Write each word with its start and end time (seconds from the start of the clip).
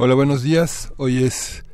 Hola, 0.00 0.14
buenos 0.14 0.44
días. 0.44 0.92
Hoy 0.96 1.24
es 1.24 1.64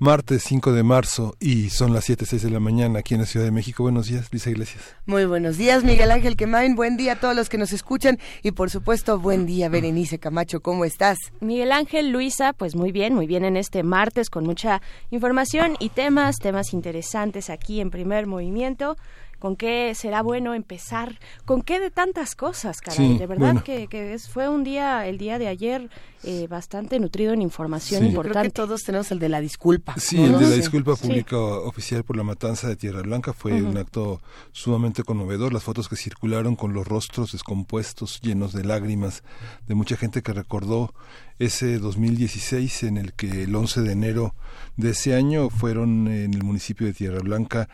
martes 0.00 0.42
5 0.42 0.72
de 0.72 0.82
marzo 0.82 1.36
y 1.38 1.70
son 1.70 1.92
las 1.92 2.10
7.06 2.10 2.40
de 2.40 2.50
la 2.50 2.58
mañana 2.58 2.98
aquí 2.98 3.14
en 3.14 3.20
la 3.20 3.26
Ciudad 3.28 3.46
de 3.46 3.52
México. 3.52 3.84
Buenos 3.84 4.08
días, 4.08 4.26
Luisa 4.32 4.50
Iglesias. 4.50 4.96
Muy 5.06 5.24
buenos 5.24 5.56
días, 5.56 5.84
Miguel 5.84 6.10
Ángel 6.10 6.34
Quemain. 6.34 6.74
Buen 6.74 6.96
día 6.96 7.12
a 7.12 7.20
todos 7.20 7.36
los 7.36 7.48
que 7.48 7.58
nos 7.58 7.72
escuchan 7.72 8.18
y 8.42 8.50
por 8.50 8.70
supuesto, 8.70 9.20
buen 9.20 9.46
día, 9.46 9.68
Berenice 9.68 10.18
Camacho. 10.18 10.62
¿Cómo 10.62 10.84
estás? 10.84 11.16
Miguel 11.38 11.70
Ángel, 11.70 12.10
Luisa, 12.10 12.54
pues 12.54 12.74
muy 12.74 12.90
bien, 12.90 13.14
muy 13.14 13.28
bien 13.28 13.44
en 13.44 13.56
este 13.56 13.84
martes 13.84 14.30
con 14.30 14.42
mucha 14.42 14.82
información 15.10 15.76
y 15.78 15.90
temas, 15.90 16.38
temas 16.38 16.72
interesantes 16.72 17.50
aquí 17.50 17.80
en 17.80 17.90
primer 17.90 18.26
movimiento 18.26 18.96
con 19.40 19.56
qué 19.56 19.92
será 19.96 20.22
bueno 20.22 20.54
empezar, 20.54 21.18
con 21.44 21.62
qué 21.62 21.80
de 21.80 21.90
tantas 21.90 22.36
cosas, 22.36 22.80
caray. 22.80 23.18
de 23.18 23.26
verdad 23.26 23.62
que, 23.64 23.88
que 23.88 24.16
fue 24.18 24.48
un 24.48 24.62
día, 24.62 25.08
el 25.08 25.18
día 25.18 25.38
de 25.38 25.48
ayer, 25.48 25.90
eh, 26.22 26.46
bastante 26.48 27.00
nutrido 27.00 27.32
en 27.32 27.40
información 27.40 28.04
importante. 28.04 28.38
Creo 28.38 28.44
que 28.44 28.50
todos 28.50 28.82
tenemos 28.82 29.10
el 29.10 29.18
de 29.18 29.30
la 29.30 29.40
disculpa. 29.40 29.94
Sí, 29.98 30.22
el 30.22 30.38
de 30.38 30.50
la 30.50 30.54
disculpa 30.54 30.94
pública 30.94 31.38
oficial 31.38 32.04
por 32.04 32.14
la 32.14 32.22
matanza 32.22 32.68
de 32.68 32.76
Tierra 32.76 33.00
Blanca 33.00 33.32
fue 33.32 33.62
un 33.62 33.78
acto 33.78 34.20
sumamente 34.52 35.02
conmovedor. 35.02 35.54
Las 35.54 35.62
fotos 35.62 35.88
que 35.88 35.96
circularon 35.96 36.56
con 36.56 36.74
los 36.74 36.86
rostros 36.86 37.32
descompuestos, 37.32 38.20
llenos 38.20 38.52
de 38.52 38.64
lágrimas, 38.64 39.24
de 39.66 39.74
mucha 39.74 39.96
gente 39.96 40.20
que 40.22 40.34
recordó 40.34 40.92
ese 41.38 41.78
2016 41.78 42.82
en 42.82 42.98
el 42.98 43.14
que 43.14 43.44
el 43.44 43.56
11 43.56 43.80
de 43.80 43.92
enero 43.92 44.34
de 44.76 44.90
ese 44.90 45.14
año 45.14 45.48
fueron 45.48 46.06
en 46.08 46.34
el 46.34 46.44
municipio 46.44 46.86
de 46.86 46.92
Tierra 46.92 47.20
Blanca 47.20 47.70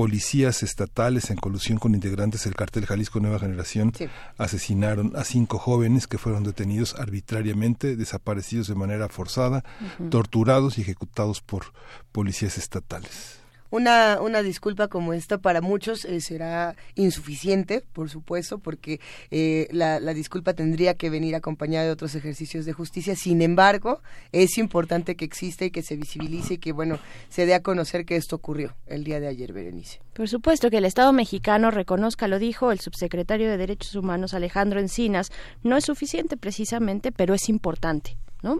policías 0.00 0.62
estatales 0.62 1.28
en 1.28 1.36
colusión 1.36 1.76
con 1.76 1.94
integrantes 1.94 2.44
del 2.44 2.54
cartel 2.54 2.86
Jalisco 2.86 3.20
Nueva 3.20 3.38
Generación 3.38 3.92
asesinaron 4.38 5.12
a 5.14 5.24
cinco 5.24 5.58
jóvenes 5.58 6.06
que 6.06 6.16
fueron 6.16 6.42
detenidos 6.42 6.94
arbitrariamente, 6.94 7.96
desaparecidos 7.96 8.66
de 8.68 8.76
manera 8.76 9.10
forzada, 9.10 9.62
torturados 10.08 10.78
y 10.78 10.80
ejecutados 10.80 11.42
por 11.42 11.74
policías 12.12 12.56
estatales. 12.56 13.39
Una, 13.70 14.20
una 14.20 14.42
disculpa 14.42 14.88
como 14.88 15.12
esta 15.12 15.38
para 15.38 15.60
muchos 15.60 16.04
eh, 16.04 16.20
será 16.20 16.74
insuficiente, 16.94 17.84
por 17.92 18.10
supuesto, 18.10 18.58
porque 18.58 19.00
eh, 19.30 19.68
la, 19.70 20.00
la, 20.00 20.12
disculpa 20.12 20.54
tendría 20.54 20.94
que 20.94 21.10
venir 21.10 21.34
acompañada 21.34 21.86
de 21.86 21.92
otros 21.92 22.14
ejercicios 22.14 22.64
de 22.64 22.72
justicia. 22.72 23.14
Sin 23.14 23.42
embargo, 23.42 24.02
es 24.32 24.58
importante 24.58 25.14
que 25.14 25.24
exista 25.24 25.64
y 25.64 25.70
que 25.70 25.82
se 25.82 25.96
visibilice 25.96 26.54
y 26.54 26.58
que, 26.58 26.72
bueno, 26.72 26.98
se 27.28 27.46
dé 27.46 27.54
a 27.54 27.62
conocer 27.62 28.04
que 28.04 28.16
esto 28.16 28.36
ocurrió 28.36 28.74
el 28.86 29.04
día 29.04 29.20
de 29.20 29.28
ayer, 29.28 29.52
Berenice. 29.52 30.00
Por 30.14 30.28
supuesto 30.28 30.70
que 30.70 30.78
el 30.78 30.84
Estado 30.84 31.12
mexicano 31.12 31.70
reconozca, 31.70 32.28
lo 32.28 32.38
dijo 32.38 32.72
el 32.72 32.80
subsecretario 32.80 33.48
de 33.48 33.56
Derechos 33.56 33.94
Humanos 33.94 34.34
Alejandro 34.34 34.80
Encinas, 34.80 35.30
no 35.62 35.76
es 35.76 35.84
suficiente 35.84 36.36
precisamente, 36.36 37.12
pero 37.12 37.34
es 37.34 37.48
importante. 37.48 38.16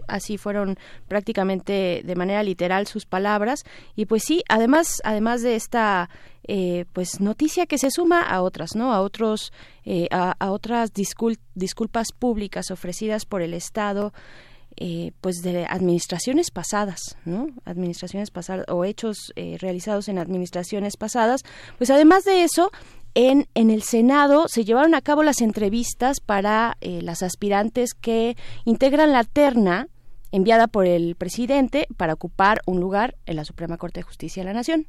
Así 0.07 0.37
fueron 0.37 0.77
prácticamente 1.07 2.01
de 2.03 2.15
manera 2.15 2.43
literal 2.43 2.87
sus 2.87 3.05
palabras 3.05 3.63
y 3.95 4.05
pues 4.05 4.23
sí, 4.25 4.43
además 4.47 5.01
además 5.03 5.41
de 5.41 5.55
esta 5.55 6.09
eh, 6.47 6.85
pues 6.93 7.19
noticia 7.19 7.65
que 7.65 7.77
se 7.77 7.91
suma 7.91 8.21
a 8.21 8.41
otras, 8.41 8.75
¿no? 8.75 8.93
A 8.93 9.01
otros 9.01 9.53
eh, 9.85 10.07
a, 10.11 10.51
otras 10.51 10.91
disculpas 10.93 12.07
públicas 12.17 12.71
ofrecidas 12.71 13.25
por 13.25 13.41
el 13.41 13.53
Estado. 13.53 14.13
Eh, 14.77 15.11
pues 15.19 15.41
de 15.41 15.65
administraciones 15.65 16.49
pasadas, 16.49 17.17
¿no? 17.25 17.47
Administraciones 17.65 18.31
pasadas 18.31 18.65
o 18.69 18.85
hechos 18.85 19.33
realizados 19.59 20.07
en 20.07 20.17
administraciones 20.17 20.95
pasadas. 20.95 21.41
Pues 21.77 21.89
además 21.89 22.23
de 22.23 22.45
eso, 22.45 22.71
en, 23.13 23.47
en 23.55 23.69
el 23.69 23.83
Senado 23.83 24.47
se 24.47 24.63
llevaron 24.63 24.95
a 24.95 25.01
cabo 25.01 25.23
las 25.23 25.41
entrevistas 25.41 26.19
para 26.19 26.77
eh, 26.81 27.01
las 27.01 27.23
aspirantes 27.23 27.93
que 27.93 28.37
integran 28.65 29.11
la 29.11 29.23
terna 29.23 29.87
enviada 30.31 30.67
por 30.67 30.85
el 30.85 31.15
presidente 31.15 31.87
para 31.97 32.13
ocupar 32.13 32.61
un 32.65 32.79
lugar 32.79 33.15
en 33.25 33.35
la 33.35 33.45
Suprema 33.45 33.77
Corte 33.77 33.99
de 33.99 34.03
Justicia 34.03 34.43
de 34.43 34.47
la 34.47 34.53
Nación. 34.53 34.87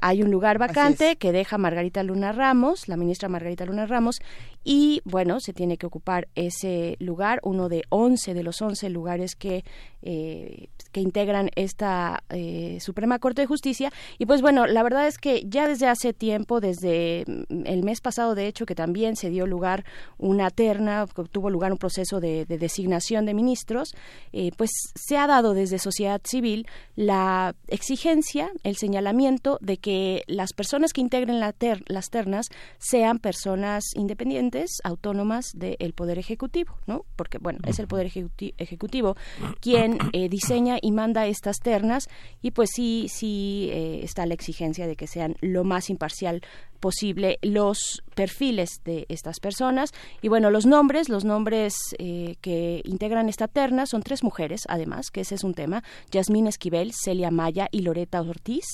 Hay 0.00 0.22
un 0.22 0.30
lugar 0.30 0.58
vacante 0.58 1.16
que 1.16 1.32
deja 1.32 1.58
Margarita 1.58 2.04
Luna 2.04 2.30
Ramos, 2.30 2.86
la 2.86 2.96
ministra 2.96 3.28
Margarita 3.28 3.64
Luna 3.64 3.84
Ramos, 3.84 4.20
y 4.62 5.02
bueno, 5.04 5.40
se 5.40 5.52
tiene 5.52 5.76
que 5.76 5.86
ocupar 5.86 6.28
ese 6.36 6.96
lugar, 7.00 7.40
uno 7.42 7.68
de 7.68 7.82
11 7.88 8.32
de 8.32 8.42
los 8.44 8.62
11 8.62 8.90
lugares 8.90 9.34
que, 9.34 9.64
eh, 10.02 10.68
que 10.98 11.02
integran 11.02 11.50
esta 11.54 12.24
eh, 12.28 12.78
Suprema 12.80 13.20
Corte 13.20 13.42
de 13.42 13.46
Justicia. 13.46 13.92
Y 14.18 14.26
pues 14.26 14.42
bueno, 14.42 14.66
la 14.66 14.82
verdad 14.82 15.06
es 15.06 15.18
que 15.18 15.44
ya 15.46 15.68
desde 15.68 15.86
hace 15.86 16.12
tiempo, 16.12 16.60
desde 16.60 17.24
mm, 17.26 17.66
el 17.66 17.84
mes 17.84 18.00
pasado, 18.00 18.34
de 18.34 18.48
hecho, 18.48 18.66
que 18.66 18.74
también 18.74 19.14
se 19.14 19.30
dio 19.30 19.46
lugar 19.46 19.84
una 20.18 20.50
terna, 20.50 21.06
tuvo 21.30 21.50
lugar 21.50 21.70
un 21.70 21.78
proceso 21.78 22.18
de, 22.20 22.44
designación 22.46 23.26
de 23.26 23.34
ministros, 23.34 23.94
eh, 24.32 24.50
pues 24.56 24.70
se 24.94 25.16
ha 25.16 25.26
dado 25.26 25.54
desde 25.54 25.78
sociedad 25.78 26.20
civil 26.24 26.66
la 26.96 27.54
exigencia, 27.68 28.50
el 28.64 28.76
señalamiento 28.76 29.58
de 29.60 29.76
que 29.76 30.24
las 30.26 30.52
personas 30.52 30.92
que 30.92 31.00
integren 31.00 31.38
la 31.38 31.54
las 31.86 32.10
ternas 32.10 32.46
sean 32.78 33.18
personas 33.18 33.84
independientes 33.94 34.70
autónomas 34.84 35.52
del 35.54 35.92
Poder 35.92 36.18
Ejecutivo, 36.18 36.74
¿no? 36.86 37.04
Porque, 37.16 37.38
bueno, 37.38 37.60
es 37.66 37.78
el 37.78 37.86
Poder 37.86 38.10
Ejecutivo 38.58 39.16
quien 39.60 39.98
eh, 40.12 40.28
diseña 40.28 40.78
y 40.80 40.87
manda 40.92 41.26
estas 41.26 41.58
ternas 41.58 42.08
y 42.42 42.52
pues 42.52 42.70
sí, 42.74 43.06
sí 43.08 43.70
eh, 43.72 44.00
está 44.02 44.26
la 44.26 44.34
exigencia 44.34 44.86
de 44.86 44.96
que 44.96 45.06
sean 45.06 45.36
lo 45.40 45.64
más 45.64 45.90
imparcial 45.90 46.42
posible 46.80 47.38
los 47.42 48.02
perfiles 48.14 48.80
de 48.84 49.06
estas 49.08 49.40
personas. 49.40 49.90
Y 50.22 50.28
bueno 50.28 50.50
los 50.50 50.66
nombres 50.66 51.08
los 51.08 51.24
nombres 51.24 51.74
eh, 51.98 52.36
que 52.40 52.82
integran 52.84 53.28
esta 53.28 53.48
terna 53.48 53.86
son 53.86 54.02
tres 54.02 54.22
mujeres 54.22 54.62
además 54.68 55.10
que 55.10 55.22
ese 55.22 55.34
es 55.34 55.44
un 55.44 55.54
tema. 55.54 55.82
Yasmín 56.10 56.46
Esquivel 56.46 56.92
Celia 56.92 57.30
Maya 57.30 57.68
y 57.70 57.80
Loreta 57.80 58.20
Ortiz. 58.20 58.64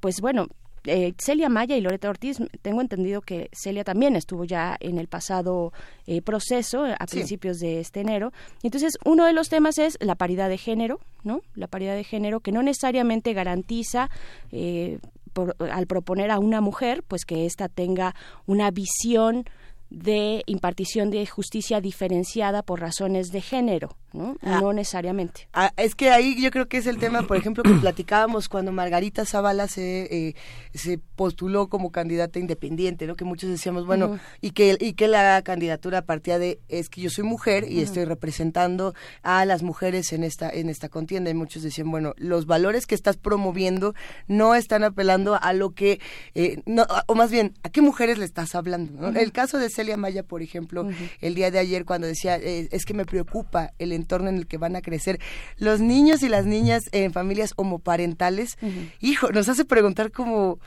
Pues 0.00 0.20
bueno 0.20 0.48
eh, 0.84 1.14
Celia 1.18 1.48
Maya 1.48 1.76
y 1.76 1.80
Loreta 1.80 2.08
Ortiz, 2.08 2.38
tengo 2.62 2.80
entendido 2.80 3.20
que 3.20 3.48
Celia 3.52 3.84
también 3.84 4.16
estuvo 4.16 4.44
ya 4.44 4.76
en 4.80 4.98
el 4.98 5.08
pasado 5.08 5.72
eh, 6.06 6.22
proceso 6.22 6.84
a 6.84 7.06
principios 7.06 7.58
de 7.58 7.80
este 7.80 8.00
enero. 8.00 8.32
Entonces, 8.62 8.98
uno 9.04 9.24
de 9.24 9.32
los 9.32 9.48
temas 9.48 9.78
es 9.78 9.96
la 10.00 10.14
paridad 10.14 10.48
de 10.48 10.58
género, 10.58 11.00
¿no? 11.22 11.40
La 11.54 11.68
paridad 11.68 11.94
de 11.94 12.04
género 12.04 12.40
que 12.40 12.52
no 12.52 12.62
necesariamente 12.62 13.32
garantiza 13.32 14.10
eh, 14.50 14.98
al 15.58 15.86
proponer 15.86 16.30
a 16.30 16.38
una 16.38 16.60
mujer, 16.60 17.02
pues 17.06 17.24
que 17.24 17.46
ésta 17.46 17.68
tenga 17.68 18.14
una 18.46 18.70
visión 18.70 19.44
de 19.92 20.42
impartición 20.46 21.10
de 21.10 21.26
justicia 21.26 21.80
diferenciada 21.82 22.62
por 22.62 22.80
razones 22.80 23.30
de 23.30 23.42
género, 23.42 23.96
¿no? 24.14 24.36
Ah. 24.42 24.58
no 24.60 24.72
necesariamente. 24.72 25.48
Ah, 25.52 25.72
es 25.76 25.94
que 25.94 26.10
ahí 26.10 26.40
yo 26.40 26.50
creo 26.50 26.66
que 26.66 26.78
es 26.78 26.86
el 26.86 26.98
tema, 26.98 27.22
por 27.22 27.36
ejemplo, 27.36 27.62
que 27.62 27.74
platicábamos 27.74 28.48
cuando 28.48 28.72
Margarita 28.72 29.26
Zavala 29.26 29.68
se, 29.68 30.28
eh, 30.28 30.34
se 30.72 30.98
postuló 30.98 31.68
como 31.68 31.92
candidata 31.92 32.38
independiente, 32.38 33.06
¿no? 33.06 33.16
Que 33.16 33.26
muchos 33.26 33.50
decíamos, 33.50 33.86
bueno, 33.86 34.18
y, 34.40 34.52
que, 34.52 34.78
y 34.80 34.94
que 34.94 35.08
la 35.08 35.42
candidatura 35.42 36.02
partía 36.02 36.38
de, 36.38 36.58
es 36.68 36.88
que 36.88 37.02
yo 37.02 37.10
soy 37.10 37.24
mujer 37.24 37.70
y 37.70 37.80
estoy 37.80 38.06
representando 38.06 38.94
a 39.22 39.44
las 39.44 39.62
mujeres 39.62 40.12
en 40.14 40.24
esta, 40.24 40.48
en 40.48 40.70
esta 40.70 40.88
contienda. 40.88 41.30
Y 41.30 41.34
muchos 41.34 41.62
decían, 41.62 41.90
bueno, 41.90 42.14
los 42.16 42.46
valores 42.46 42.86
que 42.86 42.94
estás 42.94 43.18
promoviendo 43.18 43.94
no 44.26 44.54
están 44.54 44.84
apelando 44.84 45.38
a 45.40 45.52
lo 45.52 45.74
que, 45.74 46.00
eh, 46.34 46.62
no, 46.64 46.86
o 47.06 47.14
más 47.14 47.30
bien, 47.30 47.54
¿a 47.62 47.68
qué 47.68 47.82
mujeres 47.82 48.16
le 48.16 48.24
estás 48.24 48.54
hablando? 48.54 49.08
El 49.08 49.32
caso 49.32 49.58
de 49.58 49.68
Celia 49.82 49.96
Maya, 49.96 50.22
por 50.22 50.42
ejemplo, 50.42 50.88
el 51.20 51.34
día 51.34 51.50
de 51.50 51.58
ayer 51.58 51.84
cuando 51.84 52.06
decía, 52.06 52.36
eh, 52.36 52.68
es 52.70 52.84
que 52.84 52.94
me 52.94 53.04
preocupa 53.04 53.72
el 53.80 53.90
entorno 53.90 54.28
en 54.28 54.36
el 54.36 54.46
que 54.46 54.56
van 54.56 54.76
a 54.76 54.80
crecer 54.80 55.18
los 55.58 55.80
niños 55.80 56.22
y 56.22 56.28
las 56.28 56.46
niñas 56.46 56.84
en 56.92 57.12
familias 57.12 57.52
homoparentales, 57.56 58.58
hijo, 59.00 59.32
nos 59.32 59.48
hace 59.48 59.64
preguntar 59.64 60.12
como... 60.12 60.58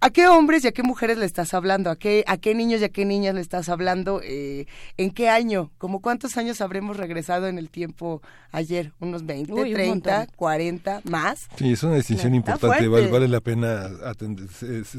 ¿A 0.00 0.10
qué 0.10 0.26
hombres 0.26 0.64
y 0.64 0.66
a 0.66 0.72
qué 0.72 0.82
mujeres 0.82 1.16
le 1.16 1.26
estás 1.26 1.54
hablando? 1.54 1.90
¿A 1.90 1.96
qué, 1.96 2.24
a 2.26 2.38
qué 2.38 2.56
niños 2.56 2.80
y 2.80 2.84
a 2.84 2.88
qué 2.88 3.04
niñas 3.04 3.36
le 3.36 3.40
estás 3.40 3.68
hablando? 3.68 4.20
Eh, 4.20 4.66
¿En 4.96 5.12
qué 5.12 5.28
año? 5.28 5.70
¿Cómo 5.78 6.00
cuántos 6.00 6.36
años 6.36 6.60
habremos 6.60 6.96
regresado 6.96 7.46
en 7.46 7.56
el 7.56 7.70
tiempo 7.70 8.20
ayer? 8.50 8.92
¿Unos 8.98 9.24
20, 9.24 9.52
30, 9.54 10.26
40, 10.34 11.02
más? 11.04 11.48
Sí, 11.56 11.70
es 11.70 11.84
una 11.84 11.94
distinción 11.94 12.34
importante. 12.34 12.88
Vale, 12.88 13.06
vale, 13.06 13.28
la 13.28 13.40
pena 13.40 13.88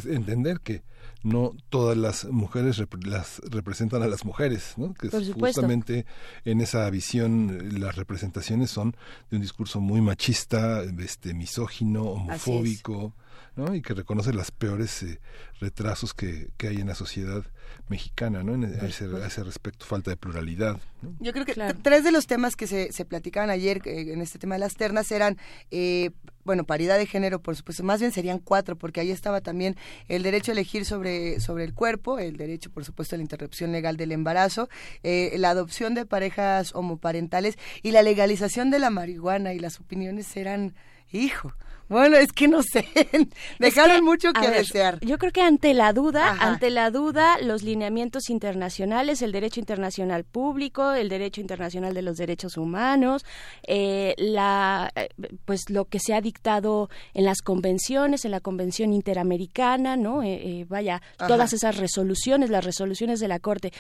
entender 0.06 0.62
que 0.62 0.84
no 1.24 1.54
todas 1.70 1.98
las 1.98 2.26
mujeres 2.26 2.82
las 3.06 3.40
representan 3.50 4.02
a 4.02 4.08
las 4.08 4.26
mujeres, 4.26 4.74
¿no? 4.78 4.94
que 4.94 5.10
justamente 5.10 6.06
en 6.46 6.62
esa 6.62 6.90
visión 6.90 7.80
las 7.80 7.96
representaciones 7.96 8.72
son 8.72 8.96
de 9.30 9.38
un 9.38 9.42
discurso 9.42 9.80
muy 9.80 10.02
machista, 10.02 10.84
este 10.84 11.34
misógino, 11.34 12.04
homofóbico. 12.04 13.14
¿No? 13.56 13.74
y 13.76 13.82
que 13.82 13.94
reconoce 13.94 14.34
las 14.34 14.52
peores 14.52 15.04
eh, 15.04 15.20
retrasos 15.60 16.14
que, 16.14 16.50
que, 16.58 16.68
hay 16.68 16.78
en 16.78 16.88
la 16.88 16.96
sociedad 16.96 17.44
mexicana, 17.90 18.44
¿no? 18.44 18.54
En 18.54 18.64
ese, 18.64 19.06
a 19.06 19.28
ese 19.28 19.44
respecto, 19.44 19.86
falta 19.86 20.12
de 20.12 20.18
pluralidad. 20.18 20.80
Yo 21.20 21.32
creo 21.32 21.46
que 21.46 21.54
tres 21.82 22.04
de 22.04 22.12
los 22.12 22.28
temas 22.28 22.56
que 22.56 22.68
se, 22.68 22.92
se 22.92 23.06
platicaban 23.06 23.50
ayer 23.50 23.82
eh, 23.86 24.14
en 24.14 24.22
este 24.22 24.40
tema 24.40 24.56
de 24.56 24.60
las 24.60 24.76
ternas 24.76 25.12
eran, 25.12 25.38
eh, 25.72 26.12
bueno, 26.44 26.64
paridad 26.64 26.98
de 26.98 27.06
género, 27.06 27.42
por 27.42 27.56
supuesto, 27.56 27.84
más 27.84 28.00
bien 28.00 28.12
serían 28.12 28.40
cuatro, 28.40 28.76
porque 28.76 29.00
ahí 29.00 29.12
estaba 29.12 29.42
también 29.42 29.76
el 30.08 30.24
derecho 30.24 30.52
a 30.52 30.54
elegir 30.54 30.86
sobre, 30.86 31.40
sobre 31.40 31.64
el 31.64 31.74
cuerpo, 31.74 32.20
el 32.20 32.38
derecho, 32.38 32.72
por 32.72 32.84
supuesto, 32.84 33.16
a 33.16 33.18
la 33.18 33.24
interrupción 33.24 33.72
legal 33.72 33.96
del 33.96 34.12
embarazo, 34.12 34.70
eh, 35.04 35.36
la 35.38 35.52
adopción 35.52 35.94
de 35.94 36.06
parejas 36.06 36.74
homoparentales 36.76 37.58
y 37.84 37.92
la 37.92 38.02
legalización 38.02 38.70
de 38.72 38.80
la 38.80 38.90
marihuana, 38.90 39.54
y 39.54 39.60
las 39.60 39.80
opiniones 39.80 40.36
eran, 40.36 40.74
hijo, 41.12 41.54
bueno, 41.90 42.18
es 42.18 42.34
que 42.34 42.50
no 42.50 42.62
sé, 42.64 42.86
dejaron 43.60 44.04
mucho 44.04 44.34
que 44.34 44.50
desear. 44.50 45.00
Yo 45.00 45.18
creo 45.18 45.32
que 45.32 45.42
ante 45.42 45.74
la 45.74 45.94
duda, 45.94 46.36
ante 46.40 46.70
la 46.70 46.92
duda, 46.92 47.38
los 47.42 47.64
lineamientos 47.64 48.30
internacionales, 48.30 49.22
el 49.22 49.32
derecho 49.32 49.62
internacional 49.62 50.26
público, 50.26 50.92
el 50.92 51.08
derecho 51.08 51.40
internacional 51.40 51.94
de 51.94 52.02
los 52.02 52.18
derechos 52.18 52.58
humanos, 52.58 53.26
eh, 53.66 54.16
la, 54.18 54.92
eh, 54.96 55.10
pues 55.46 55.70
lo 55.70 55.86
que 55.86 56.00
se 56.00 56.14
ha 56.14 56.20
dictado 56.20 56.90
en 57.14 57.24
las 57.24 57.42
convenciones, 57.42 58.26
en 58.26 58.32
la 58.32 58.42
Convención 58.42 58.92
Interamericana, 58.92 59.96
¿no? 59.96 60.24
Eh, 60.24 60.66
vaya, 60.68 61.02
todas 61.18 61.54
esas 61.54 61.78
resoluciones, 61.78 62.50
las 62.50 62.66
resoluciones 62.66 63.22
de 63.22 63.30
la 63.30 63.40
Corte 63.40 63.72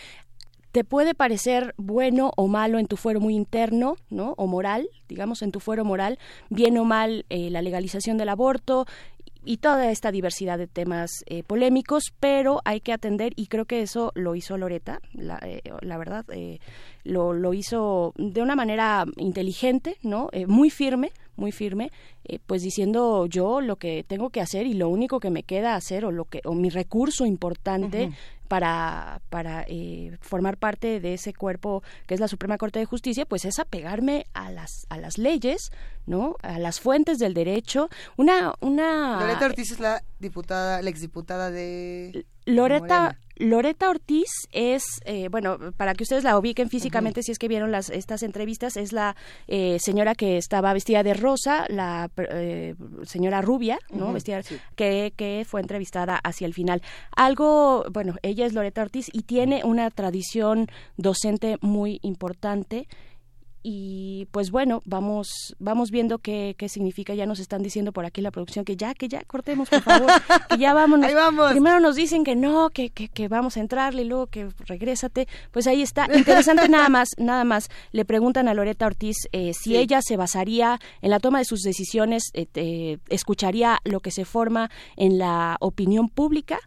te 0.71 0.83
puede 0.83 1.13
parecer 1.13 1.73
bueno 1.77 2.31
o 2.35 2.47
malo 2.47 2.79
en 2.79 2.87
tu 2.87 2.97
fuero 2.97 3.19
muy 3.19 3.35
interno, 3.35 3.95
¿no? 4.09 4.33
O 4.37 4.47
moral, 4.47 4.89
digamos, 5.07 5.41
en 5.41 5.51
tu 5.51 5.59
fuero 5.59 5.85
moral, 5.85 6.19
bien 6.49 6.77
o 6.77 6.83
mal 6.83 7.25
eh, 7.29 7.49
la 7.49 7.61
legalización 7.61 8.17
del 8.17 8.29
aborto 8.29 8.85
y 9.43 9.57
toda 9.57 9.91
esta 9.91 10.11
diversidad 10.11 10.57
de 10.57 10.67
temas 10.67 11.23
eh, 11.27 11.41
polémicos, 11.41 12.11
pero 12.19 12.59
hay 12.65 12.81
que 12.81 12.91
atender, 12.91 13.31
y 13.37 13.47
creo 13.47 13.63
que 13.63 13.81
eso 13.81 14.11
lo 14.13 14.35
hizo 14.35 14.57
Loreta, 14.57 14.99
la, 15.13 15.39
eh, 15.41 15.61
la 15.79 15.97
verdad, 15.97 16.25
lo, 17.05 17.31
lo, 17.31 17.53
hizo 17.53 18.13
de 18.17 18.41
una 18.41 18.57
manera 18.57 19.05
inteligente, 19.15 19.95
¿no? 20.01 20.29
muy 20.47 20.69
firme, 20.69 21.13
muy 21.37 21.53
firme, 21.53 21.91
pues 22.45 22.61
diciendo 22.61 23.25
yo 23.27 23.61
lo 23.61 23.77
que 23.77 24.03
tengo 24.05 24.31
que 24.31 24.41
hacer 24.41 24.67
y 24.67 24.73
lo 24.73 24.89
único 24.89 25.21
que 25.21 25.29
me 25.29 25.43
queda 25.43 25.75
hacer 25.75 26.03
o 26.03 26.11
lo 26.11 26.25
que 26.25 26.41
o 26.43 26.53
mi 26.53 26.69
recurso 26.69 27.25
importante 27.25 28.11
para, 28.47 29.21
para 29.29 29.65
eh, 29.67 30.17
formar 30.21 30.57
parte 30.57 30.99
de 30.99 31.13
ese 31.13 31.33
cuerpo 31.33 31.83
que 32.05 32.13
es 32.13 32.19
la 32.19 32.27
Suprema 32.27 32.57
Corte 32.57 32.79
de 32.79 32.85
Justicia, 32.85 33.25
pues 33.25 33.45
es 33.45 33.59
apegarme 33.59 34.27
a 34.33 34.51
las, 34.51 34.85
a 34.89 34.97
las 34.97 35.17
leyes, 35.17 35.71
¿no? 36.05 36.35
A 36.41 36.59
las 36.59 36.79
fuentes 36.79 37.19
del 37.19 37.33
derecho. 37.33 37.89
Una, 38.15 38.53
una... 38.59 39.19
Loreta 39.19 39.45
Ortiz 39.45 39.71
es 39.71 39.79
la 39.79 40.03
diputada, 40.19 40.81
la 40.81 40.89
exdiputada 40.89 41.51
de... 41.51 42.25
Loreta, 42.45 43.17
Loreta 43.39 43.89
Ortiz 43.89 44.29
es, 44.51 44.83
eh, 45.05 45.29
bueno, 45.29 45.57
para 45.77 45.93
que 45.93 46.03
ustedes 46.03 46.23
la 46.23 46.37
ubiquen 46.37 46.69
físicamente, 46.69 47.23
si 47.23 47.31
es 47.31 47.39
que 47.39 47.47
vieron 47.47 47.71
las, 47.71 47.89
estas 47.89 48.23
entrevistas, 48.23 48.77
es 48.77 48.93
la 48.93 49.15
eh, 49.47 49.77
señora 49.79 50.15
que 50.15 50.37
estaba 50.37 50.73
vestida 50.73 51.03
de 51.03 51.13
rosa, 51.13 51.65
la 51.69 52.09
eh, 52.17 52.75
señora 53.03 53.41
rubia, 53.41 53.79
¿no? 53.91 54.11
vestida, 54.13 54.41
que, 54.75 55.13
que 55.15 55.45
fue 55.47 55.61
entrevistada 55.61 56.19
hacia 56.23 56.47
el 56.47 56.53
final. 56.53 56.81
Algo, 57.15 57.85
bueno, 57.91 58.15
ella 58.21 58.45
es 58.45 58.53
Loreta 58.53 58.81
Ortiz 58.81 59.09
y 59.13 59.23
tiene 59.23 59.63
una 59.63 59.89
tradición 59.91 60.67
docente 60.97 61.57
muy 61.61 61.99
importante 62.01 62.87
y 63.69 64.29
pues 64.31 64.49
bueno, 64.49 64.81
vamos 64.85 65.53
vamos 65.59 65.91
viendo 65.91 66.19
qué, 66.19 66.55
qué 66.57 66.69
significa. 66.69 67.13
Ya 67.15 67.25
nos 67.25 67.39
están 67.39 67.63
diciendo 67.63 67.91
por 67.91 68.05
aquí 68.05 68.21
la 68.21 68.31
producción 68.31 68.63
que 68.63 68.77
ya, 68.77 68.93
que 68.93 69.09
ya 69.09 69.25
cortemos, 69.25 69.67
por 69.67 69.81
favor, 69.81 70.09
que 70.47 70.57
ya 70.57 70.73
vámonos. 70.73 71.13
vamos. 71.13 71.51
Primero 71.51 71.81
nos 71.81 71.97
dicen 71.97 72.23
que 72.23 72.37
no, 72.37 72.69
que, 72.69 72.91
que, 72.91 73.09
que, 73.09 73.27
vamos 73.27 73.57
a 73.57 73.59
entrarle 73.59 74.03
y 74.03 74.05
luego 74.05 74.27
que 74.27 74.47
regrésate. 74.59 75.27
Pues 75.51 75.67
ahí 75.67 75.81
está. 75.81 76.07
Interesante 76.15 76.69
nada 76.69 76.87
más, 76.87 77.09
nada 77.17 77.43
más. 77.43 77.67
Le 77.91 78.05
preguntan 78.05 78.47
a 78.47 78.53
Loreta 78.53 78.85
Ortiz 78.85 79.17
eh, 79.33 79.51
si 79.53 79.75
ella 79.75 80.01
se 80.01 80.15
basaría 80.15 80.79
en 81.01 81.09
la 81.09 81.19
toma 81.19 81.39
de 81.39 81.43
sus 81.43 81.61
decisiones, 81.61 82.31
eh, 82.35 82.99
escucharía 83.09 83.79
lo 83.83 83.99
que 83.99 84.11
se 84.11 84.23
forma 84.23 84.71
en 84.95 85.17
la 85.17 85.57
opinión 85.59 86.07
pública 86.07 86.57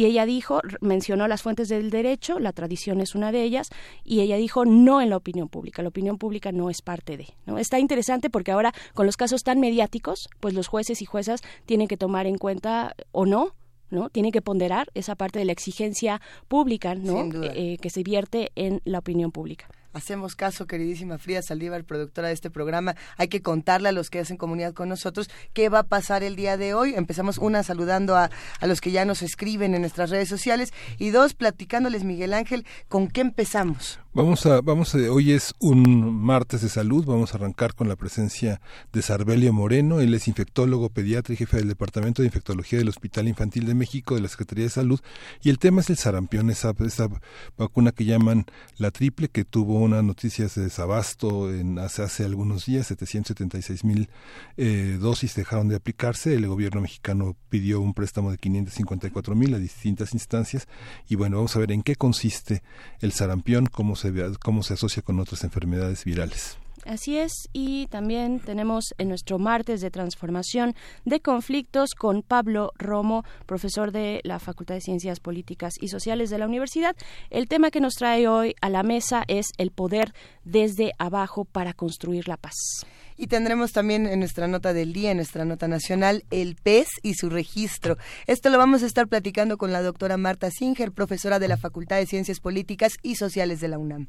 y 0.00 0.06
ella 0.06 0.24
dijo, 0.24 0.62
mencionó 0.80 1.28
las 1.28 1.42
fuentes 1.42 1.68
del 1.68 1.90
derecho, 1.90 2.38
la 2.38 2.54
tradición 2.54 3.02
es 3.02 3.14
una 3.14 3.32
de 3.32 3.42
ellas, 3.42 3.68
y 4.02 4.20
ella 4.20 4.38
dijo 4.38 4.64
no 4.64 5.02
en 5.02 5.10
la 5.10 5.18
opinión 5.18 5.50
pública, 5.50 5.82
la 5.82 5.90
opinión 5.90 6.16
pública 6.16 6.52
no 6.52 6.70
es 6.70 6.80
parte 6.80 7.18
de. 7.18 7.26
¿no? 7.44 7.58
Está 7.58 7.78
interesante 7.78 8.30
porque 8.30 8.50
ahora 8.50 8.72
con 8.94 9.04
los 9.04 9.18
casos 9.18 9.42
tan 9.42 9.60
mediáticos, 9.60 10.30
pues 10.40 10.54
los 10.54 10.68
jueces 10.68 11.02
y 11.02 11.04
juezas 11.04 11.42
tienen 11.66 11.86
que 11.86 11.98
tomar 11.98 12.26
en 12.26 12.38
cuenta 12.38 12.94
o 13.12 13.26
no 13.26 13.54
¿no? 13.90 14.08
Tienen 14.08 14.30
que 14.30 14.40
ponderar 14.40 14.88
esa 14.94 15.16
parte 15.16 15.40
de 15.40 15.44
la 15.44 15.50
exigencia 15.50 16.20
pública, 16.46 16.94
¿no? 16.94 17.28
Eh, 17.42 17.76
que 17.82 17.90
se 17.90 18.04
vierte 18.04 18.52
en 18.54 18.80
la 18.84 19.00
opinión 19.00 19.32
pública. 19.32 19.68
Hacemos 19.92 20.36
caso, 20.36 20.66
queridísima 20.66 21.18
Frida 21.18 21.42
Saldívar, 21.42 21.84
productora 21.84 22.28
de 22.28 22.34
este 22.34 22.48
programa. 22.48 22.94
Hay 23.16 23.26
que 23.28 23.42
contarle 23.42 23.88
a 23.88 23.92
los 23.92 24.08
que 24.08 24.20
hacen 24.20 24.36
comunidad 24.36 24.72
con 24.72 24.88
nosotros 24.88 25.28
qué 25.52 25.68
va 25.68 25.80
a 25.80 25.88
pasar 25.88 26.22
el 26.22 26.36
día 26.36 26.56
de 26.56 26.74
hoy. 26.74 26.94
Empezamos 26.94 27.38
una 27.38 27.64
saludando 27.64 28.16
a, 28.16 28.30
a 28.60 28.66
los 28.68 28.80
que 28.80 28.92
ya 28.92 29.04
nos 29.04 29.22
escriben 29.22 29.74
en 29.74 29.80
nuestras 29.80 30.10
redes 30.10 30.28
sociales 30.28 30.72
y 30.98 31.10
dos 31.10 31.34
platicándoles, 31.34 32.04
Miguel 32.04 32.34
Ángel, 32.34 32.66
¿con 32.88 33.08
qué 33.08 33.20
empezamos? 33.20 33.98
Vamos 34.12 34.44
a, 34.44 34.60
vamos 34.60 34.92
a, 34.96 34.98
hoy 35.12 35.30
es 35.30 35.54
un 35.60 36.20
martes 36.20 36.62
de 36.62 36.68
salud, 36.68 37.04
vamos 37.04 37.32
a 37.32 37.36
arrancar 37.36 37.76
con 37.76 37.88
la 37.88 37.94
presencia 37.94 38.60
de 38.92 39.02
Sarbelio 39.02 39.52
Moreno, 39.52 40.00
él 40.00 40.12
es 40.14 40.26
infectólogo, 40.26 40.88
pediatra 40.88 41.32
y 41.32 41.36
jefe 41.36 41.58
del 41.58 41.68
Departamento 41.68 42.20
de 42.20 42.26
Infectología 42.26 42.80
del 42.80 42.88
Hospital 42.88 43.28
Infantil 43.28 43.66
de 43.66 43.74
México 43.74 44.16
de 44.16 44.22
la 44.22 44.26
Secretaría 44.26 44.64
de 44.64 44.70
Salud, 44.70 44.98
y 45.44 45.50
el 45.50 45.60
tema 45.60 45.80
es 45.80 45.90
el 45.90 45.96
sarampión, 45.96 46.50
esa, 46.50 46.74
esa 46.84 47.08
vacuna 47.56 47.92
que 47.92 48.04
llaman 48.04 48.46
la 48.78 48.90
triple, 48.90 49.28
que 49.28 49.44
tuvo 49.44 49.78
una 49.78 50.02
noticia 50.02 50.48
de 50.48 50.62
desabasto 50.62 51.54
en, 51.54 51.78
hace, 51.78 52.02
hace 52.02 52.24
algunos 52.24 52.66
días, 52.66 52.88
776 52.88 53.84
mil 53.84 54.10
eh, 54.56 54.98
dosis 55.00 55.36
dejaron 55.36 55.68
de 55.68 55.76
aplicarse, 55.76 56.34
el 56.34 56.48
gobierno 56.48 56.80
mexicano 56.80 57.36
pidió 57.48 57.80
un 57.80 57.94
préstamo 57.94 58.32
de 58.32 58.38
554 58.38 59.36
mil 59.36 59.54
a 59.54 59.58
distintas 59.60 60.14
instancias, 60.14 60.66
y 61.08 61.14
bueno, 61.14 61.36
vamos 61.36 61.54
a 61.54 61.60
ver 61.60 61.70
en 61.70 61.84
qué 61.84 61.94
consiste 61.94 62.64
el 62.98 63.12
sarampión, 63.12 63.66
cómo 63.66 63.99
se, 64.00 64.12
cómo 64.42 64.62
se 64.62 64.74
asocia 64.74 65.02
con 65.02 65.20
otras 65.20 65.44
enfermedades 65.44 66.04
virales. 66.04 66.58
Así 66.86 67.18
es, 67.18 67.32
y 67.52 67.86
también 67.88 68.40
tenemos 68.40 68.94
en 68.96 69.08
nuestro 69.08 69.38
martes 69.38 69.82
de 69.82 69.90
transformación 69.90 70.74
de 71.04 71.20
conflictos 71.20 71.90
con 71.94 72.22
Pablo 72.22 72.72
Romo, 72.78 73.24
profesor 73.44 73.92
de 73.92 74.20
la 74.24 74.38
Facultad 74.38 74.76
de 74.76 74.80
Ciencias 74.80 75.20
Políticas 75.20 75.74
y 75.78 75.88
Sociales 75.88 76.30
de 76.30 76.38
la 76.38 76.46
Universidad. 76.46 76.96
El 77.28 77.48
tema 77.48 77.70
que 77.70 77.80
nos 77.80 77.94
trae 77.94 78.28
hoy 78.28 78.54
a 78.62 78.70
la 78.70 78.82
mesa 78.82 79.24
es 79.28 79.48
el 79.58 79.72
poder 79.72 80.14
desde 80.44 80.92
abajo 80.98 81.44
para 81.44 81.74
construir 81.74 82.28
la 82.28 82.38
paz. 82.38 82.86
Y 83.22 83.26
tendremos 83.26 83.72
también 83.72 84.06
en 84.06 84.20
nuestra 84.20 84.48
nota 84.48 84.72
del 84.72 84.94
día, 84.94 85.10
en 85.10 85.18
nuestra 85.18 85.44
nota 85.44 85.68
nacional, 85.68 86.24
el 86.30 86.56
PES 86.56 86.88
y 87.02 87.12
su 87.12 87.28
registro. 87.28 87.98
Esto 88.26 88.48
lo 88.48 88.56
vamos 88.56 88.82
a 88.82 88.86
estar 88.86 89.08
platicando 89.08 89.58
con 89.58 89.72
la 89.72 89.82
doctora 89.82 90.16
Marta 90.16 90.50
Singer, 90.50 90.90
profesora 90.90 91.38
de 91.38 91.46
la 91.46 91.58
Facultad 91.58 91.96
de 91.96 92.06
Ciencias 92.06 92.40
Políticas 92.40 92.94
y 93.02 93.16
Sociales 93.16 93.60
de 93.60 93.68
la 93.68 93.76
UNAM. 93.76 94.08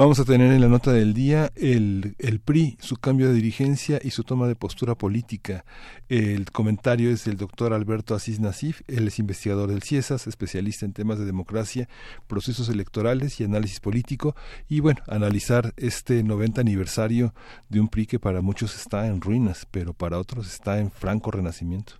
Vamos 0.00 0.18
a 0.18 0.24
tener 0.24 0.50
en 0.50 0.62
la 0.62 0.68
nota 0.68 0.94
del 0.94 1.12
día 1.12 1.52
el, 1.56 2.16
el, 2.18 2.40
PRI, 2.40 2.78
su 2.80 2.96
cambio 2.96 3.28
de 3.28 3.34
dirigencia 3.34 4.00
y 4.02 4.12
su 4.12 4.24
toma 4.24 4.48
de 4.48 4.56
postura 4.56 4.94
política. 4.94 5.66
El 6.08 6.50
comentario 6.50 7.10
es 7.10 7.26
del 7.26 7.36
doctor 7.36 7.74
Alberto 7.74 8.14
Asís 8.14 8.40
Nasif, 8.40 8.80
él 8.88 9.08
es 9.08 9.18
investigador 9.18 9.68
del 9.68 9.82
CIESAS, 9.82 10.26
especialista 10.26 10.86
en 10.86 10.94
temas 10.94 11.18
de 11.18 11.26
democracia, 11.26 11.86
procesos 12.28 12.70
electorales 12.70 13.38
y 13.40 13.44
análisis 13.44 13.78
político. 13.78 14.34
Y 14.70 14.80
bueno, 14.80 15.02
analizar 15.06 15.74
este 15.76 16.22
90 16.22 16.62
aniversario 16.62 17.34
de 17.68 17.80
un 17.80 17.88
PRI 17.88 18.06
que 18.06 18.18
para 18.18 18.40
muchos 18.40 18.74
está 18.76 19.06
en 19.06 19.20
ruinas, 19.20 19.66
pero 19.70 19.92
para 19.92 20.16
otros 20.16 20.50
está 20.50 20.78
en 20.78 20.90
franco 20.90 21.30
renacimiento. 21.30 21.92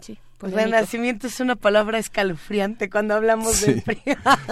sí. 0.00 0.18
Pues 0.36 0.52
renacimiento 0.52 1.26
es 1.26 1.40
una 1.40 1.56
palabra 1.56 1.96
escalofriante 1.96 2.90
cuando 2.90 3.14
hablamos 3.14 3.62
del 3.62 3.80
PRI. 3.80 4.02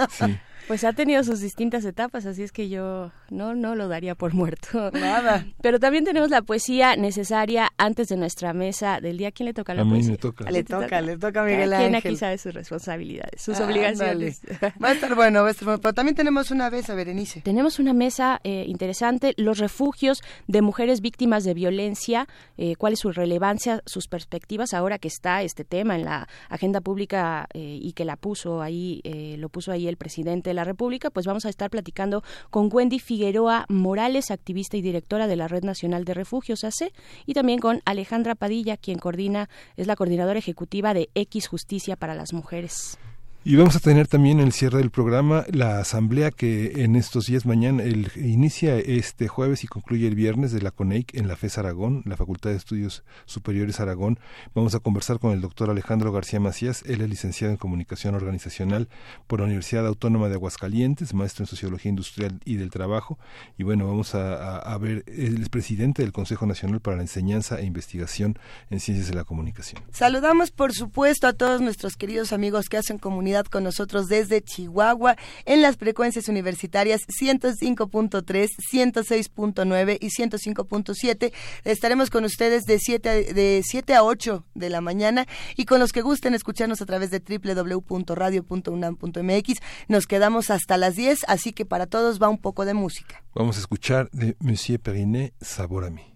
sí. 0.09 0.39
Pues 0.67 0.83
ha 0.83 0.93
tenido 0.93 1.23
sus 1.23 1.39
distintas 1.39 1.85
etapas, 1.85 2.25
así 2.25 2.43
es 2.43 2.51
que 2.51 2.69
yo 2.69 3.11
no, 3.29 3.53
no 3.55 3.75
lo 3.75 3.87
daría 3.87 4.15
por 4.15 4.33
muerto. 4.33 4.91
Nada. 4.91 5.45
Pero 5.61 5.79
también 5.79 6.05
tenemos 6.05 6.29
la 6.29 6.41
poesía 6.41 6.95
necesaria 6.95 7.71
antes 7.77 8.07
de 8.07 8.17
nuestra 8.17 8.53
mesa 8.53 8.99
del 9.01 9.17
día. 9.17 9.31
¿Quién 9.31 9.47
le 9.47 9.53
toca 9.53 9.73
la 9.73 9.81
a 9.81 9.85
poesía? 9.85 10.05
Mí 10.05 10.11
me 10.11 10.17
toca. 10.17 10.51
Le 10.51 10.63
toca, 10.63 11.01
le 11.01 11.17
toca 11.17 11.41
a 11.41 11.45
Miguel 11.45 11.69
¿Quién 11.69 11.95
Ángel. 11.95 12.13
aquí 12.13 12.17
sabe 12.17 12.37
sus 12.37 12.53
responsabilidades, 12.53 13.41
sus 13.41 13.59
ah, 13.59 13.65
obligaciones? 13.65 14.41
Dale. 14.41 14.73
Va 14.83 14.89
a 14.89 14.93
estar 14.93 15.15
bueno, 15.15 15.41
va 15.41 15.49
a 15.49 15.51
estar 15.51 15.65
bueno. 15.65 15.81
Pero 15.81 15.93
también 15.93 16.15
tenemos 16.15 16.51
una 16.51 16.69
mesa, 16.69 16.95
Berenice. 16.95 17.41
Tenemos 17.41 17.79
una 17.79 17.93
mesa 17.93 18.39
eh, 18.43 18.65
interesante, 18.67 19.33
los 19.37 19.57
refugios 19.57 20.21
de 20.47 20.61
mujeres 20.61 21.01
víctimas 21.01 21.43
de 21.43 21.53
violencia, 21.53 22.27
eh, 22.57 22.75
cuál 22.75 22.93
es 22.93 22.99
su 22.99 23.11
relevancia, 23.11 23.81
sus 23.85 24.07
perspectivas 24.07 24.73
ahora 24.73 24.99
que 24.99 25.07
está 25.07 25.43
este 25.43 25.63
tema 25.63 25.95
en 25.95 26.05
la 26.05 26.27
agenda 26.49 26.81
pública 26.81 27.47
eh, 27.53 27.79
y 27.81 27.93
que 27.93 28.05
la 28.05 28.15
puso 28.15 28.61
ahí, 28.61 29.01
eh, 29.03 29.35
lo 29.37 29.49
puso 29.49 29.71
ahí 29.71 29.87
el 29.87 29.97
presidente 29.97 30.52
de 30.53 30.55
la 30.55 30.63
República, 30.63 31.09
pues 31.09 31.25
vamos 31.25 31.45
a 31.45 31.49
estar 31.49 31.69
platicando 31.69 32.23
con 32.49 32.69
Wendy 32.71 32.99
Figueroa 32.99 33.65
Morales, 33.69 34.31
activista 34.31 34.77
y 34.77 34.81
directora 34.81 35.27
de 35.27 35.35
la 35.35 35.47
Red 35.47 35.63
Nacional 35.63 36.05
de 36.05 36.13
Refugios 36.13 36.63
AC, 36.63 36.93
y 37.25 37.33
también 37.33 37.59
con 37.59 37.81
Alejandra 37.85 38.35
Padilla, 38.35 38.77
quien 38.77 38.99
coordina, 38.99 39.49
es 39.75 39.87
la 39.87 39.95
coordinadora 39.95 40.39
ejecutiva 40.39 40.93
de 40.93 41.09
X 41.15 41.47
Justicia 41.47 41.95
para 41.95 42.15
las 42.15 42.33
Mujeres. 42.33 42.97
Y 43.45 43.57
vamos 43.57 43.75
a 43.75 43.81
tener 43.81 44.07
también 44.07 44.39
el 44.39 44.53
cierre 44.53 44.77
del 44.77 44.89
programa 44.89 45.43
la 45.51 45.79
asamblea 45.79 46.31
que 46.31 46.81
en 46.85 46.95
estos 46.95 47.25
días 47.25 47.45
mañana 47.45 47.83
el, 47.83 48.09
inicia 48.15 48.77
este 48.77 49.27
jueves 49.27 49.65
y 49.65 49.67
concluye 49.67 50.07
el 50.07 50.15
viernes 50.15 50.53
de 50.53 50.61
la 50.61 50.71
CONEIC 50.71 51.13
en 51.15 51.27
la 51.27 51.35
FES 51.35 51.57
Aragón, 51.57 52.03
la 52.05 52.15
Facultad 52.15 52.51
de 52.51 52.55
Estudios 52.55 53.03
Superiores 53.25 53.81
Aragón. 53.81 54.17
Vamos 54.55 54.75
a 54.75 54.79
conversar 54.79 55.19
con 55.19 55.33
el 55.33 55.41
doctor 55.41 55.69
Alejandro 55.69 56.13
García 56.13 56.39
Macías, 56.39 56.83
él 56.85 57.01
es 57.01 57.09
licenciado 57.09 57.51
en 57.51 57.57
Comunicación 57.57 58.15
Organizacional 58.15 58.87
por 59.27 59.41
la 59.41 59.47
Universidad 59.47 59.85
Autónoma 59.87 60.29
de 60.29 60.35
Aguascalientes, 60.35 61.13
maestro 61.13 61.43
en 61.43 61.47
Sociología 61.47 61.89
Industrial 61.89 62.39
y 62.45 62.55
del 62.55 62.69
Trabajo. 62.69 63.19
Y 63.57 63.63
bueno, 63.63 63.85
vamos 63.85 64.15
a, 64.15 64.57
a, 64.57 64.77
ver, 64.77 65.03
es 65.05 65.49
presidente 65.49 66.01
del 66.01 66.13
Consejo 66.13 66.45
Nacional 66.45 66.79
para 66.79 66.95
la 66.95 67.03
Enseñanza 67.03 67.59
e 67.59 67.65
Investigación 67.65 68.39
en 68.69 68.79
Ciencias 68.79 69.09
de 69.09 69.15
la 69.15 69.25
Comunicación. 69.25 69.83
Saludamos, 69.91 70.51
por 70.51 70.71
supuesto, 70.71 71.27
a 71.27 71.33
todos 71.33 71.59
nuestros 71.59 71.97
queridos 71.97 72.31
amigos 72.31 72.69
que 72.69 72.77
hacen 72.77 72.97
comunidad 72.97 73.32
con 73.49 73.63
nosotros 73.63 74.07
desde 74.07 74.41
Chihuahua 74.41 75.15
en 75.45 75.61
las 75.61 75.77
frecuencias 75.77 76.27
universitarias 76.27 77.01
105.3, 77.07 78.49
106.9 78.71 79.97
y 79.99 80.09
105.7. 80.09 81.31
Estaremos 81.63 82.09
con 82.09 82.25
ustedes 82.25 82.65
de 82.65 82.79
7, 82.79 83.33
de 83.33 83.63
7 83.65 83.95
a 83.95 84.03
8 84.03 84.45
de 84.53 84.69
la 84.69 84.81
mañana 84.81 85.25
y 85.55 85.63
con 85.65 85.79
los 85.79 85.91
que 85.91 86.01
gusten 86.01 86.33
escucharnos 86.33 86.81
a 86.81 86.85
través 86.85 87.11
de 87.11 87.19
www.radio.unam.mx. 87.19 89.53
Nos 89.87 90.05
quedamos 90.05 90.49
hasta 90.49 90.75
las 90.77 90.95
10, 90.95 91.19
así 91.27 91.53
que 91.53 91.65
para 91.65 91.87
todos 91.87 92.21
va 92.21 92.27
un 92.29 92.37
poco 92.37 92.65
de 92.65 92.73
música. 92.73 93.23
Vamos 93.33 93.57
a 93.57 93.61
escuchar 93.61 94.09
de 94.11 94.35
Monsieur 94.39 94.79
Perinet, 94.79 95.33
Sabor 95.41 95.85
a 95.85 95.89
mí. 95.89 96.12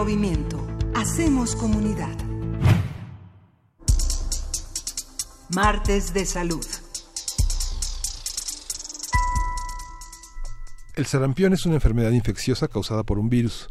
movimiento. 0.00 0.66
Hacemos 0.94 1.54
comunidad. 1.54 2.16
Martes 5.54 6.14
de 6.14 6.24
Salud. 6.24 6.64
El 10.96 11.04
sarampión 11.04 11.52
es 11.52 11.66
una 11.66 11.74
enfermedad 11.74 12.12
infecciosa 12.12 12.66
causada 12.66 13.02
por 13.02 13.18
un 13.18 13.28
virus. 13.28 13.68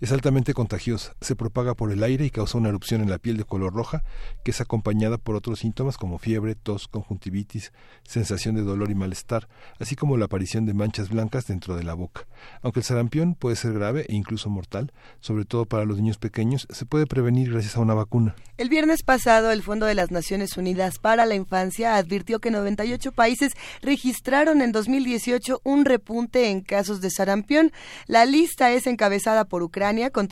Es 0.00 0.12
altamente 0.12 0.54
contagiosa 0.54 1.14
se 1.22 1.36
propaga 1.36 1.74
por 1.74 1.92
el 1.92 2.02
aire 2.02 2.24
y 2.24 2.30
causa 2.30 2.58
una 2.58 2.68
erupción 2.68 3.00
en 3.00 3.10
la 3.10 3.18
piel 3.18 3.36
de 3.36 3.44
color 3.44 3.72
roja 3.72 4.02
que 4.44 4.50
es 4.50 4.60
acompañada 4.60 5.18
por 5.18 5.36
otros 5.36 5.60
síntomas 5.60 5.96
como 5.96 6.18
fiebre, 6.18 6.54
tos, 6.54 6.88
conjuntivitis, 6.88 7.72
sensación 8.04 8.54
de 8.54 8.62
dolor 8.62 8.90
y 8.90 8.94
malestar, 8.94 9.48
así 9.78 9.96
como 9.96 10.16
la 10.16 10.26
aparición 10.26 10.66
de 10.66 10.74
manchas 10.74 11.08
blancas 11.08 11.46
dentro 11.46 11.76
de 11.76 11.84
la 11.84 11.94
boca. 11.94 12.26
Aunque 12.62 12.80
el 12.80 12.84
sarampión 12.84 13.34
puede 13.34 13.56
ser 13.56 13.72
grave 13.72 14.06
e 14.08 14.14
incluso 14.14 14.50
mortal, 14.50 14.92
sobre 15.20 15.44
todo 15.44 15.66
para 15.66 15.84
los 15.84 15.96
niños 15.98 16.18
pequeños, 16.18 16.66
se 16.70 16.86
puede 16.86 17.06
prevenir 17.06 17.52
gracias 17.52 17.76
a 17.76 17.80
una 17.80 17.94
vacuna. 17.94 18.34
El 18.58 18.68
viernes 18.68 19.02
pasado, 19.02 19.50
el 19.50 19.62
Fondo 19.62 19.86
de 19.86 19.94
las 19.94 20.10
Naciones 20.10 20.56
Unidas 20.56 20.98
para 20.98 21.26
la 21.26 21.34
Infancia 21.34 21.96
advirtió 21.96 22.38
que 22.40 22.50
98 22.50 23.12
países 23.12 23.52
registraron 23.80 24.62
en 24.62 24.72
2018 24.72 25.60
un 25.64 25.84
repunte 25.84 26.50
en 26.50 26.60
casos 26.60 27.00
de 27.00 27.10
sarampión. 27.10 27.72
La 28.06 28.24
lista 28.24 28.72
es 28.72 28.86
encabezada 28.86 29.44
por 29.44 29.62
Ucrania 29.62 30.10
con 30.10 30.28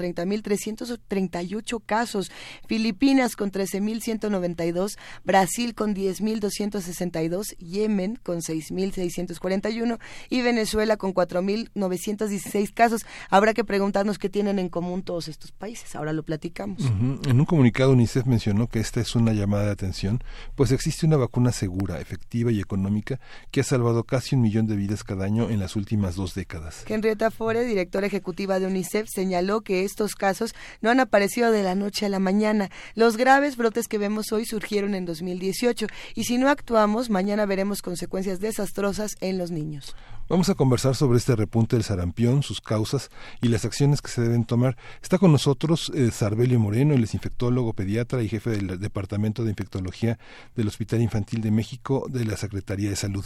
30.338 0.81 1.83
casos, 1.85 2.31
Filipinas 2.67 3.37
con 3.37 3.53
13.192, 3.53 4.97
Brasil 5.25 5.75
con 5.75 5.95
10.262, 5.95 7.57
Yemen 7.59 8.17
con 8.17 8.41
6.641 8.41 9.99
y 10.29 10.43
Venezuela 10.43 10.97
con 10.97 11.15
4.916 11.15 12.73
casos. 12.73 13.03
Habrá 13.29 13.55
que 13.55 13.65
preguntarnos 13.65 14.19
qué 14.19 14.29
tienen 14.29 14.59
en 14.59 14.69
común 14.69 15.03
todos 15.03 15.29
estos 15.29 15.53
países. 15.53 15.95
Ahora 15.95 16.13
lo 16.13 16.23
platicamos. 16.23 16.83
En 16.83 17.41
un 17.41 17.45
comunicado 17.45 17.93
UNICEF 17.93 18.27
mencionó 18.27 18.69
que 18.69 18.81
esta 18.81 19.01
es 19.01 19.15
una 19.15 19.33
llamada 19.33 19.67
de 19.67 19.73
atención, 19.73 20.23
pues 20.55 20.73
existe 20.73 21.07
una 21.07 21.17
vacuna 21.17 21.53
segura, 21.53 22.01
efectiva 22.01 22.53
y 22.53 22.61
económica 22.61 23.21
que 23.51 23.61
ha 23.61 23.65
salvado 23.65 24.05
casi 24.05 24.37
un 24.37 24.43
millón 24.43 24.67
de 24.67 24.77
vidas 24.77 25.05
cada 25.05 25.25
año 25.25 25.51
en 25.51 25.61
las 25.61 25.77
últimas 25.77 26.15
dos 26.17 26.35
décadas. 26.35 26.85
Henrietta 26.89 27.31
Fore, 27.31 27.65
directora 27.65 28.07
ejecutiva 28.07 28.59
de 28.59 28.67
UNICEF, 28.67 29.09
señaló 29.09 29.61
que 29.63 29.85
estos 29.85 30.15
casos 30.15 30.55
no 30.81 30.91
han 30.91 31.01
aparecido 31.01 31.51
de 31.51 31.63
la 31.63 31.75
noche 31.75 32.07
a 32.07 32.09
la 32.09 32.19
mañana. 32.19 32.71
Los 32.95 33.17
graves 33.17 33.57
brotes 33.57 33.89
que 33.89 33.99
vemos 33.99 34.33
hoy 34.33 34.45
surgieron 34.45 34.95
en 34.95 35.05
2018 35.05 35.87
y 36.15 36.25
si 36.25 36.39
no 36.39 36.49
actuamos, 36.49 37.11
mañana 37.11 37.47
veremos 37.47 37.83
consecuencias 37.83 38.41
desastrosas 38.41 39.17
en 39.21 39.39
los 39.39 39.51
niños. 39.51 39.95
Vamos 40.31 40.49
a 40.49 40.55
conversar 40.55 40.95
sobre 40.95 41.19
este 41.19 41.35
repunte 41.35 41.75
del 41.75 41.85
sarampión, 41.85 42.45
sus 42.45 42.61
causas 42.61 43.11
y 43.43 43.49
las 43.49 43.65
acciones 43.65 44.01
que 44.01 44.13
se 44.13 44.23
deben 44.23 44.45
tomar. 44.45 44.77
Está 45.03 45.19
con 45.19 45.33
nosotros 45.33 45.91
eh, 45.93 46.13
Sarbelio 46.13 46.61
Moreno, 46.61 46.95
él 46.95 47.03
es 47.03 47.15
infectólogo, 47.15 47.73
pediatra 47.73 48.23
y 48.23 48.29
jefe 48.29 48.51
del 48.51 48.79
Departamento 48.79 49.43
de 49.43 49.51
Infectología 49.51 50.21
del 50.55 50.69
Hospital 50.69 51.03
Infantil 51.03 51.41
de 51.41 51.51
México 51.51 52.07
de 52.09 52.25
la 52.25 52.37
Secretaría 52.37 52.91
de 52.91 52.95
Salud. 52.95 53.25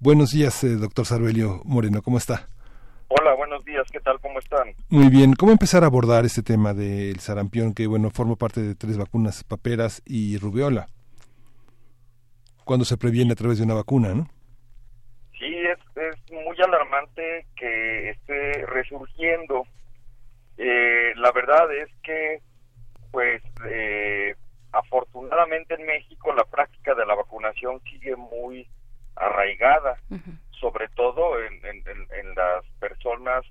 Buenos 0.00 0.32
días, 0.32 0.62
eh, 0.64 0.76
doctor 0.76 1.06
Sarbelio 1.06 1.62
Moreno, 1.64 2.02
¿cómo 2.02 2.18
está? 2.18 2.50
Hola, 3.16 3.32
buenos 3.34 3.64
días, 3.64 3.86
¿qué 3.92 4.00
tal? 4.00 4.18
¿Cómo 4.20 4.40
están? 4.40 4.74
Muy 4.88 5.08
bien, 5.08 5.34
¿cómo 5.34 5.52
empezar 5.52 5.84
a 5.84 5.86
abordar 5.86 6.24
este 6.24 6.42
tema 6.42 6.74
del 6.74 7.20
sarampión 7.20 7.72
que, 7.72 7.86
bueno, 7.86 8.10
forma 8.10 8.34
parte 8.34 8.60
de 8.60 8.74
tres 8.74 8.98
vacunas, 8.98 9.44
paperas 9.44 10.02
y 10.04 10.36
rubiola? 10.38 10.88
Cuando 12.64 12.84
se 12.84 12.96
previene 12.96 13.32
a 13.32 13.36
través 13.36 13.58
de 13.58 13.64
una 13.64 13.74
vacuna, 13.74 14.14
¿no? 14.14 14.28
Sí, 15.38 15.46
es, 15.46 15.78
es 15.96 16.32
muy 16.32 16.60
alarmante 16.60 17.46
que 17.54 18.10
esté 18.10 18.66
resurgiendo. 18.66 19.62
Eh, 20.56 21.12
la 21.14 21.30
verdad 21.30 21.72
es 21.72 21.90
que, 22.02 22.42
pues, 23.12 23.40
eh, 23.70 24.34
afortunadamente 24.72 25.74
en 25.74 25.86
México 25.86 26.34
la 26.34 26.44
práctica 26.44 26.96
de 26.96 27.06
la 27.06 27.14
vacunación 27.14 27.80
sigue 27.84 28.16
muy 28.16 28.66
arraigada, 29.14 30.00
sobre 30.60 30.88
todo 30.88 31.40
en, 31.42 31.54
en- 31.66 31.84
en- 31.86 32.34
las 32.34 32.64
personas 32.80 33.44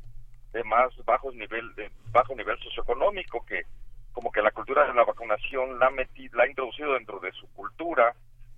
de 0.52 0.64
más 0.66 0.92
bajos 1.06 1.34
nivel, 1.36 1.74
de 1.76 1.90
bajo 2.12 2.36
nivel 2.36 2.58
socioeconómico, 2.60 3.46
que 3.46 3.64
como 4.12 4.32
que 4.32 4.42
la 4.42 4.52
cultura 4.52 4.86
de 4.88 4.94
la 4.94 5.04
vacunación 5.06 5.80
la 5.80 5.88
ha 5.88 5.90
metido, 5.90 6.38
la 6.38 6.44
ha 6.44 6.48
introducido 6.48 6.94
dentro 6.94 7.20
de 7.20 7.32
su 7.32 7.48
cultura 7.54 8.14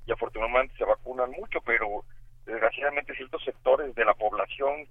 y 0.05 0.11
afortunadamente 0.11 0.75
se 0.77 0.83
vacunan 0.83 1.31
mucho, 1.31 1.61
pero 1.61 2.03
desgraciadamente 2.45 3.15
ciertos 3.15 3.43
sectores 3.43 3.93
de 3.95 4.03
la 4.05 4.13
población 4.13 4.85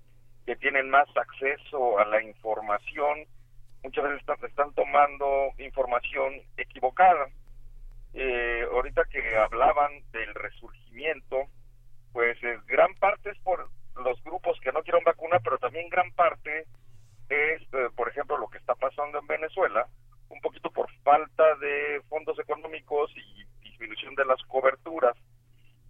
que 0.47 0.57
tienen 0.57 0.89
más 0.91 1.09
acceso 1.17 1.99
a 1.99 2.05
la 2.07 2.23
información 2.23 3.27
muchas 3.83 4.05
veces 4.05 4.21
están, 4.21 4.37
están 4.49 4.73
tomando 4.75 5.51
información 5.59 6.41
equivocada. 6.57 7.29
Eh, 8.15 8.67
ahorita 8.73 9.05
que 9.07 9.37
hablaban 9.37 9.91
del 10.13 10.35
resurgimiento, 10.35 11.37
pues 12.15 12.43
es 12.45 12.65
gran 12.67 12.95
parte 12.95 13.31
es 13.31 13.39
por 13.41 13.69
los 13.97 14.23
grupos 14.23 14.59
que 14.61 14.71
no 14.71 14.83
quieren 14.85 15.03
vacuna, 15.05 15.41
pero 15.43 15.59
también 15.59 15.91
gran 15.91 16.13
parte 16.13 16.65
es, 17.29 17.61
eh, 17.61 17.89
por 17.97 18.09
ejemplo, 18.09 18.39
lo 18.39 18.49
que 18.49 18.59
está 18.59 18.77
pasando 18.77 19.19
en 19.19 19.27
Venezuela, 19.27 19.89
un 20.29 20.41
poquito 20.41 20.71
por 20.71 20.89
falta 21.03 21.57
de 21.57 22.01
fondos 22.09 22.39
económicos 22.39 23.11
y 23.17 23.45
disminución 23.69 24.15
de 24.15 24.27
las 24.27 24.41
coberturas. 24.45 25.17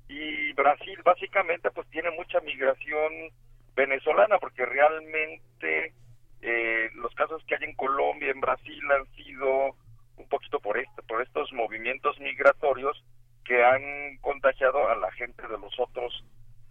Y 0.08 0.54
Brasil 0.54 0.98
básicamente 1.04 1.70
pues 1.70 1.86
tiene 1.90 2.10
mucha 2.12 2.40
migración 2.40 3.30
venezolana 3.74 4.38
porque 4.38 4.64
realmente 4.64 5.92
eh, 6.40 6.90
los 6.94 7.14
casos 7.14 7.44
que 7.46 7.56
hay 7.56 7.64
en 7.64 7.76
Colombia, 7.76 8.30
en 8.30 8.40
Brasil 8.40 8.82
han 8.92 9.06
sido 9.14 9.76
un 10.16 10.28
poquito 10.30 10.58
por 10.58 10.78
esto, 10.78 11.02
por 11.06 11.20
estos 11.20 11.52
movimientos 11.52 12.18
migratorios 12.18 13.04
que 13.44 13.64
han 13.64 14.16
contagiado 14.18 14.88
a 14.88 14.96
la 14.96 15.10
gente 15.12 15.42
de 15.46 15.58
los 15.58 15.78
otros 15.78 16.24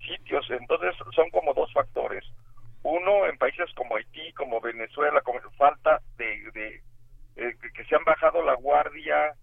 sitios. 0.06 0.46
Entonces 0.50 0.96
son 1.16 1.30
como 1.32 1.54
dos 1.54 1.72
factores. 1.74 2.24
Uno, 2.84 3.26
en 3.28 3.38
países 3.38 3.72
como 3.76 3.96
Haití, 3.96 4.34
como 4.34 4.60
Venezuela, 4.60 5.22
como 5.22 5.40
falta 5.58 6.02
de, 6.18 6.52
de 6.52 6.82
eh, 7.36 7.56
que- 7.74 7.86
se 7.86 7.96
han 7.96 8.04
bajado 8.04 8.44
la 8.44 8.56
guardia 8.56 9.34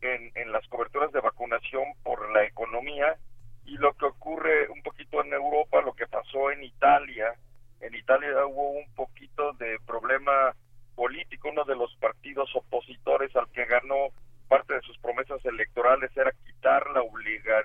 en, 0.00 0.32
en 0.34 0.52
las 0.52 0.66
coberturas 0.68 1.12
de 1.12 1.20
vacunación 1.20 1.84
por 2.02 2.30
la 2.32 2.44
economía 2.44 3.16
y 3.64 3.76
lo 3.76 3.92
que 3.94 4.06
ocurre 4.06 4.68
un 4.68 4.82
poquito 4.82 5.22
en 5.22 5.32
Europa, 5.32 5.80
lo 5.82 5.92
que 5.92 6.06
pasó 6.06 6.50
en 6.50 6.64
Italia. 6.64 7.34
En 7.80 7.94
Italia 7.94 8.44
hubo 8.46 8.70
un 8.70 8.92
poquito 8.94 9.52
de 9.54 9.78
problema 9.86 10.54
político, 10.96 11.50
uno 11.50 11.64
de 11.64 11.76
los 11.76 11.94
partidos 11.96 12.50
opositores 12.56 13.34
al 13.36 13.48
que 13.52 13.64
ganó 13.66 14.08
parte 14.48 14.74
de 14.74 14.80
sus 14.82 14.98
promesas 14.98 15.44
electorales 15.44 16.10
era 16.16 16.32
quitar 16.46 16.88
la 16.90 17.02
obliga- 17.02 17.62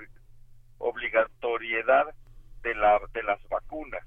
obligatoriedad 0.78 2.13
de, 2.62 2.76
la, 2.76 3.00
de 3.13 3.24
las 3.24 3.41
vacunas. 3.50 4.06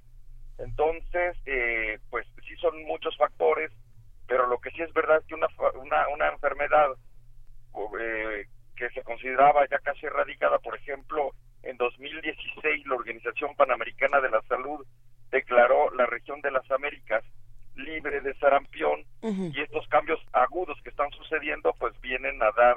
Entonces, 0.59 1.37
eh, 1.47 1.99
pues 2.11 2.27
sí 2.47 2.57
son 2.57 2.83
muchos 2.85 3.17
factores, 3.17 3.71
pero 4.27 4.47
lo 4.47 4.59
que 4.59 4.71
sí 4.71 4.83
es 4.83 4.93
verdad 4.93 5.19
es 5.19 5.27
que 5.27 5.35
una, 5.35 5.49
una, 5.75 6.09
una 6.09 6.29
enfermedad 6.29 6.91
eh, 8.01 8.47
que 8.77 8.91
se 8.91 9.03
consideraba 9.03 9.67
ya 9.69 9.79
casi 9.79 10.07
erradicada, 10.07 10.59
por 10.59 10.77
ejemplo, 10.77 11.33
en 11.63 11.77
2016 11.77 12.87
la 12.87 12.95
Organización 12.95 13.55
Panamericana 13.57 14.21
de 14.21 14.31
la 14.31 14.43
Salud 14.43 14.87
declaró 15.31 15.91
la 15.95 16.07
región 16.07 16.41
de 16.41 16.51
las 16.51 16.71
Américas 16.71 17.25
libre 17.77 18.21
de 18.21 18.35
sarampión 18.35 19.05
y 19.23 19.61
estos 19.61 19.87
cambios 19.89 20.21
agudos 20.33 20.79
que 20.83 20.91
están 20.91 21.11
sucediendo 21.11 21.75
pues 21.79 21.99
vienen 22.01 22.43
a 22.43 22.51
dar 22.53 22.77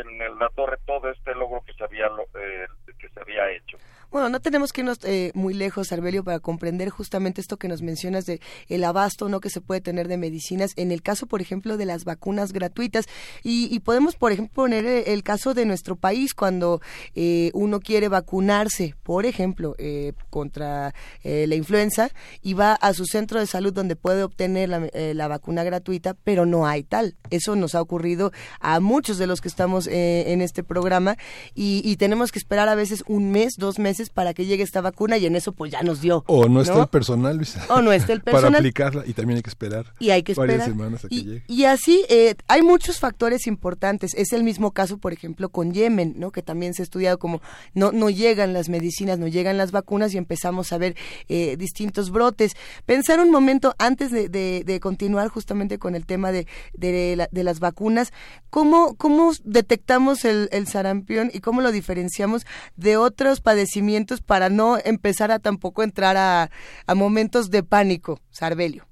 en 0.00 0.22
el- 0.22 0.38
la 0.38 0.48
torre 0.54 0.78
todo 0.86 1.10
este 1.10 1.34
logro 1.34 1.62
que 1.66 1.72
se 1.74 1.84
había 1.84 2.06
eh, 2.06 2.66
que 2.98 3.08
se 3.08 3.20
había 3.20 3.50
hecho. 3.52 3.76
Bueno, 4.10 4.30
no 4.30 4.40
tenemos 4.40 4.72
que 4.72 4.80
irnos 4.80 4.98
eh, 5.04 5.32
muy 5.34 5.52
lejos, 5.52 5.92
Arbelio, 5.92 6.24
para 6.24 6.38
comprender 6.40 6.88
justamente 6.88 7.42
esto 7.42 7.58
que 7.58 7.68
nos 7.68 7.82
mencionas 7.82 8.24
de 8.24 8.40
el 8.70 8.82
abasto 8.84 9.28
no 9.28 9.40
que 9.40 9.50
se 9.50 9.60
puede 9.60 9.82
tener 9.82 10.08
de 10.08 10.16
medicinas. 10.16 10.72
En 10.76 10.92
el 10.92 11.02
caso, 11.02 11.26
por 11.26 11.42
ejemplo, 11.42 11.76
de 11.76 11.84
las 11.84 12.04
vacunas 12.06 12.54
gratuitas 12.54 13.04
y, 13.42 13.68
y 13.70 13.80
podemos, 13.80 14.16
por 14.16 14.32
ejemplo, 14.32 14.54
poner 14.54 14.86
eh, 14.86 15.12
el 15.12 15.22
caso 15.22 15.52
de 15.52 15.66
nuestro 15.66 15.94
país 15.94 16.32
cuando 16.32 16.80
eh, 17.14 17.50
uno 17.52 17.80
quiere 17.80 18.08
vacunarse, 18.08 18.94
por 19.02 19.26
ejemplo, 19.26 19.74
eh, 19.76 20.14
contra 20.30 20.94
eh, 21.22 21.46
la 21.46 21.56
influenza 21.56 22.08
y 22.40 22.54
va 22.54 22.72
a 22.74 22.94
su 22.94 23.04
centro 23.04 23.38
de 23.40 23.46
salud 23.46 23.74
donde 23.74 23.94
puede 23.94 24.22
obtener 24.22 24.70
la, 24.70 24.88
la 24.94 25.28
vacuna 25.28 25.64
gratuita, 25.64 26.14
pero 26.14 26.46
no 26.46 26.66
hay 26.66 26.82
tal. 26.82 27.16
Eso 27.28 27.56
nos 27.56 27.74
ha 27.74 27.82
ocurrido 27.82 28.32
a 28.60 28.80
muchos 28.80 29.18
de 29.18 29.26
los 29.26 29.42
que 29.42 29.48
estamos 29.48 29.86
eh, 29.88 30.24
en 30.32 30.40
este 30.42 30.62
programa 30.62 31.16
y, 31.54 31.82
y 31.84 31.96
tenemos 31.96 32.32
que 32.32 32.38
esperar 32.38 32.68
a 32.68 32.74
veces 32.74 33.04
un 33.08 33.30
mes, 33.30 33.54
dos 33.56 33.78
meses 33.78 34.10
para 34.10 34.34
que 34.34 34.46
llegue 34.46 34.62
esta 34.62 34.80
vacuna 34.80 35.18
y 35.18 35.26
en 35.26 35.36
eso 35.36 35.52
pues 35.52 35.72
ya 35.72 35.82
nos 35.82 36.00
dio. 36.00 36.24
O 36.26 36.48
no 36.48 36.60
está 36.60 36.80
el 36.82 36.88
personal, 36.88 37.36
Luis. 37.36 37.56
O 37.68 37.82
no 37.82 37.92
está 37.92 38.12
el 38.12 38.20
Para 38.22 38.36
personal. 38.38 38.60
aplicarla 38.60 39.04
y 39.06 39.12
también 39.14 39.36
hay 39.38 39.42
que 39.42 39.50
esperar. 39.50 39.94
y 39.98 40.10
hay 40.10 40.22
que 40.22 40.34
varias 40.34 40.60
esperar. 40.60 40.76
semanas 40.78 41.04
a 41.04 41.08
que 41.08 41.14
y, 41.14 41.24
llegue. 41.24 41.42
y 41.48 41.64
así 41.64 42.04
eh, 42.08 42.34
hay 42.48 42.62
muchos 42.62 42.98
factores 42.98 43.46
importantes. 43.46 44.14
Es 44.14 44.32
el 44.32 44.44
mismo 44.44 44.72
caso, 44.72 44.98
por 44.98 45.12
ejemplo, 45.12 45.48
con 45.48 45.72
Yemen, 45.72 46.14
¿no? 46.16 46.30
Que 46.30 46.42
también 46.42 46.74
se 46.74 46.82
ha 46.82 46.84
estudiado 46.84 47.18
como 47.18 47.40
no 47.74 47.92
no 47.92 48.10
llegan 48.10 48.52
las 48.52 48.68
medicinas, 48.68 49.18
no 49.18 49.26
llegan 49.28 49.56
las 49.56 49.72
vacunas 49.72 50.14
y 50.14 50.18
empezamos 50.18 50.72
a 50.72 50.78
ver 50.78 50.96
eh, 51.28 51.56
distintos 51.56 52.10
brotes. 52.10 52.54
Pensar 52.86 53.20
un 53.20 53.30
momento 53.30 53.74
antes 53.78 54.10
de, 54.10 54.28
de- 54.28 54.62
de 54.64 54.80
continuar 54.80 55.28
justamente 55.28 55.78
con 55.78 55.94
el 55.94 56.06
tema 56.06 56.32
de, 56.32 56.46
de, 56.74 57.16
la- 57.16 57.28
de 57.30 57.44
las 57.44 57.60
vacunas, 57.60 58.12
¿cómo, 58.50 58.94
cómo 58.96 59.32
detectamos 59.68 60.24
el, 60.24 60.48
el 60.50 60.66
sarampión 60.66 61.30
y 61.32 61.40
cómo 61.40 61.60
lo 61.60 61.70
diferenciamos 61.70 62.46
de 62.76 62.96
otros 62.96 63.40
padecimientos 63.42 64.22
para 64.22 64.48
no 64.48 64.78
empezar 64.82 65.30
a 65.30 65.38
tampoco 65.40 65.82
entrar 65.82 66.16
a, 66.16 66.48
a 66.86 66.94
momentos 66.94 67.50
de 67.50 67.62
pánico, 67.62 68.18
Sarbelio? 68.30 68.86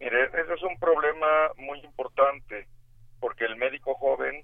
Mire, 0.00 0.24
ese 0.24 0.54
es 0.54 0.62
un 0.62 0.78
problema 0.78 1.26
muy 1.58 1.78
importante 1.80 2.66
porque 3.20 3.44
el 3.44 3.56
médico 3.56 3.94
joven 3.96 4.42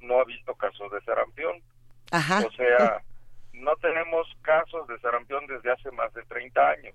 no 0.00 0.20
ha 0.20 0.24
visto 0.24 0.54
casos 0.56 0.90
de 0.90 1.00
sarampión. 1.02 1.62
Ajá. 2.10 2.44
O 2.44 2.50
sea, 2.52 3.00
no 3.52 3.76
tenemos 3.76 4.26
casos 4.42 4.86
de 4.88 4.98
sarampión 4.98 5.46
desde 5.46 5.70
hace 5.72 5.90
más 5.92 6.12
de 6.14 6.24
30 6.24 6.70
años. 6.70 6.94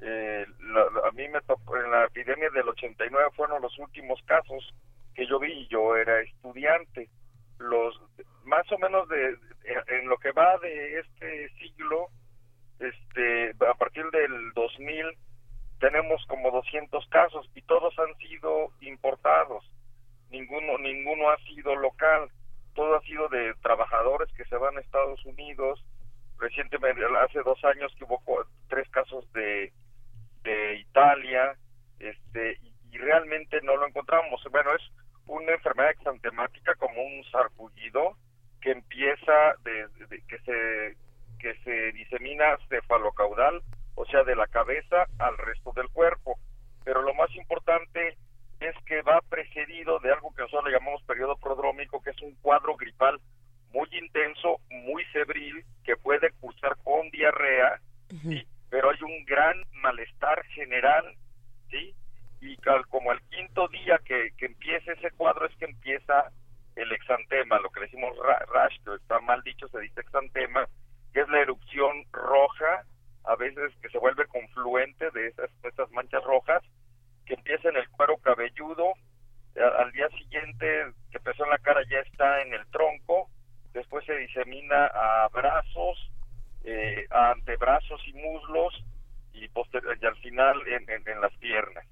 Eh, 0.00 0.46
la- 0.60 0.86
la- 1.02 1.08
a 1.08 1.12
mí 1.12 1.28
me 1.28 1.40
tocó, 1.42 1.76
en 1.76 1.90
la 1.90 2.04
epidemia 2.06 2.48
del 2.50 2.68
89 2.68 3.28
fueron 3.36 3.60
los 3.60 3.78
últimos 3.78 4.18
casos 4.24 4.74
que 5.14 5.26
yo 5.26 5.38
vi 5.38 5.50
y 5.52 5.68
yo 5.68 5.96
era 5.96 6.20
estudiante. 6.20 7.08
Los 7.58 8.00
más 8.44 8.70
o 8.70 8.78
menos 8.78 9.08
de, 9.08 9.36
en 9.88 10.08
lo 10.08 10.18
que 10.18 10.32
va 10.32 10.56
de 10.58 11.00
este 11.00 11.48
siglo, 11.58 12.08
este 12.78 13.54
a 13.66 13.74
partir 13.74 14.04
del 14.10 14.52
2000 14.54 15.06
tenemos 15.80 16.24
como 16.26 16.50
200 16.50 17.06
casos 17.08 17.48
y 17.54 17.62
todos 17.62 17.98
han 17.98 18.14
sido 18.18 18.70
importados. 18.80 19.64
Ninguno 20.30 20.78
ninguno 20.78 21.30
ha 21.30 21.38
sido 21.38 21.74
local. 21.76 22.30
Todo 22.74 22.96
ha 22.96 23.00
sido 23.02 23.28
de 23.28 23.54
trabajadores 23.62 24.30
que 24.34 24.44
se 24.44 24.56
van 24.56 24.76
a 24.76 24.80
Estados 24.80 25.24
Unidos. 25.24 25.82
Recientemente, 26.38 27.02
hace 27.24 27.40
dos 27.42 27.62
años 27.64 27.92
que 27.96 28.04
hubo 28.04 28.20
tres 28.68 28.88
casos 28.90 29.30
de, 29.32 29.72
de 30.42 30.76
Italia, 30.80 31.56
este, 31.98 32.58
y 32.90 32.98
realmente 32.98 33.60
no 33.62 33.76
lo 33.76 33.86
encontramos. 33.86 34.42
Bueno, 34.50 34.70
es 34.74 34.82
una 35.26 35.52
enfermedad 35.52 35.90
exantemática 35.90 36.74
como 36.76 37.02
un 37.02 37.24
sarpullido 37.30 38.16
que 38.60 38.72
empieza 38.72 39.54
de, 39.64 39.88
de- 40.06 40.22
que 40.28 40.38
se 40.40 40.96
que 41.38 41.54
se 41.64 41.92
disemina 41.92 42.56
cefalocaudal, 42.68 43.60
o 43.94 44.06
sea, 44.06 44.24
de 44.24 44.34
la 44.34 44.46
cabeza 44.46 45.06
al 45.18 45.36
resto 45.36 45.72
del 45.76 45.88
cuerpo. 45.90 46.38
Pero 46.82 47.02
lo 47.02 47.12
más 47.14 47.30
importante 47.36 48.16
es 48.58 48.74
que 48.86 49.02
va 49.02 49.20
precedido 49.28 49.98
de 49.98 50.12
algo 50.12 50.34
que 50.34 50.42
nosotros 50.42 50.64
le 50.64 50.78
llamamos 50.78 51.02
periodo 51.02 51.36
prodrómico, 51.36 52.00
que 52.02 52.10
es 52.10 52.22
un 52.22 52.34
cuadro 52.36 52.74
gripal 52.76 53.20
muy 53.70 53.86
intenso, 53.92 54.60
muy 54.70 55.04
febril, 55.06 55.62
que 55.84 55.96
puede 55.98 56.30
cursar 56.40 56.74
con 56.82 57.10
diarrea, 57.10 57.78
¿sí? 58.22 58.46
pero 58.70 58.90
hay 58.90 59.02
un 59.02 59.24
gran 59.26 59.62
malestar 59.72 60.42
general, 60.46 61.14
¿sí? 61.70 61.94
Y 62.40 62.56
como 62.90 63.10
al 63.10 63.20
quinto 63.30 63.68
día 63.68 63.98
que, 64.04 64.30
que 64.36 64.46
empieza 64.46 64.92
ese 64.92 65.10
cuadro 65.12 65.46
es 65.46 65.56
que 65.56 65.64
empieza 65.64 66.30
el 66.74 66.92
exantema, 66.92 67.58
lo 67.58 67.70
que 67.70 67.80
decimos 67.80 68.16
ra- 68.18 68.44
rash, 68.52 68.76
que 68.84 68.94
está 68.94 69.18
mal 69.20 69.42
dicho, 69.42 69.66
se 69.68 69.80
dice 69.80 70.00
exantema, 70.00 70.68
que 71.12 71.20
es 71.20 71.28
la 71.28 71.40
erupción 71.40 72.04
roja, 72.12 72.84
a 73.24 73.34
veces 73.36 73.72
que 73.80 73.88
se 73.88 73.98
vuelve 73.98 74.26
confluente 74.26 75.10
de 75.12 75.28
esas, 75.28 75.50
esas 75.62 75.90
manchas 75.92 76.22
rojas, 76.24 76.62
que 77.24 77.34
empieza 77.34 77.68
en 77.70 77.76
el 77.76 77.88
cuero 77.90 78.18
cabelludo, 78.18 78.92
a- 79.58 79.82
al 79.82 79.92
día 79.92 80.08
siguiente 80.10 80.92
que 81.10 81.16
empezó 81.18 81.44
en 81.44 81.50
la 81.50 81.58
cara 81.58 81.80
ya 81.90 82.00
está 82.00 82.42
en 82.42 82.52
el 82.52 82.66
tronco, 82.68 83.30
después 83.72 84.04
se 84.04 84.16
disemina 84.16 84.86
a 84.86 85.28
brazos, 85.28 86.10
eh, 86.64 87.06
antebrazos 87.10 88.00
y 88.06 88.12
muslos 88.12 88.74
y, 89.32 89.44
y 89.46 90.06
al 90.06 90.16
final 90.16 90.60
en- 90.68 91.08
en 91.08 91.20
las 91.20 91.34
piernas. 91.38 91.86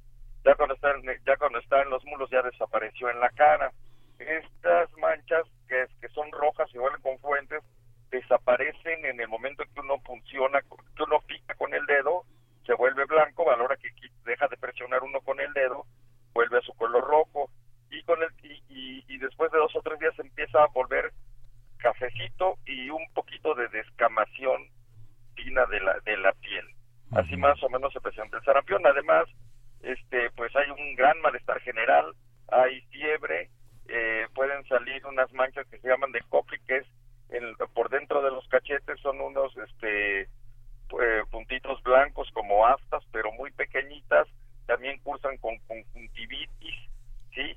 Ya 0.44 0.54
cuando, 0.54 0.74
está 0.74 0.90
en, 0.92 1.02
ya 1.24 1.37
cuando 1.37 1.59
está 1.59 1.80
en 1.83 1.90
los 1.90 2.04
muslos 2.04 2.30
ya 2.30 2.42
desapareció 2.42 3.09
en 3.11 3.20
la 3.20 3.30
cara. 3.30 3.72
Estas 4.18 4.90
manchas 4.98 5.44
que, 5.68 5.83
es- 5.83 5.90
que 6.00 6.09
son 6.09 6.30
rojas 6.33 6.68
y 6.74 6.78
vuelven 6.78 7.00
confluentes 7.02 7.62
desaparecen 8.11 9.04
en 9.07 9.20
el 9.20 9.28
momento 9.28 9.62
en 9.64 9.74
que 9.74 9.80
uno 9.80 9.98
funciona, 10.07 10.61
que 10.62 11.02
uno 11.02 11.20
pica 11.26 11.54
con 11.57 11.74
el 11.74 11.85
dedo, 11.87 12.24
se 12.64 12.74
vuelve 12.74 13.04
blanco, 13.07 13.50
a 13.50 13.57
la 13.57 13.64
hora 13.64 13.76
que 13.76 13.88
deja 14.24 14.46
de 14.48 14.57
presionar 14.57 15.02
uno 15.02 15.20
con 15.22 15.40
el 15.40 15.52
dedo, 15.52 15.85
vuelve 16.33 16.59
a 16.59 16.62
su 16.62 16.72
color 16.74 17.02
rojo 17.04 17.50
y 17.90 18.02
con 18.04 18.22
el 18.22 18.28
y, 18.42 18.62
y- 18.68 19.04
y 19.09 19.18
después 19.18 19.50
de 19.50 19.59
dos 19.59 19.74
o 19.74 19.83
tres 19.83 19.98
días 19.98 20.16
empieza 20.18 20.62
a 20.62 20.66
volver 20.68 21.12
cafecito 21.78 22.57
y 22.66 22.88
un 22.90 23.04
poquito 23.14 23.54
de 23.54 23.68
descamación 23.68 24.68
fina 25.35 25.66
de 25.66 25.80
la 25.80 25.98
de 26.00 26.16
la 26.16 26.33
piel. 26.35 26.66
Así 27.12 27.37
más 27.37 27.61
o 27.62 27.68
menos 27.68 27.92
se 27.92 28.00
presenta 28.00 28.38
el 28.38 28.44
sarampión. 28.44 28.87
Además, 28.87 29.24
este 29.84 30.30
pues 30.36 30.54
hay 30.56 30.70
un 30.70 30.94
gran 30.96 31.20
malestar 31.20 31.60
general, 31.60 32.14
hay 32.48 32.80
fiebre, 32.90 33.50
eh, 33.88 34.26
pueden 34.34 34.64
salir 34.66 35.04
unas 35.06 35.32
manchas 35.32 35.66
que 35.68 35.78
se 35.78 35.88
llaman 35.88 36.12
de 36.12 36.20
Koplik, 36.28 36.64
que 36.66 36.76
es 36.78 36.86
el- 37.30 37.56
por 37.74 37.88
dentro 37.90 38.22
de 38.22 38.30
los 38.30 38.46
cachetes 38.48 39.00
son 39.00 39.20
unos 39.20 39.56
este 39.56 40.22
eh, 40.22 41.22
puntitos 41.30 41.82
blancos 41.82 42.28
como 42.32 42.66
aftas, 42.66 43.02
pero 43.10 43.32
muy 43.32 43.50
pequeñitas, 43.52 44.28
también 44.66 44.98
cursan 45.00 45.36
con 45.38 45.56
conjuntivitis, 45.66 46.74
¿sí? 47.34 47.56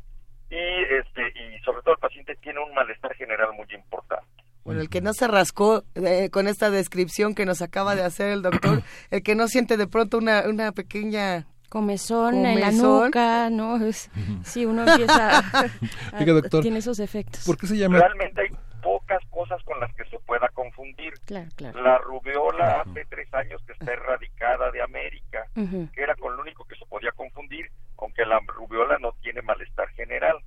Y 0.49 0.55
este 0.95 1.21
y 1.35 1.59
sobre 1.63 1.81
todo 1.81 1.93
el 1.95 1.99
paciente 1.99 2.35
tiene 2.41 2.59
un 2.63 2.73
malestar 2.73 3.13
general 3.15 3.49
muy 3.53 3.67
importante. 3.73 4.25
Bueno, 4.63 4.81
el 4.81 4.89
que 4.89 5.01
no 5.01 5.13
se 5.13 5.27
rascó 5.27 5.83
eh, 5.95 6.29
con 6.29 6.47
esta 6.47 6.69
descripción 6.69 7.35
que 7.35 7.45
nos 7.45 7.61
acaba 7.61 7.95
de 7.95 8.03
hacer 8.03 8.29
el 8.31 8.41
doctor, 8.41 8.81
el 9.11 9.23
que 9.23 9.35
no 9.35 9.47
siente 9.47 9.77
de 9.77 9.87
pronto 9.87 10.17
una, 10.17 10.43
una 10.47 10.71
pequeña 10.71 11.45
Comezón, 11.69 12.45
en 12.45 12.59
la 12.59 12.67
Comezón. 12.67 13.05
nuca, 13.05 13.49
¿no? 13.49 13.77
Es- 13.85 14.09
sí, 14.43 14.65
uno 14.65 14.83
empieza 14.87 15.39
a, 15.39 15.39
a- 16.13 16.19
Oiga, 16.19 16.33
doctor, 16.33 16.61
tiene 16.61 16.79
esos 16.79 16.99
efectos. 16.99 17.43
¿Por 17.45 17.57
qué 17.57 17.67
se 17.67 17.77
llama? 17.77 17.99
Realmente 17.99 18.41
hay 18.41 18.47
pocas 18.81 19.19
cosas 19.29 19.61
con 19.63 19.79
las 19.79 19.93
que 19.95 20.05
se 20.05 20.17
pueda 20.19 20.47
confundir. 20.49 21.13
Claro, 21.25 21.49
claro. 21.55 21.81
La 21.81 21.97
rubiola 21.97 22.81
hace 22.81 23.05
tres 23.09 23.33
años 23.33 23.61
que 23.65 23.73
está 23.73 23.91
erradicada 23.93 24.71
de 24.71 24.81
América, 24.81 25.45
que 25.93 26.01
era 26.01 26.15
con 26.15 26.35
lo 26.35 26.41
único 26.41 26.63
que 26.65 26.75
se 26.75 26.85
podía 26.85 27.11
confundir, 27.11 27.69
aunque 27.97 28.25
la 28.25 28.39
rubiola 28.47 28.97
no 28.99 29.11
tiene 29.21 29.41
malestar 29.41 29.89
general. 29.89 30.37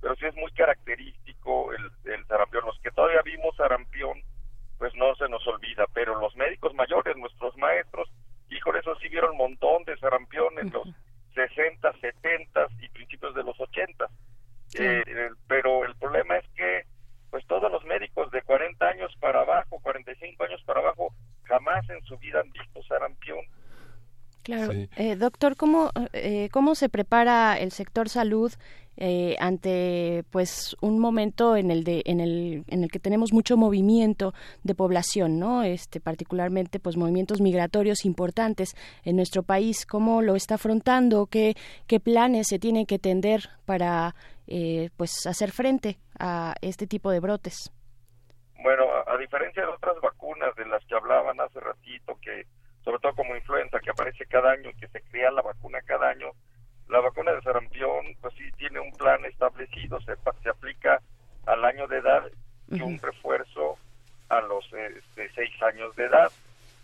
Pero 0.00 0.14
sí 0.16 0.26
es 0.26 0.34
muy 0.36 0.52
característico 0.52 1.72
el, 1.72 2.12
el 2.12 2.26
sarampión. 2.26 2.64
Los 2.66 2.78
que 2.80 2.90
todavía 2.90 3.22
vimos 3.24 3.56
sarampión, 3.56 4.22
pues 4.78 4.92
no 4.94 5.14
se 5.16 5.28
nos 5.28 5.46
olvida, 5.46 5.84
pero 5.94 6.20
los 6.20 6.36
médicos 6.36 6.74
mayores, 6.74 7.16
nuestros 7.16 7.56
maestros, 7.56 8.08
híjole, 8.50 8.80
esos 8.80 8.98
sí 9.00 9.08
vieron 9.08 9.32
un 9.32 9.38
montón 9.38 9.84
de 9.84 9.96
sarampión 9.98 10.58
en 10.58 10.70
los 10.70 10.88
60, 11.34 11.92
70 12.00 12.66
y 12.80 12.88
principios 12.88 13.34
de 13.34 13.42
los 13.44 13.58
80. 13.58 14.04
Eh, 14.78 15.02
eh, 15.06 15.30
pero 15.46 15.84
el 15.84 15.94
problema 15.96 16.36
es 16.36 16.48
que 16.54 16.84
pues 17.30 17.46
todos 17.46 17.70
los 17.70 17.84
médicos 17.84 18.30
de 18.30 18.42
40 18.42 18.86
años 18.86 19.14
para 19.20 19.40
abajo, 19.40 19.78
45 19.80 20.44
años 20.44 20.62
para 20.64 20.80
abajo, 20.80 21.12
jamás 21.44 21.88
en 21.90 22.02
su 22.04 22.16
vida 22.18 22.40
han 22.40 22.50
visto 22.52 22.82
sarampión. 22.84 23.40
Claro. 24.46 24.72
Sí. 24.72 24.88
Eh, 24.96 25.16
doctor, 25.16 25.56
¿cómo, 25.56 25.90
eh, 26.12 26.48
¿cómo 26.52 26.76
se 26.76 26.88
prepara 26.88 27.58
el 27.58 27.72
sector 27.72 28.08
salud 28.08 28.52
eh, 28.96 29.34
ante 29.40 30.24
pues 30.30 30.76
un 30.80 31.00
momento 31.00 31.56
en 31.56 31.72
el 31.72 31.82
de 31.82 32.02
en 32.06 32.20
el 32.20 32.64
en 32.68 32.84
el 32.84 32.90
que 32.92 33.00
tenemos 33.00 33.32
mucho 33.32 33.56
movimiento 33.56 34.34
de 34.62 34.76
población, 34.76 35.40
¿no? 35.40 35.64
Este 35.64 35.98
particularmente 36.00 36.78
pues 36.78 36.96
movimientos 36.96 37.40
migratorios 37.40 38.04
importantes 38.04 38.76
en 39.04 39.16
nuestro 39.16 39.42
país, 39.42 39.84
¿cómo 39.84 40.22
lo 40.22 40.36
está 40.36 40.54
afrontando? 40.54 41.26
¿Qué 41.26 41.56
qué 41.88 41.98
planes 41.98 42.46
se 42.46 42.60
tienen 42.60 42.86
que 42.86 43.00
tender 43.00 43.50
para 43.64 44.14
eh, 44.46 44.90
pues 44.96 45.26
hacer 45.26 45.50
frente 45.50 45.98
a 46.20 46.54
este 46.62 46.86
tipo 46.86 47.10
de 47.10 47.18
brotes? 47.18 47.72
Bueno, 48.62 48.84
a, 48.84 49.12
a 49.12 49.18
diferencia 49.18 49.62
de 49.62 49.72
otras 49.72 50.00
vacunas 50.00 50.54
de 50.54 50.66
las 50.66 50.84
que 50.86 50.94
hablaban 50.94 51.40
hace 51.40 51.58
ratito, 51.58 52.16
que 52.22 52.46
sobre 52.86 53.00
todo 53.00 53.16
como 53.16 53.34
influenza, 53.34 53.80
que 53.80 53.90
aparece 53.90 54.24
cada 54.26 54.52
año 54.52 54.70
y 54.70 54.74
que 54.74 54.86
se 54.86 55.02
crea 55.02 55.32
la 55.32 55.42
vacuna 55.42 55.80
cada 55.82 56.08
año, 56.08 56.30
la 56.88 57.00
vacuna 57.00 57.32
de 57.32 57.42
sarampión, 57.42 58.14
pues 58.20 58.32
sí 58.34 58.44
tiene 58.58 58.78
un 58.78 58.92
plan 58.92 59.24
establecido, 59.24 60.00
se, 60.02 60.14
se 60.40 60.48
aplica 60.48 61.02
al 61.46 61.64
año 61.64 61.88
de 61.88 61.98
edad 61.98 62.30
y 62.70 62.80
un 62.80 63.00
refuerzo 63.00 63.76
a 64.28 64.40
los 64.40 64.64
eh, 64.72 65.00
de 65.16 65.28
seis 65.34 65.50
años 65.62 65.96
de 65.96 66.04
edad. 66.04 66.30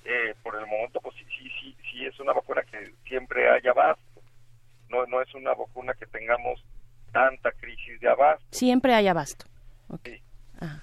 Eh, 0.04 0.34
por 0.42 0.56
el 0.56 0.66
momento, 0.66 1.00
pues 1.00 1.14
sí, 1.14 1.24
sí, 1.38 1.48
sí, 1.60 1.76
sí 1.88 2.04
es 2.04 2.18
una 2.18 2.32
vacuna 2.32 2.62
que 2.64 2.92
siempre 3.06 3.48
hay 3.48 3.64
abasto. 3.68 4.20
No, 4.88 5.06
no 5.06 5.22
es 5.22 5.32
una 5.36 5.54
vacuna 5.54 5.94
que 5.94 6.06
tengamos 6.06 6.64
tanta 7.12 7.52
crisis 7.52 8.00
de 8.00 8.08
abasto. 8.08 8.44
Siempre 8.50 8.92
hay 8.92 9.06
abasto. 9.06 9.46
Ok. 9.88 10.08
Sí. 10.08 10.22
Ajá. 10.58 10.82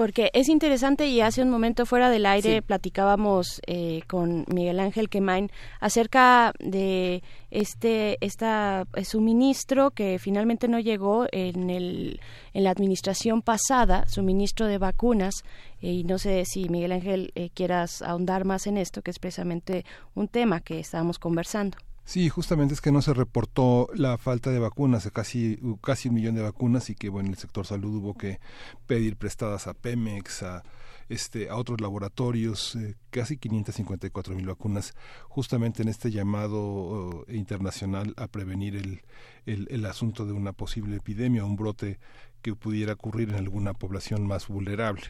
Porque 0.00 0.30
es 0.32 0.48
interesante 0.48 1.08
y 1.08 1.20
hace 1.20 1.42
un 1.42 1.50
momento 1.50 1.84
fuera 1.84 2.08
del 2.08 2.24
aire 2.24 2.62
platicábamos 2.62 3.60
eh, 3.66 4.00
con 4.06 4.46
Miguel 4.48 4.80
Ángel 4.80 5.10
Quemain 5.10 5.50
acerca 5.78 6.54
de 6.58 7.22
este 7.50 8.16
esta 8.22 8.86
eh, 8.94 9.04
suministro 9.04 9.90
que 9.90 10.18
finalmente 10.18 10.68
no 10.68 10.80
llegó 10.80 11.26
en 11.32 11.68
el 11.68 12.18
en 12.54 12.64
la 12.64 12.70
administración 12.70 13.42
pasada, 13.42 14.08
suministro 14.08 14.68
de 14.68 14.78
vacunas 14.78 15.34
eh, 15.82 15.92
y 15.92 16.04
no 16.04 16.16
sé 16.16 16.46
si 16.46 16.70
Miguel 16.70 16.92
Ángel 16.92 17.30
eh, 17.34 17.50
quieras 17.52 18.00
ahondar 18.00 18.46
más 18.46 18.66
en 18.66 18.78
esto 18.78 19.02
que 19.02 19.10
es 19.10 19.18
precisamente 19.18 19.84
un 20.14 20.28
tema 20.28 20.60
que 20.60 20.80
estábamos 20.80 21.18
conversando. 21.18 21.76
Sí, 22.04 22.28
justamente 22.28 22.74
es 22.74 22.80
que 22.80 22.90
no 22.90 23.02
se 23.02 23.14
reportó 23.14 23.88
la 23.94 24.18
falta 24.18 24.50
de 24.50 24.58
vacunas, 24.58 25.08
casi, 25.12 25.60
casi 25.80 26.08
un 26.08 26.14
millón 26.16 26.34
de 26.34 26.42
vacunas 26.42 26.90
y 26.90 26.96
que 26.96 27.08
bueno, 27.08 27.30
el 27.30 27.36
sector 27.36 27.66
salud 27.66 27.94
hubo 27.96 28.14
que 28.14 28.40
pedir 28.86 29.16
prestadas 29.16 29.68
a 29.68 29.74
Pemex, 29.74 30.42
a 30.42 30.64
este, 31.08 31.48
a 31.50 31.56
otros 31.56 31.80
laboratorios, 31.80 32.74
eh, 32.76 32.96
casi 33.10 33.36
554 33.36 34.34
mil 34.34 34.46
vacunas, 34.46 34.94
justamente 35.28 35.82
en 35.82 35.88
este 35.88 36.10
llamado 36.10 37.24
eh, 37.28 37.36
internacional 37.36 38.12
a 38.16 38.26
prevenir 38.28 38.74
el, 38.76 39.02
el, 39.46 39.86
asunto 39.86 40.24
de 40.26 40.32
una 40.32 40.52
posible 40.52 40.96
epidemia, 40.96 41.44
un 41.44 41.56
brote 41.56 41.98
que 42.42 42.54
pudiera 42.56 42.94
ocurrir 42.94 43.30
en 43.30 43.36
alguna 43.36 43.72
población 43.74 44.26
más 44.26 44.48
vulnerable. 44.48 45.02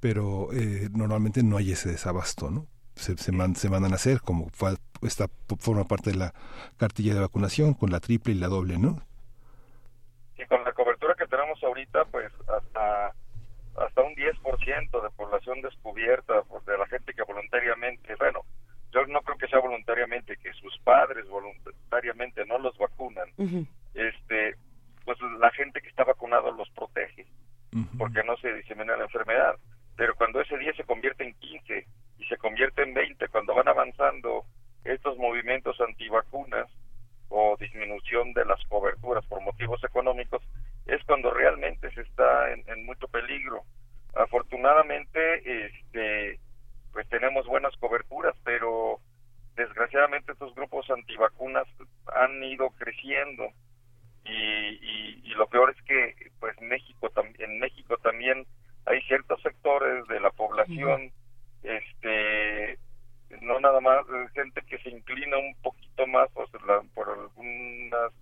Pero 0.00 0.52
eh, 0.52 0.88
normalmente 0.92 1.42
no 1.42 1.56
hay 1.56 1.72
ese 1.72 1.90
desabasto, 1.90 2.50
¿no? 2.50 2.66
Se, 2.96 3.16
se, 3.16 3.32
man- 3.32 3.56
se 3.56 3.68
mandan 3.68 3.92
a 3.92 3.96
hacer, 3.96 4.20
como 4.20 4.48
fa- 4.50 4.76
esta 5.02 5.26
forma 5.58 5.84
parte 5.84 6.10
de 6.10 6.16
la 6.16 6.34
cartilla 6.76 7.14
de 7.14 7.20
vacunación, 7.20 7.74
con 7.74 7.90
la 7.90 8.00
triple 8.00 8.32
y 8.32 8.36
la 8.36 8.48
doble, 8.48 8.78
¿no? 8.78 9.02
y 10.40 10.46
con 10.46 10.64
la 10.64 10.72
cobertura 10.72 11.14
que 11.14 11.26
tenemos 11.26 11.62
ahorita, 11.62 12.04
pues 12.06 12.32
hasta 12.48 13.14
hasta 13.76 14.02
un 14.02 14.14
10% 14.14 15.02
de 15.02 15.10
población 15.10 15.62
descubierta 15.62 16.42
pues, 16.42 16.64
de 16.66 16.76
la 16.76 16.86
gente 16.86 17.14
que 17.14 17.22
voluntariamente, 17.22 18.14
bueno, 18.16 18.40
yo 18.92 19.06
no 19.06 19.20
creo 19.22 19.38
que 19.38 19.46
sea 19.46 19.60
voluntariamente, 19.60 20.36
que 20.36 20.52
sus 20.54 20.76
padres 20.80 21.26
voluntariamente 21.28 22.44
no 22.46 22.58
los 22.58 22.76
vacunan, 22.76 23.28
este, 23.94 24.56
pues 25.04 25.18
la 25.38 25.50
gente 25.52 25.80
que 25.80 25.88
está 25.88 26.04
vacunado 26.04 26.50
los 26.50 26.68
protege, 26.70 27.26
porque 27.96 28.22
no 28.24 28.36
se 28.38 28.52
disemina 28.54 28.96
la 28.96 29.04
enfermedad. 29.04 29.54
Pero 29.96 30.14
cuando 30.16 30.40
ese 30.40 30.58
10 30.58 30.76
se 30.76 30.84
convierte 30.84 31.24
en 31.24 31.34
15 31.34 31.86
y 32.18 32.24
se 32.24 32.36
convierte 32.38 32.82
en 32.82 32.92
20, 32.92 33.28
cuando 33.28 33.54
van 33.54 33.68
avanzando 33.68 34.44
estos 34.84 35.16
movimientos 35.18 35.80
antivacunas 35.80 36.68
o 37.28 37.56
disminución 37.58 38.32
de 38.32 38.44
las 38.44 38.64
coberturas 38.66 39.24
por 39.26 39.40
motivos 39.40 39.82
económicos, 39.84 40.42
es 40.86 41.02
cuando 41.04 41.30
realmente 41.30 41.90
se 41.92 42.00
está 42.02 42.52
en, 42.52 42.64
en 42.66 42.84
mucho 42.84 43.06
peligro. 43.08 43.62
Afortunadamente, 44.14 45.66
este, 45.66 46.40
pues 46.92 47.08
tenemos 47.08 47.46
buenas 47.46 47.76
coberturas, 47.76 48.34
pero 48.44 48.98
desgraciadamente 49.54 50.32
estos 50.32 50.54
grupos 50.54 50.88
antivacunas 50.90 51.66
han 52.14 52.42
ido 52.42 52.70
creciendo 52.70 53.48
y, 54.24 54.32
y, 54.32 55.20
y 55.24 55.30
lo 55.34 55.46
peor 55.48 55.70
es 55.70 55.82
que 55.84 56.30
pues 56.38 56.58
México 56.60 57.10
en 57.38 57.58
México 57.58 57.96
también 57.98 58.46
hay 58.86 59.00
ciertos 59.02 59.40
sectores 59.42 60.06
de 60.08 60.20
la 60.20 60.30
población 60.30 61.12
este 61.62 62.78
no 63.42 63.60
nada 63.60 63.80
más 63.80 64.00
eh, 64.08 64.26
gente 64.34 64.62
que 64.62 64.78
se 64.78 64.90
inclina 64.90 65.38
un 65.38 65.54
poquito 65.62 66.06
más 66.06 66.28
por, 66.32 66.48
la- 66.66 66.82
por 66.94 67.08
algunas 67.08 68.12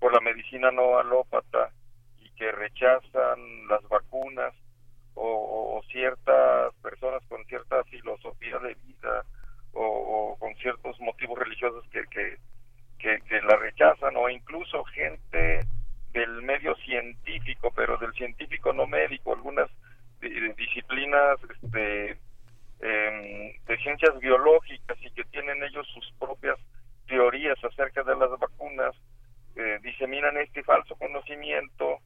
por 0.00 0.12
la 0.12 0.20
medicina 0.20 0.70
no 0.70 0.98
alópata 0.98 1.70
y 2.18 2.28
que 2.30 2.50
rechazan 2.52 3.68
las 3.68 3.82
vacunas 3.88 4.52
o, 5.14 5.80
ciertas 5.90 6.74
personas 6.82 7.22
con 7.28 7.44
cierta 7.44 7.84
filosofía 7.84 8.58
de 8.58 8.74
vida 8.74 9.24
o, 9.72 10.36
con 10.38 10.54
ciertos 10.56 10.98
motivos 11.00 11.38
religiosos 11.38 11.84
que, 11.90 12.04
que, 12.06 12.36
que, 12.98 13.20
que 13.28 13.40
la 13.42 13.56
rechazan 13.56 14.16
o 14.16 14.28
incluso 14.28 14.82
gente 14.86 15.64
del 16.12 16.42
medio 16.42 16.74
científico 16.76 17.72
pero 17.74 17.96
del 17.98 18.12
científico 18.14 18.72
no 18.72 18.86
médico 18.86 19.32
algunas 19.34 19.70
di- 20.20 20.52
disciplinas 20.54 21.38
este 21.62 22.16
em, 22.84 23.52
de 23.64 23.76
ciencias 23.78 24.18
biológicas 24.20 24.98
y 25.00 25.10
que 25.12 25.24
tienen 25.24 25.62
ellos 25.64 25.86
sus 25.94 26.12
propias 26.18 26.58
teorías 27.06 27.58
acerca 27.64 28.02
de 28.02 28.14
las 28.16 28.30
vacunas 28.38 28.94
eh, 29.56 29.78
diseminan 29.82 30.36
este 30.36 30.62
falso 30.62 30.94
conocimiento 30.96 31.98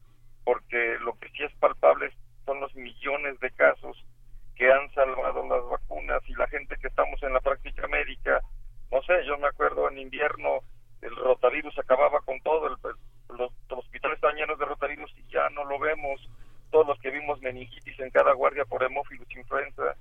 porque 0.44 0.96
lo 1.00 1.18
que 1.18 1.28
sí 1.30 1.42
es 1.42 1.52
palpable 1.56 2.12
son 2.46 2.60
los 2.60 2.74
millones 2.76 3.38
de 3.40 3.50
casos 3.50 3.96
que 4.54 4.70
han 4.72 4.88
salvado 4.94 5.46
las 5.48 5.64
vacunas 5.68 6.22
y 6.28 6.34
la 6.34 6.46
gente 6.48 6.76
que 6.80 6.88
estamos 6.88 7.22
en 7.22 7.32
la 7.32 7.40
práctica 7.40 7.86
médica, 7.88 8.40
no 8.90 9.02
sé, 9.02 9.24
yo 9.26 9.36
me 9.38 9.48
acuerdo 9.48 9.88
en 9.90 9.98
invierno 9.98 10.60
el 11.02 11.14
rotavirus 11.16 11.78
acababa 11.78 12.20
con 12.22 12.40
todo, 12.40 12.66
el- 12.68 13.36
los, 13.36 13.52
hospitales 13.70 14.16
están 14.16 14.34
llenos 14.36 14.58
de 14.58 14.64
rotavirus 14.64 15.12
y 15.16 15.22
ya 15.32 15.48
no 15.50 15.64
lo 15.64 15.78
vemos, 15.78 16.20
todos 16.70 16.86
los 16.86 16.98
que 17.00 17.10
vimos 17.10 17.40
meningitis 17.40 17.98
en 18.00 18.10
cada 18.10 18.32
guardia 18.32 18.64
por 18.64 18.82
hemófilos 18.82 19.28
influenza 19.36 19.94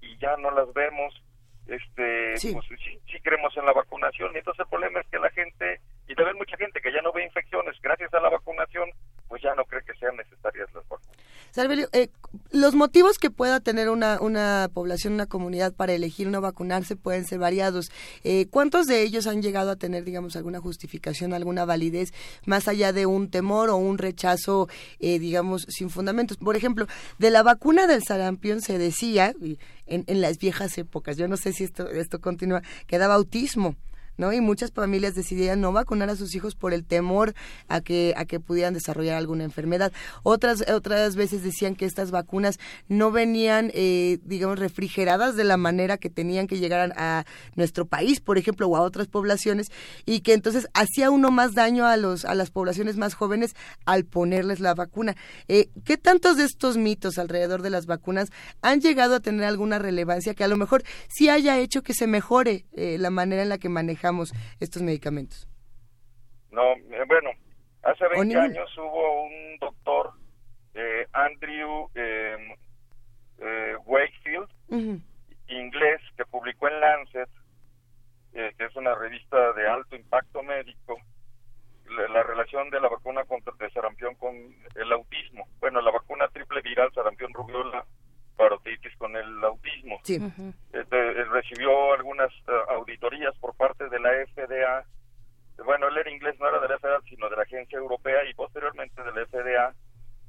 y 0.00 0.16
ya 0.18 0.36
no 0.36 0.50
las 0.50 0.72
vemos, 0.72 1.14
este, 1.66 2.34
pues 2.52 2.66
sí, 2.66 2.98
sí 3.06 3.20
creemos 3.22 3.56
en 3.56 3.66
la 3.66 3.72
vacunación 3.72 4.32
y 4.34 4.38
entonces 4.38 4.60
el 4.60 4.70
problema 4.70 5.00
es 5.00 5.06
que 5.08 5.18
la 5.18 5.30
gente, 5.30 5.80
y 6.08 6.14
también 6.14 6.38
mucha 6.38 6.56
gente 6.56 6.80
que 6.80 6.92
ya 6.92 7.02
no 7.02 7.12
ve 7.12 7.24
infecciones 7.24 7.76
gracias 7.82 8.12
a 8.14 8.20
la 8.20 8.30
vacunación, 8.30 8.88
pues 9.28 9.42
ya 9.42 9.54
no 9.54 9.64
cree 9.64 9.82
que 9.84 9.94
sean 9.98 10.16
necesarias 10.16 10.68
las 10.74 10.88
vacunas. 10.88 11.16
Salverio, 11.50 11.88
eh, 11.92 12.08
los 12.50 12.74
motivos 12.74 13.18
que 13.18 13.30
pueda 13.30 13.60
tener 13.60 13.88
una, 13.88 14.20
una 14.20 14.68
población, 14.72 15.14
una 15.14 15.26
comunidad 15.26 15.74
para 15.74 15.92
elegir 15.92 16.28
no 16.28 16.40
vacunarse 16.40 16.94
pueden 16.96 17.24
ser 17.24 17.38
variados. 17.38 17.90
Eh, 18.24 18.46
¿Cuántos 18.50 18.86
de 18.86 19.02
ellos 19.02 19.26
han 19.26 19.42
llegado 19.42 19.70
a 19.70 19.76
tener, 19.76 20.04
digamos, 20.04 20.36
alguna 20.36 20.60
justificación, 20.60 21.32
alguna 21.32 21.64
validez, 21.64 22.12
más 22.44 22.68
allá 22.68 22.92
de 22.92 23.06
un 23.06 23.30
temor 23.30 23.70
o 23.70 23.76
un 23.76 23.98
rechazo, 23.98 24.68
eh, 25.00 25.18
digamos, 25.18 25.66
sin 25.68 25.90
fundamentos? 25.90 26.36
Por 26.36 26.56
ejemplo, 26.56 26.86
de 27.18 27.30
la 27.30 27.42
vacuna 27.42 27.86
del 27.86 28.02
sarampión 28.02 28.60
se 28.60 28.78
decía, 28.78 29.34
en, 29.86 30.04
en 30.06 30.20
las 30.20 30.38
viejas 30.38 30.76
épocas, 30.78 31.16
yo 31.16 31.28
no 31.28 31.36
sé 31.36 31.52
si 31.52 31.64
esto, 31.64 31.88
esto 31.88 32.20
continúa, 32.20 32.62
que 32.86 32.98
daba 32.98 33.14
autismo. 33.14 33.74
¿No? 34.18 34.32
Y 34.32 34.40
muchas 34.40 34.72
familias 34.72 35.14
decidían 35.14 35.60
no 35.60 35.72
vacunar 35.72 36.10
a 36.10 36.16
sus 36.16 36.34
hijos 36.34 36.54
por 36.54 36.74
el 36.74 36.84
temor 36.84 37.34
a 37.68 37.80
que 37.80 38.12
a 38.16 38.26
que 38.26 38.40
pudieran 38.40 38.74
desarrollar 38.74 39.16
alguna 39.16 39.44
enfermedad. 39.44 39.92
Otras 40.24 40.68
otras 40.70 41.16
veces 41.16 41.42
decían 41.42 41.76
que 41.76 41.86
estas 41.86 42.10
vacunas 42.10 42.58
no 42.88 43.10
venían, 43.10 43.70
eh, 43.74 44.18
digamos, 44.24 44.58
refrigeradas 44.58 45.36
de 45.36 45.44
la 45.44 45.56
manera 45.56 45.96
que 45.96 46.10
tenían 46.10 46.46
que 46.46 46.58
llegar 46.58 46.92
a, 46.96 47.24
nuestro 47.54 47.86
país, 47.86 48.20
por 48.20 48.38
ejemplo, 48.38 48.66
o 48.66 48.76
a 48.76 48.80
otras 48.80 49.06
poblaciones, 49.06 49.68
y 50.04 50.20
que 50.20 50.34
entonces 50.34 50.68
hacía 50.74 51.10
uno 51.10 51.30
más 51.30 51.54
daño 51.54 51.86
a 51.86 51.96
los 51.96 52.24
a 52.24 52.34
las 52.34 52.50
poblaciones 52.50 52.96
más 52.96 53.14
jóvenes 53.14 53.54
al 53.86 54.04
ponerles 54.04 54.60
la 54.60 54.74
vacuna. 54.74 55.16
Eh, 55.46 55.70
¿Qué 55.84 55.96
tantos 55.96 56.36
de 56.36 56.44
estos 56.44 56.76
mitos 56.76 57.18
alrededor 57.18 57.62
de 57.62 57.70
las 57.70 57.86
vacunas 57.86 58.30
han 58.62 58.80
llegado 58.80 59.14
a 59.14 59.20
tener 59.20 59.44
alguna 59.44 59.78
relevancia 59.78 60.34
que 60.34 60.44
a 60.44 60.48
lo 60.48 60.56
mejor 60.56 60.82
sí 61.08 61.28
haya 61.28 61.58
hecho 61.58 61.82
que 61.82 61.94
se 61.94 62.06
mejore 62.06 62.66
eh, 62.72 62.96
la 62.98 63.10
manera 63.10 63.42
en 63.42 63.48
la 63.48 63.58
que 63.58 63.68
manejamos 63.68 64.07
estos 64.60 64.82
medicamentos? 64.82 65.48
No, 66.50 66.72
eh, 66.72 67.04
bueno, 67.06 67.30
hace 67.82 68.04
O 68.06 68.10
20 68.10 68.24
ningún- 68.26 68.44
años 68.56 68.78
hubo 68.78 69.24
un 69.24 69.58
doctor, 69.58 70.12
eh, 70.74 71.06
Andrew 71.12 71.88
eh, 71.94 72.54
eh, 73.38 73.76
Wakefield, 73.84 74.48
inglés, 75.48 76.00
que 76.16 76.24
publicó 76.26 76.68
en 76.68 76.80
Lancet, 76.80 77.28
que 78.32 78.64
es 78.64 78.76
una 78.76 78.94
revista 78.94 79.52
de 79.54 79.66
alto 79.68 79.96
impacto 79.96 80.42
médico, 80.42 80.96
la, 81.86 82.08
la 82.08 82.22
relación 82.22 82.68
de 82.70 82.80
la 82.80 82.88
vacuna 82.88 83.24
contra 83.24 83.52
el 83.58 83.72
sarampión 83.72 84.14
con 84.16 84.34
el 84.74 84.92
autismo. 84.92 85.48
Bueno, 85.60 85.80
la 85.80 85.90
vacuna 85.90 86.28
triple 86.28 86.60
viral, 86.60 86.92
sarampión, 86.94 87.32
rubiola, 87.32 87.84
parotitis 88.38 88.96
con 88.96 89.14
el 89.16 89.44
autismo. 89.44 89.98
Sí. 90.04 90.18
Este, 90.72 91.24
recibió 91.24 91.92
algunas 91.92 92.32
eh, 92.32 92.52
auditorías 92.70 93.36
por 93.38 93.54
parte 93.56 93.88
de 93.88 93.98
la 93.98 94.10
FDA. 94.32 94.84
Bueno, 95.64 95.88
él 95.88 95.98
era 95.98 96.10
inglés, 96.10 96.36
no 96.38 96.48
era 96.48 96.60
de 96.60 96.68
la 96.68 96.78
FDA, 96.78 97.00
sino 97.08 97.28
de 97.28 97.36
la 97.36 97.42
Agencia 97.42 97.76
Europea 97.76 98.24
y 98.30 98.34
posteriormente 98.34 99.02
de 99.02 99.12
la 99.12 99.26
FDA 99.26 99.74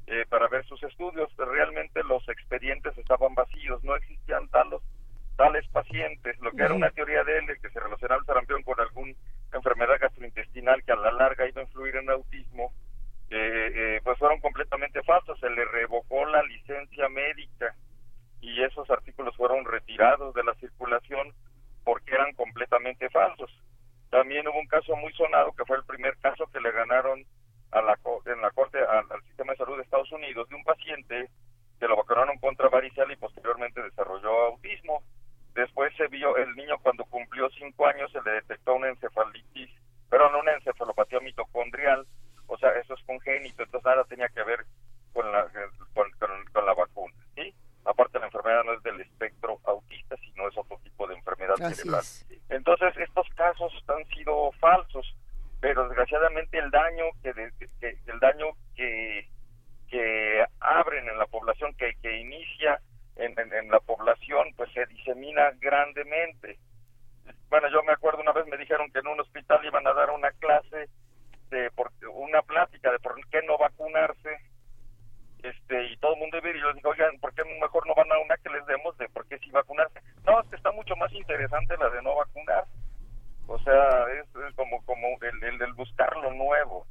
eh, 0.08 0.26
para 0.28 0.48
ver 0.48 0.66
sus 0.66 0.82
estudios. 0.84 1.30
Realmente 1.38 2.04
los 2.04 2.28
expedientes 2.28 2.98
estaban 2.98 3.36
vacíos, 3.36 3.84
no 3.84 3.96
existían 3.96 4.50
talos, 4.50 4.82
tales 5.38 5.68
pacientes. 5.70 6.38
Lo 6.40 6.52
que 6.52 6.64
era 6.64 6.74
una 6.74 6.90
teoría 6.90 7.24
de 7.24 7.38
él, 7.38 7.46
de 7.46 7.60
que 7.60 7.70
se 7.70 7.80
relacionaba 7.80 8.20
el 8.20 8.26
sarampión 8.26 8.64
con 8.64 8.80
alguna 8.80 9.14
enfermedad 9.54 10.00
gastrointestinal 10.02 10.84
que 10.84 10.94
a 10.94 10.96
la 10.96 11.12
larga 11.12 11.48
iba 11.48 11.62
a 11.62 11.66
influir 11.66 11.96
en 11.96 12.10
autismo, 12.10 12.74
eh, 13.30 13.72
eh, 13.76 14.02
pues 14.04 14.18
fueron 14.18 14.40
completamente 14.40 15.04
falsos. 15.04 15.40
Se 15.40 15.50
le 15.52 15.64
revocó 15.66 16.26
la 16.26 16.42
licencia 16.42 17.08
médica 17.10 17.76
y 18.42 18.64
esos 18.64 18.90
artículos 18.90 19.36
fueron 19.36 19.66
retirados 19.66 20.34
de 20.34 20.44
la 20.44 20.54
circulación 20.56 21.34
porque 21.84 22.14
eran 22.14 22.34
completamente 22.34 23.10
falsos. 23.10 23.52
También 24.10 24.48
hubo 24.48 24.60
un 24.60 24.68
caso 24.68 24.96
muy 24.96 25.14
sonado 25.14 25.52
que 25.54 25.66
fue 25.66 25.78
el 25.78 25.84
primer 25.84 26.18
caso 26.18 26.48
que 26.48 26.60
le 26.60 26.72
ganaron 26.72 27.26
a 27.72 27.82
la 27.82 28.00
en 28.26 28.42
la 28.42 28.52
corte 28.52 28.80
al, 28.80 29.06
sistema 29.24 29.54
de 29.54 29.58
salud 29.58 29.78
de 29.78 29.84
Estados 29.84 30.12
Unidos 30.12 30.50
de 30.50 30.56
un 30.56 30.64
paciente 30.64 31.30
que 31.80 31.88
lo 31.88 31.96
vacunaron 31.96 32.38
contra 32.40 32.70
varicela 32.70 33.14
y 33.14 33.18
posteriormente 33.18 33.82
desarrolló 33.82 34.48
autismo. 34.48 35.04
Después 35.54 35.96
se 35.96 36.08
vio 36.08 36.36
el 36.38 36.56
niño 36.56 36.78
cuando 36.82 37.06
cumplió 37.06 37.50
cinco 37.52 37.86
años 37.86 38.12
se 38.12 38.22
le 38.22 38.32
detectó 38.32 38.76
una 38.76 38.90
encefalitis, 38.90 39.70
perdón, 40.10 40.36
una 40.36 40.54
encefalopatía 40.54 41.20
mitocondrial, 41.20 42.06
o 42.48 42.58
sea, 42.58 42.72
eso 42.80 42.94
es 42.96 43.04
congénito, 43.04 43.64
entonces 43.64 43.86
nada 43.86 44.04
tenía 44.06 44.28
que 44.30 44.44
ver 44.44 44.66
con 45.14 45.32
la 45.32 45.48
con, 45.94 46.66
la 46.66 46.74
vacuna. 46.74 47.16
Aparte 47.86 48.20
la 48.20 48.26
enfermedad 48.26 48.64
no 48.66 48.74
es 48.74 48.84
del 48.84 49.02
espectro 49.02 49.60
autista, 49.66 50.16
sino 50.18 50.48
es 50.48 50.58
otro 50.58 50.78
tipo 50.84 51.08
de 51.08 51.16
enfermedad 51.16 51.56
Así 51.62 51.76
cerebral. 51.76 52.02
es. 52.02 52.26
Entonces 52.50 52.96
estos 52.98 53.28
casos 53.36 53.72
han 53.88 54.06
sido 54.16 54.52
falsos, 54.60 55.16
pero 55.60 55.88
desgraciadamente 55.88 56.58
el 56.60 56.70
daño 56.72 57.06
que, 57.24 57.34
de- 57.34 57.52
que- 57.80 57.98
el 58.08 58.20
daño 58.20 58.48
que 58.76 59.28
que 59.90 60.46
abren 60.60 61.10
en 61.10 61.18
la 61.18 61.26
población, 61.26 61.74
que, 61.74 61.96
que 62.04 62.20
inicia 62.20 62.80
en, 63.16 63.34
en- 63.40 63.52
en 63.52 63.72
la 63.72 63.80
población 63.80 64.54
pues 64.56 64.72
se 64.72 64.86
disemina 64.86 65.50
grandemente. 65.60 66.60
Bueno, 67.50 67.68
yo 67.72 67.82
me 67.82 67.94
acuerdo 67.94 68.22
una 68.22 68.32
vez 68.32 68.46
me 68.46 68.58
dijeron 68.58 68.92
que 68.92 69.00
en 69.00 69.08
un 69.08 69.20
hospital 69.20 69.66
iban 69.66 69.88
a 69.88 69.94
dar 69.94 70.12
una 70.12 70.30
clase 70.34 70.90
de 71.50 71.72
por, 71.72 71.92
una 72.14 72.44
plática 72.44 72.92
de 72.92 73.00
por 73.00 73.16
qué 73.30 73.42
no 73.48 73.58
vacunarse 73.58 74.38
este 75.44 75.84
y 75.92 75.98
todo 75.98 76.14
el 76.14 76.20
mundo 76.20 76.38
ir 76.38 76.56
y 76.56 76.62
yo 76.62 76.74
digo, 76.74 76.90
oigan, 76.90 77.18
¿por 77.20 77.34
qué 77.34 77.44
mejor 77.62 77.86
no 77.88 77.96
van 77.96 78.12
a 78.12 78.20
una 78.20 78.38
que 78.38 78.50
les 78.50 78.66
demos 78.66 78.98
de 78.98 79.08
por 79.10 79.26
qué 79.28 79.38
sí 79.40 79.50
vacunarse? 79.52 80.00
No, 80.26 80.40
es 80.42 80.48
que 80.50 80.56
está 80.56 80.72
mucho 80.72 80.96
más 80.96 81.12
interesante 81.14 81.76
la 81.78 81.90
de 81.90 82.02
no 82.02 82.16
vacunar. 82.16 82.66
O 83.48 83.58
sea, 83.60 84.06
es, 84.20 84.28
es 84.48 84.56
como 84.56 84.84
como 84.86 85.08
el, 85.22 85.44
el, 85.44 85.62
el 85.62 85.74
buscar 85.74 86.16
lo 86.18 86.32
nuevo. 86.34 86.86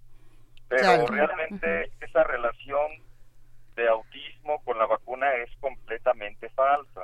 Pero 0.69 0.83
Claro. 0.83 1.07
realmente 1.07 1.91
esa 2.01 2.25
relación 2.25 2.91
de 3.77 3.89
autismo 3.89 4.63
con 4.65 4.77
la 4.79 4.87
vacuna 4.87 5.33
es 5.35 5.51
completamente 5.61 6.49
falsa. 6.51 7.03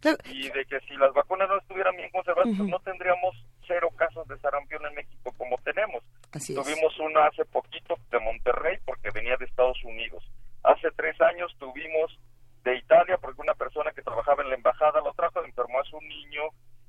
Claro. 0.00 0.18
Y 0.26 0.50
de 0.50 0.64
que 0.66 0.80
si 0.80 0.94
las 0.96 1.12
vacunas 1.12 1.48
no 1.48 1.58
estuvieran 1.58 1.96
bien 1.96 2.10
conservadas, 2.10 2.52
pues 2.56 2.68
no 2.68 2.78
tendríamos 2.80 3.36
cero 3.66 3.88
casos 3.96 4.26
de 4.28 4.38
sarampión 4.38 4.84
en 4.86 4.94
México 4.94 5.32
como 5.38 5.56
tenemos. 5.58 6.02
Así 6.32 6.52
es. 6.54 6.62
Tuvimos 6.62 6.98
uno 6.98 7.20
hace 7.20 7.44
poquito 7.46 7.96
de 8.10 8.18
Monterrey 8.20 8.78
porque 8.84 9.10
venía 9.10 9.36
de 9.36 9.44
Estados 9.46 9.82
Unidos. 9.84 10.22
Hace 10.64 10.90
tres 10.92 11.20
años 11.20 11.54
tuvimos 11.58 12.18
de 12.64 12.76
Italia 12.76 13.18
porque 13.18 13.42
una 13.42 13.54
persona 13.54 13.92
que 13.92 14.00
trabajaba 14.00 14.42
en 14.42 14.48
la 14.48 14.54
embajada 14.54 15.02
lo 15.02 15.12
trajo, 15.12 15.44
enfermó 15.44 15.78
a 15.78 15.84
su 15.84 16.00
niño 16.00 16.42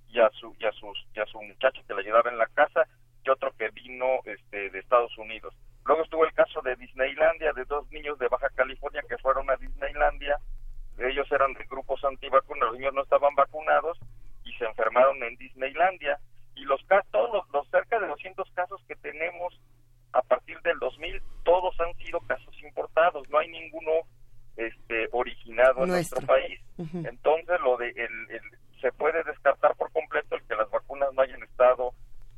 y 0.07 0.19
a 0.21 0.29
su 0.29 0.55
y 0.57 0.65
a 0.65 0.71
sus 0.71 1.05
y 1.13 1.19
a 1.19 1.25
su 1.25 1.41
muchacho 1.41 1.81
que 1.85 1.93
le 1.93 1.99
ayudaba 1.99 2.31
en 2.31 2.37
la 2.37 2.47
casa 2.47 2.87
y 3.25 3.29
otro 3.29 3.51
que 3.57 3.69
vino 3.71 4.21
este 4.23 4.69
de 4.69 4.79
Estados 4.79 5.17
Unidos. 5.17 5.53
Luego 5.83 6.03
estuvo 6.03 6.23
el 6.23 6.33
caso 6.33 6.61
de 6.61 6.77
Disneylandia 6.77 7.51
de 7.51 7.65
dos 7.65 7.91
niños 7.91 8.17
de 8.17 8.29
Baja 8.29 8.49
California 8.55 9.03
que 9.09 9.17
fueron 9.17 9.49
a 9.49 9.57
Disneylandia. 9.57 10.39
Ellos 10.97 11.29
eran 11.29 11.51
de 11.53 11.65
grupos 11.65 12.01
antivacunas, 12.05 12.69
los 12.69 12.79
niños 12.79 12.93
no 12.93 13.03
estaban 13.03 13.35
vacunados 13.35 13.99
y 14.45 14.53
se 14.53 14.63
enfermaron 14.63 15.21
en 15.21 15.35
Disneylandia 15.35 16.17
y 16.55 16.63
los 16.63 16.79
todos 17.11 17.33
los, 17.33 17.49
los 17.51 17.69
cerca 17.69 17.99
de 17.99 18.07
200 18.07 18.49
casos 18.51 18.81
que 18.87 18.95
tenemos 18.95 19.53
a 20.15 20.21
partir 20.23 20.59
del 20.61 20.79
2000, 20.79 21.21
todos 21.43 21.79
han 21.79 21.93
sido 21.97 22.19
casos 22.21 22.55
importados, 22.63 23.27
no 23.29 23.37
hay 23.37 23.49
ninguno 23.49 23.91
este 24.57 25.07
originado 25.11 25.83
en 25.83 25.89
Nuestro. 25.89 26.25
país. 26.25 26.59
Entonces, 26.77 27.59
lo 27.61 27.77
de 27.77 27.89
el, 27.89 28.31
el- 28.31 28.57
se 28.81 28.91
puede 28.93 29.23
descartar 29.23 29.75
por 29.75 29.91
completo 29.91 30.35
el 30.35 30.43
que 30.43 30.55
las 30.55 30.69
vacunas 30.69 31.09
no 31.13 31.21
hayan 31.21 31.41
estado 31.43 31.93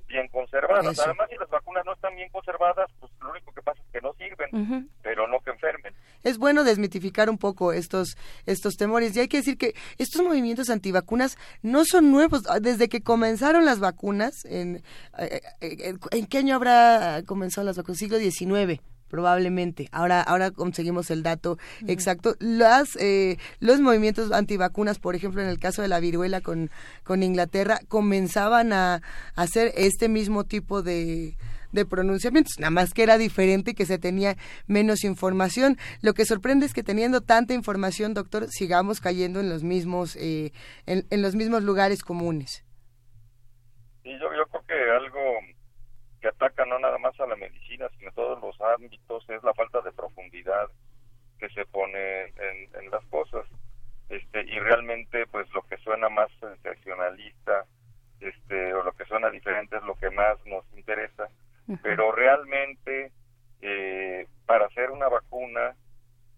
bien 0.07 0.27
conservadas. 0.29 0.93
Eso. 0.93 1.03
Además, 1.03 1.27
si 1.29 1.37
las 1.37 1.49
vacunas 1.49 1.85
no 1.85 1.93
están 1.93 2.15
bien 2.15 2.29
conservadas, 2.29 2.89
pues 2.99 3.11
lo 3.21 3.31
único 3.31 3.51
que 3.53 3.61
pasa 3.61 3.81
es 3.81 3.91
que 3.91 4.01
no 4.01 4.13
sirven, 4.13 4.89
pero 5.01 5.27
no 5.27 5.39
que 5.39 5.51
enfermen. 5.51 5.93
es 6.23 6.37
bueno 6.37 6.63
desmitificar 6.63 7.29
un 7.29 7.37
poco 7.37 7.73
estos 7.73 8.17
estos 8.45 8.75
temores 8.75 9.15
y 9.15 9.19
hay 9.19 9.27
que 9.27 9.37
decir 9.37 9.57
que 9.57 9.75
estos 9.97 10.21
movimientos 10.23 10.69
antivacunas 10.69 11.37
no 11.61 11.85
son 11.85 12.11
nuevos 12.11 12.43
desde 12.61 12.89
que 12.89 13.01
comenzaron 13.01 13.65
las 13.65 13.79
vacunas 13.79 14.45
en 14.45 14.83
eh, 15.19 15.41
eh, 15.61 15.93
en 16.11 16.25
qué 16.25 16.37
año 16.39 16.55
habrá 16.55 17.23
comenzado 17.25 17.65
las 17.65 17.77
vacunas 17.77 17.99
siglo 17.99 18.17
XIX 18.17 18.81
probablemente 19.09 19.89
ahora 19.91 20.21
ahora 20.21 20.51
conseguimos 20.51 21.09
el 21.11 21.23
dato 21.23 21.57
exacto 21.87 22.35
las 22.39 22.95
eh, 22.97 23.37
los 23.59 23.79
movimientos 23.79 24.31
antivacunas 24.31 24.99
por 24.99 25.15
ejemplo 25.15 25.41
en 25.41 25.47
el 25.47 25.59
caso 25.59 25.81
de 25.81 25.87
la 25.87 25.99
viruela 25.99 26.41
con 26.41 26.69
con 27.03 27.23
Inglaterra 27.23 27.79
comenzaban 27.87 28.73
a, 28.73 28.95
a 28.95 29.01
hacer 29.35 29.71
este 29.75 30.09
mismo 30.09 30.43
tipo 30.43 30.81
de 30.81 31.35
de 31.71 31.85
pronunciamientos, 31.85 32.59
nada 32.59 32.71
más 32.71 32.93
que 32.93 33.03
era 33.03 33.17
diferente 33.17 33.71
y 33.71 33.73
que 33.73 33.85
se 33.85 33.99
tenía 33.99 34.35
menos 34.67 35.03
información. 35.03 35.77
Lo 36.01 36.13
que 36.13 36.25
sorprende 36.25 36.65
es 36.65 36.73
que 36.73 36.83
teniendo 36.83 37.21
tanta 37.21 37.53
información, 37.53 38.13
doctor, 38.13 38.47
sigamos 38.49 39.01
cayendo 39.01 39.39
en 39.39 39.49
los 39.49 39.63
mismos, 39.63 40.15
eh, 40.15 40.51
en, 40.85 41.05
en 41.09 41.21
los 41.21 41.35
mismos 41.35 41.63
lugares 41.63 42.03
comunes. 42.03 42.63
Y 44.03 44.11
yo, 44.13 44.27
yo 44.33 44.45
creo 44.49 44.63
que 44.65 44.91
algo 44.91 45.19
que 46.27 46.45
ataca 46.45 46.65
no 46.65 46.77
nada 46.79 46.97
más 46.97 47.17
a 47.19 47.25
la 47.25 47.35
medicina, 47.37 47.87
sino 47.97 48.09
a 48.09 48.13
todos 48.13 48.41
los 48.41 48.59
ámbitos, 48.75 49.29
es 49.29 49.41
la 49.43 49.53
falta 49.53 49.79
de 49.81 49.91
profundidad 49.93 50.67
que 51.39 51.47
se 51.49 51.65
pone 51.67 52.23
en, 52.23 52.75
en 52.81 52.91
las 52.91 53.05
cosas. 53.05 53.45
Este, 54.09 54.41
y 54.41 54.59
realmente, 54.59 55.25
pues 55.27 55.49
lo 55.53 55.61
que 55.63 55.77
suena 55.77 56.09
más 56.09 56.29
sensacionalista, 56.39 57.65
este, 58.19 58.73
o 58.73 58.83
lo 58.83 58.91
que 58.93 59.05
suena 59.05 59.29
diferente 59.29 59.77
es 59.77 59.83
lo 59.83 59.95
que 59.95 60.09
más 60.09 60.37
nos 60.45 60.65
interesa. 60.75 61.29
Pero 61.81 62.11
realmente, 62.11 63.11
eh, 63.61 64.27
para 64.45 64.65
hacer 64.65 64.89
una 64.91 65.07
vacuna, 65.09 65.75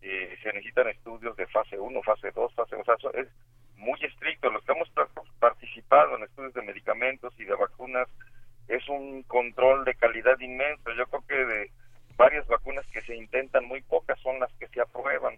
eh, 0.02 0.38
se 0.43 0.54
necesitan 0.54 0.88
estudios 0.89 1.36
de 1.36 1.47
fase 1.47 1.80
1, 1.80 2.02
fase 2.04 2.32
2, 2.32 2.54
fase 2.54 2.75
o 2.75 2.84
sea, 2.84 2.95
es 3.13 3.28
muy 3.75 3.99
estricto. 4.04 4.49
Los 4.49 4.63
que 4.65 4.71
hemos 4.71 4.89
par- 4.91 5.08
participado 5.39 6.15
en 6.17 6.23
estudios 6.23 6.54
de 6.54 6.62
medicamentos 6.63 7.34
y 7.39 7.45
de 7.45 7.56
vacunas 7.56 8.08
es 8.69 8.88
un 8.88 9.23
control 9.23 9.84
de 9.84 9.95
calidad 9.95 10.39
inmenso. 10.39 10.91
Yo 10.93 11.05
creo 11.08 11.25
que 11.27 11.45
de 11.53 11.71
varias 12.15 12.47
vacunas 12.47 12.86
que 12.93 13.01
se 13.01 13.15
intentan, 13.15 13.65
muy 13.65 13.82
pocas 13.82 14.19
son 14.21 14.39
las 14.39 14.51
que 14.53 14.67
se 14.69 14.82
aprueban, 14.82 15.38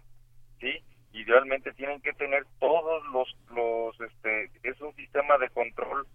¿sí? 0.60 0.82
Idealmente 1.12 1.72
tienen 1.72 2.00
que 2.00 2.12
tener 2.14 2.44
todos 2.60 3.04
los, 3.12 3.36
los, 3.54 4.00
este, 4.00 4.50
es 4.62 4.80
un 4.80 4.94
sistema 4.94 5.38
de 5.38 5.50
control, 5.50 6.06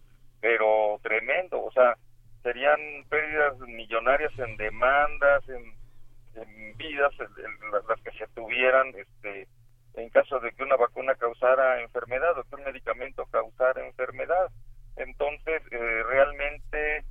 pero 0.41 0.99
tremendo, 1.03 1.63
o 1.63 1.71
sea, 1.71 1.95
serían 2.43 2.79
pérdidas 3.09 3.59
millonarias 3.59 4.31
en 4.39 4.55
demandas, 4.57 5.47
en, 5.49 5.75
vidas, 6.77 7.13
las- 7.19 7.85
las 7.87 8.01
que 8.01 8.11
se 8.11 8.27
tuvieran, 8.35 8.89
este, 8.95 9.47
en 9.95 10.09
caso 10.09 10.39
de 10.39 10.51
que 10.51 10.63
una 10.63 10.75
vacuna 10.75 11.15
causara 11.15 11.81
enfermedad 11.81 12.37
o 12.37 12.43
que 12.43 12.55
un 12.55 12.63
medicamento 12.63 13.25
causara 13.31 13.85
enfermedad. 13.85 14.51
Entonces, 14.97 15.61
eh, 15.71 16.03
realmente, 16.07 17.03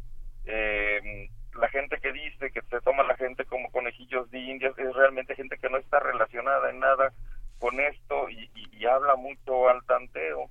eh, 0.45 1.29
la 1.59 1.69
gente 1.69 1.99
que 1.99 2.13
dice 2.13 2.51
que 2.51 2.61
se 2.63 2.81
toma 2.83 3.03
la 3.05 3.17
gente 3.17 3.45
como 3.47 3.71
conejillos 3.71 4.31
de 4.31 4.39
indias 4.39 4.77
es 4.79 4.93
realmente 4.95 5.35
gente 5.35 5.57
que 5.59 5.71
no 5.71 5.79
está 5.79 5.99
relacionada 6.01 6.71
en 6.71 6.81
nada 6.81 7.13
con 7.59 7.81
esto 7.81 8.29
y, 8.29 8.51
y- 8.55 8.85
habla 8.87 9.17
mucho 9.17 9.69
al 9.69 9.83
tanteo 9.87 10.51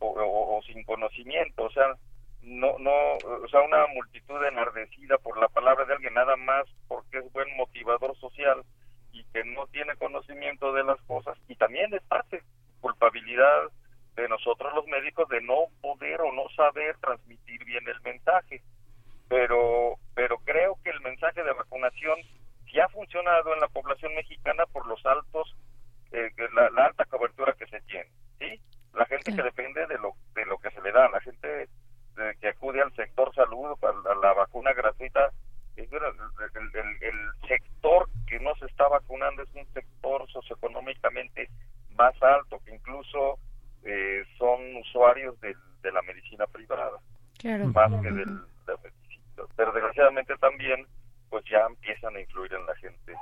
o, 0.00 0.06
o- 0.08 0.56
o 0.58 0.62
sin 0.62 0.82
conocimiento. 0.84 1.64
O 1.64 1.70
sea, 1.70 1.94
no, 2.42 2.78
no, 2.78 2.92
o 3.16 3.48
sea, 3.50 3.60
una 3.60 3.86
multitud 3.88 4.42
enardecida 4.44 5.18
por 5.18 5.38
la 5.38 5.48
palabra 5.48 5.84
de 5.84 5.92
alguien 5.94 6.14
nada 6.14 6.36
más 6.36 6.64
porque 6.88 7.18
es 7.18 7.32
buen 7.32 7.54
motivador 7.56 8.16
social 8.16 8.62
y 9.12 9.22
que 9.32 9.44
no 9.44 9.66
tiene 9.68 9.94
conocimiento 9.96 10.72
de 10.72 10.84
las 10.84 11.00
cosas 11.02 11.36
y 11.48 11.54
también 11.56 11.92
es 11.94 12.02
parte 12.04 12.42
culpabilidad 12.80 13.70
de 14.16 14.28
nosotros 14.28 14.72
los 14.74 14.86
médicos 14.86 15.28
de 15.28 15.40
no 15.42 15.66
poder 15.80 16.20
o 16.22 16.32
no 16.32 16.48
saber 16.56 16.96
transmitir 16.98 17.64
bien 17.64 17.86
el 17.88 18.00
mensaje 18.02 18.62
pero 19.28 19.96
pero 20.14 20.38
creo 20.38 20.78
que 20.82 20.90
el 20.90 21.00
mensaje 21.00 21.42
de 21.42 21.52
vacunación 21.52 22.18
sí 22.70 22.78
ha 22.80 22.88
funcionado 22.88 23.52
en 23.54 23.60
la 23.60 23.68
población 23.68 24.14
mexicana 24.14 24.64
por 24.72 24.86
los 24.86 25.04
altos 25.06 25.54
eh, 26.12 26.30
que 26.36 26.48
la, 26.54 26.70
la 26.70 26.86
alta 26.86 27.04
cobertura 27.06 27.54
que 27.54 27.66
se 27.66 27.80
tiene 27.82 28.08
sí 28.38 28.60
la 28.94 29.04
gente 29.06 29.30
que 29.36 29.42
depende 29.42 29.86
de 29.86 29.98
lo 29.98 30.12
de 30.34 30.44
lo 30.46 30.58
que 30.58 30.70
se 30.70 30.80
le 30.82 30.92
da 30.92 31.08
la 31.08 31.20
gente 31.20 31.62
eh, 31.64 32.34
que 32.40 32.48
acude 32.48 32.80
al 32.82 32.94
sector 32.94 33.34
salud 33.34 33.76
a 33.82 33.86
la, 33.92 34.12
a 34.12 34.14
la 34.16 34.32
vacuna 34.34 34.72
gratuita 34.72 35.30
es 35.76 35.88
bueno, 35.90 36.06
el, 36.08 36.70
el- 36.80 37.02
el 37.04 37.30
sector 37.46 38.08
que 38.26 38.40
no 38.40 38.52
se 38.56 38.66
está 38.66 38.88
vacunando 38.88 39.42
es 39.44 39.54
un 39.54 39.64
sector 39.72 40.28
socioeconómicamente 40.32 41.48
más 41.94 42.20
alto 42.22 42.60
que 42.64 42.74
incluso 42.74 43.38
eh, 43.84 44.24
son 44.38 44.74
usuarios 44.76 45.40
del- 45.40 45.56
de 45.82 45.92
la 45.92 46.02
medicina 46.02 46.46
privada 46.48 46.98
Del, 47.90 48.26
de 48.66 48.74
medicina. 48.84 49.44
Pero 49.56 49.72
desgraciadamente 49.72 50.34
también, 50.36 50.86
pues 51.30 51.44
ya 51.50 51.60
empiezan 51.68 52.14
a 52.16 52.20
influir 52.20 52.52
en 52.54 52.66
la 52.66 52.74
gente 52.76 53.14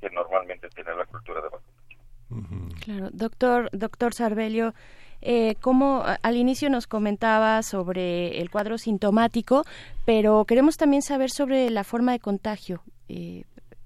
que 0.00 0.10
normalmente 0.10 0.68
tiene 0.70 0.94
la 0.94 1.04
cultura 1.06 1.40
de 1.40 1.48
vacunación. 1.48 2.70
Claro, 2.84 3.08
doctor, 3.12 3.68
doctor 3.72 4.12
Sarbelio, 4.14 4.74
eh, 5.22 5.54
como 5.60 6.04
al 6.22 6.36
inicio 6.36 6.68
nos 6.70 6.86
comentaba 6.86 7.62
sobre 7.62 8.40
el 8.40 8.50
cuadro 8.50 8.78
sintomático, 8.78 9.64
pero 10.04 10.44
queremos 10.44 10.76
también 10.76 11.02
saber 11.02 11.30
sobre 11.30 11.70
la 11.70 11.84
forma 11.84 12.12
de 12.12 12.20
contagio. 12.20 12.82
Eh, 13.08 13.44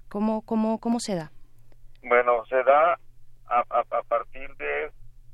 ¿cómo, 0.09 0.41
cómo, 0.41 0.79
¿Cómo 0.79 0.99
se 0.99 1.15
da? 1.15 1.31
Bueno, 2.03 2.43
se 2.47 2.61
da 2.63 2.93
a, 3.47 3.59
a- 3.69 3.97
a 3.97 4.03
partir 4.03 4.53
de 4.57 4.91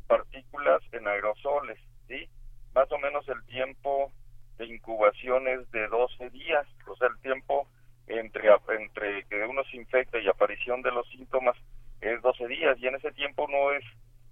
partículas 0.08 0.82
en 0.92 1.08
aerosoles, 1.08 1.80
¿sí? 2.08 2.28
Más 2.76 2.92
o 2.92 2.98
menos 3.00 3.28
el 3.28 3.44
tiempo 3.46 4.12
de 4.58 4.66
incubación 4.66 5.48
es 5.48 5.70
de 5.72 5.88
12 5.88 6.30
días, 6.30 6.66
o 6.88 6.96
sea, 6.96 7.08
el 7.08 7.18
tiempo 7.20 7.68
entre, 8.08 8.50
entre 8.80 9.24
que 9.26 9.44
uno 9.46 9.64
se 9.70 9.78
infecta 9.78 10.20
y 10.20 10.28
aparición 10.28 10.82
de 10.82 10.92
los 10.92 11.08
síntomas 11.10 11.56
es 12.02 12.22
12 12.22 12.48
días, 12.48 12.78
y 12.80 12.88
en 12.88 12.96
ese 12.96 13.12
tiempo 13.12 13.48
no 13.50 13.71
es 13.71 13.84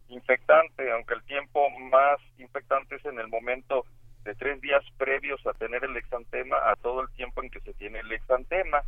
infectante, 0.10 0.92
aunque 0.92 1.16
el 1.16 1.24
tiempo 1.24 1.68
más 1.92 2.20
infectante 2.38 2.96
es 2.96 3.06
en 3.06 3.20
el 3.20 3.28
momento 3.28 3.86
de 4.24 4.36
tres 4.36 4.62
días 4.62 4.84
previos 4.98 5.46
a 5.48 5.54
tener 5.54 5.84
el 5.84 5.98
exantema 5.98 6.58
a 6.70 6.76
todo 6.76 7.02
el 7.02 7.10
tiempo 7.12 7.42
en 7.44 7.50
que 7.50 7.60
se 7.62 7.74
tiene 7.74 8.00
el 8.00 8.12
exantema, 8.12 8.82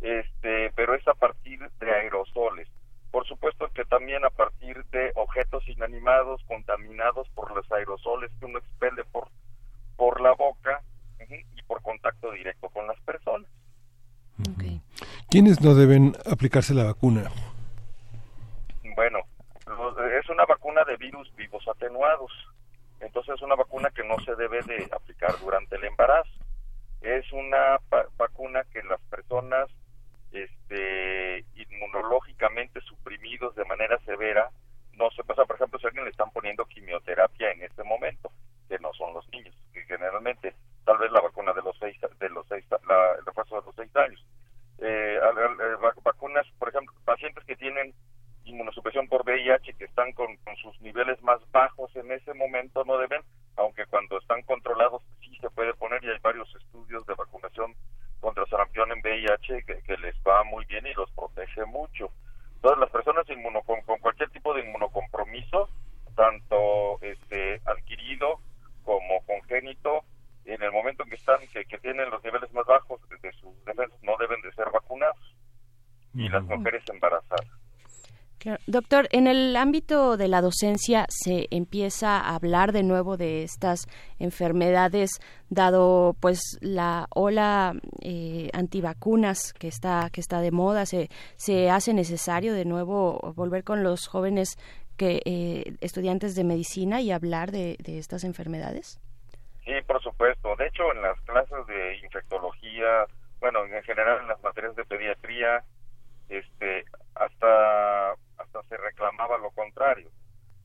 este, 0.00 0.70
pero 0.74 0.94
es 0.94 1.06
a 1.06 1.14
partir 1.14 1.60
de 1.80 1.90
aerosoles. 1.90 2.68
por 3.10 3.26
supuesto 3.28 3.68
que 3.72 3.84
también 3.84 4.24
a 4.24 4.30
partir 4.30 4.84
de 4.86 5.12
objetos 5.14 5.66
inanimados 5.68 6.42
contaminados 6.48 7.28
por 7.30 7.54
los 7.54 7.70
aerosoles 7.70 8.30
que 8.40 8.46
uno 8.46 8.58
expele 8.58 9.04
por, 9.04 9.28
por 9.96 10.20
la 10.20 10.32
boca 10.32 10.80
ujú, 11.22 11.34
y 11.34 11.62
por 11.62 11.80
contacto 11.82 12.32
directo 12.32 12.68
con 12.70 12.86
las 12.88 12.98
personas. 13.02 13.48
¿Quiénes 15.30 15.53
no 15.64 15.74
deben 15.74 16.12
aplicarse 16.30 16.74
la 16.74 16.84
vacuna? 16.84 17.30
Bueno, 18.94 19.20
los- 19.66 19.96
es 20.12 20.28
una 20.28 20.44
vacuna 20.44 20.84
de 20.84 20.96
virus 20.96 21.34
vivos 21.36 21.66
atenuados. 21.68 22.30
Entonces 23.00 23.34
es 23.34 23.42
una 23.42 23.54
vacuna 23.56 23.90
que 23.90 24.04
no 24.04 24.18
se 24.20 24.34
debe 24.36 24.62
de 24.62 24.88
aplicar 24.92 25.34
durante 25.40 25.76
el 25.76 25.84
embarazo. 25.84 26.30
Es 27.00 27.30
una 27.32 27.78
pa- 27.88 28.06
vacuna 28.16 28.62
que 28.72 28.82
las 28.82 29.00
personas 29.10 29.68
este, 30.32 31.44
inmunológicamente 31.54 32.80
suprimidos 32.80 33.54
de 33.54 33.64
manera 33.66 33.98
severa 34.04 34.50
no 34.94 35.08
se 35.12 35.22
pasa. 35.24 35.44
Por 35.44 35.56
ejemplo, 35.56 35.78
si 35.78 35.86
a 35.86 35.88
alguien 35.88 36.04
le 36.04 36.10
están 36.10 36.30
poniendo 36.32 36.64
quimioterapia 36.66 37.52
en 37.52 37.62
este 37.62 37.84
momento, 37.84 38.30
que 38.68 38.78
no 38.80 38.92
son 38.94 39.14
los 39.14 39.28
niños, 39.30 39.54
que 39.72 39.82
generalmente 39.82 40.54
tal 40.84 40.98
vez 40.98 41.10
la 41.12 41.20
vacuna 41.20 41.52
de 41.52 41.62
los 41.62 41.76
seis, 41.78 41.96
de 42.18 42.28
los 42.30 42.44
seis, 42.48 42.64
la, 42.88 43.12
el 43.18 43.24
refuerzo 43.24 43.60
de 43.60 43.66
los 43.66 43.74
seis 43.76 43.94
años. 43.96 44.24
Eh, 44.78 45.18
al- 45.22 45.38
al- 45.38 45.60
eh, 45.60 45.76
vac- 45.80 46.02
vacunas, 46.02 46.46
por 46.58 46.68
ejemplo, 46.68 46.92
pacientes 47.04 47.44
que 47.44 47.54
tienen 47.56 47.94
inmunosupresión 48.44 49.06
por 49.08 49.22
VIH 49.24 49.72
que 49.74 49.84
están 49.84 50.12
con, 50.12 50.36
con 50.38 50.56
sus 50.56 50.78
niveles 50.80 51.22
más 51.22 51.40
bajos 51.52 51.94
en 51.96 52.10
ese 52.12 52.34
momento 52.34 52.84
no 52.84 52.98
deben, 52.98 53.22
aunque 53.56 53.86
cuando 53.86 54.18
están 54.18 54.42
controlados 54.42 55.00
sí 55.20 55.34
se 55.40 55.48
puede 55.50 55.72
poner 55.74 56.02
y 56.04 56.08
hay 56.10 56.18
varios 56.20 56.52
estudios 56.56 57.06
de 57.06 57.14
vacunación 57.14 57.74
contra 58.20 58.44
sarampión 58.46 58.90
en 58.92 58.98
VIH 59.00 59.64
que, 59.64 59.80
que 59.82 59.96
les 59.96 60.14
va 60.26 60.44
muy 60.44 60.64
bien 60.66 60.86
y 60.86 60.92
los 60.94 61.10
protege 61.12 61.64
mucho. 61.66 62.10
Entonces 62.56 62.80
las 62.80 62.90
personas 62.90 63.28
inmuno, 63.30 63.62
con, 63.62 63.80
con 63.82 63.98
cualquier 64.00 64.28
tipo 64.30 64.52
de 64.52 64.60
inmunocompromiso, 64.62 65.68
tanto 66.14 66.98
este 67.00 67.60
adquirido 67.64 68.40
como 68.84 69.22
congénito, 69.26 70.04
en 70.44 70.62
el 70.62 70.70
momento 70.72 71.02
en 71.04 71.08
que 71.10 71.16
están, 71.16 71.38
que, 71.52 71.64
que 71.64 71.78
tienen 71.78 72.10
los 72.10 72.22
niveles 72.22 72.52
más 72.52 72.66
bajos 72.66 73.00
de, 73.08 73.16
de 73.16 73.32
sus 73.36 73.54
defensas, 73.64 74.02
no 74.02 74.16
deben 74.18 74.40
de 74.42 74.52
ser 74.52 74.66
vacunados. 74.70 75.34
Y 76.14 76.28
las 76.28 76.42
mujeres 76.44 76.82
embarazadas. 76.90 77.46
Claro. 78.38 78.60
Doctor, 78.66 79.08
en 79.12 79.26
el 79.26 79.53
ámbito 79.64 80.16
de 80.18 80.28
la 80.28 80.42
docencia 80.42 81.06
se 81.08 81.46
empieza 81.50 82.18
a 82.20 82.34
hablar 82.34 82.72
de 82.72 82.82
nuevo 82.82 83.16
de 83.16 83.42
estas 83.44 83.86
enfermedades, 84.18 85.10
dado 85.48 86.14
pues 86.20 86.38
la 86.60 87.06
ola 87.14 87.72
eh, 88.02 88.50
antivacunas 88.52 89.54
que 89.54 89.68
está 89.68 90.10
que 90.12 90.20
está 90.20 90.40
de 90.42 90.50
moda. 90.50 90.84
Se 90.84 91.08
se 91.36 91.70
hace 91.70 91.94
necesario 91.94 92.52
de 92.52 92.66
nuevo 92.66 93.32
volver 93.34 93.64
con 93.64 93.82
los 93.82 94.06
jóvenes 94.06 94.56
que 94.98 95.22
eh, 95.24 95.74
estudiantes 95.80 96.34
de 96.34 96.44
medicina 96.44 97.00
y 97.00 97.10
hablar 97.10 97.50
de, 97.50 97.76
de 97.80 97.98
estas 97.98 98.22
enfermedades. 98.24 99.00
Sí, 99.64 99.72
por 99.86 100.02
supuesto. 100.02 100.54
De 100.56 100.66
hecho, 100.66 100.92
en 100.92 101.00
las 101.00 101.18
clases 101.22 101.66
de 101.66 101.96
infectología, 102.04 103.06
bueno, 103.40 103.64
en 103.64 103.82
general 103.82 104.20
en 104.20 104.28
las 104.28 104.42
materias 104.42 104.76
de 104.76 104.84
pediatría, 104.84 105.64
este, 106.28 106.84
hasta 107.14 108.12
hasta 108.36 108.62
se 108.64 108.76
reclamaba 108.76 109.38
lo 109.38 109.50
contrario. 109.52 110.10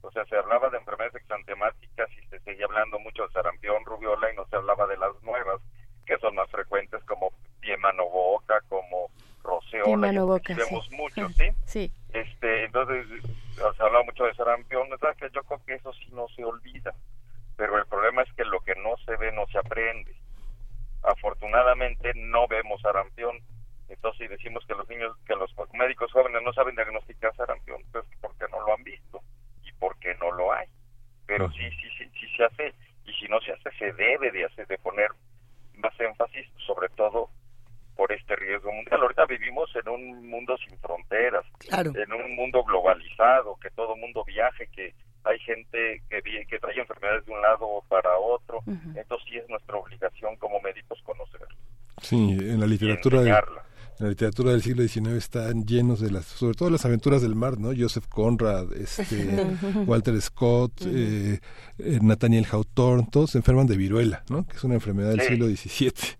O 0.01 0.09
sea, 0.11 0.25
se 0.25 0.35
hablaba 0.35 0.69
de 0.69 0.77
enfermedades 0.79 1.15
exantemáticas 1.21 2.09
y 2.17 2.27
se 2.27 2.39
seguía 2.39 2.65
hablando 2.65 2.97
mucho 2.99 3.27
de 3.27 3.31
sarampión, 3.33 3.85
rubiola 3.85 4.31
y 4.31 4.35
no 4.35 4.43
se 4.47 4.55
hablaba 4.55 4.87
de 4.87 4.97
las 4.97 5.13
nuevas, 5.21 5.61
que 6.05 6.17
son 6.17 6.33
más 6.35 6.49
frecuentes 6.49 7.03
como 7.03 7.31
pie, 7.61 7.77
mano, 7.77 8.09
boca, 8.09 8.59
como 8.69 9.11
roceola. 9.43 9.83
Pie, 9.85 9.93
y 9.93 9.97
mano, 9.97 10.33
aquí 10.33 10.53
boca, 10.53 10.65
vemos 10.65 10.85
sí. 10.89 10.95
mucho, 10.95 11.29
¿sí? 11.29 11.47
Sí. 11.65 11.91
Este, 12.11 12.65
entonces, 12.65 13.05
se 13.55 13.83
habla 13.83 14.01
mucho 14.03 14.23
de 14.23 14.33
sarampión, 14.33 14.89
¿verdad? 14.89 15.15
Que 15.17 15.29
yo 15.31 15.43
creo 15.43 15.61
que 15.65 15.75
eso 15.75 15.93
sí 15.93 16.07
no 16.11 16.27
se 16.35 16.43
olvida. 16.43 16.93
Pero 17.55 17.77
el 17.77 17.85
problema 17.85 18.23
es 18.23 18.33
que 18.33 18.45
lo 18.45 18.61
que 18.61 18.73
no 18.75 18.97
se 19.05 19.15
ve 19.17 19.31
no 19.33 19.45
se 19.51 19.59
aprende. 19.59 20.15
Afortunadamente 21.03 22.11
no 22.15 22.47
vemos 22.47 22.81
sarampión. 22.81 23.37
Entonces, 23.89 24.19
si 24.19 24.27
decimos 24.27 24.63
que 24.67 24.75
los 24.75 24.87
niños, 24.87 25.17
que 25.25 25.35
los 25.35 25.49
médicos 25.73 26.11
jóvenes 26.11 26.41
no 26.45 26.53
saben 26.53 26.75
diagnosticar 26.75 27.35
sarampión, 27.35 27.81
pues 27.91 28.05
porque 28.21 28.45
no 28.51 28.61
lo 28.65 28.73
han 28.75 28.83
visto 28.83 29.19
y 29.65 29.71
porque 29.79 30.13
no 30.21 30.31
lo 30.31 30.53
hay. 30.53 30.67
Pero 31.25 31.49
sí, 31.51 31.67
sí, 31.81 31.87
sí, 31.97 32.05
sí 32.19 32.27
se 32.37 32.43
hace 32.45 32.73
y 33.05 33.13
si 33.13 33.27
no 33.27 33.39
se 33.41 33.51
hace, 33.53 33.71
se 33.79 33.91
debe 33.93 34.31
de 34.31 34.45
hacer, 34.45 34.67
de 34.67 34.77
poner 34.77 35.09
más 35.75 35.93
énfasis, 35.99 36.47
sobre 36.67 36.87
todo 36.89 37.29
por 37.95 38.11
este 38.11 38.35
riesgo 38.35 38.71
mundial. 38.71 39.01
Ahorita 39.01 39.25
vivimos 39.25 39.69
en 39.75 39.89
un 39.89 40.29
mundo 40.29 40.55
sin 40.67 40.77
fronteras, 40.79 41.43
Claro. 41.57 41.91
en 41.95 42.13
un 42.13 42.35
mundo 42.35 42.63
globalizado, 42.63 43.55
que 43.61 43.71
todo 43.71 43.95
mundo 43.95 44.23
viaje, 44.23 44.67
que 44.67 44.93
hay 45.23 45.39
gente 45.39 46.01
que, 46.09 46.21
vi- 46.21 46.45
que 46.45 46.59
trae 46.59 46.79
enfermedades 46.79 47.25
de 47.25 47.31
un 47.33 47.41
lado 47.41 47.83
para 47.89 48.15
otro. 48.19 48.61
Entonces 48.95 49.27
sí 49.27 49.37
es 49.37 49.49
nuestra 49.49 49.77
obligación 49.77 50.35
como 50.37 50.61
médicos 50.61 51.01
conocer. 51.03 51.41
Sí, 52.01 52.37
en 52.39 52.61
la 52.61 52.65
literatura 53.03 53.21
de, 53.21 53.59
la 53.99 54.07
literatura 54.09 54.51
del 54.51 54.61
siglo 54.61 54.83
XIX 54.87 55.09
están 55.17 55.65
llenos 55.65 55.99
de 55.99 56.09
las, 56.11 56.25
sobre 56.25 56.53
todo 56.55 56.69
las 56.69 56.85
aventuras 56.85 57.21
del 57.21 57.35
mar, 57.35 57.57
¿no? 57.59 57.71
Joseph 57.77 58.05
Conrad, 58.07 58.71
este, 58.73 59.03
Walter 59.87 60.19
Scott, 60.21 60.71
eh, 60.85 61.39
eh, 61.79 61.99
Nathaniel 62.01 62.45
Hawthorne, 62.49 63.07
todos 63.11 63.31
se 63.31 63.39
enferman 63.39 63.67
de 63.67 63.75
viruela, 63.77 64.23
¿no? 64.29 64.45
Que 64.47 64.55
es 64.55 64.63
una 64.63 64.75
enfermedad 64.75 65.09
del 65.09 65.21
Sí. 65.21 65.27
siglo 65.27 65.47
XVII. 65.47 66.17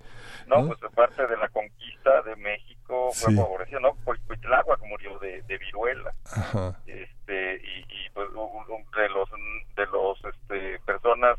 No, 0.47 0.61
¿no? 0.63 0.67
pues 0.67 0.79
de 0.81 0.89
parte 0.89 1.25
de 1.27 1.37
la 1.37 1.47
conquista 1.49 2.21
de 2.23 2.35
México 2.37 3.11
fue 3.13 3.31
Sí. 3.31 3.37
favorecido, 3.37 3.79
¿no? 3.79 3.89
Cuit- 4.03 4.25
Cuitláhuac 4.27 4.81
murió 4.83 5.17
de, 5.19 5.41
de 5.43 5.57
viruela. 5.59 6.13
Ajá. 6.25 6.81
este 6.87 7.55
y, 7.63 7.79
y, 7.81 8.09
pues 8.13 8.27
un- 8.31 8.35
un- 8.39 8.91
de 8.97 9.07
los 9.09 9.29
de 9.77 9.85
los 9.85 10.17
este 10.35 10.79
personas 10.85 11.37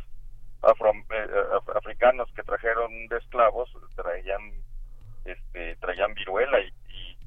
afro, 0.62 0.90
eh, 0.90 1.26
af- 1.52 1.76
africanos 1.76 2.28
que 2.34 2.42
trajeron 2.44 2.90
de 3.08 3.18
esclavos 3.18 3.68
traían 3.96 4.40
este 5.24 5.76
traían 5.76 6.14
viruela 6.14 6.58
y, 6.60 6.68
y, 6.88 7.18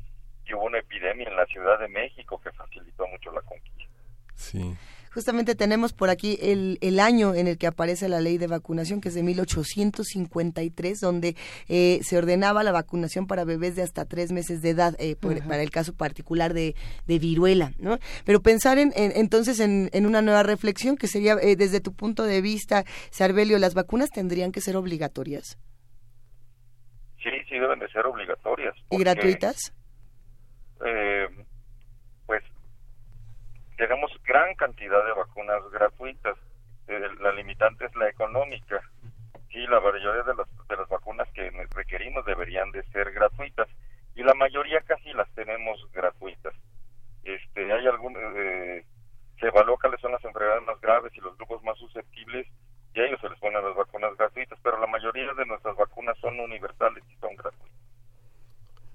y 0.49 0.53
hubo 0.53 0.63
una 0.65 0.79
epidemia 0.79 1.27
en 1.27 1.35
la 1.35 1.45
Ciudad 1.47 1.79
de 1.79 1.87
México 1.89 2.39
que 2.41 2.51
facilitó 2.53 3.05
mucho 3.07 3.31
la 3.31 3.41
conquista 3.41 3.91
Sí. 4.35 4.75
Justamente 5.13 5.52
tenemos 5.63 5.93
por 5.93 6.09
aquí 6.09 6.37
el, 6.41 6.77
el 6.81 6.99
año 6.99 7.33
en 7.35 7.47
el 7.47 7.57
que 7.57 7.67
aparece 7.67 8.09
la 8.09 8.19
ley 8.19 8.37
de 8.37 8.47
vacunación, 8.47 8.99
que 8.99 9.07
es 9.07 9.15
de 9.15 9.23
1853, 9.23 10.99
donde 10.99 11.37
eh, 11.69 11.99
se 12.03 12.17
ordenaba 12.17 12.63
la 12.63 12.73
vacunación 12.73 13.27
para 13.27 13.45
bebés 13.45 13.77
de 13.77 13.81
hasta 13.81 14.03
tres 14.03 14.33
meses 14.33 14.61
de 14.61 14.71
edad, 14.71 14.93
eh, 14.99 15.15
por- 15.15 15.41
para 15.47 15.61
el 15.63 15.71
caso 15.71 15.93
particular 15.93 16.53
de, 16.53 16.75
de 17.07 17.17
viruela, 17.17 17.71
¿no? 17.79 17.97
Pero 18.25 18.41
pensar 18.41 18.77
en, 18.77 18.91
en- 18.97 19.13
entonces 19.15 19.61
en, 19.61 19.89
en 19.93 20.05
una 20.05 20.21
nueva 20.21 20.43
reflexión, 20.43 20.97
que 20.97 21.07
sería, 21.07 21.35
eh, 21.41 21.55
desde 21.55 21.79
tu 21.79 21.93
punto 21.93 22.23
de 22.23 22.41
vista, 22.41 22.83
Sarbelio, 23.09 23.57
¿las 23.57 23.73
vacunas 23.73 24.09
tendrían 24.09 24.51
que 24.51 24.59
ser 24.59 24.75
obligatorias 24.75 25.57
sí 27.23 27.29
sí 27.47 27.57
deben 27.57 27.79
de 27.79 27.87
ser 27.87 28.05
obligatorias 28.05 28.75
y 28.89 28.97
gratuitas? 28.97 29.73
eh, 30.85 31.25
tenemos 33.87 34.11
gran 34.23 34.55
cantidad 34.55 35.03
de 35.05 35.11
vacunas 35.11 35.61
gratuitas. 35.69 36.37
Eh, 36.87 37.01
la 37.19 37.33
limitante 37.33 37.85
es 37.85 37.93
la 37.97 38.07
económica. 38.07 38.81
Sí 39.51 39.59
la 39.67 39.81
mayoría 39.81 40.23
de 40.23 40.35
las 40.35 40.47
de 40.69 40.77
las 40.77 40.87
vacunas 40.87 41.27
que 41.33 41.51
requerimos 41.75 42.25
deberían 42.25 42.71
de 42.71 42.81
ser 42.93 43.11
gratuitas. 43.11 43.67
Y 44.15 44.23
la 44.23 44.33
mayoría 44.35 44.79
casi 44.87 45.11
las 45.11 45.29
tenemos 45.35 45.85
gratuitas. 45.91 46.53
Este 47.25 47.73
hay 47.73 47.85
algún 47.85 48.15
eh, 48.17 48.85
se 49.37 49.47
evalúa 49.47 49.77
cuáles 49.81 49.99
son 49.99 50.13
las 50.13 50.23
enfermedades 50.23 50.63
más 50.65 50.79
graves 50.79 51.11
y 51.15 51.19
los 51.19 51.35
grupos 51.35 51.61
más 51.63 51.77
susceptibles 51.77 52.47
y 52.95 53.01
a 53.01 53.05
ellos 53.05 53.19
se 53.19 53.27
les 53.27 53.39
ponen 53.39 53.61
las 53.65 53.75
vacunas 53.75 54.15
gratuitas 54.15 54.57
pero 54.63 54.79
la 54.79 54.87
mayoría 54.87 55.33
de 55.33 55.45
nuestras 55.45 55.75
vacunas 55.75 56.17
son 56.19 56.39
universales 56.39 57.03
y 57.11 57.19
son 57.19 57.35
gratuitas. 57.35 57.83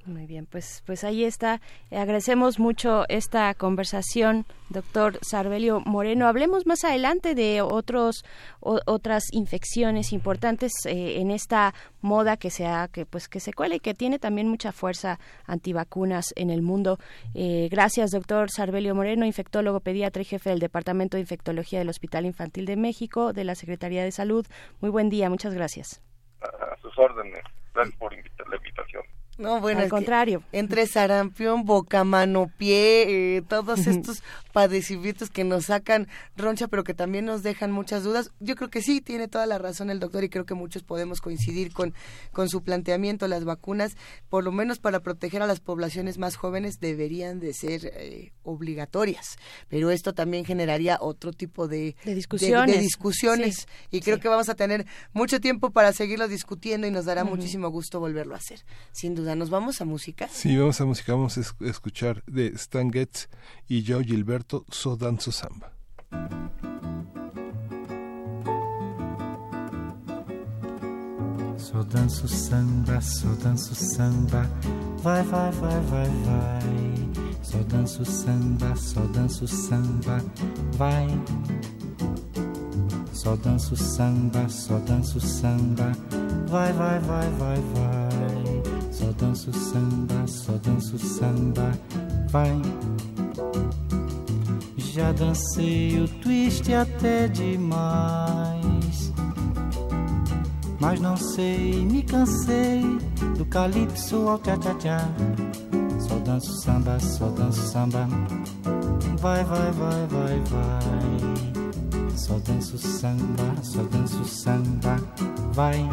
Muy 0.06 0.24
bien, 0.24 0.46
pues, 0.46 0.82
pues 0.86 1.04
ahí 1.04 1.24
está. 1.24 1.60
Eh, 1.90 1.98
Agradecemos 1.98 2.58
mucho 2.58 3.04
esta 3.08 3.52
conversación, 3.52 4.46
doctor 4.68 5.18
Sarbelio 5.22 5.80
Moreno. 5.80 6.26
Hablemos 6.26 6.66
más 6.66 6.84
adelante 6.84 7.34
de 7.34 7.62
otros 7.62 8.24
otras 8.60 9.24
infecciones 9.32 10.12
importantes 10.12 10.72
eh, 10.86 11.20
en 11.20 11.30
esta 11.30 11.74
moda 12.00 12.36
que 12.36 12.50
se 12.50 12.66
ha, 12.66 12.88
que 12.88 13.06
pues 13.06 13.28
que 13.28 13.40
se 13.40 13.52
cuela 13.52 13.76
y 13.76 13.80
que 13.80 13.94
tiene 13.94 14.18
también 14.18 14.48
mucha 14.48 14.72
fuerza 14.72 15.18
antivacunas 15.46 16.32
en 16.36 16.50
el 16.50 16.62
mundo. 16.62 16.98
Eh, 17.34 17.68
gracias, 17.70 18.10
doctor 18.10 18.50
Sarbelio 18.50 18.94
Moreno, 18.94 19.26
infectólogo 19.26 19.80
pediatra 19.80 20.22
y 20.22 20.24
jefe 20.24 20.50
del 20.50 20.58
Departamento 20.58 21.16
de 21.16 21.22
Infectología 21.22 21.78
del 21.78 21.88
Hospital 21.88 22.26
Infantil 22.26 22.66
de 22.66 22.76
México 22.76 23.32
de 23.32 23.44
la 23.44 23.54
Secretaría 23.54 24.04
de 24.04 24.12
Salud. 24.12 24.46
Muy 24.80 24.90
buen 24.90 25.08
día, 25.08 25.30
muchas 25.30 25.54
gracias. 25.54 26.02
a 26.40 26.76
sus 26.80 26.96
órdenes 26.98 27.42
gracias 27.74 27.96
por 27.98 28.12
invitar, 28.12 28.48
la 28.48 28.56
invitación 28.56 29.02
No, 29.38 29.60
bueno, 29.60 29.80
Al 29.82 29.88
contrario. 29.88 30.42
entre 30.52 30.86
sarampión, 30.86 31.64
boca, 31.64 32.02
mano, 32.04 32.50
pie, 32.58 33.36
eh, 33.36 33.42
todos 33.42 33.86
estos 33.86 34.22
padecimientos 34.52 35.30
que 35.30 35.44
nos 35.44 35.66
sacan 35.66 36.08
roncha, 36.36 36.66
pero 36.66 36.82
que 36.82 36.92
también 36.92 37.24
nos 37.24 37.44
dejan 37.44 37.70
muchas 37.70 38.02
dudas. 38.02 38.32
Yo 38.40 38.56
creo 38.56 38.68
que 38.68 38.82
sí, 38.82 39.00
tiene 39.00 39.28
toda 39.28 39.46
la 39.46 39.58
razón 39.58 39.90
el 39.90 40.00
doctor 40.00 40.24
y 40.24 40.28
creo 40.28 40.44
que 40.44 40.54
muchos 40.54 40.82
podemos 40.82 41.20
coincidir 41.20 41.72
con, 41.72 41.94
con 42.32 42.48
su 42.48 42.62
planteamiento. 42.62 43.28
Las 43.28 43.44
vacunas, 43.44 43.96
por 44.28 44.42
lo 44.42 44.50
menos 44.50 44.80
para 44.80 45.00
proteger 45.00 45.40
a 45.42 45.46
las 45.46 45.60
poblaciones 45.60 46.18
más 46.18 46.34
jóvenes, 46.34 46.80
deberían 46.80 47.38
de 47.38 47.54
ser 47.54 47.92
eh, 47.94 48.32
obligatorias. 48.42 49.36
Pero 49.68 49.90
esto 49.90 50.14
también 50.14 50.44
generaría 50.44 50.98
otro 51.00 51.32
tipo 51.32 51.68
de, 51.68 51.94
De 52.04 52.14
discusiones. 52.16 52.74
de 52.74 52.80
discusiones. 52.82 53.56
Sí, 53.58 53.66
y 53.92 54.00
creo 54.00 54.16
sí. 54.16 54.22
que 54.22 54.28
vamos 54.28 54.48
a 54.48 54.56
tener 54.56 54.84
mucho 55.12 55.40
tiempo 55.40 55.70
para 55.70 55.92
seguirlo 55.92 56.26
discutiendo 56.26 56.86
y 56.86 56.90
nos 56.90 57.04
dará 57.04 57.22
muchísimo 57.22 57.68
gusto 57.68 58.00
volverlo 58.00 58.34
a 58.34 58.38
hacer. 58.38 58.64
Sin 58.92 59.14
duda, 59.14 59.27
nos 59.34 59.48
vamos 59.48 59.80
a 59.80 59.84
música. 59.84 60.28
Sí, 60.28 60.56
vamos 60.56 60.80
a 60.80 60.84
música, 60.86 61.12
vamos 61.14 61.36
a 61.36 61.40
es- 61.40 61.54
escuchar 61.60 62.22
de 62.26 62.48
Stan 62.54 62.90
Getz 62.92 63.28
y 63.68 63.82
Joe 63.82 64.04
Gilberto, 64.04 64.64
So 64.70 64.96
Danzo 64.96 65.32
Samba. 65.32 65.72
Só 71.56 71.82
danço 71.82 72.26
samba, 72.28 73.00
só 73.00 73.28
danço 73.42 73.74
samba, 73.74 74.48
vai, 75.02 75.22
vai, 75.24 75.50
vai, 75.52 75.80
vai, 75.82 76.06
vai. 76.24 77.08
Só 77.42 77.58
danço 77.64 78.04
samba, 78.04 78.74
só 78.76 79.00
danço 79.06 79.46
samba, 79.46 80.22
vai. 80.72 81.06
Só 83.12 83.36
danço 83.36 83.76
samba, 83.76 84.48
só 84.48 84.78
danço 84.78 85.20
samba, 85.20 85.92
vai, 86.48 86.72
vai, 86.72 86.98
vai, 87.00 87.30
vai, 87.32 87.56
vai. 87.74 88.77
Só 88.98 89.12
danço 89.12 89.52
samba, 89.52 90.26
só 90.26 90.52
danço 90.54 90.98
samba, 90.98 91.70
vai. 92.30 92.60
Já 94.76 95.12
dancei 95.12 96.00
o 96.00 96.08
twist 96.20 96.74
até 96.74 97.28
demais. 97.28 99.12
Mas 100.80 100.98
não 100.98 101.16
sei, 101.16 101.86
me 101.86 102.02
cansei 102.02 102.82
do 103.36 103.46
calypso 103.46 104.28
ao 104.28 104.38
tchá-tchá-tchá. 104.40 105.08
Só 106.00 106.18
danço 106.18 106.52
samba, 106.62 106.98
só 106.98 107.28
danço 107.28 107.62
samba. 107.68 108.08
Vai, 109.20 109.44
vai, 109.44 109.70
vai, 109.70 110.06
vai, 110.08 110.40
vai. 110.50 112.16
Só 112.16 112.36
danço 112.40 112.76
samba, 112.76 113.54
só 113.62 113.84
danço 113.84 114.24
samba. 114.24 114.96
Vai. 115.52 115.88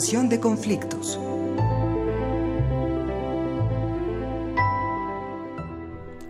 Transformación 0.00 0.28
de 0.30 0.40
conflictos. 0.40 1.20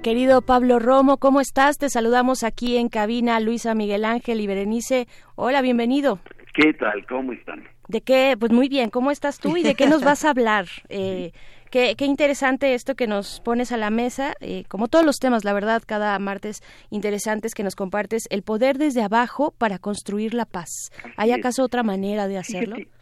Querido 0.02 0.42
Pablo 0.42 0.80
Romo, 0.80 1.18
¿cómo 1.18 1.40
estás? 1.40 1.78
Te 1.78 1.88
saludamos 1.88 2.42
aquí 2.42 2.78
en 2.78 2.88
cabina, 2.88 3.38
Luisa 3.38 3.76
Miguel 3.76 4.04
Ángel 4.04 4.40
y 4.40 4.48
Berenice. 4.48 5.06
Hola, 5.36 5.62
bienvenido. 5.62 6.18
¿Qué 6.52 6.72
tal? 6.72 7.06
¿Cómo 7.06 7.30
están? 7.32 7.62
¿De 7.86 8.00
qué? 8.00 8.36
Pues 8.36 8.50
muy 8.50 8.68
bien, 8.68 8.90
¿cómo 8.90 9.12
estás 9.12 9.38
tú 9.38 9.56
y 9.56 9.62
de 9.62 9.76
qué 9.76 9.86
nos 9.86 10.02
vas 10.02 10.24
a 10.24 10.30
hablar? 10.30 10.66
Eh, 10.88 11.30
qué, 11.70 11.94
qué 11.96 12.04
interesante 12.04 12.74
esto 12.74 12.96
que 12.96 13.06
nos 13.06 13.40
pones 13.40 13.70
a 13.70 13.76
la 13.76 13.90
mesa, 13.90 14.34
eh, 14.40 14.64
como 14.66 14.88
todos 14.88 15.04
los 15.04 15.18
temas, 15.18 15.44
la 15.44 15.52
verdad, 15.52 15.82
cada 15.86 16.18
martes 16.18 16.62
interesantes 16.90 17.54
que 17.54 17.62
nos 17.62 17.76
compartes, 17.76 18.24
el 18.30 18.42
poder 18.42 18.76
desde 18.76 19.02
abajo 19.02 19.54
para 19.56 19.78
construir 19.78 20.34
la 20.34 20.46
paz. 20.46 20.90
¿Hay 21.16 21.30
acaso 21.30 21.62
otra 21.62 21.84
manera 21.84 22.26
de 22.26 22.38
hacerlo? 22.38 22.74
Fíjate, 22.74 23.00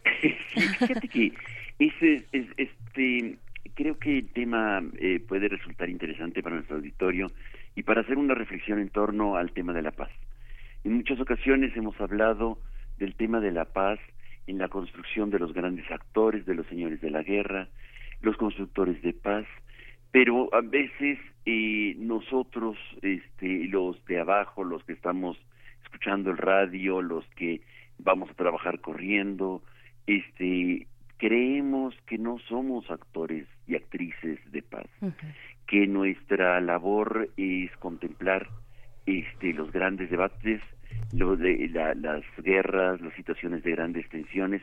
sí, 0.53 0.61
fíjate 0.61 1.07
que 1.07 1.33
ese, 1.79 2.25
es, 2.31 2.47
este, 2.57 3.37
creo 3.73 3.97
que 3.97 4.19
el 4.19 4.29
tema 4.31 4.83
eh, 4.99 5.19
puede 5.25 5.47
resultar 5.47 5.89
interesante 5.89 6.43
para 6.43 6.55
nuestro 6.55 6.77
auditorio 6.77 7.27
y 7.75 7.83
para 7.83 8.01
hacer 8.01 8.17
una 8.17 8.35
reflexión 8.35 8.79
en 8.79 8.89
torno 8.89 9.37
al 9.37 9.51
tema 9.51 9.73
de 9.73 9.81
la 9.81 9.91
paz. 9.91 10.09
En 10.83 10.93
muchas 10.93 11.19
ocasiones 11.19 11.75
hemos 11.75 11.99
hablado 11.99 12.59
del 12.97 13.15
tema 13.15 13.39
de 13.39 13.51
la 13.51 13.65
paz 13.65 13.99
en 14.47 14.57
la 14.57 14.67
construcción 14.67 15.29
de 15.29 15.39
los 15.39 15.53
grandes 15.53 15.89
actores, 15.91 16.45
de 16.45 16.55
los 16.55 16.65
señores 16.67 17.01
de 17.01 17.11
la 17.11 17.23
guerra, 17.23 17.67
los 18.21 18.35
constructores 18.37 19.01
de 19.01 19.13
paz, 19.13 19.45
pero 20.11 20.53
a 20.53 20.61
veces 20.61 21.19
eh, 21.45 21.95
nosotros, 21.97 22.77
este, 23.01 23.65
los 23.67 24.03
de 24.05 24.19
abajo, 24.19 24.63
los 24.63 24.83
que 24.83 24.93
estamos 24.93 25.37
escuchando 25.83 26.31
el 26.31 26.37
radio, 26.37 27.01
los 27.01 27.25
que 27.35 27.61
vamos 27.99 28.29
a 28.29 28.33
trabajar 28.33 28.81
corriendo, 28.81 29.61
este, 30.17 30.87
creemos 31.17 31.95
que 32.07 32.17
no 32.17 32.39
somos 32.47 32.89
actores 32.89 33.45
y 33.67 33.75
actrices 33.75 34.39
de 34.51 34.61
paz, 34.63 34.87
que 35.67 35.85
nuestra 35.87 36.59
labor 36.61 37.29
es 37.37 37.69
contemplar 37.77 38.47
este, 39.05 39.53
los 39.53 39.71
grandes 39.71 40.09
debates, 40.09 40.61
lo 41.13 41.35
de 41.35 41.67
la- 41.69 41.93
las 41.93 42.23
guerras, 42.37 42.99
las 43.01 43.13
situaciones 43.13 43.63
de 43.63 43.71
grandes 43.71 44.07
tensiones 44.09 44.61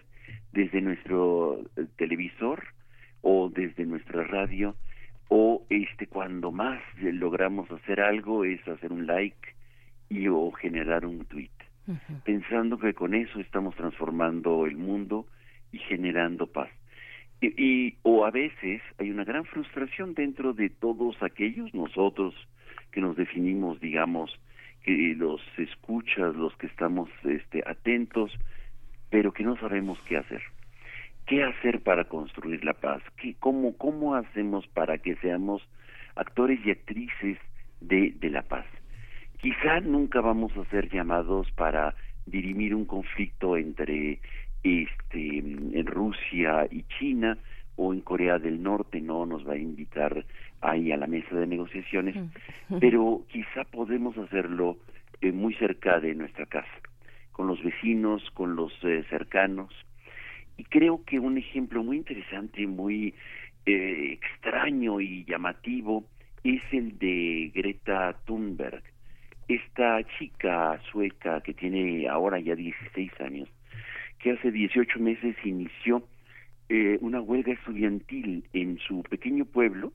desde 0.53 0.81
nuestro 0.81 1.61
eh, 1.77 1.87
televisor 1.97 2.65
o 3.23 3.49
desde 3.49 3.85
nuestra 3.87 4.25
radio 4.25 4.75
o 5.29 5.65
este 5.71 6.07
cuando 6.07 6.51
más 6.53 6.81
logramos 7.01 7.71
hacer 7.71 8.01
algo 8.01 8.45
es 8.45 8.67
hacer 8.67 8.93
un 8.93 9.07
like 9.07 9.55
y 10.09 10.29
o 10.29 10.51
generar 10.53 11.05
un 11.07 11.25
tweet. 11.27 11.51
Pensando 12.25 12.79
que 12.79 12.95
con 12.95 13.15
eso 13.15 13.39
estamos 13.41 13.75
transformando 13.77 14.67
el 14.67 14.77
mundo 14.77 15.27
generando 15.79 16.47
paz. 16.47 16.71
Y, 17.41 17.49
y- 17.63 17.99
o 18.03 18.25
a 18.25 18.31
veces 18.31 18.81
hay 18.99 19.11
una 19.11 19.25
gran 19.25 19.45
frustración 19.45 20.15
dentro 20.15 20.53
de 20.55 20.71
todos 20.71 21.23
aquellos 21.23 21.73
nosotros 21.75 22.35
que 22.93 23.01
nos 23.01 23.17
definimos, 23.17 23.81
digamos, 23.81 24.31
que 24.83 25.15
los 25.17 25.41
escuchas, 25.59 26.35
los 26.35 26.57
que 26.57 26.67
estamos 26.67 27.11
este, 27.25 27.63
atentos, 27.67 28.33
pero 29.11 29.33
que 29.33 29.43
no 29.45 29.57
sabemos 29.59 29.99
qué 30.09 30.17
hacer. 30.17 30.43
¿Qué 31.27 31.43
hacer 31.43 31.83
para 31.83 32.05
construir 32.05 32.65
la 32.65 32.75
paz? 32.75 33.03
¿Qué, 33.17 33.35
cómo, 33.41 33.77
¿Cómo 33.77 34.15
hacemos 34.15 34.67
para 34.69 34.99
que 34.99 35.17
seamos 35.17 35.61
actores 36.15 36.61
y 36.65 36.71
actrices 36.71 37.39
de, 37.81 38.13
de 38.13 38.31
la 38.31 38.43
paz? 38.43 38.65
Quizá 39.41 39.81
nunca 39.81 40.21
vamos 40.21 40.57
a 40.57 40.65
ser 40.71 40.89
llamados 40.89 41.51
para 41.53 41.95
dirimir 42.27 42.75
un 42.75 42.85
conflicto 42.85 43.57
entre 43.57 44.21
este 44.67 45.39
en 45.39 45.87
Rusia 45.87 46.67
y 46.71 46.83
China 46.99 47.39
o 47.77 47.93
en 47.93 48.01
Corea 48.01 48.39
del 48.39 48.63
Norte 48.63 49.01
no 49.01 49.27
nos 49.27 49.47
va 49.47 49.53
a 49.53 49.59
invitar 49.59 50.25
ahí 50.61 50.93
a 50.93 50.97
la 50.97 51.07
mesa 51.07 51.37
de 51.37 51.47
negociaciones, 51.47 52.17
pero 52.81 53.23
quizá 53.31 53.65
podemos 53.65 54.17
hacerlo 54.19 54.79
eh, 55.21 55.33
muy 55.33 55.55
cerca 55.55 56.01
de 56.01 56.15
nuestra 56.15 56.47
casa, 56.47 56.81
con 57.33 57.47
los 57.47 57.63
vecinos, 57.63 58.23
con 58.33 58.57
los 58.57 58.73
eh, 58.83 59.05
cercanos. 59.11 59.73
Y 60.57 60.65
creo 60.65 61.05
que 61.05 61.19
un 61.19 61.37
ejemplo 61.37 61.85
muy 61.85 61.99
interesante, 61.99 62.67
muy 62.67 63.15
eh, 63.67 64.13
extraño 64.13 65.01
y 65.01 65.25
llamativo 65.25 66.05
es 66.43 66.63
el 66.73 66.99
de 66.99 67.51
Greta 67.55 68.17
Thunberg, 68.25 68.83
esta 69.49 70.03
chica 70.19 70.81
sueca 70.91 71.41
que 71.41 71.55
tiene 71.55 72.09
ahora 72.09 72.41
ya 72.41 72.57
16 72.57 73.13
años, 73.21 73.49
que 74.27 74.33
hace 74.33 74.51
18 74.51 74.99
meses 74.99 75.37
inició 75.45 76.03
eh, 76.69 76.99
una 77.01 77.21
huelga 77.21 77.53
estudiantil 77.53 78.45
en 78.53 78.77
su 78.79 79.05
pequeño 79.05 79.45
pueblo 79.45 79.93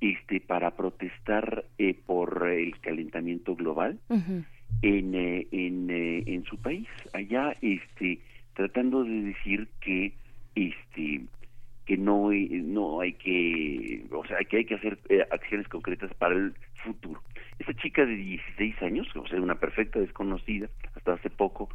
este 0.00 0.40
para 0.40 0.72
protestar 0.72 1.64
eh, 1.78 1.94
por 1.94 2.48
el 2.48 2.76
calentamiento 2.80 3.54
global 3.54 4.00
en 4.10 5.14
eh, 5.14 5.46
en, 5.52 5.90
eh, 5.90 6.24
en 6.26 6.42
su 6.42 6.60
país. 6.60 6.88
Allá 7.12 7.54
este 7.62 8.18
tratando 8.54 9.04
de 9.04 9.22
decir 9.22 9.68
que 9.80 10.12
este 10.56 11.20
que 11.86 11.96
no 11.96 12.32
eh, 12.32 12.48
no 12.64 13.00
hay 13.00 13.12
que 13.12 14.04
o 14.10 14.26
sea 14.26 14.38
que 14.38 14.56
hay 14.56 14.64
que 14.64 14.74
hacer 14.74 14.98
acciones 15.30 15.68
concretas 15.68 16.12
para 16.14 16.34
el 16.34 16.52
futuro. 16.82 17.22
Esta 17.60 17.74
chica 17.74 18.04
de 18.04 18.16
16 18.16 18.82
años 18.82 19.06
o 19.14 19.24
sea 19.28 19.40
una 19.40 19.54
perfecta 19.54 20.00
desconocida 20.00 20.68
hasta 20.96 21.12
hace 21.12 21.30
poco 21.30 21.68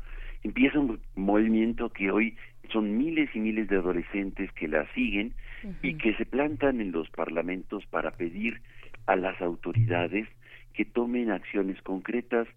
empieza 0.48 0.80
un 0.80 1.00
movimiento 1.16 1.90
que 1.90 2.10
hoy 2.10 2.38
son 2.72 2.98
miles 2.98 3.30
y 3.34 3.40
miles 3.40 3.68
de 3.68 3.76
adolescentes 3.76 4.52
que 4.54 4.68
la 4.68 4.88
siguen 4.94 5.34
y 5.82 5.96
que 5.96 6.14
se 6.16 6.26
plantan 6.26 6.80
en 6.80 6.92
los 6.92 7.10
parlamentos 7.10 7.86
para 7.88 8.12
pedir 8.12 8.62
a 9.08 9.16
las 9.18 9.42
autoridades 9.42 10.28
que 10.74 10.86
tomen 10.86 11.32
acciones 11.32 11.82
concretas 11.82 12.48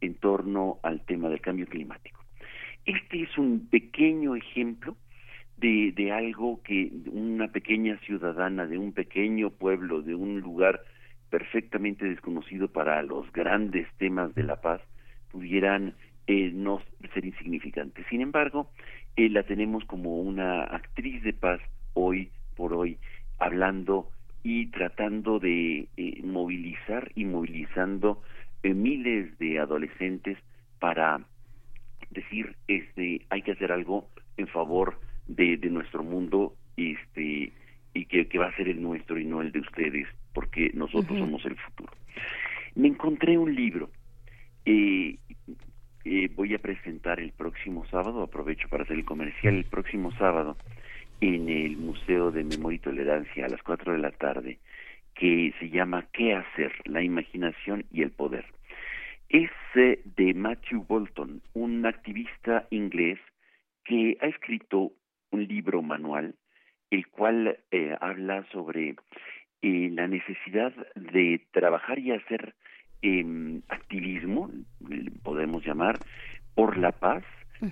en 0.00 0.14
torno 0.14 0.78
al 0.82 1.04
tema 1.06 1.28
del 1.28 1.40
cambio 1.40 1.66
climático. 1.66 2.20
Este 2.84 3.22
es 3.22 3.36
un 3.36 3.68
pequeño 3.68 4.36
ejemplo 4.36 4.96
de, 5.56 5.92
de 5.92 6.12
algo 6.12 6.62
que 6.62 6.90
una 7.10 7.48
pequeña 7.48 7.98
ciudadana 7.98 8.66
de 8.66 8.78
un 8.78 8.92
pequeño 8.92 9.50
pueblo, 9.50 10.02
de 10.02 10.14
un 10.14 10.40
lugar 10.40 10.82
perfectamente 11.30 12.06
desconocido 12.06 12.68
para 12.68 13.02
los 13.02 13.30
grandes 13.32 13.86
temas 13.98 14.34
de 14.34 14.44
la 14.44 14.60
paz, 14.60 14.80
pudieran 15.30 15.94
eh, 16.30 16.52
no 16.54 16.80
ser 17.12 17.24
insignificantes. 17.24 18.06
Sin 18.08 18.20
embargo, 18.20 18.70
eh, 19.16 19.28
la 19.28 19.42
tenemos 19.42 19.84
como 19.86 20.20
una 20.20 20.62
actriz 20.62 21.24
de 21.24 21.32
paz 21.32 21.60
hoy 21.94 22.30
por 22.54 22.72
hoy, 22.72 22.98
hablando 23.40 24.08
y 24.44 24.66
tratando 24.66 25.40
de 25.40 25.88
eh, 25.96 26.22
movilizar 26.22 27.10
y 27.16 27.24
movilizando 27.24 28.22
eh, 28.62 28.74
miles 28.74 29.36
de 29.40 29.58
adolescentes 29.58 30.38
para 30.78 31.20
decir 32.10 32.54
este 32.68 33.26
hay 33.28 33.42
que 33.42 33.52
hacer 33.52 33.72
algo 33.72 34.08
en 34.36 34.46
favor 34.46 35.00
de, 35.26 35.56
de 35.56 35.68
nuestro 35.68 36.04
mundo 36.04 36.54
este 36.76 37.52
y 37.92 38.04
que, 38.04 38.28
que 38.28 38.38
va 38.38 38.46
a 38.46 38.56
ser 38.56 38.68
el 38.68 38.80
nuestro 38.80 39.18
y 39.18 39.24
no 39.24 39.42
el 39.42 39.50
de 39.50 39.60
ustedes 39.60 40.06
porque 40.32 40.70
nosotros 40.74 41.18
somos 41.18 41.44
el 41.44 41.56
futuro 41.56 41.92
me 42.76 42.88
encontré 42.88 43.36
un 43.36 43.52
libro 43.54 43.90
eh, 44.64 45.18
eh, 46.04 46.30
voy 46.34 46.54
a 46.54 46.58
presentar 46.58 47.20
el 47.20 47.32
próximo 47.32 47.86
sábado 47.86 48.22
aprovecho 48.22 48.68
para 48.68 48.84
hacer 48.84 48.96
el 48.96 49.04
comercial 49.04 49.54
el 49.54 49.64
próximo 49.64 50.12
sábado 50.12 50.56
en 51.20 51.48
el 51.48 51.76
Museo 51.76 52.30
de 52.30 52.44
Memoria 52.44 52.76
y 52.76 52.80
Tolerancia 52.80 53.46
a 53.46 53.48
las 53.48 53.62
4 53.62 53.92
de 53.92 53.98
la 53.98 54.10
tarde 54.10 54.58
que 55.14 55.52
se 55.58 55.68
llama 55.68 56.06
¿Qué 56.12 56.34
hacer? 56.34 56.72
La 56.84 57.02
imaginación 57.02 57.84
y 57.92 58.02
el 58.02 58.10
poder 58.10 58.46
es 59.30 59.50
eh, 59.76 60.00
de 60.16 60.34
Matthew 60.34 60.84
Bolton, 60.88 61.40
un 61.54 61.86
activista 61.86 62.66
inglés 62.70 63.18
que 63.84 64.18
ha 64.20 64.26
escrito 64.26 64.92
un 65.30 65.46
libro 65.46 65.82
manual, 65.82 66.34
el 66.90 67.06
cual 67.06 67.58
eh, 67.70 67.96
habla 68.00 68.44
sobre 68.50 68.96
eh, 69.62 69.90
la 69.92 70.08
necesidad 70.08 70.74
de 70.96 71.46
trabajar 71.52 72.00
y 72.00 72.10
hacer 72.10 72.54
em, 73.02 73.62
activismo, 73.68 74.50
podemos 75.22 75.64
llamar, 75.64 75.98
por 76.54 76.76
la 76.76 76.92
paz, 76.92 77.24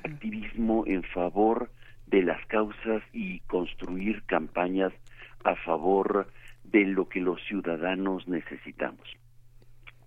activismo 0.05 0.85
en 0.87 1.03
favor 1.03 1.71
de 2.07 2.23
las 2.23 2.45
causas 2.47 3.03
y 3.13 3.41
construir 3.41 4.23
campañas 4.25 4.93
a 5.45 5.55
favor 5.57 6.29
de 6.65 6.85
lo 6.85 7.09
que 7.09 7.21
los 7.21 7.43
ciudadanos 7.45 8.27
necesitamos. 8.29 9.07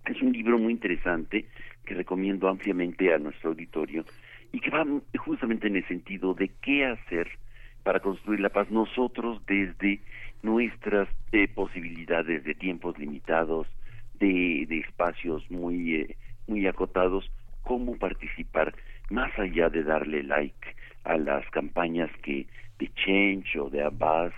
Es 0.06 0.20
un 0.20 0.32
libro 0.32 0.58
muy 0.58 0.72
interesante 0.72 1.46
que 1.84 1.94
recomiendo 1.94 2.48
ampliamente 2.48 3.12
a 3.14 3.18
nuestro 3.18 3.50
auditorio 3.50 4.04
y 4.52 4.60
que 4.60 4.70
va 4.70 4.84
justamente 5.18 5.68
en 5.68 5.76
el 5.76 5.86
sentido 5.86 6.34
de 6.34 6.50
qué 6.60 6.86
hacer 6.86 7.28
para 7.82 8.00
construir 8.00 8.40
la 8.40 8.50
paz 8.50 8.70
nosotros 8.70 9.42
desde 9.46 10.00
nuestras 10.42 11.08
eh, 11.32 11.48
posibilidades 11.48 12.44
de 12.44 12.54
tiempos 12.54 12.98
limitados, 12.98 13.66
de, 14.28 14.78
espacios 14.78 15.48
muy, 15.50 15.96
eh, 15.96 16.16
muy 16.46 16.66
acotados, 16.66 17.30
cómo 17.62 17.96
participar 17.96 18.74
más 19.10 19.36
allá 19.38 19.68
de 19.68 19.82
darle 19.82 20.22
like 20.22 20.74
a 21.04 21.16
las 21.16 21.48
campañas 21.50 22.10
que 22.22 22.46
de 22.78 22.88
Change 22.94 23.58
o 23.58 23.68
de 23.68 23.82
Abbas 23.82 24.32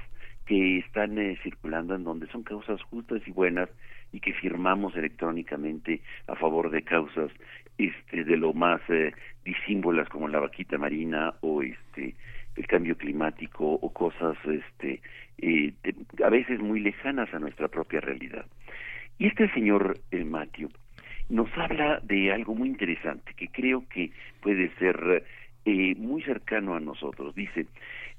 que 0.46 0.78
están 0.78 1.18
eh, 1.18 1.38
circulando 1.42 1.94
en 1.94 2.04
donde 2.04 2.26
son 2.28 2.42
causas 2.42 2.82
justas 2.82 3.22
y 3.26 3.30
buenas 3.30 3.68
y 4.12 4.20
que 4.20 4.32
firmamos 4.34 4.94
electrónicamente 4.96 6.00
a 6.26 6.34
favor 6.36 6.70
de 6.70 6.82
causas 6.82 7.30
este 7.78 8.24
de 8.24 8.36
lo 8.36 8.52
más 8.52 8.80
eh, 8.88 9.12
disímbolas 9.44 10.08
como 10.08 10.28
la 10.28 10.40
vaquita 10.40 10.78
marina 10.78 11.34
o 11.40 11.62
este 11.62 12.14
el 12.56 12.66
cambio 12.66 12.96
climático 12.96 13.64
o 13.64 13.92
cosas 13.92 14.36
este 14.46 15.00
eh, 15.38 15.72
a 16.22 16.28
veces 16.28 16.60
muy 16.60 16.80
lejanas 16.80 17.32
a 17.34 17.38
nuestra 17.38 17.68
propia 17.68 18.00
realidad 18.00 18.46
y 19.18 19.26
este 19.26 19.48
señor 19.52 19.98
eh, 20.10 20.24
Matthew 20.24 20.70
nos 21.28 21.48
habla 21.56 22.00
de 22.02 22.32
algo 22.32 22.54
muy 22.54 22.68
interesante 22.68 23.32
que 23.34 23.48
creo 23.48 23.88
que 23.88 24.10
puede 24.40 24.70
ser 24.76 25.24
eh, 25.64 25.94
muy 25.96 26.22
cercano 26.22 26.74
a 26.74 26.80
nosotros. 26.80 27.34
Dice, 27.34 27.66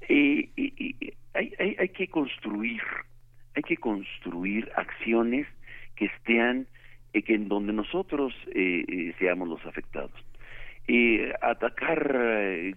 eh, 0.08 0.48
hay, 1.34 1.52
hay, 1.58 1.76
hay 1.78 1.88
que 1.90 2.08
construir, 2.08 2.82
hay 3.54 3.62
que 3.62 3.76
construir 3.76 4.70
acciones 4.76 5.46
que 5.96 6.06
estén, 6.06 6.68
eh, 7.12 7.24
en 7.26 7.48
donde 7.48 7.72
nosotros 7.72 8.32
eh, 8.54 8.84
eh, 8.86 9.14
seamos 9.18 9.48
los 9.48 9.64
afectados. 9.66 10.12
Atacar 11.42 12.16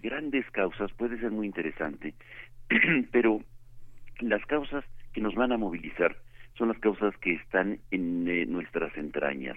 grandes 0.02 0.48
causas 0.50 0.90
puede 0.92 1.18
ser 1.20 1.30
muy 1.30 1.46
interesante, 1.46 2.14
pero 3.12 3.40
las 4.18 4.44
causas 4.46 4.84
que 5.12 5.20
nos 5.20 5.34
van 5.36 5.52
a 5.52 5.56
movilizar 5.56 6.16
son 6.60 6.68
las 6.68 6.78
causas 6.78 7.16
que 7.16 7.32
están 7.32 7.78
en 7.90 8.28
eh, 8.28 8.44
nuestras 8.44 8.94
entrañas, 8.98 9.56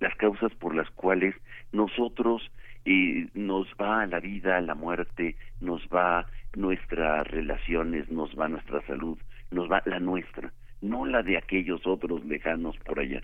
las 0.00 0.14
causas 0.16 0.52
por 0.56 0.74
las 0.74 0.90
cuales 0.90 1.34
nosotros 1.72 2.42
eh, 2.84 3.26
nos 3.32 3.66
va 3.80 4.04
la 4.04 4.20
vida, 4.20 4.60
la 4.60 4.74
muerte, 4.74 5.34
nos 5.62 5.80
va 5.88 6.26
nuestras 6.54 7.26
relaciones, 7.26 8.10
nos 8.10 8.38
va 8.38 8.48
nuestra 8.48 8.82
salud, 8.82 9.16
nos 9.50 9.72
va 9.72 9.82
la 9.86 9.98
nuestra, 9.98 10.52
no 10.82 11.06
la 11.06 11.22
de 11.22 11.38
aquellos 11.38 11.86
otros 11.86 12.22
lejanos 12.26 12.76
por 12.84 13.00
allá. 13.00 13.22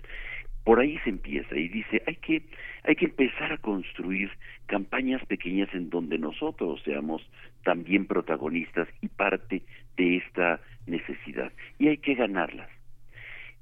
Por 0.63 0.79
ahí 0.79 0.97
se 1.03 1.11
empieza 1.11 1.55
y 1.55 1.67
dice, 1.67 2.01
hay 2.07 2.15
que 2.15 2.41
hay 2.83 2.95
que 2.95 3.05
empezar 3.05 3.53
a 3.53 3.57
construir 3.57 4.31
campañas 4.65 5.23
pequeñas 5.27 5.69
en 5.73 5.91
donde 5.91 6.17
nosotros 6.17 6.81
seamos 6.83 7.21
también 7.63 8.07
protagonistas 8.07 8.87
y 9.01 9.07
parte 9.07 9.61
de 9.97 10.17
esta 10.17 10.59
necesidad 10.87 11.51
y 11.77 11.89
hay 11.89 11.97
que 11.97 12.15
ganarlas. 12.15 12.78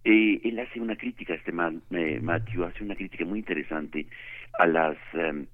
Eh, 0.09 0.39
él 0.45 0.57
hace 0.59 0.79
una 0.79 0.95
crítica, 0.95 1.33
este 1.33 1.51
ma- 1.51 1.73
eh, 1.91 2.19
Matthew 2.21 2.63
hace 2.63 2.81
una 2.81 2.95
crítica 2.95 3.25
muy 3.25 3.39
interesante 3.39 4.07
a 4.57 4.65
las 4.65 4.95
em, 5.13 5.47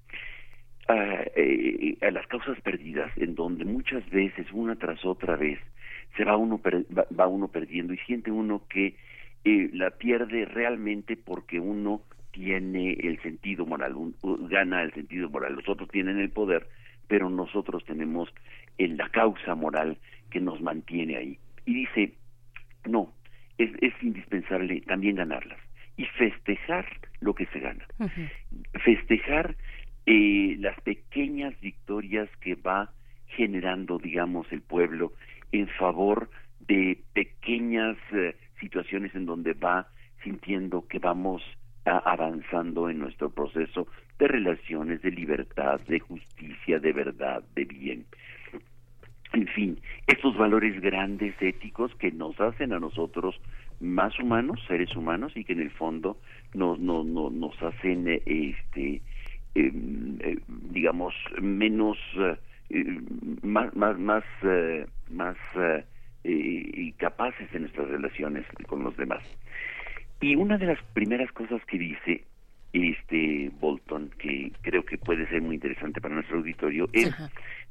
eh, 0.88 1.96
a 2.00 2.10
las 2.12 2.24
causas 2.28 2.60
perdidas, 2.60 3.10
en 3.16 3.34
donde 3.34 3.64
muchas 3.64 4.08
veces, 4.10 4.46
una 4.52 4.76
tras 4.76 5.04
otra 5.04 5.34
vez, 5.34 5.58
se 6.16 6.24
va 6.24 6.36
uno, 6.36 6.60
va, 6.62 7.26
uno 7.26 7.48
perdiendo 7.48 7.94
y 7.94 7.98
siente 8.06 8.30
uno 8.30 8.62
que 8.68 8.94
eh, 9.44 9.70
la 9.72 9.90
pierde 9.90 10.44
realmente 10.44 11.16
porque 11.16 11.58
uno 11.58 12.02
tiene 12.30 12.92
el 12.92 13.20
sentido 13.22 13.66
moral, 13.66 13.96
un- 13.96 14.14
gana 14.48 14.82
el 14.84 14.92
sentido 14.92 15.28
moral, 15.30 15.54
los 15.56 15.68
otros 15.68 15.88
tienen 15.90 16.20
el 16.20 16.30
poder, 16.30 16.68
pero 17.08 17.28
nosotros 17.28 17.84
tenemos 17.84 18.32
en 18.78 18.96
la 18.98 19.08
causa 19.08 19.56
moral 19.56 19.98
que 20.30 20.38
nos 20.38 20.60
mantiene 20.60 21.16
ahí. 21.16 21.38
Y 21.66 21.74
dice, 21.74 22.12
no, 22.84 23.12
es, 23.58 23.70
es 23.80 23.94
indispensable 24.02 24.80
también 24.82 25.16
ganarlas 25.16 25.58
y 25.96 26.04
festejar 26.06 26.86
lo 27.20 27.34
que 27.34 27.46
se 27.46 27.60
gana 27.60 27.86
festejar 28.84 29.56
eh, 30.06 30.56
las 30.58 30.78
pequeñas 30.82 31.58
victorias 31.60 32.28
que 32.40 32.54
va 32.56 32.90
generando, 33.26 33.98
digamos, 33.98 34.46
el 34.52 34.60
pueblo 34.62 35.12
en 35.52 35.68
favor 35.68 36.30
de 36.60 37.02
pequeñas 37.12 37.96
eh, 38.12 38.36
situaciones 38.60 39.14
en 39.14 39.26
donde 39.26 39.54
va 39.54 39.88
sintiendo 40.22 40.86
que 40.86 40.98
vamos 40.98 41.42
a- 41.84 41.98
avanzando 41.98 42.88
en 42.90 42.98
nuestro 42.98 43.30
proceso 43.30 43.86
de 44.18 44.28
relaciones, 44.28 45.02
de 45.02 45.10
libertad, 45.10 45.80
de 45.88 46.00
justicia, 46.00 46.78
de 46.78 46.92
verdad, 46.92 47.42
de 47.54 47.64
bien. 47.64 48.06
En 49.34 49.48
fin, 49.48 49.80
estos 50.06 50.36
valores 50.36 50.80
grandes 50.80 51.34
éticos 51.42 51.92
que 51.96 52.12
nos 52.12 52.40
hacen 52.40 52.72
a 52.72 52.78
nosotros 52.78 53.34
más 53.80 54.16
humanos, 54.20 54.60
seres 54.68 54.94
humanos, 54.94 55.32
y 55.34 55.42
que 55.42 55.54
en 55.54 55.60
el 55.60 55.72
fondo 55.72 56.16
nos, 56.54 56.78
nos, 56.78 57.04
nos, 57.04 57.32
nos 57.32 57.60
hacen, 57.60 58.06
este, 58.06 59.02
em, 59.56 60.18
eh, 60.20 60.38
digamos, 60.70 61.14
menos, 61.42 61.98
eh, 62.70 63.00
más, 63.42 63.74
más, 63.74 63.98
más, 63.98 64.24
eh, 64.44 64.86
más 65.10 65.36
capaces 66.98 67.52
en 67.52 67.62
nuestras 67.62 67.88
relaciones 67.88 68.46
con 68.68 68.84
los 68.84 68.96
demás. 68.96 69.22
Y 70.20 70.36
una 70.36 70.58
de 70.58 70.66
las 70.66 70.82
primeras 70.94 71.30
cosas 71.32 71.60
que 71.66 71.76
dice 71.76 72.24
este 72.72 73.50
Bolton, 73.60 74.10
que 74.16 74.52
creo 74.62 74.84
que 74.84 74.96
puede 74.96 75.26
ser 75.28 75.42
muy 75.42 75.56
interesante 75.56 76.00
para 76.00 76.14
nuestro 76.14 76.38
auditorio, 76.38 76.88
es 76.92 77.12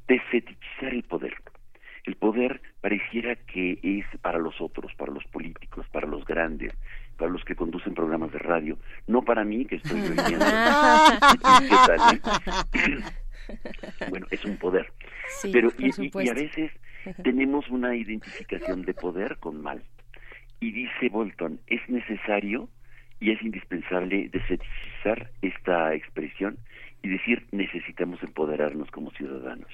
desfetichizar 0.06 0.92
el 0.92 1.02
poder. 1.04 1.34
El 2.04 2.16
poder 2.16 2.60
pareciera 2.82 3.34
que 3.34 3.78
es 3.82 4.04
para 4.20 4.38
los 4.38 4.60
otros, 4.60 4.92
para 4.94 5.10
los 5.12 5.24
políticos, 5.24 5.86
para 5.90 6.06
los 6.06 6.24
grandes, 6.26 6.72
para 7.16 7.30
los 7.30 7.42
que 7.44 7.54
conducen 7.56 7.94
programas 7.94 8.30
de 8.32 8.38
radio, 8.40 8.78
no 9.06 9.22
para 9.22 9.42
mí 9.44 9.64
que 9.64 9.76
estoy 9.76 10.00
oyendo. 10.02 10.44
¿Qué 10.44 11.76
tal, 11.86 12.14
eh? 12.14 13.00
bueno, 14.10 14.26
es 14.30 14.44
un 14.44 14.56
poder. 14.58 14.92
Sí, 15.40 15.50
Pero 15.52 15.70
y- 15.78 15.86
y- 15.86 16.10
y, 16.24 16.28
a 16.28 16.34
veces 16.34 16.72
tenemos 17.22 17.68
una 17.70 17.94
identificación 17.96 18.82
de 18.82 18.94
poder 18.94 19.38
con 19.38 19.62
mal. 19.62 19.82
Y 20.60 20.72
dice 20.72 21.08
Bolton, 21.10 21.60
es 21.66 21.86
necesario 21.88 22.68
y 23.20 23.30
es 23.30 23.40
indispensable 23.42 24.28
desfetichizar 24.30 25.30
esta 25.42 25.94
expresión 25.94 26.58
y 27.02 27.08
decir 27.08 27.46
necesitamos 27.52 28.22
empoderarnos 28.22 28.90
como 28.90 29.10
ciudadanos 29.12 29.68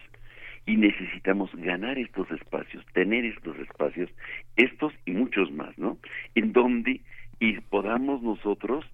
y 0.70 0.76
necesitamos 0.76 1.50
ganar 1.56 1.98
estos 1.98 2.30
espacios, 2.30 2.86
tener 2.92 3.24
estos 3.24 3.58
espacios, 3.58 4.08
estos 4.54 4.92
y 5.04 5.10
muchos 5.10 5.50
más, 5.50 5.76
¿no? 5.76 5.98
En 6.36 6.52
donde 6.52 7.00
y 7.40 7.58
podamos 7.62 8.22
nosotros 8.22 8.84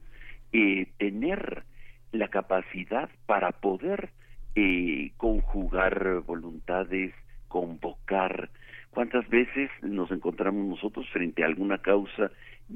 eh, 0.55 0.87
tener 0.97 1.64
la 2.12 2.29
capacidad 2.29 3.11
para 3.27 3.53
poder 3.53 4.09
eh, 4.55 5.11
conjugar 5.18 6.22
voluntades, 6.27 7.12
convocar. 7.49 8.49
¿Cuántas 8.89 9.29
veces 9.29 9.68
nos 9.83 10.11
encontramos 10.11 10.66
nosotros 10.66 11.07
frente 11.11 11.43
a 11.43 11.47
alguna 11.47 11.77
causa? 11.77 12.31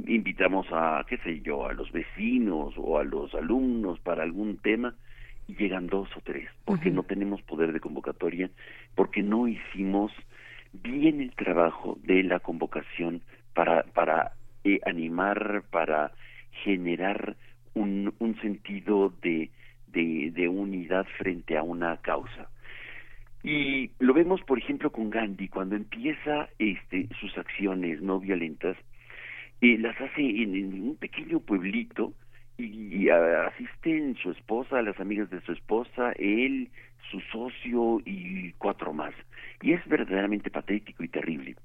Invitamos 0.09 0.66
a, 0.72 1.07
qué 1.09 1.16
sé 1.18 1.40
yo, 1.40 1.66
a 1.66 1.72
los 1.72 1.90
vecinos 1.90 2.74
o 2.76 2.98
a 2.98 3.05
los 3.05 3.34
alumnos 3.34 3.98
para 4.01 4.24
algún 4.24 4.59
tema 4.59 4.94
y 5.51 5.57
llegan 5.57 5.86
dos 5.88 6.09
o 6.16 6.20
tres, 6.20 6.48
porque 6.64 6.90
no 6.90 7.03
tenemos 7.03 7.42
poder 7.42 7.72
de 7.72 7.80
convocatoria, 7.80 8.51
porque 8.94 9.22
no 9.22 9.48
hicimos 9.48 10.12
bien 10.72 11.20
el 11.20 11.34
trabajo 11.34 11.98
de 12.03 12.22
la 12.22 12.38
convocación 12.38 13.22
para, 13.55 13.82
para 13.82 14.32
eh, 14.64 14.80
animar, 14.86 15.64
para 15.70 16.12
generar 16.64 17.36
un, 17.74 18.14
un 18.18 18.40
sentido 18.40 19.12
de, 19.22 19.51
de, 19.88 20.30
de 20.32 20.48
unidad 20.48 21.07
frente 21.18 21.57
a 21.57 21.62
una 21.62 21.96
causa. 21.98 22.48
Y 23.42 23.90
lo 23.98 24.12
vemos, 24.12 24.42
por 24.42 24.59
ejemplo, 24.59 24.92
con 24.92 25.11
Gandhi, 25.11 25.48
cuando 25.48 25.74
empieza 25.74 26.48
este, 26.59 27.09
sus 27.18 27.36
acciones 27.38 28.03
no 28.03 28.20
violentas, 28.20 28.76
eh, 29.62 29.78
las 29.78 29.98
hace 30.01 30.20
en, 30.20 30.55
en 30.55 30.82
un 30.82 30.96
pequeño 30.96 31.40
pueblito 31.40 32.12
y, 32.61 33.08
asisten 33.08 34.16
su 34.16 34.30
esposa, 34.30 34.82
las 34.82 34.98
amigas 35.00 35.30
de 35.30 35.40
su 35.42 35.52
esposa, 35.52 36.12
él, 36.12 36.70
su 37.11 37.20
socio 37.32 38.00
y 38.04 38.52
cuatro 38.58 38.92
más. 38.92 39.14
Y 39.62 39.72
es 39.72 39.86
verdaderamente 39.86 40.50
patético 40.50 41.02
y 41.04 41.08
terrible. 41.08 41.56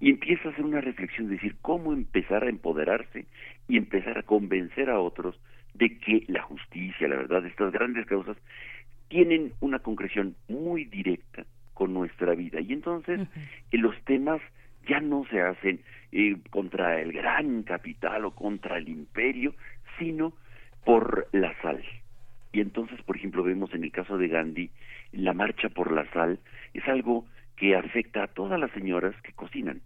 Y 0.00 0.10
empieza 0.10 0.48
a 0.48 0.52
hacer 0.52 0.64
una 0.64 0.80
reflexión, 0.80 1.28
de 1.28 1.34
decir, 1.34 1.56
cómo 1.60 1.92
empezar 1.92 2.44
a 2.44 2.48
empoderarse 2.48 3.26
y 3.68 3.76
empezar 3.76 4.18
a 4.18 4.22
convencer 4.22 4.90
a 4.90 5.00
otros 5.00 5.38
de 5.74 5.98
que 5.98 6.24
la 6.28 6.42
justicia, 6.42 7.08
la 7.08 7.16
verdad, 7.16 7.44
estas 7.46 7.72
grandes 7.72 8.06
causas 8.06 8.36
tienen 9.08 9.52
una 9.60 9.78
concreción 9.78 10.36
muy 10.48 10.84
directa 10.84 11.44
con 11.74 11.92
nuestra 11.92 12.34
vida. 12.34 12.60
Y 12.60 12.72
entonces 12.72 13.20
eh, 13.70 13.78
los 13.78 13.94
temas 14.04 14.40
ya 14.86 15.00
no 15.00 15.24
se 15.30 15.40
hacen 15.40 15.80
eh, 16.12 16.36
contra 16.50 17.00
el 17.00 17.12
gran 17.12 17.62
capital 17.62 18.24
o 18.24 18.34
contra 18.34 18.78
el 18.78 18.88
imperio, 18.88 19.54
sino 19.98 20.32
por 20.84 21.28
la 21.32 21.54
sal. 21.62 21.82
Y 22.52 22.60
entonces, 22.60 23.00
por 23.02 23.16
ejemplo, 23.16 23.42
vemos 23.42 23.72
en 23.74 23.84
el 23.84 23.92
caso 23.92 24.18
de 24.18 24.28
Gandhi, 24.28 24.70
la 25.12 25.32
marcha 25.32 25.68
por 25.68 25.90
la 25.92 26.10
sal 26.12 26.38
es 26.74 26.86
algo 26.86 27.26
que 27.56 27.76
afecta 27.76 28.24
a 28.24 28.28
todas 28.28 28.58
las 28.58 28.70
señoras 28.72 29.14
que 29.22 29.32
cocinan. 29.32 29.80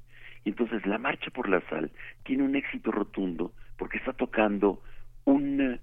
Y 0.44 0.50
entonces 0.50 0.84
la 0.86 0.98
marcha 0.98 1.30
por 1.30 1.48
la 1.48 1.60
sal 1.68 1.90
tiene 2.24 2.44
un 2.44 2.56
éxito 2.56 2.90
rotundo 2.90 3.52
porque 3.76 3.98
está 3.98 4.12
tocando 4.12 4.80
un, 5.24 5.78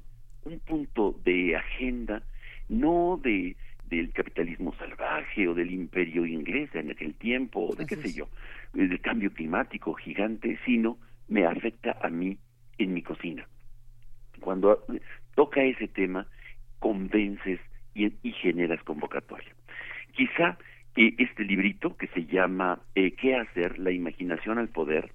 un 0.46 0.60
punto 0.60 1.20
de 1.24 1.56
agenda 1.56 2.24
no 2.70 3.20
de 3.22 3.56
del 3.90 4.12
capitalismo 4.12 4.74
salvaje 4.76 5.48
o 5.48 5.54
del 5.54 5.72
imperio 5.72 6.26
inglés 6.26 6.70
en 6.74 6.90
aquel 6.90 7.14
tiempo 7.14 7.60
o 7.60 7.76
de 7.76 7.86
qué 7.86 7.96
sé 7.96 8.14
yo, 8.14 8.28
del 8.74 9.00
cambio 9.02 9.32
climático 9.32 9.94
gigante, 9.94 10.58
sino 10.66 10.98
me 11.28 11.46
afecta 11.46 11.98
a 12.02 12.10
mí 12.10 12.38
en 12.80 12.94
mi 12.94 13.04
cocina. 13.04 13.48
Cuando 14.44 14.86
toca 15.36 15.64
ese 15.64 15.88
tema, 15.88 16.28
convences 16.80 17.60
y, 17.96 18.12
generas 18.42 18.84
convocatoria. 18.84 19.54
Quizá 20.12 20.58
eh, 20.96 21.14
este 21.18 21.46
librito 21.46 21.96
que 21.96 22.08
se 22.08 22.26
llama 22.26 22.82
eh, 22.94 23.12
¿Qué 23.14 23.36
hacer? 23.36 23.80
La 23.80 23.92
imaginación 23.92 24.58
al 24.60 24.68
poder, 24.68 25.12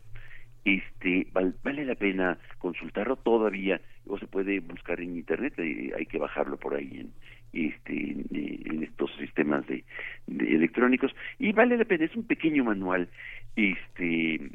este 0.64 1.26
val- 1.32 1.56
vale 1.62 1.84
la 1.84 1.94
pena 1.94 2.38
consultarlo 2.58 3.16
todavía 3.16 3.80
o 4.06 4.18
se 4.18 4.26
puede 4.26 4.60
buscar 4.60 5.00
en 5.00 5.16
internet 5.16 5.54
eh, 5.58 5.92
hay 5.96 6.06
que 6.06 6.18
bajarlo 6.18 6.56
por 6.56 6.74
ahí 6.74 7.00
en 7.00 7.12
este 7.52 8.16
eh, 8.32 8.80
estos 8.82 9.10
sistemas 9.16 9.66
de, 9.66 9.84
electrónicos 10.26 11.14
y 11.38 11.52
vale 11.52 11.76
la 11.76 11.84
pena 11.84 12.06
es 12.06 12.16
un 12.16 12.26
pequeño 12.26 12.64
manual 12.64 13.08
este 13.56 14.50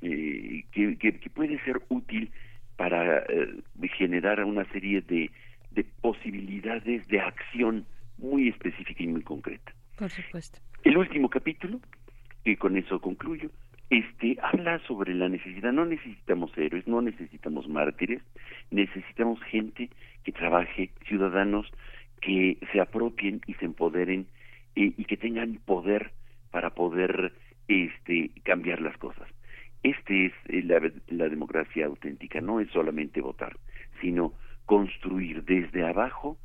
que, 0.00 0.98
que, 0.98 1.18
que 1.18 1.30
puede 1.30 1.58
ser 1.64 1.80
útil 1.88 2.30
para 2.76 3.18
eh, 3.18 3.62
generar 3.96 4.44
una 4.44 4.64
serie 4.72 5.00
de, 5.02 5.30
de 5.70 5.84
posibilidades 6.00 7.06
de 7.08 7.20
acción 7.20 7.86
muy 8.18 8.48
específica 8.48 9.02
y 9.02 9.08
muy 9.08 9.22
concreta 9.22 9.72
Por 9.98 10.10
supuesto. 10.10 10.58
el 10.84 10.96
último 10.96 11.28
capítulo, 11.28 11.80
y 12.44 12.56
con 12.56 12.76
eso 12.76 13.00
concluyo, 13.00 13.50
este 13.90 14.36
habla 14.42 14.78
sobre 14.86 15.14
la 15.14 15.28
necesidad, 15.28 15.72
no 15.72 15.84
necesitamos 15.84 16.56
héroes, 16.56 16.86
no 16.86 17.02
necesitamos 17.02 17.68
mártires, 17.68 18.22
necesitamos 18.70 19.40
gente 19.44 19.90
que 20.24 20.32
trabaje, 20.32 20.90
ciudadanos 21.06 21.70
que 22.20 22.58
se 22.72 22.80
apropien 22.80 23.40
y 23.46 23.54
se 23.54 23.66
empoderen 23.66 24.26
eh, 24.74 24.92
y 24.96 25.04
que 25.04 25.16
tengan 25.16 25.60
poder 25.64 26.12
para 26.50 26.70
poder 26.70 27.34
este 27.68 28.30
cambiar 28.42 28.80
las 28.80 28.96
cosas. 28.96 29.28
Este 29.84 30.26
es 30.26 30.32
eh, 30.48 30.62
la, 30.64 30.80
la 31.08 31.28
democracia 31.28 31.86
auténtica, 31.86 32.40
no 32.40 32.58
es 32.58 32.68
solamente 32.70 33.20
votar, 33.20 33.56
sino 34.00 34.32
construir 34.64 35.44
desde 35.44 35.86
abajo 35.86 36.38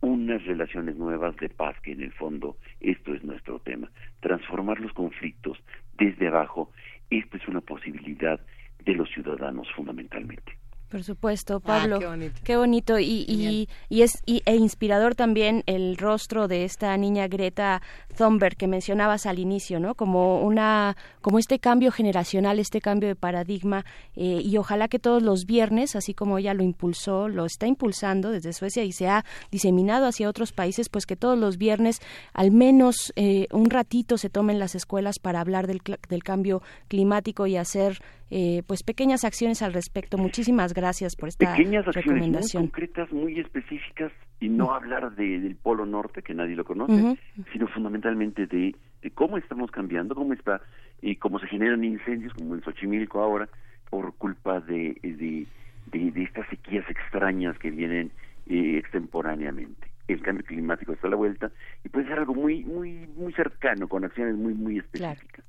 unas 0.00 0.44
relaciones 0.44 0.96
nuevas 0.96 1.36
de 1.36 1.48
paz, 1.48 1.74
que 1.80 1.92
en 1.92 2.02
el 2.02 2.12
fondo 2.12 2.56
esto 2.80 3.12
es 3.12 3.24
nuestro 3.24 3.58
tema. 3.58 3.90
Transformar 4.20 4.78
los 4.80 4.92
conflictos 4.92 5.58
desde 5.98 6.28
abajo, 6.28 6.70
esto 7.10 7.36
es 7.36 7.48
una 7.48 7.60
posibilidad 7.60 8.40
de 8.84 8.94
los 8.94 9.10
ciudadanos 9.10 9.66
fundamentalmente. 9.74 10.52
Por 10.94 11.02
supuesto, 11.02 11.56
Ah, 11.56 11.66
Pablo. 11.66 11.98
qué 11.98 12.06
bonito. 12.06 12.40
Qué 12.44 12.56
bonito 12.56 12.98
y, 13.00 13.24
y, 13.26 13.68
y 13.88 14.02
es 14.02 14.12
y- 14.26 14.42
e 14.46 14.54
inspirador 14.54 15.16
también 15.16 15.64
el 15.66 15.96
rostro 15.96 16.46
de 16.46 16.64
esta 16.64 16.96
niña 16.96 17.26
Greta 17.26 17.82
Thunberg 18.16 18.56
que 18.56 18.68
mencionabas 18.68 19.26
al 19.26 19.40
inicio, 19.40 19.80
¿no? 19.80 19.96
Como 19.96 20.40
una 20.42 20.96
como 21.20 21.40
este 21.40 21.58
cambio 21.58 21.90
generacional, 21.90 22.60
este 22.60 22.80
cambio 22.80 23.08
de 23.08 23.16
paradigma 23.16 23.84
eh, 24.14 24.40
y 24.44 24.56
ojalá 24.56 24.86
que 24.86 25.00
todos 25.00 25.20
los 25.20 25.46
viernes, 25.46 25.96
así 25.96 26.14
como 26.14 26.38
ella 26.38 26.54
lo 26.54 26.62
impulsó, 26.62 27.26
lo 27.26 27.44
está 27.44 27.66
impulsando 27.66 28.30
desde 28.30 28.52
Suecia 28.52 28.84
y 28.84 28.92
se 28.92 29.08
ha 29.08 29.24
diseminado 29.50 30.06
hacia 30.06 30.28
otros 30.28 30.52
países, 30.52 30.88
pues 30.88 31.06
que 31.06 31.16
todos 31.16 31.36
los 31.36 31.58
viernes 31.58 31.98
al 32.34 32.52
menos 32.52 33.12
eh, 33.16 33.48
un 33.50 33.68
ratito 33.68 34.16
se 34.16 34.30
tomen 34.30 34.60
las 34.60 34.76
escuelas 34.76 35.18
para 35.18 35.40
hablar 35.40 35.66
del, 35.66 35.80
del 36.08 36.22
cambio 36.22 36.62
climático 36.86 37.48
y 37.48 37.56
hacer 37.56 38.00
eh, 38.30 38.62
pues 38.66 38.82
pequeñas 38.82 39.24
acciones 39.24 39.62
al 39.62 39.72
respecto. 39.72 40.18
Muchísimas 40.18 40.74
gracias 40.74 41.16
por 41.16 41.28
esta 41.28 41.54
Pequeñas 41.54 41.86
acciones 41.86 42.06
muy 42.06 42.14
recomendación. 42.14 42.62
concretas, 42.64 43.12
muy 43.12 43.38
específicas 43.38 44.12
y 44.40 44.48
no 44.48 44.74
hablar 44.74 45.14
de, 45.14 45.40
del 45.40 45.56
Polo 45.56 45.86
Norte, 45.86 46.22
que 46.22 46.34
nadie 46.34 46.56
lo 46.56 46.64
conoce, 46.64 47.18
sino 47.52 47.66
fundamentalmente 47.68 48.46
de, 48.46 48.74
de 49.02 49.10
cómo 49.10 49.38
estamos 49.38 49.70
cambiando, 49.70 50.14
cómo 50.14 50.32
está 50.32 50.60
y 51.00 51.16
cómo 51.16 51.38
se 51.38 51.46
generan 51.46 51.84
incendios, 51.84 52.32
como 52.34 52.54
en 52.54 52.62
Xochimilco 52.62 53.20
ahora, 53.20 53.48
por 53.90 54.14
culpa 54.14 54.60
de, 54.60 54.96
de, 55.02 55.46
de, 55.92 56.10
de 56.10 56.22
estas 56.22 56.48
sequías 56.48 56.84
extrañas 56.90 57.58
que 57.58 57.70
vienen 57.70 58.10
eh, 58.46 58.78
extemporáneamente. 58.78 59.88
El 60.08 60.20
cambio 60.20 60.44
climático 60.44 60.92
está 60.92 61.06
a 61.06 61.10
la 61.10 61.16
vuelta 61.16 61.50
y 61.82 61.88
puede 61.88 62.06
ser 62.08 62.18
algo 62.18 62.34
muy 62.34 62.62
muy 62.64 63.08
muy 63.16 63.32
cercano, 63.32 63.88
con 63.88 64.04
acciones 64.04 64.34
muy 64.34 64.52
muy 64.52 64.78
específicas. 64.78 65.44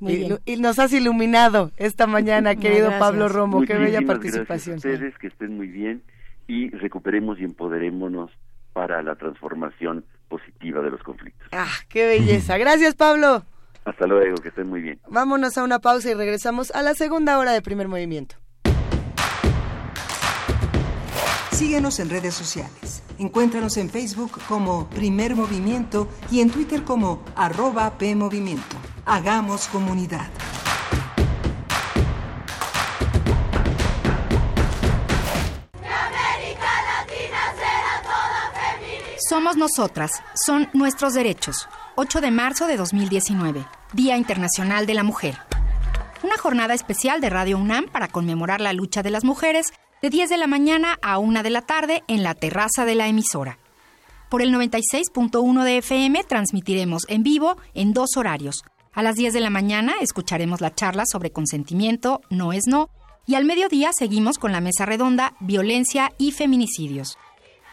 Y, 0.00 0.06
bien. 0.16 0.28
lu- 0.30 0.38
y 0.44 0.56
nos 0.56 0.78
has 0.78 0.92
iluminado 0.92 1.70
esta 1.76 2.06
mañana, 2.06 2.54
querido 2.56 2.88
gracias. 2.88 3.00
Pablo 3.00 3.28
Romo. 3.28 3.60
Qué 3.62 3.74
bella 3.74 4.00
Muchísimas 4.00 4.06
participación. 4.16 4.76
Gracias 4.76 4.92
a 4.92 4.96
ustedes, 4.96 5.18
que 5.18 5.26
estén 5.28 5.56
muy 5.56 5.68
bien 5.68 6.02
y 6.48 6.70
recuperemos 6.70 7.38
y 7.40 7.44
empoderémonos 7.44 8.30
para 8.72 9.02
la 9.02 9.16
transformación 9.16 10.04
positiva 10.28 10.82
de 10.82 10.90
los 10.90 11.02
conflictos. 11.02 11.48
Ah, 11.52 11.66
qué 11.88 12.06
belleza. 12.06 12.58
Gracias, 12.58 12.94
Pablo. 12.94 13.44
Hasta 13.84 14.06
luego, 14.06 14.36
que 14.38 14.48
estén 14.48 14.68
muy 14.68 14.80
bien. 14.82 14.98
Vámonos 15.08 15.56
a 15.56 15.64
una 15.64 15.78
pausa 15.78 16.10
y 16.10 16.14
regresamos 16.14 16.70
a 16.72 16.82
la 16.82 16.94
segunda 16.94 17.38
hora 17.38 17.52
de 17.52 17.62
primer 17.62 17.88
movimiento. 17.88 18.34
Síguenos 21.52 22.00
en 22.00 22.10
redes 22.10 22.34
sociales. 22.34 23.02
Encuéntranos 23.18 23.76
en 23.78 23.88
Facebook 23.88 24.32
como 24.46 24.90
Primer 24.90 25.34
Movimiento 25.34 26.06
y 26.30 26.40
en 26.40 26.50
Twitter 26.50 26.82
como 26.82 27.24
arroba 27.34 27.96
PMovimiento. 27.96 28.76
Hagamos 29.08 29.68
comunidad. 29.68 30.26
Somos 39.28 39.56
nosotras, 39.56 40.10
son 40.34 40.68
nuestros 40.72 41.14
derechos. 41.14 41.68
8 41.94 42.20
de 42.20 42.32
marzo 42.32 42.66
de 42.66 42.76
2019, 42.76 43.64
Día 43.92 44.16
Internacional 44.16 44.86
de 44.86 44.94
la 44.94 45.04
Mujer. 45.04 45.38
Una 46.24 46.36
jornada 46.36 46.74
especial 46.74 47.20
de 47.20 47.30
Radio 47.30 47.58
UNAM 47.58 47.86
para 47.86 48.08
conmemorar 48.08 48.60
la 48.60 48.72
lucha 48.72 49.04
de 49.04 49.10
las 49.10 49.22
mujeres 49.22 49.68
de 50.02 50.10
10 50.10 50.30
de 50.30 50.36
la 50.36 50.48
mañana 50.48 50.98
a 51.00 51.18
1 51.18 51.44
de 51.44 51.50
la 51.50 51.62
tarde 51.62 52.02
en 52.08 52.24
la 52.24 52.34
terraza 52.34 52.84
de 52.84 52.96
la 52.96 53.06
emisora. 53.06 53.60
Por 54.28 54.42
el 54.42 54.52
96.1 54.52 55.62
de 55.62 55.78
FM 55.78 56.24
transmitiremos 56.24 57.04
en 57.08 57.22
vivo 57.22 57.56
en 57.72 57.92
dos 57.92 58.16
horarios. 58.16 58.64
A 58.96 59.02
las 59.02 59.16
10 59.16 59.34
de 59.34 59.40
la 59.40 59.50
mañana 59.50 59.92
escucharemos 60.00 60.62
la 60.62 60.74
charla 60.74 61.04
sobre 61.04 61.30
consentimiento, 61.30 62.22
no 62.30 62.54
es 62.54 62.64
no, 62.66 62.88
y 63.26 63.34
al 63.34 63.44
mediodía 63.44 63.90
seguimos 63.92 64.38
con 64.38 64.52
la 64.52 64.62
mesa 64.62 64.86
redonda 64.86 65.34
Violencia 65.38 66.14
y 66.16 66.32
Feminicidios. 66.32 67.18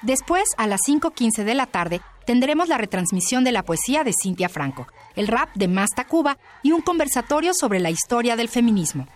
Después, 0.02 0.44
a 0.58 0.68
las 0.68 0.82
5.15 0.86 1.46
de 1.46 1.56
la 1.56 1.68
tarde, 1.68 2.02
tendremos 2.26 2.68
la 2.68 2.78
retransmisión 2.78 3.46
de 3.46 3.54
la 3.54 3.64
poesía 3.64 4.04
de 4.04 4.12
Cintia 4.12 4.50
Franco, 4.50 4.86
el 5.16 5.28
rap 5.28 5.48
de 5.56 5.70
Masta 5.70 6.06
Cuba 6.08 6.38
y 6.62 6.74
un 6.74 6.82
conversatorio 6.82 7.54
sobre 7.54 7.80
la 7.80 7.90
historia 7.90 8.36
del 8.36 8.50
feminismo. 8.50 9.08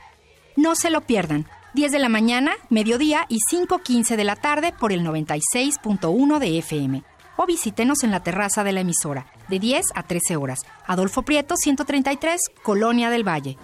No 0.56 0.76
se 0.76 0.90
lo 0.92 1.02
pierdan. 1.02 1.46
10 1.74 1.92
de 1.92 2.00
la 2.00 2.08
mañana, 2.08 2.54
mediodía 2.70 3.26
y 3.28 3.40
5.15 3.52 4.16
de 4.16 4.24
la 4.24 4.38
tarde 4.38 4.72
por 4.72 4.94
el 4.94 5.04
96.1 5.04 6.40
de 6.40 6.58
FM. 6.60 7.04
O 7.38 7.46
visítenos 7.46 8.04
en 8.04 8.12
la 8.12 8.24
terraza 8.24 8.64
de 8.64 8.74
la 8.74 8.82
emisora, 8.82 9.28
de 9.48 9.60
10 9.60 9.86
a 9.96 10.04
13 10.04 10.36
horas. 10.36 10.60
Adolfo 10.86 11.22
Prieto, 11.22 11.56
133, 11.56 12.42
Colonia 12.64 13.10
del 13.10 13.26
Valle. 13.26 13.58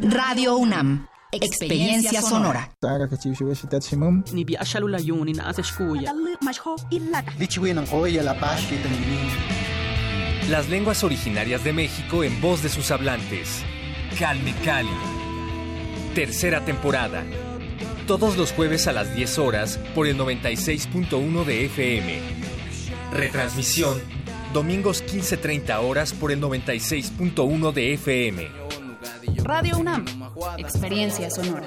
Radio 0.00 0.56
UNAM. 0.56 1.08
Experiencia 1.32 2.22
sonora. 2.22 2.70
Las 10.48 10.68
lenguas 10.68 11.02
originarias 11.02 11.64
de 11.64 11.72
México 11.72 12.22
en 12.22 12.40
voz 12.40 12.62
de 12.62 12.68
sus 12.68 12.90
hablantes. 12.90 13.64
Calme 14.18 14.54
Cali. 14.64 14.88
Tercera 16.14 16.64
temporada. 16.64 17.24
Todos 18.06 18.36
los 18.36 18.52
jueves 18.52 18.86
a 18.86 18.92
las 18.92 19.16
10 19.16 19.38
horas 19.40 19.80
por 19.92 20.06
el 20.06 20.16
96.1 20.16 21.44
de 21.44 21.64
FM. 21.64 22.20
Retransmisión. 23.12 24.00
Domingos 24.52 25.02
15.30 25.04 25.82
horas 25.82 26.12
por 26.12 26.30
el 26.30 26.40
96.1 26.40 27.72
de 27.72 27.94
FM. 27.94 28.48
Radio 29.42 29.78
UNAM. 29.78 30.04
Experiencia 30.56 31.30
sonora. 31.30 31.66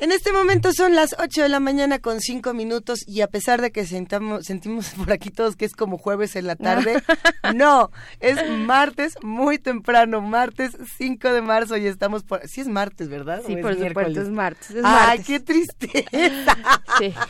En 0.00 0.12
este 0.12 0.32
momento 0.32 0.72
son 0.72 0.94
las 0.94 1.16
8 1.18 1.42
de 1.42 1.48
la 1.48 1.58
mañana 1.58 1.98
con 1.98 2.20
5 2.20 2.54
minutos 2.54 3.00
y 3.04 3.22
a 3.22 3.26
pesar 3.26 3.60
de 3.60 3.72
que 3.72 3.84
sentamos, 3.84 4.46
sentimos 4.46 4.90
por 4.96 5.10
aquí 5.12 5.30
todos 5.30 5.56
que 5.56 5.64
es 5.64 5.74
como 5.74 5.98
jueves 5.98 6.36
en 6.36 6.46
la 6.46 6.54
tarde, 6.54 7.02
no, 7.54 7.90
es 8.20 8.38
martes 8.48 9.14
muy 9.22 9.58
temprano, 9.58 10.20
martes 10.20 10.76
5 10.98 11.32
de 11.32 11.42
marzo 11.42 11.76
y 11.76 11.86
estamos 11.86 12.22
por... 12.22 12.46
Sí 12.46 12.60
es 12.60 12.68
martes, 12.68 13.08
¿verdad? 13.08 13.42
Sí, 13.44 13.54
¿O 13.54 13.56
es 13.56 13.62
por 13.62 13.74
supuesto, 13.74 14.22
es 14.22 14.28
martes, 14.28 14.70
es 14.70 14.84
Ay, 14.84 15.18
martes. 15.18 15.26
qué 15.26 15.40
tristeza. 15.40 16.56
Sí. 16.98 17.14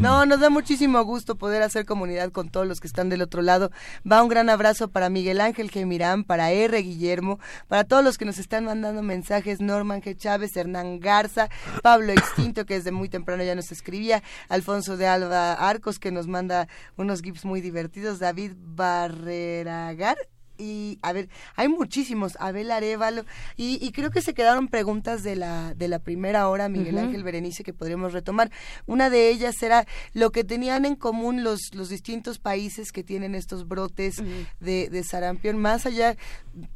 No, 0.00 0.24
nos 0.24 0.40
da 0.40 0.48
muchísimo 0.50 1.02
gusto 1.04 1.36
poder 1.36 1.62
hacer 1.62 1.84
comunidad 1.84 2.32
con 2.32 2.48
todos 2.48 2.66
los 2.66 2.80
que 2.80 2.86
están 2.86 3.08
del 3.10 3.20
otro 3.22 3.42
lado. 3.42 3.70
Va 4.10 4.22
un 4.22 4.28
gran 4.28 4.48
abrazo 4.48 4.88
para 4.88 5.10
Miguel 5.10 5.40
Ángel 5.40 5.70
Gemirán, 5.70 6.24
para 6.24 6.50
R. 6.52 6.78
Guillermo, 6.78 7.38
para 7.68 7.84
todos 7.84 8.02
los 8.02 8.16
que 8.16 8.24
nos 8.24 8.38
están 8.38 8.64
mandando 8.64 9.02
mensajes, 9.02 9.60
Norman 9.60 10.00
G. 10.00 10.16
Chávez, 10.16 10.56
Hernán 10.56 11.00
Garza, 11.00 11.50
Pablo 11.82 12.09
Extinto, 12.12 12.66
que 12.66 12.74
desde 12.74 12.92
muy 12.92 13.08
temprano 13.08 13.42
ya 13.42 13.54
nos 13.54 13.72
escribía, 13.72 14.22
Alfonso 14.48 14.96
de 14.96 15.06
Alba 15.06 15.54
Arcos, 15.54 15.98
que 15.98 16.10
nos 16.10 16.26
manda 16.26 16.68
unos 16.96 17.22
gifs 17.22 17.44
muy 17.44 17.60
divertidos, 17.60 18.18
David 18.18 18.52
Barreragar, 18.56 20.16
y 20.60 20.98
a 21.02 21.12
ver, 21.12 21.28
hay 21.56 21.68
muchísimos, 21.68 22.36
Abel 22.38 22.70
Arevalo, 22.70 23.24
y, 23.56 23.84
y 23.84 23.90
creo 23.92 24.10
que 24.10 24.22
se 24.22 24.34
quedaron 24.34 24.68
preguntas 24.68 25.22
de 25.22 25.34
la, 25.34 25.74
de 25.74 25.88
la 25.88 25.98
primera 25.98 26.48
hora, 26.48 26.68
Miguel. 26.68 26.98
Ángel 26.98 27.24
Berenice, 27.24 27.64
que 27.64 27.72
podríamos 27.72 28.12
retomar. 28.12 28.50
Una 28.86 29.10
de 29.10 29.30
ellas 29.30 29.62
era 29.62 29.86
lo 30.12 30.30
que 30.30 30.44
tenían 30.44 30.84
en 30.84 30.96
común 30.96 31.42
los, 31.42 31.74
los 31.74 31.88
distintos 31.88 32.38
países 32.38 32.92
que 32.92 33.02
tienen 33.02 33.34
estos 33.34 33.66
brotes 33.66 34.22
de, 34.60 34.88
de 34.90 35.04
sarampión, 35.04 35.56
más 35.56 35.86
allá, 35.86 36.16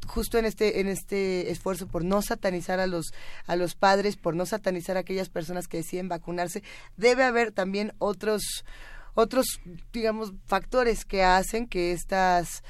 justo 0.07 0.37
en 0.37 0.45
este, 0.45 0.79
en 0.79 0.87
este 0.87 1.51
esfuerzo 1.51 1.87
por 1.87 2.03
no 2.03 2.21
satanizar 2.21 2.79
a 2.79 2.87
los, 2.87 3.13
a 3.45 3.55
los 3.55 3.75
padres, 3.75 4.15
por 4.15 4.35
no 4.35 4.45
satanizar 4.45 4.97
a 4.97 5.01
aquellas 5.01 5.29
personas 5.29 5.67
que 5.67 5.77
deciden 5.77 6.09
vacunarse, 6.09 6.63
debe 6.97 7.23
haber 7.23 7.51
también 7.51 7.93
otros, 7.99 8.65
otros, 9.13 9.45
digamos, 9.93 10.33
factores 10.47 11.05
que 11.05 11.23
hacen 11.23 11.67
que 11.67 11.91
estas 11.91 12.63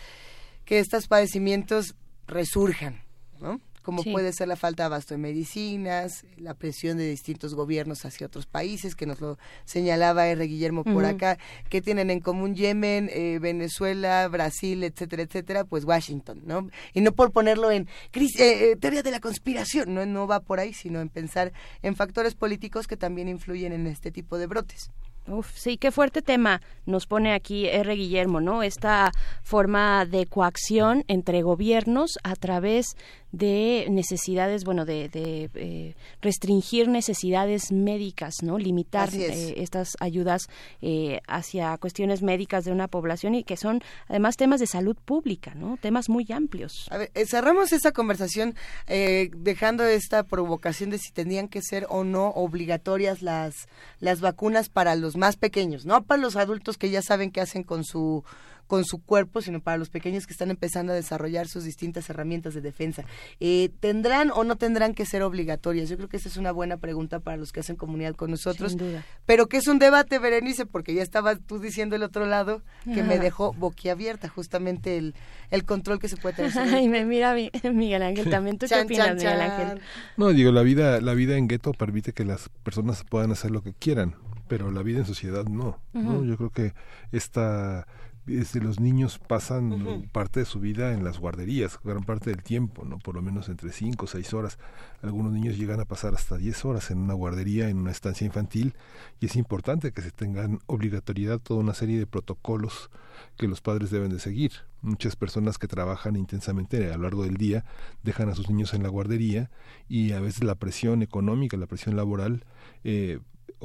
que 0.66 0.80
estos 0.80 1.08
padecimientos 1.08 1.96
resurjan, 2.28 3.02
¿no? 3.40 3.62
Como 3.84 4.02
Sí. 4.02 4.12
puede 4.12 4.34
ser 4.34 4.48
la 4.48 4.56
falta 4.56 4.82
de 4.82 4.86
abasto 4.88 5.14
de 5.14 5.20
medicinas, 5.20 6.26
la 6.38 6.56
presión 6.56 6.98
de 6.98 7.08
distintos 7.08 7.54
gobiernos 7.54 8.04
hacia 8.04 8.26
otros 8.26 8.48
países, 8.48 8.96
que 8.96 9.06
nos 9.06 9.22
lo 9.22 9.38
señalaba 9.64 10.28
R. 10.28 10.44
Guillermo 10.48 10.84
por 10.84 11.06
acá, 11.06 11.38
que 11.70 11.84
tienen 11.84 12.10
en 12.10 12.20
común 12.20 12.56
Yemen, 12.56 13.12
eh, 13.14 13.38
Venezuela, 13.40 14.28
Brasil, 14.28 14.84
etcétera, 14.84 15.22
etcétera, 15.22 15.66
pues 15.66 15.86
Washington, 15.86 16.42
¿no? 16.46 16.68
Y 16.94 17.02
no 17.02 17.12
por 17.12 17.32
ponerlo 17.32 17.70
en 17.70 17.88
eh, 18.14 18.32
eh, 18.40 18.76
teoría 18.76 19.04
de 19.04 19.12
la 19.12 19.20
conspiración, 19.20 19.94
¿no? 19.94 20.04
no 20.08 20.26
va 20.26 20.40
por 20.40 20.60
ahí, 20.60 20.74
sino 20.74 21.00
en 21.00 21.10
pensar 21.10 21.54
en 21.84 21.96
factores 21.96 22.34
políticos 22.34 22.88
que 22.88 22.98
también 22.98 23.28
influyen 23.28 23.72
en 23.72 23.86
este 23.86 24.10
tipo 24.12 24.40
de 24.40 24.48
brotes. 24.48 24.90
Uf, 25.28 25.52
sí, 25.56 25.78
qué 25.78 25.92
fuerte 25.92 26.22
tema 26.22 26.62
nos 26.86 27.08
pone 27.08 27.34
aquí 27.34 27.68
R. 27.68 27.96
Guillermo, 27.96 28.42
¿no? 28.42 28.62
Esta 28.62 29.12
forma 29.42 30.06
de 30.06 30.28
coacción 30.28 31.04
entre 31.08 31.42
gobiernos 31.42 32.20
a 32.24 32.36
través 32.36 32.96
de 33.32 33.88
necesidades, 33.90 34.64
bueno, 34.64 34.86
de, 34.86 35.10
de, 35.10 35.50
eh, 35.56 35.96
restringir 36.22 36.88
necesidades 36.88 37.72
médicas, 37.72 38.36
¿no? 38.44 38.58
Limitar 38.58 39.10
es. 39.10 39.16
eh, 39.16 39.56
estas 39.58 39.98
ayudas 40.00 40.48
eh, 40.82 41.20
hacia 41.28 41.78
cuestiones 41.78 42.22
médicas 42.22 42.64
de 42.64 42.72
una 42.72 42.88
población 42.88 43.36
y 43.36 43.44
que 43.44 43.58
son 43.58 43.82
además 44.08 44.38
temas 44.38 44.62
de 44.62 44.68
salud 44.68 44.96
pública, 45.04 45.54
¿no? 45.54 45.78
Temas 45.82 46.08
muy 46.08 46.26
amplios. 46.32 46.88
A 46.92 46.98
ver, 46.98 47.12
eh, 47.14 47.26
cerramos 47.26 47.74
esa 47.74 47.92
conversación 47.92 48.56
eh, 48.88 49.30
dejando 49.36 49.84
esta 49.84 50.24
provocación 50.24 50.90
de 50.90 50.98
si 50.98 51.12
tendrían 51.12 51.50
que 51.50 51.62
ser 51.62 51.88
o 51.90 52.06
no 52.06 52.30
obligatorias 52.30 53.22
las, 53.22 53.68
las 54.00 54.22
vacunas 54.22 54.70
para 54.70 54.96
los 54.96 55.15
más 55.16 55.36
pequeños, 55.38 55.86
no 55.86 56.04
para 56.04 56.22
los 56.22 56.36
adultos 56.36 56.78
que 56.78 56.90
ya 56.90 57.02
saben 57.02 57.32
qué 57.32 57.42
hacen 57.42 57.64
con 57.64 57.84
su 57.84 58.24
con 58.68 58.84
su 58.84 58.98
cuerpo, 58.98 59.42
sino 59.44 59.60
para 59.60 59.78
los 59.78 59.92
pequeños 59.92 60.26
que 60.26 60.34
están 60.34 60.50
empezando 60.50 60.92
a 60.92 60.96
desarrollar 60.96 61.48
sus 61.48 61.64
distintas 61.66 62.10
herramientas 62.10 62.56
de 62.56 62.62
defensa. 62.62 63.04
Eh, 63.40 63.70
¿Tendrán 63.80 64.32
o 64.32 64.44
no 64.44 64.56
tendrán 64.56 64.96
que 64.96 65.06
ser 65.06 65.22
obligatorias? 65.22 65.88
Yo 65.88 65.98
creo 65.98 66.10
que 66.10 66.18
esa 66.18 66.30
es 66.30 66.38
una 66.38 66.52
buena 66.52 66.78
pregunta 66.78 67.20
para 67.20 67.38
los 67.38 67.52
que 67.52 67.60
hacen 67.60 67.76
comunidad 67.76 68.16
con 68.16 68.32
nosotros. 68.32 68.72
Sin 68.72 68.80
duda. 68.80 69.06
Pero 69.28 69.46
que 69.46 69.58
es 69.58 69.68
un 69.68 69.78
debate, 69.78 70.18
Berenice, 70.18 70.66
porque 70.66 70.96
ya 70.96 71.04
estabas 71.04 71.38
tú 71.46 71.60
diciendo 71.60 71.96
el 71.96 72.02
otro 72.02 72.26
lado 72.26 72.64
que 72.92 73.04
me 73.04 73.20
dejó 73.20 73.54
boquiabierta 73.54 74.30
justamente 74.30 74.98
el, 74.98 75.14
el 75.52 75.64
control 75.64 76.00
que 76.00 76.10
se 76.10 76.18
puede 76.18 76.36
tener. 76.38 76.52
sobre 76.52 76.70
Ay, 76.74 76.90
me 76.90 77.06
mira 77.06 77.36
mi- 77.36 77.52
Miguel 77.72 78.02
Ángel 78.02 78.32
también. 78.32 78.58
¿Tú 78.58 78.66
qué 78.66 78.70
Chan, 78.70 78.86
opinas, 78.86 79.08
chan, 79.10 79.16
Miguel. 79.18 79.42
Ángel? 79.42 79.82
No, 80.18 80.30
digo, 80.30 80.52
la 80.52 80.64
vida, 80.64 81.00
la 81.02 81.14
vida 81.14 81.38
en 81.38 81.48
gueto 81.48 81.72
permite 81.74 82.14
que 82.14 82.26
las 82.26 82.50
personas 82.64 83.04
puedan 83.08 83.32
hacer 83.32 83.52
lo 83.52 83.62
que 83.62 83.74
quieran, 83.74 84.16
pero 84.48 84.72
la 84.72 84.84
vida 84.84 85.00
en 85.00 85.06
sociedad 85.06 85.46
no. 85.46 85.80
¿no? 85.94 86.24
Yo 86.24 86.38
creo 86.38 86.50
que 86.50 86.74
esta 87.12 87.86
desde 88.26 88.60
los 88.60 88.80
niños 88.80 89.20
pasan 89.20 90.10
parte 90.12 90.40
de 90.40 90.46
su 90.46 90.60
vida 90.60 90.94
en 90.94 91.04
las 91.04 91.20
guarderías, 91.20 91.80
gran 91.84 92.04
parte 92.04 92.32
del 92.32 92.42
tiempo, 92.42 92.84
no 92.84 92.98
por 92.98 93.16
lo 93.16 93.22
menos 93.22 93.50
entre 93.50 93.72
5 93.72 94.06
o 94.06 94.08
6 94.08 94.34
horas. 94.34 94.58
Algunos 95.04 95.32
niños 95.32 95.58
llegan 95.58 95.80
a 95.80 95.86
pasar 95.86 96.16
hasta 96.16 96.38
10 96.38 96.66
horas 96.66 96.90
en 96.90 96.98
una 96.98 97.14
guardería, 97.14 97.70
en 97.70 97.78
una 97.78 97.92
estancia 97.92 98.26
infantil, 98.26 98.74
y 99.20 99.28
es 99.28 99.36
importante 99.36 99.92
que 99.92 100.02
se 100.02 100.12
tengan 100.12 100.60
obligatoriedad 100.66 101.40
toda 101.40 101.60
una 101.60 101.76
serie 101.76 102.00
de 102.00 102.08
protocolos 102.08 102.90
que 103.38 103.48
los 103.48 103.62
padres 103.62 103.92
deben 103.92 104.10
de 104.10 104.20
seguir. 104.20 104.52
Muchas 104.82 105.16
personas 105.16 105.60
que 105.60 105.68
trabajan 105.68 106.16
intensamente 106.16 106.92
a 106.92 106.98
lo 106.98 107.04
largo 107.04 107.24
del 107.24 107.38
día 107.38 107.64
dejan 108.04 108.30
a 108.30 108.36
sus 108.36 108.50
niños 108.50 108.74
en 108.74 108.82
la 108.82 108.90
guardería 108.90 109.52
y 109.88 110.14
a 110.14 110.20
veces 110.20 110.44
la 110.44 110.56
presión 110.56 111.04
económica, 111.04 111.58
la 111.58 111.68
presión 111.68 111.96
laboral 111.96 112.44
eh, 112.84 113.20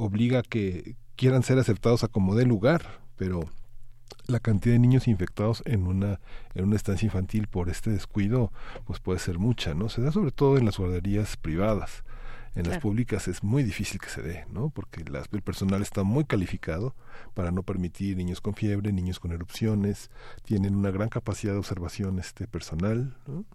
obliga 0.05 0.39
a 0.39 0.43
que 0.43 0.95
quieran 1.15 1.43
ser 1.43 1.59
aceptados 1.59 2.03
a 2.03 2.07
como 2.07 2.35
dé 2.35 2.45
lugar, 2.45 2.81
pero 3.15 3.41
la 4.27 4.39
cantidad 4.39 4.73
de 4.75 4.79
niños 4.79 5.07
infectados 5.07 5.61
en 5.65 5.87
una 5.87 6.19
en 6.53 6.65
una 6.65 6.75
estancia 6.75 7.05
infantil 7.05 7.47
por 7.47 7.69
este 7.69 7.89
descuido 7.91 8.51
pues 8.85 8.99
puede 8.99 9.19
ser 9.19 9.39
mucha, 9.39 9.73
¿no? 9.73 9.89
Se 9.89 10.01
da 10.01 10.11
sobre 10.11 10.31
todo 10.31 10.57
en 10.57 10.65
las 10.65 10.77
guarderías 10.77 11.37
privadas. 11.37 12.03
En 12.53 12.67
las 12.67 12.79
públicas 12.81 13.29
es 13.29 13.43
muy 13.43 13.63
difícil 13.63 13.99
que 14.01 14.09
se 14.09 14.21
dé, 14.21 14.45
¿no? 14.51 14.69
Porque 14.71 15.05
las- 15.09 15.27
el 15.31 15.41
personal 15.41 15.81
está 15.81 16.03
muy 16.03 16.25
calificado 16.25 16.93
para 17.33 17.49
no 17.51 17.63
permitir 17.63 18.17
niños 18.17 18.41
con 18.41 18.55
fiebre, 18.55 18.91
niños 18.91 19.21
con 19.21 19.31
erupciones, 19.31 20.09
tienen 20.43 20.75
una 20.75 20.91
gran 20.91 21.07
capacidad 21.07 21.53
de 21.53 21.59
observación 21.59 22.19
este 22.19 22.47
personal, 22.47 23.15
¿no? 23.25 23.45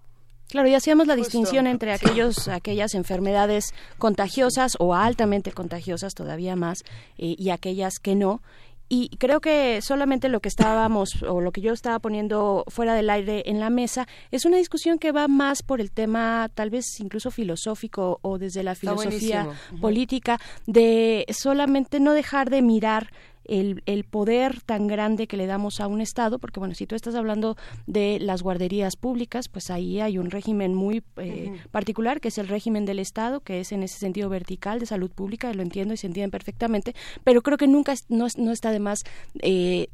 Claro, 0.49 0.69
y 0.69 0.75
hacíamos 0.75 1.07
la 1.07 1.17
distinción 1.17 1.67
entre 1.67 1.93
aquellos, 1.93 2.49
aquellas 2.49 2.95
enfermedades 2.95 3.75
contagiosas 3.99 4.73
o 4.79 4.95
altamente 4.95 5.53
contagiosas 5.53 6.15
todavía 6.15 6.55
más 6.57 6.85
eh, 7.19 7.35
y 7.39 7.51
aquellas 7.51 7.99
que 7.99 8.15
no. 8.15 8.41
Y 8.89 9.09
creo 9.19 9.41
que 9.41 9.81
solamente 9.83 10.29
lo 10.29 10.39
que 10.39 10.49
estábamos 10.49 11.21
o 11.25 11.41
lo 11.41 11.51
que 11.51 11.61
yo 11.61 11.73
estaba 11.73 11.99
poniendo 11.99 12.65
fuera 12.69 12.95
del 12.95 13.11
aire 13.11 13.43
en 13.47 13.59
la 13.59 13.69
mesa 13.69 14.07
es 14.31 14.45
una 14.45 14.59
discusión 14.59 15.01
que 15.01 15.11
va 15.11 15.27
más 15.27 15.65
por 15.65 15.81
el 15.81 15.91
tema 15.91 16.49
tal 16.55 16.71
vez 16.71 16.85
incluso 17.01 17.33
filosófico 17.33 18.21
o 18.23 18.39
desde 18.39 18.63
la 18.63 18.73
Está 18.73 18.93
filosofía 18.93 19.43
buenísimo. 19.43 19.81
Política 19.81 20.41
de 20.67 21.27
solamente 21.31 21.99
no 21.99 22.13
dejar 22.13 22.49
de 22.49 22.63
mirar 22.63 23.11
el, 23.49 23.83
el 23.87 24.05
poder 24.05 24.61
tan 24.63 24.87
grande 24.87 25.27
que 25.27 25.37
le 25.37 25.47
damos 25.47 25.81
a 25.81 25.87
un 25.87 26.01
Estado, 26.01 26.39
porque 26.39 26.61
bueno, 26.61 26.75
si 26.75 26.87
tú 26.87 26.95
estás 26.95 27.15
hablando 27.15 27.57
de 27.87 28.19
las 28.21 28.43
guarderías 28.43 28.97
públicas, 28.97 29.49
pues 29.49 29.71
ahí 29.71 30.01
hay 30.01 30.19
un 30.19 30.31
régimen 30.31 30.75
muy 30.75 31.03
eh, 31.17 31.53
particular, 31.71 32.21
que 32.21 32.29
es 32.29 32.39
el 32.39 32.49
régimen 32.49 32.85
del 32.85 32.99
Estado, 32.99 33.41
que 33.41 33.61
es 33.61 33.73
en 33.73 33.83
ese 33.83 33.99
sentido 33.99 34.29
vertical 34.29 34.79
de 34.81 34.87
salud 34.87 35.11
pública, 35.11 35.53
lo 35.53 35.63
entiendo 35.63 35.95
y 35.95 35.97
se 35.97 36.07
entiende 36.07 36.31
perfectamente, 36.31 36.95
pero 37.25 37.43
creo 37.43 37.59
que 37.59 37.67
nunca 37.69 37.95
no, 38.09 38.27
es- 38.27 38.39
no 38.39 38.53
está 38.53 38.71
de 38.71 38.79
más 38.81 39.05
eh, 39.43 39.89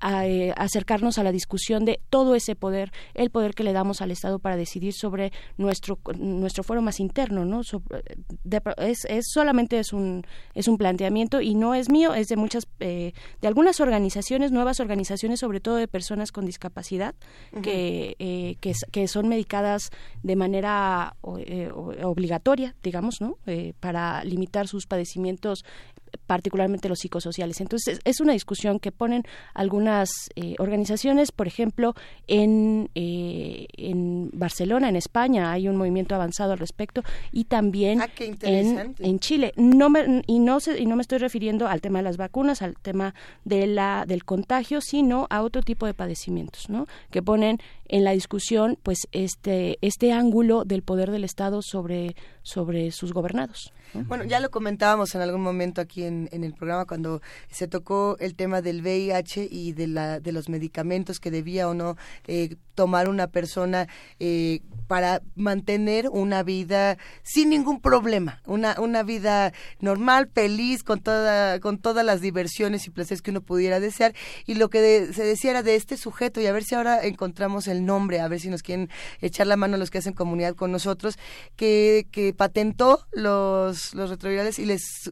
a, 0.00 0.26
eh, 0.26 0.52
acercarnos 0.56 1.18
a 1.18 1.22
la 1.22 1.32
discusión 1.32 1.84
de 1.84 2.00
todo 2.10 2.34
ese 2.34 2.56
poder, 2.56 2.90
el 3.14 3.30
poder 3.30 3.54
que 3.54 3.64
le 3.64 3.72
damos 3.72 4.00
al 4.02 4.10
Estado 4.10 4.38
para 4.38 4.56
decidir 4.56 4.92
sobre 4.94 5.32
nuestro 5.56 5.98
nuestro 6.18 6.64
foro 6.64 6.82
más 6.82 7.00
interno, 7.00 7.44
¿no? 7.44 7.60
De- 8.44 8.60
es, 8.78 9.04
es 9.08 9.26
solamente 9.32 9.78
es 9.78 9.92
un 9.92 10.24
es 10.54 10.68
un 10.68 10.78
planteamiento 10.78 11.40
y 11.40 11.54
no 11.54 11.74
es 11.74 11.90
mío, 11.90 12.14
es 12.14 12.28
de 12.28 12.36
muchas 12.36 12.66
eh, 12.80 13.12
de 13.40 13.48
algunas 13.48 13.80
organizaciones, 13.80 14.52
nuevas 14.52 14.80
organizaciones, 14.80 15.40
sobre 15.40 15.60
todo 15.60 15.76
de 15.76 15.88
personas 15.88 16.32
con 16.32 16.46
discapacidad 16.46 17.14
que 17.62 18.16
eh, 18.18 18.56
que, 18.60 19.06
son 19.08 19.28
medicadas 19.28 19.90
de 20.22 20.36
manera 20.36 21.16
o- 21.20 21.38
eh, 21.38 21.70
obligatoria, 22.02 22.74
digamos, 22.82 23.20
¿no? 23.20 23.36
Eh, 23.46 23.72
para 23.80 24.24
limitar 24.24 24.68
sus 24.68 24.86
padecimientos 24.86 25.64
particularmente 26.26 26.88
los 26.88 26.98
psicosociales. 27.00 27.60
Entonces, 27.60 28.00
es, 28.04 28.20
una 28.20 28.32
discusión 28.32 28.78
que 28.78 28.92
ponen 28.92 29.24
algunas 29.54 30.10
eh, 30.36 30.54
organizaciones, 30.58 31.32
por 31.32 31.46
ejemplo, 31.46 31.94
en, 32.26 32.90
eh, 32.94 33.66
en 33.76 34.30
Barcelona, 34.32 34.88
en 34.88 34.96
España, 34.96 35.50
hay 35.52 35.68
un 35.68 35.76
movimiento 35.76 36.14
avanzado 36.14 36.52
al 36.52 36.58
respecto 36.58 37.02
y 37.32 37.44
también 37.44 38.00
Ah, 38.02 38.08
en, 38.42 38.94
en 38.98 39.18
Chile. 39.20 39.52
No 39.56 39.90
me, 39.90 40.22
y, 40.26 40.38
no 40.38 40.60
se- 40.60 40.78
y 40.80 40.86
no 40.86 40.96
me 40.96 41.02
estoy 41.02 41.18
refiriendo 41.18 41.66
al 41.68 41.80
tema 41.80 41.98
de 41.98 42.04
las 42.04 42.16
vacunas, 42.16 42.62
al 42.62 42.76
tema 42.76 43.14
de 43.44 43.66
la, 43.66 44.04
del 44.06 44.24
contagio, 44.24 44.80
sino 44.80 45.26
a 45.30 45.42
otro 45.42 45.62
tipo 45.62 45.86
de 45.86 45.94
padecimientos, 45.94 46.68
¿no? 46.68 46.86
Que 47.10 47.22
ponen 47.22 47.58
en 47.92 48.04
la 48.04 48.12
discusión, 48.12 48.78
pues, 48.82 49.06
este, 49.12 49.78
este 49.82 50.12
ángulo 50.12 50.64
del 50.64 50.82
poder 50.82 51.10
del 51.10 51.24
Estado 51.24 51.60
sobre, 51.62 52.14
sobre 52.42 52.90
sus 52.92 53.12
gobernados. 53.12 53.72
¿no? 53.92 54.04
Bueno, 54.04 54.22
ya 54.24 54.38
lo 54.38 54.50
comentábamos 54.50 55.14
en 55.16 55.20
algún 55.20 55.42
momento 55.42 55.80
aquí 55.80 56.04
en, 56.04 56.28
en 56.30 56.44
el 56.44 56.54
programa 56.54 56.86
cuando 56.86 57.20
se 57.50 57.66
tocó 57.66 58.16
el 58.20 58.36
tema 58.36 58.62
del 58.62 58.82
VIH 58.82 59.48
y 59.50 59.72
de, 59.72 59.88
la, 59.88 60.20
de 60.20 60.30
los 60.32 60.48
medicamentos 60.48 61.18
que 61.18 61.32
debía 61.32 61.68
o 61.68 61.74
no 61.74 61.96
eh, 62.28 62.54
tomar 62.76 63.08
una 63.08 63.26
persona 63.26 63.88
eh, 64.20 64.60
para 64.86 65.22
mantener 65.34 66.08
una 66.08 66.42
vida 66.44 66.98
sin 67.24 67.50
ningún 67.50 67.80
problema, 67.80 68.40
una, 68.46 68.80
una 68.80 69.02
vida 69.02 69.52
normal, 69.80 70.30
feliz, 70.32 70.84
con, 70.84 71.00
toda, 71.00 71.58
con 71.58 71.78
todas 71.78 72.04
las 72.06 72.20
diversiones 72.20 72.86
y 72.86 72.90
placeres 72.90 73.22
que 73.22 73.32
uno 73.32 73.40
pudiera 73.40 73.80
desear. 73.80 74.14
Y 74.46 74.54
lo 74.54 74.70
que 74.70 74.80
de- 74.80 75.12
se 75.12 75.24
decía 75.24 75.50
era 75.50 75.62
de 75.64 75.74
este 75.74 75.96
sujeto, 75.96 76.40
y 76.40 76.46
a 76.46 76.52
ver 76.52 76.62
si 76.64 76.76
ahora 76.76 77.04
encontramos 77.04 77.66
el 77.66 77.79
nombre, 77.86 78.20
a 78.20 78.28
ver 78.28 78.40
si 78.40 78.48
nos 78.48 78.62
quieren 78.62 78.88
echar 79.20 79.46
la 79.46 79.56
mano 79.56 79.76
los 79.76 79.90
que 79.90 79.98
hacen 79.98 80.12
comunidad 80.12 80.54
con 80.54 80.72
nosotros, 80.72 81.18
que, 81.56 82.06
que 82.10 82.32
patentó 82.32 83.06
los, 83.12 83.94
los 83.94 84.10
retrovirales 84.10 84.58
y 84.58 84.66
les 84.66 85.10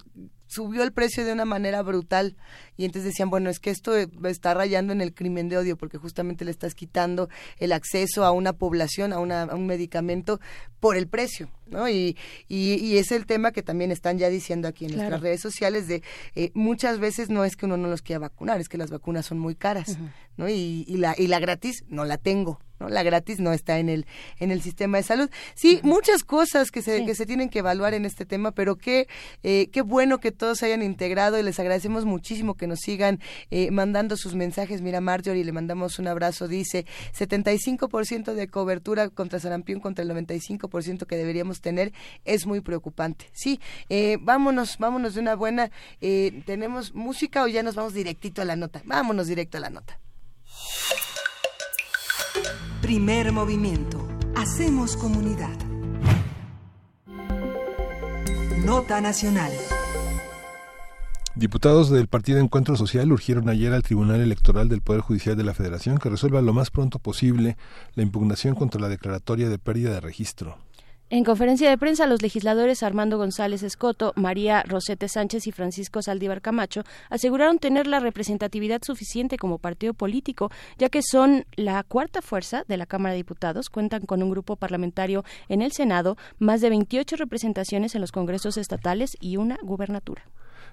subió 0.48 0.82
el 0.82 0.92
precio 0.92 1.24
de 1.24 1.32
una 1.32 1.44
manera 1.44 1.82
brutal. 1.82 2.36
Y 2.76 2.84
entonces 2.84 3.12
decían 3.12 3.30
bueno 3.30 3.50
es 3.50 3.60
que 3.60 3.70
esto 3.70 3.96
está 3.96 4.54
rayando 4.54 4.92
en 4.92 5.00
el 5.00 5.14
crimen 5.14 5.48
de 5.48 5.58
odio 5.58 5.76
porque 5.76 5.98
justamente 5.98 6.44
le 6.44 6.50
estás 6.50 6.74
quitando 6.74 7.28
el 7.58 7.72
acceso 7.72 8.24
a 8.24 8.32
una 8.32 8.54
población 8.54 9.12
a, 9.12 9.20
una, 9.20 9.42
a 9.42 9.54
un 9.54 9.66
medicamento 9.66 10.40
por 10.80 10.96
el 10.96 11.06
precio 11.06 11.50
no 11.70 11.88
y, 11.88 12.16
y, 12.48 12.74
y 12.74 12.98
es 12.98 13.10
el 13.12 13.26
tema 13.26 13.52
que 13.52 13.62
también 13.62 13.90
están 13.90 14.18
ya 14.18 14.28
diciendo 14.28 14.68
aquí 14.68 14.84
en 14.84 14.92
Claro. 14.92 15.02
nuestras 15.10 15.22
redes 15.22 15.40
sociales 15.40 15.88
de 15.88 16.02
eh, 16.34 16.50
muchas 16.54 16.98
veces 16.98 17.28
no 17.30 17.44
es 17.44 17.56
que 17.56 17.66
uno 17.66 17.76
no 17.76 17.88
los 17.88 18.02
quiera 18.02 18.18
vacunar 18.20 18.60
es 18.60 18.68
que 18.68 18.78
las 18.78 18.90
vacunas 18.90 19.26
son 19.26 19.38
muy 19.38 19.54
caras 19.54 19.98
no 20.36 20.48
y, 20.48 20.84
y 20.86 20.96
la 20.98 21.14
y 21.18 21.26
la 21.26 21.38
gratis 21.40 21.84
no 21.88 22.04
la 22.04 22.16
tengo 22.18 22.60
¿no? 22.80 22.88
La 22.88 23.02
gratis 23.02 23.40
no 23.40 23.52
está 23.52 23.80
en 23.80 23.88
el 23.88 24.06
en 24.38 24.52
el 24.52 24.62
sistema 24.62 24.98
de 24.98 25.02
salud. 25.02 25.28
Sí, 25.56 25.80
muchas 25.82 26.22
cosas 26.22 26.70
que 26.70 26.80
se 26.80 27.04
que 27.04 27.16
se 27.16 27.26
tienen 27.26 27.48
que 27.48 27.58
evaluar 27.58 27.92
en 27.92 28.04
este 28.04 28.24
tema, 28.24 28.52
pero 28.52 28.76
qué 28.76 29.08
eh, 29.42 29.68
qué 29.72 29.82
bueno 29.82 30.18
que 30.18 30.30
todos 30.30 30.58
se 30.58 30.66
hayan 30.66 30.82
integrado 30.84 31.40
y 31.40 31.42
les 31.42 31.58
agradecemos 31.58 32.04
muchísimo 32.04 32.54
que 32.54 32.68
nos 32.68 32.78
sigan 32.78 33.18
eh, 33.50 33.72
mandando 33.72 34.16
sus 34.16 34.36
mensajes. 34.36 34.80
Mira, 34.80 35.00
Marjorie, 35.00 35.44
le 35.44 35.50
mandamos 35.50 35.98
un 35.98 36.06
abrazo. 36.06 36.46
Dice 36.46 36.86
75% 37.18 38.34
de 38.34 38.46
cobertura 38.48 39.08
contra 39.08 39.40
sarampión 39.40 39.80
contra 39.80 40.04
el 40.04 40.10
95% 40.10 41.04
que 41.06 41.16
deberíamos 41.16 41.57
tener 41.60 41.92
es 42.24 42.46
muy 42.46 42.60
preocupante. 42.60 43.30
Sí, 43.32 43.60
eh, 43.88 44.18
vámonos, 44.20 44.78
vámonos 44.78 45.14
de 45.14 45.20
una 45.20 45.34
buena. 45.34 45.70
eh, 46.00 46.42
¿Tenemos 46.46 46.94
música 46.94 47.42
o 47.42 47.48
ya 47.48 47.62
nos 47.62 47.74
vamos 47.74 47.94
directito 47.94 48.42
a 48.42 48.44
la 48.44 48.56
nota? 48.56 48.82
Vámonos 48.84 49.26
directo 49.26 49.58
a 49.58 49.60
la 49.60 49.70
nota. 49.70 49.98
Primer 52.80 53.32
movimiento. 53.32 54.06
Hacemos 54.36 54.96
comunidad. 54.96 55.56
Nota 58.64 59.00
nacional. 59.00 59.52
Diputados 61.34 61.90
del 61.90 62.08
Partido 62.08 62.40
Encuentro 62.40 62.76
Social 62.76 63.12
urgieron 63.12 63.48
ayer 63.48 63.72
al 63.72 63.82
Tribunal 63.82 64.20
Electoral 64.20 64.68
del 64.68 64.82
Poder 64.82 65.02
Judicial 65.02 65.36
de 65.36 65.44
la 65.44 65.54
Federación 65.54 65.98
que 65.98 66.08
resuelva 66.08 66.42
lo 66.42 66.52
más 66.52 66.70
pronto 66.70 66.98
posible 66.98 67.56
la 67.94 68.02
impugnación 68.02 68.56
contra 68.56 68.80
la 68.80 68.88
declaratoria 68.88 69.48
de 69.48 69.58
pérdida 69.58 69.92
de 69.92 70.00
registro. 70.00 70.58
En 71.10 71.24
conferencia 71.24 71.70
de 71.70 71.78
prensa, 71.78 72.06
los 72.06 72.20
legisladores 72.20 72.82
Armando 72.82 73.16
González 73.16 73.62
Escoto, 73.62 74.12
María 74.14 74.62
Rosete 74.64 75.08
Sánchez 75.08 75.46
y 75.46 75.52
Francisco 75.52 76.02
Saldívar 76.02 76.42
Camacho 76.42 76.82
aseguraron 77.08 77.58
tener 77.58 77.86
la 77.86 77.98
representatividad 77.98 78.82
suficiente 78.82 79.38
como 79.38 79.56
partido 79.56 79.94
político, 79.94 80.50
ya 80.76 80.90
que 80.90 81.00
son 81.00 81.46
la 81.56 81.82
cuarta 81.82 82.20
fuerza 82.20 82.64
de 82.68 82.76
la 82.76 82.84
Cámara 82.84 83.12
de 83.12 83.20
Diputados, 83.20 83.70
cuentan 83.70 84.04
con 84.04 84.22
un 84.22 84.28
grupo 84.28 84.56
parlamentario 84.56 85.24
en 85.48 85.62
el 85.62 85.72
Senado, 85.72 86.18
más 86.38 86.60
de 86.60 86.68
28 86.68 87.16
representaciones 87.16 87.94
en 87.94 88.02
los 88.02 88.12
congresos 88.12 88.58
estatales 88.58 89.16
y 89.18 89.38
una 89.38 89.56
gubernatura. 89.62 90.24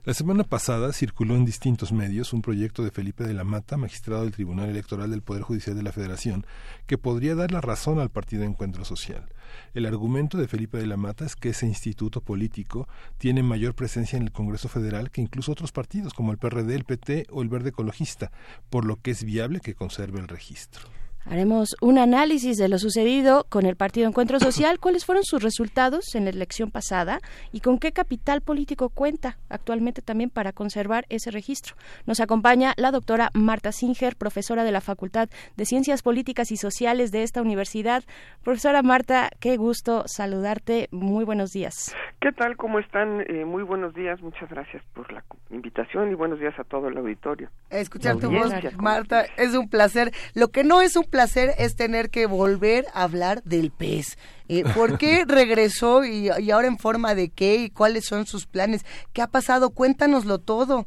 La 0.05 0.13
semana 0.13 0.43
pasada 0.43 0.93
circuló 0.93 1.35
en 1.35 1.45
distintos 1.45 1.91
medios 1.91 2.31
un 2.31 2.43
proyecto 2.43 2.83
de 2.83 2.91
Felipe 2.91 3.23
de 3.23 3.33
la 3.33 3.43
Mata, 3.43 3.75
magistrado 3.75 4.21
del 4.21 4.33
Tribunal 4.33 4.69
Electoral 4.69 5.09
del 5.09 5.23
Poder 5.23 5.41
Judicial 5.41 5.75
de 5.75 5.81
la 5.81 5.91
Federación, 5.91 6.45
que 6.85 6.99
podría 6.99 7.33
dar 7.33 7.51
la 7.51 7.59
razón 7.59 7.97
al 7.97 8.11
Partido 8.11 8.43
Encuentro 8.43 8.85
Social. 8.85 9.27
El 9.73 9.87
argumento 9.87 10.37
de 10.37 10.47
Felipe 10.47 10.77
de 10.77 10.85
la 10.85 10.95
Mata 10.95 11.25
es 11.25 11.35
que 11.35 11.49
ese 11.49 11.65
instituto 11.65 12.21
político 12.21 12.87
tiene 13.17 13.41
mayor 13.41 13.73
presencia 13.73 14.15
en 14.15 14.21
el 14.21 14.31
Congreso 14.31 14.69
Federal 14.69 15.09
que 15.09 15.21
incluso 15.21 15.51
otros 15.51 15.71
partidos 15.71 16.13
como 16.13 16.31
el 16.31 16.37
PRD, 16.37 16.75
el 16.75 16.85
PT 16.85 17.25
o 17.31 17.41
el 17.41 17.49
Verde 17.49 17.69
Ecologista, 17.69 18.31
por 18.69 18.85
lo 18.85 18.97
que 18.97 19.09
es 19.09 19.23
viable 19.23 19.59
que 19.59 19.73
conserve 19.73 20.19
el 20.19 20.27
registro. 20.27 20.87
Haremos 21.27 21.75
un 21.81 21.97
análisis 21.97 22.57
de 22.57 22.69
lo 22.69 22.77
sucedido 22.77 23.47
con 23.49 23.65
el 23.65 23.75
Partido 23.75 24.07
Encuentro 24.07 24.39
Social, 24.39 24.79
cuáles 24.79 25.05
fueron 25.05 25.23
sus 25.23 25.41
resultados 25.41 26.13
en 26.13 26.25
la 26.25 26.29
elección 26.29 26.69
pasada 26.69 27.19
y 27.51 27.61
con 27.61 27.79
qué 27.79 27.91
capital 27.91 28.41
político 28.41 28.89
cuenta 28.89 29.37
actualmente 29.49 30.03
también 30.03 30.29
para 30.29 30.51
conservar 30.51 31.05
ese 31.09 31.31
registro. 31.31 31.75
Nos 32.05 32.19
acompaña 32.19 32.73
la 32.77 32.91
doctora 32.91 33.31
Marta 33.33 33.71
Singer, 33.71 34.15
profesora 34.15 34.63
de 34.63 34.71
la 34.71 34.81
Facultad 34.81 35.27
de 35.57 35.65
Ciencias 35.65 36.03
Políticas 36.03 36.51
y 36.51 36.57
Sociales 36.57 37.11
de 37.11 37.23
esta 37.23 37.41
universidad. 37.41 38.03
Profesora 38.43 38.83
Marta, 38.83 39.31
qué 39.39 39.57
gusto 39.57 40.03
saludarte. 40.05 40.89
Muy 40.91 41.25
buenos 41.25 41.51
días. 41.51 41.95
¿Qué 42.21 42.31
tal? 42.33 42.55
¿Cómo 42.55 42.77
están? 42.77 43.21
Eh, 43.21 43.45
muy 43.45 43.63
buenos 43.63 43.95
días. 43.95 44.21
Muchas 44.21 44.49
gracias 44.49 44.83
por 44.93 45.11
la 45.11 45.23
invitación 45.49 46.11
y 46.11 46.15
buenos 46.15 46.39
días 46.39 46.53
a 46.59 46.63
todo 46.63 46.87
el 46.87 46.97
auditorio. 46.97 47.49
Escuchar 47.69 48.17
tu 48.17 48.29
voz, 48.29 48.45
audiencia, 48.45 48.71
¿cómo 48.71 48.83
Marta, 48.83 49.25
es 49.37 49.55
un 49.55 49.69
placer. 49.69 50.11
Lo 50.33 50.49
que 50.49 50.63
no 50.63 50.81
es 50.81 50.95
un 50.95 51.05
placer 51.15 51.51
es 51.57 51.77
tener 51.77 52.09
que 52.09 52.25
volver 52.25 52.83
a 52.93 53.03
hablar 53.03 53.41
del 53.43 53.71
pez. 53.71 54.17
Eh, 54.49 54.63
¿Por 54.75 54.97
qué 54.97 55.23
regresó 55.27 56.03
y, 56.03 56.29
y 56.39 56.51
ahora 56.51 56.67
en 56.67 56.77
forma 56.77 57.15
de 57.15 57.29
qué 57.29 57.55
y 57.55 57.69
cuáles 57.69 58.05
son 58.05 58.25
sus 58.25 58.45
planes? 58.45 58.85
¿Qué 59.13 59.21
ha 59.21 59.27
pasado? 59.27 59.69
Cuéntanoslo 59.69 60.39
todo. 60.39 60.85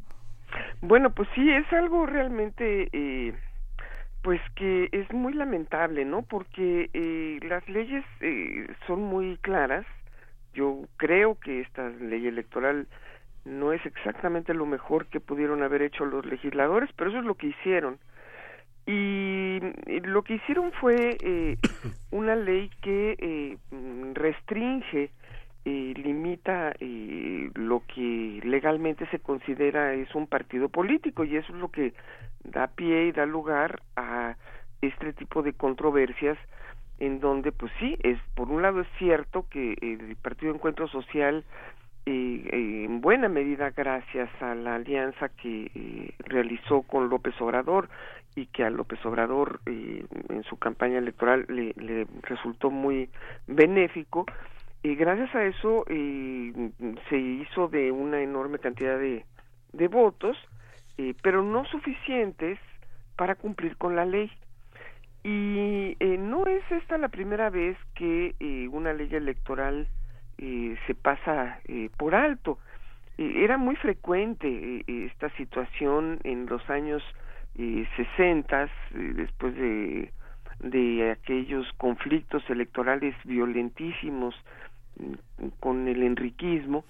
Bueno, 0.83 1.11
pues 1.15 1.31
sí, 1.35 1.51
es 1.51 1.73
algo 1.73 2.05
realmente, 2.05 2.89
eh, 2.93 3.33
pues 4.23 4.41
que 4.55 4.91
es 4.93 5.11
muy 5.15 5.33
lamentable, 5.33 6.05
¿no? 6.05 6.21
Porque 6.21 6.91
eh, 6.93 7.39
las 7.43 7.67
leyes 7.71 8.05
eh, 8.21 8.67
son 8.87 9.03
muy 9.03 9.39
claras. 9.39 9.87
Yo 10.53 10.83
creo 10.99 11.39
que 11.41 11.61
esta 11.61 11.89
ley 11.89 12.27
electoral 12.27 12.87
no 13.47 13.73
es 13.73 13.85
exactamente 13.87 14.53
lo 14.53 14.67
mejor 14.67 15.07
que 15.07 15.21
pudieron 15.21 15.63
haber 15.63 15.81
hecho 15.81 16.05
los 16.05 16.27
legisladores, 16.27 16.91
pero 16.97 17.09
eso 17.09 17.21
es 17.21 17.25
lo 17.25 17.35
que 17.35 17.49
hicieron. 17.49 17.99
Y 18.89 19.61
lo 20.05 20.23
que 20.23 20.37
hicieron 20.37 20.73
fue 20.73 21.19
eh, 21.21 21.59
una 22.11 22.35
ley 22.35 22.71
que 22.81 23.17
eh, 23.19 23.59
restringe, 24.15 25.11
eh, 25.67 25.93
limita 25.97 26.73
eh, 26.81 27.51
lo 27.55 27.83
que 27.95 28.41
legalmente 28.43 29.07
se 29.11 29.19
considera 29.19 29.93
es 29.93 30.15
un 30.15 30.27
partido 30.27 30.71
político 30.71 31.25
y 31.25 31.37
eso 31.37 31.53
es 31.53 31.59
lo 31.59 31.71
que 31.71 31.93
da 32.45 32.69
pie 32.69 33.09
y 33.09 33.13
da 33.13 33.27
lugar 33.27 33.83
a 33.95 34.37
este 34.81 35.13
tipo 35.13 35.43
de 35.43 35.53
controversias 35.53 36.39
en 37.01 37.21
donde 37.21 37.53
pues 37.53 37.71
sí 37.79 37.99
es 38.03 38.19
por 38.35 38.49
un 38.49 38.63
lado 38.63 38.81
es 38.81 38.89
cierto 38.99 39.45
que 39.51 39.77
el 39.83 40.17
Partido 40.17 40.55
Encuentro 40.55 40.89
Social 40.89 41.45
eh, 42.07 42.49
eh, 42.51 42.85
en 42.85 43.03
buena 43.03 43.29
medida 43.29 43.71
gracias 43.71 44.31
a 44.41 44.55
la 44.55 44.77
alianza 44.77 45.29
que 45.29 46.15
realizó 46.21 46.81
con 46.83 47.11
López 47.11 47.39
Obrador 47.43 47.91
y 48.35 48.47
que 48.47 48.65
a 48.65 48.71
López 48.71 49.05
Obrador 49.05 49.61
eh, 49.67 50.05
en 50.29 50.43
su 50.45 50.59
campaña 50.59 50.99
electoral 50.99 51.45
le, 51.49 51.75
le 51.77 52.07
resultó 52.23 52.71
muy 52.71 53.11
benéfico 53.47 54.27
y 54.83 54.95
gracias 54.95 55.35
a 55.35 55.45
eso 55.45 55.85
eh, 55.89 56.71
se 57.09 57.17
hizo 57.19 57.69
de 57.69 57.91
una 57.91 58.21
enorme 58.21 58.59
cantidad 58.59 58.99
de, 58.99 59.25
de 59.73 59.89
votos 59.89 60.37
eh, 60.99 61.15
pero 61.23 61.45
no 61.45 61.65
suficientes 61.67 62.59
para 63.17 63.37
cumplir 63.37 63.77
con 63.77 63.95
la 63.95 64.05
ley 64.05 64.33
y 65.23 65.97
eh, 66.01 66.17
no 66.19 66.45
es 66.47 66.63
esta 66.73 66.99
la 66.99 67.09
primera 67.09 67.51
vez 67.51 67.77
que 67.95 68.35
eh, 68.41 68.69
una 68.69 68.93
ley 68.93 69.09
electoral 69.15 69.87
se 70.87 70.95
pasa 70.95 71.59
por 71.97 72.15
alto. 72.15 72.61
Era 73.17 73.57
muy 73.57 73.75
frecuente 73.75 74.85
esta 74.87 75.29
situación 75.31 76.21
en 76.23 76.47
los 76.47 76.63
años 76.71 77.03
eh, 77.59 77.87
60, 77.97 78.65
eh, 78.65 78.69
después 79.15 79.55
de, 79.55 80.13
de 80.61 81.11
aquellos 81.11 81.67
conflictos 81.77 82.43
electorales 82.49 83.15
violentísimos 83.25 84.35
mm, 84.97 85.49
con 85.61 85.89
el 85.89 86.03
enriquismo 86.03 86.85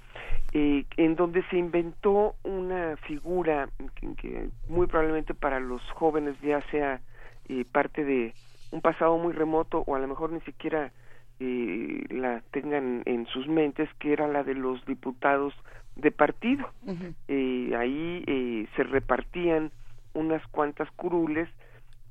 eh, 0.52 0.84
en 0.96 1.16
donde 1.16 1.42
se 1.50 1.58
inventó 1.58 2.34
una 2.42 2.96
figura 3.06 3.68
que, 3.94 4.14
que 4.14 4.48
muy 4.68 4.86
probablemente 4.86 5.34
para 5.34 5.60
los 5.60 5.82
jóvenes 5.90 6.40
ya 6.40 6.62
sea 6.70 7.00
eh, 7.48 7.64
parte 7.70 8.04
de 8.04 8.34
un 8.70 8.80
pasado 8.80 9.16
muy 9.18 9.32
remoto 9.32 9.82
o 9.86 9.94
a 9.94 9.98
lo 9.98 10.08
mejor 10.08 10.32
ni 10.32 10.40
siquiera 10.40 10.92
eh, 11.40 12.04
la 12.10 12.42
tengan 12.50 13.02
en 13.06 13.26
sus 13.26 13.46
mentes, 13.46 13.88
que 13.98 14.12
era 14.12 14.28
la 14.28 14.42
de 14.42 14.54
los 14.54 14.84
diputados 14.86 15.54
de 15.96 16.10
partido. 16.10 16.68
Ahí 16.86 18.24
eh, 18.26 18.66
se 18.76 18.82
repartían 18.82 19.70
unas 20.18 20.46
cuantas 20.48 20.90
curules 20.92 21.48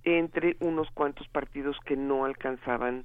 entre 0.04 0.56
unos 0.62 0.90
cuantos 0.92 1.28
partidos 1.28 1.78
que 1.86 1.98
no 1.98 2.26
alcanzaban 2.26 3.04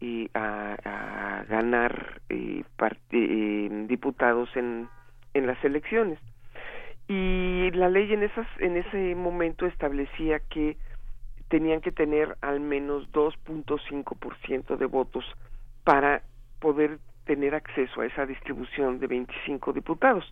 eh, 0.00 0.28
a, 0.34 1.44
ganar 1.48 2.20
eh, 2.28 2.64
eh, 3.12 3.84
diputados 3.86 4.48
en, 4.56 4.88
en 5.34 5.46
las 5.46 5.62
elecciones. 5.64 6.18
Y 7.08 7.70
la 7.72 7.88
ley 7.88 8.12
en, 8.12 8.22
esas, 8.22 8.46
en 8.58 8.76
ese 8.76 9.14
momento 9.14 9.66
establecía 9.66 10.38
que 10.38 10.76
tenían 11.48 11.80
que 11.80 11.90
tener 11.90 12.36
al 12.40 12.60
menos 12.60 13.10
2.5% 13.12 14.76
de 14.76 14.86
votos 14.86 15.24
para 15.84 16.22
poder 16.60 16.98
tener 17.24 17.54
acceso 17.54 18.00
a 18.00 18.06
esa 18.06 18.26
distribución 18.26 19.00
de 19.00 19.08
25 19.08 19.72
diputados. 19.72 20.24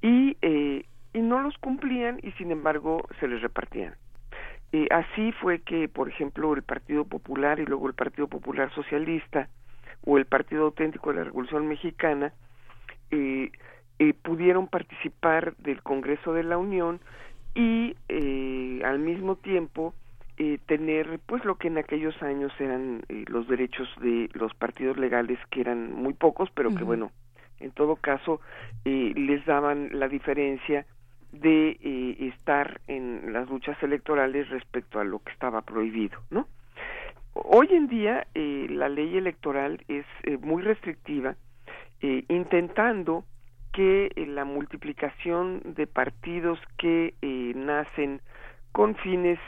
Y, 0.00 0.36
eh, 0.42 0.84
y 1.14 1.22
no 1.22 1.40
los 1.40 1.56
cumplían 1.58 2.18
y 2.22 2.32
sin 2.32 2.50
embargo 2.50 3.08
se 3.18 3.28
les 3.28 3.40
repartían. 3.40 3.94
Eh, 4.72 4.86
así 4.90 5.32
fue 5.40 5.60
que, 5.60 5.88
por 5.88 6.08
ejemplo, 6.08 6.52
el 6.52 6.62
Partido 6.62 7.04
Popular 7.04 7.60
y 7.60 7.64
luego 7.64 7.86
el 7.88 7.94
Partido 7.94 8.28
Popular 8.28 8.70
Socialista 8.74 9.48
o 10.04 10.18
el 10.18 10.26
Partido 10.26 10.64
Auténtico 10.64 11.10
de 11.10 11.16
la 11.16 11.24
Revolución 11.24 11.66
Mexicana 11.68 12.32
eh, 13.10 13.50
eh, 13.98 14.12
pudieron 14.14 14.66
participar 14.66 15.56
del 15.56 15.82
Congreso 15.82 16.34
de 16.34 16.42
la 16.42 16.58
Unión 16.58 17.00
y 17.54 17.96
eh, 18.08 18.82
al 18.84 18.98
mismo 18.98 19.36
tiempo 19.36 19.94
eh, 20.36 20.58
tener 20.66 21.20
pues 21.26 21.44
lo 21.44 21.54
que 21.54 21.68
en 21.68 21.78
aquellos 21.78 22.20
años 22.20 22.52
eran 22.58 23.04
eh, 23.08 23.24
los 23.28 23.46
derechos 23.46 23.88
de 24.00 24.28
los 24.32 24.52
partidos 24.54 24.96
legales 24.96 25.38
que 25.50 25.60
eran 25.60 25.92
muy 25.92 26.12
pocos 26.12 26.50
pero 26.52 26.74
que 26.74 26.82
bueno 26.82 27.12
en 27.60 27.70
todo 27.70 27.94
caso 27.94 28.40
eh, 28.84 29.12
les 29.14 29.46
daban 29.46 29.90
la 29.92 30.08
diferencia 30.08 30.86
de 31.40 31.76
eh, 31.80 32.32
estar 32.34 32.80
en 32.86 33.32
las 33.32 33.48
luchas 33.48 33.80
electorales 33.82 34.48
respecto 34.50 35.00
a 35.00 35.04
lo 35.04 35.18
que 35.20 35.32
estaba 35.32 35.62
prohibido 35.62 36.18
no 36.30 36.46
hoy 37.34 37.68
en 37.72 37.88
día 37.88 38.26
eh, 38.34 38.66
la 38.70 38.88
ley 38.88 39.16
electoral 39.16 39.82
es 39.88 40.06
eh, 40.22 40.38
muy 40.40 40.62
restrictiva 40.62 41.34
eh, 42.00 42.24
intentando 42.28 43.24
que 43.72 44.10
la 44.28 44.44
multiplicación 44.44 45.60
de 45.64 45.88
partidos 45.88 46.60
que 46.78 47.14
nacen 47.56 48.20
con 48.70 48.94
fines 48.94 49.40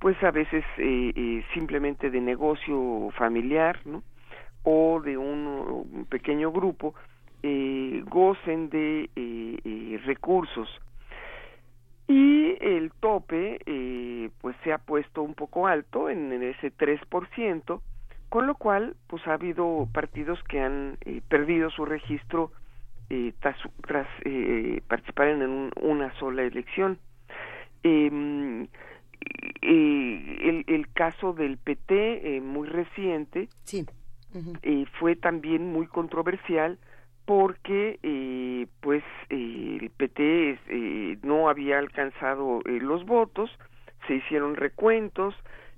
pues 0.00 0.20
a 0.24 0.32
veces 0.32 0.64
simplemente 1.54 2.10
de 2.10 2.20
negocio 2.20 3.10
familiar 3.16 3.78
¿no? 3.84 4.02
o 4.64 5.00
de 5.00 5.16
un 5.16 6.06
pequeño 6.10 6.50
grupo 6.50 6.96
eh, 7.46 8.02
gocen 8.08 8.70
de 8.70 9.10
eh, 9.14 9.58
eh, 9.64 10.00
recursos. 10.06 10.66
Y 12.08 12.56
el 12.60 12.90
tope 13.00 13.60
eh, 13.66 14.30
pues 14.40 14.56
se 14.64 14.72
ha 14.72 14.78
puesto 14.78 15.22
un 15.22 15.34
poco 15.34 15.66
alto 15.66 16.08
en, 16.08 16.32
en 16.32 16.42
ese 16.42 16.70
3%, 16.70 17.82
con 18.30 18.46
lo 18.46 18.54
cual 18.54 18.96
pues 19.06 19.26
ha 19.26 19.34
habido 19.34 19.86
partidos 19.92 20.42
que 20.44 20.60
han 20.60 20.96
eh, 21.04 21.20
perdido 21.28 21.68
su 21.70 21.84
registro 21.84 22.50
tras, 23.40 23.56
tras, 23.86 24.08
eh, 24.24 24.80
participar 24.88 25.28
en 25.28 25.42
un- 25.42 25.70
una 25.82 26.12
sola 26.18 26.42
elección. 26.42 26.98
Em, 27.82 28.66
el, 29.62 30.64
el 30.66 30.88
caso 30.94 31.32
del 31.32 31.58
PT 31.58 32.40
muy 32.42 32.66
reciente 32.68 33.48
eh, 34.62 34.84
fue 34.98 35.16
también 35.16 35.70
muy 35.72 35.86
controversial 35.86 36.78
porque 37.24 37.98
eh, 38.02 38.66
pues 38.80 39.02
eh, 39.30 39.78
el 39.80 39.90
PT 39.90 40.58
eh, 40.68 41.18
no 41.22 41.48
había 41.48 41.78
alcanzado 41.78 42.60
eh, 42.66 42.78
los 42.80 43.04
votos, 43.06 43.50
se 44.06 44.16
hicieron 44.16 44.56
recuentos 44.56 45.34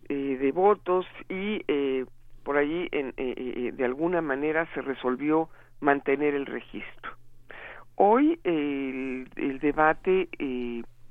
eh, 0.09 0.37
de 0.41 0.53
votos 0.53 1.07
y 1.29 1.63
por 2.43 2.57
allí 2.57 2.89
en, 2.93 3.13
de 3.77 3.85
alguna 3.85 4.21
manera 4.21 4.69
se 4.75 4.81
resolvió 4.81 5.49
mantener 5.81 6.35
el 6.35 6.47
registro. 6.47 7.13
Hoy 7.97 8.39
el, 8.45 9.29
el 9.37 9.59
debate 9.59 10.29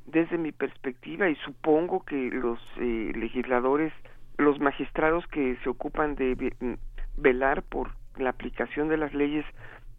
desde 0.05 0.37
mi 0.37 0.51
perspectiva 0.53 1.29
y 1.29 1.35
supongo 1.37 2.05
que 2.05 2.29
los 2.31 2.59
legisladores, 2.77 3.91
los 4.37 4.59
magistrados 4.61 5.27
que 5.27 5.57
se 5.63 5.69
ocupan 5.69 6.15
de 6.15 6.35
ve- 6.35 6.77
velar 7.17 7.63
por 7.63 7.91
la 8.17 8.29
aplicación 8.29 8.87
de 8.87 8.97
las 8.97 9.13
leyes 9.13 9.45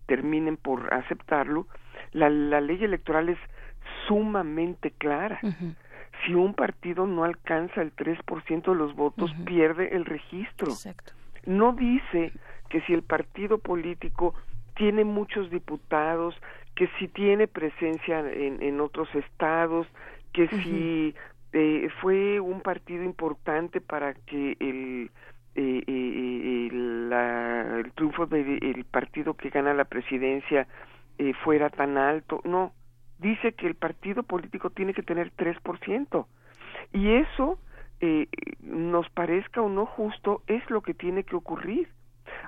terminen 0.06 0.56
por 0.56 0.92
aceptarlo, 0.92 1.66
la, 2.12 2.30
la 2.30 2.60
ley 2.60 2.82
electoral 2.82 3.28
es 3.28 3.38
sumamente 4.06 4.90
clara. 4.90 5.40
Si 6.24 6.34
un 6.34 6.54
partido 6.54 7.06
no 7.06 7.24
alcanza 7.24 7.82
el 7.82 7.94
3% 7.94 8.62
de 8.64 8.74
los 8.74 8.94
votos, 8.94 9.32
pierde 9.44 9.94
el 9.94 10.04
registro. 10.04 10.72
No 11.44 11.72
dice 11.72 12.32
que 12.68 12.80
si 12.82 12.94
el 12.94 13.02
partido 13.02 13.58
político 13.58 14.34
tiene 14.74 15.04
muchos 15.04 15.50
diputados, 15.50 16.34
que 16.74 16.88
si 16.98 17.08
tiene 17.08 17.46
presencia 17.46 18.20
en, 18.20 18.62
en 18.62 18.80
otros 18.80 19.08
estados, 19.14 19.86
que 20.32 20.48
si 20.48 21.14
eh, 21.52 21.88
fue 22.02 22.40
un 22.40 22.60
partido 22.60 23.02
importante 23.02 23.80
para 23.80 24.12
que 24.12 24.56
el 24.60 25.10
eh, 25.56 25.82
eh, 25.86 26.68
la- 26.72 27.78
el 27.80 27.92
triunfo 27.92 28.26
del 28.26 28.84
partido 28.90 29.34
que 29.34 29.50
gana 29.50 29.74
la 29.74 29.84
presidencia 29.84 30.66
eh, 31.18 31.32
fuera 31.44 31.70
tan 31.70 31.96
alto. 31.96 32.40
No, 32.44 32.72
dice 33.18 33.52
que 33.52 33.66
el 33.66 33.74
partido 33.74 34.22
político 34.22 34.70
tiene 34.70 34.92
que 34.94 35.02
tener 35.02 35.30
3%. 35.32 36.26
Y 36.92 37.12
eso, 37.14 37.58
eh, 38.00 38.28
nos 38.60 39.08
parezca 39.10 39.62
o 39.62 39.68
no 39.68 39.86
justo, 39.86 40.42
es 40.46 40.68
lo 40.70 40.82
que 40.82 40.94
tiene 40.94 41.24
que 41.24 41.36
ocurrir. 41.36 41.88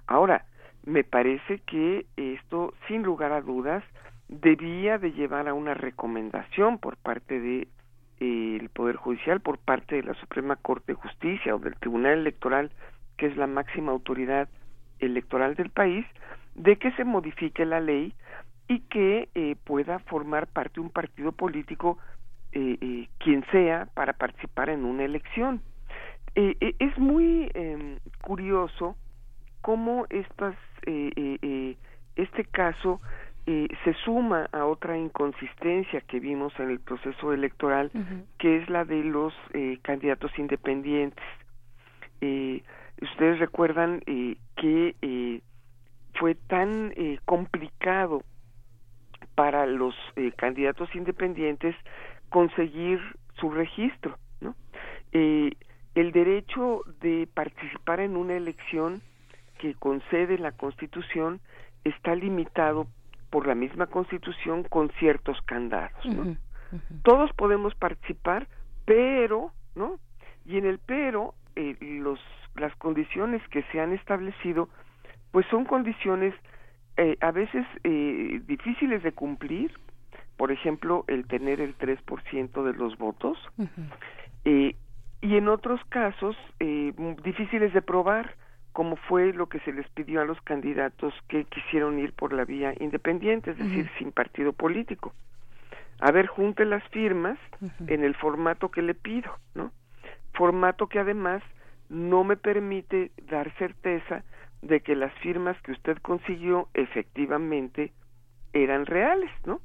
Ahora, 0.06 0.44
me 0.84 1.04
parece 1.04 1.60
que 1.66 2.06
esto, 2.16 2.74
sin 2.86 3.02
lugar 3.02 3.32
a 3.32 3.40
dudas, 3.40 3.82
debía 4.28 4.98
de 4.98 5.12
llevar 5.12 5.48
a 5.48 5.54
una 5.54 5.74
recomendación 5.74 6.78
por 6.78 6.96
parte 6.98 7.40
de 7.40 7.68
eh, 8.20 8.58
el 8.60 8.68
Poder 8.68 8.96
Judicial, 8.96 9.40
por 9.40 9.58
parte 9.58 9.96
de 9.96 10.02
la 10.02 10.14
Suprema 10.14 10.56
Corte 10.56 10.92
de 10.92 11.00
Justicia 11.00 11.54
o 11.54 11.58
del 11.58 11.76
Tribunal 11.76 12.18
Electoral, 12.18 12.70
que 13.18 13.26
es 13.26 13.36
la 13.36 13.46
máxima 13.46 13.92
autoridad 13.92 14.48
electoral 14.98 15.54
del 15.54 15.68
país, 15.68 16.06
de 16.54 16.76
que 16.76 16.90
se 16.92 17.04
modifique 17.04 17.66
la 17.66 17.80
ley 17.80 18.14
y 18.68 18.80
que 18.80 19.28
eh, 19.34 19.56
pueda 19.64 19.98
formar 20.00 20.46
parte 20.46 20.80
un 20.80 20.90
partido 20.90 21.32
político 21.32 21.98
eh, 22.52 22.78
eh, 22.80 23.08
quien 23.18 23.44
sea 23.50 23.88
para 23.94 24.14
participar 24.14 24.70
en 24.70 24.86
una 24.86 25.04
elección. 25.04 25.60
Es 26.34 26.96
muy 26.98 27.50
eh, 27.52 27.98
curioso 28.22 28.96
cómo 29.60 30.06
estas, 30.08 30.54
este 32.16 32.44
caso 32.44 33.00
eh, 33.46 33.66
se 33.82 33.92
suma 34.04 34.48
a 34.52 34.64
otra 34.64 34.96
inconsistencia 34.96 36.00
que 36.02 36.20
vimos 36.20 36.52
en 36.60 36.70
el 36.70 36.80
proceso 36.80 37.32
electoral, 37.32 37.90
que 38.38 38.58
es 38.58 38.70
la 38.70 38.84
de 38.84 39.02
los 39.02 39.34
candidatos 39.82 40.30
independientes. 40.38 41.24
Ustedes 43.00 43.38
recuerdan 43.38 44.02
eh, 44.06 44.36
que 44.56 44.96
eh, 45.02 45.42
fue 46.14 46.34
tan 46.34 46.92
eh, 46.96 47.18
complicado 47.24 48.22
para 49.34 49.66
los 49.66 49.94
eh, 50.16 50.32
candidatos 50.32 50.92
independientes 50.94 51.76
conseguir 52.28 53.00
su 53.38 53.50
registro, 53.50 54.18
¿no? 54.40 54.54
Eh, 55.12 55.52
el 55.94 56.12
derecho 56.12 56.82
de 57.00 57.28
participar 57.32 58.00
en 58.00 58.16
una 58.16 58.34
elección 58.34 59.00
que 59.58 59.74
concede 59.74 60.38
la 60.38 60.52
Constitución 60.52 61.40
está 61.84 62.14
limitado 62.14 62.86
por 63.30 63.46
la 63.46 63.54
misma 63.54 63.86
Constitución 63.86 64.64
con 64.64 64.90
ciertos 64.98 65.40
candados, 65.42 66.04
¿no? 66.06 66.36
Todos 67.02 67.32
podemos 67.32 67.74
participar, 67.74 68.46
pero, 68.84 69.52
¿no? 69.74 69.98
Y 70.44 70.58
en 70.58 70.66
el 70.66 70.78
pero, 70.78 71.34
eh, 71.56 71.76
los, 71.80 72.20
las 72.58 72.74
condiciones 72.76 73.46
que 73.48 73.62
se 73.72 73.80
han 73.80 73.92
establecido, 73.92 74.68
pues 75.30 75.46
son 75.46 75.64
condiciones 75.64 76.34
eh, 76.96 77.16
a 77.20 77.30
veces 77.30 77.66
eh, 77.84 78.40
difíciles 78.46 79.02
de 79.02 79.12
cumplir, 79.12 79.72
por 80.36 80.52
ejemplo, 80.52 81.04
el 81.08 81.26
tener 81.26 81.60
el 81.60 81.76
3% 81.76 82.62
de 82.62 82.72
los 82.72 82.96
votos, 82.98 83.38
eh, 84.44 84.74
y 85.20 85.36
en 85.36 85.48
otros 85.48 85.80
casos 85.88 86.36
eh, 86.60 86.92
difíciles 87.24 87.72
de 87.72 87.82
probar, 87.82 88.36
como 88.72 88.96
fue 88.96 89.32
lo 89.32 89.48
que 89.48 89.58
se 89.60 89.72
les 89.72 89.88
pidió 89.88 90.20
a 90.20 90.24
los 90.24 90.40
candidatos 90.42 91.12
que 91.26 91.44
quisieron 91.44 91.98
ir 91.98 92.12
por 92.12 92.32
la 92.32 92.44
vía 92.44 92.72
independiente, 92.78 93.50
es 93.50 93.58
decir, 93.58 93.90
sin 93.98 94.12
partido 94.12 94.52
político. 94.52 95.12
A 96.00 96.12
ver, 96.12 96.28
junte 96.28 96.64
las 96.64 96.84
firmas 96.90 97.38
en 97.88 98.04
el 98.04 98.14
formato 98.14 98.70
que 98.70 98.82
le 98.82 98.94
pido, 98.94 99.32
¿no? 99.56 99.72
Formato 100.34 100.86
que 100.86 101.00
además 101.00 101.42
no 101.88 102.24
me 102.24 102.36
permite 102.36 103.10
dar 103.30 103.52
certeza 103.56 104.24
de 104.62 104.80
que 104.80 104.96
las 104.96 105.12
firmas 105.20 105.60
que 105.62 105.72
usted 105.72 105.98
consiguió 105.98 106.68
efectivamente 106.74 107.92
eran 108.52 108.86
reales, 108.86 109.30
¿no? 109.44 109.60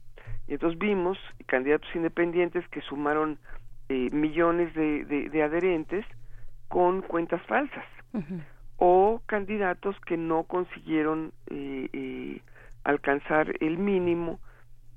Y 0.47 0.53
entonces 0.53 0.79
vimos 0.79 1.17
candidatos 1.45 1.89
independientes 1.95 2.67
que 2.69 2.81
sumaron 2.81 3.39
eh, 3.89 4.09
millones 4.11 4.73
de, 4.73 5.05
de, 5.05 5.29
de 5.29 5.43
adherentes 5.43 6.05
con 6.67 7.01
cuentas 7.01 7.41
falsas 7.43 7.85
o 8.77 9.21
candidatos 9.25 9.95
que 10.05 10.17
no 10.17 10.43
consiguieron 10.43 11.31
eh, 11.49 11.89
eh, 11.93 12.41
alcanzar 12.83 13.53
el 13.59 13.77
mínimo 13.77 14.39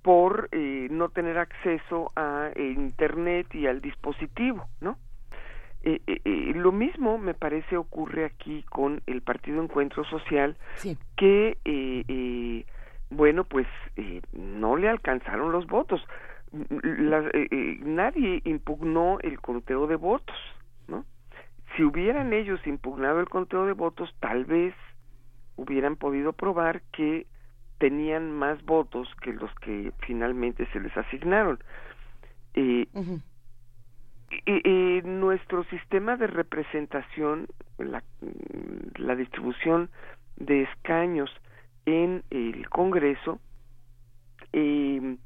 por 0.02 0.48
eh, 0.52 0.88
no 0.90 1.08
tener 1.08 1.38
acceso 1.38 2.12
a 2.16 2.50
internet 2.56 3.54
y 3.54 3.66
al 3.66 3.80
dispositivo, 3.80 4.68
¿no? 4.80 4.98
Eh, 5.88 6.02
eh, 6.08 6.20
eh, 6.24 6.52
lo 6.56 6.72
mismo 6.72 7.16
me 7.16 7.32
parece 7.32 7.76
ocurre 7.76 8.24
aquí 8.24 8.64
con 8.64 9.02
el 9.06 9.22
Partido 9.22 9.62
Encuentro 9.62 10.02
Social, 10.04 10.56
que 11.16 11.58
eh, 11.64 12.04
eh, 12.08 12.66
bueno 13.10 13.44
pues 13.44 13.68
eh, 13.94 14.20
no 14.32 14.76
le 14.76 14.88
alcanzaron 14.88 15.52
los 15.52 15.68
votos. 15.68 16.04
Mm, 16.50 16.62
eh, 16.72 17.48
eh, 17.52 17.78
nadie 17.84 18.42
impugnó 18.44 19.20
el 19.20 19.40
conteo 19.40 19.86
de 19.86 19.94
votos, 19.94 20.36
¿no? 20.88 21.04
Si 21.76 21.84
hubieran 21.84 22.32
ellos 22.32 22.58
impugnado 22.66 23.20
el 23.20 23.28
conteo 23.28 23.64
de 23.66 23.72
votos, 23.72 24.12
tal 24.18 24.44
vez 24.44 24.74
hubieran 25.54 25.94
podido 25.94 26.32
probar 26.32 26.82
que 26.90 27.28
tenían 27.78 28.32
más 28.32 28.60
votos 28.64 29.08
que 29.22 29.32
los 29.32 29.54
que 29.60 29.92
finalmente 30.00 30.66
se 30.72 30.80
les 30.80 30.96
asignaron. 30.96 31.60
Eh, 32.54 32.88
eh, 34.30 34.60
eh, 34.64 35.02
nuestro 35.04 35.64
sistema 35.64 36.16
de 36.16 36.26
representación, 36.26 37.46
la, 37.78 38.02
la 38.96 39.14
distribución 39.16 39.90
de 40.36 40.62
escaños 40.62 41.30
en 41.86 42.22
el 42.30 42.68
Congreso, 42.68 43.38
eh, 44.52 45.16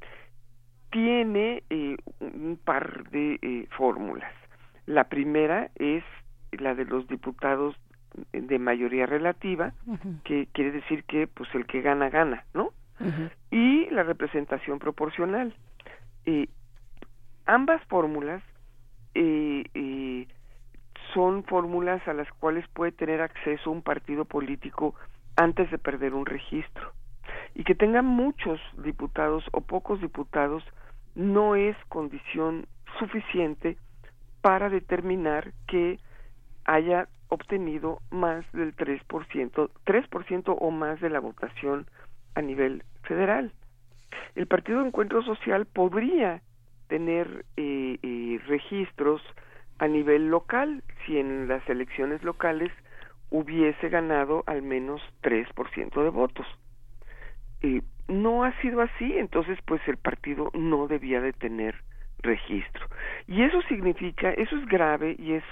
tiene 0.91 1.63
eh, 1.69 1.97
un 2.19 2.59
par 2.63 3.09
de 3.09 3.39
eh, 3.41 3.67
fórmulas. 3.77 4.33
La 4.85 5.05
primera 5.05 5.71
es 5.75 6.03
la 6.51 6.75
de 6.75 6.85
los 6.85 7.07
diputados 7.07 7.75
de 8.33 8.59
mayoría 8.59 9.05
relativa, 9.05 9.73
que 10.25 10.47
quiere 10.51 10.71
decir 10.71 11.05
que 11.05 11.27
pues 11.27 11.49
el 11.55 11.65
que 11.65 11.81
gana 11.81 12.09
gana, 12.09 12.43
¿no? 12.53 12.73
Y 13.49 13.89
la 13.89 14.03
representación 14.03 14.79
proporcional. 14.79 15.55
Eh, 16.25 16.47
ambas 17.45 17.81
fórmulas 17.85 18.43
eh, 19.13 19.65
eh, 19.73 20.27
son 21.13 21.43
fórmulas 21.43 22.05
a 22.07 22.13
las 22.13 22.31
cuales 22.33 22.65
puede 22.69 22.91
tener 22.91 23.21
acceso 23.21 23.71
un 23.71 23.81
partido 23.81 24.25
político 24.25 24.95
antes 25.35 25.69
de 25.71 25.77
perder 25.77 26.13
un 26.13 26.25
registro. 26.25 26.93
Y 27.55 27.63
que 27.63 27.75
tenga 27.75 28.01
muchos 28.01 28.59
diputados 28.83 29.43
o 29.51 29.61
pocos 29.61 29.99
diputados 30.01 30.63
no 31.15 31.55
es 31.55 31.75
condición 31.89 32.65
suficiente 32.99 33.77
para 34.41 34.69
determinar 34.69 35.51
que 35.67 35.99
haya 36.65 37.07
obtenido 37.29 37.99
más 38.09 38.49
del 38.51 38.75
3%, 38.75 39.69
3% 39.85 40.57
o 40.59 40.71
más 40.71 40.99
de 40.99 41.09
la 41.09 41.19
votación 41.19 41.87
a 42.35 42.41
nivel 42.41 42.83
federal. 43.03 43.53
El 44.35 44.47
Partido 44.47 44.85
Encuentro 44.85 45.23
Social 45.23 45.65
podría 45.65 46.41
tener 46.91 47.45
eh, 47.55 47.97
eh, 48.03 48.37
registros 48.47 49.21
a 49.79 49.87
nivel 49.87 50.27
local 50.27 50.83
si 51.05 51.17
en 51.17 51.47
las 51.47 51.67
elecciones 51.69 52.21
locales 52.21 52.69
hubiese 53.29 53.87
ganado 53.87 54.43
al 54.45 54.61
menos 54.61 55.01
3% 55.23 56.03
de 56.03 56.09
votos. 56.09 56.45
Eh, 57.61 57.81
no 58.09 58.43
ha 58.43 58.51
sido 58.59 58.81
así, 58.81 59.13
entonces 59.17 59.57
pues 59.65 59.81
el 59.87 59.95
partido 59.95 60.51
no 60.53 60.87
debía 60.87 61.21
de 61.21 61.31
tener 61.31 61.75
registro. 62.23 62.87
Y 63.25 63.43
eso 63.43 63.61
significa, 63.69 64.31
eso 64.31 64.57
es 64.57 64.65
grave 64.65 65.15
y 65.17 65.35
es 65.35 65.43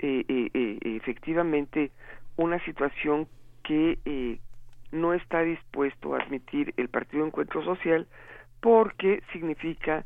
eh, 0.00 0.22
eh, 0.28 0.78
efectivamente 0.82 1.92
una 2.36 2.62
situación 2.66 3.26
que 3.62 4.38
no 4.92 5.14
está 5.14 5.40
dispuesto 5.40 6.14
a 6.14 6.18
admitir 6.18 6.74
el 6.76 6.90
Partido 6.90 7.24
Encuentro 7.24 7.64
Social 7.64 8.06
porque 8.60 9.22
significa 9.32 10.04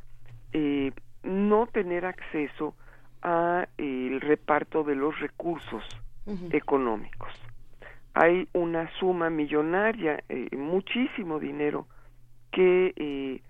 eh, 0.53 0.93
no 1.23 1.67
tener 1.67 2.07
acceso 2.07 2.75
a 3.23 3.67
eh, 3.79 4.09
el 4.13 4.21
reparto 4.21 4.85
de 4.85 4.95
los 4.95 5.19
recursos 5.21 5.85
económicos. 6.51 7.33
Hay 8.13 8.49
una 8.53 8.91
suma 8.99 9.31
millonaria, 9.31 10.23
eh, 10.29 10.55
muchísimo 10.55 11.39
dinero 11.39 11.87
que 12.53 12.93
eh, 12.97 13.41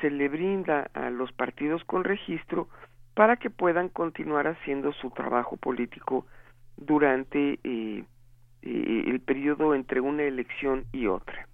se 0.00 0.10
le 0.10 0.28
brinda 0.28 0.90
a 0.94 1.10
los 1.10 1.30
partidos 1.32 1.84
con 1.84 2.02
registro 2.02 2.68
para 3.14 3.36
que 3.36 3.50
puedan 3.50 3.88
continuar 3.88 4.48
haciendo 4.48 4.92
su 4.94 5.10
trabajo 5.10 5.56
político 5.56 6.26
durante 6.76 7.60
el 7.62 9.20
periodo 9.24 9.76
entre 9.76 10.00
una 10.00 10.24
elección 10.24 10.84
y 10.92 11.06
otra. 11.06 11.46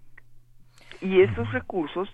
Y 1.02 1.20
esos 1.20 1.52
recursos 1.52 2.09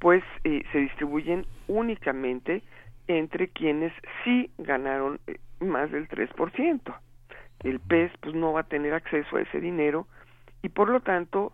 pues 0.00 0.24
eh, 0.44 0.64
se 0.72 0.78
distribuyen 0.78 1.46
únicamente 1.68 2.62
entre 3.06 3.48
quienes 3.48 3.92
sí 4.24 4.50
ganaron 4.58 5.20
eh, 5.26 5.38
más 5.60 5.90
del 5.92 6.08
3%. 6.08 6.94
El 7.62 7.80
PES 7.80 8.12
pues 8.20 8.34
no 8.34 8.52
va 8.52 8.60
a 8.60 8.68
tener 8.68 8.94
acceso 8.94 9.36
a 9.36 9.42
ese 9.42 9.60
dinero 9.60 10.06
y 10.62 10.70
por 10.70 10.88
lo 10.88 11.00
tanto 11.00 11.52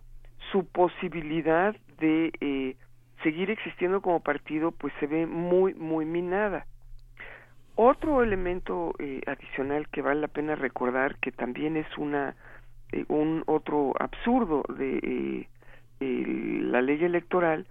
su 0.51 0.65
posibilidad 0.65 1.75
de 1.99 2.31
eh, 2.39 2.75
seguir 3.23 3.51
existiendo 3.51 4.01
como 4.01 4.21
partido 4.21 4.71
pues 4.71 4.93
se 4.99 5.07
ve 5.07 5.25
muy 5.25 5.73
muy 5.73 6.05
minada. 6.05 6.65
Otro 7.75 8.23
elemento 8.23 8.93
eh, 8.97 9.21
adicional 9.27 9.87
que 9.89 10.01
vale 10.01 10.21
la 10.21 10.27
pena 10.27 10.55
recordar 10.55 11.17
que 11.17 11.31
también 11.31 11.77
es 11.77 11.97
una 11.97 12.35
eh, 12.91 13.05
un 13.09 13.43
otro 13.45 13.93
absurdo 13.99 14.63
de 14.69 15.47
la 15.99 16.81
ley 16.81 17.03
electoral 17.03 17.65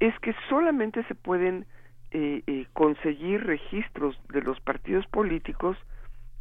es 0.00 0.18
que 0.20 0.34
solamente 0.48 1.04
se 1.04 1.14
pueden 1.14 1.66
eh, 2.10 2.42
eh, 2.46 2.66
conseguir 2.72 3.44
registros 3.44 4.20
de 4.32 4.42
los 4.42 4.60
partidos 4.60 5.06
políticos 5.06 5.76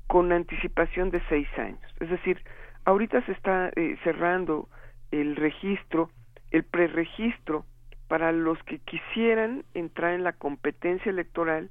con 0.07 0.31
anticipación 0.31 1.11
de 1.11 1.21
seis 1.29 1.47
años. 1.57 1.79
Es 1.99 2.09
decir, 2.09 2.41
ahorita 2.85 3.23
se 3.25 3.33
está 3.33 3.69
eh, 3.75 3.97
cerrando 4.03 4.67
el 5.11 5.35
registro, 5.35 6.09
el 6.51 6.63
preregistro 6.63 7.65
para 8.07 8.31
los 8.31 8.61
que 8.63 8.79
quisieran 8.79 9.63
entrar 9.75 10.13
en 10.13 10.23
la 10.23 10.33
competencia 10.33 11.11
electoral 11.11 11.69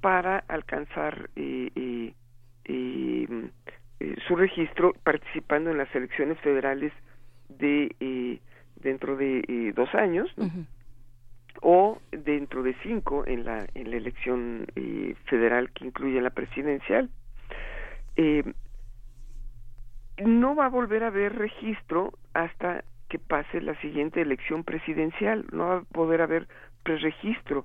para 0.00 0.38
alcanzar 0.48 1.30
eh, 1.36 1.70
eh, 1.74 2.14
eh, 2.64 4.16
su 4.26 4.36
registro 4.36 4.94
participando 5.02 5.70
en 5.70 5.78
las 5.78 5.92
elecciones 5.94 6.38
federales 6.40 6.92
de 7.48 8.40
dentro 8.76 9.16
de 9.16 9.72
dos 9.74 9.94
años. 9.94 10.32
O 11.60 12.00
dentro 12.10 12.62
de 12.62 12.74
cinco 12.82 13.24
en 13.26 13.44
la 13.44 13.66
en 13.74 13.90
la 13.90 13.96
elección 13.96 14.66
eh, 14.76 15.14
federal 15.26 15.70
que 15.72 15.84
incluye 15.86 16.20
la 16.20 16.30
presidencial. 16.30 17.10
Eh, 18.16 18.42
no 20.18 20.54
va 20.54 20.66
a 20.66 20.70
volver 20.70 21.04
a 21.04 21.08
haber 21.08 21.36
registro 21.36 22.12
hasta 22.34 22.84
que 23.08 23.18
pase 23.18 23.60
la 23.60 23.74
siguiente 23.80 24.20
elección 24.20 24.64
presidencial. 24.64 25.44
No 25.52 25.66
va 25.68 25.76
a 25.78 25.82
poder 25.82 26.20
haber 26.22 26.48
preregistro 26.82 27.64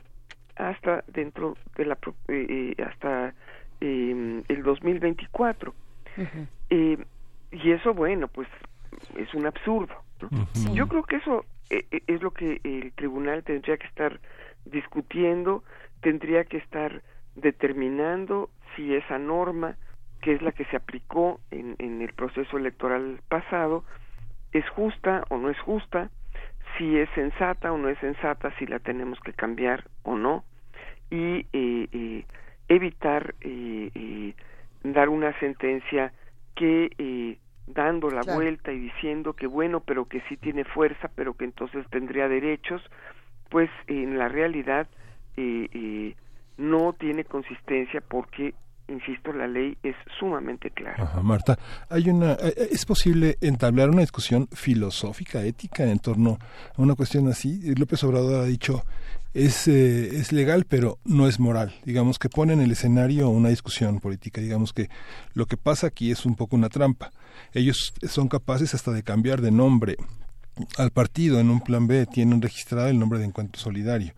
hasta 0.55 1.03
dentro 1.07 1.55
de 1.75 1.85
la 1.85 1.95
pro- 1.95 2.15
eh, 2.27 2.73
eh, 2.77 2.83
hasta 2.83 3.33
eh, 3.79 4.43
el 4.47 4.63
2024 4.63 5.73
eh, 6.69 6.97
y 7.51 7.71
eso 7.71 7.93
bueno 7.93 8.27
pues 8.27 8.47
es 9.15 9.31
un 9.35 9.45
absurdo 9.45 9.93
¿no? 10.19 10.29
yo 10.75 10.87
creo 10.87 11.03
que 11.03 11.17
eso 11.17 11.45
es 11.69 12.21
lo 12.21 12.31
que 12.31 12.61
el 12.63 12.93
tribunal 12.93 13.43
tendría 13.43 13.77
que 13.77 13.87
estar 13.87 14.19
discutiendo 14.65 15.63
tendría 16.01 16.43
que 16.45 16.57
estar 16.57 17.01
determinando 17.35 18.49
si 18.75 18.93
esa 18.93 19.17
norma 19.17 19.75
que 20.21 20.33
es 20.33 20.41
la 20.41 20.51
que 20.51 20.65
se 20.65 20.75
aplicó 20.75 21.39
en, 21.51 21.75
en 21.79 22.01
el 22.01 22.13
proceso 22.13 22.57
electoral 22.57 23.19
pasado 23.27 23.83
es 24.51 24.67
justa 24.69 25.23
o 25.29 25.37
no 25.37 25.49
es 25.49 25.59
justa 25.59 26.09
si 26.77 26.97
es 26.97 27.09
sensata 27.15 27.71
o 27.71 27.77
no 27.77 27.89
es 27.89 27.97
sensata 27.99 28.53
si 28.57 28.65
la 28.65 28.79
tenemos 28.79 29.19
que 29.21 29.33
cambiar 29.33 29.85
o 30.03 30.15
no 30.15 30.43
y 31.09 31.45
eh, 31.53 31.87
eh, 31.91 32.25
evitar 32.67 33.35
eh, 33.41 33.91
eh, 33.93 34.33
dar 34.83 35.09
una 35.09 35.37
sentencia 35.39 36.11
que 36.55 36.91
eh, 36.97 37.37
dando 37.67 38.09
la 38.09 38.23
Claro. 38.23 38.39
vuelta 38.39 38.71
y 38.71 38.79
diciendo 38.79 39.33
que 39.33 39.45
bueno, 39.47 39.81
pero 39.81 40.05
que 40.05 40.21
sí 40.29 40.37
tiene 40.37 40.63
fuerza, 40.63 41.09
pero 41.15 41.33
que 41.33 41.45
entonces 41.45 41.85
tendría 41.89 42.27
derechos, 42.27 42.81
pues 43.49 43.69
en 43.87 44.17
la 44.17 44.29
realidad 44.29 44.87
eh, 45.35 45.67
eh, 45.73 46.15
no 46.57 46.93
tiene 46.93 47.23
consistencia 47.25 48.01
porque, 48.01 48.53
insisto, 48.87 49.33
la 49.33 49.47
ley 49.47 49.77
es 49.83 49.95
sumamente 50.19 50.71
clara. 50.71 51.19
Marta, 51.21 51.57
hay 51.89 52.09
una, 52.09 52.33
eh, 52.33 52.53
eh, 52.55 52.67
es 52.71 52.85
posible 52.85 53.37
entablar 53.41 53.89
una 53.89 54.01
discusión 54.01 54.47
filosófica, 54.51 55.43
ética 55.43 55.83
en 55.83 55.99
torno 55.99 56.37
a 56.75 56.81
una 56.81 56.95
cuestión 56.95 57.27
así. 57.27 57.61
López 57.75 58.03
Obrador 58.03 58.43
ha 58.43 58.45
dicho 58.45 58.83
es 59.33 59.67
eh, 59.67 60.17
es 60.17 60.31
legal, 60.31 60.65
pero 60.67 60.99
no 61.05 61.27
es 61.27 61.39
moral. 61.39 61.73
Digamos 61.85 62.17
que 62.17 62.29
pone 62.29 62.53
en 62.53 62.61
el 62.61 62.71
escenario 62.71 63.29
una 63.29 63.49
discusión 63.49 63.99
política. 63.99 64.41
Digamos 64.41 64.73
que 64.73 64.89
lo 65.33 65.45
que 65.45 65.57
pasa 65.57 65.87
aquí 65.87 66.11
es 66.11 66.25
un 66.25 66.35
poco 66.35 66.55
una 66.55 66.69
trampa. 66.69 67.11
Ellos 67.53 67.93
son 68.03 68.29
capaces 68.29 68.73
hasta 68.73 68.91
de 68.91 69.03
cambiar 69.03 69.41
de 69.41 69.51
nombre 69.51 69.97
al 70.77 70.91
partido 70.91 71.39
en 71.39 71.49
un 71.49 71.61
plan 71.61 71.87
B 71.87 72.07
tienen 72.07 72.41
registrado 72.41 72.87
el 72.87 72.97
nombre 72.97 73.19
de 73.19 73.25
Encuentro 73.25 73.61
Solidario 73.61 74.13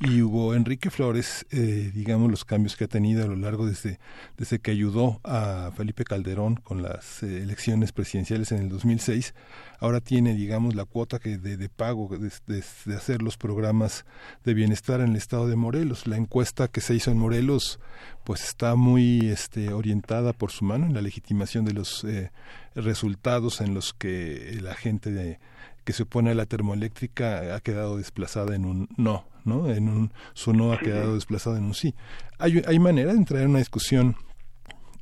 y 0.00 0.20
Hugo 0.22 0.54
Enrique 0.54 0.90
Flores, 0.90 1.46
eh, 1.50 1.90
digamos 1.94 2.30
los 2.30 2.44
cambios 2.44 2.76
que 2.76 2.84
ha 2.84 2.88
tenido 2.88 3.24
a 3.24 3.26
lo 3.26 3.36
largo 3.36 3.66
desde, 3.66 4.00
desde 4.36 4.58
que 4.58 4.72
ayudó 4.72 5.20
a 5.22 5.70
Felipe 5.76 6.04
Calderón 6.04 6.56
con 6.56 6.82
las 6.82 7.22
eh, 7.22 7.42
elecciones 7.42 7.92
presidenciales 7.92 8.50
en 8.52 8.62
el 8.62 8.68
2006, 8.68 9.34
ahora 9.78 10.00
tiene 10.00 10.34
digamos 10.34 10.74
la 10.74 10.84
cuota 10.84 11.18
que 11.18 11.38
de, 11.38 11.68
pago 11.68 12.10
de 12.18 12.96
hacer 12.96 13.22
los 13.22 13.36
programas 13.36 14.04
de 14.44 14.54
bienestar 14.54 15.00
en 15.00 15.10
el 15.10 15.16
estado 15.16 15.46
de 15.46 15.56
Morelos. 15.56 16.06
La 16.06 16.16
encuesta 16.16 16.68
que 16.68 16.80
se 16.80 16.94
hizo 16.94 17.10
en 17.10 17.18
Morelos 17.18 17.78
pues 18.24 18.42
está 18.44 18.74
muy 18.74 19.28
este, 19.28 19.72
orientada 19.72 20.32
por 20.32 20.50
su 20.50 20.64
mano 20.64 20.86
en 20.86 20.94
la 20.94 21.02
legitimación 21.02 21.64
de 21.64 21.72
los 21.72 22.04
eh, 22.04 22.32
resultados 22.74 23.60
en 23.60 23.74
los 23.74 23.92
que 23.92 24.58
la 24.60 24.74
gente 24.74 25.10
de, 25.10 25.38
que 25.84 25.92
se 25.92 26.04
opone 26.04 26.30
a 26.30 26.34
la 26.34 26.46
termoeléctrica 26.46 27.54
ha 27.54 27.60
quedado 27.60 27.96
desplazada 27.96 28.54
en 28.54 28.64
un 28.64 28.88
no, 28.96 29.24
¿no? 29.44 29.68
En 29.70 29.88
un 29.88 30.12
su 30.34 30.52
no 30.52 30.72
ha 30.72 30.78
quedado 30.78 31.14
desplazado 31.14 31.56
en 31.56 31.64
un 31.64 31.74
sí. 31.74 31.94
¿Hay, 32.38 32.62
hay 32.66 32.78
manera 32.78 33.12
de 33.12 33.18
entrar 33.18 33.42
en 33.42 33.50
una 33.50 33.58
discusión 33.58 34.14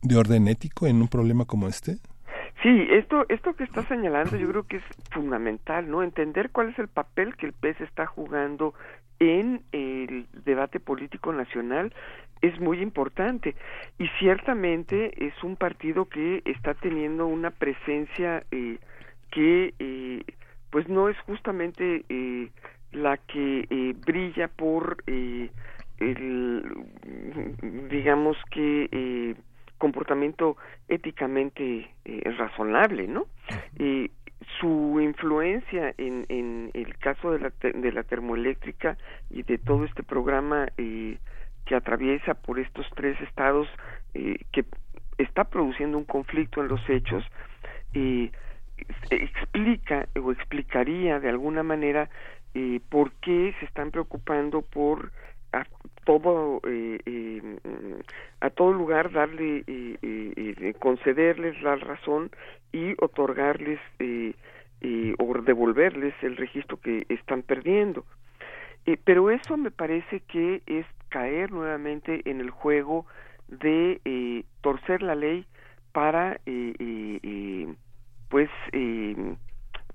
de 0.02 0.16
orden 0.16 0.48
ético 0.48 0.86
en 0.86 1.00
un 1.00 1.08
problema 1.08 1.44
como 1.44 1.68
este? 1.68 1.98
Sí, 2.62 2.86
esto, 2.90 3.24
esto 3.28 3.54
que 3.54 3.64
está 3.64 3.82
señalando 3.86 4.36
yo 4.36 4.48
creo 4.48 4.66
que 4.66 4.76
es 4.76 4.84
fundamental, 5.10 5.90
¿no? 5.90 6.02
Entender 6.02 6.50
cuál 6.50 6.68
es 6.70 6.78
el 6.78 6.88
papel 6.88 7.34
que 7.36 7.46
el 7.46 7.52
PES 7.54 7.80
está 7.80 8.06
jugando 8.06 8.74
en 9.18 9.62
el 9.72 10.26
debate 10.44 10.80
político 10.80 11.32
nacional 11.32 11.92
es 12.42 12.58
muy 12.58 12.80
importante 12.80 13.54
y 13.98 14.08
ciertamente 14.18 15.26
es 15.26 15.34
un 15.42 15.56
partido 15.56 16.06
que 16.06 16.42
está 16.46 16.74
teniendo 16.74 17.26
una 17.26 17.50
presencia 17.50 18.44
eh, 18.50 18.78
que 19.30 19.74
eh, 19.78 20.24
pues 20.70 20.88
no 20.88 21.08
es 21.08 21.18
justamente 21.20 22.04
eh, 22.08 22.48
la 22.92 23.16
que 23.16 23.66
eh, 23.70 23.94
brilla 24.06 24.48
por 24.48 25.02
eh, 25.06 25.50
el 25.98 26.64
digamos 27.90 28.36
que 28.50 28.88
eh, 28.90 29.34
comportamiento 29.78 30.56
éticamente 30.88 31.90
eh, 32.04 32.34
razonable, 32.38 33.06
¿no? 33.06 33.26
Su 34.58 34.98
influencia 35.00 35.94
en, 35.98 36.24
en 36.28 36.70
el 36.74 36.96
caso 36.98 37.32
de 37.32 37.38
la, 37.40 37.52
de 37.60 37.92
la 37.92 38.02
termoeléctrica 38.02 38.96
y 39.30 39.42
de 39.42 39.58
todo 39.58 39.84
este 39.84 40.02
programa 40.02 40.68
eh, 40.78 41.18
que 41.66 41.74
atraviesa 41.74 42.34
por 42.34 42.58
estos 42.58 42.86
tres 42.96 43.20
estados 43.20 43.68
eh, 44.14 44.38
que 44.50 44.64
está 45.18 45.44
produciendo 45.44 45.98
un 45.98 46.04
conflicto 46.04 46.60
en 46.62 46.68
los 46.68 46.80
hechos, 46.88 47.24
eh, 47.94 48.30
explica 49.10 50.08
o 50.22 50.32
explicaría 50.32 51.20
de 51.20 51.28
alguna 51.28 51.62
manera 51.62 52.08
eh, 52.54 52.80
por 52.88 53.12
qué 53.20 53.54
se 53.60 53.66
están 53.66 53.90
preocupando 53.90 54.62
por 54.62 55.12
a 55.52 55.66
todo 56.04 56.60
eh, 56.66 56.98
eh, 57.06 57.42
a 58.40 58.50
todo 58.50 58.72
lugar 58.72 59.12
darle 59.12 59.64
eh, 59.66 59.96
eh, 60.02 60.74
concederles 60.78 61.60
la 61.62 61.76
razón 61.76 62.30
y 62.72 62.94
otorgarles 62.98 63.80
o 65.18 65.42
devolverles 65.42 66.14
el 66.22 66.36
registro 66.36 66.78
que 66.80 67.04
están 67.08 67.42
perdiendo. 67.42 68.04
Pero 69.04 69.30
eso 69.30 69.56
me 69.56 69.70
parece 69.70 70.20
que 70.20 70.62
es 70.66 70.86
caer 71.10 71.52
nuevamente 71.52 72.22
en 72.24 72.40
el 72.40 72.50
juego 72.50 73.06
de 73.48 74.44
torcer 74.62 75.02
la 75.02 75.14
ley 75.14 75.44
para 75.92 76.40
pues 78.30 78.48
eh, 78.72 79.36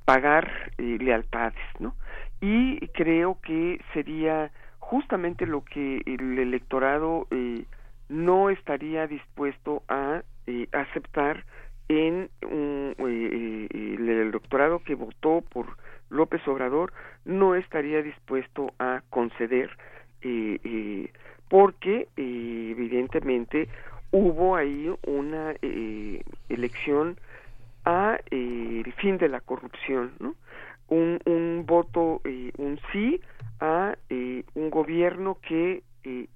pagar 0.06 0.72
eh, 0.78 0.98
lealtades, 1.00 1.58
¿no? 1.80 1.96
Y 2.42 2.88
creo 2.90 3.40
que 3.42 3.82
sería 3.94 4.52
justamente 4.86 5.48
lo 5.48 5.66
que 5.66 6.04
el 6.06 6.38
electorado 6.38 7.28
eh, 7.32 7.66
no 8.08 8.52
estaría 8.52 9.08
dispuesto 9.08 9.82
a 9.88 10.22
eh, 10.46 10.68
aceptar 10.74 11.44
en 11.90 12.30
eh, 12.42 13.68
el 13.72 14.10
electorado 14.10 14.80
que 14.84 14.94
votó 14.94 15.44
por 15.50 15.78
López 16.10 16.48
Obrador 16.48 16.94
no 17.26 17.56
estaría 17.56 18.04
dispuesto 18.04 18.74
a 18.78 19.02
conceder 19.10 19.76
porque 21.50 22.08
evidentemente 22.16 23.70
hubo 24.12 24.56
ahí 24.56 24.92
una 25.06 25.54
elección 26.50 27.18
a 27.86 28.18
eh, 28.32 28.82
el 28.86 28.94
fin 28.94 29.18
de 29.18 29.30
la 29.30 29.42
corrupción, 29.42 30.14
¿no? 30.20 30.36
Un, 30.88 31.20
un 31.26 31.64
voto, 31.66 32.22
eh, 32.26 32.52
un 32.58 32.80
sí 32.92 33.20
a 33.60 33.96
eh, 34.10 34.44
un 34.54 34.70
gobierno 34.70 35.38
que 35.48 35.82
eh, 36.04 36.28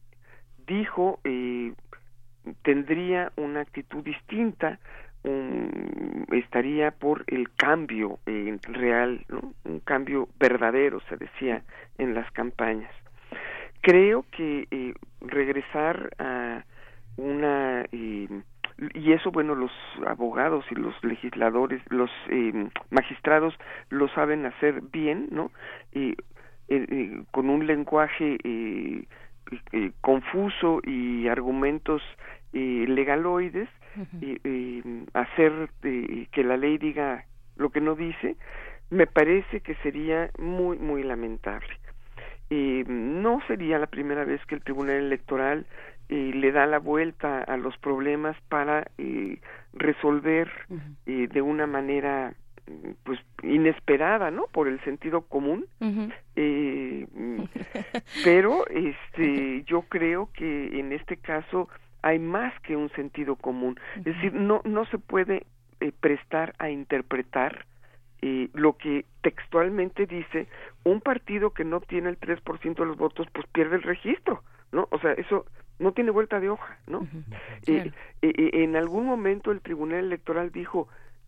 dijo 0.65 1.19
tendría 2.63 3.31
una 3.35 3.61
actitud 3.61 4.03
distinta, 4.03 4.79
un- 5.23 6.25
estaría 6.31 6.91
por 6.91 7.23
el 7.27 7.51
cambio 7.53 8.19
real, 8.25 9.25
¿no? 9.29 9.53
un 9.65 9.79
cambio 9.81 10.29
verdadero, 10.39 10.99
se 11.09 11.17
decía 11.17 11.63
en 11.97 12.13
las 12.13 12.31
campañas. 12.31 12.91
Creo 13.81 14.25
que 14.31 14.93
regresar 15.21 16.11
a 16.19 16.63
una 17.17 17.85
y 18.93 19.11
eso 19.13 19.31
bueno 19.31 19.55
los 19.55 19.71
abogados 20.07 20.65
y 20.71 20.75
los 20.75 20.93
legisladores 21.03 21.81
los 21.89 22.09
eh, 22.29 22.69
magistrados 22.89 23.53
lo 23.89 24.07
saben 24.09 24.45
hacer 24.45 24.81
bien 24.91 25.27
no 25.31 25.51
Eh, 25.91 26.15
eh, 26.69 27.23
con 27.31 27.49
un 27.49 27.65
lenguaje 27.65 28.37
eh, 28.43 29.03
eh, 29.71 29.91
confuso 30.01 30.81
y 30.83 31.27
argumentos 31.27 32.03
eh, 32.53 32.85
legaloides 32.87 33.67
eh, 34.21 34.37
eh, 34.43 34.83
hacer 35.13 35.51
eh, 35.83 36.27
que 36.31 36.43
la 36.43 36.57
ley 36.57 36.77
diga 36.77 37.25
lo 37.57 37.71
que 37.71 37.81
no 37.81 37.95
dice 37.95 38.35
me 38.91 39.07
parece 39.07 39.61
que 39.61 39.73
sería 39.81 40.29
muy 40.37 40.77
muy 40.77 41.01
lamentable. 41.03 41.73
No 42.51 43.41
sería 43.47 43.77
la 43.77 43.85
primera 43.85 44.25
vez 44.25 44.43
que 44.47 44.55
el 44.55 44.63
Tribunal 44.63 44.95
Electoral 44.95 45.65
eh, 46.09 46.31
le 46.33 46.51
da 46.51 46.65
la 46.65 46.79
vuelta 46.79 47.43
a 47.43 47.55
los 47.57 47.77
problemas 47.77 48.35
para 48.49 48.87
eh, 48.97 49.39
resolver 49.73 50.51
eh, 51.05 51.27
de 51.31 51.41
una 51.41 51.67
manera 51.67 52.33
mm, 52.67 52.91
pues 53.03 53.19
inesperada, 53.43 54.31
¿no? 54.31 54.45
Por 54.51 54.67
el 54.67 54.79
sentido 54.83 55.21
común. 55.21 55.67
Eh, 56.35 57.07
mm, 57.13 57.43
pero 58.23 58.67
este 58.67 59.63
yo 59.65 59.83
creo 59.83 60.29
que 60.33 60.79
en 60.79 60.93
este 60.93 61.17
caso 61.17 61.69
hay 62.01 62.17
más 62.17 62.59
que 62.61 62.75
un 62.75 62.89
sentido 62.91 63.35
común. 63.35 63.79
Es 63.97 64.05
decir, 64.05 64.33
no 64.33 64.61
no 64.65 64.85
se 64.85 64.97
puede 64.97 65.45
eh, 65.79 65.91
prestar 65.99 66.55
a 66.57 66.71
interpretar 66.71 67.65
eh, 68.21 68.49
lo 68.53 68.77
que 68.77 69.05
textualmente 69.21 70.05
dice 70.05 70.47
un 70.83 71.01
partido 71.01 71.51
que 71.51 71.63
no 71.63 71.79
tiene 71.79 72.09
el 72.09 72.19
3% 72.19 72.75
de 72.75 72.85
los 72.85 72.97
votos 72.97 73.27
pues 73.31 73.45
pierde 73.47 73.77
el 73.77 73.83
registro, 73.83 74.43
¿no? 74.71 74.87
O 74.91 74.99
sea, 74.99 75.13
eso 75.13 75.45
no 75.79 75.93
tiene 75.93 76.11
vuelta 76.11 76.39
de 76.39 76.49
hoja, 76.49 76.77
¿no? 76.87 77.07
Eh, 77.65 77.91
eh, 78.21 78.33
eh, 78.37 78.49
en 78.63 78.75
algún 78.75 79.05
momento 79.05 79.51
el 79.51 79.61
Tribunal 79.61 80.05
Electoral 80.05 80.51
dijo 80.51 80.87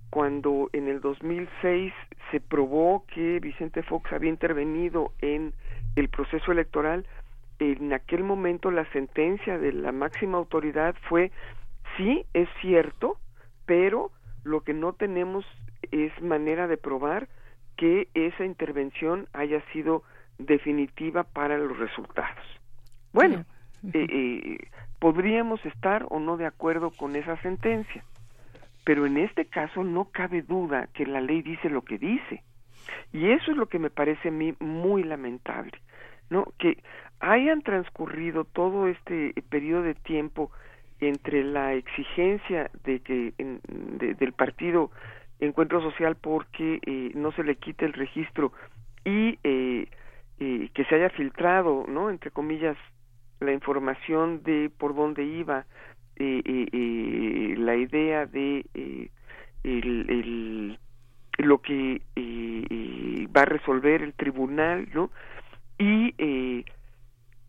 cuando 0.09 0.69
en 0.73 0.89
el 0.89 0.99
2006 0.99 1.93
se 2.31 2.39
probó 2.41 3.05
que 3.07 3.39
Vicente 3.39 3.81
Fox 3.81 4.11
había 4.11 4.29
intervenido 4.29 5.13
en 5.19 5.53
el 5.95 6.09
proceso 6.09 6.51
electoral, 6.51 7.05
en 7.59 7.93
aquel 7.93 8.23
momento 8.23 8.71
la 8.71 8.85
sentencia 8.91 9.57
de 9.57 9.71
la 9.71 9.93
máxima 9.93 10.37
autoridad 10.37 10.95
fue 11.07 11.31
sí 11.95 12.25
es 12.33 12.49
cierto, 12.61 13.17
pero 13.65 14.11
lo 14.43 14.61
que 14.61 14.73
no 14.73 14.93
tenemos 14.93 15.45
es 15.91 16.11
manera 16.21 16.67
de 16.67 16.77
probar 16.77 17.29
que 17.77 18.09
esa 18.13 18.43
intervención 18.43 19.27
haya 19.33 19.61
sido 19.71 20.03
definitiva 20.37 21.23
para 21.23 21.57
los 21.57 21.77
resultados. 21.77 22.43
Bueno, 23.13 23.45
eh, 23.93 24.05
eh, 24.09 24.57
podríamos 24.99 25.63
estar 25.65 26.05
o 26.09 26.19
no 26.19 26.37
de 26.37 26.45
acuerdo 26.45 26.91
con 26.91 27.15
esa 27.15 27.37
sentencia, 27.41 28.03
pero 28.83 29.05
en 29.05 29.17
este 29.17 29.45
caso 29.45 29.83
no 29.83 30.05
cabe 30.05 30.41
duda 30.41 30.87
que 30.93 31.05
la 31.05 31.21
ley 31.21 31.41
dice 31.41 31.69
lo 31.69 31.81
que 31.83 31.97
dice. 31.97 32.43
Y 33.13 33.29
eso 33.31 33.51
es 33.51 33.57
lo 33.57 33.67
que 33.67 33.79
me 33.79 33.89
parece 33.89 34.29
a 34.29 34.31
mí 34.31 34.53
muy 34.59 35.03
lamentable, 35.03 35.73
¿no? 36.29 36.45
Que 36.57 36.77
hayan 37.19 37.61
transcurrido 37.61 38.43
todo 38.45 38.87
este 38.87 39.33
periodo 39.49 39.83
de 39.83 39.93
tiempo 39.95 40.51
entre 40.99 41.43
la 41.43 41.73
exigencia 41.73 42.69
de 42.83 42.99
que 42.99 43.33
en- 43.37 43.59
de- 43.97 44.13
del 44.15 44.33
partido 44.33 44.91
Encuentro 45.39 45.81
Social 45.81 46.15
porque 46.15 46.79
eh, 46.85 47.11
no 47.15 47.31
se 47.31 47.43
le 47.43 47.55
quite 47.55 47.85
el 47.85 47.93
registro 47.93 48.51
y 49.03 49.39
eh, 49.43 49.87
eh, 50.39 50.69
que 50.73 50.85
se 50.85 50.95
haya 50.95 51.09
filtrado, 51.09 51.85
¿no? 51.87 52.09
Entre 52.11 52.29
comillas, 52.31 52.77
la 53.41 53.51
información 53.53 54.43
de 54.43 54.71
por 54.77 54.95
dónde 54.95 55.23
iba 55.25 55.65
eh, 56.15 56.41
eh, 56.45 57.55
la 57.57 57.75
idea 57.75 58.25
de 58.25 58.65
eh, 58.73 59.09
el, 59.63 60.05
el- 60.09 60.79
lo 61.39 61.59
que 61.61 62.01
eh, 62.15 62.65
eh, 62.69 63.27
va 63.35 63.41
a 63.41 63.45
resolver 63.45 64.01
el 64.03 64.13
tribunal, 64.13 64.87
¿no? 64.93 65.09
Y 65.79 66.13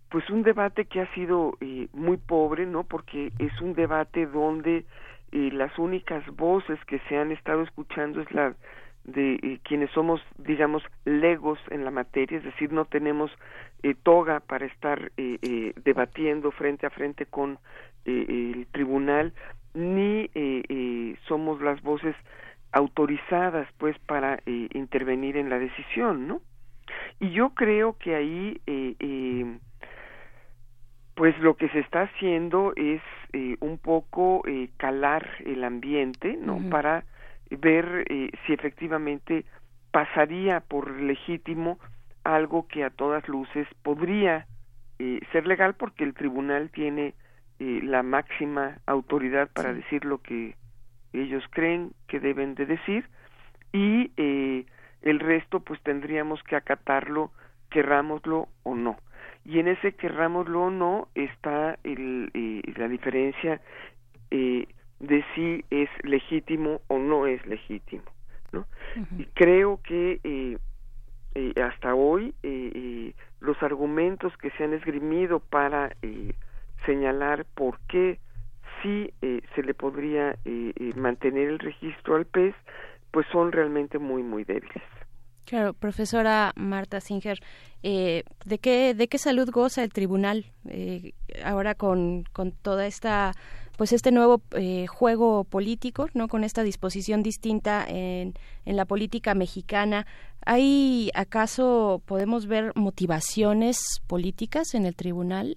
pues 0.08 0.28
un 0.30 0.42
debate 0.42 0.86
que 0.86 1.00
ha 1.00 1.14
sido 1.14 1.56
muy 1.92 2.16
pobre, 2.16 2.66
¿no? 2.66 2.84
Porque 2.84 3.32
es 3.38 3.60
un 3.60 3.74
debate 3.74 4.26
donde 4.26 4.86
las 5.32 5.78
únicas 5.78 6.24
voces 6.36 6.78
que 6.86 6.98
se 7.08 7.16
han 7.18 7.32
estado 7.32 7.62
escuchando 7.62 8.20
es 8.20 8.30
la 8.32 8.54
de 9.04 9.34
eh, 9.34 9.60
quienes 9.64 9.90
somos, 9.90 10.20
digamos, 10.38 10.82
legos 11.04 11.58
en 11.70 11.84
la 11.84 11.90
materia, 11.90 12.38
es 12.38 12.44
decir, 12.44 12.72
no 12.72 12.84
tenemos 12.84 13.30
eh, 13.82 13.94
toga 14.02 14.40
para 14.40 14.66
estar 14.66 15.10
eh, 15.16 15.38
eh, 15.42 15.72
debatiendo 15.84 16.52
frente 16.52 16.86
a 16.86 16.90
frente 16.90 17.26
con 17.26 17.58
eh, 18.04 18.52
el 18.54 18.66
tribunal, 18.70 19.32
ni 19.74 20.30
eh, 20.34 20.62
eh, 20.68 21.16
somos 21.26 21.60
las 21.60 21.82
voces 21.82 22.14
autorizadas, 22.72 23.68
pues, 23.78 23.98
para 24.00 24.40
eh, 24.46 24.68
intervenir 24.72 25.36
en 25.36 25.50
la 25.50 25.58
decisión, 25.58 26.28
¿no? 26.28 26.40
Y 27.20 27.30
yo 27.30 27.50
creo 27.50 27.96
que 27.98 28.14
ahí, 28.14 28.60
pues, 31.14 31.38
lo 31.40 31.54
que 31.54 31.68
se 31.68 31.80
está 31.80 32.02
haciendo 32.02 32.72
es 32.76 33.00
un 33.60 33.78
poco 33.78 34.42
eh, 34.46 34.68
calar 34.76 35.26
el 35.44 35.64
ambiente, 35.64 36.36
¿no? 36.40 36.58
Para 36.70 37.04
ver 37.56 38.04
eh, 38.08 38.30
si 38.46 38.52
efectivamente 38.52 39.44
pasaría 39.90 40.60
por 40.60 40.90
legítimo 41.00 41.78
algo 42.24 42.66
que 42.68 42.84
a 42.84 42.90
todas 42.90 43.26
luces 43.28 43.66
podría 43.82 44.46
eh, 44.98 45.20
ser 45.32 45.46
legal 45.46 45.74
porque 45.74 46.04
el 46.04 46.14
tribunal 46.14 46.70
tiene 46.70 47.14
eh, 47.58 47.80
la 47.82 48.02
máxima 48.02 48.78
autoridad 48.86 49.50
para 49.52 49.74
decir 49.74 50.04
lo 50.04 50.18
que 50.18 50.54
ellos 51.12 51.44
creen 51.50 51.92
que 52.08 52.20
deben 52.20 52.54
de 52.54 52.66
decir 52.66 53.08
y 53.72 54.10
eh, 54.16 54.64
el 55.02 55.20
resto 55.20 55.60
pues 55.60 55.80
tendríamos 55.82 56.42
que 56.44 56.56
acatarlo 56.56 57.32
querrámoslo 57.70 58.48
o 58.62 58.74
no. 58.74 58.96
Y 59.44 59.58
en 59.58 59.68
ese 59.68 59.92
querrámoslo 59.94 60.64
o 60.64 60.70
no 60.70 61.08
está 61.14 61.78
el, 61.82 62.30
eh, 62.34 62.62
la 62.76 62.86
diferencia 62.88 63.60
eh, 64.30 64.68
de 65.02 65.22
si 65.34 65.64
es 65.70 65.90
legítimo 66.04 66.80
o 66.88 66.98
no 66.98 67.26
es 67.26 67.44
legítimo 67.46 68.04
¿no? 68.52 68.66
y 69.18 69.24
creo 69.34 69.80
que 69.82 70.20
eh, 70.24 70.56
eh, 71.34 71.60
hasta 71.60 71.94
hoy 71.94 72.34
eh, 72.42 72.72
eh, 72.74 73.14
los 73.40 73.60
argumentos 73.62 74.32
que 74.38 74.50
se 74.52 74.64
han 74.64 74.72
esgrimido 74.72 75.40
para 75.40 75.94
eh, 76.02 76.32
señalar 76.86 77.44
por 77.54 77.78
qué 77.88 78.18
sí 78.82 79.12
eh, 79.22 79.42
se 79.54 79.62
le 79.62 79.74
podría 79.74 80.36
mantener 80.96 81.48
el 81.48 81.58
registro 81.58 82.16
al 82.16 82.26
PES 82.26 82.54
pues 83.10 83.26
son 83.32 83.52
realmente 83.52 83.98
muy 83.98 84.22
muy 84.22 84.44
débiles 84.44 84.82
Claro, 85.44 85.74
profesora 85.74 86.52
Marta 86.54 87.00
Singer, 87.00 87.38
eh, 87.82 88.22
¿de 88.44 88.58
qué 88.58 88.94
de 88.94 89.08
qué 89.08 89.18
salud 89.18 89.50
goza 89.50 89.82
el 89.82 89.92
tribunal 89.92 90.46
eh, 90.68 91.12
ahora 91.44 91.74
con, 91.74 92.24
con 92.32 92.52
toda 92.52 92.86
esta 92.86 93.32
pues 93.76 93.92
este 93.92 94.12
nuevo 94.12 94.42
eh, 94.52 94.86
juego 94.86 95.44
político, 95.44 96.08
no 96.14 96.28
con 96.28 96.44
esta 96.44 96.62
disposición 96.62 97.22
distinta 97.22 97.84
en, 97.88 98.34
en 98.64 98.76
la 98.76 98.84
política 98.84 99.34
mexicana? 99.34 100.06
¿Hay 100.44 101.10
acaso 101.14 102.02
podemos 102.04 102.46
ver 102.46 102.72
motivaciones 102.74 103.78
políticas 104.06 104.74
en 104.74 104.86
el 104.86 104.96
tribunal? 104.96 105.56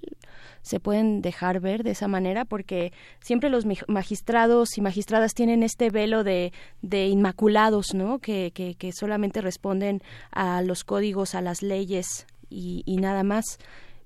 ¿Se 0.62 0.80
pueden 0.80 1.22
dejar 1.22 1.60
ver 1.60 1.84
de 1.84 1.92
esa 1.92 2.08
manera? 2.08 2.46
Porque 2.46 2.94
siempre 3.20 3.50
los 3.50 3.66
magistrados 3.88 4.78
y 4.78 4.82
magistradas 4.82 5.34
tienen 5.34 5.64
este 5.64 5.90
velo 5.90 6.24
de, 6.24 6.54
de 6.82 7.08
inmaculados, 7.08 7.94
¿no? 7.96 8.20
Que, 8.20 8.52
que, 8.54 8.76
que 8.76 8.92
solamente 8.92 9.42
responden 9.42 10.02
a 10.32 10.62
los 10.62 10.84
códigos, 10.84 11.34
a 11.34 11.42
las 11.42 11.62
leyes 11.62 12.28
y 12.50 12.84
nada 12.98 13.24
más. 13.24 13.58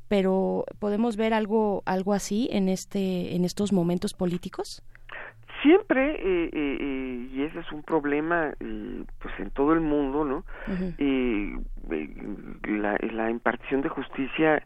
Pero 0.09 0.65
podemos 0.79 1.15
ver 1.15 1.33
algo 1.33 1.81
algo 1.85 2.13
así 2.13 2.49
en 2.51 2.67
este 2.67 3.35
en 3.35 3.45
estos 3.45 3.71
momentos 3.71 4.13
políticos. 4.13 4.83
siempre 5.61 6.15
eh, 6.15 6.49
eh, 6.53 6.77
eh, 6.79 7.29
y 7.33 7.43
ese 7.43 7.59
es 7.59 7.71
un 7.71 7.83
problema 7.83 8.53
eh, 8.59 9.03
pues 9.21 9.33
en 9.39 9.49
todo 9.51 9.73
el 9.73 9.81
mundo 9.81 10.23
no 10.23 10.43
eh, 10.97 11.53
eh, 11.91 12.09
la, 12.63 12.97
la 13.11 13.29
impartición 13.29 13.81
de 13.81 13.89
justicia 13.89 14.63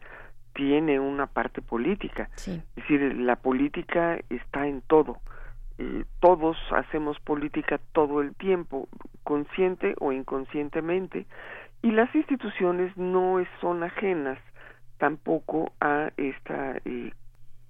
tiene 0.54 1.00
una 1.00 1.26
parte 1.26 1.60
política. 1.62 2.28
Es 2.36 2.62
decir 2.76 3.00
la 3.16 3.36
política 3.36 4.20
está 4.30 4.66
en 4.68 4.82
todo. 4.82 5.18
Todos 6.20 6.56
hacemos 6.70 7.18
política 7.18 7.80
todo 7.92 8.20
el 8.20 8.36
tiempo 8.36 8.86
consciente 9.24 9.94
o 9.98 10.12
inconscientemente 10.12 11.26
y 11.82 11.90
las 11.90 12.14
instituciones 12.14 12.96
no 12.96 13.44
son 13.60 13.82
ajenas 13.82 14.38
tampoco 15.04 15.70
a 15.82 16.10
esta 16.16 16.78
eh, 16.86 17.12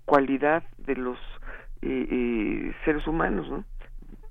cualidad 0.04 0.62
de 0.78 0.94
los 0.94 1.18
eh, 1.82 2.06
eh, 2.08 2.72
seres 2.84 3.04
humanos, 3.08 3.50
¿no? 3.50 3.64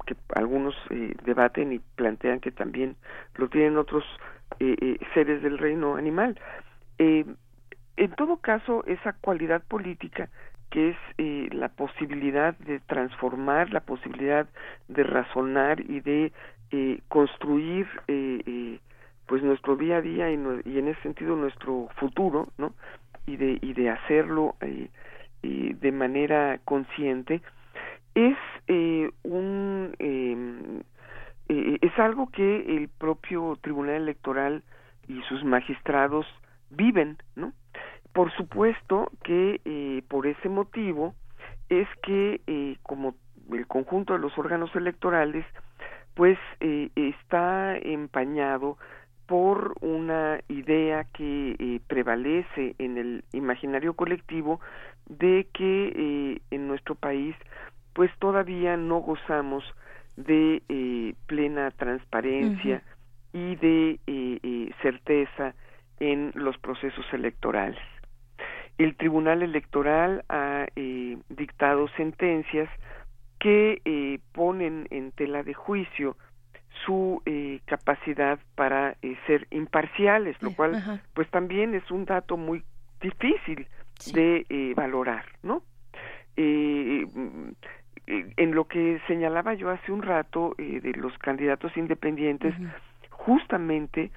que 0.05 0.15
algunos 0.35 0.73
eh, 0.89 1.13
debaten 1.25 1.73
y 1.73 1.80
plantean 1.80 2.39
que 2.39 2.51
también 2.51 2.95
lo 3.35 3.49
tienen 3.49 3.75
otros 3.77 4.05
seres 5.13 5.41
del 5.41 5.57
reino 5.57 5.97
animal. 5.97 6.39
En 6.97 7.35
todo 8.15 8.38
caso, 8.38 8.85
esa 8.85 9.11
cualidad 9.11 9.61
política 9.63 10.30
que 10.69 10.91
es 10.91 10.97
eh, 11.17 11.49
la 11.51 11.67
posibilidad 11.67 12.57
de 12.59 12.80
transformar, 12.80 13.73
la 13.73 13.81
posibilidad 13.81 14.47
de 14.88 15.03
razonar 15.03 15.81
y 15.81 15.99
de 15.99 16.31
eh, 16.71 16.99
construir 17.09 17.85
eh, 18.07 18.80
pues 19.27 19.43
nuestro 19.43 19.75
día 19.75 19.97
a 19.97 20.01
día 20.01 20.31
y, 20.31 20.35
y 20.65 20.79
en 20.79 20.87
ese 20.87 21.01
sentido 21.01 21.35
nuestro 21.35 21.87
futuro, 21.97 22.47
¿no? 22.57 22.73
Y 23.25 23.37
de 23.37 23.57
y 23.61 23.73
de 23.73 23.89
hacerlo 23.89 24.55
eh, 24.61 24.89
eh, 25.43 25.75
de 25.79 25.91
manera 25.91 26.59
consciente 26.65 27.41
es 28.15 28.37
eh, 28.67 29.09
un 29.23 29.95
eh, 29.99 30.83
eh, 31.49 31.77
es 31.81 31.99
algo 31.99 32.29
que 32.31 32.77
el 32.77 32.89
propio 32.89 33.57
Tribunal 33.61 33.95
Electoral 33.95 34.63
y 35.07 35.21
sus 35.23 35.43
magistrados 35.43 36.25
viven, 36.69 37.17
¿no? 37.35 37.53
Por 38.13 38.31
supuesto 38.33 39.11
que 39.23 39.59
eh, 39.65 40.03
por 40.07 40.27
ese 40.27 40.49
motivo 40.49 41.15
es 41.69 41.87
que 42.03 42.41
eh, 42.47 42.77
como 42.83 43.15
el 43.51 43.67
conjunto 43.67 44.13
de 44.13 44.19
los 44.19 44.37
órganos 44.37 44.75
electorales 44.75 45.45
pues 46.13 46.37
eh, 46.59 46.89
está 46.95 47.75
empañado 47.77 48.77
por 49.25 49.75
una 49.81 50.39
idea 50.49 51.05
que 51.05 51.55
eh, 51.57 51.79
prevalece 51.87 52.75
en 52.77 52.97
el 52.97 53.23
imaginario 53.31 53.93
colectivo 53.93 54.59
de 55.07 55.47
que 55.53 55.93
eh, 55.95 56.41
en 56.51 56.67
nuestro 56.67 56.95
país 56.95 57.35
pues 57.93 58.11
todavía 58.19 58.75
no 58.77 58.99
gozamos 58.99 59.63
de 60.17 60.61
eh, 60.69 61.15
plena 61.27 61.71
transparencia 61.71 62.83
y 63.33 63.55
de 63.55 63.99
eh, 64.07 64.39
eh, 64.43 64.71
certeza 64.81 65.55
en 65.99 66.31
los 66.35 66.57
procesos 66.57 67.05
electorales. 67.13 67.79
El 68.77 68.95
Tribunal 68.95 69.43
Electoral 69.43 70.25
ha 70.29 70.65
eh, 70.75 71.17
dictado 71.29 71.87
sentencias 71.89 72.69
que 73.39 73.81
eh, 73.85 74.19
ponen 74.31 74.87
en 74.89 75.11
tela 75.11 75.43
de 75.43 75.53
juicio 75.53 76.17
su 76.85 77.22
eh, 77.26 77.60
capacidad 77.65 78.39
para 78.55 78.95
eh, 79.01 79.15
ser 79.27 79.47
imparciales, 79.51 80.41
lo 80.41 80.51
cual 80.55 80.76
ajá. 80.76 80.99
pues 81.14 81.30
también 81.30 81.73
es 81.76 81.89
un 81.91 82.05
dato 82.05 82.38
muy 82.38 82.64
difícil 83.01 83.68
de 84.14 84.45
eh, 84.49 84.73
valorar, 84.76 85.26
¿no? 85.43 85.61
Eh, 86.35 87.05
mm, 87.14 87.49
en 88.05 88.55
lo 88.55 88.65
que 88.68 88.99
señalaba 89.07 89.53
yo 89.53 89.69
hace 89.69 89.91
un 89.91 90.01
rato 90.01 90.55
eh, 90.57 90.81
de 90.81 90.91
los 90.93 91.18
candidatos 91.19 91.76
independientes, 91.77 92.53
justamente 93.10 94.11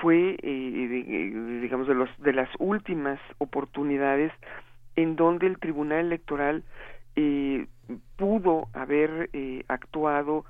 fue, 0.00 0.36
eh, 0.42 0.88
de- 0.88 1.60
digamos, 1.60 1.86
de, 1.88 1.94
los, 1.94 2.10
de 2.22 2.32
las 2.32 2.48
últimas 2.58 3.18
oportunidades 3.38 4.32
en 4.96 5.16
donde 5.16 5.46
el 5.46 5.58
Tribunal 5.58 6.06
Electoral 6.06 6.62
eh, 7.16 7.66
pudo 8.16 8.68
haber 8.72 9.30
eh, 9.32 9.64
actuado 9.68 10.44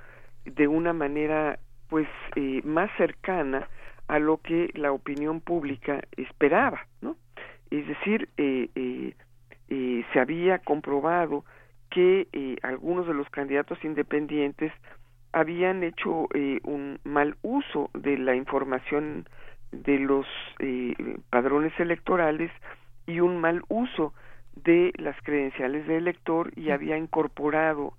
de 0.45 0.69
una 0.69 0.93
manera 0.93 1.59
pues 1.89 2.09
eh, 2.37 2.61
más 2.65 2.91
cercana 2.97 3.69
a 4.09 4.19
lo 4.19 4.39
que 4.39 4.71
la 4.75 4.93
opinión 4.93 5.41
pública 5.41 6.03
esperaba, 6.17 6.87
¿no? 7.01 7.17
Es 7.71 7.87
decir, 7.87 8.29
eh, 8.37 8.69
eh, 8.75 9.15
eh, 9.69 10.05
se 10.13 10.21
había 10.21 10.59
comprobado 10.59 11.45
que 11.91 12.59
algunos 12.63 13.07
de 13.07 13.15
los 13.15 13.29
candidatos 13.31 13.83
independientes 13.85 14.73
habían 15.33 15.83
hecho 15.83 16.29
eh, 16.35 16.61
un 16.65 16.99
mal 17.05 17.37
uso 17.43 17.91
de 17.95 18.19
la 18.19 18.35
información 18.35 19.29
de 19.73 19.99
los 19.99 20.27
padrones 21.31 21.73
electorales 21.79 22.51
y 23.07 23.21
un 23.21 23.41
mal 23.41 23.63
uso 23.69 24.13
de 24.55 24.93
las 24.97 25.17
credenciales 25.23 25.87
de 25.87 25.97
elector 25.97 26.53
y 26.57 26.71
había 26.71 26.97
incorporado 26.97 27.95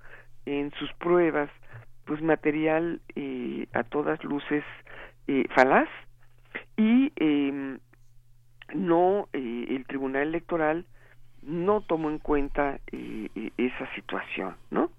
en 0.45 0.71
sus 0.71 0.91
pruebas 0.93 1.49
pues 2.05 2.21
material 2.21 3.01
eh, 3.15 3.67
a 3.73 3.83
todas 3.83 4.23
luces 4.23 4.63
eh, 5.27 5.45
falaz. 5.55 5.89
Y 6.77 7.11
eh, 7.17 7.77
no 8.73 9.27
eh, 9.33 9.65
el 9.69 9.85
tribunal 9.85 10.27
electoral 10.27 10.85
no 11.43 11.81
tomó 11.81 12.09
en 12.09 12.19
cuenta 12.19 12.79
eh, 12.91 13.29
eh, 13.35 13.51
esa 13.57 13.93
situación 13.93 14.55
no 14.71 14.89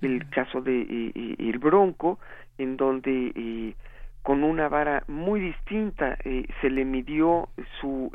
el 0.00 0.28
caso 0.30 0.60
de 0.60 1.36
el 1.38 1.58
Bronco 1.58 2.20
en 2.56 2.76
donde 2.76 3.32
eh, 3.34 3.74
con 4.22 4.44
una 4.44 4.68
vara 4.68 5.02
muy 5.08 5.40
distinta 5.40 6.16
eh, 6.24 6.46
se 6.60 6.70
le 6.70 6.84
midió 6.84 7.48
su 7.80 8.10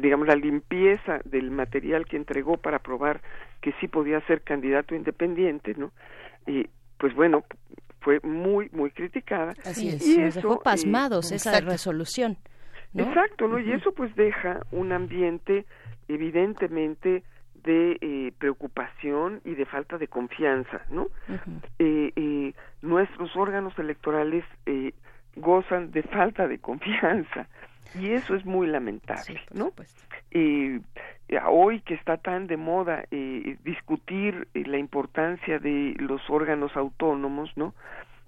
digamos 0.00 0.26
la 0.26 0.34
limpieza 0.34 1.20
del 1.24 1.50
material 1.50 2.04
que 2.06 2.16
entregó 2.16 2.58
para 2.58 2.80
probar 2.80 3.22
que 3.60 3.72
sí 3.80 3.88
podía 3.88 4.20
ser 4.26 4.42
candidato 4.42 4.94
independiente 4.94 5.74
no 5.76 5.92
Eh, 6.46 6.68
pues 6.98 7.14
bueno 7.14 7.44
fue 8.00 8.18
muy 8.22 8.68
muy 8.72 8.90
criticada 8.90 9.52
Así 9.64 9.88
es. 9.88 10.06
y 10.06 10.18
Nos 10.18 10.36
eso, 10.36 10.40
dejó 10.48 10.54
eh, 10.54 10.60
pasmados 10.64 11.32
esa 11.32 11.50
exacto. 11.50 11.70
resolución. 11.70 12.38
¿no? 12.94 13.04
Exacto, 13.04 13.46
¿no? 13.46 13.58
Y 13.58 13.70
eso 13.72 13.92
pues 13.92 14.14
deja 14.16 14.60
un 14.72 14.92
ambiente 14.92 15.64
evidentemente 16.08 17.22
de 17.62 17.98
eh, 18.00 18.32
preocupación 18.38 19.40
y 19.44 19.54
de 19.54 19.66
falta 19.66 19.98
de 19.98 20.08
confianza, 20.08 20.80
¿no? 20.90 21.08
Eh, 21.78 22.12
eh, 22.16 22.54
nuestros 22.82 23.36
órganos 23.36 23.78
electorales 23.78 24.44
eh, 24.66 24.92
gozan 25.36 25.90
de 25.92 26.02
falta 26.04 26.48
de 26.48 26.58
confianza 26.58 27.48
y 27.98 28.12
eso 28.12 28.34
es 28.34 28.44
muy 28.44 28.66
lamentable, 28.66 29.40
¿no? 29.52 29.72
Eh, 30.30 30.80
hoy 31.46 31.80
que 31.80 31.94
está 31.94 32.16
tan 32.16 32.46
de 32.46 32.56
moda 32.56 33.04
eh, 33.10 33.56
discutir 33.64 34.48
eh, 34.54 34.64
la 34.66 34.78
importancia 34.78 35.58
de 35.58 35.94
los 35.98 36.20
órganos 36.28 36.76
autónomos, 36.76 37.50
¿no? 37.56 37.74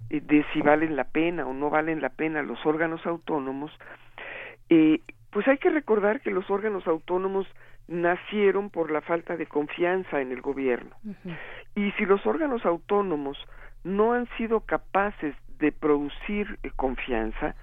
Eh, 0.09 0.21
de 0.21 0.45
si 0.53 0.61
valen 0.61 0.95
la 0.95 1.05
pena 1.05 1.45
o 1.45 1.53
no 1.53 1.69
valen 1.69 2.01
la 2.01 2.09
pena 2.09 2.43
los 2.43 2.63
órganos 2.65 3.05
autónomos, 3.05 3.71
eh, 4.69 5.01
pues 5.31 5.47
hay 5.47 5.57
que 5.57 5.69
recordar 5.69 6.21
que 6.21 6.31
los 6.31 6.49
órganos 6.49 6.85
autónomos 6.87 7.47
nacieron 7.87 8.69
por 8.69 8.91
la 8.91 9.01
falta 9.01 9.35
de 9.35 9.45
confianza 9.45 10.21
en 10.21 10.31
el 10.31 10.41
gobierno. 10.41 10.95
Y 11.75 11.91
si 11.91 12.05
los 12.05 12.25
órganos 12.25 12.65
autónomos 12.65 13.37
no 13.83 14.13
han 14.13 14.27
sido 14.37 14.61
capaces 14.61 15.35
de 15.59 15.71
producir 15.71 16.59
eh, 16.63 16.71
confianza, 16.75 17.55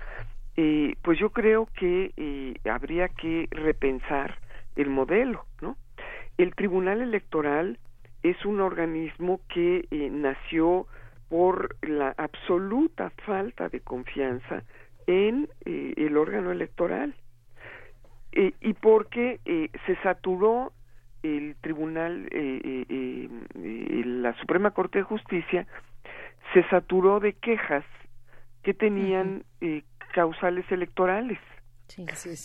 eh, 0.56 0.94
pues 1.02 1.18
yo 1.18 1.30
creo 1.30 1.68
que 1.74 2.12
eh, 2.16 2.54
habría 2.68 3.08
que 3.08 3.48
repensar 3.50 4.38
el 4.76 4.90
modelo, 4.90 5.44
¿no? 5.60 5.76
El 6.38 6.54
Tribunal 6.54 7.00
Electoral 7.02 7.78
es 8.22 8.44
un 8.44 8.60
organismo 8.60 9.40
que 9.48 9.86
eh, 9.90 10.10
nació 10.10 10.86
por 11.28 11.76
la 11.82 12.14
absoluta 12.16 13.10
falta 13.24 13.68
de 13.68 13.80
confianza 13.80 14.64
en 15.06 15.48
eh, 15.64 15.94
el 15.96 16.16
órgano 16.16 16.50
electoral 16.50 17.14
eh, 18.32 18.52
y 18.60 18.74
porque 18.74 19.40
eh, 19.44 19.70
se 19.86 19.96
saturó 20.02 20.72
el 21.22 21.54
tribunal 21.60 22.28
la 24.22 24.32
Suprema 24.40 24.70
Corte 24.70 24.98
de 24.98 25.04
Justicia 25.04 25.66
se 26.54 26.62
saturó 26.68 27.20
de 27.20 27.34
quejas 27.34 27.84
que 28.62 28.74
tenían 28.74 29.44
eh, 29.60 29.82
causales 30.12 30.70
electorales. 30.70 31.38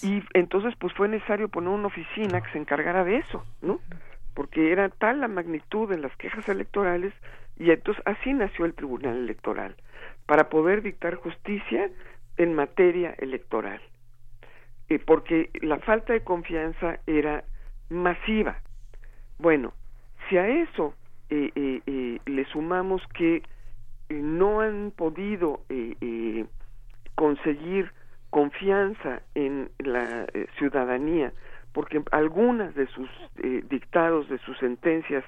Y 0.03 0.23
entonces 0.33 0.73
pues 0.79 0.93
fue 0.93 1.07
necesario 1.07 1.49
poner 1.49 1.69
una 1.69 1.87
oficina 1.87 2.41
que 2.41 2.51
se 2.51 2.57
encargara 2.57 3.03
de 3.03 3.17
eso 3.17 3.45
no 3.61 3.79
porque 4.35 4.71
era 4.71 4.89
tal 4.89 5.21
la 5.21 5.27
magnitud 5.27 5.89
de 5.89 5.97
las 5.97 6.15
quejas 6.17 6.47
electorales 6.49 7.13
y 7.57 7.71
entonces 7.71 8.03
así 8.05 8.33
nació 8.33 8.65
el 8.65 8.75
Tribunal 8.75 9.17
Electoral 9.17 9.75
para 10.27 10.49
poder 10.49 10.83
dictar 10.83 11.15
justicia 11.15 11.89
en 12.37 12.53
materia 12.53 13.15
electoral. 13.17 13.81
Eh, 14.89 14.99
porque 14.99 15.49
la 15.61 15.79
falta 15.79 16.13
de 16.13 16.23
confianza 16.23 16.99
era 17.07 17.45
masiva. 17.89 18.59
Bueno, 19.39 19.73
si 20.29 20.37
a 20.37 20.47
eso 20.47 20.93
eh, 21.29 21.51
eh, 21.55 21.81
eh, 21.87 22.19
le 22.25 22.45
sumamos 22.45 23.01
que 23.13 23.37
eh, 23.37 23.43
no 24.09 24.59
han 24.59 24.91
podido 24.91 25.61
eh, 25.69 25.95
eh, 26.01 26.45
conseguir 27.15 27.91
confianza 28.29 29.21
en 29.33 29.69
la 29.79 30.25
eh, 30.33 30.47
ciudadanía, 30.57 31.31
porque 31.71 32.03
algunas 32.11 32.75
de 32.75 32.87
sus 32.87 33.09
eh, 33.37 33.63
dictados, 33.69 34.27
de 34.29 34.37
sus 34.39 34.57
sentencias, 34.57 35.23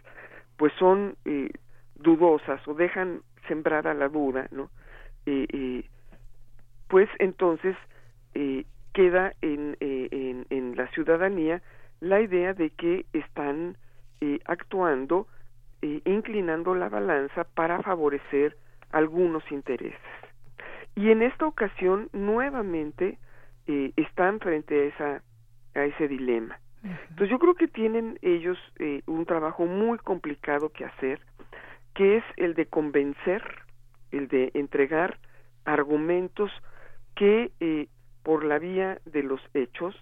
pues 0.58 0.74
son 0.80 1.16
eh, 1.26 1.50
dudosas 1.96 2.66
o 2.68 2.74
dejan 2.74 3.22
sembrada 3.48 3.94
la 3.94 4.10
duda, 4.10 4.48
¿no? 4.52 4.70
Pues 6.88 7.10
entonces 7.20 7.76
eh, 8.34 8.66
queda 8.94 9.34
en, 9.42 9.76
en, 9.82 10.46
en 10.50 10.76
la 10.78 10.88
ciudadanía 10.92 11.62
la 12.00 12.22
idea 12.22 12.54
de 12.54 12.70
que 12.70 13.06
están 13.12 13.78
actuando, 14.46 15.28
inclinando 15.82 16.76
la 16.76 16.88
balanza 16.90 17.44
para 17.44 17.82
favorecer 17.84 18.56
algunos 18.92 19.44
intereses. 19.52 20.00
Y 20.98 21.12
en 21.12 21.22
esta 21.22 21.46
ocasión, 21.46 22.10
nuevamente, 22.12 23.20
eh, 23.68 23.94
están 23.96 24.40
frente 24.40 24.82
a, 24.82 24.86
esa, 24.86 25.24
a 25.76 25.86
ese 25.86 26.08
dilema. 26.08 26.60
Entonces 26.84 27.30
yo 27.30 27.38
creo 27.38 27.54
que 27.54 27.68
tienen 27.68 28.18
ellos 28.24 28.58
eh, 28.80 29.04
un 29.06 29.26
trabajo 29.28 29.68
muy 29.68 30.00
complicado 30.00 30.70
que 30.70 30.86
hacer, 30.86 31.20
que 31.94 32.18
es 32.18 32.24
el 32.36 32.56
de 32.56 32.66
convencer, 32.66 33.44
el 34.12 34.28
de 34.28 34.50
entregar 34.56 35.20
argumentos 35.66 36.52
que 37.16 37.52
eh, 37.60 37.88
por 38.24 38.44
la 38.44 38.58
vía 38.58 39.00
de 39.06 39.22
los 39.22 39.42
hechos 39.54 39.96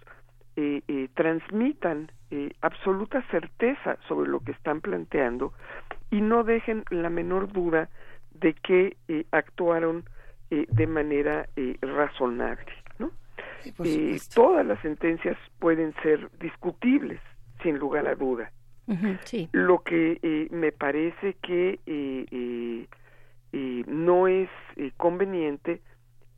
eh, 0.56 0.80
eh, 0.88 1.08
transmitan 1.14 2.10
eh, 2.30 2.52
absoluta 2.62 3.20
certeza 3.30 3.98
sobre 4.08 4.30
lo 4.30 4.40
que 4.40 4.52
están 4.52 4.80
planteando 4.80 5.52
y 6.10 6.22
no 6.22 6.42
dejen 6.42 6.84
la 6.88 7.10
menor 7.10 7.52
duda 7.52 7.90
de 8.32 8.54
que 8.54 8.96
eh, 9.08 9.26
actuaron 9.30 10.04
eh, 10.50 10.66
de 10.68 10.86
manera 10.86 11.48
eh, 11.56 11.76
razonable. 11.82 12.72
¿no? 12.98 13.10
Eh, 13.84 14.18
todas 14.34 14.64
las 14.64 14.80
sentencias 14.80 15.36
pueden 15.58 15.94
ser 16.02 16.30
discutibles, 16.38 17.20
sin 17.62 17.78
lugar 17.78 18.06
a 18.06 18.14
duda. 18.14 18.52
Sí. 19.24 19.48
Lo 19.50 19.80
que 19.80 20.20
eh, 20.22 20.46
me 20.52 20.70
parece 20.70 21.34
que 21.42 21.80
eh, 21.86 22.86
eh, 23.52 23.84
no 23.88 24.28
es 24.28 24.48
conveniente 24.96 25.80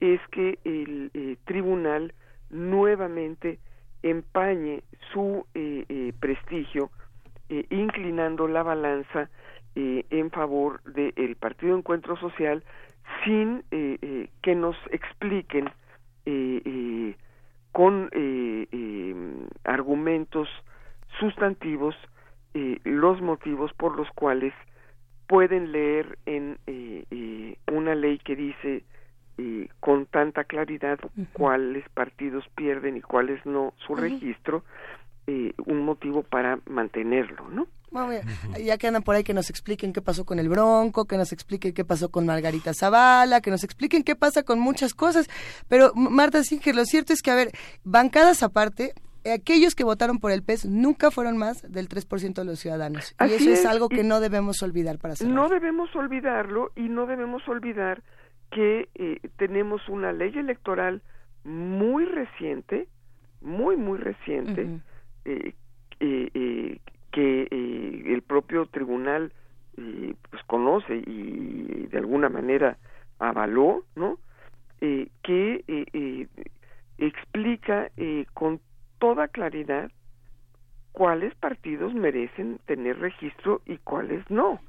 es 0.01 0.21
que 0.31 0.59
el 0.65 1.39
tribunal 1.45 2.15
nuevamente 2.49 3.59
empañe 4.03 4.83
su 5.13 5.45
prestigio 6.21 6.91
inclinando 7.51 8.49
la 8.49 8.63
balanza 8.63 9.29
eh, 9.81 10.05
en 10.11 10.31
favor 10.33 10.83
del 10.83 11.37
Partido 11.37 11.77
Encuentro 11.77 12.17
Social 12.17 12.65
sin 13.25 13.65
eh, 13.71 13.99
eh, 14.01 14.31
que 14.43 14.55
nos 14.55 14.77
expliquen 14.91 15.67
eh, 16.27 16.63
eh, 16.65 17.17
con 17.73 18.09
eh, 18.13 19.47
argumentos 19.65 20.49
sustantivos 21.19 21.95
los 22.85 23.21
motivos 23.21 23.73
por 23.75 23.97
los 23.97 24.11
cuales 24.13 24.53
pueden 25.29 25.71
leer 25.71 26.19
en 26.27 26.59
una 27.71 27.95
ley 27.95 28.19
que 28.19 28.35
dice 28.35 28.83
con 29.79 30.07
tanta 30.07 30.43
claridad 30.43 30.99
cuáles 31.35 31.89
partidos 31.91 32.45
pierden 32.57 32.97
y 32.97 33.01
cuáles 33.01 33.45
no 33.47 33.75
su 33.87 33.95
registro 33.95 34.65
eh, 35.31 35.53
un 35.67 35.85
motivo 35.85 36.23
para 36.23 36.59
mantenerlo, 36.65 37.51
¿no? 37.51 37.67
Bueno, 37.91 38.21
ya 38.63 38.79
que 38.79 38.87
andan 38.87 39.03
por 39.03 39.15
ahí, 39.15 39.25
que 39.25 39.35
nos 39.35 39.51
expliquen 39.51 39.93
qué 39.93 40.03
pasó 40.03 40.25
con 40.25 40.39
el 40.39 40.49
Bronco, 40.49 41.07
que 41.07 41.17
nos 41.17 41.33
expliquen 41.33 41.73
qué 41.73 41.85
pasó 41.85 42.11
con 42.11 42.27
Margarita 42.27 42.73
Zavala, 42.75 43.41
que 43.41 43.51
nos 43.51 43.65
expliquen 43.65 44.05
qué 44.05 44.17
pasa 44.17 44.43
con 44.43 44.59
muchas 44.59 44.95
cosas. 44.95 45.29
Pero, 45.69 45.93
Marta 45.95 46.43
Singer, 46.43 46.75
lo 46.75 46.85
cierto 46.85 47.13
es 47.13 47.23
que, 47.23 47.31
a 47.31 47.35
ver, 47.35 47.51
bancadas 47.85 48.43
aparte, 48.43 48.93
aquellos 49.33 49.75
que 49.75 49.85
votaron 49.85 50.19
por 50.19 50.33
el 50.33 50.43
PES 50.43 50.67
nunca 50.67 51.11
fueron 51.11 51.37
más 51.37 51.63
del 51.63 51.89
3% 51.89 52.35
de 52.35 52.45
los 52.45 52.59
ciudadanos. 52.59 53.15
Y 53.21 53.33
eso 53.33 53.51
es, 53.51 53.61
es, 53.61 53.67
algo 53.67 53.89
que 53.89 54.05
no 54.05 54.21
debemos 54.21 54.63
olvidar 54.63 54.99
para 54.99 55.17
cerrar. 55.17 55.35
No 55.35 55.49
debemos 55.49 55.95
olvidarlo 55.97 56.73
y 56.77 56.89
no 56.89 57.07
debemos 57.07 57.47
olvidar 57.49 58.03
que 58.51 58.89
eh, 58.95 59.21
tenemos 59.37 59.87
una 59.89 60.13
ley 60.13 60.33
electoral 60.37 61.03
muy 61.45 62.05
reciente, 62.05 62.89
muy, 63.41 63.77
muy 63.77 63.99
reciente, 63.99 64.81
eh, 65.25 65.55
eh, 66.01 66.31
eh, 66.35 66.79
que 67.13 67.49
eh, 67.51 68.03
el 68.07 68.23
propio 68.23 68.67
tribunal 68.67 69.33
eh, 69.77 70.15
pues 70.31 70.43
conoce 70.45 70.97
y 71.07 71.87
de 71.91 71.99
alguna 71.99 72.29
manera 72.29 72.77
avaló, 73.19 73.85
¿no? 73.97 74.19
Eh, 74.81 75.09
que 75.23 75.65
eh, 75.67 75.87
eh, 75.93 76.27
explica 76.99 77.91
eh, 77.97 78.27
con 78.35 78.61
toda 78.99 79.29
claridad 79.29 79.91
cuáles 80.93 81.35
partidos 81.37 81.95
merecen 81.95 82.59
tener 82.67 82.99
registro 82.99 83.63
y 83.67 83.79
cuáles 83.79 84.29
no. 84.31 84.61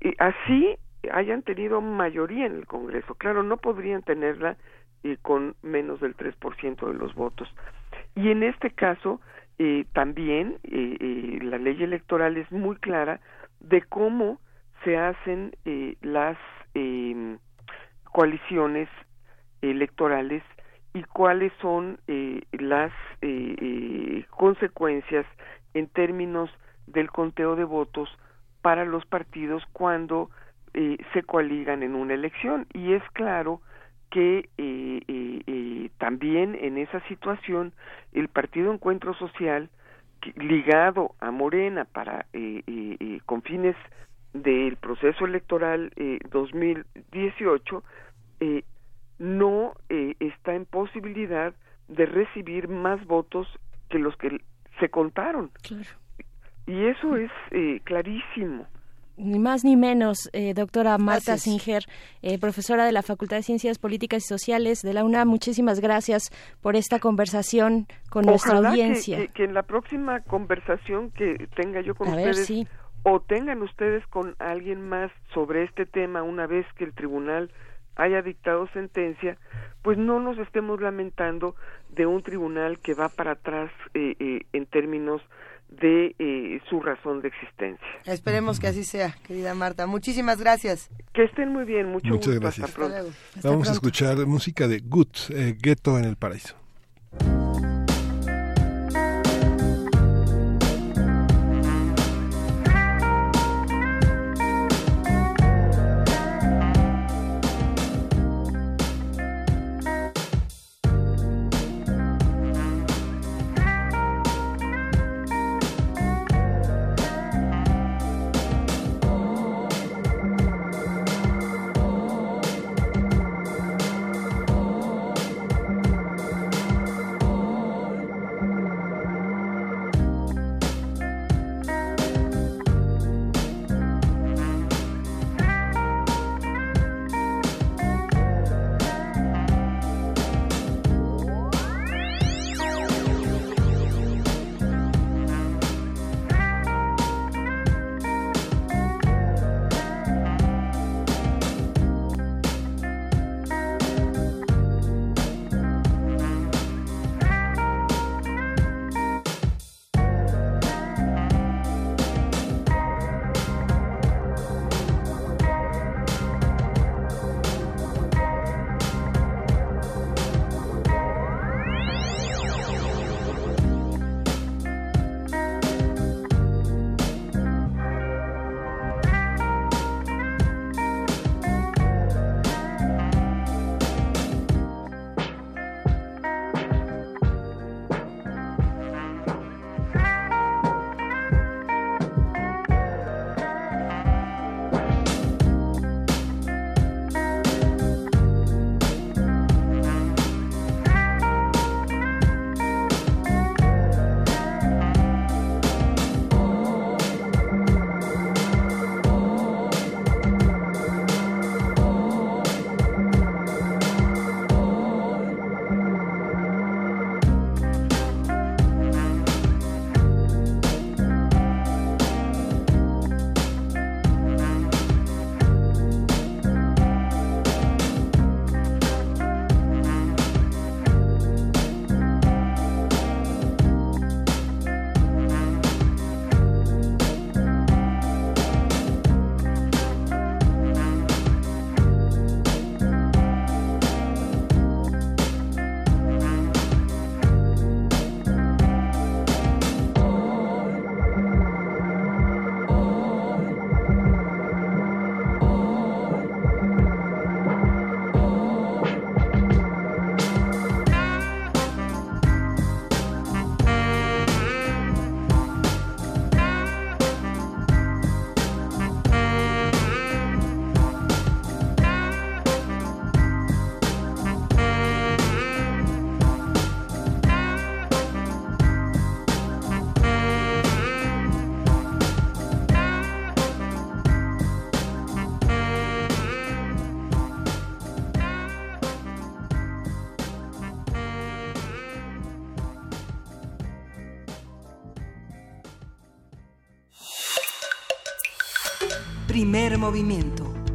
Y 0.00 0.14
así 0.18 0.76
hayan 1.12 1.42
tenido 1.42 1.80
mayoría 1.80 2.46
en 2.46 2.56
el 2.56 2.66
Congreso. 2.66 3.14
Claro, 3.14 3.42
no 3.42 3.58
podrían 3.58 4.02
tenerla 4.02 4.56
eh, 5.02 5.16
con 5.22 5.54
menos 5.62 6.00
del 6.00 6.16
3% 6.16 6.86
de 6.86 6.94
los 6.94 7.14
votos. 7.14 7.48
Y 8.14 8.30
en 8.30 8.42
este 8.42 8.70
caso, 8.70 9.20
eh, 9.62 9.84
también 9.92 10.56
eh, 10.64 10.96
eh, 10.98 11.38
la 11.42 11.58
ley 11.58 11.82
electoral 11.82 12.38
es 12.38 12.50
muy 12.50 12.76
clara 12.76 13.20
de 13.60 13.82
cómo 13.82 14.40
se 14.84 14.96
hacen 14.96 15.54
eh, 15.66 15.96
las 16.00 16.38
eh, 16.74 17.36
coaliciones 18.04 18.88
electorales 19.60 20.42
y 20.94 21.02
cuáles 21.02 21.52
son 21.60 21.98
eh, 22.08 22.40
las 22.52 22.90
consecuencias 24.30 25.26
en 25.74 25.88
términos 25.88 26.48
del 26.86 27.10
conteo 27.10 27.54
de 27.54 27.64
votos 27.64 28.08
para 28.62 28.86
los 28.86 29.04
partidos 29.04 29.62
cuando 29.74 30.30
eh, 30.72 30.96
se 31.12 31.22
coaligan 31.22 31.82
en 31.82 31.94
una 31.94 32.14
elección. 32.14 32.66
Y 32.72 32.94
es 32.94 33.02
claro 33.12 33.60
que 34.10 34.48
eh, 34.58 35.00
eh, 35.08 35.42
eh, 35.46 35.90
también 35.98 36.56
en 36.60 36.78
esa 36.78 37.00
situación 37.08 37.72
el 38.12 38.28
Partido 38.28 38.72
Encuentro 38.72 39.14
Social 39.14 39.70
que- 40.20 40.32
ligado 40.42 41.14
a 41.20 41.30
Morena 41.30 41.84
para 41.84 42.26
eh, 42.32 42.62
eh, 42.66 43.20
con 43.26 43.42
fines 43.42 43.76
del 44.32 44.76
proceso 44.76 45.24
electoral 45.24 45.92
eh, 45.96 46.18
2018 46.30 47.82
eh, 48.40 48.64
no 49.18 49.74
eh, 49.88 50.14
está 50.20 50.54
en 50.54 50.66
posibilidad 50.66 51.54
de 51.88 52.06
recibir 52.06 52.68
más 52.68 53.04
votos 53.06 53.46
que 53.88 53.98
los 53.98 54.16
que 54.16 54.40
se 54.78 54.88
contaron. 54.88 55.50
Y 56.66 56.84
eso 56.86 57.16
es 57.16 57.30
clarísimo. 57.84 58.66
Ni 59.16 59.38
más 59.38 59.64
ni 59.64 59.76
menos, 59.76 60.30
eh, 60.32 60.54
doctora 60.54 60.96
Marta 60.96 61.32
Gracias. 61.32 61.42
Singer, 61.42 61.82
eh, 62.22 62.38
profesora 62.38 62.86
de 62.86 62.92
la 62.92 63.02
Facultad 63.02 63.36
de 63.36 63.42
Ciencias 63.42 63.78
Políticas 63.78 64.24
y 64.24 64.26
Sociales 64.28 64.80
de 64.80 64.94
la 64.94 65.04
UNAM. 65.04 65.28
Muchísimas 65.28 65.80
gracias 65.80 66.30
por 66.62 66.74
esta 66.74 66.98
conversación 67.00 67.86
con 68.08 68.24
nuestra 68.24 68.52
Ojalá 68.54 68.72
que- 68.74 68.80
audiencia. 68.82 69.18
Que, 69.18 69.28
que 69.28 69.44
en 69.44 69.52
la 69.54 69.62
próxima 69.62 70.20
conversación 70.20 71.10
que 71.10 71.48
tenga 71.54 71.82
yo 71.82 71.94
con 71.94 72.08
A 72.08 72.16
ver, 72.16 72.30
ustedes 72.30 72.46
sí. 72.46 72.66
o 73.02 73.20
tengan 73.20 73.60
ustedes 73.62 74.06
con 74.06 74.36
alguien 74.38 74.88
más 74.88 75.10
sobre 75.34 75.64
este 75.64 75.84
tema 75.84 76.22
una 76.22 76.46
vez 76.46 76.64
que 76.76 76.84
el 76.84 76.94
tribunal 76.94 77.50
haya 77.96 78.22
dictado 78.22 78.68
sentencia, 78.72 79.36
pues 79.82 79.98
no 79.98 80.18
nos 80.20 80.38
estemos 80.38 80.80
lamentando 80.80 81.54
de 81.90 82.06
un 82.06 82.22
tribunal 82.22 82.78
que 82.78 82.94
va 82.94 83.10
para 83.10 83.32
atrás 83.32 83.70
eh, 83.92 84.14
eh, 84.18 84.46
en 84.54 84.64
términos 84.64 85.20
de 85.70 86.14
eh, 86.18 86.60
su 86.68 86.80
razón 86.80 87.22
de 87.22 87.28
existencia. 87.28 87.86
Esperemos 88.04 88.58
que 88.60 88.66
así 88.66 88.84
sea, 88.84 89.16
querida 89.26 89.54
Marta. 89.54 89.86
Muchísimas 89.86 90.40
gracias. 90.40 90.90
Que 91.12 91.24
estén 91.24 91.50
muy 91.52 91.64
bien, 91.64 91.90
mucho 91.90 92.08
Muchas 92.08 92.26
gusto. 92.28 92.40
gracias. 92.40 92.64
Hasta 92.68 92.76
pronto. 92.76 92.94
luego. 92.96 93.10
Vamos 93.42 93.68
a 93.68 93.72
escuchar 93.72 94.16
música 94.26 94.68
de 94.68 94.80
Gut, 94.80 95.16
eh, 95.30 95.56
Ghetto 95.60 95.98
en 95.98 96.04
el 96.04 96.16
Paraíso. 96.16 96.56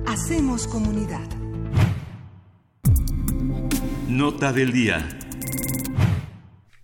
Hacemos 0.05 0.67
comunidad. 0.67 1.25
Nota 4.09 4.51
del 4.51 4.73
día. 4.73 5.07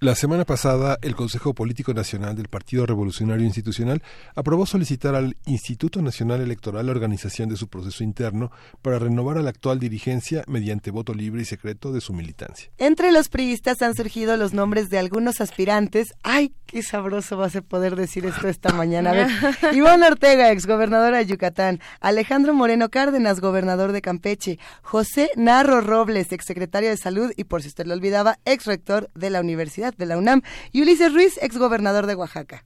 La 0.04 0.16
semana 0.16 0.46
pasada, 0.46 0.98
el 1.04 1.16
Consejo 1.16 1.54
Político 1.54 1.94
Nacional 1.94 2.36
del 2.36 2.48
Partido 2.48 2.88
Revolucionario 2.88 3.46
Institucional 3.46 4.02
aprobó 4.34 4.66
solicitar 4.66 5.14
al 5.14 5.38
Instituto 5.46 6.02
Nacional 6.02 6.42
Electoral 6.42 6.88
la 6.88 6.92
organización 6.92 7.50
de 7.50 7.56
su 7.56 7.68
proceso 7.68 8.04
interno 8.04 8.50
para 8.82 8.98
renovar 8.98 9.38
a 9.38 9.44
la 9.44 9.52
actual 9.52 9.78
dirigencia 9.80 10.44
mediante 10.48 10.90
voto 10.90 11.14
libre 11.14 11.44
y 11.44 11.46
secreto 11.46 11.92
de 11.92 12.02
su 12.02 12.14
militancia. 12.14 12.72
Entre 12.80 13.12
los 13.12 13.30
priistas 13.30 13.84
han 13.84 13.94
surgido 13.94 14.36
los 14.38 14.56
nombres 14.56 14.90
de 14.90 14.98
algunos 14.98 15.40
aspirantes. 15.40 16.16
¡Ay, 16.24 16.52
qué 16.66 16.82
sabroso 16.82 17.38
va 17.38 17.46
a 17.46 17.52
ser 17.52 17.62
poder 17.62 17.96
decir 17.96 18.26
esto 18.26 18.48
esta 18.48 18.74
mañana! 18.74 19.12
A 19.12 19.14
ver, 19.14 19.30
Iván 19.76 20.02
Ortega, 20.02 20.50
exgobernadora 20.50 21.20
de 21.20 21.28
Yucatán. 21.28 21.80
Alejandro 22.00 22.56
Moreno 22.56 22.90
Cárdenas, 22.90 23.40
gobernador 23.40 23.92
de 23.92 24.02
Campeche. 24.02 24.58
José 24.82 25.30
Narro 25.36 25.80
Robles, 25.82 26.32
exsecretario 26.32 26.90
de 26.90 26.98
Salud 26.98 27.32
y, 27.38 27.44
por 27.44 27.62
si 27.62 27.68
usted 27.68 27.86
lo 27.86 27.94
olvidaba, 27.94 28.40
exrector 28.46 29.12
de 29.14 29.30
la 29.30 29.42
Universidad 29.42 29.91
de 29.98 30.06
la 30.06 30.18
UNAM. 30.18 30.42
Y 30.72 30.82
Ulises 30.82 31.14
Ruiz, 31.14 31.38
exgobernador 31.42 32.06
de 32.06 32.16
Oaxaca. 32.16 32.64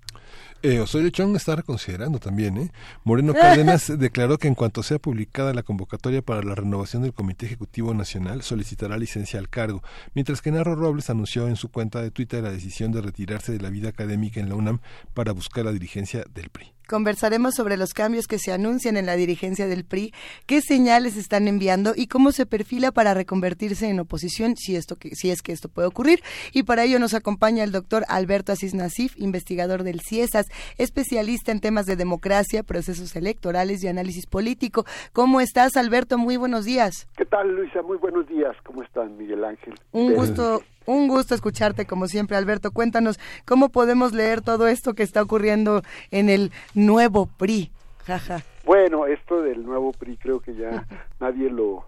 Eh, 0.62 0.80
Osorio 0.80 1.12
Chong 1.12 1.36
está 1.36 1.56
reconsiderando 1.56 2.18
también. 2.20 2.58
¿eh? 2.58 2.72
Moreno 3.04 3.34
Cárdenas 3.34 3.92
declaró 4.00 4.38
que 4.38 4.48
en 4.48 4.56
cuanto 4.56 4.82
sea 4.82 4.98
publicada 4.98 5.54
la 5.54 5.64
convocatoria 5.64 6.24
para 6.24 6.42
la 6.42 6.56
renovación 6.56 7.04
del 7.04 7.14
Comité 7.14 7.46
Ejecutivo 7.46 7.94
Nacional, 7.94 8.42
solicitará 8.42 8.98
licencia 8.98 9.40
al 9.40 9.50
cargo, 9.50 9.84
mientras 10.16 10.42
que 10.42 10.52
Narro 10.52 10.76
Robles 10.76 11.10
anunció 11.10 11.48
en 11.48 11.56
su 11.56 11.70
cuenta 11.70 12.02
de 12.02 12.12
Twitter 12.12 12.42
la 12.42 12.52
decisión 12.52 12.92
de 12.92 13.02
retirarse 13.02 13.52
de 13.52 13.60
la 13.60 13.70
vida 13.70 13.90
académica 13.90 14.40
en 14.40 14.50
la 14.50 14.56
UNAM 14.56 14.80
para 15.14 15.34
buscar 15.34 15.66
la 15.66 15.72
dirigencia 15.72 16.26
del 16.34 16.50
PRI. 16.50 16.75
Conversaremos 16.88 17.56
sobre 17.56 17.78
los 17.78 17.94
cambios 17.94 18.28
que 18.28 18.40
se 18.40 18.52
anuncian 18.52 18.98
en 18.98 19.06
la 19.06 19.16
dirigencia 19.16 19.68
del 19.68 19.86
PRI, 19.86 20.14
qué 20.46 20.62
señales 20.62 21.18
están 21.18 21.48
enviando 21.48 21.94
y 21.96 22.08
cómo 22.08 22.32
se 22.32 22.46
perfila 22.46 22.92
para 22.92 23.14
reconvertirse 23.14 23.90
en 23.90 24.00
oposición 24.00 24.56
si 24.56 24.76
esto 24.76 24.96
que, 24.96 25.16
si 25.16 25.32
es 25.32 25.42
que 25.42 25.52
esto 25.52 25.70
puede 25.70 25.88
ocurrir. 25.88 26.22
Y 26.54 26.64
para 26.64 26.84
ello 26.84 27.00
nos 27.00 27.14
acompaña 27.14 27.64
el 27.64 27.72
doctor 27.72 28.04
Alberto 28.08 28.52
Asís 28.52 28.74
Nasif, 28.74 29.18
investigador 29.18 29.84
del 29.84 30.02
CIESAS, 30.02 30.48
especialista 30.78 31.52
en 31.52 31.62
temas 31.62 31.86
de 31.86 31.96
democracia, 31.96 32.64
procesos 32.64 33.16
electorales 33.16 33.84
y 33.84 33.88
análisis 33.88 34.26
político. 34.28 34.86
¿Cómo 35.14 35.42
estás, 35.42 35.78
Alberto? 35.78 36.18
Muy 36.18 36.38
buenos 36.38 36.66
días. 36.66 37.08
¿Qué 37.18 37.26
tal, 37.26 37.56
Luisa? 37.56 37.82
Muy 37.82 37.98
buenos 37.98 38.28
días. 38.28 38.56
¿Cómo 38.64 38.84
están, 38.84 39.18
Miguel 39.18 39.44
Ángel? 39.44 39.74
Un 39.92 40.14
gusto, 40.14 40.62
un 40.86 41.08
gusto 41.08 41.36
escucharte 41.36 41.86
como 41.86 42.08
siempre, 42.08 42.38
Alberto. 42.38 42.72
Cuéntanos 42.72 43.20
cómo 43.46 43.70
podemos 43.70 44.14
leer 44.14 44.42
todo 44.42 44.68
esto 44.68 44.94
que 44.94 45.04
está 45.04 45.22
ocurriendo 45.22 45.82
en 46.12 46.30
el 46.30 46.52
nuevo 46.74 47.28
PRI. 47.38 47.72
Jaja. 48.06 48.44
Bueno, 48.66 49.08
esto 49.08 49.42
del 49.42 49.66
nuevo 49.66 49.92
PRI 49.92 50.18
creo 50.18 50.40
que 50.40 50.56
ya 50.56 50.86
nadie 51.20 51.50
lo, 51.50 51.86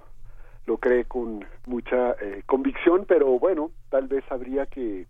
lo 0.66 0.78
cree 0.78 1.06
con 1.06 1.46
mucha 1.66 2.12
eh, 2.22 2.44
convicción, 2.46 3.06
pero 3.08 3.40
bueno, 3.40 3.72
tal 3.90 4.08
vez 4.08 4.24
habría 4.30 4.66
que, 4.66 5.06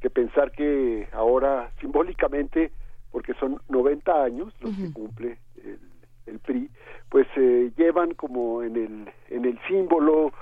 que 0.00 0.10
pensar 0.10 0.52
que 0.52 1.08
ahora 1.12 1.70
simbólicamente, 1.80 2.72
porque 3.10 3.34
son 3.34 3.60
90 3.68 4.22
años 4.22 4.52
los 4.60 4.76
que 4.76 4.92
cumple 4.92 5.38
el, 5.64 5.78
el 6.26 6.38
PRI, 6.40 6.70
pues 7.08 7.26
eh, 7.36 7.72
llevan 7.76 8.14
como 8.14 8.62
en 8.62 8.76
el, 8.76 9.10
en 9.28 9.44
el 9.44 9.58
símbolo 9.68 10.32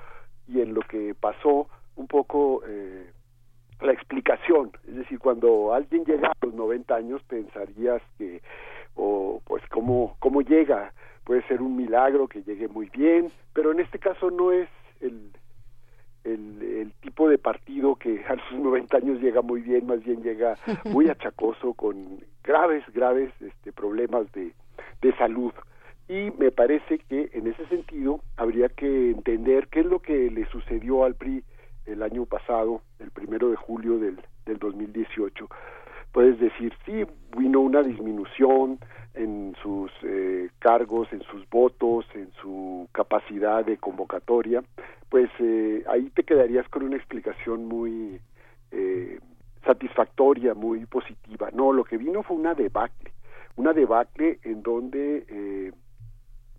y 0.46 0.60
en 0.60 0.74
lo 0.74 0.80
que 0.82 1.14
pasó 1.14 1.68
un 1.98 2.06
poco 2.06 2.62
eh, 2.66 3.10
la 3.80 3.92
explicación. 3.92 4.70
Es 4.86 4.96
decir, 4.96 5.18
cuando 5.18 5.74
alguien 5.74 6.04
llega 6.04 6.28
a 6.28 6.46
los 6.46 6.54
90 6.54 6.94
años 6.94 7.22
pensarías 7.28 8.00
que, 8.16 8.40
o 8.94 9.42
pues 9.44 9.62
cómo, 9.68 10.16
cómo 10.20 10.40
llega, 10.40 10.92
puede 11.24 11.42
ser 11.42 11.60
un 11.60 11.76
milagro 11.76 12.28
que 12.28 12.42
llegue 12.42 12.68
muy 12.68 12.88
bien, 12.88 13.30
pero 13.52 13.72
en 13.72 13.80
este 13.80 13.98
caso 13.98 14.30
no 14.30 14.52
es 14.52 14.68
el, 15.00 15.32
el, 16.24 16.62
el 16.62 16.92
tipo 17.00 17.28
de 17.28 17.38
partido 17.38 17.96
que 17.96 18.24
a 18.24 18.36
sus 18.48 18.58
90 18.58 18.96
años 19.02 19.20
llega 19.20 19.42
muy 19.42 19.60
bien, 19.60 19.86
más 19.86 20.02
bien 20.02 20.22
llega 20.22 20.56
muy 20.84 21.08
achacoso 21.10 21.74
con 21.74 22.20
graves, 22.42 22.84
graves 22.94 23.32
este, 23.40 23.72
problemas 23.72 24.30
de, 24.32 24.52
de 25.02 25.16
salud. 25.16 25.52
Y 26.08 26.30
me 26.38 26.50
parece 26.50 27.00
que 27.00 27.28
en 27.34 27.48
ese 27.48 27.66
sentido 27.66 28.22
habría 28.38 28.70
que 28.70 29.10
entender 29.10 29.68
qué 29.68 29.80
es 29.80 29.86
lo 29.86 30.00
que 30.00 30.30
le 30.30 30.46
sucedió 30.46 31.04
al 31.04 31.14
PRI 31.14 31.44
el 31.88 32.02
año 32.02 32.26
pasado, 32.26 32.82
el 32.98 33.10
primero 33.10 33.50
de 33.50 33.56
julio 33.56 33.98
del, 33.98 34.20
del 34.46 34.58
2018. 34.58 35.48
Puedes 36.12 36.38
decir, 36.40 36.72
sí, 36.86 37.04
vino 37.36 37.60
una 37.60 37.82
disminución 37.82 38.78
en 39.14 39.54
sus 39.62 39.90
eh, 40.02 40.48
cargos, 40.58 41.12
en 41.12 41.22
sus 41.22 41.48
votos, 41.50 42.06
en 42.14 42.30
su 42.40 42.88
capacidad 42.92 43.64
de 43.64 43.76
convocatoria, 43.76 44.62
pues 45.08 45.30
eh, 45.38 45.84
ahí 45.88 46.10
te 46.10 46.24
quedarías 46.24 46.68
con 46.68 46.82
una 46.82 46.96
explicación 46.96 47.66
muy 47.66 48.20
eh, 48.70 49.18
satisfactoria, 49.64 50.54
muy 50.54 50.86
positiva. 50.86 51.50
No, 51.52 51.72
lo 51.72 51.84
que 51.84 51.96
vino 51.96 52.22
fue 52.22 52.36
una 52.36 52.54
debacle, 52.54 53.12
una 53.56 53.72
debacle 53.72 54.38
en 54.42 54.62
donde 54.62 55.24
eh, 55.28 55.72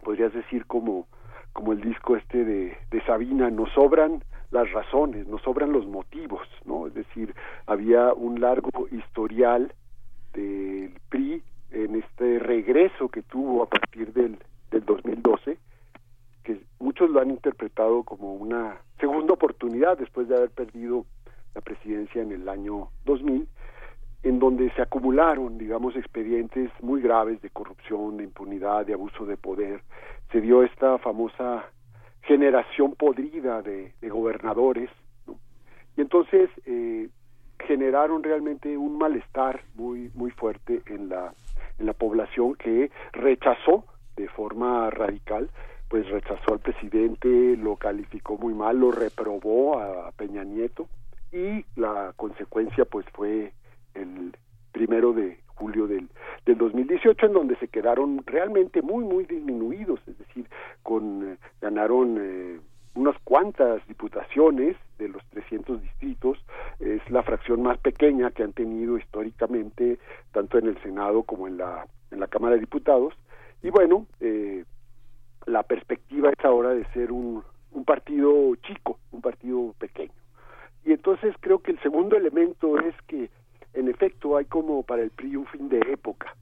podrías 0.03 0.34
decir 0.34 0.65
como 0.65 1.07
como 1.54 1.74
el 1.74 1.82
disco 1.82 2.16
este 2.16 2.44
de, 2.44 2.78
de 2.92 3.06
Sabina, 3.06 3.50
nos 3.50 3.72
sobran 3.74 4.24
las 4.52 4.72
razones, 4.72 5.28
nos 5.28 5.42
sobran 5.42 5.72
los 5.72 5.86
motivos, 5.86 6.48
¿no? 6.66 6.88
Es 6.88 6.94
decir, 6.94 7.34
había 7.68 8.14
un 8.14 8.42
largo 8.42 8.88
historial 8.92 9.74
del 10.34 10.94
PRI 11.10 11.44
en 11.72 11.96
este 11.96 12.40
regreso 12.40 13.10
que 13.10 13.22
tuvo 13.22 13.64
a 13.64 13.70
partir 13.70 14.12
del, 14.14 14.40
del 14.72 14.86
2012, 14.86 15.58
que 16.44 16.62
muchos 16.80 17.10
lo 17.10 17.20
han 17.20 17.30
interpretado 17.30 18.04
como 18.04 18.34
una 18.34 18.78
segunda 19.00 19.34
oportunidad 19.34 19.98
después 19.98 20.28
de 20.28 20.36
haber 20.36 20.50
perdido 20.50 21.06
la 21.54 21.62
presidencia 21.62 22.22
en 22.22 22.32
el 22.32 22.50
año 22.50 22.90
2000, 23.06 23.48
en 24.24 24.40
donde 24.40 24.70
se 24.72 24.82
acumularon, 24.82 25.58
digamos, 25.58 25.96
expedientes 25.96 26.70
muy 26.82 27.02
graves 27.02 27.41
de 27.41 27.50
corrupción, 27.50 28.18
de 28.18 28.24
impunidad, 28.24 28.86
de 28.86 28.94
abuso 28.94 29.26
de 29.26 29.38
poder. 29.38 29.82
Se 30.32 30.41
dio 30.41 30.64
esta 30.64 30.98
famosa 30.98 31.66
generación 32.24 32.96
podrida 32.96 33.62
de, 33.62 33.94
gobernadores, 34.02 34.90
y 35.96 36.02
entonces 36.02 36.50
eh, 36.66 37.10
generaron 37.60 38.24
realmente 38.24 38.78
un 38.78 38.98
malestar 38.98 39.64
muy 39.76 40.12
muy 40.14 40.32
fuerte 40.32 40.82
en 40.86 41.10
la 41.10 41.34
en 41.78 41.86
la 41.86 41.94
población 41.94 42.56
que 42.56 42.91
rechazó 43.14 43.86
de 44.16 44.28
forma 44.30 44.90
radical 44.90 45.50
pues 45.90 46.08
rechazó 46.08 46.54
al 46.54 46.60
presidente, 46.60 47.58
lo 47.58 47.76
calificó 47.76 48.38
muy 48.38 48.54
mal, 48.54 48.80
lo 48.80 48.91
reprobó 48.91 49.80
a 49.80 50.12
Peña 50.12 50.44
Nieto 50.44 50.88
y 51.32 51.66
la 51.76 52.14
consecuencia 52.16 52.86
pues 52.86 53.06
fue 53.12 53.54
el 53.94 54.36
primero 54.72 55.14
de 55.14 55.40
julio 55.48 55.88
del, 55.88 56.10
del 56.45 56.57
2018 56.57 57.26
en 57.26 57.34
donde 57.34 57.56
se 57.57 57.68
quedaron 57.68 58.24
realmente 58.26 58.82
muy 58.82 59.03
muy 59.03 59.26
disminuidos 59.26 59.99
es 60.07 60.18
decir 60.18 60.48
con 60.84 61.34
eh, 61.34 61.38
ganaron 61.61 62.18
eh, 62.20 62.60
unas 62.95 63.18
cuantas 63.24 63.86
diputaciones 63.88 64.76
de 64.98 65.07
los 65.07 65.24
300 65.30 65.82
distritos. 65.82 66.38
Es 66.80 67.07
la 67.10 67.24
fracción 67.24 67.61
más 67.61 67.78
pequeña 67.78 68.32
que 68.32 68.44
han 68.44 68.53
tenido 68.53 68.98
históricamente 68.98 69.99
tanto 70.32 70.57
en 70.57 70.68
el 70.68 70.82
Senado 70.82 71.24
como 71.24 71.48
en 71.48 71.57
la 71.57 71.86
en 72.11 72.20
la 72.20 72.28
Cámara 72.28 72.56
de 72.56 72.61
Diputados. 72.61 73.14
Y 73.64 73.70
bueno 73.70 74.06
eh, 74.20 74.66
la 75.45 75.64
perspectiva 75.64 76.30
es 76.30 76.45
ahora 76.45 76.74
de 76.74 76.86
ser 76.94 77.11
un, 77.11 77.44
un 77.72 77.86
partido 77.86 78.56
chico 78.57 78.99
un 79.11 79.22
partido 79.22 79.74
pequeño. 79.80 80.14
Y 80.86 80.91
entonces 80.91 81.36
creo 81.40 81.60
que 81.60 81.72
el 81.72 81.80
segundo 81.80 82.16
elemento 82.16 82.78
es 82.80 82.95
que 83.07 83.30
en 83.74 83.88
efecto 83.88 84.38
hay 84.38 84.46
como 84.46 84.84
para 84.84 85.04
el 85.04 85.12
PRI 85.12 85.36
un 85.36 85.46
fin 85.48 85.70
de 85.70 85.80
época, 85.91 86.36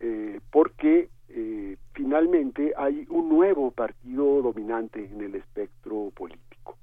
eh, 0.00 0.40
porque 0.50 1.08
eh, 1.28 1.76
finalmente 1.92 2.72
hay 2.76 3.06
un 3.08 3.28
nuevo 3.28 3.70
partido 3.70 4.42
dominante 4.42 5.04
en 5.04 5.20
el 5.20 5.34
espectro 5.34 6.10
político, 6.14 6.76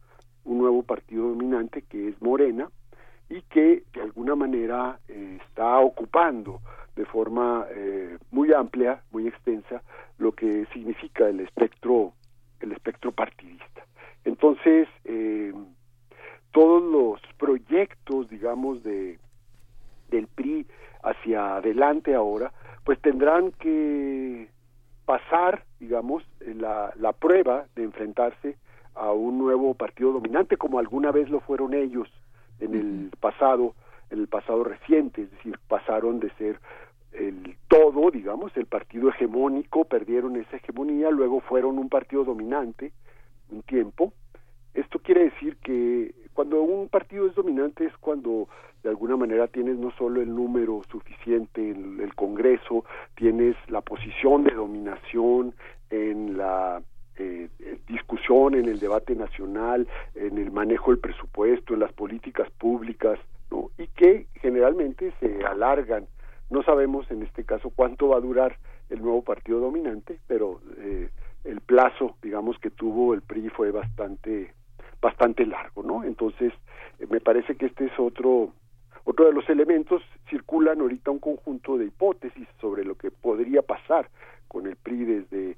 un 0.44 0.58
nuevo 0.58 0.84
partido 0.84 1.30
dominante 1.30 1.84
que 1.84 2.10
es 2.10 2.22
Morena 2.22 2.70
y 3.30 3.42
que 3.44 3.84
de 3.94 4.02
alguna 4.02 4.36
manera 4.36 5.00
eh, 5.08 5.40
está 5.48 5.80
ocupando 5.80 6.62
de 6.96 7.06
forma 7.06 7.68
muy 8.32 8.54
amplia, 8.54 9.04
muy 9.12 9.28
extensa, 9.28 9.84
lo 10.18 10.32
que 10.32 10.66
significa 10.72 11.28
el 11.28 11.42
espectro, 11.42 12.14
el 12.62 12.72
espectro 12.72 13.12
partidista. 13.12 13.86
Entonces, 14.24 14.88
todos 16.52 16.82
los 16.82 17.20
proyectos, 17.38 18.30
digamos, 18.30 18.82
de 18.84 19.20
del 20.10 20.28
PRI 20.28 20.66
hacia 21.04 21.58
adelante 21.58 22.16
ahora, 22.16 22.52
pues 22.84 23.00
tendrán 23.02 23.52
que 23.52 24.50
pasar, 25.06 25.64
digamos, 25.80 26.24
la, 26.40 26.94
la 26.96 27.14
prueba 27.14 27.66
de 27.76 27.84
enfrentarse 27.84 28.58
a 28.96 29.12
un 29.12 29.38
nuevo 29.38 29.74
partido 29.74 30.12
dominante, 30.14 30.58
como 30.58 30.80
alguna 30.80 31.12
vez 31.12 31.30
lo 31.30 31.42
fueron 31.42 31.74
ellos 31.74 32.10
en 32.60 32.74
el 32.74 33.12
pasado, 33.20 33.76
en 34.10 34.20
el 34.20 34.28
pasado 34.28 34.64
reciente, 34.64 35.24
es 35.24 35.32
decir, 35.32 35.60
pasaron 35.68 36.20
de 36.20 36.30
ser 36.32 36.60
el 37.12 37.58
todo, 37.68 38.12
digamos, 38.12 38.56
el 38.58 38.66
partido 38.66 39.10
hegemónico, 39.10 39.86
perdieron 39.86 40.36
esa 40.36 40.58
hegemonía, 40.58 41.10
luego 41.12 41.40
fueron 41.42 41.78
un 41.78 41.90
partido 41.90 42.24
dominante 42.24 42.92
un 43.50 43.62
tiempo. 43.64 44.14
Esto 44.74 45.00
quiere 45.00 45.26
decir 45.26 45.58
que 45.58 46.14
cuando 46.36 46.62
un 46.62 46.90
partido 46.90 47.26
es 47.28 47.34
dominante 47.34 47.86
es 47.86 47.98
cuando 47.98 48.50
de 48.84 48.90
alguna 48.90 49.16
manera 49.16 49.48
tienes 49.48 49.78
no 49.78 49.90
solo 49.92 50.22
el 50.22 50.36
número 50.36 50.82
suficiente 50.92 51.72
en 51.72 52.02
el 52.02 52.14
Congreso, 52.14 52.84
tienes 53.16 53.56
la 53.70 53.80
posición 53.80 54.44
de 54.44 54.54
dominación 54.54 55.56
en 55.90 56.38
la 56.38 56.84
eh, 57.16 57.48
discusión, 57.88 58.54
en 58.54 58.66
el 58.66 58.80
debate 58.80 59.16
nacional, 59.16 59.88
en 60.14 60.38
el 60.38 60.52
manejo 60.52 60.92
del 60.92 61.00
presupuesto, 61.00 61.74
en 61.74 61.80
las 61.80 61.94
políticas 61.94 62.52
públicas, 62.52 63.18
¿no? 63.50 63.72
y 63.78 63.88
que 63.88 64.28
generalmente 64.42 65.14
se 65.22 65.46
alargan. 65.46 66.06
No 66.50 66.64
sabemos 66.64 67.10
en 67.12 67.24
este 67.24 67.46
caso 67.46 67.72
cuánto 67.74 68.10
va 68.10 68.18
a 68.18 68.22
durar 68.22 68.58
el 68.90 69.02
nuevo 69.02 69.24
partido 69.24 69.62
dominante, 69.62 70.20
pero 70.28 70.60
eh, 70.80 71.10
el 71.46 71.62
plazo, 71.62 72.18
digamos, 72.22 72.60
que 72.60 72.72
tuvo 72.72 73.14
el 73.14 73.22
PRI 73.22 73.48
fue 73.50 73.72
bastante 73.72 74.54
bastante 75.02 75.46
largo, 75.46 75.84
¿no? 75.84 76.04
Entonces, 76.04 76.54
eh, 77.00 77.08
me 77.10 77.20
parece 77.20 77.56
que 77.56 77.68
este 77.68 77.86
es 77.86 78.00
otro 78.00 78.52
otro 79.06 79.26
de 79.26 79.34
los 79.34 79.48
elementos 79.50 80.02
circulan 80.30 80.82
ahorita 80.82 81.12
un 81.12 81.20
conjunto 81.20 81.78
de 81.78 81.86
hipótesis 81.86 82.48
sobre 82.60 82.84
lo 82.84 82.96
que 82.96 83.12
podría 83.12 83.62
pasar 83.62 84.10
con 84.48 84.66
el 84.66 84.76
PRI 84.76 85.06
desde 85.06 85.58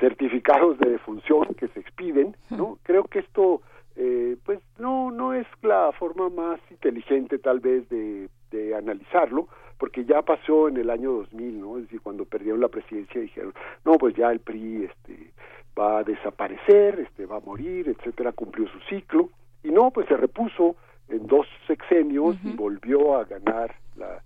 certificados 0.00 0.78
de 0.78 0.90
defunción 0.90 1.54
que 1.58 1.68
se 1.68 1.80
expiden, 1.80 2.36
¿no? 2.48 2.78
Creo 2.82 3.04
que 3.04 3.18
esto 3.18 3.60
eh, 3.96 4.36
pues 4.44 4.60
no 4.78 5.10
no 5.10 5.34
es 5.34 5.46
la 5.62 5.92
forma 5.92 6.30
más 6.30 6.58
inteligente 6.70 7.38
tal 7.38 7.60
vez 7.60 7.86
de, 7.90 8.28
de 8.50 8.74
analizarlo, 8.74 9.48
porque 9.78 10.04
ya 10.04 10.22
pasó 10.22 10.68
en 10.68 10.78
el 10.78 10.88
año 10.88 11.12
2000, 11.12 11.60
¿no? 11.60 11.76
Es 11.76 11.84
decir, 11.84 12.00
cuando 12.00 12.24
perdieron 12.24 12.60
la 12.60 12.68
presidencia 12.68 13.20
dijeron, 13.20 13.52
no, 13.84 13.92
pues 13.98 14.14
ya 14.14 14.32
el 14.32 14.40
PRI 14.40 14.84
este 14.84 15.32
va 15.78 15.98
a 15.98 16.04
desaparecer, 16.04 17.00
este 17.00 17.26
va 17.26 17.36
a 17.36 17.40
morir, 17.40 17.88
etcétera, 17.88 18.32
cumplió 18.32 18.68
su 18.68 18.80
ciclo. 18.88 19.30
Y 19.62 19.70
no, 19.70 19.90
pues 19.90 20.06
se 20.08 20.16
repuso 20.16 20.76
en 21.08 21.26
dos 21.26 21.46
sexenios 21.66 22.36
y 22.44 22.52
volvió 22.52 23.16
a 23.16 23.24
ganar 23.24 23.74
la, 23.96 24.22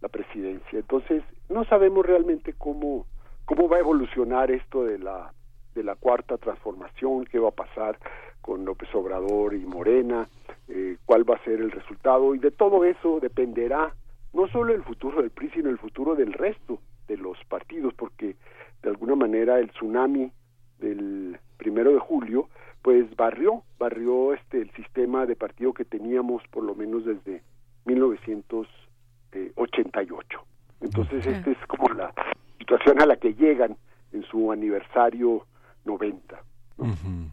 la 0.00 0.08
presidencia. 0.08 0.78
Entonces, 0.78 1.22
no 1.48 1.64
sabemos 1.64 2.04
realmente 2.06 2.54
cómo 2.56 3.06
cómo 3.44 3.68
va 3.68 3.76
a 3.76 3.80
evolucionar 3.80 4.50
esto 4.50 4.84
de 4.84 4.98
la 4.98 5.32
de 5.74 5.82
la 5.82 5.96
cuarta 5.96 6.38
transformación, 6.38 7.24
qué 7.24 7.40
va 7.40 7.48
a 7.48 7.52
pasar 7.52 7.98
con 8.40 8.64
López 8.64 8.88
Obrador 8.94 9.54
y 9.54 9.64
Morena, 9.66 10.28
eh, 10.68 10.98
cuál 11.04 11.28
va 11.28 11.34
a 11.34 11.42
ser 11.42 11.60
el 11.60 11.72
resultado. 11.72 12.32
Y 12.36 12.38
de 12.38 12.52
todo 12.52 12.84
eso 12.84 13.18
dependerá 13.18 13.92
no 14.32 14.46
solo 14.48 14.72
el 14.72 14.84
futuro 14.84 15.20
del 15.20 15.30
PRI, 15.30 15.50
sino 15.50 15.70
el 15.70 15.78
futuro 15.78 16.14
del 16.14 16.32
resto 16.32 16.78
de 17.08 17.16
los 17.16 17.36
partidos, 17.46 17.92
porque 17.94 18.36
de 18.82 18.88
alguna 18.88 19.16
manera 19.16 19.58
el 19.58 19.70
tsunami 19.70 20.30
del 20.84 21.38
primero 21.56 21.92
de 21.92 21.98
julio, 21.98 22.48
pues 22.82 23.16
barrió, 23.16 23.64
barrió 23.78 24.34
este 24.34 24.60
el 24.60 24.70
sistema 24.72 25.24
de 25.26 25.36
partido 25.36 25.72
que 25.72 25.84
teníamos 25.84 26.42
por 26.50 26.64
lo 26.64 26.74
menos 26.74 27.04
desde 27.04 27.42
1988. 27.86 30.44
Entonces, 30.82 31.26
esta 31.26 31.50
es 31.50 31.58
como 31.66 31.88
la 31.88 32.12
situación 32.58 33.00
a 33.00 33.06
la 33.06 33.16
que 33.16 33.32
llegan 33.34 33.76
en 34.12 34.22
su 34.24 34.52
aniversario 34.52 35.46
90. 35.84 36.42
Ujú. 36.76 37.30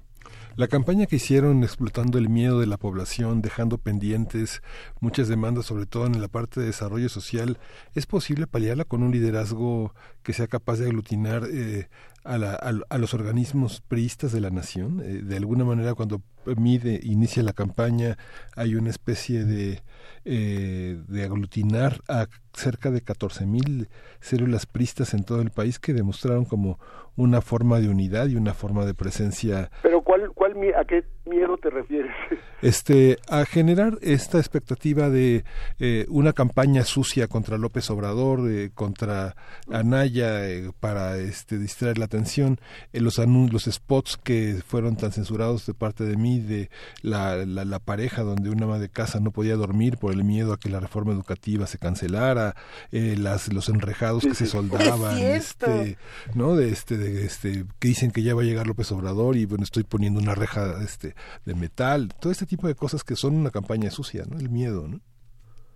La 0.56 0.68
campaña 0.68 1.06
que 1.06 1.16
hicieron 1.16 1.64
explotando 1.64 2.18
el 2.18 2.28
miedo 2.28 2.60
de 2.60 2.68
la 2.68 2.78
población, 2.78 3.42
dejando 3.42 3.78
pendientes 3.78 4.62
muchas 5.00 5.30
demandas, 5.30 5.66
sobre 5.66 5.86
todo 5.86 6.06
en 6.06 6.22
la 6.22 6.28
parte 6.28 6.60
de 6.60 6.66
desarrollo 6.66 7.08
social, 7.08 7.58
¿es 7.96 8.06
posible 8.06 8.48
paliarla 8.48 8.84
con 8.84 9.02
un 9.02 9.12
liderazgo 9.12 9.94
que 10.24 10.34
sea 10.34 10.48
capaz 10.48 10.78
de 10.78 10.88
aglutinar 10.88 11.44
eh, 11.52 11.88
a, 12.24 12.38
la- 12.38 12.56
a- 12.56 12.98
los 12.98 13.14
organismos 13.14 13.82
priistas 13.82 14.32
de 14.32 14.42
la 14.42 14.50
nación? 14.50 15.02
Eh, 15.04 15.22
de 15.24 15.38
alguna 15.38 15.64
manera, 15.64 15.94
cuando 15.94 16.22
mide, 16.58 17.00
inicia 17.04 17.44
la 17.44 17.54
campaña, 17.54 18.18
hay 18.56 18.76
una 18.76 18.90
especie 18.90 19.46
de, 19.46 19.82
eh, 20.26 21.00
de 21.08 21.24
aglutinar 21.24 22.02
a 22.08 22.28
cerca 22.54 22.92
de 22.92 23.04
14.000 23.04 23.88
células 24.20 24.66
pristas 24.66 25.14
en 25.14 25.24
todo 25.24 25.42
el 25.42 25.52
país 25.52 25.80
que 25.80 25.94
demostraron 25.94 26.44
como 26.46 26.80
una 27.16 27.42
forma 27.42 27.80
de 27.80 27.88
unidad 27.90 28.28
y 28.28 28.36
una 28.36 28.54
forma 28.54 28.86
de 28.86 28.94
presencia 28.94 29.70
Pero 29.84 30.02
¿cuál, 30.02 30.32
cuál, 30.34 30.54
¿a 30.78 30.84
qué 30.86 31.04
miedo 31.26 31.58
te 31.58 31.70
refieres? 31.70 32.12
este 32.62 33.18
a 33.30 33.46
generar 33.46 33.98
esta 34.02 34.38
expectativa 34.38 35.10
de 35.10 35.44
eh, 35.80 36.06
una 36.10 36.34
campaña 36.34 36.84
sucia 36.84 37.28
contra 37.28 37.58
López 37.58 37.90
Obrador 37.90 38.50
eh, 38.52 38.70
contra 38.74 39.36
Anaya 39.72 40.48
eh, 40.50 40.72
para 40.80 41.18
este 41.18 41.58
distraer 41.58 41.98
la 41.98 42.06
atención 42.06 42.60
eh, 42.94 43.00
los 43.02 43.18
anun- 43.20 43.52
los 43.52 43.64
spots 43.66 44.18
que 44.18 44.60
fueron 44.66 44.96
tan 44.98 45.12
censurados 45.14 45.66
de 45.66 45.74
parte 45.74 46.04
de 46.06 46.18
mí 46.18 46.31
de 46.40 46.70
la, 47.02 47.46
la, 47.46 47.66
la 47.66 47.80
pareja 47.80 48.24
donde 48.24 48.50
una 48.50 48.66
ama 48.66 48.80
de 48.80 48.90
casa 48.90 49.20
no 49.20 49.32
podía 49.32 49.56
dormir 49.56 49.98
por 49.98 50.14
el 50.14 50.24
miedo 50.24 50.54
a 50.54 50.58
que 50.58 50.70
la 50.70 50.80
reforma 50.80 51.14
educativa 51.14 51.68
se 51.68 51.78
cancelara 51.78 52.56
eh, 52.92 53.16
las 53.18 53.52
los 53.54 53.70
enrejados 53.70 54.24
que 54.24 54.36
se 54.36 54.46
soldaban 54.46 55.18
Es 55.18 55.52
este 55.52 55.98
no 56.36 56.56
de 56.56 56.70
este 56.70 56.98
de 56.98 57.26
este 57.26 57.66
que 57.80 57.88
dicen 57.88 58.12
que 58.12 58.24
ya 58.24 58.36
va 58.36 58.42
a 58.42 58.46
llegar 58.46 58.68
López 58.68 58.92
Obrador 58.92 59.36
y 59.36 59.46
bueno 59.46 59.64
estoy 59.64 59.84
poniendo 59.84 60.20
una 60.20 60.36
reja 60.36 60.82
este 60.84 61.16
de 61.46 61.56
metal 61.56 62.14
todo 62.20 62.32
este 62.32 62.46
tipo 62.46 62.68
de 62.68 62.76
cosas 62.76 63.04
que 63.04 63.16
son 63.16 63.36
una 63.36 63.52
campaña 63.52 63.90
sucia 63.92 64.24
no 64.30 64.38
el 64.38 64.50
miedo 64.50 64.88
no 64.88 65.00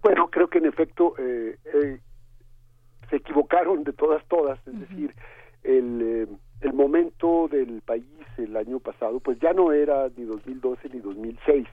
Bueno, 0.02 0.30
creo 0.30 0.48
que 0.48 0.60
en 0.60 0.68
efecto 0.68 1.16
eh, 1.18 1.58
eh, 1.74 2.00
se 3.10 3.18
equivocaron 3.18 3.84
de 3.84 3.94
todas, 3.94 4.24
todas. 4.28 4.60
Es 4.68 4.80
decir, 4.80 5.16
el, 5.64 6.02
eh, 6.02 6.28
el 6.62 6.74
momento 6.74 7.48
del 7.48 7.82
país 7.82 8.06
el 8.38 8.56
año 8.58 8.80
pasado, 8.80 9.20
pues 9.20 9.40
ya 9.40 9.54
no 9.54 9.72
era 9.72 10.10
ni 10.16 10.26
2012 10.26 10.90
ni 10.94 11.00
2006. 11.00 11.68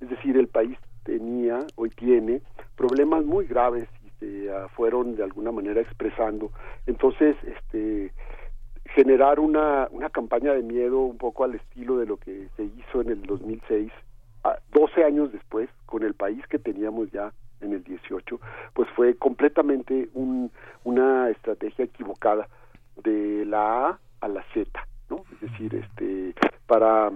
Es 0.00 0.10
decir, 0.10 0.36
el 0.36 0.48
país 0.48 0.76
tenía, 1.04 1.66
hoy 1.76 1.90
tiene, 1.90 2.42
problemas 2.76 3.24
muy 3.24 3.46
graves 3.46 3.88
y 4.04 4.10
se 4.20 4.50
fueron 4.74 5.16
de 5.16 5.24
alguna 5.24 5.52
manera 5.52 5.80
expresando. 5.80 6.50
Entonces, 6.86 7.36
este 7.44 8.12
generar 8.94 9.40
una, 9.40 9.88
una 9.90 10.10
campaña 10.10 10.52
de 10.52 10.62
miedo 10.62 11.00
un 11.00 11.16
poco 11.16 11.44
al 11.44 11.54
estilo 11.54 11.96
de 11.98 12.06
lo 12.06 12.18
que 12.18 12.48
se 12.56 12.64
hizo 12.64 13.00
en 13.00 13.10
el 13.10 13.22
2006, 13.22 13.90
ah, 14.44 14.58
12 14.72 15.04
años 15.04 15.32
después, 15.32 15.70
con 15.86 16.02
el 16.02 16.14
país 16.14 16.46
que 16.48 16.58
teníamos 16.58 17.10
ya 17.10 17.32
en 17.62 17.72
el 17.72 17.82
18, 17.84 18.40
pues 18.74 18.88
fue 18.90 19.14
completamente 19.14 20.08
un, 20.14 20.50
una 20.84 21.30
estrategia 21.30 21.84
equivocada 21.84 22.48
de 23.02 23.46
la 23.46 23.88
A 23.88 23.98
a 24.22 24.28
la 24.28 24.42
Z, 24.54 24.70
¿no? 25.10 25.24
Es 25.32 25.50
decir, 25.50 25.74
este, 25.74 26.34
para 26.66 27.12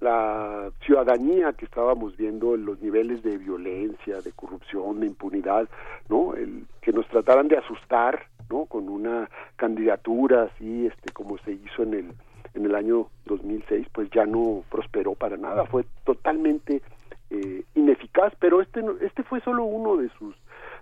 la 0.00 0.70
ciudadanía 0.84 1.54
que 1.54 1.64
estábamos 1.64 2.16
viendo 2.16 2.54
en 2.54 2.66
los 2.66 2.80
niveles 2.80 3.22
de 3.22 3.38
violencia, 3.38 4.20
de 4.20 4.32
corrupción, 4.32 5.00
de 5.00 5.06
impunidad, 5.06 5.68
¿no? 6.08 6.34
El, 6.34 6.66
que 6.82 6.92
nos 6.92 7.08
trataran 7.08 7.48
de 7.48 7.56
asustar, 7.56 8.26
¿no? 8.50 8.66
Con 8.66 8.88
una 8.88 9.28
candidatura 9.56 10.44
así, 10.44 10.86
este, 10.86 11.12
como 11.12 11.38
se 11.38 11.52
hizo 11.52 11.82
en 11.82 11.94
el 11.94 12.14
en 12.52 12.66
el 12.66 12.74
año 12.76 13.08
2006, 13.26 13.88
pues 13.92 14.08
ya 14.10 14.26
no 14.26 14.62
prosperó 14.70 15.14
para 15.14 15.36
nada, 15.36 15.64
fue 15.64 15.84
totalmente 16.04 16.82
eh, 17.30 17.64
ineficaz, 17.74 18.32
pero 18.38 18.60
este 18.60 18.80
este 19.00 19.24
fue 19.24 19.40
solo 19.40 19.64
uno 19.64 19.96
de 19.96 20.08
sus 20.18 20.36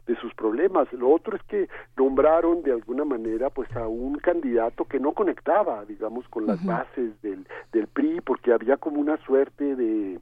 de 0.06 0.16
sus 0.16 0.34
problemas. 0.34 0.92
Lo 0.92 1.10
otro 1.10 1.36
es 1.36 1.42
que 1.44 1.68
nombraron 1.96 2.62
de 2.62 2.72
alguna 2.72 3.04
manera 3.04 3.50
pues 3.50 3.74
a 3.76 3.86
un 3.86 4.18
candidato 4.18 4.84
que 4.84 4.98
no 4.98 5.12
conectaba, 5.12 5.84
digamos, 5.84 6.28
con 6.28 6.46
las 6.46 6.64
bases 6.64 7.20
del, 7.22 7.46
del 7.72 7.86
PRI, 7.86 8.20
porque 8.20 8.52
había 8.52 8.76
como 8.76 9.00
una 9.00 9.16
suerte 9.18 9.76
de 9.76 10.20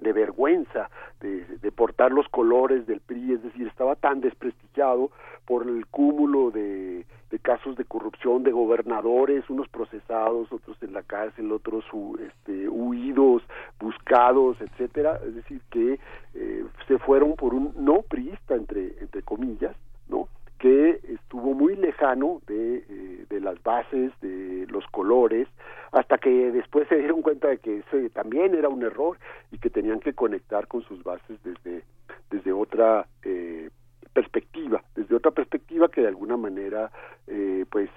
de 0.00 0.12
vergüenza 0.12 0.90
de, 1.20 1.44
de 1.44 1.72
portar 1.72 2.10
los 2.10 2.26
colores 2.28 2.86
del 2.86 3.00
PRI, 3.00 3.34
es 3.34 3.42
decir, 3.42 3.66
estaba 3.66 3.96
tan 3.96 4.20
desprestigiado 4.20 5.10
por 5.50 5.66
el 5.66 5.84
cúmulo 5.86 6.52
de, 6.52 7.04
casos 7.42 7.74
de 7.74 7.84
corrupción 7.84 8.44
de 8.44 8.52
gobernadores, 8.52 9.50
unos 9.50 9.66
procesados, 9.66 10.52
otros 10.52 10.80
en 10.80 10.92
la 10.92 11.02
cárcel, 11.02 11.50
otros 11.50 11.84
este, 12.24 12.68
huidos, 12.68 13.42
buscados, 13.80 14.60
etcétera, 14.60 15.18
es 15.26 15.34
decir, 15.34 15.60
que 15.68 15.98
eh, 16.34 16.64
se 16.86 16.98
fueron 16.98 17.34
por 17.34 17.54
un 17.54 17.72
no 17.76 18.02
priista, 18.02 18.54
entre, 18.54 18.94
entre 19.00 19.22
comillas, 19.22 19.74
¿no? 20.08 20.28
que 20.60 21.00
estuvo 21.08 21.52
muy 21.52 21.74
lejano 21.74 22.40
de, 22.46 22.84
eh, 22.88 23.26
de 23.28 23.40
las 23.40 23.60
bases, 23.64 24.12
de 24.20 24.68
los 24.68 24.86
colores, 24.92 25.48
hasta 25.90 26.18
que 26.18 26.52
después 26.52 26.86
se 26.86 26.96
dieron 26.96 27.22
cuenta 27.22 27.48
de 27.48 27.58
que 27.58 27.78
ese 27.78 28.08
también 28.10 28.54
era 28.54 28.68
un 28.68 28.84
error 28.84 29.18
y 29.50 29.58
que 29.58 29.68
tenían 29.68 29.98
que 29.98 30.12
conectar 30.12 30.68
con 30.68 30.82
sus 30.82 31.02
bases 31.02 31.42
desde, 31.42 31.82
desde 32.30 32.52
otra 32.52 33.08
eh, 33.24 33.70
perspectiva, 34.12 34.82
desde 34.94 35.14
otra 35.14 35.30
perspectiva 35.30 35.88
que 35.88 36.00
de 36.02 36.08
alguna 36.08 36.36
manera 36.36 36.90
eh, 37.26 37.64
pues 37.70 37.88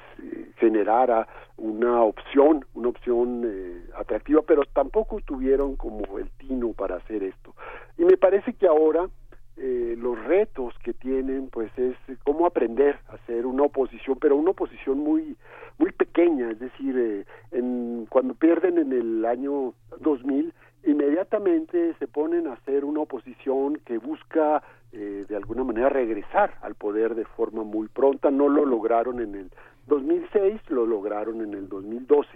generara 0.58 1.28
una 1.58 2.04
opción, 2.04 2.66
una 2.74 2.90
opción 2.90 3.44
eh, 3.46 3.84
atractiva, 3.98 4.42
pero 4.46 4.64
tampoco 4.74 5.20
tuvieron 5.26 5.76
como 5.76 6.18
el 6.18 6.30
tino 6.38 6.74
para 6.74 6.98
hacer 6.98 7.24
esto. 7.24 7.56
Y 7.98 8.06
me 8.06 8.18
parece 8.18 8.54
que 8.54 8.68
ahora 8.68 9.08
eh, 9.56 9.96
los 10.00 10.22
retos 10.26 10.74
que 10.84 10.94
tienen 10.94 11.48
pues 11.52 11.72
es 11.78 11.96
cómo 12.24 12.48
aprender 12.48 12.98
a 13.08 13.14
hacer 13.14 13.46
una 13.46 13.64
oposición 13.64 14.18
pero 14.20 14.36
una 14.36 14.50
oposición 14.50 14.98
muy 14.98 15.38
muy 15.78 15.92
pequeña 15.92 16.50
es 16.50 16.60
decir 16.60 16.98
eh, 16.98 17.26
en, 17.52 18.08
cuando 18.10 18.34
pierden 18.34 18.80
en 18.80 18.92
el 18.92 19.24
año 19.26 19.76
2000 20.00 20.52
inmediatamente 20.86 21.94
se 22.00 22.08
ponen 22.08 22.48
a 22.48 22.54
hacer 22.54 22.84
una 22.84 23.02
oposición 23.02 23.76
que 23.86 24.00
busca 24.00 24.64
eh, 24.94 25.26
de 25.28 25.36
alguna 25.36 25.64
manera 25.64 25.90
regresar 25.90 26.56
al 26.62 26.76
poder 26.76 27.16
de 27.16 27.26
forma 27.26 27.64
muy 27.64 27.88
pronta. 27.88 28.32
No 28.32 28.48
lo 28.48 28.66
lograron 28.66 29.20
en 29.20 29.36
el 29.36 29.52
2006 29.88 30.62
lo 30.70 30.86
lograron 30.86 31.42
en 31.42 31.54
el 31.54 31.68
2012 31.68 32.30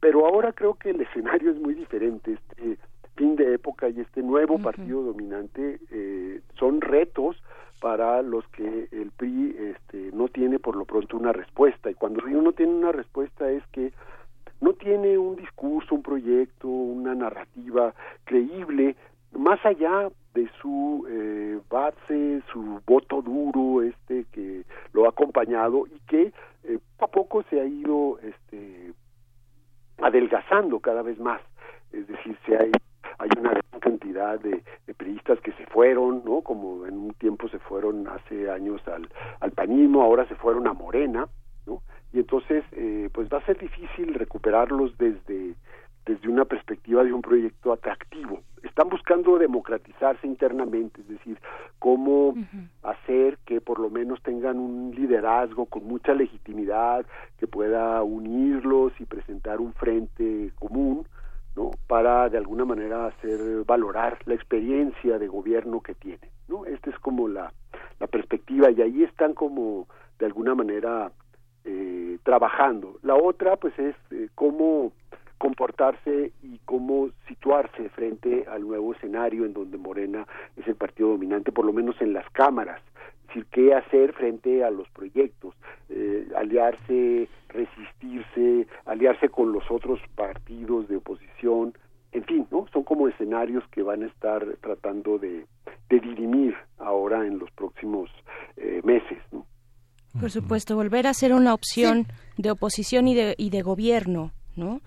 pero 0.00 0.26
ahora 0.26 0.52
creo 0.52 0.74
que 0.74 0.90
el 0.90 1.00
escenario 1.00 1.50
es 1.50 1.58
muy 1.58 1.74
diferente. 1.74 2.32
Este 2.56 2.76
fin 3.16 3.36
de 3.36 3.54
época 3.54 3.88
y 3.88 4.00
este 4.00 4.22
nuevo 4.22 4.58
partido 4.58 5.02
dominante 5.02 5.78
eh, 5.90 6.40
son 6.58 6.80
retos 6.80 7.36
para 7.80 8.22
los 8.22 8.46
que 8.48 8.88
el 8.90 9.10
PRI 9.10 9.56
este, 9.58 10.10
no 10.12 10.28
tiene 10.28 10.58
por 10.58 10.76
lo 10.76 10.84
pronto 10.84 11.16
una 11.16 11.32
respuesta. 11.32 11.90
Y 11.90 11.94
cuando 11.94 12.24
digo 12.24 12.40
no 12.40 12.52
tiene 12.52 12.72
una 12.72 12.92
respuesta 12.92 13.50
es 13.50 13.62
que 13.68 13.92
no 14.60 14.72
tiene 14.74 15.18
un 15.18 15.36
discurso, 15.36 15.94
un 15.94 16.02
proyecto, 16.02 16.68
una 16.68 17.14
narrativa 17.14 17.94
creíble 18.24 18.96
más 19.32 19.64
allá 19.66 20.10
de 20.34 20.48
su 20.60 21.06
eh, 21.10 21.58
base, 21.68 22.42
su 22.52 22.80
voto 22.86 23.20
duro, 23.20 23.82
este 23.82 24.24
que 24.32 24.62
lo 24.92 25.06
ha 25.06 25.10
acompañado 25.10 25.86
y 25.86 25.98
que 26.06 26.32
eh, 26.64 26.78
poco 26.96 27.04
a 27.04 27.08
poco 27.08 27.42
se 27.50 27.60
ha 27.60 27.64
ido 27.64 28.18
este, 28.20 28.92
adelgazando 30.02 30.80
cada 30.92 31.02
vez 31.02 31.18
más. 31.18 31.40
Es 31.90 32.06
decir, 32.06 32.36
se 32.44 32.54
hay, 32.54 32.70
hay 33.18 33.30
una 33.38 33.50
gran 33.50 33.80
cantidad 33.80 34.38
de, 34.38 34.62
de 34.86 34.94
periodistas 34.94 35.40
que 35.40 35.52
se 35.52 35.64
fueron, 35.66 36.22
¿no? 36.22 36.42
Como 36.42 36.86
en 36.86 36.98
un 36.98 37.14
tiempo 37.14 37.48
se 37.48 37.58
fueron 37.58 38.06
hace 38.08 38.50
años 38.50 38.86
al, 38.86 39.08
al 39.40 39.52
panismo, 39.52 40.02
ahora 40.02 40.28
se 40.28 40.34
fueron 40.34 40.66
a 40.66 40.74
Morena, 40.74 41.28
¿no? 41.66 41.80
Y 42.12 42.18
entonces, 42.18 42.62
eh, 42.72 43.08
pues 43.14 43.26
va 43.30 43.38
a 43.38 43.46
ser 43.46 43.58
difícil 43.58 44.12
recuperarlos 44.12 44.98
desde, 44.98 45.54
desde 46.04 46.28
una 46.28 46.44
perspectiva 46.44 47.02
de 47.04 47.12
un 47.14 47.22
proyecto 47.22 47.72
atractivo. 47.72 48.42
Están 48.62 48.90
buscando 48.90 49.38
democratizarse 49.38 50.26
internamente, 50.26 51.00
es 51.00 51.08
decir, 51.08 51.38
cómo 51.78 52.34
hacer 52.82 53.38
que 53.44 53.60
por 53.60 53.80
lo 53.80 53.90
menos 53.90 54.22
tengan 54.22 54.58
un 54.58 54.94
liderazgo 54.94 55.66
con 55.66 55.84
mucha 55.84 56.14
legitimidad, 56.14 57.04
que 57.38 57.46
pueda 57.48 58.02
unirlos 58.02 58.92
y 59.00 59.04
presentar 59.04 59.60
un 59.60 59.72
frente 59.72 60.52
común, 60.60 61.06
¿no? 61.56 61.72
Para 61.88 62.28
de 62.28 62.38
alguna 62.38 62.64
manera 62.64 63.06
hacer 63.08 63.64
valorar 63.66 64.18
la 64.26 64.34
experiencia 64.34 65.18
de 65.18 65.26
gobierno 65.26 65.80
que 65.80 65.94
tienen, 65.94 66.30
¿no? 66.48 66.64
Esta 66.64 66.88
es 66.90 66.98
como 67.00 67.26
la, 67.28 67.52
la 67.98 68.06
perspectiva 68.06 68.70
y 68.70 68.80
ahí 68.80 69.02
están 69.02 69.34
como 69.34 69.88
de 70.20 70.26
alguna 70.26 70.54
manera 70.54 71.10
eh, 71.64 72.16
trabajando. 72.22 72.98
La 73.02 73.16
otra, 73.16 73.56
pues, 73.56 73.76
es 73.78 73.96
eh, 74.12 74.28
cómo 74.36 74.92
comportarse 75.38 76.32
y 76.44 76.60
cómo 76.64 77.10
situarse 77.26 77.88
frente 77.88 78.46
al 78.48 78.62
nuevo 78.62 78.92
escenario 78.94 79.44
en 79.44 79.52
donde 79.52 79.76
Morena 79.76 80.24
es 80.56 80.68
el 80.68 80.76
partido 80.76 81.08
dominante, 81.08 81.50
por 81.50 81.64
lo 81.64 81.72
menos 81.72 82.00
en 82.00 82.12
las 82.12 82.28
cámaras. 82.30 82.80
Es 83.22 83.26
decir, 83.26 83.46
qué 83.50 83.74
hacer 83.74 84.12
frente 84.12 84.62
a 84.62 84.70
los 84.70 84.88
proyectos, 84.90 85.52
eh, 85.88 86.28
aliarse, 86.36 87.28
resistirse, 87.48 88.68
aliarse 88.84 89.30
con 89.30 89.52
los 89.52 89.68
otros 89.68 89.98
partidos 90.14 90.86
de 90.86 90.98
oposición, 90.98 91.74
en 92.12 92.22
fin, 92.22 92.46
¿no? 92.52 92.66
Son 92.72 92.84
como 92.84 93.08
escenarios 93.08 93.64
que 93.72 93.82
van 93.82 94.04
a 94.04 94.06
estar 94.06 94.46
tratando 94.60 95.18
de, 95.18 95.46
de 95.88 96.00
dirimir 96.00 96.54
ahora 96.78 97.26
en 97.26 97.40
los 97.40 97.50
próximos 97.50 98.10
eh, 98.58 98.80
meses, 98.84 99.18
¿no? 99.32 99.44
Por 100.20 100.30
supuesto, 100.42 100.76
volver 100.76 101.06
a 101.06 101.14
ser 101.14 101.32
una 101.32 101.54
opción 101.54 102.06
de 102.36 102.50
oposición 102.50 103.08
y 103.08 103.14
de, 103.14 103.34
y 103.38 103.50
de 103.50 103.62
gobierno, 103.62 104.32
¿no? 104.56 104.80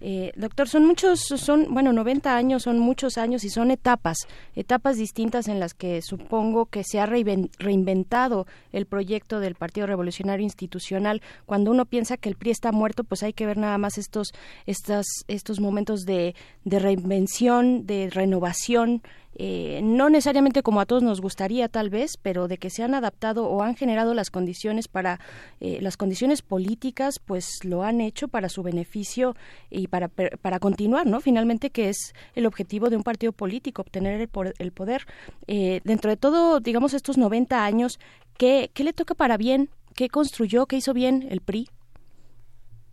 Eh, 0.00 0.30
doctor, 0.36 0.68
son 0.68 0.86
muchos, 0.86 1.18
son, 1.18 1.74
bueno, 1.74 1.92
90 1.92 2.36
años, 2.36 2.62
son 2.62 2.78
muchos 2.78 3.18
años 3.18 3.42
y 3.42 3.50
son 3.50 3.72
etapas, 3.72 4.16
etapas 4.54 4.96
distintas 4.96 5.48
en 5.48 5.58
las 5.58 5.74
que 5.74 6.02
supongo 6.02 6.66
que 6.66 6.84
se 6.84 7.00
ha 7.00 7.06
reinven- 7.08 7.50
reinventado 7.58 8.46
el 8.70 8.86
proyecto 8.86 9.40
del 9.40 9.56
Partido 9.56 9.88
Revolucionario 9.88 10.44
Institucional. 10.44 11.20
Cuando 11.46 11.72
uno 11.72 11.84
piensa 11.84 12.16
que 12.16 12.28
el 12.28 12.36
PRI 12.36 12.52
está 12.52 12.70
muerto, 12.70 13.02
pues 13.02 13.24
hay 13.24 13.32
que 13.32 13.44
ver 13.46 13.56
nada 13.56 13.76
más 13.76 13.98
estos, 13.98 14.28
estas, 14.66 15.04
estos 15.26 15.58
momentos 15.58 16.02
de, 16.04 16.36
de 16.64 16.78
reinvención, 16.78 17.84
de 17.84 18.08
renovación, 18.08 19.02
eh, 19.38 19.80
no 19.82 20.10
necesariamente 20.10 20.62
como 20.62 20.80
a 20.80 20.86
todos 20.86 21.02
nos 21.02 21.20
gustaría 21.20 21.68
tal 21.68 21.88
vez, 21.88 22.16
pero 22.16 22.48
de 22.48 22.58
que 22.58 22.70
se 22.70 22.82
han 22.82 22.94
adaptado 22.94 23.46
o 23.46 23.62
han 23.62 23.76
generado 23.76 24.12
las 24.12 24.30
condiciones 24.30 24.88
para 24.88 25.20
eh, 25.60 25.78
las 25.80 25.96
condiciones 25.96 26.42
políticas, 26.42 27.18
pues 27.18 27.64
lo 27.64 27.84
han 27.84 28.00
hecho 28.00 28.28
para 28.28 28.48
su 28.48 28.62
beneficio 28.62 29.34
y 29.70 29.88
para 29.88 30.08
para 30.08 30.58
continuar, 30.58 31.06
¿no? 31.06 31.20
Finalmente 31.20 31.70
que 31.70 31.88
es 31.88 32.14
el 32.34 32.46
objetivo 32.46 32.90
de 32.90 32.96
un 32.96 33.02
partido 33.02 33.32
político 33.32 33.82
obtener 33.82 34.20
el, 34.20 34.54
el 34.58 34.72
poder. 34.72 35.06
Eh, 35.46 35.80
dentro 35.84 36.10
de 36.10 36.16
todo, 36.16 36.60
digamos 36.60 36.94
estos 36.94 37.18
90 37.18 37.64
años, 37.64 37.98
¿qué, 38.36 38.70
qué 38.74 38.84
le 38.84 38.92
toca 38.92 39.14
para 39.14 39.36
bien? 39.36 39.70
¿Qué 39.94 40.08
construyó? 40.08 40.66
¿Qué 40.66 40.76
hizo 40.76 40.92
bien 40.94 41.26
el 41.30 41.40
PRI? 41.40 41.68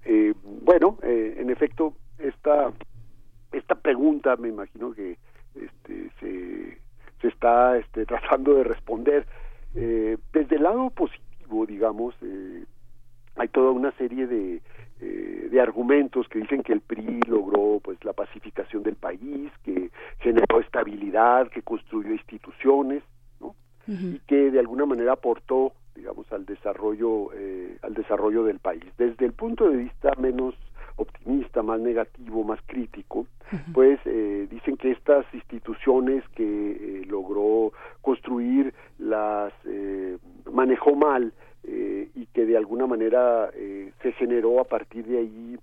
Eh, 0.05 0.33
bueno, 0.43 0.97
eh, 1.03 1.37
en 1.39 1.49
efecto, 1.49 1.93
esta, 2.19 2.71
esta 3.51 3.75
pregunta 3.75 4.35
me 4.37 4.49
imagino 4.49 4.91
que 4.91 5.17
este, 5.55 6.09
se, 6.19 6.77
se 7.21 7.27
está 7.27 7.77
este, 7.77 8.05
tratando 8.05 8.55
de 8.55 8.63
responder. 8.63 9.25
Eh, 9.75 10.17
desde 10.33 10.55
el 10.55 10.63
lado 10.63 10.89
positivo, 10.89 11.65
digamos, 11.65 12.15
eh, 12.21 12.63
hay 13.35 13.47
toda 13.49 13.71
una 13.71 13.91
serie 13.93 14.27
de, 14.27 14.61
eh, 15.01 15.47
de 15.51 15.61
argumentos 15.61 16.27
que 16.29 16.39
dicen 16.39 16.63
que 16.63 16.73
el 16.73 16.81
PRI 16.81 17.19
logró 17.27 17.79
pues 17.83 18.03
la 18.05 18.13
pacificación 18.13 18.83
del 18.83 18.95
país, 18.95 19.51
que 19.63 19.91
generó 20.19 20.59
estabilidad, 20.61 21.49
que 21.49 21.61
construyó 21.61 22.13
instituciones, 22.13 23.03
¿no? 23.41 23.55
y 23.87 24.19
que 24.19 24.51
de 24.51 24.59
alguna 24.59 24.85
manera 24.85 25.13
aportó 25.13 25.73
digamos 25.95 26.29
al 26.31 26.45
desarrollo 26.45 27.29
eh, 27.33 27.77
al 27.81 27.93
desarrollo 27.93 28.43
del 28.43 28.59
país 28.59 28.83
desde 28.97 29.25
el 29.25 29.31
punto 29.31 29.69
de 29.69 29.77
vista 29.77 30.11
menos 30.17 30.55
optimista 30.97 31.61
más 31.61 31.79
negativo 31.79 32.43
más 32.43 32.59
crítico 32.65 33.27
pues 33.73 33.99
eh, 34.05 34.47
dicen 34.49 34.75
que 34.77 34.91
estas 34.91 35.25
instituciones 35.33 36.23
que 36.29 36.43
eh, 36.43 37.05
logró 37.07 37.73
construir 38.01 38.73
las 38.97 39.53
eh, 39.65 40.17
manejó 40.51 40.95
mal 40.95 41.33
eh, 41.63 42.09
y 42.15 42.25
que 42.27 42.45
de 42.45 42.57
alguna 42.57 42.87
manera 42.87 43.49
eh, 43.53 43.91
se 44.01 44.11
generó 44.13 44.59
a 44.59 44.65
partir 44.65 45.05
de 45.05 45.19
ahí 45.19 45.57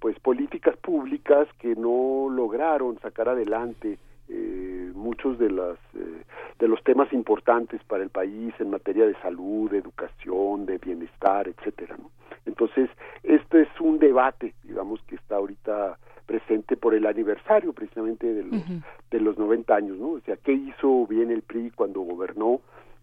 pues 0.00 0.18
políticas 0.20 0.76
públicas 0.76 1.48
que 1.58 1.74
no 1.74 2.28
lograron 2.30 2.98
sacar 3.00 3.30
adelante 3.30 3.98
eh, 4.28 4.90
muchos 4.94 5.38
de 5.38 5.50
las 5.50 5.78
eh, 5.94 6.22
de 6.58 6.68
los 6.68 6.82
temas 6.84 7.12
importantes 7.12 7.82
para 7.84 8.02
el 8.02 8.10
país 8.10 8.54
en 8.60 8.70
materia 8.70 9.06
de 9.06 9.14
salud, 9.20 9.70
de 9.70 9.78
educación, 9.78 10.66
de 10.66 10.78
bienestar, 10.78 11.48
etcétera. 11.48 11.96
¿no? 11.98 12.10
Entonces, 12.46 12.88
este 13.22 13.62
es 13.62 13.80
un 13.80 13.98
debate, 13.98 14.54
digamos, 14.62 15.02
que 15.02 15.16
está 15.16 15.36
ahorita 15.36 15.98
presente 16.26 16.76
por 16.76 16.94
el 16.94 17.06
aniversario 17.06 17.72
precisamente 17.72 18.32
de 18.32 18.44
los, 18.44 18.62
de 19.10 19.20
los 19.20 19.36
90 19.38 19.74
años, 19.74 19.98
¿no? 19.98 20.10
O 20.10 20.20
sea, 20.20 20.36
¿qué 20.36 20.52
hizo 20.52 21.06
bien 21.06 21.30
el 21.30 21.42
PRI 21.42 21.70
cuando 21.72 22.00
gobernó 22.00 22.60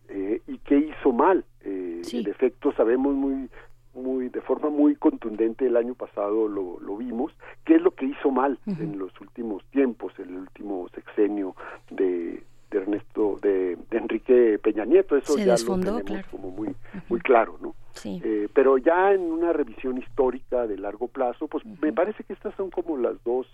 eh, 0.08 0.42
y 0.48 0.58
qué 0.60 0.78
hizo 0.78 1.12
mal? 1.12 1.44
Eh, 1.62 2.02
En 2.12 2.28
efecto, 2.28 2.72
sabemos 2.74 3.14
muy 3.14 3.50
muy 3.94 4.30
de 4.30 4.42
forma 4.42 4.70
muy 4.70 4.96
contundente 4.96 5.66
el 5.66 5.78
año 5.78 5.96
pasado 5.96 6.48
lo, 6.48 6.80
lo 6.80 6.98
vimos 6.98 7.34
qué 7.66 7.76
es 7.76 7.82
lo 7.82 7.92
que 7.92 8.06
hizo 8.06 8.32
mal 8.32 8.60
en 8.66 8.98
los 8.98 9.12
últimos 9.20 9.64
tiempos 9.72 10.14
en 10.20 10.30
el 10.30 10.38
último 10.38 10.88
sexenio 10.94 11.56
de, 11.90 12.44
de 12.72 12.78
Ernesto 12.78 13.38
de, 13.42 13.78
de 13.90 13.98
Enrique 13.98 14.60
Peña 14.62 14.86
Nieto 14.86 15.18
eso 15.18 15.34
Se 15.34 15.46
ya 15.46 15.54
desfondó, 15.54 15.92
lo 15.92 15.98
tenemos 16.04 16.28
claro. 16.28 16.28
como 16.32 16.52
muy 16.52 16.76
muy 17.10 17.20
claro 17.20 17.58
no 17.62 17.76
Sí. 17.94 18.22
Eh, 18.24 18.48
pero 18.54 18.78
ya 18.78 19.12
en 19.12 19.22
una 19.22 19.52
revisión 19.52 19.98
histórica 19.98 20.68
de 20.68 20.78
largo 20.78 21.08
plazo, 21.08 21.48
pues 21.48 21.66
me 21.82 21.92
parece 21.92 22.24
que 22.24 22.32
estas 22.32 22.56
son 22.56 22.70
como 22.70 22.96
las 22.98 23.22
dos 23.26 23.46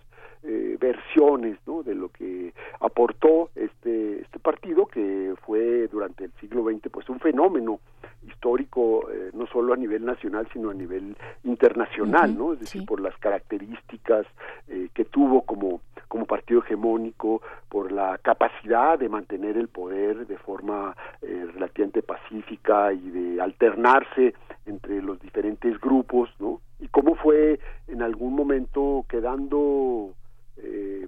eh, 0.48 0.78
versiones 0.80 1.58
¿no? 1.66 1.82
de 1.84 1.96
lo 1.96 2.10
que 2.10 2.54
aportó 2.80 3.50
este 3.56 4.22
este 4.22 4.40
partido 4.40 4.86
que 4.86 5.34
fue 5.46 5.88
durante 5.88 6.26
el 6.26 6.32
siglo 6.40 6.64
XX 6.64 6.90
pues 6.92 7.10
un 7.10 7.20
fenómeno 7.20 7.80
histórico 8.28 9.10
eh, 9.12 9.32
no 9.34 9.48
solo 9.48 9.74
a 9.74 9.78
nivel 9.78 10.06
nacional 10.06 10.48
sino 10.54 10.70
a 10.70 10.74
nivel 10.74 11.16
internacional 11.44 12.38
no 12.38 12.54
es 12.54 12.60
decir 12.60 12.86
por 12.86 13.00
las 13.00 13.18
características 13.18 14.26
eh, 14.68 14.90
que 14.94 15.06
tuvo 15.06 15.42
como 15.42 15.82
como 16.08 16.26
partido 16.26 16.62
hegemónico 16.62 17.42
por 17.70 17.92
la 17.92 18.18
capacidad 18.20 19.00
de 19.00 19.10
mantener 19.10 19.58
el 19.58 19.68
poder 19.68 20.28
de 20.28 20.38
forma 20.38 20.96
eh, 21.22 21.48
relativamente 21.54 22.04
pacífica 22.04 22.94
y 22.94 23.10
de 23.10 23.42
alternarse 23.42 24.34
entre 24.66 25.02
los 25.02 25.20
diferentes 25.20 25.80
grupos 25.80 26.30
no 26.40 26.62
y 26.80 26.88
cómo 26.90 27.16
fue 27.16 27.60
en 27.88 28.02
algún 28.02 28.36
momento 28.36 29.06
quedando 29.10 30.14
eh, 30.58 31.08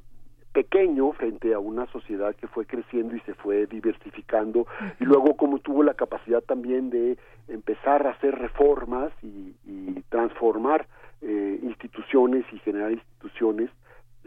pequeño 0.54 1.12
frente 1.14 1.54
a 1.54 1.60
una 1.60 1.86
sociedad 1.92 2.36
que 2.36 2.48
fue 2.48 2.66
creciendo 2.66 3.16
y 3.16 3.20
se 3.22 3.34
fue 3.36 3.68
diversificando 3.68 4.66
y 5.00 5.06
luego 5.06 5.38
como 5.38 5.60
tuvo 5.60 5.84
la 5.84 5.94
capacidad 5.94 6.42
también 6.42 6.90
de 6.90 7.18
empezar 7.48 8.08
a 8.08 8.12
hacer 8.12 8.34
reformas 8.36 9.12
y, 9.22 9.54
y 9.66 10.04
transformar 10.10 10.88
eh, 11.22 11.60
instituciones 11.64 12.46
y 12.52 12.60
generar 12.60 12.92
instituciones 12.92 13.70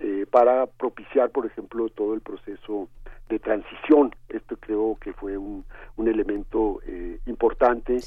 eh, 0.00 0.26
para 0.30 0.66
propiciar, 0.66 1.30
por 1.30 1.46
ejemplo, 1.46 1.88
todo 1.90 2.14
el 2.14 2.20
proceso 2.20 2.88
de 3.28 3.38
transición. 3.38 4.14
Esto 4.28 4.56
creo 4.58 4.98
que 5.00 5.12
fue 5.12 5.38
un, 5.38 5.64
un 5.96 6.08
elemento 6.08 6.80
eh, 6.86 7.20
importante. 7.26 7.98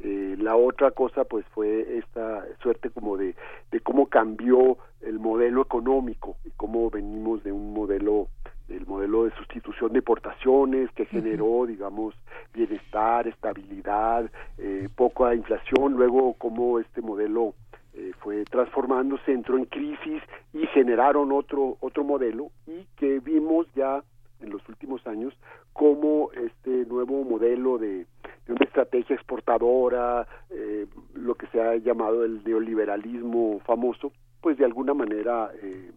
Eh, 0.00 0.36
la 0.38 0.56
otra 0.56 0.90
cosa, 0.90 1.24
pues, 1.24 1.46
fue 1.54 1.98
esta 1.98 2.44
suerte 2.62 2.90
como 2.90 3.16
de, 3.16 3.34
de 3.70 3.80
cómo 3.80 4.06
cambió 4.06 4.78
el 5.02 5.18
modelo 5.18 5.62
económico 5.62 6.36
y 6.44 6.50
cómo 6.50 6.90
venimos 6.90 7.42
de 7.44 7.52
un 7.52 7.72
modelo 7.72 8.28
el 8.68 8.86
modelo 8.86 9.24
de 9.24 9.32
sustitución 9.32 9.92
de 9.92 9.98
importaciones 9.98 10.90
que 10.92 11.04
generó, 11.04 11.66
digamos, 11.66 12.14
bienestar, 12.54 13.26
estabilidad, 13.26 14.30
eh, 14.56 14.88
poca 14.94 15.34
inflación, 15.34 15.94
luego 15.94 16.34
cómo 16.38 16.78
este 16.78 17.02
modelo 17.02 17.54
eh, 17.94 18.12
fue 18.20 18.44
transformándose, 18.44 19.32
entró 19.32 19.58
en 19.58 19.66
crisis 19.66 20.22
y 20.52 20.66
generaron 20.68 21.32
otro 21.32 21.76
otro 21.80 22.04
modelo 22.04 22.50
y 22.66 22.86
que 22.96 23.20
vimos 23.20 23.66
ya 23.74 24.02
en 24.40 24.50
los 24.50 24.66
últimos 24.68 25.06
años 25.06 25.34
cómo 25.72 26.30
este 26.32 26.84
nuevo 26.86 27.24
modelo 27.24 27.78
de, 27.78 28.06
de 28.46 28.52
una 28.52 28.64
estrategia 28.64 29.14
exportadora, 29.14 30.26
eh, 30.50 30.86
lo 31.14 31.34
que 31.34 31.46
se 31.48 31.60
ha 31.60 31.76
llamado 31.76 32.24
el 32.24 32.42
neoliberalismo 32.44 33.60
famoso, 33.64 34.12
pues 34.40 34.58
de 34.58 34.64
alguna 34.64 34.94
manera 34.94 35.50
eh, 35.62 35.92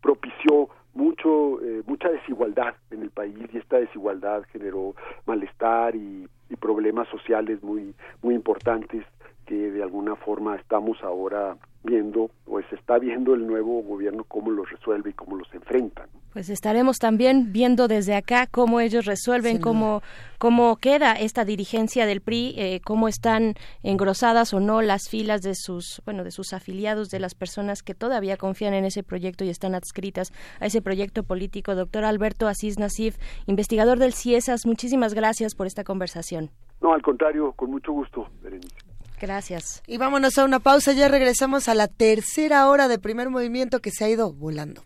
propició 0.00 0.68
mucho 0.94 1.60
eh, 1.60 1.82
mucha 1.86 2.08
desigualdad 2.08 2.74
en 2.90 3.02
el 3.02 3.10
país 3.10 3.36
y 3.52 3.58
esta 3.58 3.78
desigualdad 3.78 4.44
generó 4.50 4.94
malestar 5.26 5.94
y, 5.94 6.26
y 6.48 6.56
problemas 6.56 7.06
sociales 7.08 7.62
muy 7.62 7.94
muy 8.22 8.34
importantes 8.34 9.04
que 9.46 9.70
de 9.70 9.82
alguna 9.82 10.16
forma 10.16 10.56
estamos 10.56 10.98
ahora 11.02 11.56
viendo, 11.86 12.30
pues 12.44 12.66
está 12.72 12.98
viendo 12.98 13.34
el 13.34 13.46
nuevo 13.46 13.82
gobierno 13.82 14.24
cómo 14.24 14.50
los 14.50 14.68
resuelve 14.68 15.10
y 15.10 15.12
cómo 15.12 15.36
los 15.36 15.52
enfrenta. 15.54 16.06
Pues 16.32 16.50
estaremos 16.50 16.98
también 16.98 17.52
viendo 17.52 17.88
desde 17.88 18.14
acá 18.14 18.46
cómo 18.46 18.80
ellos 18.80 19.06
resuelven, 19.06 19.58
cómo, 19.58 20.02
cómo 20.38 20.76
queda 20.76 21.12
esta 21.14 21.46
dirigencia 21.46 22.04
del 22.04 22.20
PRI, 22.20 22.54
eh, 22.58 22.80
cómo 22.84 23.08
están 23.08 23.54
engrosadas 23.82 24.52
o 24.52 24.60
no 24.60 24.82
las 24.82 25.08
filas 25.08 25.40
de 25.40 25.54
sus, 25.54 26.02
bueno, 26.04 26.24
de 26.24 26.30
sus 26.30 26.52
afiliados, 26.52 27.08
de 27.08 27.20
las 27.20 27.34
personas 27.34 27.82
que 27.82 27.94
todavía 27.94 28.36
confían 28.36 28.74
en 28.74 28.84
ese 28.84 29.02
proyecto 29.02 29.44
y 29.44 29.48
están 29.48 29.74
adscritas 29.74 30.30
a 30.60 30.66
ese 30.66 30.82
proyecto 30.82 31.22
político. 31.22 31.74
Doctor 31.74 32.04
Alberto 32.04 32.48
Asís 32.48 32.78
Nasif, 32.78 33.16
investigador 33.46 33.98
del 33.98 34.12
CIESAS, 34.12 34.66
muchísimas 34.66 35.14
gracias 35.14 35.54
por 35.54 35.66
esta 35.66 35.84
conversación. 35.84 36.50
No, 36.82 36.92
al 36.92 37.00
contrario, 37.00 37.52
con 37.52 37.70
mucho 37.70 37.92
gusto, 37.92 38.28
Berenice. 38.42 38.85
Gracias. 39.20 39.82
Y 39.86 39.96
vámonos 39.96 40.36
a 40.38 40.44
una 40.44 40.60
pausa, 40.60 40.92
ya 40.92 41.08
regresamos 41.08 41.68
a 41.68 41.74
la 41.74 41.88
tercera 41.88 42.68
hora 42.68 42.88
de 42.88 42.98
primer 42.98 43.30
movimiento 43.30 43.80
que 43.80 43.90
se 43.90 44.04
ha 44.04 44.08
ido 44.08 44.32
volando. 44.32 44.82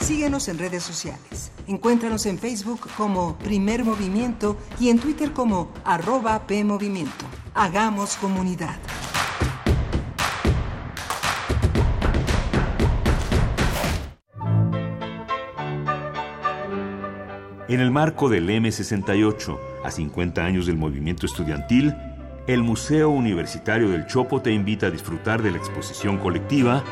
Síguenos 0.00 0.48
en 0.48 0.58
redes 0.58 0.82
sociales. 0.82 1.50
Encuéntranos 1.66 2.26
en 2.26 2.38
Facebook 2.38 2.88
como 2.94 3.38
Primer 3.38 3.84
Movimiento 3.84 4.58
y 4.78 4.90
en 4.90 4.98
Twitter 4.98 5.32
como 5.32 5.72
arroba 5.82 6.46
PMovimiento. 6.46 7.24
Hagamos 7.54 8.16
comunidad. 8.16 8.76
En 17.66 17.80
el 17.80 17.90
marco 17.90 18.28
del 18.28 18.50
M68, 18.50 19.73
a 19.84 19.90
50 19.90 20.44
años 20.44 20.66
del 20.66 20.76
movimiento 20.76 21.26
estudiantil, 21.26 21.94
el 22.46 22.62
Museo 22.62 23.10
Universitario 23.10 23.90
del 23.90 24.06
Chopo 24.06 24.42
te 24.42 24.52
invita 24.52 24.86
a 24.86 24.90
disfrutar 24.90 25.42
de 25.42 25.50
la 25.50 25.58
exposición 25.58 26.18
colectiva 26.18 26.82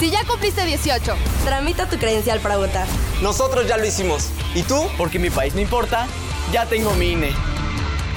Si 0.00 0.10
ya 0.10 0.22
cumpliste 0.26 0.66
18, 0.66 1.14
tramita 1.46 1.88
tu 1.88 1.96
credencial 1.96 2.40
para 2.40 2.58
votar. 2.58 2.86
Nosotros 3.22 3.66
ya 3.66 3.78
lo 3.78 3.86
hicimos. 3.86 4.28
¿Y 4.54 4.64
tú? 4.64 4.82
Porque 4.98 5.18
mi 5.18 5.30
país 5.30 5.54
no 5.54 5.62
importa, 5.62 6.06
ya 6.52 6.66
tengo 6.66 6.92
mi 6.92 7.12
INE. 7.12 7.32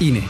INE. 0.01 0.27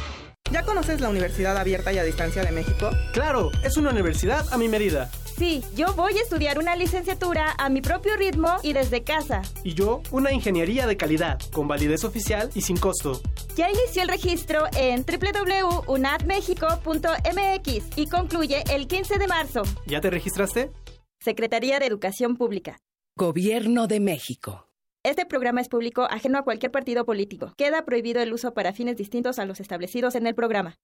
¿Ya 0.52 0.62
conoces 0.62 1.02
la 1.02 1.10
Universidad 1.10 1.58
Abierta 1.58 1.92
y 1.92 1.98
a 1.98 2.04
Distancia 2.04 2.44
de 2.44 2.52
México? 2.52 2.92
Claro, 3.12 3.50
es 3.64 3.76
una 3.76 3.90
universidad 3.90 4.46
a 4.54 4.58
mi 4.60 4.68
medida. 4.68 5.10
Sí, 5.38 5.64
yo 5.76 5.94
voy 5.96 6.18
a 6.18 6.22
estudiar 6.22 6.58
una 6.60 6.76
licenciatura 6.76 7.56
a 7.58 7.70
mi 7.70 7.82
propio 7.82 8.16
ritmo 8.16 8.50
y 8.62 8.74
desde 8.74 9.04
casa. 9.04 9.42
Y 9.64 9.74
yo, 9.74 10.04
una 10.12 10.32
ingeniería 10.32 10.86
de 10.86 10.96
calidad, 10.96 11.40
con 11.52 11.68
validez 11.68 12.04
oficial 12.04 12.52
y 12.54 12.62
sin 12.62 12.78
costo. 12.78 13.20
Ya 13.56 13.68
inició 13.70 14.04
el 14.04 14.10
registro 14.10 14.66
en 14.78 15.04
www.unadmexico.mx 15.04 17.98
y 17.98 18.08
concluye 18.08 18.64
el 18.72 18.88
15 18.88 19.18
de 19.18 19.28
marzo. 19.28 19.64
¿Ya 19.88 20.02
te 20.02 20.12
registraste? 20.12 20.72
Secretaría 21.20 21.80
de 21.80 21.88
Educación 21.88 22.38
Pública. 22.38 22.78
Gobierno 23.16 23.88
de 23.88 24.00
México. 24.00 24.70
Este 25.04 25.26
programa 25.26 25.62
es 25.62 25.68
público 25.68 26.04
ajeno 26.10 26.38
a 26.38 26.44
cualquier 26.44 26.72
partido 26.72 27.06
político. 27.06 27.54
Queda 27.58 27.86
prohibido 27.86 28.22
el 28.22 28.32
uso 28.34 28.54
para 28.54 28.72
fines 28.72 28.98
distintos 28.98 29.40
a 29.40 29.46
los 29.46 29.60
establecidos 29.60 30.14
en 30.16 30.28
el 30.28 30.36
programa. 30.36 30.78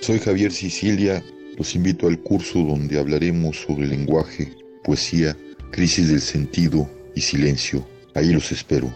Soy 0.00 0.18
Javier 0.18 0.52
Sicilia. 0.52 1.22
Los 1.58 1.74
invito 1.74 2.06
al 2.06 2.20
curso 2.20 2.60
donde 2.60 3.00
hablaremos 3.00 3.56
sobre 3.56 3.88
lenguaje, 3.88 4.54
poesía, 4.84 5.36
crisis 5.72 6.08
del 6.08 6.20
sentido 6.20 6.88
y 7.16 7.20
silencio. 7.20 7.84
Ahí 8.14 8.32
los 8.32 8.52
espero. 8.52 8.94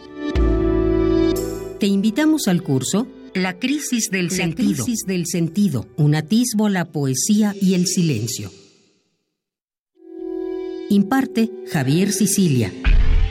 Te 1.81 1.87
invitamos 1.89 2.47
al 2.47 2.63
curso 2.63 3.09
La 3.35 3.59
crisis 3.59 4.11
del 4.13 4.31
sentido. 4.31 4.85
crisis 4.85 5.01
del 5.05 5.27
sentido. 5.27 5.89
Un 5.97 6.15
atisbo, 6.15 6.69
la 6.69 6.85
poesía 6.85 7.53
y 7.61 7.75
el 7.75 7.89
silencio. 7.89 8.53
Imparte 10.89 11.51
Javier 11.69 12.13
Sicilia. 12.13 12.73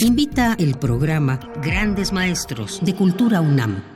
Invita 0.00 0.56
el 0.58 0.76
programa 0.78 1.38
Grandes 1.62 2.12
Maestros 2.12 2.80
de 2.82 2.92
Cultura 2.96 3.40
UNAM. 3.40 3.95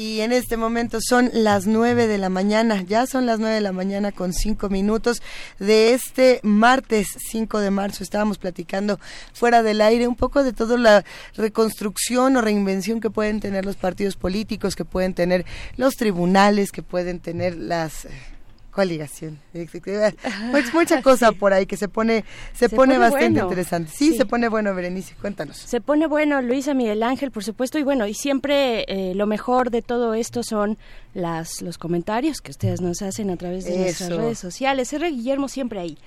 Y 0.00 0.22
en 0.22 0.32
este 0.32 0.56
momento 0.56 0.98
son 1.06 1.28
las 1.34 1.66
nueve 1.66 2.06
de 2.06 2.16
la 2.16 2.30
mañana, 2.30 2.80
ya 2.80 3.06
son 3.06 3.26
las 3.26 3.38
nueve 3.38 3.56
de 3.56 3.60
la 3.60 3.72
mañana 3.72 4.12
con 4.12 4.32
cinco 4.32 4.70
minutos 4.70 5.20
de 5.58 5.92
este 5.92 6.40
martes 6.42 7.08
5 7.30 7.60
de 7.60 7.70
marzo. 7.70 8.02
Estábamos 8.02 8.38
platicando 8.38 8.98
fuera 9.34 9.62
del 9.62 9.82
aire 9.82 10.08
un 10.08 10.16
poco 10.16 10.42
de 10.42 10.54
toda 10.54 10.78
la 10.78 11.04
reconstrucción 11.36 12.34
o 12.34 12.40
reinvención 12.40 13.02
que 13.02 13.10
pueden 13.10 13.40
tener 13.40 13.66
los 13.66 13.76
partidos 13.76 14.16
políticos, 14.16 14.74
que 14.74 14.86
pueden 14.86 15.12
tener 15.12 15.44
los 15.76 15.96
tribunales, 15.96 16.72
que 16.72 16.82
pueden 16.82 17.20
tener 17.20 17.58
las 17.58 18.08
coaligación. 18.70 19.38
Pues 20.50 20.72
mucha 20.74 21.02
cosa 21.02 21.32
por 21.32 21.52
ahí 21.52 21.66
que 21.66 21.76
se 21.76 21.88
pone 21.88 22.24
se, 22.52 22.68
Se 22.68 22.76
pone, 22.76 22.94
pone 22.94 22.98
bastante 22.98 23.28
bueno. 23.30 23.44
interesante. 23.48 23.90
Sí, 23.94 24.10
Sí. 24.12 24.16
se 24.16 24.26
pone 24.26 24.48
bueno, 24.48 24.74
Berenice, 24.74 25.14
cuéntanos. 25.20 25.56
Se 25.56 25.80
pone 25.80 26.06
bueno 26.06 26.40
Luisa 26.42 26.74
Miguel 26.74 27.02
Ángel, 27.02 27.30
por 27.30 27.44
supuesto, 27.44 27.78
y 27.78 27.82
bueno, 27.82 28.06
y 28.06 28.14
siempre 28.14 28.84
eh, 28.88 29.14
lo 29.14 29.26
mejor 29.26 29.70
de 29.70 29.82
todo 29.82 30.14
esto 30.14 30.42
son 30.42 30.78
las 31.14 31.62
los 31.62 31.78
comentarios 31.78 32.40
que 32.40 32.50
ustedes 32.50 32.80
nos 32.80 33.02
hacen 33.02 33.30
a 33.30 33.36
través 33.36 33.64
de 33.64 33.76
nuestras 33.76 34.10
redes 34.10 34.38
sociales. 34.38 34.92
R. 34.92 35.10
Guillermo 35.10 35.48
siempre 35.48 35.80
ahí. 35.80 35.98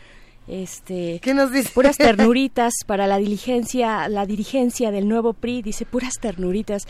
Este, 0.47 1.19
¿Qué 1.21 1.33
nos 1.33 1.51
dice? 1.51 1.69
Puras 1.73 1.97
ternuritas 1.97 2.73
para 2.85 3.07
la 3.07 3.17
diligencia, 3.17 4.09
la 4.09 4.25
dirigencia 4.25 4.91
del 4.91 5.07
nuevo 5.07 5.33
PRI, 5.33 5.61
dice 5.61 5.85
puras 5.85 6.15
ternuritas. 6.19 6.85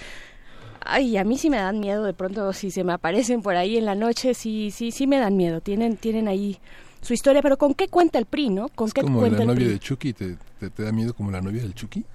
Ay, 0.85 1.17
a 1.17 1.23
mí 1.23 1.37
sí 1.37 1.49
me 1.49 1.57
dan 1.57 1.79
miedo 1.79 2.03
de 2.03 2.13
pronto 2.13 2.51
si 2.53 2.71
se 2.71 2.83
me 2.83 2.93
aparecen 2.93 3.41
por 3.41 3.55
ahí 3.55 3.77
en 3.77 3.85
la 3.85 3.95
noche, 3.95 4.33
sí, 4.33 4.71
sí, 4.71 4.91
sí 4.91 5.07
me 5.07 5.17
dan 5.19 5.35
miedo. 5.37 5.61
Tienen, 5.61 5.97
tienen 5.97 6.27
ahí 6.27 6.59
su 7.01 7.13
historia, 7.13 7.41
pero 7.41 7.57
¿con 7.57 7.73
qué 7.73 7.87
cuenta 7.87 8.17
el 8.19 8.25
PRI, 8.25 8.49
no? 8.49 8.69
¿Con 8.69 8.89
qué 8.91 9.01
Como 9.01 9.19
cuenta 9.19 9.37
la 9.39 9.43
el 9.43 9.47
novia 9.47 9.65
PRI? 9.65 9.73
de 9.73 9.79
Chucky, 9.79 10.13
¿te, 10.13 10.37
te, 10.59 10.69
te 10.69 10.83
da 10.83 10.91
miedo 10.91 11.13
como 11.13 11.31
la 11.31 11.41
novia 11.41 11.61
del 11.61 11.73
Chucky? 11.73 12.05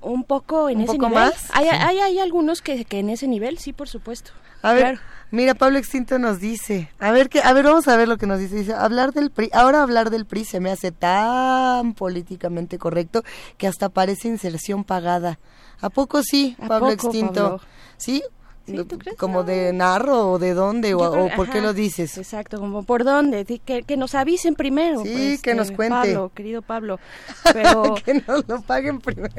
Un 0.00 0.24
poco 0.24 0.68
en 0.68 0.78
¿Un 0.78 0.84
ese 0.84 0.92
poco 0.92 1.08
nivel. 1.08 1.24
más? 1.24 1.48
Hay, 1.52 1.64
Sí. 1.64 1.70
hay, 1.72 1.98
hay 1.98 2.18
algunos 2.20 2.62
que, 2.62 2.84
que 2.84 3.00
en 3.00 3.10
ese 3.10 3.26
nivel, 3.26 3.58
sí, 3.58 3.72
por 3.72 3.88
supuesto. 3.88 4.30
A 4.62 4.72
ver, 4.72 4.82
Claro. 4.82 4.98
mira, 5.30 5.54
Pablo 5.54 5.78
Extinto 5.78 6.18
nos 6.18 6.40
dice, 6.40 6.88
a 6.98 7.10
ver 7.12 7.28
qué, 7.28 7.40
a 7.40 7.52
ver, 7.52 7.64
vamos 7.64 7.86
a 7.88 7.96
ver 7.96 8.08
lo 8.08 8.16
que 8.16 8.26
nos 8.26 8.38
dice. 8.40 8.56
Dice, 8.56 8.72
hablar 8.74 9.12
del 9.12 9.30
PRI, 9.30 9.50
ahora 9.52 9.82
hablar 9.82 10.10
del 10.10 10.24
PRI 10.26 10.44
se 10.44 10.60
me 10.60 10.70
hace 10.70 10.92
tan 10.92 11.94
políticamente 11.94 12.78
correcto 12.78 13.22
que 13.56 13.66
hasta 13.66 13.88
parece 13.88 14.28
inserción 14.28 14.82
pagada. 14.84 15.38
¿A 15.80 15.90
poco 15.90 16.22
sí, 16.22 16.56
¿A 16.60 16.68
Pablo 16.68 16.88
poco, 16.90 17.08
Extinto? 17.08 17.42
Pablo? 17.42 17.60
¿Sí? 17.96 18.22
¿Como 19.16 19.44
de 19.44 19.72
narro 19.72 20.32
o 20.32 20.38
de 20.38 20.54
dónde 20.54 20.94
o, 20.94 20.98
Yo 20.98 21.12
creo- 21.12 21.24
o 21.26 21.30
por 21.36 21.50
qué 21.50 21.60
lo 21.60 21.72
dices? 21.72 22.16
Exacto, 22.18 22.58
como 22.58 22.82
por 22.84 23.04
dónde, 23.04 23.44
que 23.64 23.96
nos 23.96 24.14
avisen 24.14 24.54
primero. 24.54 25.02
Sí, 25.02 25.12
pues, 25.12 25.42
que 25.42 25.54
nos 25.54 25.70
eh, 25.70 25.76
cuente. 25.76 25.94
Pablo, 25.94 26.32
querido 26.34 26.62
Pablo. 26.62 27.00
Pero 27.52 27.94
que 28.04 28.14
nos 28.26 28.46
lo 28.48 28.60
paguen 28.62 29.00
primero. 29.00 29.34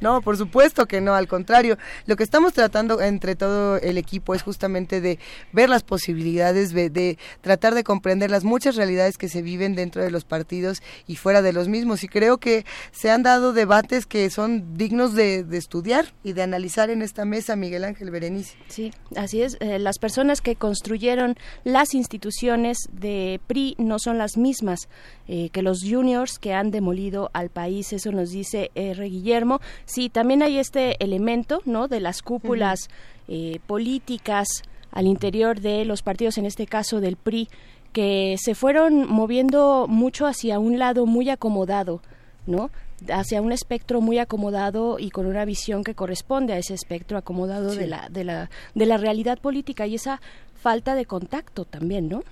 No, 0.00 0.20
por 0.22 0.36
supuesto 0.36 0.86
que 0.86 1.00
no, 1.00 1.14
al 1.14 1.28
contrario. 1.28 1.78
Lo 2.06 2.16
que 2.16 2.22
estamos 2.24 2.52
tratando 2.52 3.00
entre 3.00 3.36
todo 3.36 3.76
el 3.78 3.98
equipo 3.98 4.34
es 4.34 4.42
justamente 4.42 5.00
de 5.00 5.18
ver 5.52 5.68
las 5.68 5.82
posibilidades, 5.82 6.72
de, 6.72 6.90
de 6.90 7.18
tratar 7.40 7.74
de 7.74 7.84
comprender 7.84 8.30
las 8.30 8.44
muchas 8.44 8.76
realidades 8.76 9.18
que 9.18 9.28
se 9.28 9.42
viven 9.42 9.74
dentro 9.74 10.02
de 10.02 10.10
los 10.10 10.24
partidos 10.24 10.82
y 11.06 11.16
fuera 11.16 11.42
de 11.42 11.52
los 11.52 11.68
mismos. 11.68 12.04
Y 12.04 12.08
creo 12.08 12.38
que 12.38 12.64
se 12.92 13.10
han 13.10 13.22
dado 13.22 13.52
debates 13.52 14.06
que 14.06 14.28
son 14.30 14.76
dignos 14.76 15.14
de, 15.14 15.44
de 15.44 15.56
estudiar 15.58 16.06
y 16.22 16.32
de 16.32 16.42
analizar 16.42 16.90
en 16.90 17.02
esta 17.02 17.24
mesa, 17.24 17.56
Miguel 17.56 17.84
Ángel 17.84 18.10
Berenice. 18.10 18.56
Sí, 18.74 18.90
así 19.14 19.40
es. 19.40 19.56
Eh, 19.60 19.78
las 19.78 20.00
personas 20.00 20.40
que 20.40 20.56
construyeron 20.56 21.36
las 21.62 21.94
instituciones 21.94 22.76
de 22.90 23.40
PRI 23.46 23.76
no 23.78 24.00
son 24.00 24.18
las 24.18 24.36
mismas 24.36 24.88
eh, 25.28 25.50
que 25.50 25.62
los 25.62 25.84
juniors 25.88 26.40
que 26.40 26.54
han 26.54 26.72
demolido 26.72 27.30
al 27.34 27.50
país. 27.50 27.92
Eso 27.92 28.10
nos 28.10 28.30
dice 28.30 28.72
R. 28.74 29.08
Guillermo. 29.08 29.60
Sí, 29.84 30.08
también 30.08 30.42
hay 30.42 30.58
este 30.58 30.96
elemento, 30.98 31.62
¿no? 31.66 31.86
De 31.86 32.00
las 32.00 32.20
cúpulas 32.20 32.88
eh, 33.28 33.60
políticas 33.68 34.48
al 34.90 35.06
interior 35.06 35.60
de 35.60 35.84
los 35.84 36.02
partidos, 36.02 36.36
en 36.38 36.46
este 36.46 36.66
caso 36.66 37.00
del 37.00 37.14
PRI, 37.14 37.48
que 37.92 38.34
se 38.40 38.56
fueron 38.56 39.08
moviendo 39.08 39.86
mucho 39.88 40.26
hacia 40.26 40.58
un 40.58 40.80
lado 40.80 41.06
muy 41.06 41.30
acomodado, 41.30 42.02
¿no? 42.48 42.72
Hacia 43.12 43.40
un 43.42 43.52
espectro 43.52 44.00
muy 44.00 44.18
acomodado 44.18 44.98
y 44.98 45.10
con 45.10 45.26
una 45.26 45.44
visión 45.44 45.84
que 45.84 45.94
corresponde 45.94 46.52
a 46.52 46.58
ese 46.58 46.74
espectro 46.74 47.18
acomodado 47.18 47.70
Sí. 47.72 47.78
de 47.78 47.86
la 47.86 48.08
de 48.08 48.24
la 48.24 48.50
de 48.74 48.86
la 48.86 48.96
realidad 48.96 49.38
política 49.38 49.86
y 49.86 49.94
esa 49.96 50.20
falta 50.54 50.94
de 50.94 51.04
contacto 51.04 51.66
también, 51.66 52.08
¿no? 52.08 52.22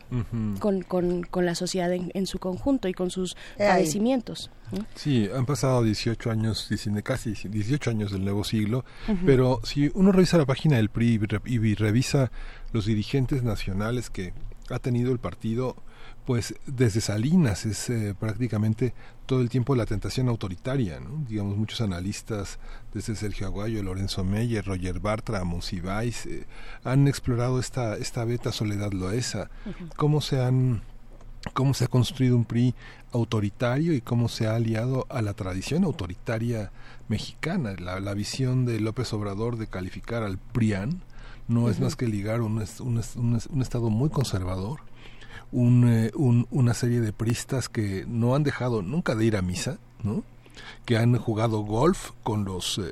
Con, 0.59 0.81
con, 0.83 1.23
con 1.25 1.45
la 1.45 1.55
sociedad 1.55 1.93
en, 1.93 2.11
en 2.15 2.27
su 2.27 2.39
conjunto 2.39 2.89
y 2.89 2.95
con 2.95 3.11
sus 3.11 3.33
Eh, 3.59 3.67
padecimientos. 3.69 4.51
¿no? 4.71 4.87
Sí, 4.95 5.29
han 5.37 5.45
pasado 5.45 5.83
18 5.83 6.31
años, 6.31 6.67
19 6.71 7.03
casi 7.03 7.35
18 7.47 7.91
años 7.91 8.11
del 8.11 8.25
nuevo 8.25 8.43
siglo, 8.43 8.87
pero 9.27 9.61
si 9.65 9.91
uno 9.95 10.13
revisa 10.13 10.39
la 10.39 10.47
página 10.47 10.77
del 10.77 10.89
PRI 10.89 11.21
y 11.45 11.75
revisa 11.75 12.31
los 12.73 12.87
dirigentes 12.87 13.43
nacionales 13.43 14.09
que 14.09 14.33
ha 14.71 14.79
tenido 14.79 15.13
el 15.13 15.19
partido, 15.19 15.77
pues 16.27 16.55
desde 16.67 17.01
Salinas 17.01 17.67
es 17.67 17.91
eh, 17.91 18.15
prácticamente 18.19 18.95
todo 19.27 19.41
el 19.41 19.49
tiempo 19.49 19.75
la 19.75 19.87
tentación 19.87 20.29
autoritaria, 20.29 21.01
¿no? 21.01 21.25
digamos 21.29 21.57
muchos 21.57 21.81
analistas 21.81 22.59
desde 22.95 23.17
Sergio 23.17 23.47
Aguayo, 23.47 23.83
Lorenzo 23.83 24.25
Meyer, 24.25 24.65
Roger 24.65 25.01
Bartra, 25.01 25.45
Monsiváis 25.45 26.27
eh, 26.27 26.47
han 26.85 27.09
explorado 27.09 27.59
esta 27.59 27.97
esta 27.97 28.25
beta 28.25 28.53
Soledad 28.53 28.93
Loesa, 28.93 29.51
cómo 29.97 30.21
se 30.21 30.43
han 30.43 30.83
cómo 31.55 31.75
se 31.75 31.85
ha 31.85 31.89
construido 31.89 32.37
un 32.37 32.45
PRI 32.45 32.75
autoritario 33.13 33.93
y 33.93 34.01
cómo 34.01 34.29
se 34.29 34.47
ha 34.47 34.55
aliado 34.55 35.07
a 35.11 35.23
la 35.23 35.35
tradición 35.35 35.85
autoritaria 35.85 36.71
mexicana. 37.09 37.75
La, 37.79 38.01
la 38.01 38.15
visión 38.15 38.65
de 38.65 38.81
López 38.81 39.13
Obrador 39.13 39.57
de 39.57 39.67
calificar 39.67 40.23
al 40.23 40.39
PRIAN 40.39 41.03
no 41.49 41.69
es 41.69 41.81
más 41.81 41.97
que 41.97 42.07
ligar 42.07 42.41
un, 42.41 42.65
un, 42.81 43.03
un 43.51 43.63
estado 43.63 43.91
muy 43.91 44.09
conservador, 44.09 44.81
un, 45.53 45.89
eh, 45.89 46.11
un- 46.15 46.47
una 46.51 46.75
serie 46.75 47.01
de 47.01 47.13
pristas 47.13 47.69
que 47.69 48.05
no 48.09 48.35
han 48.35 48.43
dejado 48.43 48.83
nunca 48.83 49.15
de 49.15 49.25
ir 49.27 49.37
a 49.37 49.43
misa, 49.43 49.79
¿no? 50.03 50.25
que 50.85 50.97
han 50.99 51.17
jugado 51.17 51.61
golf 51.61 52.11
con 52.23 52.45
los 52.45 52.79
eh, 52.79 52.91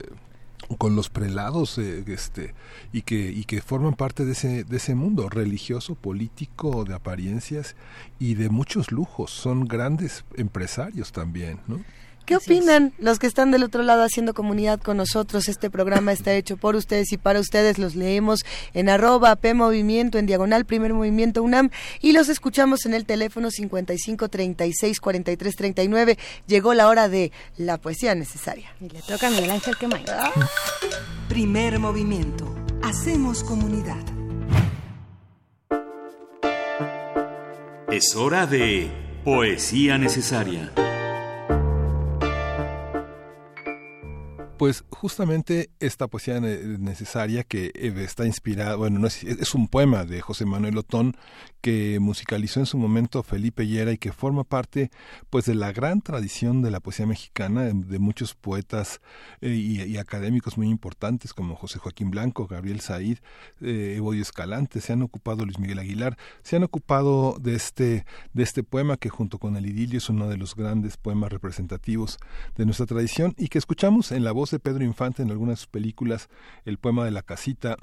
con 0.79 0.95
los 0.95 1.09
prelados 1.11 1.79
eh, 1.79 2.05
este 2.07 2.55
y 2.93 3.03
que 3.03 3.31
y 3.33 3.45
que 3.45 3.61
forman 3.61 3.95
parte 3.95 4.25
de 4.25 4.33
ese 4.33 4.65
de 4.65 4.77
ese 4.77 4.95
mundo 4.95 5.29
religioso 5.29 5.95
político 5.97 6.85
de 6.85 6.95
apariencias 6.95 7.75
y 8.21 8.35
de 8.35 8.49
muchos 8.51 8.93
lujos 8.93 9.31
son 9.33 9.67
grandes 9.67 10.25
empresarios 10.37 11.11
también 11.13 11.59
no 11.67 11.81
¿Qué 12.31 12.37
opinan 12.37 12.93
los 13.01 13.19
que 13.19 13.27
están 13.27 13.51
del 13.51 13.65
otro 13.65 13.83
lado 13.83 14.05
haciendo 14.05 14.35
comunidad 14.35 14.81
con 14.81 14.99
nosotros? 14.99 15.49
Este 15.49 15.69
programa 15.69 16.13
está 16.13 16.33
hecho 16.33 16.57
por 16.57 16.77
ustedes 16.77 17.11
y 17.11 17.17
para 17.17 17.41
ustedes. 17.41 17.77
Los 17.77 17.97
leemos 17.97 18.45
en 18.73 18.89
arroba 18.89 19.35
P 19.35 19.53
Movimiento, 19.53 20.17
en 20.17 20.27
diagonal 20.27 20.65
Primer 20.65 20.95
Movimiento 20.95 21.43
UNAM 21.43 21.71
y 22.01 22.13
los 22.13 22.29
escuchamos 22.29 22.87
en 22.87 22.95
el 22.95 23.05
teléfono 23.05 23.51
55 23.51 24.29
36 24.29 25.01
43 25.01 25.57
39. 25.57 26.19
Llegó 26.47 26.73
la 26.73 26.87
hora 26.87 27.09
de 27.09 27.33
la 27.57 27.79
poesía 27.79 28.15
necesaria. 28.15 28.77
Y 28.81 28.89
le 28.91 29.03
toca 29.03 29.27
a 29.27 29.31
Miguel 29.31 29.51
Ángel 29.51 29.77
Quemain. 29.77 30.05
Primer 31.29 31.81
movimiento. 31.81 32.55
Hacemos 32.85 33.43
comunidad. 33.43 33.99
Es 37.91 38.15
hora 38.15 38.47
de 38.47 38.89
Poesía 39.25 39.99
Necesaria. 39.99 40.71
Pues 44.61 44.85
justamente 44.91 45.71
esta 45.81 46.07
poesía 46.07 46.39
ne- 46.39 46.59
necesaria 46.79 47.45
que 47.45 47.73
eh, 47.75 47.95
está 48.05 48.27
inspirada, 48.27 48.77
bueno, 48.77 48.99
no 48.99 49.07
es, 49.07 49.25
es 49.25 49.55
un 49.55 49.69
poema 49.69 50.05
de 50.05 50.21
José 50.21 50.45
Manuel 50.45 50.77
Otón 50.77 51.17
que 51.61 51.99
musicalizó 52.01 52.61
en 52.61 52.67
su 52.67 52.79
momento 52.79 53.23
Felipe 53.23 53.67
Llera 53.67 53.93
y 53.93 53.99
que 53.99 54.13
forma 54.13 54.45
parte 54.45 54.91
pues 55.29 55.45
de 55.45 55.55
la 55.55 55.73
gran 55.73 56.01
tradición 56.01 56.63
de 56.63 56.71
la 56.71 56.81
poesía 56.81 57.07
mexicana 57.07 57.65
de, 57.65 57.99
muchos 57.99 58.35
poetas 58.35 59.01
eh, 59.41 59.51
y, 59.51 59.97
académicos 59.99 60.57
muy 60.57 60.69
importantes 60.69 61.35
como 61.35 61.57
José 61.57 61.79
Joaquín 61.79 62.11
Blanco, 62.11 62.47
Gabriel 62.47 62.81
Said, 62.81 63.19
eh, 63.61 63.95
Evodio 63.97 64.23
Escalante, 64.23 64.81
se 64.81 64.93
han 64.93 65.03
ocupado 65.03 65.45
Luis 65.45 65.59
Miguel 65.59 65.79
Aguilar, 65.79 66.17
se 66.43 66.57
han 66.57 66.63
ocupado 66.63 67.37
de 67.39 67.55
este 67.55 68.07
de 68.33 68.43
este 68.43 68.63
poema 68.63 68.97
que 68.97 69.11
junto 69.11 69.39
con 69.39 69.57
el 69.57 69.67
idilio 69.67 69.99
es 69.99 70.09
uno 70.09 70.29
de 70.29 70.37
los 70.37 70.55
grandes 70.55 70.97
poemas 70.97 71.31
representativos 71.31 72.19
de 72.57 72.65
nuestra 72.65 72.87
tradición 72.87 73.35
y 73.37 73.49
que 73.49 73.59
escuchamos 73.59 74.13
en 74.13 74.25
la 74.25 74.33
voz 74.33 74.51
de 74.51 74.59
Pedro 74.59 74.85
Infante 74.85 75.23
en 75.23 75.31
algunas 75.31 75.67
películas, 75.67 76.29
el 76.65 76.79
poema 76.79 77.05
de 77.05 77.11
la 77.11 77.23
casita 77.23 77.77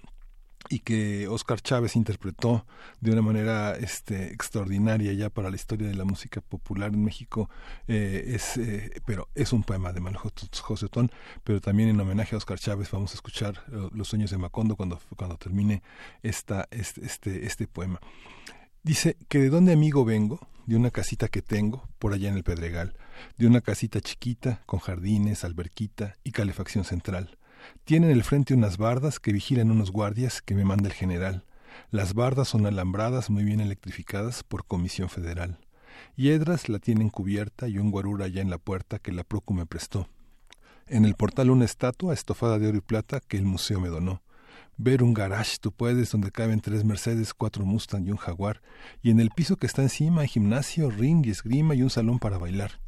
y 0.69 0.80
que 0.80 1.27
Oscar 1.27 1.61
Chávez 1.61 1.95
interpretó 1.95 2.65
de 2.99 3.11
una 3.11 3.22
manera 3.22 3.76
este, 3.77 4.34
extraordinaria 4.34 5.14
ya 5.14 5.30
para 5.30 5.49
la 5.49 5.56
historia 5.56 5.88
de 5.88 5.95
la 5.95 6.03
música 6.06 6.41
popular 6.41 6.94
en 6.94 7.03
México 7.03 7.49
eh, 7.88 8.34
es 8.35 8.57
eh, 8.57 9.02
pero 9.06 9.30
es 9.35 9.53
un 9.53 9.64
poema 9.64 9.94
de 9.94 10.02
Manuel 10.02 10.22
Jos- 10.22 10.60
José 10.61 10.88
Otón 10.88 11.11
pero 11.44 11.61
también 11.61 11.89
en 11.89 11.99
homenaje 11.99 12.35
a 12.35 12.38
Oscar 12.38 12.60
Chávez 12.60 12.91
vamos 12.91 13.11
a 13.11 13.15
escuchar 13.15 13.64
eh, 13.72 13.89
los 13.94 14.07
sueños 14.10 14.31
de 14.31 14.38
Macondo 14.38 14.76
cuando 14.76 14.99
cuando 15.15 15.38
termine 15.38 15.81
esta 16.22 16.68
este 16.72 17.06
este, 17.06 17.45
este 17.45 17.68
poema. 17.68 17.99
Dice 18.84 19.18
que 19.27 19.39
de 19.39 19.49
dónde 19.49 19.73
amigo 19.73 20.06
vengo, 20.06 20.39
de 20.65 20.76
una 20.76 20.91
casita 20.91 21.27
que 21.27 21.41
tengo 21.41 21.89
por 21.99 22.14
allá 22.14 22.30
en 22.30 22.35
el 22.35 22.44
Pedregal, 22.44 22.95
de 23.38 23.48
una 23.48 23.61
casita 23.61 23.99
chiquita 24.02 24.61
con 24.65 24.80
jardines, 24.80 25.44
alberquita 25.44 26.15
y 26.23 26.31
calefacción 26.31 26.84
central. 26.85 27.36
Tiene 27.84 28.07
en 28.07 28.14
el 28.14 28.23
frente 28.23 28.53
unas 28.53 28.77
bardas 28.77 29.19
que 29.19 29.31
vigilan 29.31 29.72
unos 29.72 29.91
guardias 29.91 30.41
que 30.41 30.56
me 30.56 30.65
manda 30.65 30.88
el 30.88 30.94
general. 30.94 31.45
Las 31.91 32.14
bardas 32.14 32.48
son 32.48 32.65
alambradas 32.65 33.30
muy 33.30 33.44
bien 33.44 33.60
electrificadas 33.61 34.44
por 34.44 34.65
comisión 34.65 35.10
federal. 35.10 35.60
Hiedras 36.15 36.69
la 36.69 36.80
tienen 36.80 37.10
cubierta 37.10 37.68
y 37.68 37.77
un 37.77 37.91
guarura 37.91 38.26
allá 38.26 38.41
en 38.41 38.49
la 38.49 38.57
puerta 38.57 38.99
que 38.99 39.11
la 39.11 39.23
Procu 39.23 39.53
me 39.53 39.65
prestó. 39.65 40.10
En 40.88 41.06
el 41.06 41.15
portal 41.15 41.49
una 41.49 41.65
estatua 41.65 42.14
estofada 42.14 42.60
de 42.60 42.68
oro 42.68 42.77
y 42.77 42.81
plata 42.81 43.19
que 43.19 43.38
el 43.38 43.45
museo 43.45 43.80
me 43.80 43.89
donó. 43.89 44.22
Ver 44.77 45.03
un 45.03 45.14
garage 45.14 45.57
tú 45.60 45.72
puedes 45.72 46.11
donde 46.11 46.31
caben 46.31 46.60
tres 46.60 46.85
Mercedes, 46.85 47.34
cuatro 47.34 47.65
Mustang 47.65 48.06
y 48.06 48.11
un 48.11 48.18
Jaguar, 48.18 48.61
y 49.02 49.10
en 49.10 49.19
el 49.19 49.31
piso 49.31 49.57
que 49.57 49.65
está 49.65 49.81
encima 49.81 50.22
hay 50.22 50.27
gimnasio, 50.27 50.89
ring 50.89 51.26
y 51.26 51.31
esgrima 51.31 51.73
y 51.76 51.81
un 51.81 51.89
salón 51.89 52.19
para 52.19 52.38
bailar. 52.38 52.80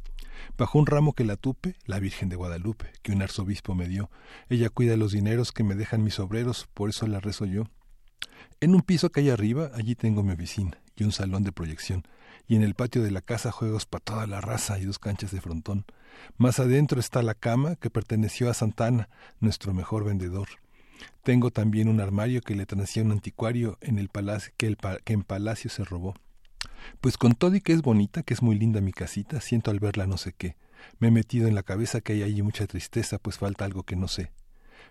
Bajo 0.60 0.78
un 0.78 0.84
ramo 0.84 1.14
que 1.14 1.24
la 1.24 1.36
tupe, 1.36 1.76
la 1.86 1.98
Virgen 2.00 2.28
de 2.28 2.36
Guadalupe, 2.36 2.92
que 3.00 3.12
un 3.12 3.22
arzobispo 3.22 3.74
me 3.74 3.88
dio. 3.88 4.10
Ella 4.50 4.68
cuida 4.68 4.98
los 4.98 5.12
dineros 5.12 5.52
que 5.52 5.64
me 5.64 5.74
dejan 5.74 6.04
mis 6.04 6.18
obreros, 6.18 6.68
por 6.74 6.90
eso 6.90 7.06
la 7.06 7.18
rezo 7.18 7.46
yo. 7.46 7.64
En 8.60 8.74
un 8.74 8.82
piso 8.82 9.08
que 9.08 9.20
hay 9.20 9.30
arriba, 9.30 9.70
allí 9.72 9.94
tengo 9.94 10.22
mi 10.22 10.34
oficina 10.34 10.76
y 10.96 11.04
un 11.04 11.12
salón 11.12 11.44
de 11.44 11.52
proyección, 11.52 12.06
y 12.46 12.56
en 12.56 12.62
el 12.62 12.74
patio 12.74 13.02
de 13.02 13.10
la 13.10 13.22
casa 13.22 13.50
juegos 13.50 13.86
para 13.86 14.04
toda 14.04 14.26
la 14.26 14.42
raza 14.42 14.78
y 14.78 14.84
dos 14.84 14.98
canchas 14.98 15.30
de 15.30 15.40
frontón. 15.40 15.86
Más 16.36 16.60
adentro 16.60 17.00
está 17.00 17.22
la 17.22 17.32
cama 17.32 17.76
que 17.76 17.88
perteneció 17.88 18.50
a 18.50 18.52
Santana, 18.52 19.08
nuestro 19.38 19.72
mejor 19.72 20.04
vendedor. 20.04 20.48
Tengo 21.22 21.50
también 21.50 21.88
un 21.88 22.02
armario 22.02 22.42
que 22.42 22.54
le 22.54 22.66
transía 22.66 23.02
un 23.02 23.12
anticuario 23.12 23.78
en 23.80 23.98
el 23.98 24.10
palacio 24.10 24.52
que, 24.58 24.66
el 24.66 24.76
que 24.76 25.14
en 25.14 25.22
palacio 25.22 25.70
se 25.70 25.84
robó. 25.84 26.16
Pues 27.00 27.16
con 27.16 27.34
todo 27.34 27.54
y 27.56 27.60
que 27.60 27.72
es 27.72 27.82
bonita, 27.82 28.22
que 28.22 28.34
es 28.34 28.42
muy 28.42 28.58
linda 28.58 28.80
mi 28.80 28.92
casita, 28.92 29.40
siento 29.40 29.70
al 29.70 29.80
verla 29.80 30.06
no 30.06 30.16
sé 30.16 30.32
qué. 30.32 30.56
Me 30.98 31.08
he 31.08 31.10
metido 31.10 31.48
en 31.48 31.54
la 31.54 31.62
cabeza 31.62 32.00
que 32.00 32.14
hay 32.14 32.22
allí 32.22 32.42
mucha 32.42 32.66
tristeza, 32.66 33.18
pues 33.18 33.38
falta 33.38 33.64
algo 33.64 33.82
que 33.82 33.96
no 33.96 34.08
sé. 34.08 34.32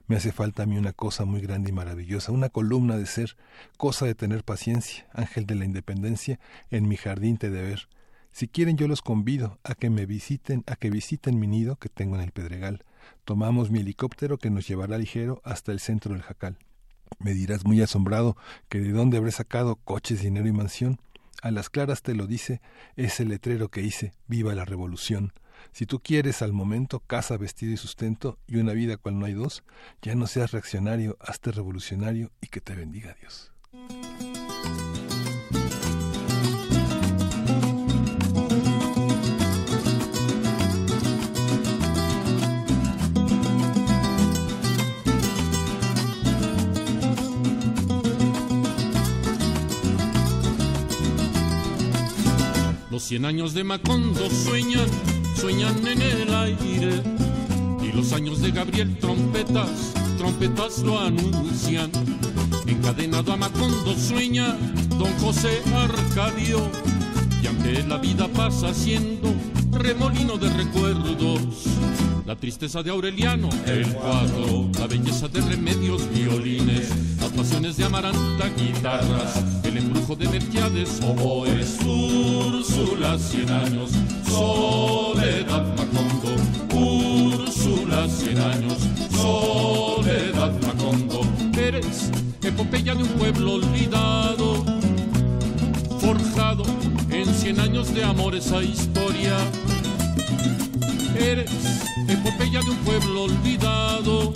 Me 0.08 0.16
hace 0.16 0.32
falta 0.32 0.64
a 0.64 0.66
mí 0.66 0.78
una 0.78 0.94
cosa 0.94 1.26
muy 1.26 1.42
grande 1.42 1.70
y 1.70 1.74
maravillosa, 1.74 2.32
una 2.32 2.50
columna 2.50 2.98
de 2.98 3.06
ser, 3.06 3.38
cosa 3.78 4.06
de 4.06 4.16
tener 4.16 4.44
paciencia, 4.44 5.08
ángel 5.14 5.46
de 5.46 5.56
la 5.56 5.66
independencia, 5.66 6.40
en 6.72 6.88
mi 6.88 6.98
jardín 6.98 7.38
te 7.38 7.50
de 7.50 7.62
ver. 7.62 7.90
Si 8.32 8.48
quieren 8.48 8.78
yo 8.78 8.88
los 8.88 9.02
convido 9.02 9.60
a 9.64 9.76
que 9.76 9.90
me 9.90 10.06
visiten, 10.06 10.64
a 10.68 10.76
que 10.76 10.90
visiten 10.90 11.40
mi 11.40 11.48
nido 11.48 11.76
que 11.76 11.90
tengo 11.90 12.16
en 12.16 12.22
el 12.22 12.32
Pedregal. 12.32 12.86
Tomamos 13.26 13.72
mi 13.72 13.80
helicóptero 13.80 14.38
que 14.38 14.50
nos 14.50 14.68
llevará 14.68 14.98
ligero 14.98 15.42
hasta 15.44 15.72
el 15.72 15.80
centro 15.80 16.14
del 16.14 16.22
jacal. 16.22 16.58
Me 17.20 17.34
dirás 17.34 17.66
muy 17.66 17.82
asombrado 17.82 18.38
que 18.68 18.80
de 18.80 18.92
dónde 18.92 19.18
habré 19.18 19.32
sacado 19.32 19.76
coches, 19.76 20.22
dinero 20.22 20.48
y 20.48 20.52
mansión. 20.52 21.00
A 21.42 21.52
las 21.52 21.70
claras 21.70 22.02
te 22.02 22.16
lo 22.16 22.28
dice 22.28 22.62
ese 22.96 23.26
letrero 23.26 23.70
que 23.70 23.82
hice, 23.82 24.14
viva 24.28 24.56
la 24.56 24.66
revolución. 24.66 25.34
Si 25.72 25.86
tú 25.86 26.00
quieres 26.00 26.42
al 26.42 26.54
momento 26.54 27.00
casa, 27.00 27.38
vestido 27.38 27.74
y 27.74 27.78
sustento 27.78 28.38
y 28.48 28.58
una 28.58 28.74
vida 28.74 28.98
cual 28.98 29.20
no 29.20 29.26
hay 29.26 29.34
dos, 29.34 29.64
ya 30.02 30.16
no 30.16 30.28
seas 30.28 30.52
reaccionario, 30.52 31.18
hazte 31.20 31.52
revolucionario 31.52 32.32
y 32.42 32.48
que 32.48 32.62
te 32.62 32.76
bendiga 32.76 33.16
Dios. 33.20 33.52
Los 53.00 53.08
cien 53.08 53.24
años 53.24 53.54
de 53.54 53.64
Macondo 53.64 54.30
sueñan, 54.30 54.86
sueñan 55.34 55.88
en 55.88 56.02
el 56.02 56.36
aire. 56.36 57.02
Y 57.82 57.94
los 57.96 58.12
años 58.12 58.42
de 58.42 58.52
Gabriel 58.52 58.98
trompetas, 59.00 59.94
trompetas 60.18 60.80
lo 60.80 61.00
anuncian. 61.00 61.92
Encadenado 62.68 63.32
a 63.32 63.38
Macondo 63.38 63.96
sueña 63.96 64.54
don 64.98 65.14
José 65.20 65.62
Arcadio. 65.74 66.70
Y 67.42 67.48
aunque 67.48 67.84
la 67.84 68.00
vida 68.00 68.28
pasa 68.28 68.74
siendo 68.74 69.34
remolino 69.72 70.36
de 70.36 70.50
recuerdos, 70.50 71.40
la 72.30 72.36
tristeza 72.36 72.84
de 72.84 72.92
Aureliano, 72.92 73.50
el 73.66 73.92
cuadro, 73.92 74.70
la 74.78 74.86
belleza 74.86 75.28
de 75.28 75.42
remedios, 75.42 76.08
violines, 76.14 76.92
las 77.20 77.32
pasiones 77.32 77.76
de 77.76 77.86
Amaranta, 77.86 78.48
guitarras, 78.56 79.44
el 79.64 79.78
embrujo 79.78 80.16
de 80.16 80.30
Melquiades, 80.30 81.02
oboes, 81.02 81.80
Úrsula, 81.84 83.18
cien 83.18 83.50
años, 83.50 83.90
Soledad 84.28 85.76
Macondo, 85.76 86.36
Úrsula, 86.76 88.08
cien 88.08 88.38
años, 88.38 88.78
Soledad 89.10 90.54
Macondo, 90.62 91.22
eres 91.60 92.12
epopeya 92.44 92.94
de 92.94 93.06
un 93.06 93.10
pueblo 93.10 93.54
olvidado, 93.56 94.64
forjado 96.00 96.64
en 97.10 97.26
cien 97.26 97.60
años 97.60 97.92
de 97.92 98.04
amor 98.04 98.36
esa 98.36 98.62
historia. 98.62 99.36
Eres 101.18 101.52
epopeya 102.08 102.62
de 102.62 102.72
un 102.72 102.78
pueblo 102.78 103.24
olvidado, 103.24 104.32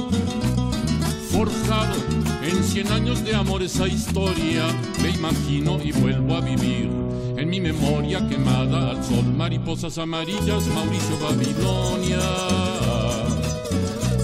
forjado 1.32 1.96
en 2.44 2.64
cien 2.64 2.92
años 2.92 3.24
de 3.24 3.36
amor 3.36 3.64
esa 3.64 3.88
historia. 3.88 4.66
Me 5.02 5.10
imagino 5.12 5.80
y 5.84 5.92
vuelvo 5.92 6.36
a 6.36 6.42
vivir 6.42 6.90
en 7.38 7.50
mi 7.50 7.60
memoria 7.60 8.28
quemada 8.28 8.92
al 8.92 9.04
sol. 9.04 9.26
Mariposas 9.36 9.98
amarillas, 9.98 10.68
Mauricio 10.68 11.18
Babilonia. 11.20 12.20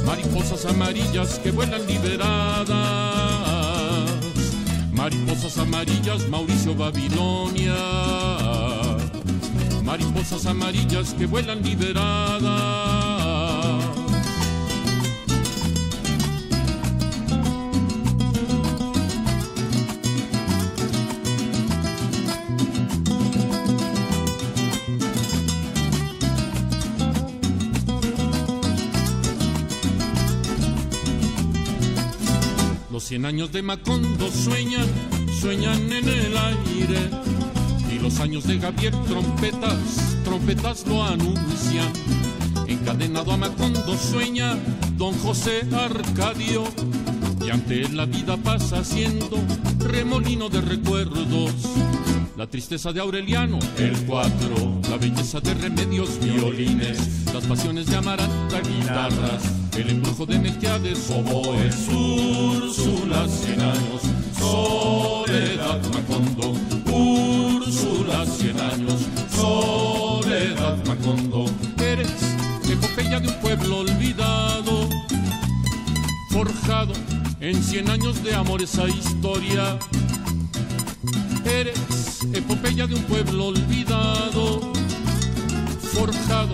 Mariposas 0.05 0.65
amarillas 0.65 1.39
que 1.39 1.51
vuelan 1.51 1.85
liberadas. 1.88 2.69
Mariposas 4.91 5.57
amarillas, 5.57 6.27
Mauricio 6.30 6.76
Babilonia. 6.76 8.19
Mariposas 9.90 10.45
amarillas 10.45 11.16
que 11.16 11.26
vuelan 11.26 11.64
liberadas. 11.64 12.44
Los 32.91 33.06
cien 33.06 33.26
años 33.26 33.52
de 33.52 33.64
Macondo 33.64 34.30
sueñan, 34.30 34.86
sueñan 35.41 35.91
en 35.91 36.07
el 36.07 36.38
aire. 36.38 37.39
Los 38.01 38.19
años 38.21 38.45
de 38.45 38.57
Gabriel 38.57 38.93
trompetas, 39.07 40.17
trompetas 40.23 40.85
lo 40.88 41.03
anuncian. 41.03 41.91
Encadenado 42.67 43.31
a 43.31 43.38
Macondo 43.38 43.97
sueña 43.97 44.55
don 44.97 45.13
José 45.19 45.67
Arcadio. 45.73 46.63
Y 47.45 47.49
ante 47.49 47.81
él 47.81 47.97
la 47.97 48.05
vida 48.05 48.38
pasa 48.38 48.84
siendo 48.84 49.38
remolino 49.80 50.49
de 50.49 50.61
recuerdos. 50.61 51.51
La 52.38 52.47
tristeza 52.47 52.93
de 52.93 53.01
Aureliano, 53.01 53.59
el 53.77 53.97
cuatro, 54.05 54.80
la 54.89 54.97
belleza 54.97 55.41
de 55.41 55.53
remedios, 55.55 56.19
violines, 56.21 57.26
las 57.34 57.43
pasiones 57.45 57.88
de 57.88 57.97
Amaranta, 57.97 58.61
guitarras, 58.61 59.43
El 59.80 59.91
embrujo 59.91 60.26
de 60.26 60.38
Melquiades, 60.38 61.10
oboes, 61.10 61.88
Úrsula, 61.88 63.26
cien 63.30 63.61
años, 63.61 64.01
Soledad 64.38 65.81
Macondo, 65.93 66.53
Úrsula, 66.91 68.26
cien 68.26 68.60
años, 68.60 68.99
Soledad 69.34 70.85
Macondo. 70.85 71.45
Eres 71.81 72.11
epopeya 72.69 73.22
de 73.22 73.30
un 73.30 73.35
pueblo 73.35 73.77
olvidado, 73.80 74.89
forjado 76.30 76.91
en 77.39 77.64
cien 77.64 77.89
años 77.89 78.22
de 78.22 78.35
amor 78.35 78.61
esa 78.61 78.85
historia. 78.85 79.80
Eres 81.45 82.19
epopeya 82.34 82.85
de 82.85 82.95
un 82.95 83.03
pueblo 83.03 83.47
olvidado, 83.47 84.73
forjado 85.93 86.53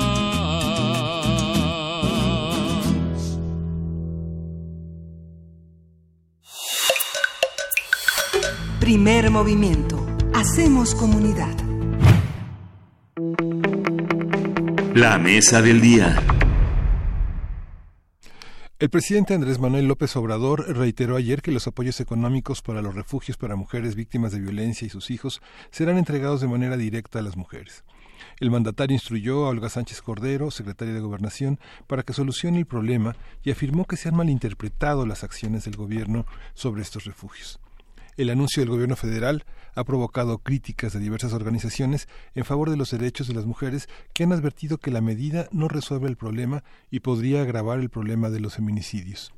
Primer 8.91 9.31
movimiento. 9.31 10.05
Hacemos 10.33 10.95
comunidad. 10.95 11.55
La 14.93 15.17
mesa 15.17 15.61
del 15.61 15.79
día. 15.79 16.21
El 18.79 18.89
presidente 18.89 19.33
Andrés 19.33 19.59
Manuel 19.59 19.87
López 19.87 20.13
Obrador 20.17 20.75
reiteró 20.75 21.15
ayer 21.15 21.41
que 21.41 21.53
los 21.53 21.67
apoyos 21.67 22.01
económicos 22.01 22.61
para 22.61 22.81
los 22.81 22.93
refugios 22.93 23.37
para 23.37 23.55
mujeres 23.55 23.95
víctimas 23.95 24.33
de 24.33 24.41
violencia 24.41 24.85
y 24.85 24.89
sus 24.89 25.09
hijos 25.09 25.41
serán 25.69 25.97
entregados 25.97 26.41
de 26.41 26.49
manera 26.49 26.75
directa 26.75 27.19
a 27.19 27.21
las 27.21 27.37
mujeres. 27.37 27.85
El 28.41 28.51
mandatario 28.51 28.95
instruyó 28.95 29.45
a 29.45 29.49
Olga 29.51 29.69
Sánchez 29.69 30.01
Cordero, 30.01 30.51
secretaria 30.51 30.93
de 30.93 30.99
Gobernación, 30.99 31.61
para 31.87 32.03
que 32.03 32.11
solucione 32.11 32.59
el 32.59 32.65
problema 32.65 33.15
y 33.41 33.51
afirmó 33.51 33.85
que 33.85 33.95
se 33.95 34.09
han 34.09 34.17
malinterpretado 34.17 35.05
las 35.05 35.23
acciones 35.23 35.63
del 35.63 35.77
gobierno 35.77 36.25
sobre 36.55 36.81
estos 36.81 37.05
refugios. 37.05 37.61
El 38.17 38.29
anuncio 38.29 38.61
del 38.61 38.69
gobierno 38.69 38.95
federal 38.95 39.45
ha 39.75 39.83
provocado 39.83 40.39
críticas 40.39 40.93
de 40.93 40.99
diversas 40.99 41.33
organizaciones 41.33 42.07
en 42.35 42.45
favor 42.45 42.69
de 42.69 42.77
los 42.77 42.91
derechos 42.91 43.27
de 43.27 43.33
las 43.33 43.45
mujeres 43.45 43.87
que 44.13 44.23
han 44.23 44.33
advertido 44.33 44.77
que 44.77 44.91
la 44.91 45.01
medida 45.01 45.47
no 45.51 45.67
resuelve 45.67 46.07
el 46.07 46.17
problema 46.17 46.63
y 46.89 46.99
podría 46.99 47.41
agravar 47.41 47.79
el 47.79 47.89
problema 47.89 48.29
de 48.29 48.41
los 48.41 48.55
feminicidios. 48.55 49.31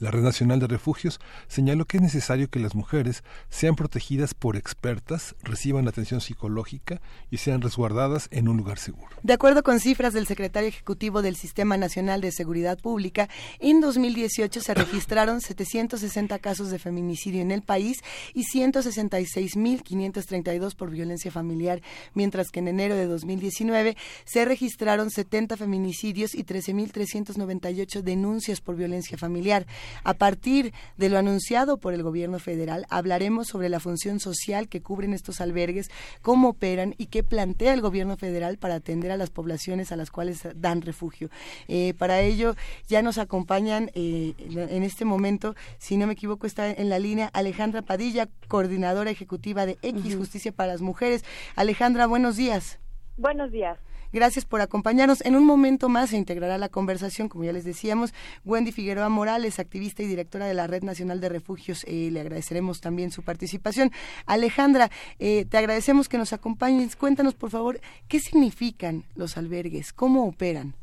La 0.00 0.10
Red 0.10 0.22
Nacional 0.22 0.60
de 0.60 0.66
Refugios 0.66 1.20
señaló 1.46 1.84
que 1.84 1.98
es 1.98 2.02
necesario 2.02 2.50
que 2.50 2.58
las 2.58 2.74
mujeres 2.74 3.22
sean 3.48 3.76
protegidas 3.76 4.34
por 4.34 4.56
expertas, 4.56 5.36
reciban 5.42 5.86
atención 5.88 6.20
psicológica 6.20 7.00
y 7.30 7.38
sean 7.38 7.60
resguardadas 7.60 8.28
en 8.30 8.48
un 8.48 8.56
lugar 8.56 8.78
seguro. 8.78 9.16
De 9.22 9.32
acuerdo 9.32 9.62
con 9.62 9.78
cifras 9.80 10.12
del 10.12 10.26
secretario 10.26 10.68
ejecutivo 10.68 11.22
del 11.22 11.36
Sistema 11.36 11.76
Nacional 11.76 12.20
de 12.20 12.32
Seguridad 12.32 12.78
Pública, 12.78 13.28
en 13.60 13.80
2018 13.80 14.60
se 14.60 14.74
registraron 14.74 15.40
760 15.40 16.38
casos 16.40 16.70
de 16.70 16.78
feminicidio 16.78 17.40
en 17.40 17.50
el 17.50 17.62
país 17.62 18.02
y 18.34 18.44
166.532 18.44 20.74
por 20.74 20.90
violencia 20.90 21.30
familiar, 21.30 21.80
mientras 22.14 22.50
que 22.50 22.58
en 22.60 22.68
enero 22.68 22.96
de 22.96 23.06
2019 23.06 23.96
se 24.24 24.44
registraron 24.44 25.10
70 25.10 25.56
feminicidios 25.56 26.34
y 26.34 26.44
13.398 26.44 28.02
denuncias 28.02 28.60
por 28.60 28.76
violencia 28.76 29.16
familiar. 29.16 29.66
A 30.02 30.14
partir 30.14 30.72
de 30.96 31.08
lo 31.08 31.18
anunciado 31.18 31.78
por 31.78 31.94
el 31.94 32.02
gobierno 32.02 32.38
federal, 32.38 32.86
hablaremos 32.90 33.48
sobre 33.48 33.68
la 33.68 33.80
función 33.80 34.20
social 34.20 34.68
que 34.68 34.82
cubren 34.82 35.14
estos 35.14 35.40
albergues, 35.40 35.90
cómo 36.22 36.50
operan 36.50 36.94
y 36.98 37.06
qué 37.06 37.22
plantea 37.22 37.72
el 37.72 37.80
gobierno 37.80 38.16
federal 38.16 38.58
para 38.58 38.76
atender 38.76 39.10
a 39.10 39.16
las 39.16 39.30
poblaciones 39.30 39.92
a 39.92 39.96
las 39.96 40.10
cuales 40.10 40.46
dan 40.56 40.82
refugio. 40.82 41.30
Eh, 41.68 41.94
para 41.98 42.20
ello 42.20 42.54
ya 42.88 43.02
nos 43.02 43.18
acompañan 43.18 43.90
eh, 43.94 44.34
en 44.38 44.82
este 44.82 45.04
momento, 45.04 45.54
si 45.78 45.96
no 45.96 46.06
me 46.06 46.14
equivoco, 46.14 46.46
está 46.46 46.70
en 46.70 46.88
la 46.88 46.98
línea 46.98 47.30
Alejandra 47.32 47.82
Padilla, 47.82 48.28
coordinadora 48.48 49.10
ejecutiva 49.10 49.66
de 49.66 49.78
X 49.82 50.16
Justicia 50.16 50.52
para 50.52 50.72
las 50.72 50.80
Mujeres. 50.80 51.24
Alejandra, 51.56 52.06
buenos 52.06 52.36
días. 52.36 52.78
Buenos 53.16 53.52
días. 53.52 53.78
Gracias 54.14 54.44
por 54.44 54.60
acompañarnos. 54.60 55.26
En 55.26 55.34
un 55.34 55.44
momento 55.44 55.88
más 55.88 56.10
se 56.10 56.16
integrará 56.16 56.56
la 56.56 56.68
conversación, 56.68 57.28
como 57.28 57.42
ya 57.42 57.52
les 57.52 57.64
decíamos, 57.64 58.14
Wendy 58.44 58.70
Figueroa 58.70 59.08
Morales, 59.08 59.58
activista 59.58 60.04
y 60.04 60.06
directora 60.06 60.46
de 60.46 60.54
la 60.54 60.68
Red 60.68 60.84
Nacional 60.84 61.20
de 61.20 61.28
Refugios. 61.28 61.82
Eh, 61.88 62.10
le 62.12 62.20
agradeceremos 62.20 62.80
también 62.80 63.10
su 63.10 63.24
participación. 63.24 63.90
Alejandra, 64.24 64.88
eh, 65.18 65.46
te 65.46 65.58
agradecemos 65.58 66.08
que 66.08 66.16
nos 66.16 66.32
acompañes. 66.32 66.94
Cuéntanos, 66.94 67.34
por 67.34 67.50
favor, 67.50 67.80
qué 68.06 68.20
significan 68.20 69.02
los 69.16 69.36
albergues, 69.36 69.92
cómo 69.92 70.28
operan. 70.28 70.74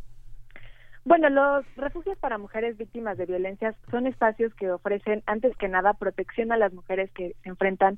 Bueno, 1.06 1.30
los 1.30 1.66
refugios 1.78 2.18
para 2.18 2.38
mujeres 2.38 2.78
víctimas 2.78 3.18
de 3.18 3.28
violencia 3.28 3.74
son 3.92 4.08
espacios 4.08 4.54
que 4.56 4.70
ofrecen, 4.70 5.24
antes 5.26 5.56
que 5.56 5.70
nada, 5.70 5.94
protección 5.94 6.52
a 6.52 6.58
las 6.58 6.74
mujeres 6.74 7.10
que 7.12 7.34
se 7.44 7.50
enfrentan 7.50 7.98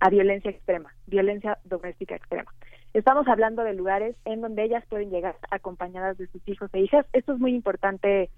a 0.00 0.10
violencia 0.10 0.50
extrema, 0.50 0.92
violencia 1.06 1.58
doméstica 1.64 2.16
extrema. 2.16 2.52
Estamos 2.94 3.26
hablando 3.26 3.64
de 3.64 3.74
lugares 3.74 4.14
en 4.24 4.40
donde 4.40 4.62
ellas 4.62 4.84
pueden 4.88 5.10
llegar 5.10 5.34
acompañadas 5.50 6.16
de 6.16 6.28
sus 6.28 6.46
hijos 6.48 6.70
e 6.72 6.80
hijas. 6.80 7.04
Esto 7.12 7.32
es 7.32 7.40
muy 7.40 7.52
importante 7.52 8.30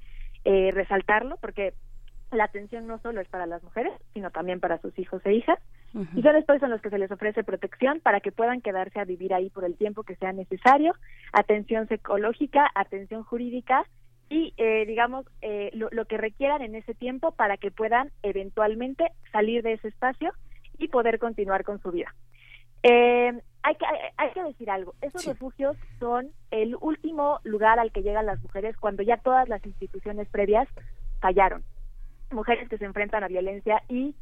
eh, 0.46 0.70
resaltarlo 0.72 1.36
porque 1.36 1.74
la 2.32 2.44
atención 2.44 2.86
no 2.86 2.98
solo 3.00 3.20
es 3.20 3.28
para 3.28 3.44
las 3.44 3.62
mujeres, 3.62 3.92
sino 4.14 4.30
también 4.30 4.58
para 4.58 4.78
sus 4.78 4.98
hijos 4.98 5.20
e 5.26 5.34
hijas. 5.34 5.58
Y 6.14 6.22
son 6.22 6.36
espacios 6.36 6.62
en 6.64 6.70
los 6.70 6.82
que 6.82 6.90
se 6.90 6.98
les 6.98 7.10
ofrece 7.10 7.44
protección 7.44 8.00
para 8.00 8.20
que 8.20 8.32
puedan 8.32 8.60
quedarse 8.60 8.98
a 8.98 9.04
vivir 9.04 9.32
ahí 9.32 9.48
por 9.48 9.64
el 9.64 9.76
tiempo 9.76 10.02
que 10.02 10.16
sea 10.16 10.32
necesario, 10.32 10.94
atención 11.32 11.88
psicológica, 11.88 12.70
atención 12.74 13.24
jurídica 13.24 13.84
y, 14.28 14.52
eh, 14.58 14.84
digamos, 14.86 15.26
eh, 15.40 15.70
lo, 15.72 15.88
lo 15.92 16.04
que 16.04 16.18
requieran 16.18 16.60
en 16.60 16.74
ese 16.74 16.94
tiempo 16.94 17.32
para 17.32 17.56
que 17.56 17.70
puedan 17.70 18.10
eventualmente 18.22 19.06
salir 19.32 19.62
de 19.62 19.74
ese 19.74 19.88
espacio 19.88 20.32
y 20.78 20.88
poder 20.88 21.18
continuar 21.18 21.64
con 21.64 21.80
su 21.80 21.90
vida. 21.92 22.14
Eh, 22.82 23.32
hay 23.66 23.74
que, 23.74 23.84
hay, 23.84 23.98
hay 24.16 24.30
que 24.30 24.44
decir 24.44 24.70
algo, 24.70 24.94
esos 25.02 25.26
refugios 25.26 25.76
son 25.98 26.30
el 26.52 26.76
último 26.80 27.40
lugar 27.42 27.80
al 27.80 27.90
que 27.90 28.02
llegan 28.02 28.26
las 28.26 28.40
mujeres 28.40 28.76
cuando 28.76 29.02
ya 29.02 29.16
todas 29.16 29.48
las 29.48 29.64
instituciones 29.66 30.28
previas 30.28 30.68
fallaron. 31.20 31.64
Mujeres 32.30 32.68
que 32.68 32.78
se 32.78 32.84
enfrentan 32.84 33.24
a 33.24 33.28
violencia 33.28 33.82
y 33.88 34.14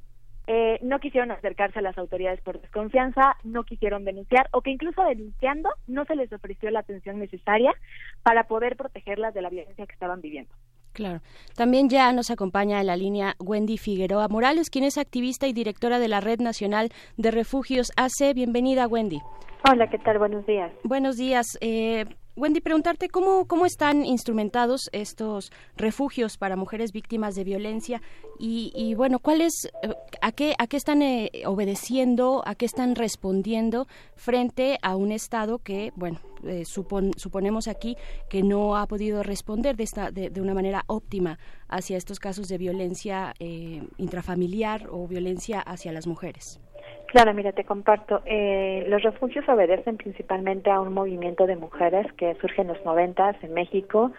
eh, 0.47 0.79
no 0.81 0.99
quisieron 0.99 1.31
acercarse 1.31 1.81
a 1.81 1.83
las 1.83 1.99
autoridades 1.99 2.41
por 2.41 2.59
desconfianza, 2.59 3.37
no 3.45 3.65
quisieron 3.65 4.07
denunciar 4.07 4.49
o 4.51 4.63
que 4.63 4.71
incluso 4.71 5.05
denunciando 5.05 5.69
no 5.87 6.07
se 6.07 6.17
les 6.17 6.33
ofreció 6.33 6.71
la 6.71 6.81
atención 6.81 7.19
necesaria 7.19 7.75
para 8.23 8.45
poder 8.45 8.77
protegerlas 8.77 9.35
de 9.35 9.43
la 9.43 9.51
violencia 9.51 9.87
que 9.87 9.93
estaban 9.93 10.23
viviendo. 10.23 10.55
Claro. 10.95 11.21
También 11.57 11.89
ya 11.89 12.11
nos 12.13 12.31
acompaña 12.31 12.81
en 12.81 12.87
la 12.87 12.97
línea 12.97 13.35
Wendy 13.41 13.79
Figueroa 13.79 14.29
Morales, 14.29 14.71
quien 14.71 14.85
es 14.85 14.97
activista 14.97 15.49
y 15.49 15.53
directora 15.53 15.99
de 15.99 16.07
la 16.07 16.21
Red 16.21 16.41
Nacional 16.41 16.91
de 17.17 17.33
Refugios 17.33 17.91
AC. 17.97 18.33
Bienvenida, 18.33 18.87
Wendy. 18.87 19.21
Hola, 19.69 19.91
¿qué 19.91 19.99
tal? 19.99 20.19
Buenos 20.19 20.47
días. 20.47 20.73
Buenos 20.85 21.17
días. 21.17 21.59
Eh, 21.61 22.05
Wendy, 22.37 22.61
preguntarte 22.61 23.09
cómo, 23.09 23.47
cómo 23.47 23.65
están 23.65 24.05
instrumentados 24.05 24.91
estos 24.93 25.53
refugios 25.77 26.37
para 26.37 26.57
mujeres 26.57 26.91
víctimas 26.91 27.37
de 27.37 27.45
violencia 27.45 28.03
y, 28.41 28.73
y 28.75 28.95
bueno, 28.95 29.21
¿cuál 29.21 29.41
es, 29.41 29.67
eh, 29.83 29.95
a, 30.21 30.33
qué, 30.33 30.57
a 30.59 30.67
qué 30.67 30.77
están 30.77 31.01
eh, 31.03 31.31
obedeciendo, 31.47 32.43
a 32.45 32.57
qué 32.57 32.67
están 32.67 32.97
respondiendo 32.97 33.87
frente 34.17 34.81
a 34.83 34.97
un 34.97 35.13
Estado 35.13 35.61
que, 35.61 35.93
bueno, 35.95 36.19
eh, 36.43 36.65
supon, 36.65 37.13
suponemos 37.17 37.69
aquí 37.69 37.97
que 38.29 38.43
no 38.43 38.77
ha 38.77 38.89
podido 38.89 39.23
responder 39.23 39.77
de, 39.77 39.85
esta, 39.85 40.11
de, 40.11 40.31
de 40.31 40.41
una 40.41 40.55
manera 40.55 40.83
óptima 40.89 41.39
hacia 41.69 41.97
estos 41.97 42.19
casos 42.19 42.49
de 42.49 42.59
violencia 42.59 43.33
eh, 43.39 43.87
intrafamiliar 43.97 44.89
o 44.91 45.07
violencia 45.07 45.61
hacia 45.61 45.93
las 45.93 46.09
mujeres? 46.09 46.59
Claro, 47.07 47.33
mira, 47.33 47.53
te 47.53 47.65
comparto. 47.65 48.23
Eh, 48.27 48.87
los 48.89 49.03
refugios 49.03 49.49
obedecen 49.49 49.97
principalmente 49.97 50.71
a 50.71 50.81
un 50.81 50.93
movimiento 50.93 51.47
de 51.47 51.57
mujeres 51.57 52.13
que 52.15 52.35
surge 52.41 52.63
en 52.63 52.69
los 52.69 52.85
noventas 52.85 53.37
en 53.43 53.55
México. 53.55 54.11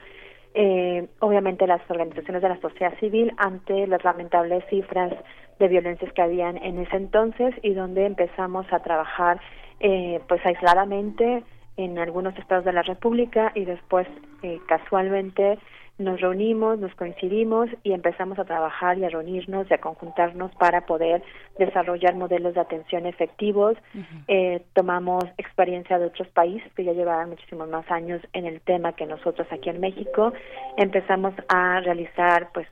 Eh, 0.54 1.06
obviamente 1.20 1.68
las 1.68 1.82
organizaciones 1.90 2.42
de 2.42 2.48
la 2.48 2.62
sociedad 2.62 2.98
civil 3.00 3.34
ante 3.36 3.88
las 3.88 4.02
lamentables 4.06 4.64
cifras 4.70 5.12
de 5.60 5.68
violencias 5.68 6.14
que 6.14 6.22
habían 6.22 6.56
en 6.58 6.80
ese 6.80 6.96
entonces 6.96 7.54
y 7.62 7.74
donde 7.74 8.06
empezamos 8.06 8.66
a 8.72 8.80
trabajar 8.80 9.42
eh, 9.82 10.22
pues 10.30 10.40
aisladamente 10.46 11.44
en 11.78 11.98
algunos 12.00 12.38
estados 12.38 12.66
de 12.66 12.74
la 12.74 12.84
República 12.84 13.52
y 13.56 13.66
después 13.66 14.08
eh, 14.44 14.60
casualmente 14.68 15.58
nos 15.98 16.20
reunimos, 16.20 16.78
nos 16.78 16.94
coincidimos 16.96 17.70
y 17.84 17.94
empezamos 17.94 18.38
a 18.38 18.44
trabajar 18.44 18.98
y 18.98 19.06
a 19.06 19.10
reunirnos 19.10 19.70
y 19.70 19.74
a 19.74 19.78
conjuntarnos 19.78 20.54
para 20.56 20.86
poder 20.86 21.24
desarrollar 21.58 22.16
modelos 22.16 22.54
de 22.54 22.60
atención 22.60 23.06
efectivos. 23.06 23.78
Eh, 24.28 24.62
tomamos 24.74 25.24
experiencia 25.38 25.98
de 25.98 26.08
otros 26.08 26.28
países 26.30 26.70
que 26.74 26.84
ya 26.84 26.92
llevaban 26.92 27.30
muchísimos 27.30 27.70
más 27.70 27.90
años 27.90 28.22
en 28.34 28.46
el 28.46 28.60
tema 28.60 28.94
que 28.94 29.06
nosotros 29.06 29.48
aquí 29.52 29.70
en 29.70 29.80
México. 29.80 30.34
Empezamos 30.76 31.34
a 31.48 31.80
realizar 31.80 32.50
pues 32.54 32.68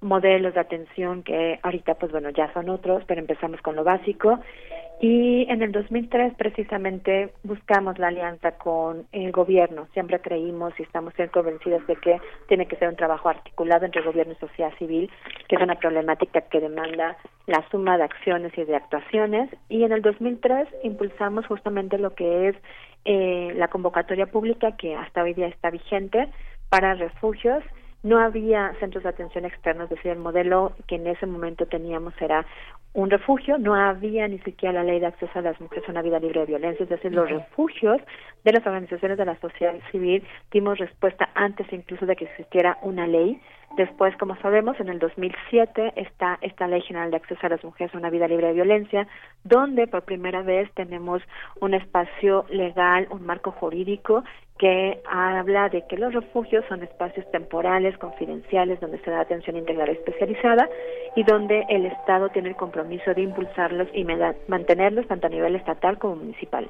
modelos 0.00 0.54
de 0.54 0.60
atención 0.60 1.22
que 1.22 1.58
ahorita 1.62 1.94
pues 1.94 2.12
bueno 2.12 2.30
ya 2.30 2.52
son 2.52 2.68
otros, 2.68 3.02
pero 3.06 3.20
empezamos 3.20 3.60
con 3.60 3.76
lo 3.76 3.84
básico 3.84 4.40
y 5.02 5.50
en 5.50 5.62
el 5.62 5.72
2003 5.72 6.34
precisamente 6.34 7.32
buscamos 7.42 7.98
la 7.98 8.08
alianza 8.08 8.52
con 8.52 9.06
el 9.12 9.32
gobierno. 9.32 9.88
Siempre 9.94 10.20
creímos 10.20 10.78
y 10.78 10.82
estamos 10.82 11.16
bien 11.16 11.30
convencidos 11.30 11.86
de 11.86 11.96
que 11.96 12.20
tiene 12.48 12.66
que 12.66 12.76
ser 12.76 12.90
un 12.90 12.96
trabajo 12.96 13.30
articulado 13.30 13.86
entre 13.86 14.02
gobierno 14.02 14.34
y 14.34 14.36
sociedad 14.36 14.74
civil, 14.78 15.10
que 15.48 15.56
es 15.56 15.62
una 15.62 15.76
problemática 15.76 16.42
que 16.42 16.60
demanda 16.60 17.16
la 17.46 17.66
suma 17.70 17.96
de 17.96 18.04
acciones 18.04 18.52
y 18.58 18.64
de 18.64 18.76
actuaciones. 18.76 19.48
Y 19.70 19.84
en 19.84 19.92
el 19.92 20.02
2003 20.02 20.68
impulsamos 20.82 21.46
justamente 21.46 21.96
lo 21.96 22.14
que 22.14 22.48
es 22.48 22.56
eh, 23.06 23.54
la 23.56 23.68
convocatoria 23.68 24.26
pública 24.26 24.76
que 24.76 24.94
hasta 24.96 25.22
hoy 25.22 25.32
día 25.32 25.46
está 25.46 25.70
vigente 25.70 26.28
para 26.68 26.92
refugios 26.92 27.64
no 28.02 28.18
había 28.18 28.72
centros 28.80 29.04
de 29.04 29.10
atención 29.10 29.44
externos, 29.44 29.84
es 29.84 29.96
decir, 29.96 30.12
el 30.12 30.18
modelo 30.18 30.72
que 30.86 30.96
en 30.96 31.06
ese 31.06 31.26
momento 31.26 31.66
teníamos 31.66 32.14
era 32.20 32.46
un 32.92 33.10
refugio, 33.10 33.58
no 33.58 33.74
había 33.74 34.26
ni 34.26 34.38
siquiera 34.40 34.72
la 34.72 34.84
ley 34.84 34.98
de 34.98 35.06
acceso 35.06 35.38
a 35.38 35.42
las 35.42 35.60
mujeres 35.60 35.88
a 35.88 35.92
una 35.92 36.02
vida 36.02 36.18
libre 36.18 36.40
de 36.40 36.46
violencia, 36.46 36.82
es 36.82 36.88
decir, 36.88 37.12
los 37.12 37.28
refugios 37.28 38.00
de 38.44 38.52
las 38.52 38.66
organizaciones 38.66 39.16
de 39.16 39.24
la 39.24 39.38
sociedad 39.38 39.74
civil 39.92 40.24
dimos 40.50 40.78
respuesta 40.78 41.28
antes 41.34 41.72
incluso 41.72 42.06
de 42.06 42.16
que 42.16 42.24
existiera 42.24 42.78
una 42.82 43.06
ley. 43.06 43.40
Después, 43.76 44.16
como 44.16 44.34
sabemos, 44.38 44.80
en 44.80 44.88
el 44.88 44.98
2007 44.98 45.92
está 45.94 46.38
esta 46.40 46.66
Ley 46.66 46.80
General 46.82 47.12
de 47.12 47.18
Acceso 47.18 47.46
a 47.46 47.50
las 47.50 47.62
Mujeres 47.62 47.94
a 47.94 47.98
una 47.98 48.10
Vida 48.10 48.26
Libre 48.26 48.48
de 48.48 48.54
Violencia, 48.54 49.06
donde 49.44 49.86
por 49.86 50.02
primera 50.02 50.42
vez 50.42 50.68
tenemos 50.74 51.22
un 51.60 51.74
espacio 51.74 52.46
legal, 52.50 53.06
un 53.10 53.24
marco 53.24 53.52
jurídico 53.52 54.24
que 54.60 55.00
habla 55.06 55.70
de 55.70 55.86
que 55.86 55.96
los 55.96 56.12
refugios 56.12 56.66
son 56.68 56.82
espacios 56.82 57.24
temporales, 57.30 57.96
confidenciales, 57.96 58.78
donde 58.78 58.98
se 58.98 59.10
da 59.10 59.20
atención 59.20 59.56
integral 59.56 59.88
especializada 59.88 60.68
y 61.16 61.22
donde 61.22 61.64
el 61.70 61.86
Estado 61.86 62.28
tiene 62.28 62.50
el 62.50 62.56
compromiso 62.56 63.14
de 63.14 63.22
impulsarlos 63.22 63.88
y 63.94 64.04
mantenerlos 64.48 65.08
tanto 65.08 65.28
a 65.28 65.30
nivel 65.30 65.56
estatal 65.56 65.98
como 65.98 66.16
municipal. 66.16 66.68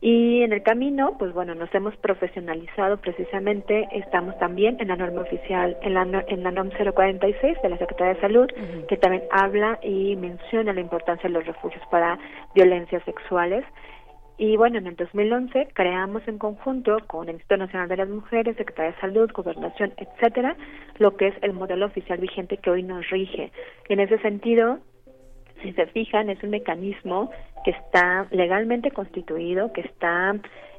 Y 0.00 0.42
en 0.42 0.52
el 0.52 0.62
camino, 0.62 1.16
pues 1.18 1.34
bueno, 1.34 1.56
nos 1.56 1.74
hemos 1.74 1.96
profesionalizado 1.96 2.98
precisamente, 2.98 3.88
estamos 3.90 4.38
también 4.38 4.76
en 4.78 4.86
la 4.86 4.96
norma 4.96 5.22
oficial, 5.22 5.76
en 5.82 5.94
la, 5.94 6.24
en 6.28 6.44
la 6.44 6.52
NOM 6.52 6.70
046 6.70 7.58
de 7.60 7.68
la 7.68 7.76
Secretaría 7.76 8.14
de 8.14 8.20
Salud, 8.20 8.48
que 8.88 8.96
también 8.96 9.24
habla 9.32 9.80
y 9.82 10.14
menciona 10.14 10.72
la 10.72 10.80
importancia 10.80 11.28
de 11.28 11.34
los 11.34 11.44
refugios 11.44 11.82
para 11.90 12.18
violencias 12.54 13.02
sexuales. 13.02 13.64
Y 14.42 14.56
bueno, 14.56 14.78
en 14.78 14.86
el 14.86 14.96
2011 14.96 15.68
creamos 15.74 16.26
en 16.26 16.38
conjunto 16.38 16.96
con 17.06 17.28
el 17.28 17.34
Instituto 17.34 17.58
Nacional 17.58 17.90
de 17.90 17.98
las 17.98 18.08
Mujeres, 18.08 18.56
Secretaría 18.56 18.92
de 18.92 19.00
Salud, 19.02 19.30
Gobernación, 19.34 19.92
etcétera, 19.98 20.56
lo 20.96 21.14
que 21.14 21.26
es 21.26 21.34
el 21.42 21.52
modelo 21.52 21.84
oficial 21.84 22.18
vigente 22.18 22.56
que 22.56 22.70
hoy 22.70 22.82
nos 22.82 23.06
rige. 23.10 23.52
Y 23.86 23.92
en 23.92 24.00
ese 24.00 24.16
sentido, 24.20 24.78
si 25.60 25.74
se 25.74 25.84
fijan, 25.88 26.30
es 26.30 26.42
un 26.42 26.48
mecanismo 26.48 27.30
que 27.66 27.72
está 27.72 28.28
legalmente 28.30 28.90
constituido, 28.92 29.74
que 29.74 29.82
está 29.82 30.34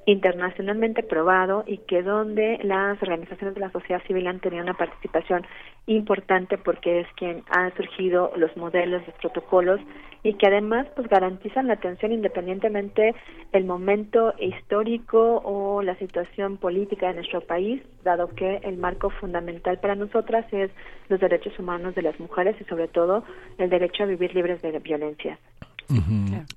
internacionalmente 0.05 1.03
probado 1.03 1.63
y 1.67 1.77
que 1.79 2.01
donde 2.01 2.59
las 2.63 3.01
organizaciones 3.01 3.53
de 3.55 3.61
la 3.61 3.71
sociedad 3.71 4.01
civil 4.07 4.27
han 4.27 4.39
tenido 4.39 4.63
una 4.63 4.73
participación 4.73 5.45
importante 5.85 6.57
porque 6.57 7.01
es 7.01 7.07
quien 7.15 7.43
ha 7.49 7.69
surgido 7.75 8.31
los 8.35 8.55
modelos, 8.57 9.05
los 9.05 9.15
protocolos 9.15 9.79
y 10.23 10.33
que 10.35 10.47
además 10.47 10.87
pues 10.95 11.07
garantizan 11.07 11.67
la 11.67 11.73
atención 11.73 12.11
independientemente 12.11 13.15
del 13.51 13.65
momento 13.65 14.33
histórico 14.39 15.41
o 15.43 15.81
la 15.81 15.95
situación 15.95 16.57
política 16.57 17.07
de 17.07 17.15
nuestro 17.15 17.41
país, 17.41 17.81
dado 18.03 18.27
que 18.29 18.57
el 18.63 18.77
marco 18.77 19.09
fundamental 19.09 19.79
para 19.79 19.95
nosotras 19.95 20.45
es 20.51 20.71
los 21.09 21.19
derechos 21.19 21.57
humanos 21.59 21.95
de 21.95 22.03
las 22.03 22.19
mujeres 22.19 22.55
y 22.59 22.63
sobre 22.65 22.87
todo 22.87 23.23
el 23.57 23.69
derecho 23.69 24.03
a 24.03 24.07
vivir 24.07 24.33
libres 24.35 24.61
de 24.61 24.71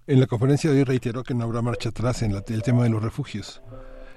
En 0.07 0.21
la 0.21 0.27
conferencia 0.27 0.71
de 0.71 0.79
hoy 0.79 0.85
reiteró 0.85 1.23
que 1.25 1.35
no 1.35 1.45
habrá 1.45 1.63
marcha 1.63 1.89
atrás 1.91 2.23
en 2.23 2.35
la- 2.35 2.45
el 2.47 2.63
tema 2.63 2.83
de 2.85 2.91
los 2.91 3.03
refugios. 3.03 3.63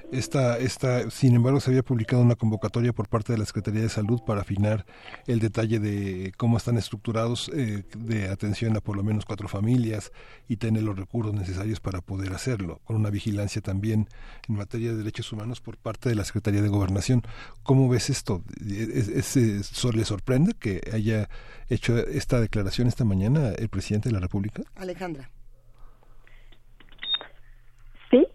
Esta, 0.10 0.58
esta, 0.58 1.10
sin 1.12 1.36
embargo, 1.36 1.60
se 1.60 1.70
había 1.70 1.84
publicado 1.84 2.22
una 2.22 2.36
convocatoria 2.36 2.94
por 2.94 3.10
parte 3.10 3.34
de 3.34 3.40
la 3.40 3.46
Secretaría 3.46 3.82
de 3.82 3.90
Salud 3.90 4.22
para 4.26 4.40
afinar 4.40 4.86
el 5.28 5.40
detalle 5.40 5.80
de 5.80 6.32
cómo 6.38 6.56
están 6.56 6.78
estructurados 6.78 7.52
eh, 7.54 7.84
de 7.98 8.30
atención 8.30 8.78
a 8.78 8.80
por 8.80 8.96
lo 8.96 9.04
menos 9.04 9.26
cuatro 9.26 9.50
familias 9.50 10.14
y 10.48 10.56
tener 10.58 10.84
los 10.84 10.98
recursos 10.98 11.34
necesarios 11.34 11.82
para 11.82 12.00
poder 12.00 12.32
hacerlo, 12.32 12.80
con 12.86 12.96
una 12.96 13.10
vigilancia 13.10 13.62
también 13.62 14.08
en 14.48 14.56
materia 14.56 14.92
de 14.92 14.98
derechos 14.98 15.30
humanos 15.34 15.60
por 15.60 15.76
parte 15.78 16.08
de 16.08 16.16
la 16.16 16.24
Secretaría 16.24 16.62
de 16.62 16.70
Gobernación. 16.70 17.22
¿Cómo 17.64 17.90
ves 17.90 18.10
esto? 18.10 18.44
¿Es, 18.66 19.10
es- 19.10 19.36
es- 19.36 19.68
so- 19.68 19.92
¿Le 19.92 20.06
sorprende 20.06 20.54
que 20.54 20.80
haya 20.94 21.28
hecho 21.68 21.98
esta 21.98 22.40
declaración 22.40 22.88
esta 22.88 23.04
mañana 23.04 23.50
el 23.50 23.68
presidente 23.68 24.08
de 24.08 24.14
la 24.14 24.22
República? 24.22 24.62
Alejandra. 24.76 25.30
¿Sí? 28.10 28.26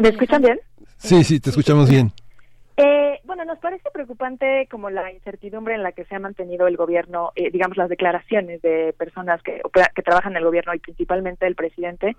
¿Me 0.00 0.08
escuchan 0.08 0.42
bien? 0.42 0.58
Sí, 1.04 1.22
sí, 1.22 1.38
te 1.38 1.50
escuchamos 1.50 1.90
bien. 1.90 2.10
Eh, 2.76 3.20
bueno, 3.24 3.44
nos 3.44 3.58
parece 3.58 3.90
preocupante 3.92 4.66
como 4.70 4.88
la 4.88 5.12
incertidumbre 5.12 5.74
en 5.74 5.82
la 5.82 5.92
que 5.92 6.04
se 6.06 6.14
ha 6.14 6.18
mantenido 6.18 6.66
el 6.66 6.76
gobierno, 6.76 7.30
eh, 7.36 7.50
digamos 7.50 7.76
las 7.76 7.90
declaraciones 7.90 8.62
de 8.62 8.94
personas 8.98 9.42
que, 9.42 9.60
trabajan 10.02 10.32
en 10.32 10.38
el 10.38 10.44
gobierno 10.44 10.74
y 10.74 10.78
principalmente 10.78 11.46
el 11.46 11.54
presidente, 11.54 12.16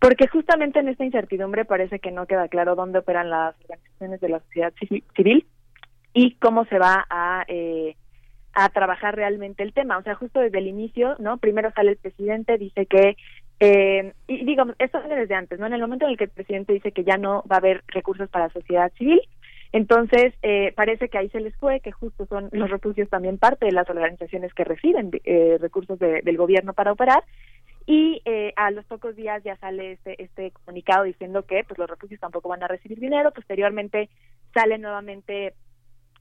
porque 0.00 0.26
justamente 0.26 0.80
en 0.80 0.88
esta 0.88 1.04
incertidumbre 1.04 1.64
parece 1.64 1.98
que 1.98 2.10
no 2.10 2.26
queda 2.26 2.48
claro 2.48 2.74
dónde 2.74 3.00
operan 3.00 3.28
las 3.28 3.54
organizaciones 3.60 4.20
de 4.20 4.28
la 4.30 4.40
sociedad 4.40 4.72
civi- 4.80 5.04
civil 5.14 5.46
y 6.14 6.34
cómo 6.36 6.64
se 6.64 6.78
va 6.78 7.06
a 7.10 7.44
eh, 7.46 7.94
a 8.54 8.68
trabajar 8.68 9.16
realmente 9.16 9.62
el 9.62 9.72
tema. 9.72 9.98
O 9.98 10.02
sea, 10.02 10.14
justo 10.14 10.40
desde 10.40 10.58
el 10.58 10.68
inicio, 10.68 11.16
¿no? 11.18 11.38
Primero 11.38 11.72
sale 11.72 11.90
el 11.92 11.96
presidente, 11.96 12.56
dice 12.56 12.86
que, 12.86 13.16
eh, 13.60 14.12
y 14.26 14.44
digamos, 14.44 14.74
esto 14.78 14.98
viene 15.00 15.16
desde 15.16 15.34
antes, 15.34 15.58
¿no? 15.58 15.66
En 15.66 15.72
el 15.72 15.80
momento 15.80 16.04
en 16.04 16.12
el 16.12 16.16
que 16.16 16.24
el 16.24 16.30
presidente 16.30 16.72
dice 16.72 16.92
que 16.92 17.04
ya 17.04 17.16
no 17.16 17.44
va 17.50 17.56
a 17.56 17.58
haber 17.58 17.82
recursos 17.88 18.28
para 18.28 18.46
la 18.46 18.52
sociedad 18.52 18.92
civil, 18.98 19.20
entonces 19.72 20.34
eh, 20.42 20.72
parece 20.76 21.08
que 21.08 21.18
ahí 21.18 21.28
se 21.30 21.40
les 21.40 21.54
fue, 21.56 21.80
que 21.80 21.90
justo 21.92 22.26
son 22.26 22.48
los 22.52 22.70
refugios 22.70 23.08
también 23.08 23.38
parte 23.38 23.66
de 23.66 23.72
las 23.72 23.88
organizaciones 23.90 24.52
que 24.54 24.64
reciben 24.64 25.10
eh, 25.24 25.58
recursos 25.60 25.98
de- 25.98 26.22
del 26.22 26.36
gobierno 26.36 26.72
para 26.74 26.92
operar, 26.92 27.24
y 27.86 28.22
eh, 28.24 28.52
a 28.56 28.70
los 28.70 28.84
pocos 28.86 29.14
días 29.14 29.42
ya 29.44 29.56
sale 29.56 29.92
este, 29.92 30.22
este 30.22 30.52
comunicado 30.52 31.04
diciendo 31.04 31.42
que 31.44 31.64
pues 31.64 31.78
los 31.78 31.90
refugios 31.90 32.20
tampoco 32.20 32.48
van 32.48 32.62
a 32.62 32.68
recibir 32.68 32.98
dinero, 32.98 33.30
posteriormente 33.32 34.08
sale 34.54 34.78
nuevamente 34.78 35.54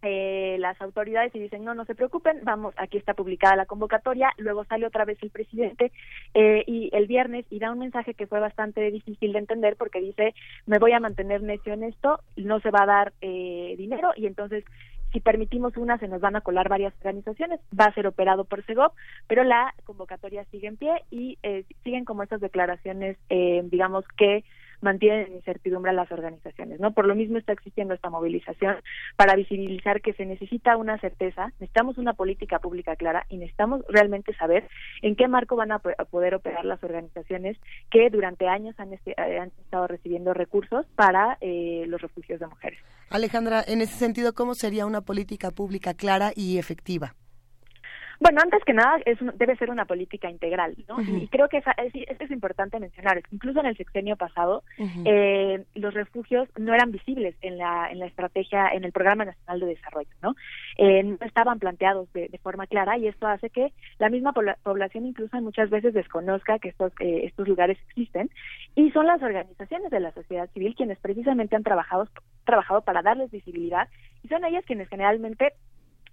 eh, 0.03 0.57
las 0.59 0.79
autoridades 0.81 1.33
y 1.33 1.39
dicen 1.39 1.63
no 1.63 1.73
no 1.73 1.85
se 1.85 1.95
preocupen 1.95 2.41
vamos 2.43 2.73
aquí 2.77 2.97
está 2.97 3.13
publicada 3.13 3.55
la 3.55 3.65
convocatoria 3.65 4.31
luego 4.37 4.65
sale 4.65 4.85
otra 4.85 5.05
vez 5.05 5.17
el 5.21 5.29
presidente 5.29 5.91
eh, 6.33 6.63
y 6.67 6.89
el 6.93 7.07
viernes 7.07 7.45
y 7.49 7.59
da 7.59 7.71
un 7.71 7.79
mensaje 7.79 8.13
que 8.13 8.27
fue 8.27 8.39
bastante 8.39 8.91
difícil 8.91 9.33
de 9.33 9.39
entender 9.39 9.75
porque 9.77 10.01
dice 10.01 10.35
me 10.65 10.79
voy 10.79 10.91
a 10.91 10.99
mantener 10.99 11.41
necio 11.41 11.73
en 11.73 11.83
esto 11.83 12.19
no 12.35 12.59
se 12.59 12.71
va 12.71 12.83
a 12.83 12.87
dar 12.87 13.13
eh, 13.21 13.75
dinero 13.77 14.11
y 14.15 14.27
entonces 14.27 14.63
si 15.13 15.19
permitimos 15.19 15.77
una 15.77 15.97
se 15.99 16.07
nos 16.07 16.19
van 16.19 16.35
a 16.35 16.41
colar 16.41 16.67
varias 16.67 16.93
organizaciones 16.97 17.59
va 17.79 17.85
a 17.85 17.93
ser 17.93 18.07
operado 18.07 18.43
por 18.45 18.65
Segov 18.65 18.91
pero 19.27 19.43
la 19.43 19.73
convocatoria 19.85 20.43
sigue 20.45 20.67
en 20.67 20.77
pie 20.77 21.03
y 21.11 21.37
eh, 21.43 21.63
siguen 21.83 22.03
como 22.03 22.23
estas 22.23 22.41
declaraciones 22.41 23.17
eh, 23.29 23.61
digamos 23.65 24.05
que 24.17 24.43
mantienen 24.83 25.27
en 25.27 25.33
incertidumbre 25.35 25.91
a 25.91 25.93
las 25.93 26.11
organizaciones, 26.11 26.79
¿no? 26.79 26.93
Por 26.93 27.07
lo 27.07 27.15
mismo 27.15 27.37
está 27.37 27.53
existiendo 27.53 27.93
esta 27.93 28.09
movilización 28.09 28.75
para 29.15 29.35
visibilizar 29.35 30.01
que 30.01 30.13
se 30.13 30.25
necesita 30.25 30.77
una 30.77 30.99
certeza, 30.99 31.47
necesitamos 31.59 31.97
una 31.97 32.13
política 32.13 32.59
pública 32.59 32.95
clara 32.95 33.25
y 33.29 33.37
necesitamos 33.37 33.83
realmente 33.87 34.35
saber 34.35 34.67
en 35.01 35.15
qué 35.15 35.27
marco 35.27 35.55
van 35.55 35.71
a 35.71 35.79
poder 35.79 36.35
operar 36.35 36.65
las 36.65 36.83
organizaciones 36.83 37.57
que 37.89 38.09
durante 38.09 38.47
años 38.47 38.75
han, 38.79 38.93
este- 38.93 39.11
eh, 39.11 39.39
han 39.39 39.51
estado 39.63 39.87
recibiendo 39.87 40.33
recursos 40.33 40.85
para 40.95 41.37
eh, 41.41 41.85
los 41.87 42.01
refugios 42.01 42.39
de 42.39 42.47
mujeres. 42.47 42.79
Alejandra, 43.09 43.63
en 43.65 43.81
ese 43.81 43.93
sentido, 43.95 44.33
¿cómo 44.33 44.53
sería 44.53 44.85
una 44.85 45.01
política 45.01 45.51
pública 45.51 45.93
clara 45.93 46.31
y 46.35 46.57
efectiva? 46.57 47.15
Bueno, 48.23 48.39
antes 48.41 48.63
que 48.63 48.71
nada, 48.71 49.01
es 49.05 49.17
debe 49.37 49.57
ser 49.57 49.69
una 49.69 49.83
política 49.83 50.29
integral, 50.29 50.77
¿no? 50.87 51.01
Y 51.01 51.27
creo 51.27 51.49
que 51.49 51.57
esa, 51.57 51.71
es, 51.73 51.93
es, 51.93 52.31
importante 52.31 52.79
mencionar. 52.79 53.21
Incluso 53.31 53.59
en 53.59 53.65
el 53.65 53.75
sexenio 53.75 54.15
pasado, 54.15 54.63
eh, 55.03 55.65
los 55.75 55.93
refugios 55.93 56.47
no 56.57 56.73
eran 56.73 56.93
visibles 56.93 57.35
en 57.41 57.57
la, 57.57 57.91
en 57.91 57.99
la 57.99 58.05
estrategia, 58.05 58.69
en 58.69 58.85
el 58.85 58.93
Programa 58.93 59.25
Nacional 59.25 59.59
de 59.59 59.65
Desarrollo, 59.65 60.09
¿no? 60.21 60.35
Eh, 60.77 61.03
no 61.03 61.17
estaban 61.19 61.59
planteados 61.59 62.11
de, 62.13 62.39
forma 62.41 62.65
clara 62.65 62.97
y 62.97 63.07
esto 63.07 63.27
hace 63.27 63.49
que 63.49 63.73
la 63.99 64.09
misma 64.09 64.31
población 64.31 65.05
incluso 65.05 65.41
muchas 65.41 65.69
veces 65.69 65.93
desconozca 65.93 66.59
que 66.59 66.69
estos, 66.69 66.93
eh, 67.01 67.25
estos 67.25 67.45
lugares 67.47 67.77
existen 67.89 68.29
y 68.75 68.89
son 68.91 69.05
las 69.05 69.21
organizaciones 69.21 69.91
de 69.91 69.99
la 69.99 70.13
sociedad 70.13 70.49
civil 70.51 70.75
quienes 70.75 70.97
precisamente 70.99 71.57
han 71.57 71.63
trabajado, 71.63 72.07
trabajado 72.45 72.81
para 72.81 73.01
darles 73.01 73.31
visibilidad 73.31 73.89
y 74.23 74.29
son 74.29 74.45
ellas 74.45 74.63
quienes 74.65 74.87
generalmente 74.87 75.53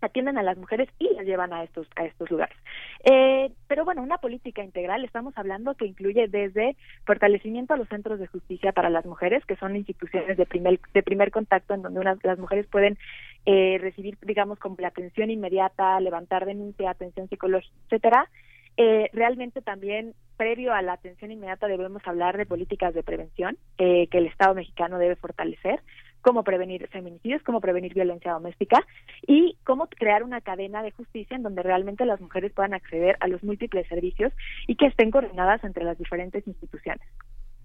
atienden 0.01 0.39
a 0.39 0.43
las 0.43 0.57
mujeres 0.57 0.89
y 0.99 1.13
las 1.15 1.27
llevan 1.27 1.53
a 1.53 1.65
estos 1.65 1.87
a 1.97 2.05
estos 2.05 2.31
lugares. 2.31 2.57
Eh, 3.05 3.51
pero 3.69 3.85
bueno, 3.85 4.03
una 4.03 4.19
política 4.19 4.63
integral 4.63 5.05
estamos 5.05 5.37
hablando 5.37 5.75
que 5.75 5.87
incluye 5.87 6.29
desde 6.29 6.77
fortalecimiento 7.05 7.75
a 7.75 7.77
los 7.77 7.89
centros 7.89 8.19
de 8.19 8.27
justicia 8.27 8.73
para 8.73 8.91
las 8.91 9.07
mujeres, 9.07 9.45
que 9.47 9.57
son 9.57 9.77
instituciones 9.77 10.37
de 10.37 10.47
primer 10.47 10.81
de 10.95 11.03
primer 11.03 11.31
contacto 11.31 11.75
en 11.75 11.83
donde 11.83 12.05
las 12.23 12.39
mujeres 12.39 12.67
pueden 12.67 12.99
eh, 13.47 13.79
recibir, 13.81 14.19
digamos, 14.23 14.59
como 14.59 14.77
la 14.79 14.89
atención 14.89 15.31
inmediata, 15.31 15.99
levantar 16.01 16.47
denuncia, 16.47 16.91
atención 16.91 17.29
psicológica, 17.29 17.75
etcétera. 17.87 18.29
Eh, 18.77 19.11
realmente 19.13 19.61
también 19.61 20.15
previo 20.37 20.73
a 20.73 20.81
la 20.81 20.95
atención 20.95 21.31
inmediata 21.31 21.67
debemos 21.67 22.01
hablar 22.07 22.39
de 22.39 22.47
políticas 22.47 22.95
de 22.95 23.03
prevención 23.03 23.59
eh, 23.77 24.07
que 24.07 24.19
el 24.19 24.27
Estado 24.27 24.55
mexicano 24.55 24.99
debe 24.99 25.17
fortalecer 25.17 25.83
cómo 26.23 26.45
prevenir 26.45 26.89
feminicidios, 26.89 27.43
cómo 27.43 27.61
prevenir 27.61 27.95
violencia 27.95 28.33
doméstica 28.33 28.85
y 29.27 29.57
cómo 29.65 29.89
crear 29.89 30.23
una 30.23 30.41
cadena 30.41 30.83
de 30.83 30.93
justicia 30.93 31.37
en 31.37 31.43
donde 31.43 31.63
realmente 31.63 32.05
las 32.05 32.21
mujeres 32.21 32.53
puedan 32.53 32.75
acceder 32.75 33.17
a 33.21 33.29
los 33.29 33.43
múltiples 33.43 33.87
servicios 33.89 34.33
y 34.67 34.77
que 34.77 34.87
estén 34.87 35.11
coordinadas 35.11 35.63
entre 35.65 35.85
las 35.85 35.99
diferentes 35.99 36.47
instituciones. 36.47 37.07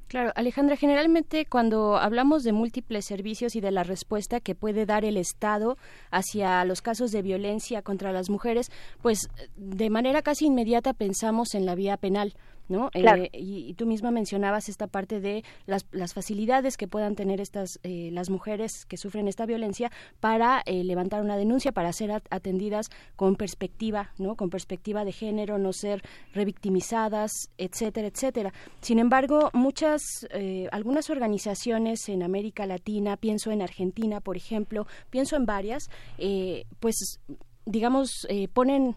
Claro, 0.08 0.32
Alejandra, 0.36 0.76
generalmente 0.76 1.48
cuando 1.48 1.98
hablamos 1.98 2.44
de 2.44 2.54
múltiples 2.54 3.06
servicios 3.06 3.56
y 3.56 3.62
de 3.62 3.72
la 3.72 3.84
respuesta 3.84 4.40
que 4.40 4.54
puede 4.54 4.86
dar 4.86 5.04
el 5.04 5.18
Estado 5.18 5.78
hacia 6.12 6.64
los 6.64 6.82
casos 6.82 7.12
de 7.12 7.24
violencia 7.24 7.82
contra 7.82 8.12
las 8.12 8.30
mujeres, 8.30 8.72
pues 9.02 9.28
de 9.56 9.90
manera 9.90 10.22
casi 10.22 10.46
inmediata 10.46 10.94
pensamos 10.94 11.56
en 11.56 11.66
la 11.66 11.74
vía 11.74 11.98
penal. 11.98 12.34
¿No? 12.68 12.90
Eh, 12.94 13.30
y, 13.34 13.74
tú 13.76 13.86
misma 13.86 14.12
mencionabas 14.12 14.70
esta 14.70 14.88
parte 14.88 15.20
de 15.20 15.44
las, 15.66 15.86
las 15.92 16.14
facilidades 16.14 16.78
que 16.78 16.88
puedan 16.88 17.16
tener 17.16 17.42
estas 17.42 17.80
eh, 17.84 18.10
las 18.12 18.30
mujeres 18.30 18.86
que 18.86 18.98
sufren 18.98 19.28
esta 19.28 19.46
violencia 19.46 19.92
para 20.20 20.62
eh, 20.66 20.84
levantar 20.84 21.22
una 21.22 21.38
denuncia, 21.38 21.72
para 21.72 21.92
ser 21.94 22.12
atendidas 22.12 22.90
con 23.16 23.36
perspectiva, 23.36 24.12
¿no? 24.18 24.36
Con 24.36 24.50
perspectiva 24.50 25.06
de 25.06 25.12
género, 25.12 25.58
no 25.58 25.74
ser 25.74 26.02
revictimizadas, 26.34 27.32
etcétera, 27.58 28.08
etcétera. 28.08 28.54
Sin 28.82 29.00
embargo, 29.00 29.50
muchas, 29.54 30.02
algunas 30.72 31.10
organizaciones 31.10 32.10
en 32.10 32.24
América 32.24 32.66
Latina, 32.66 33.18
pienso 33.18 33.52
en 33.52 33.62
Argentina, 33.62 34.22
por 34.22 34.38
ejemplo, 34.38 34.88
pienso 35.10 35.36
en 35.36 35.46
varias, 35.46 35.90
pues 36.80 37.20
digamos, 37.66 38.28
ponen 38.54 38.96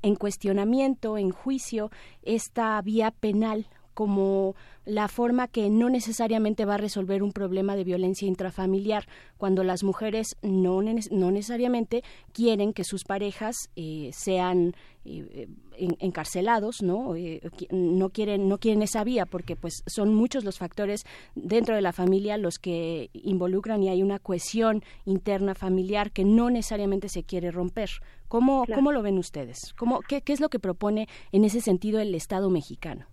en 0.00 0.16
cuestionamiento, 0.16 1.18
en 1.18 1.30
juicio, 1.30 1.90
esta 2.22 2.80
vía 2.82 3.10
penal 3.10 3.66
como 3.94 4.54
la 4.84 5.08
forma 5.08 5.48
que 5.48 5.70
no 5.70 5.90
necesariamente 5.90 6.64
va 6.64 6.74
a 6.74 6.78
resolver 6.78 7.22
un 7.22 7.32
problema 7.32 7.76
de 7.76 7.84
violencia 7.84 8.26
intrafamiliar, 8.26 9.06
cuando 9.36 9.64
las 9.64 9.84
mujeres 9.84 10.36
no, 10.42 10.82
no 10.82 11.30
necesariamente 11.30 12.02
quieren 12.32 12.72
que 12.72 12.84
sus 12.84 13.04
parejas 13.04 13.70
eh, 13.76 14.10
sean 14.12 14.74
eh, 15.04 15.48
encarcelados, 15.76 16.82
¿no? 16.82 17.16
Eh, 17.16 17.40
no 17.70 18.10
quieren 18.10 18.48
no 18.48 18.58
quieren 18.58 18.82
esa 18.82 19.02
vía 19.04 19.26
porque 19.26 19.56
pues 19.56 19.82
son 19.86 20.14
muchos 20.14 20.44
los 20.44 20.58
factores 20.58 21.04
dentro 21.34 21.74
de 21.74 21.82
la 21.82 21.92
familia 21.92 22.36
los 22.36 22.58
que 22.58 23.10
involucran 23.12 23.82
y 23.82 23.88
hay 23.88 24.02
una 24.02 24.18
cohesión 24.18 24.84
interna 25.04 25.54
familiar 25.54 26.12
que 26.12 26.24
no 26.24 26.50
necesariamente 26.50 27.08
se 27.08 27.24
quiere 27.24 27.50
romper. 27.50 27.90
¿Cómo, 28.28 28.64
¿cómo 28.72 28.92
lo 28.92 29.02
ven 29.02 29.18
ustedes? 29.18 29.74
¿Cómo, 29.76 30.00
qué, 30.00 30.22
¿Qué 30.22 30.32
es 30.32 30.40
lo 30.40 30.48
que 30.48 30.58
propone 30.58 31.08
en 31.32 31.44
ese 31.44 31.60
sentido 31.60 32.00
el 32.00 32.14
Estado 32.14 32.48
mexicano? 32.48 33.11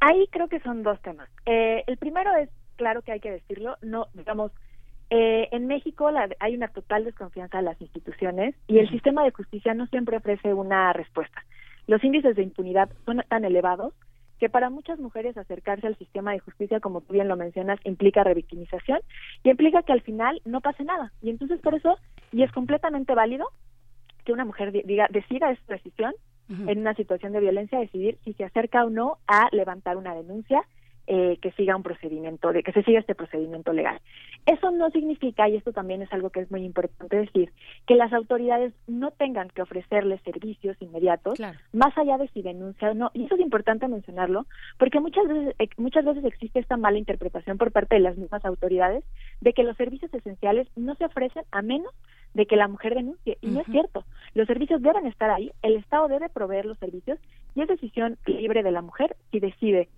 Ahí 0.00 0.28
creo 0.30 0.48
que 0.48 0.60
son 0.60 0.82
dos 0.82 1.00
temas. 1.02 1.28
Eh, 1.46 1.84
el 1.86 1.96
primero 1.96 2.34
es, 2.36 2.48
claro 2.76 3.02
que 3.02 3.12
hay 3.12 3.20
que 3.20 3.32
decirlo, 3.32 3.76
no, 3.82 4.06
digamos, 4.14 4.52
eh, 5.10 5.48
en 5.52 5.66
México 5.66 6.10
hay 6.38 6.54
una 6.54 6.68
total 6.68 7.04
desconfianza 7.04 7.58
en 7.58 7.64
las 7.64 7.80
instituciones 7.80 8.54
y 8.66 8.78
el 8.78 8.90
sistema 8.90 9.24
de 9.24 9.30
justicia 9.30 9.74
no 9.74 9.86
siempre 9.86 10.18
ofrece 10.18 10.52
una 10.52 10.92
respuesta. 10.92 11.44
Los 11.86 12.04
índices 12.04 12.36
de 12.36 12.42
impunidad 12.42 12.90
son 13.06 13.24
tan 13.28 13.44
elevados 13.44 13.94
que 14.38 14.48
para 14.48 14.70
muchas 14.70 14.98
mujeres 15.00 15.36
acercarse 15.36 15.86
al 15.86 15.96
sistema 15.96 16.32
de 16.32 16.38
justicia, 16.38 16.78
como 16.78 17.00
tú 17.00 17.14
bien 17.14 17.26
lo 17.26 17.36
mencionas, 17.36 17.80
implica 17.84 18.22
revictimización 18.22 19.00
y 19.42 19.50
implica 19.50 19.82
que 19.82 19.92
al 19.92 20.02
final 20.02 20.40
no 20.44 20.60
pase 20.60 20.84
nada. 20.84 21.12
Y 21.22 21.30
entonces 21.30 21.60
por 21.60 21.74
eso, 21.74 21.96
y 22.30 22.42
es 22.42 22.52
completamente 22.52 23.14
válido 23.14 23.46
que 24.24 24.32
una 24.32 24.44
mujer 24.44 24.70
diga, 24.70 25.08
decida 25.10 25.50
esa 25.50 25.72
decisión 25.72 26.12
en 26.48 26.78
una 26.78 26.94
situación 26.94 27.32
de 27.32 27.40
violencia 27.40 27.78
decidir 27.78 28.18
si 28.24 28.32
se 28.32 28.44
acerca 28.44 28.84
o 28.84 28.90
no 28.90 29.18
a 29.26 29.48
levantar 29.52 29.96
una 29.96 30.14
denuncia 30.14 30.62
eh, 31.10 31.38
que 31.40 31.52
siga 31.52 31.74
un 31.74 31.82
procedimiento, 31.82 32.52
de 32.52 32.62
que 32.62 32.72
se 32.72 32.82
siga 32.82 33.00
este 33.00 33.14
procedimiento 33.14 33.72
legal. 33.72 33.98
Eso 34.44 34.70
no 34.70 34.90
significa, 34.90 35.48
y 35.48 35.56
esto 35.56 35.72
también 35.72 36.02
es 36.02 36.12
algo 36.12 36.28
que 36.28 36.40
es 36.40 36.50
muy 36.50 36.62
importante 36.62 37.16
decir, 37.16 37.50
que 37.86 37.94
las 37.94 38.12
autoridades 38.12 38.74
no 38.86 39.10
tengan 39.10 39.48
que 39.48 39.62
ofrecerles 39.62 40.20
servicios 40.20 40.76
inmediatos, 40.80 41.40
más 41.72 41.96
allá 41.96 42.18
de 42.18 42.28
si 42.28 42.42
denuncia 42.42 42.90
o 42.90 42.94
no. 42.94 43.10
Y 43.14 43.24
eso 43.24 43.36
es 43.36 43.40
importante 43.40 43.88
mencionarlo, 43.88 44.44
porque 44.78 45.00
muchas 45.00 45.26
veces, 45.26 45.54
muchas 45.78 46.04
veces 46.04 46.26
existe 46.26 46.58
esta 46.58 46.76
mala 46.76 46.98
interpretación 46.98 47.56
por 47.56 47.72
parte 47.72 47.94
de 47.94 48.02
las 48.02 48.18
mismas 48.18 48.44
autoridades 48.44 49.02
de 49.40 49.54
que 49.54 49.62
los 49.62 49.78
servicios 49.78 50.12
esenciales 50.12 50.68
no 50.76 50.94
se 50.96 51.06
ofrecen 51.06 51.44
a 51.52 51.62
menos 51.62 51.94
de 52.34 52.44
que 52.44 52.56
la 52.56 52.68
mujer 52.68 52.94
denuncie. 52.94 53.38
Y 53.40 53.48
no 53.48 53.60
es 53.60 53.66
cierto. 53.68 54.04
Los 54.34 54.46
servicios 54.46 54.82
deben 54.82 55.06
estar 55.06 55.30
ahí, 55.30 55.52
el 55.62 55.76
Estado 55.76 56.06
debe 56.08 56.28
proveer 56.28 56.66
los 56.66 56.78
servicios 56.78 57.18
y 57.54 57.62
es 57.62 57.68
decisión 57.68 58.18
libre 58.26 58.62
de 58.62 58.72
la 58.72 58.82
mujer 58.82 59.16
si 59.30 59.40
decide 59.40 59.88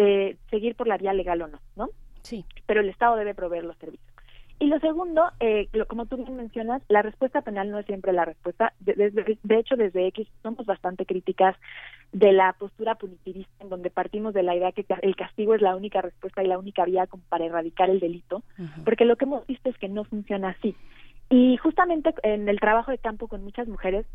eh, 0.00 0.36
seguir 0.48 0.76
por 0.76 0.86
la 0.86 0.96
vía 0.96 1.12
legal 1.12 1.42
o 1.42 1.48
no, 1.48 1.60
¿no? 1.74 1.90
Sí. 2.22 2.44
Pero 2.66 2.80
el 2.80 2.88
Estado 2.88 3.16
debe 3.16 3.34
proveer 3.34 3.64
los 3.64 3.76
servicios. 3.78 4.14
Y 4.60 4.66
lo 4.66 4.78
segundo, 4.78 5.24
eh, 5.40 5.68
como 5.88 6.06
tú 6.06 6.16
bien 6.16 6.36
mencionas, 6.36 6.82
la 6.88 7.02
respuesta 7.02 7.42
penal 7.42 7.70
no 7.70 7.80
es 7.80 7.86
siempre 7.86 8.12
la 8.12 8.24
respuesta. 8.24 8.72
De, 8.78 8.94
de, 8.94 9.58
hecho, 9.58 9.76
desde 9.76 10.06
X 10.08 10.28
somos 10.42 10.66
bastante 10.66 11.04
críticas 11.04 11.56
de 12.12 12.32
la 12.32 12.52
postura 12.52 12.94
punitivista, 12.94 13.52
en 13.60 13.70
donde 13.70 13.90
partimos 13.90 14.34
de 14.34 14.44
la 14.44 14.54
idea 14.54 14.72
que 14.72 14.84
el 15.02 15.16
castigo 15.16 15.54
es 15.54 15.62
la 15.62 15.74
única 15.74 16.00
respuesta 16.00 16.42
y 16.42 16.46
la 16.46 16.58
única 16.58 16.84
vía 16.84 17.06
como 17.06 17.22
para 17.28 17.46
erradicar 17.46 17.90
el 17.90 18.00
delito, 18.00 18.42
porque 18.84 19.04
lo 19.04 19.16
que 19.16 19.24
hemos 19.24 19.46
visto 19.46 19.68
es 19.68 19.78
que 19.78 19.88
no 19.88 20.04
funciona 20.04 20.50
así. 20.50 20.76
Y 21.28 21.56
justamente 21.58 22.14
en 22.22 22.48
el 22.48 22.58
trabajo 22.58 22.90
de 22.90 22.98
campo 22.98 23.28
con 23.28 23.44
muchas 23.44 23.68
mujeres, 23.68 24.06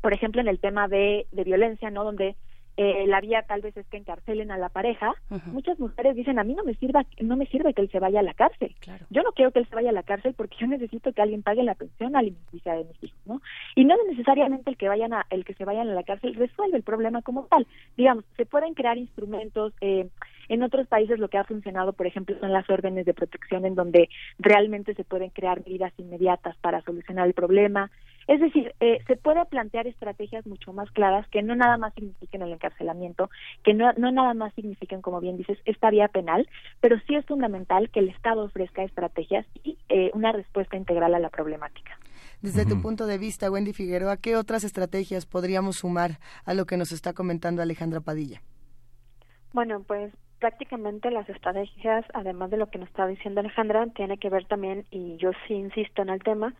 por 0.00 0.12
ejemplo, 0.12 0.40
en 0.40 0.48
el 0.48 0.60
tema 0.60 0.88
de, 0.88 1.26
de 1.32 1.44
violencia, 1.44 1.90
¿no? 1.90 2.04
Donde 2.04 2.36
eh, 2.76 3.06
la 3.06 3.20
vía 3.20 3.42
tal 3.42 3.60
vez 3.60 3.76
es 3.76 3.86
que 3.86 3.96
encarcelen 3.96 4.50
a 4.50 4.58
la 4.58 4.68
pareja. 4.68 5.14
Muchas 5.46 5.78
mujeres 5.78 6.16
dicen, 6.16 6.38
a 6.38 6.44
mí 6.44 6.54
no 6.54 6.64
me 6.64 6.74
sirva, 6.74 7.04
no 7.20 7.36
me 7.36 7.46
sirve 7.46 7.72
que 7.72 7.82
él 7.82 7.90
se 7.90 8.00
vaya 8.00 8.20
a 8.20 8.22
la 8.22 8.34
cárcel. 8.34 8.74
Yo 9.10 9.22
no 9.22 9.32
quiero 9.32 9.52
que 9.52 9.60
él 9.60 9.68
se 9.68 9.74
vaya 9.74 9.90
a 9.90 9.92
la 9.92 10.02
cárcel 10.02 10.34
porque 10.34 10.56
yo 10.58 10.66
necesito 10.66 11.12
que 11.12 11.22
alguien 11.22 11.42
pague 11.42 11.62
la 11.62 11.74
pensión 11.74 12.16
alimenticia 12.16 12.74
de 12.74 12.84
mis 12.84 13.04
hijos, 13.04 13.20
¿no? 13.26 13.40
Y 13.76 13.84
no 13.84 13.94
necesariamente 14.08 14.70
el 14.70 14.76
que 14.76 14.88
vayan 14.88 15.12
a, 15.12 15.26
el 15.30 15.44
que 15.44 15.54
se 15.54 15.64
vayan 15.64 15.88
a 15.88 15.94
la 15.94 16.02
cárcel 16.02 16.34
resuelve 16.34 16.76
el 16.76 16.82
problema 16.82 17.22
como 17.22 17.44
tal. 17.44 17.66
Digamos, 17.96 18.24
se 18.36 18.46
pueden 18.46 18.74
crear 18.74 18.98
instrumentos. 18.98 19.72
Eh, 19.80 20.08
en 20.48 20.62
otros 20.62 20.86
países 20.86 21.18
lo 21.18 21.28
que 21.28 21.38
ha 21.38 21.44
funcionado, 21.44 21.92
por 21.92 22.06
ejemplo, 22.06 22.36
son 22.38 22.52
las 22.52 22.68
órdenes 22.68 23.06
de 23.06 23.14
protección 23.14 23.64
en 23.64 23.74
donde 23.74 24.08
realmente 24.38 24.94
se 24.94 25.04
pueden 25.04 25.30
crear 25.30 25.60
medidas 25.64 25.92
inmediatas 25.96 26.56
para 26.58 26.82
solucionar 26.82 27.26
el 27.26 27.34
problema. 27.34 27.90
Es 28.26 28.40
decir, 28.40 28.74
eh, 28.80 28.98
se 29.06 29.16
puede 29.16 29.44
plantear 29.46 29.86
estrategias 29.86 30.46
mucho 30.46 30.72
más 30.72 30.90
claras 30.90 31.28
que 31.28 31.42
no 31.42 31.54
nada 31.54 31.76
más 31.76 31.94
signifiquen 31.94 32.42
el 32.42 32.52
encarcelamiento, 32.52 33.30
que 33.62 33.74
no, 33.74 33.92
no 33.94 34.12
nada 34.12 34.34
más 34.34 34.54
signifiquen, 34.54 35.02
como 35.02 35.20
bien 35.20 35.36
dices, 35.36 35.58
esta 35.64 35.90
vía 35.90 36.08
penal, 36.08 36.48
pero 36.80 36.98
sí 37.06 37.14
es 37.14 37.26
fundamental 37.26 37.90
que 37.90 38.00
el 38.00 38.08
Estado 38.08 38.44
ofrezca 38.44 38.82
estrategias 38.82 39.46
y 39.62 39.78
eh, 39.88 40.10
una 40.14 40.32
respuesta 40.32 40.76
integral 40.76 41.14
a 41.14 41.18
la 41.18 41.30
problemática. 41.30 41.98
Desde 42.40 42.66
tu 42.66 42.82
punto 42.82 43.06
de 43.06 43.16
vista, 43.16 43.50
Wendy 43.50 43.72
Figueroa, 43.72 44.18
¿qué 44.18 44.36
otras 44.36 44.64
estrategias 44.64 45.24
podríamos 45.24 45.76
sumar 45.76 46.18
a 46.44 46.52
lo 46.52 46.66
que 46.66 46.76
nos 46.76 46.92
está 46.92 47.14
comentando 47.14 47.62
Alejandra 47.62 48.00
Padilla? 48.00 48.42
Bueno, 49.54 49.82
pues 49.82 50.12
prácticamente 50.40 51.10
las 51.10 51.26
estrategias, 51.28 52.04
además 52.12 52.50
de 52.50 52.58
lo 52.58 52.66
que 52.68 52.78
nos 52.78 52.88
está 52.88 53.06
diciendo 53.06 53.40
Alejandra, 53.40 53.86
tiene 53.94 54.18
que 54.18 54.28
ver 54.28 54.44
también, 54.44 54.84
y 54.90 55.16
yo 55.16 55.30
sí 55.46 55.54
insisto 55.54 56.02
en 56.02 56.10
el 56.10 56.22
tema, 56.22 56.52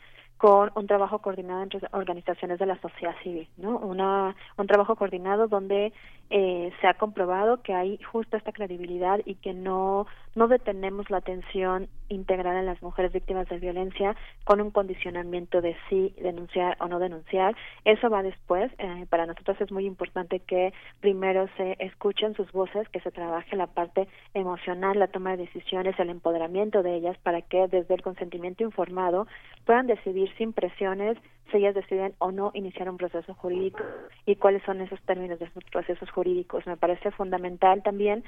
con 0.44 0.70
un 0.74 0.86
trabajo 0.86 1.20
coordinado 1.20 1.62
entre 1.62 1.80
organizaciones 1.92 2.58
de 2.58 2.66
la 2.66 2.78
sociedad 2.78 3.14
civil, 3.22 3.48
¿no? 3.56 3.78
Una, 3.78 4.36
un 4.58 4.66
trabajo 4.66 4.94
coordinado 4.94 5.48
donde 5.48 5.94
eh, 6.28 6.70
se 6.82 6.86
ha 6.86 6.92
comprobado 6.92 7.62
que 7.62 7.72
hay 7.72 7.98
justo 8.12 8.36
esta 8.36 8.52
credibilidad 8.52 9.20
y 9.24 9.36
que 9.36 9.54
no, 9.54 10.06
no 10.34 10.46
detenemos 10.46 11.08
la 11.08 11.16
atención 11.16 11.88
integral 12.08 12.56
en 12.56 12.66
las 12.66 12.82
mujeres 12.82 13.12
víctimas 13.12 13.48
de 13.48 13.58
violencia 13.58 14.16
con 14.44 14.60
un 14.60 14.70
condicionamiento 14.70 15.60
de 15.60 15.76
sí 15.88 16.14
denunciar 16.20 16.76
o 16.80 16.88
no 16.88 16.98
denunciar. 16.98 17.56
Eso 17.84 18.10
va 18.10 18.22
después. 18.22 18.70
Eh, 18.78 19.06
para 19.08 19.26
nosotros 19.26 19.60
es 19.60 19.70
muy 19.72 19.86
importante 19.86 20.40
que 20.40 20.72
primero 21.00 21.48
se 21.56 21.76
escuchen 21.78 22.34
sus 22.34 22.50
voces, 22.52 22.88
que 22.90 23.00
se 23.00 23.10
trabaje 23.10 23.56
la 23.56 23.66
parte 23.66 24.08
emocional, 24.34 24.98
la 24.98 25.08
toma 25.08 25.32
de 25.32 25.44
decisiones, 25.44 25.98
el 25.98 26.10
empoderamiento 26.10 26.82
de 26.82 26.94
ellas 26.96 27.16
para 27.22 27.42
que 27.42 27.68
desde 27.68 27.94
el 27.94 28.02
consentimiento 28.02 28.62
informado 28.62 29.26
puedan 29.64 29.86
decidir 29.86 30.30
sin 30.36 30.52
presiones 30.52 31.18
si 31.50 31.58
ellas 31.58 31.74
deciden 31.74 32.14
o 32.18 32.32
no 32.32 32.50
iniciar 32.54 32.88
un 32.88 32.96
proceso 32.96 33.34
jurídico 33.34 33.82
y 34.26 34.36
cuáles 34.36 34.62
son 34.62 34.80
esos 34.80 35.00
términos 35.02 35.38
de 35.38 35.46
esos 35.46 35.64
procesos 35.64 36.10
jurídicos. 36.10 36.66
Me 36.66 36.76
parece 36.76 37.10
fundamental 37.12 37.82
también 37.82 38.24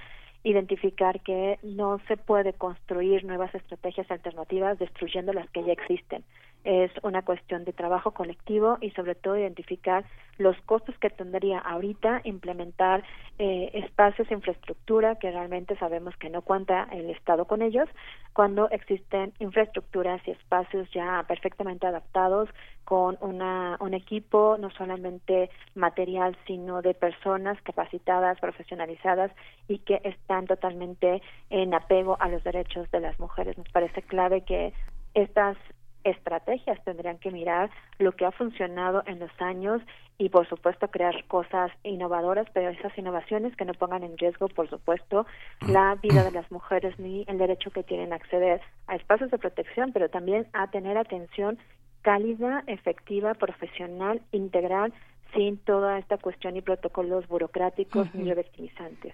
identificar 0.47 1.21
que 1.23 1.59
no 1.65 1.99
se 2.07 2.17
puede 2.17 2.53
construir 2.53 3.25
nuevas 3.25 3.53
estrategias 3.53 4.09
alternativas 4.13 4.79
destruyendo 4.79 5.33
las 5.33 5.51
que 5.51 5.65
ya 5.65 5.73
existen. 5.73 6.23
Es 6.63 6.93
una 7.03 7.23
cuestión 7.23 7.65
de 7.65 7.73
trabajo 7.73 8.13
colectivo 8.13 8.79
y 8.81 8.91
sobre 8.93 9.17
todo 9.17 9.37
identificar 9.37 10.05
los 10.39 10.57
costos 10.63 10.97
que 10.99 11.11
tendría 11.11 11.59
ahorita 11.59 12.21
implementar 12.23 13.03
eh, 13.39 13.71
espacios 13.75 14.31
infraestructura 14.31 15.17
que 15.17 15.33
realmente 15.33 15.77
sabemos 15.79 16.17
que 16.17 16.31
no 16.31 16.43
cuenta 16.43 16.89
el 16.93 17.11
Estado 17.11 17.47
con 17.47 17.61
ellos 17.61 17.89
cuando 18.33 18.71
existen 18.71 19.33
infraestructuras 19.41 20.21
y 20.29 20.31
espacios 20.31 20.89
ya 20.93 21.25
perfectamente 21.27 21.89
adaptados 21.89 22.49
con 22.87 23.19
una, 23.21 23.77
un 23.81 23.95
equipo 23.95 24.57
no 24.59 24.71
solamente 24.71 25.51
material 25.75 26.37
sino 26.47 26.83
de 26.83 26.95
personas 26.95 27.61
capacitadas, 27.63 28.39
profesionalizadas 28.41 29.33
y 29.67 29.81
que 29.81 30.01
están 30.05 30.47
totalmente 30.47 31.21
en 31.51 31.75
apego 31.75 32.17
a 32.21 32.29
los 32.29 32.45
derechos 32.45 32.89
de 32.93 33.01
las 33.01 33.19
mujeres. 33.19 33.59
Nos 33.59 33.69
parece 33.71 34.03
clave 34.03 34.43
que 34.43 34.73
estas 35.15 35.57
estrategias 36.05 36.83
tendrían 36.85 37.19
que 37.19 37.33
mirar 37.33 37.71
lo 37.99 38.13
que 38.13 38.25
ha 38.25 38.31
funcionado 38.31 39.03
en 39.07 39.19
los 39.19 39.31
años 39.41 39.83
y 40.19 40.29
por 40.29 40.49
supuesto 40.49 40.89
crear 40.89 41.25
cosas 41.25 41.73
innovadoras, 41.83 42.47
pero 42.53 42.71
esas 42.71 42.97
innovaciones 42.97 43.57
que 43.57 43.65
no 43.65 43.75
pongan 43.75 44.05
en 44.05 44.17
riesgo, 44.17 44.49
por 44.49 44.71
supuesto, 44.71 45.27
la 45.67 45.97
vida 45.97 46.23
de 46.23 46.31
las 46.31 46.51
mujeres 46.53 46.97
ni 47.01 47.25
el 47.27 47.39
derecho 47.39 47.71
que 47.73 47.83
tienen 47.83 48.13
a 48.13 48.17
acceder 48.17 48.61
a 48.87 48.95
espacios 48.95 49.33
de 49.33 49.39
protección, 49.39 49.93
pero 49.93 50.09
también 50.09 50.47
a 50.53 50.71
tener 50.71 50.97
atención 50.97 51.59
cálida, 52.07 52.63
efectiva, 52.69 53.35
profesional, 53.35 54.23
integral 54.31 54.93
sin 55.35 55.59
toda 55.59 55.99
esta 55.99 56.17
cuestión 56.19 56.57
y 56.57 56.63
protocolos 56.63 57.27
burocráticos 57.27 58.07
ni 58.15 58.33
revictimizantes. 58.33 59.13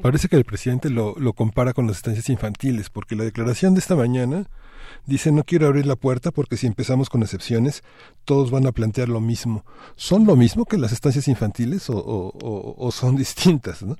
Parece 0.00 0.28
que 0.28 0.36
el 0.36 0.44
presidente 0.44 0.90
lo, 0.90 1.16
lo 1.18 1.32
compara 1.32 1.72
con 1.72 1.88
las 1.88 1.96
estancias 1.96 2.28
infantiles, 2.28 2.88
porque 2.88 3.16
la 3.16 3.24
declaración 3.24 3.74
de 3.74 3.80
esta 3.80 3.96
mañana 3.96 4.46
dice 5.06 5.32
no 5.32 5.42
quiero 5.42 5.66
abrir 5.66 5.86
la 5.86 5.96
puerta 5.96 6.30
porque 6.30 6.56
si 6.56 6.68
empezamos 6.68 7.10
con 7.10 7.22
excepciones, 7.22 7.82
todos 8.24 8.52
van 8.52 8.64
a 8.68 8.70
plantear 8.70 9.08
lo 9.08 9.20
mismo. 9.20 9.64
¿Son 9.96 10.24
lo 10.24 10.36
mismo 10.36 10.66
que 10.66 10.78
las 10.78 10.92
estancias 10.92 11.26
infantiles 11.26 11.90
o, 11.90 11.98
o, 11.98 12.74
o 12.78 12.92
son 12.92 13.16
distintas? 13.16 13.82
¿no? 13.82 13.96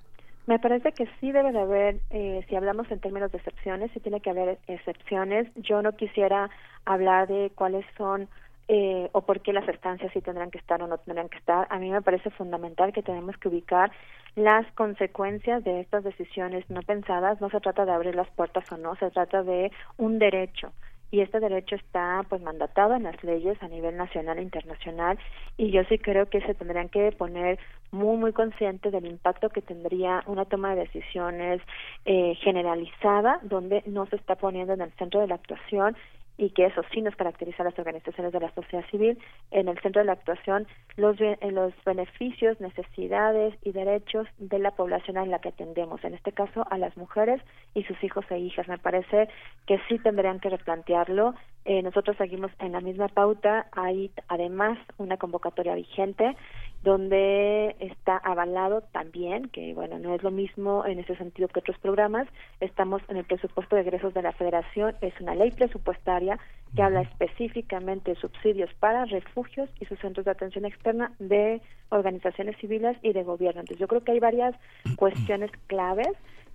Me 0.51 0.59
parece 0.59 0.91
que 0.91 1.07
sí 1.21 1.31
debe 1.31 1.53
de 1.53 1.61
haber, 1.61 2.01
eh, 2.11 2.45
si 2.49 2.57
hablamos 2.57 2.91
en 2.91 2.99
términos 2.99 3.31
de 3.31 3.39
excepciones, 3.39 3.89
sí 3.93 4.01
tiene 4.01 4.21
que 4.21 4.31
haber 4.31 4.59
excepciones. 4.67 5.47
Yo 5.55 5.81
no 5.81 5.93
quisiera 5.93 6.51
hablar 6.85 7.29
de 7.29 7.53
cuáles 7.55 7.87
son 7.97 8.27
eh, 8.67 9.09
o 9.13 9.21
por 9.21 9.43
qué 9.43 9.53
las 9.53 9.69
estancias 9.69 10.13
sí 10.13 10.21
tendrán 10.21 10.51
que 10.51 10.59
estar 10.59 10.83
o 10.83 10.89
no 10.89 10.99
tendrán 10.99 11.29
que 11.29 11.39
estar. 11.39 11.69
A 11.71 11.79
mí 11.79 11.89
me 11.89 12.03
parece 12.03 12.31
fundamental 12.31 12.93
que 12.93 13.05
tenemos 13.05 13.37
que 13.37 13.47
ubicar 13.47 13.93
las 14.35 14.67
consecuencias 14.73 15.63
de 15.63 15.83
estas 15.83 16.03
decisiones 16.03 16.69
no 16.69 16.83
pensadas. 16.83 17.41
No 17.41 17.49
se 17.51 17.61
trata 17.61 17.85
de 17.85 17.93
abrir 17.93 18.17
las 18.17 18.29
puertas 18.31 18.65
o 18.73 18.77
no, 18.77 18.97
se 18.97 19.09
trata 19.13 19.45
de 19.45 19.71
un 19.99 20.19
derecho 20.19 20.73
y 21.11 21.21
este 21.21 21.41
derecho 21.41 21.77
está 21.77 22.25
pues 22.29 22.41
mandatado 22.43 22.95
en 22.95 23.05
las 23.05 23.23
leyes 23.25 23.61
a 23.63 23.69
nivel 23.69 23.97
nacional 23.97 24.39
e 24.39 24.43
internacional 24.43 25.19
y 25.57 25.71
yo 25.71 25.83
sí 25.85 25.99
creo 25.99 26.29
que 26.29 26.41
se 26.43 26.55
tendrían 26.55 26.89
que 26.89 27.13
poner 27.13 27.59
muy 27.91 28.17
muy 28.17 28.33
conscientes 28.33 28.93
del 28.93 29.07
impacto 29.07 29.51
que 29.51 29.63
tendría 29.63 30.23
una 30.27 30.45
toma 30.45 30.75
de 30.75 30.83
decisiones 30.83 31.61
eh, 32.05 32.35
generalizada 32.37 33.41
donde 33.43 33.83
no 33.87 34.07
se 34.07 34.17
está 34.17 34.37
poniendo 34.37 34.73
en 34.75 34.83
el 34.83 34.93
centro 34.93 35.21
de 35.21 35.27
la 35.27 35.35
actuación 35.37 35.97
y 36.41 36.49
que 36.51 36.65
eso 36.65 36.81
sí 36.91 37.03
nos 37.03 37.15
caracteriza 37.17 37.63
a 37.63 37.67
las 37.67 37.79
organizaciones 37.79 38.33
de 38.33 38.41
la 38.41 38.51
sociedad 38.55 38.83
civil, 38.91 39.19
en 39.51 39.69
el 39.69 39.79
centro 39.81 40.01
de 40.01 40.07
la 40.07 40.13
actuación 40.13 40.67
los, 40.97 41.19
los 41.21 41.75
beneficios, 41.85 42.59
necesidades 42.63 43.55
y 43.63 43.73
derechos 43.73 44.27
de 44.39 44.59
la 44.59 44.71
población 44.71 45.19
a 45.19 45.27
la 45.27 45.41
que 45.41 45.51
atendemos, 45.51 46.03
en 46.03 46.15
este 46.15 46.33
caso 46.33 46.67
a 46.71 46.79
las 46.79 46.97
mujeres 46.97 47.43
y 47.75 47.83
sus 47.83 48.03
hijos 48.03 48.25
e 48.31 48.39
hijas. 48.39 48.69
Me 48.69 48.79
parece 48.79 49.29
que 49.67 49.79
sí 49.87 49.99
tendrían 49.99 50.41
que 50.41 50.49
replantearlo. 50.49 51.35
Eh, 51.67 51.83
nosotros 51.83 52.17
seguimos 52.17 52.51
en 52.59 52.73
la 52.73 52.81
misma 52.81 53.09
pauta. 53.09 53.67
Hay 53.73 54.11
además 54.29 54.79
una 54.97 55.19
convocatoria 55.19 55.75
vigente 55.75 56.35
donde 56.83 57.77
está 57.79 58.17
avalado 58.17 58.81
también, 58.93 59.49
que 59.49 59.75
bueno, 59.75 59.99
no 59.99 60.15
es 60.15 60.23
lo 60.23 60.31
mismo 60.31 60.85
en 60.87 60.99
ese 60.99 61.15
sentido 61.17 61.49
que 61.49 61.61
otros 61.61 61.79
programas, 61.79 62.27
estamos 62.61 63.03
en 63.09 63.19
el 63.19 63.25
presupuesto 63.25 63.77
de 63.77 63.83
egresos 63.83 64.15
de 64.15 64.23
la 64.23 64.33
Federación, 64.33 64.95
es 65.03 65.13
una 65.21 65.35
ley 65.35 65.51
presupuestaria 65.51 66.39
que 66.75 66.83
habla 66.83 67.03
específicamente 67.03 68.13
de 68.13 68.21
subsidios 68.21 68.73
para 68.75 69.05
refugios 69.05 69.69
y 69.79 69.85
sus 69.85 69.99
centros 69.99 70.25
de 70.25 70.31
atención 70.31 70.65
externa 70.65 71.13
de 71.19 71.61
organizaciones 71.91 72.57
civiles 72.59 72.97
y 73.03 73.13
de 73.13 73.25
gobierno. 73.25 73.61
Entonces 73.61 73.81
yo 73.81 73.89
creo 73.89 74.03
que 74.03 74.13
hay 74.13 74.21
varias 74.21 74.55
cuestiones 74.97 75.51
claves 75.67 76.09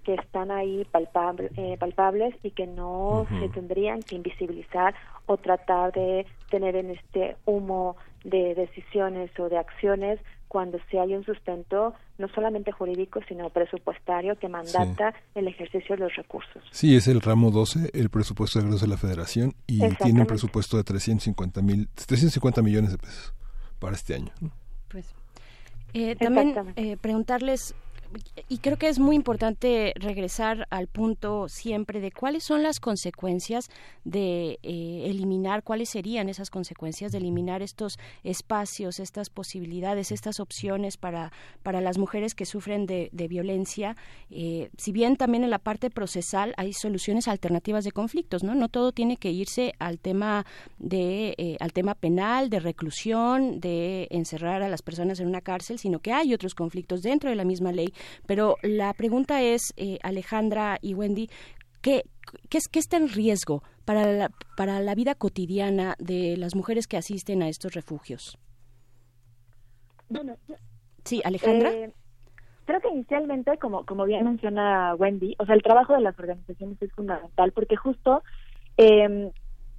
que 0.03 0.13
están 0.13 0.51
ahí 0.51 0.87
eh, 1.57 1.77
palpables 1.79 2.35
y 2.43 2.51
que 2.51 2.67
no 2.67 3.25
se 3.39 3.49
tendrían 3.49 4.03
que 4.03 4.15
invisibilizar 4.15 4.93
o 5.25 5.37
tratar 5.37 5.91
de 5.93 6.27
tener 6.49 6.75
en 6.75 6.91
este 6.91 7.35
humo 7.45 7.97
de 8.25 8.55
decisiones 8.55 9.31
o 9.39 9.47
de 9.47 9.57
acciones 9.57 10.19
cuando 10.47 10.77
se 10.89 10.99
hay 10.99 11.13
un 11.15 11.23
sustento 11.23 11.93
no 12.17 12.27
solamente 12.29 12.71
jurídico, 12.71 13.19
sino 13.27 13.49
presupuestario 13.49 14.37
que 14.37 14.47
mandata 14.47 15.13
el 15.35 15.47
ejercicio 15.47 15.95
de 15.95 16.03
los 16.03 16.15
recursos. 16.15 16.63
Sí, 16.71 16.95
es 16.95 17.07
el 17.07 17.21
ramo 17.21 17.51
12, 17.51 17.91
el 17.93 18.09
presupuesto 18.09 18.59
de 18.59 18.65
egresos 18.65 18.81
de 18.81 18.87
la 18.87 18.97
Federación, 18.97 19.53
y 19.67 19.79
tiene 19.95 20.21
un 20.21 20.27
presupuesto 20.27 20.77
de 20.77 20.83
350, 20.83 21.61
mil, 21.61 21.87
350 21.93 22.61
millones 22.61 22.91
de 22.91 22.97
pesos 22.97 23.33
para 23.79 23.95
este 23.95 24.15
año. 24.15 24.31
Pues, 24.87 25.13
eh, 25.93 26.15
también 26.15 26.55
eh, 26.75 26.97
preguntarles 26.97 27.75
y 28.47 28.59
creo 28.59 28.77
que 28.77 28.87
es 28.87 28.99
muy 28.99 29.15
importante 29.15 29.93
regresar 29.95 30.67
al 30.69 30.87
punto 30.87 31.47
siempre 31.49 31.99
de 31.99 32.11
cuáles 32.11 32.43
son 32.43 32.63
las 32.63 32.79
consecuencias 32.79 33.69
de 34.03 34.59
eh, 34.63 35.03
eliminar, 35.05 35.63
cuáles 35.63 35.89
serían 35.89 36.29
esas 36.29 36.49
consecuencias 36.49 37.11
de 37.11 37.17
eliminar 37.17 37.61
estos 37.61 37.97
espacios, 38.23 38.99
estas 38.99 39.29
posibilidades, 39.29 40.11
estas 40.11 40.39
opciones 40.39 40.97
para, 40.97 41.31
para 41.63 41.81
las 41.81 41.97
mujeres 41.97 42.35
que 42.35 42.45
sufren 42.45 42.85
de, 42.85 43.09
violencia. 43.25 43.97
Eh, 44.29 44.69
si 44.77 44.91
bien 44.91 45.15
también 45.15 45.43
en 45.43 45.49
la 45.49 45.57
parte 45.57 45.89
procesal 45.89 46.53
hay 46.57 46.73
soluciones 46.73 47.27
alternativas 47.27 47.83
de 47.83 47.91
conflictos, 47.91 48.43
¿no? 48.43 48.53
No 48.53 48.69
todo 48.69 48.91
tiene 48.91 49.17
que 49.17 49.31
irse 49.31 49.73
al 49.79 49.97
tema 49.97 50.45
de 50.77 51.33
eh, 51.37 51.57
al 51.59 51.73
tema 51.73 51.95
penal, 51.95 52.51
de 52.51 52.59
reclusión, 52.59 53.59
de 53.59 54.07
encerrar 54.11 54.61
a 54.61 54.69
las 54.69 54.83
personas 54.83 55.19
en 55.19 55.27
una 55.27 55.41
cárcel, 55.41 55.79
sino 55.79 55.99
que 55.99 56.13
hay 56.13 56.33
otros 56.35 56.53
conflictos 56.53 57.01
dentro 57.01 57.31
de 57.31 57.35
la 57.35 57.45
misma 57.45 57.71
ley 57.71 57.93
pero 58.25 58.57
la 58.61 58.93
pregunta 58.93 59.41
es, 59.41 59.73
eh, 59.77 59.97
Alejandra 60.03 60.77
y 60.81 60.93
Wendy, 60.93 61.29
¿qué, 61.81 62.03
qué, 62.49 62.57
es, 62.57 62.67
¿qué 62.67 62.79
está 62.79 62.97
en 62.97 63.09
riesgo 63.09 63.63
para 63.85 64.11
la, 64.11 64.29
para 64.57 64.79
la 64.81 64.95
vida 64.95 65.15
cotidiana 65.15 65.95
de 65.99 66.37
las 66.37 66.55
mujeres 66.55 66.87
que 66.87 66.97
asisten 66.97 67.43
a 67.43 67.49
estos 67.49 67.73
refugios? 67.73 68.37
sí, 71.03 71.21
Alejandra. 71.23 71.71
Eh, 71.71 71.93
creo 72.65 72.79
que 72.79 72.89
inicialmente, 72.89 73.57
como, 73.57 73.85
como 73.85 74.05
bien 74.05 74.25
menciona 74.25 74.95
Wendy, 74.95 75.35
o 75.39 75.45
sea, 75.45 75.55
el 75.55 75.63
trabajo 75.63 75.93
de 75.93 76.01
las 76.01 76.17
organizaciones 76.19 76.81
es 76.81 76.91
fundamental 76.93 77.51
porque 77.51 77.75
justo 77.75 78.23
eh, 78.77 79.31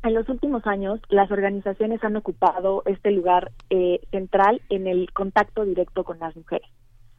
en 0.07 0.15
los 0.15 0.28
últimos 0.28 0.67
años 0.67 1.01
las 1.09 1.31
organizaciones 1.31 2.03
han 2.05 2.17
ocupado 2.17 2.83
este 2.86 3.11
lugar 3.11 3.53
eh, 3.70 4.01
central 4.11 4.62
en 4.69 4.86
el 4.86 5.12
contacto 5.12 5.65
directo 5.65 6.05
con 6.05 6.19
las 6.19 6.36
mujeres 6.36 6.69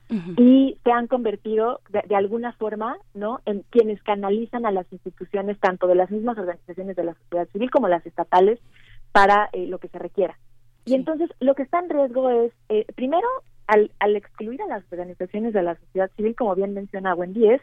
y 0.09 0.77
se 0.85 0.91
han 0.91 1.07
convertido 1.07 1.81
de, 1.89 2.15
alguna 2.15 2.53
forma 2.53 2.97
no 3.13 3.41
en 3.45 3.63
quienes 3.69 4.01
canalizan 4.03 4.65
a 4.65 4.71
las 4.71 4.91
instituciones 4.93 5.59
tanto 5.59 5.85
de 5.87 5.95
las 5.95 6.09
mismas 6.09 6.37
organizaciones 6.37 6.95
de 6.95 7.03
la 7.03 7.13
sociedad 7.15 7.47
civil 7.49 7.69
como 7.69 7.89
las 7.89 8.05
estatales 8.05 8.59
para 9.11 9.49
eh, 9.51 9.67
lo 9.67 9.79
que 9.79 9.89
se 9.89 9.99
requiera. 9.99 10.37
Y 10.85 10.95
entonces 10.95 11.29
lo 11.41 11.55
que 11.55 11.63
está 11.63 11.79
en 11.79 11.89
riesgo 11.89 12.29
es 12.29 12.53
eh, 12.69 12.85
primero 12.95 13.27
al, 13.67 13.91
al 13.99 14.15
excluir 14.15 14.61
a 14.61 14.67
las 14.67 14.83
organizaciones 14.91 15.53
de 15.53 15.63
la 15.63 15.75
sociedad 15.75 16.09
civil 16.15 16.35
como 16.35 16.55
bien 16.55 16.73
menciona 16.73 17.13
Wendy 17.13 17.49
es 17.49 17.61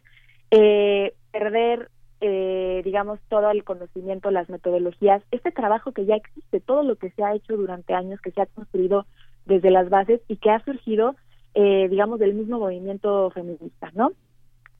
eh, 0.51 1.15
perder 1.33 1.89
eh, 2.27 2.81
digamos, 2.85 3.21
todo 3.29 3.51
el 3.51 3.65
conocimiento, 3.65 4.31
las 4.31 4.49
metodologías, 4.49 5.23
este 5.31 5.51
trabajo 5.51 5.93
que 5.93 6.07
ya 6.07 6.15
existe, 6.15 6.59
todo 6.59 6.83
lo 6.83 6.97
que 6.97 7.11
se 7.11 7.23
ha 7.23 7.35
hecho 7.35 7.55
durante 7.55 7.93
años, 7.93 8.19
que 8.23 8.31
se 8.31 8.41
ha 8.41 8.47
construido 8.47 9.05
desde 9.45 9.71
las 9.71 9.91
bases 9.91 10.23
y 10.27 10.37
que 10.37 10.49
ha 10.49 10.65
surgido 10.65 11.17
eh, 11.55 11.89
digamos, 11.89 12.19
del 12.19 12.35
mismo 12.35 12.59
movimiento 12.59 13.31
feminista, 13.31 13.91
¿no? 13.95 14.13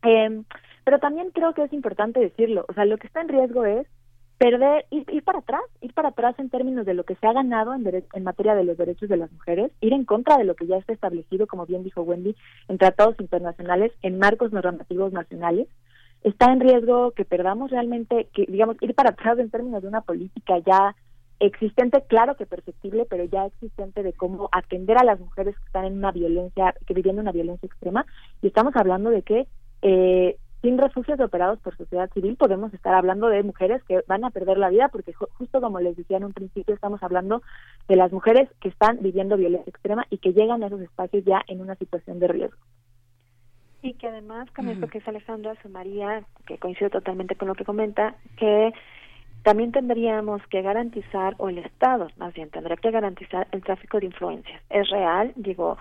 Eh, 0.03 0.43
pero 0.85 0.99
también 0.99 1.31
creo 1.31 1.55
que 1.55 1.65
es 1.65 1.73
importante 1.73 2.21
decirlo, 2.21 2.67
o 2.69 2.75
sea, 2.75 2.85
lo 2.85 2.99
que 2.99 3.07
está 3.07 3.23
en 3.23 3.29
riesgo 3.29 3.65
es 3.65 3.87
perder, 4.39 4.85
ir, 4.91 5.05
ir, 5.11 5.23
para 5.23 5.39
atrás, 5.39 5.63
ir 5.81 5.95
para 5.95 6.09
atrás 6.09 6.35
en 6.39 6.51
términos 6.51 6.85
de 6.85 6.95
lo 6.95 7.05
que 7.05 7.15
se 7.15 7.27
ha 7.27 7.33
ganado 7.33 7.73
en, 7.75 8.05
en 8.13 8.25
materia 8.25 8.55
de 8.55 8.65
los 8.65 8.77
derechos 8.77 9.09
de 9.09 9.17
las 9.17 9.33
mujeres, 9.33 9.73
ir 9.81 9.93
en 9.93 10.05
contra 10.05 10.37
de 10.37 10.45
lo 10.45 10.55
que 10.55 10.67
ya 10.67 10.77
está 10.77 10.93
establecido, 10.93 11.47
como 11.47 11.67
bien 11.67 11.85
dijo 11.85 12.03
Wendy, 12.03 12.37
en 12.69 12.79
tratados 12.79 13.19
internacionales, 13.21 13.93
en 14.03 14.19
marcos 14.19 14.53
normativos 14.53 15.13
nacionales. 15.13 15.69
Está 16.23 16.53
en 16.53 16.61
riesgo 16.61 17.13
que 17.13 17.25
perdamos 17.25 17.71
realmente, 17.71 18.29
que 18.35 18.47
digamos, 18.47 18.77
ir 18.81 18.95
para 18.95 19.11
atrás 19.11 19.39
en 19.39 19.51
términos 19.51 19.83
de 19.83 19.89
una 19.89 20.01
política 20.01 20.59
ya 20.59 20.97
existente, 21.47 22.03
claro 22.09 22.37
que 22.37 22.47
perceptible, 22.47 23.07
pero 23.09 23.25
ya 23.25 23.47
existente 23.47 24.03
de 24.03 24.13
cómo 24.13 24.49
atender 24.53 24.99
a 24.99 25.05
las 25.05 25.21
mujeres 25.21 25.57
que 25.57 25.65
están 25.65 25.85
en 25.85 25.99
una 25.99 26.13
violencia, 26.13 26.75
que 26.87 26.95
viviendo 26.95 27.23
una 27.23 27.33
violencia 27.33 27.67
extrema. 27.67 28.07
Y 28.43 28.49
estamos 28.49 28.75
hablando 28.77 29.11
de 29.11 29.23
que 29.23 29.47
eh, 29.83 30.37
sin 30.65 30.79
refugios 30.79 31.21
operados 31.21 31.59
por 31.61 31.77
sociedad 31.77 32.11
civil 32.15 32.37
podemos 32.37 32.73
estar 32.73 32.95
hablando 32.95 33.29
de 33.29 33.43
mujeres 33.43 33.83
que 33.85 34.03
van 34.07 34.25
a 34.25 34.31
perder 34.31 34.57
la 34.57 34.71
vida 34.71 34.89
porque 34.89 35.13
justo 35.13 35.61
como 35.61 35.79
les 35.79 35.95
decía 35.95 36.17
en 36.17 36.25
un 36.25 36.33
principio 36.33 36.75
estamos 36.75 37.03
hablando 37.03 37.43
de 37.87 37.97
las 37.97 38.11
mujeres 38.13 38.49
que 38.61 38.71
están 38.71 38.99
viviendo 39.03 39.37
violencia 39.37 39.69
extrema 39.69 40.07
y 40.09 40.17
que 40.17 40.33
llegan 40.33 40.63
a 40.63 40.69
esos 40.69 40.81
espacios 40.81 41.23
ya 41.27 41.43
en 41.49 41.61
una 41.61 41.75
situación 41.75 42.19
de 42.19 42.29
riesgo. 42.29 42.59
Y 43.83 43.93
que 43.93 44.09
además 44.09 44.51
con 44.53 44.71
esto 44.71 44.87
que 44.87 44.97
es 44.97 45.07
Alejandra 45.07 45.55
sumaría, 45.61 46.25
que 46.47 46.57
coincido 46.57 46.89
totalmente 46.89 47.37
con 47.37 47.49
lo 47.49 47.55
que 47.55 47.67
comenta, 47.67 48.17
que 48.39 48.73
también 49.45 49.73
tendríamos 49.73 50.43
que 50.49 50.63
garantizar, 50.63 51.35
o 51.39 51.49
el 51.49 51.59
Estado 51.59 52.09
más 52.17 52.35
bien 52.35 52.51
tendría 52.51 52.77
que 52.77 52.91
garantizar 52.91 53.47
el 53.53 53.63
tráfico 53.63 54.01
de 54.01 54.07
influencias. 54.07 54.61
Es 54.71 54.89
real, 54.91 55.33
digo, 55.37 55.77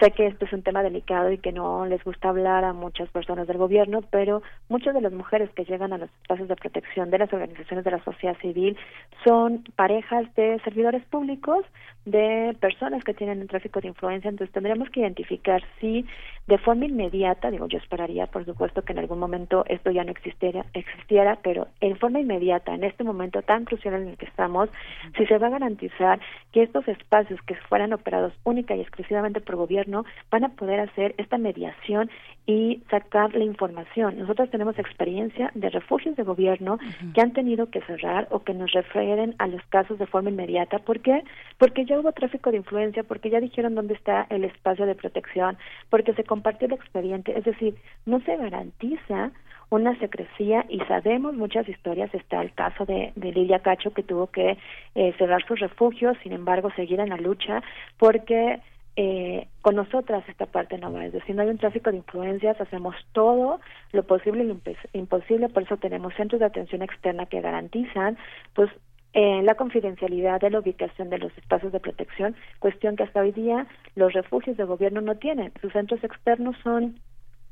Sé 0.00 0.12
que 0.12 0.28
esto 0.28 0.44
es 0.44 0.52
un 0.52 0.62
tema 0.62 0.84
delicado 0.84 1.32
y 1.32 1.38
que 1.38 1.50
no 1.50 1.84
les 1.84 2.02
gusta 2.04 2.28
hablar 2.28 2.64
a 2.64 2.72
muchas 2.72 3.08
personas 3.08 3.48
del 3.48 3.58
gobierno, 3.58 4.00
pero 4.12 4.42
muchas 4.68 4.94
de 4.94 5.00
las 5.00 5.12
mujeres 5.12 5.50
que 5.56 5.64
llegan 5.64 5.92
a 5.92 5.98
los 5.98 6.08
espacios 6.22 6.46
de 6.46 6.54
protección 6.54 7.10
de 7.10 7.18
las 7.18 7.32
organizaciones 7.32 7.84
de 7.84 7.90
la 7.90 8.04
sociedad 8.04 8.36
civil 8.38 8.76
son 9.24 9.64
parejas 9.74 10.32
de 10.36 10.60
servidores 10.62 11.04
públicos, 11.06 11.64
de 12.10 12.56
personas 12.60 13.04
que 13.04 13.14
tienen 13.14 13.40
un 13.40 13.46
tráfico 13.46 13.80
de 13.80 13.88
influencia. 13.88 14.28
Entonces 14.28 14.52
tendríamos 14.52 14.90
que 14.90 15.00
identificar 15.00 15.62
si 15.80 16.06
de 16.46 16.58
forma 16.58 16.86
inmediata, 16.86 17.50
digo, 17.50 17.68
yo 17.68 17.78
esperaría, 17.78 18.26
por 18.26 18.44
supuesto, 18.44 18.82
que 18.82 18.92
en 18.92 19.00
algún 19.00 19.18
momento 19.18 19.64
esto 19.68 19.90
ya 19.90 20.04
no 20.04 20.10
existiera, 20.10 20.64
existiera 20.72 21.38
pero 21.42 21.68
en 21.80 21.96
forma 21.98 22.20
inmediata, 22.20 22.74
en 22.74 22.84
este 22.84 23.04
momento 23.04 23.42
tan 23.42 23.64
crucial 23.64 23.94
en 23.94 24.08
el 24.08 24.16
que 24.16 24.26
estamos, 24.26 24.70
si 25.16 25.26
se 25.26 25.38
va 25.38 25.48
a 25.48 25.50
garantizar 25.50 26.20
que 26.52 26.62
estos 26.62 26.88
espacios 26.88 27.40
que 27.42 27.54
fueran 27.54 27.92
operados 27.92 28.32
única 28.44 28.74
y 28.74 28.80
exclusivamente 28.80 29.40
por 29.40 29.56
gobierno 29.56 30.04
van 30.30 30.44
a 30.44 30.48
poder 30.50 30.80
hacer 30.80 31.14
esta 31.18 31.36
mediación 31.36 32.10
y 32.48 32.82
sacar 32.90 33.34
la 33.34 33.44
información. 33.44 34.18
Nosotros 34.18 34.50
tenemos 34.50 34.78
experiencia 34.78 35.50
de 35.54 35.68
refugios 35.68 36.16
de 36.16 36.22
gobierno 36.22 36.78
que 37.12 37.20
han 37.20 37.34
tenido 37.34 37.70
que 37.70 37.82
cerrar 37.82 38.26
o 38.30 38.42
que 38.42 38.54
nos 38.54 38.72
refieren 38.72 39.34
a 39.36 39.46
los 39.48 39.62
casos 39.66 39.98
de 39.98 40.06
forma 40.06 40.30
inmediata. 40.30 40.78
¿Por 40.78 41.00
qué? 41.00 41.22
Porque 41.58 41.84
ya 41.84 42.00
hubo 42.00 42.10
tráfico 42.12 42.50
de 42.50 42.56
influencia, 42.56 43.02
porque 43.02 43.28
ya 43.28 43.38
dijeron 43.40 43.74
dónde 43.74 43.92
está 43.92 44.26
el 44.30 44.44
espacio 44.44 44.86
de 44.86 44.94
protección, 44.94 45.58
porque 45.90 46.14
se 46.14 46.24
compartió 46.24 46.68
el 46.68 46.72
expediente. 46.72 47.38
Es 47.38 47.44
decir, 47.44 47.74
no 48.06 48.18
se 48.20 48.34
garantiza 48.38 49.30
una 49.68 49.98
secrecía 49.98 50.64
y 50.70 50.80
sabemos 50.88 51.34
muchas 51.34 51.68
historias. 51.68 52.14
Está 52.14 52.40
el 52.40 52.54
caso 52.54 52.86
de, 52.86 53.12
de 53.14 53.30
Lidia 53.30 53.58
Cacho 53.58 53.92
que 53.92 54.02
tuvo 54.02 54.28
que 54.28 54.56
eh, 54.94 55.14
cerrar 55.18 55.44
sus 55.46 55.60
refugios, 55.60 56.16
sin 56.22 56.32
embargo, 56.32 56.70
seguir 56.76 56.98
en 57.00 57.10
la 57.10 57.18
lucha 57.18 57.62
porque 57.98 58.62
eh, 59.00 59.46
con 59.62 59.76
nosotras 59.76 60.28
esta 60.28 60.46
parte 60.46 60.76
no 60.76 60.92
va, 60.92 61.06
es 61.06 61.12
decir, 61.12 61.36
no 61.36 61.42
hay 61.42 61.48
un 61.48 61.58
tráfico 61.58 61.92
de 61.92 61.98
influencias, 61.98 62.60
hacemos 62.60 62.96
todo 63.12 63.60
lo 63.92 64.02
posible 64.02 64.42
y 64.42 64.48
lo 64.48 64.58
imposible, 64.92 65.48
por 65.50 65.62
eso 65.62 65.76
tenemos 65.76 66.12
centros 66.14 66.40
de 66.40 66.46
atención 66.46 66.82
externa 66.82 67.26
que 67.26 67.40
garantizan 67.40 68.18
pues 68.54 68.68
eh, 69.12 69.40
la 69.44 69.54
confidencialidad 69.54 70.40
de 70.40 70.50
la 70.50 70.58
ubicación 70.58 71.10
de 71.10 71.18
los 71.18 71.30
espacios 71.38 71.70
de 71.70 71.78
protección, 71.78 72.34
cuestión 72.58 72.96
que 72.96 73.04
hasta 73.04 73.20
hoy 73.20 73.30
día 73.30 73.68
los 73.94 74.14
refugios 74.14 74.56
de 74.56 74.64
gobierno 74.64 75.00
no 75.00 75.14
tienen. 75.14 75.52
Sus 75.60 75.72
centros 75.72 76.02
externos 76.02 76.56
son 76.64 76.98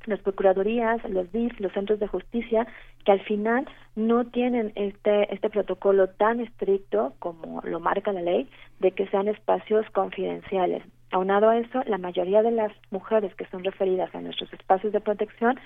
las 0.07 0.19
procuradurías, 0.23 1.09
los 1.09 1.31
DIF, 1.31 1.61
los 1.61 1.73
centros 1.75 2.01
de 2.01 2.09
justicia, 2.09 2.67
que 3.05 3.13
al 3.13 3.21
final 3.21 3.69
no 3.95 4.25
tienen 4.27 4.73
este, 4.75 5.33
este 5.33 5.49
protocolo 5.49 6.09
tan 6.09 6.41
estricto 6.41 7.15
como 7.21 7.63
lo 7.63 7.79
marca 7.79 8.13
la 8.13 8.23
ley, 8.23 8.49
de 8.81 8.91
que 8.91 9.07
sean 9.07 9.29
espacios 9.29 9.89
confidenciales. 9.91 10.83
Aunado 11.11 11.49
a 11.49 11.59
eso, 11.59 11.83
la 11.87 11.99
mayoría 11.99 12.43
de 12.43 12.51
las 12.51 12.73
mujeres 12.91 13.35
que 13.35 13.47
son 13.47 13.65
referidas 13.65 14.15
a 14.15 14.21
nuestros 14.21 14.53
espacios 14.53 14.93
de 14.93 15.01
protección 15.01 15.59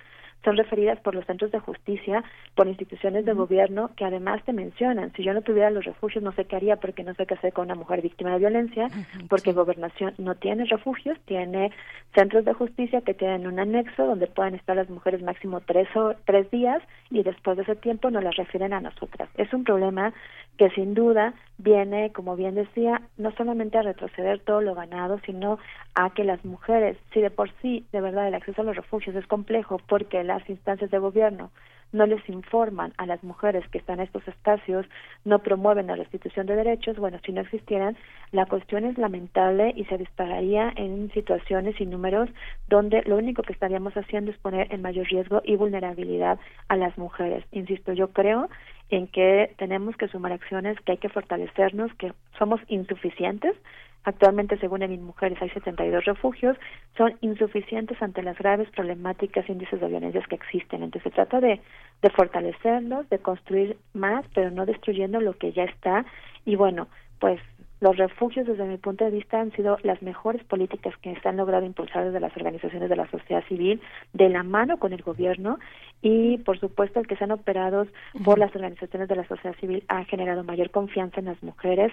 son 0.44 0.56
referidas 0.56 0.98
por 1.00 1.14
los 1.14 1.26
centros 1.26 1.50
de 1.50 1.58
justicia, 1.58 2.24
por 2.54 2.66
instituciones 2.66 3.24
de 3.24 3.32
gobierno 3.32 3.90
que 3.96 4.04
además 4.04 4.42
te 4.44 4.52
mencionan, 4.52 5.12
si 5.12 5.22
yo 5.22 5.34
no 5.34 5.42
tuviera 5.42 5.70
los 5.70 5.84
refugios 5.84 6.24
no 6.24 6.32
sé 6.32 6.46
qué 6.46 6.56
haría 6.56 6.76
porque 6.76 7.04
no 7.04 7.14
sé 7.14 7.26
qué 7.26 7.34
hacer 7.34 7.52
con 7.52 7.66
una 7.66 7.74
mujer 7.74 8.02
víctima 8.02 8.32
de 8.32 8.38
violencia, 8.38 8.88
porque 9.28 9.52
gobernación 9.52 10.14
no 10.18 10.34
tiene 10.34 10.64
refugios, 10.64 11.18
tiene 11.26 11.70
centros 12.14 12.44
de 12.44 12.54
justicia 12.54 13.02
que 13.02 13.14
tienen 13.14 13.46
un 13.46 13.58
anexo 13.58 14.06
donde 14.06 14.26
pueden 14.26 14.54
estar 14.54 14.76
las 14.76 14.88
mujeres 14.88 15.22
máximo 15.22 15.60
tres, 15.60 15.88
o, 15.94 16.14
tres 16.24 16.50
días 16.50 16.82
y 17.10 17.22
después 17.22 17.56
de 17.56 17.64
ese 17.64 17.76
tiempo 17.76 18.10
no 18.10 18.20
las 18.20 18.36
refieren 18.36 18.72
a 18.72 18.80
nosotras. 18.80 19.28
Es 19.36 19.52
un 19.52 19.64
problema 19.64 20.12
que 20.56 20.70
sin 20.70 20.94
duda 20.94 21.34
viene, 21.62 22.12
como 22.12 22.36
bien 22.36 22.54
decía, 22.54 23.02
no 23.16 23.32
solamente 23.32 23.78
a 23.78 23.82
retroceder 23.82 24.40
todo 24.40 24.60
lo 24.60 24.74
ganado, 24.74 25.20
sino 25.26 25.58
a 25.94 26.10
que 26.10 26.24
las 26.24 26.44
mujeres, 26.44 26.96
si 27.12 27.20
de 27.20 27.30
por 27.30 27.50
sí, 27.60 27.84
de 27.92 28.00
verdad, 28.00 28.28
el 28.28 28.34
acceso 28.34 28.62
a 28.62 28.64
los 28.64 28.76
refugios 28.76 29.16
es 29.16 29.26
complejo 29.26 29.80
porque 29.88 30.24
las 30.24 30.48
instancias 30.48 30.90
de 30.90 30.98
gobierno 30.98 31.50
no 31.92 32.06
les 32.06 32.26
informan 32.28 32.92
a 32.98 33.06
las 33.06 33.22
mujeres 33.24 33.66
que 33.68 33.78
están 33.78 33.98
en 33.98 34.06
estos 34.06 34.26
espacios, 34.28 34.86
no 35.24 35.40
promueven 35.40 35.88
la 35.88 35.96
restitución 35.96 36.46
de 36.46 36.54
derechos, 36.56 36.96
bueno, 36.98 37.18
si 37.24 37.32
no 37.32 37.40
existieran, 37.40 37.96
la 38.30 38.46
cuestión 38.46 38.84
es 38.84 38.96
lamentable 38.96 39.72
y 39.74 39.84
se 39.86 39.98
dispararía 39.98 40.72
en 40.76 41.10
situaciones 41.12 41.80
y 41.80 41.86
números 41.86 42.30
donde 42.68 43.02
lo 43.06 43.16
único 43.16 43.42
que 43.42 43.52
estaríamos 43.52 43.94
haciendo 43.94 44.30
es 44.30 44.38
poner 44.38 44.72
en 44.72 44.82
mayor 44.82 45.06
riesgo 45.06 45.42
y 45.44 45.56
vulnerabilidad 45.56 46.38
a 46.68 46.76
las 46.76 46.96
mujeres. 46.96 47.44
Insisto, 47.50 47.92
yo 47.92 48.12
creo 48.12 48.48
en 48.90 49.06
que 49.06 49.54
tenemos 49.56 49.96
que 49.96 50.08
sumar 50.08 50.32
acciones, 50.32 50.78
que 50.80 50.92
hay 50.92 50.98
que 50.98 51.08
fortalecernos, 51.08 51.92
que 51.94 52.12
somos 52.38 52.60
insuficientes. 52.68 53.56
Actualmente, 54.04 54.58
según 54.58 54.82
en 54.82 55.02
Mujeres, 55.02 55.40
hay 55.42 55.50
72 55.50 56.04
refugios, 56.04 56.56
son 56.96 57.16
insuficientes 57.20 58.00
ante 58.00 58.22
las 58.22 58.38
graves 58.38 58.68
problemáticas 58.70 59.48
e 59.48 59.52
índices 59.52 59.80
de 59.80 59.88
violencia 59.88 60.24
que 60.28 60.36
existen. 60.36 60.82
Entonces, 60.82 61.12
se 61.12 61.14
trata 61.14 61.40
de, 61.40 61.60
de 62.00 62.10
fortalecerlos, 62.10 63.08
de 63.10 63.18
construir 63.18 63.76
más, 63.92 64.24
pero 64.34 64.50
no 64.50 64.64
destruyendo 64.64 65.20
lo 65.20 65.34
que 65.34 65.52
ya 65.52 65.64
está. 65.64 66.06
Y 66.46 66.56
bueno, 66.56 66.88
pues 67.18 67.40
los 67.80 67.96
refugios, 67.96 68.46
desde 68.46 68.64
mi 68.64 68.76
punto 68.76 69.04
de 69.04 69.10
vista, 69.10 69.40
han 69.40 69.52
sido 69.52 69.78
las 69.82 70.02
mejores 70.02 70.44
políticas 70.44 70.94
que 70.98 71.18
se 71.18 71.28
han 71.28 71.38
logrado 71.38 71.64
impulsar 71.64 72.04
desde 72.04 72.20
las 72.20 72.36
organizaciones 72.36 72.90
de 72.90 72.96
la 72.96 73.10
sociedad 73.10 73.42
civil, 73.48 73.80
de 74.12 74.28
la 74.28 74.42
mano 74.42 74.78
con 74.78 74.92
el 74.92 75.02
gobierno 75.02 75.58
y, 76.02 76.38
por 76.38 76.58
supuesto, 76.60 77.00
el 77.00 77.06
que 77.06 77.16
sean 77.16 77.32
operados 77.32 77.88
por 78.24 78.38
las 78.38 78.54
organizaciones 78.54 79.08
de 79.08 79.16
la 79.16 79.26
sociedad 79.26 79.56
civil 79.56 79.82
ha 79.88 80.04
generado 80.04 80.44
mayor 80.44 80.70
confianza 80.70 81.20
en 81.20 81.26
las 81.26 81.42
mujeres 81.42 81.92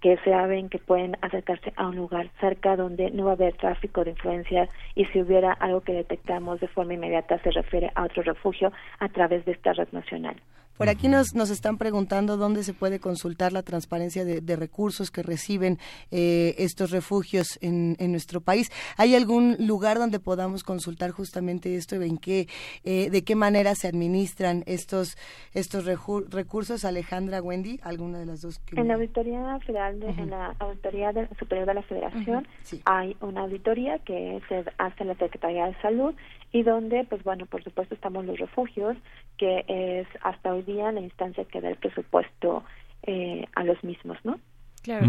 que 0.00 0.16
saben 0.24 0.68
que 0.68 0.78
pueden 0.78 1.16
acercarse 1.20 1.72
a 1.76 1.88
un 1.88 1.96
lugar 1.96 2.30
cerca 2.40 2.76
donde 2.76 3.10
no 3.10 3.24
va 3.24 3.32
a 3.32 3.34
haber 3.34 3.54
tráfico 3.56 4.04
de 4.04 4.10
influencia 4.10 4.68
y 4.94 5.04
si 5.06 5.20
hubiera 5.20 5.52
algo 5.52 5.82
que 5.82 5.92
detectamos 5.92 6.60
de 6.60 6.68
forma 6.68 6.94
inmediata 6.94 7.38
se 7.42 7.50
refiere 7.50 7.90
a 7.94 8.04
otro 8.04 8.22
refugio 8.22 8.72
a 9.00 9.08
través 9.08 9.44
de 9.44 9.52
esta 9.52 9.72
red 9.72 9.88
nacional. 9.92 10.36
Por 10.76 10.88
aquí 10.88 11.08
nos, 11.08 11.34
nos 11.34 11.50
están 11.50 11.78
preguntando 11.78 12.36
dónde 12.36 12.62
se 12.62 12.74
puede 12.74 13.00
consultar 13.00 13.52
la 13.52 13.62
transparencia 13.62 14.24
de, 14.24 14.56
recursos 14.56 15.10
que 15.10 15.22
reciben 15.22 15.78
eh, 16.10 16.54
estos 16.58 16.90
refugios 16.90 17.58
en, 17.60 17.96
en, 17.98 18.10
nuestro 18.10 18.40
país. 18.40 18.70
¿Hay 18.96 19.14
algún 19.14 19.56
lugar 19.58 19.98
donde 19.98 20.18
podamos 20.18 20.64
consultar 20.64 21.10
justamente 21.10 21.76
esto? 21.76 22.00
¿En 22.00 22.16
qué, 22.16 22.48
eh, 22.84 23.10
¿De 23.10 23.22
qué 23.22 23.34
manera 23.34 23.74
se 23.74 23.88
administran 23.88 24.62
estos, 24.66 25.16
estos 25.52 25.84
recursos? 25.84 26.84
Alejandra, 26.84 27.42
Wendy, 27.42 27.80
¿alguna 27.82 28.18
de 28.18 28.26
las 28.26 28.40
dos? 28.40 28.60
En 28.72 28.88
la 28.88 28.94
Auditoría 28.94 29.58
Federal, 29.60 30.02
en 30.02 30.30
la 30.30 30.54
Auditoría 30.58 31.12
Superior 31.38 31.66
de 31.66 31.74
la 31.74 31.82
Federación, 31.82 32.46
hay 32.84 33.16
una 33.20 33.42
auditoría 33.42 33.98
que 34.00 34.40
se 34.48 34.64
hace 34.78 35.02
en 35.02 35.08
la 35.08 35.14
Secretaría 35.16 35.66
de 35.66 35.74
Salud 35.82 36.14
y 36.56 36.62
donde, 36.62 37.04
pues 37.04 37.22
bueno, 37.22 37.44
por 37.44 37.62
supuesto 37.62 37.94
estamos 37.94 38.24
los 38.24 38.38
refugios, 38.38 38.96
que 39.36 39.64
es 39.68 40.08
hasta 40.22 40.54
hoy 40.54 40.62
día 40.62 40.90
la 40.90 41.02
instancia 41.02 41.44
que 41.44 41.60
da 41.60 41.68
el 41.68 41.76
presupuesto 41.76 42.64
eh, 43.02 43.44
a 43.54 43.62
los 43.62 43.82
mismos, 43.84 44.16
¿no? 44.24 44.40
Claro. 44.82 45.06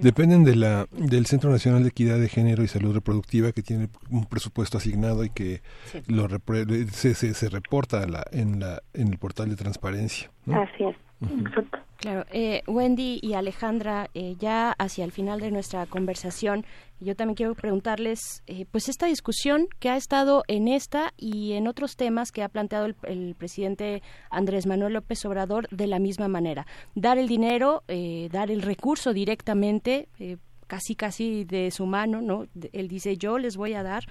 Dependen 0.00 0.44
de 0.44 0.56
la, 0.56 0.86
del 0.90 1.26
Centro 1.26 1.50
Nacional 1.50 1.82
de 1.82 1.88
Equidad 1.90 2.18
de 2.18 2.28
Género 2.28 2.62
y 2.62 2.68
Salud 2.68 2.94
Reproductiva 2.94 3.52
que 3.52 3.60
tiene 3.60 3.88
un 4.08 4.24
presupuesto 4.24 4.78
asignado 4.78 5.24
y 5.24 5.30
que 5.30 5.60
lo 6.06 6.28
se, 6.92 7.14
se, 7.14 7.48
reporta 7.50 8.06
la, 8.06 8.24
en, 8.30 8.60
la, 8.60 8.80
en 8.94 9.08
el 9.08 9.18
portal 9.18 9.50
de 9.50 9.56
transparencia. 9.56 10.30
Así 10.46 10.84
es. 10.84 10.96
Claro, 12.04 12.26
eh, 12.32 12.62
Wendy 12.66 13.18
y 13.22 13.32
Alejandra, 13.32 14.10
eh, 14.12 14.36
ya 14.38 14.72
hacia 14.72 15.06
el 15.06 15.12
final 15.12 15.40
de 15.40 15.50
nuestra 15.50 15.86
conversación, 15.86 16.66
yo 17.00 17.16
también 17.16 17.34
quiero 17.34 17.54
preguntarles, 17.54 18.42
eh, 18.46 18.66
pues 18.70 18.90
esta 18.90 19.06
discusión 19.06 19.68
que 19.78 19.88
ha 19.88 19.96
estado 19.96 20.42
en 20.46 20.68
esta 20.68 21.14
y 21.16 21.52
en 21.52 21.66
otros 21.66 21.96
temas 21.96 22.30
que 22.30 22.42
ha 22.42 22.50
planteado 22.50 22.84
el, 22.84 22.96
el 23.04 23.34
presidente 23.34 24.02
Andrés 24.28 24.66
Manuel 24.66 24.92
López 24.92 25.24
Obrador 25.24 25.66
de 25.70 25.86
la 25.86 25.98
misma 25.98 26.28
manera, 26.28 26.66
dar 26.94 27.16
el 27.16 27.26
dinero, 27.26 27.84
dar 28.30 28.50
el 28.50 28.60
recurso 28.60 29.14
directamente 29.14 30.08
casi 30.66 30.94
casi 30.94 31.44
de 31.44 31.70
su 31.70 31.86
mano, 31.86 32.20
¿no? 32.20 32.46
Él 32.72 32.88
dice 32.88 33.16
yo 33.16 33.38
les 33.38 33.56
voy 33.56 33.74
a 33.74 33.82
dar 33.82 34.04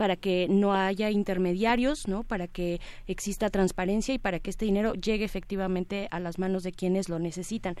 para 0.00 0.16
que 0.16 0.46
no 0.48 0.72
haya 0.72 1.10
intermediarios, 1.10 2.08
¿no? 2.08 2.24
Para 2.24 2.48
que 2.48 2.80
exista 3.06 3.50
transparencia 3.50 4.14
y 4.14 4.18
para 4.18 4.40
que 4.40 4.48
este 4.48 4.64
dinero 4.64 4.94
llegue 4.94 5.26
efectivamente 5.26 6.08
a 6.10 6.20
las 6.20 6.38
manos 6.38 6.62
de 6.62 6.72
quienes 6.72 7.10
lo 7.10 7.18
necesitan. 7.18 7.74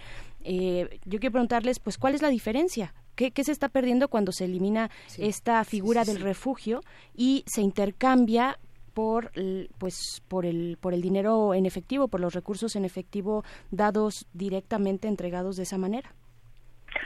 Eh, 0.44 1.00
yo 1.06 1.18
quiero 1.18 1.32
preguntarles, 1.32 1.78
pues, 1.78 1.96
¿cuál 1.96 2.14
es 2.14 2.20
la 2.20 2.28
diferencia? 2.28 2.92
¿Qué, 3.14 3.32
se 3.42 3.52
está 3.52 3.70
perdiendo 3.70 4.08
cuando 4.08 4.32
se 4.32 4.44
elimina 4.44 4.90
esta 5.16 5.64
figura 5.64 6.04
del 6.04 6.20
refugio 6.20 6.82
y 7.16 7.42
se 7.46 7.62
intercambia 7.62 8.58
por 8.92 9.32
pues 9.78 10.20
por 10.28 10.44
el 10.44 10.76
por 10.78 10.92
el 10.92 11.00
dinero 11.00 11.54
en 11.54 11.64
efectivo 11.64 12.08
por 12.08 12.20
los 12.20 12.34
recursos 12.34 12.74
en 12.74 12.84
efectivo 12.84 13.44
dados 13.70 14.26
directamente 14.34 15.06
entregados 15.06 15.54
de 15.56 15.62
esa 15.62 15.78
manera 15.78 16.12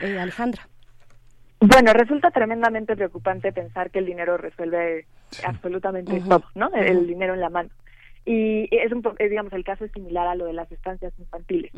eh, 0.01 0.17
Alejandra 0.17 0.67
bueno, 1.67 1.93
resulta 1.93 2.31
tremendamente 2.31 2.95
preocupante 2.95 3.51
pensar 3.51 3.91
que 3.91 3.99
el 3.99 4.05
dinero 4.05 4.37
resuelve 4.37 5.05
absolutamente 5.45 6.21
todo, 6.21 6.43
¿no? 6.55 6.69
El, 6.73 7.07
dinero 7.07 7.33
en 7.33 7.41
la 7.41 7.49
mano. 7.49 7.69
Y 8.25 8.67
es 8.75 8.91
un 8.91 9.03
eh, 9.19 9.29
digamos 9.29 9.53
el 9.53 9.63
caso 9.63 9.85
es 9.85 9.91
similar 9.91 10.27
a 10.27 10.35
lo 10.35 10.45
de 10.45 10.53
las 10.53 10.71
estancias 10.71 11.13
infantiles. 11.19 11.71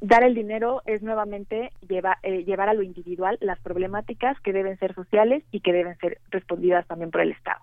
Dar 0.00 0.22
el 0.22 0.34
dinero 0.34 0.82
es 0.84 1.02
nuevamente 1.02 1.70
llevar 1.88 2.18
eh, 2.22 2.44
llevar 2.44 2.68
a 2.68 2.74
lo 2.74 2.82
individual 2.82 3.38
las 3.40 3.58
problemáticas 3.60 4.38
que 4.40 4.52
deben 4.52 4.78
ser 4.78 4.94
sociales 4.94 5.42
y 5.50 5.60
que 5.60 5.72
deben 5.72 5.96
ser 5.98 6.18
respondidas 6.30 6.86
también 6.86 7.10
por 7.10 7.22
el 7.22 7.32
Estado. 7.32 7.60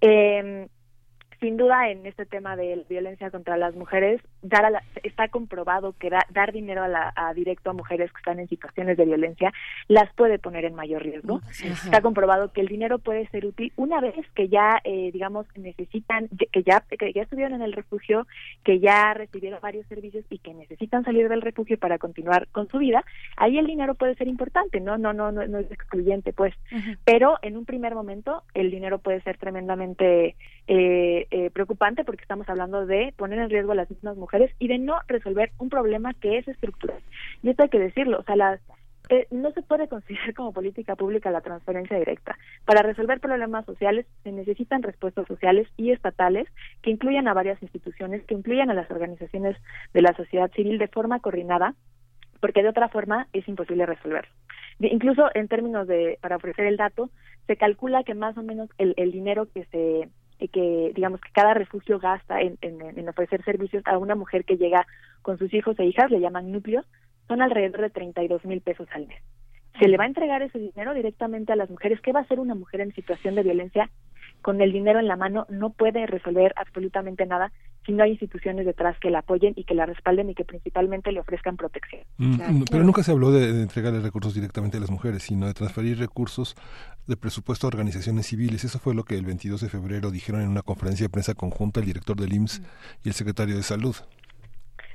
Eh, 0.00 0.66
sin 1.40 1.56
duda 1.56 1.88
en 1.90 2.06
este 2.06 2.26
tema 2.26 2.56
de 2.56 2.84
violencia 2.88 3.30
contra 3.30 3.56
las 3.56 3.74
mujeres 3.74 4.20
dar 4.42 4.82
está 5.02 5.28
comprobado 5.28 5.94
que 5.98 6.10
dar 6.10 6.52
dinero 6.52 6.82
a, 6.82 6.88
la, 6.88 7.12
a 7.16 7.32
directo 7.34 7.70
a 7.70 7.72
mujeres 7.72 8.12
que 8.12 8.18
están 8.18 8.38
en 8.38 8.48
situaciones 8.48 8.96
de 8.96 9.04
violencia 9.04 9.52
las 9.88 10.12
puede 10.14 10.38
poner 10.38 10.64
en 10.64 10.74
mayor 10.74 11.02
riesgo. 11.02 11.40
Está 11.62 12.00
comprobado 12.02 12.52
que 12.52 12.60
el 12.60 12.68
dinero 12.68 12.98
puede 12.98 13.26
ser 13.28 13.46
útil 13.46 13.72
una 13.76 14.00
vez 14.00 14.14
que 14.34 14.48
ya 14.48 14.80
eh, 14.84 15.10
digamos 15.12 15.46
necesitan 15.56 16.28
que 16.28 16.62
ya 16.62 16.80
que 16.80 17.12
ya 17.12 17.22
estuvieron 17.22 17.54
en 17.54 17.62
el 17.62 17.72
refugio 17.72 18.26
que 18.64 18.78
ya 18.78 19.14
recibieron 19.14 19.60
varios 19.60 19.86
servicios 19.86 20.24
y 20.30 20.38
que 20.38 20.54
necesitan 20.54 21.04
salir 21.04 21.28
del 21.28 21.42
refugio 21.42 21.78
para 21.78 21.98
continuar 21.98 22.48
con 22.48 22.68
su 22.68 22.78
vida 22.78 23.04
ahí 23.36 23.58
el 23.58 23.66
dinero 23.66 23.94
puede 23.94 24.14
ser 24.14 24.28
importante 24.28 24.80
no 24.80 24.98
no 24.98 25.12
no 25.12 25.32
no, 25.32 25.58
es 25.58 25.70
excluyente 25.70 26.32
pues. 26.32 26.54
Pero 27.04 27.38
en 27.42 27.56
un 27.56 27.64
primer 27.64 27.94
momento 27.94 28.42
el 28.54 28.70
dinero 28.70 28.98
puede 28.98 29.20
ser 29.22 29.38
tremendamente 29.38 30.36
eh, 30.72 31.26
eh, 31.32 31.50
preocupante 31.50 32.04
porque 32.04 32.22
estamos 32.22 32.48
hablando 32.48 32.86
de 32.86 33.12
poner 33.16 33.40
en 33.40 33.50
riesgo 33.50 33.72
a 33.72 33.74
las 33.74 33.90
mismas 33.90 34.16
mujeres 34.16 34.54
y 34.60 34.68
de 34.68 34.78
no 34.78 35.00
resolver 35.08 35.50
un 35.58 35.68
problema 35.68 36.14
que 36.14 36.38
es 36.38 36.46
estructural. 36.46 37.02
Y 37.42 37.50
esto 37.50 37.64
hay 37.64 37.70
que 37.70 37.80
decirlo, 37.80 38.20
o 38.20 38.22
sea, 38.22 38.36
las, 38.36 38.60
eh, 39.08 39.26
no 39.32 39.50
se 39.50 39.62
puede 39.62 39.88
considerar 39.94 40.32
como 40.32 40.52
política 40.52 40.94
pública 40.94 41.32
la 41.32 41.40
transferencia 41.40 41.98
directa. 41.98 42.38
Para 42.66 42.82
resolver 42.82 43.18
problemas 43.18 43.66
sociales 43.66 44.06
se 44.22 44.30
necesitan 44.30 44.84
respuestas 44.84 45.26
sociales 45.26 45.66
y 45.76 45.90
estatales 45.90 46.46
que 46.82 46.90
incluyan 46.90 47.26
a 47.26 47.34
varias 47.34 47.60
instituciones, 47.60 48.22
que 48.26 48.34
incluyan 48.34 48.70
a 48.70 48.74
las 48.74 48.88
organizaciones 48.92 49.56
de 49.92 50.02
la 50.02 50.14
sociedad 50.14 50.52
civil 50.52 50.78
de 50.78 50.86
forma 50.86 51.18
coordinada, 51.18 51.74
porque 52.38 52.62
de 52.62 52.68
otra 52.68 52.88
forma 52.90 53.26
es 53.32 53.48
imposible 53.48 53.86
resolverlo. 53.86 54.32
Incluso 54.78 55.30
en 55.34 55.48
términos 55.48 55.88
de, 55.88 56.16
para 56.20 56.36
ofrecer 56.36 56.66
el 56.66 56.76
dato, 56.76 57.10
se 57.48 57.56
calcula 57.56 58.04
que 58.04 58.14
más 58.14 58.38
o 58.38 58.42
menos 58.44 58.70
el, 58.78 58.94
el 58.96 59.10
dinero 59.10 59.48
que 59.52 59.64
se 59.64 60.08
que 60.48 60.92
digamos 60.94 61.20
que 61.20 61.32
cada 61.32 61.54
refugio 61.54 61.98
gasta 61.98 62.40
en, 62.40 62.58
en, 62.62 63.08
ofrecer 63.08 63.44
servicios 63.44 63.82
a 63.86 63.98
una 63.98 64.14
mujer 64.14 64.44
que 64.44 64.56
llega 64.56 64.86
con 65.22 65.38
sus 65.38 65.52
hijos 65.52 65.78
e 65.78 65.84
hijas, 65.84 66.10
le 66.10 66.20
llaman 66.20 66.50
núcleos, 66.50 66.86
son 67.28 67.42
alrededor 67.42 67.82
de 67.82 67.90
32 67.90 68.44
mil 68.44 68.60
pesos 68.60 68.88
al 68.92 69.06
mes. 69.06 69.22
Se 69.78 69.88
le 69.88 69.96
va 69.96 70.04
a 70.04 70.08
entregar 70.08 70.42
ese 70.42 70.58
dinero 70.58 70.94
directamente 70.94 71.52
a 71.52 71.56
las 71.56 71.70
mujeres. 71.70 72.00
¿Qué 72.00 72.12
va 72.12 72.20
a 72.20 72.22
hacer 72.22 72.40
una 72.40 72.54
mujer 72.54 72.80
en 72.80 72.94
situación 72.94 73.34
de 73.34 73.42
violencia 73.42 73.88
con 74.42 74.60
el 74.60 74.72
dinero 74.72 74.98
en 74.98 75.06
la 75.08 75.16
mano? 75.16 75.46
No 75.48 75.70
puede 75.70 76.06
resolver 76.06 76.52
absolutamente 76.56 77.24
nada 77.26 77.52
si 77.90 77.96
no 77.96 78.04
hay 78.04 78.12
instituciones 78.12 78.64
detrás 78.64 78.96
que 79.00 79.10
la 79.10 79.18
apoyen 79.18 79.52
y 79.56 79.64
que 79.64 79.74
la 79.74 79.84
respalden 79.84 80.30
y 80.30 80.34
que 80.34 80.44
principalmente 80.44 81.10
le 81.10 81.18
ofrezcan 81.18 81.56
protección. 81.56 82.02
Mm, 82.18 82.62
pero 82.70 82.84
nunca 82.84 83.02
se 83.02 83.10
habló 83.10 83.32
de, 83.32 83.52
de, 83.52 83.62
entregarle 83.62 83.98
recursos 83.98 84.32
directamente 84.32 84.76
a 84.76 84.80
las 84.80 84.90
mujeres, 84.90 85.24
sino 85.24 85.46
de 85.46 85.54
transferir 85.54 85.98
recursos 85.98 86.54
de 87.08 87.16
presupuesto 87.16 87.66
a 87.66 87.68
organizaciones 87.68 88.28
civiles. 88.28 88.62
Eso 88.62 88.78
fue 88.78 88.94
lo 88.94 89.02
que 89.02 89.16
el 89.16 89.24
22 89.24 89.60
de 89.60 89.68
febrero 89.68 90.12
dijeron 90.12 90.42
en 90.42 90.48
una 90.48 90.62
conferencia 90.62 91.06
de 91.06 91.10
prensa 91.10 91.34
conjunta 91.34 91.80
el 91.80 91.86
director 91.86 92.16
del 92.16 92.32
IMSS 92.32 92.62
y 93.04 93.08
el 93.08 93.14
secretario 93.14 93.56
de 93.56 93.64
Salud. 93.64 93.96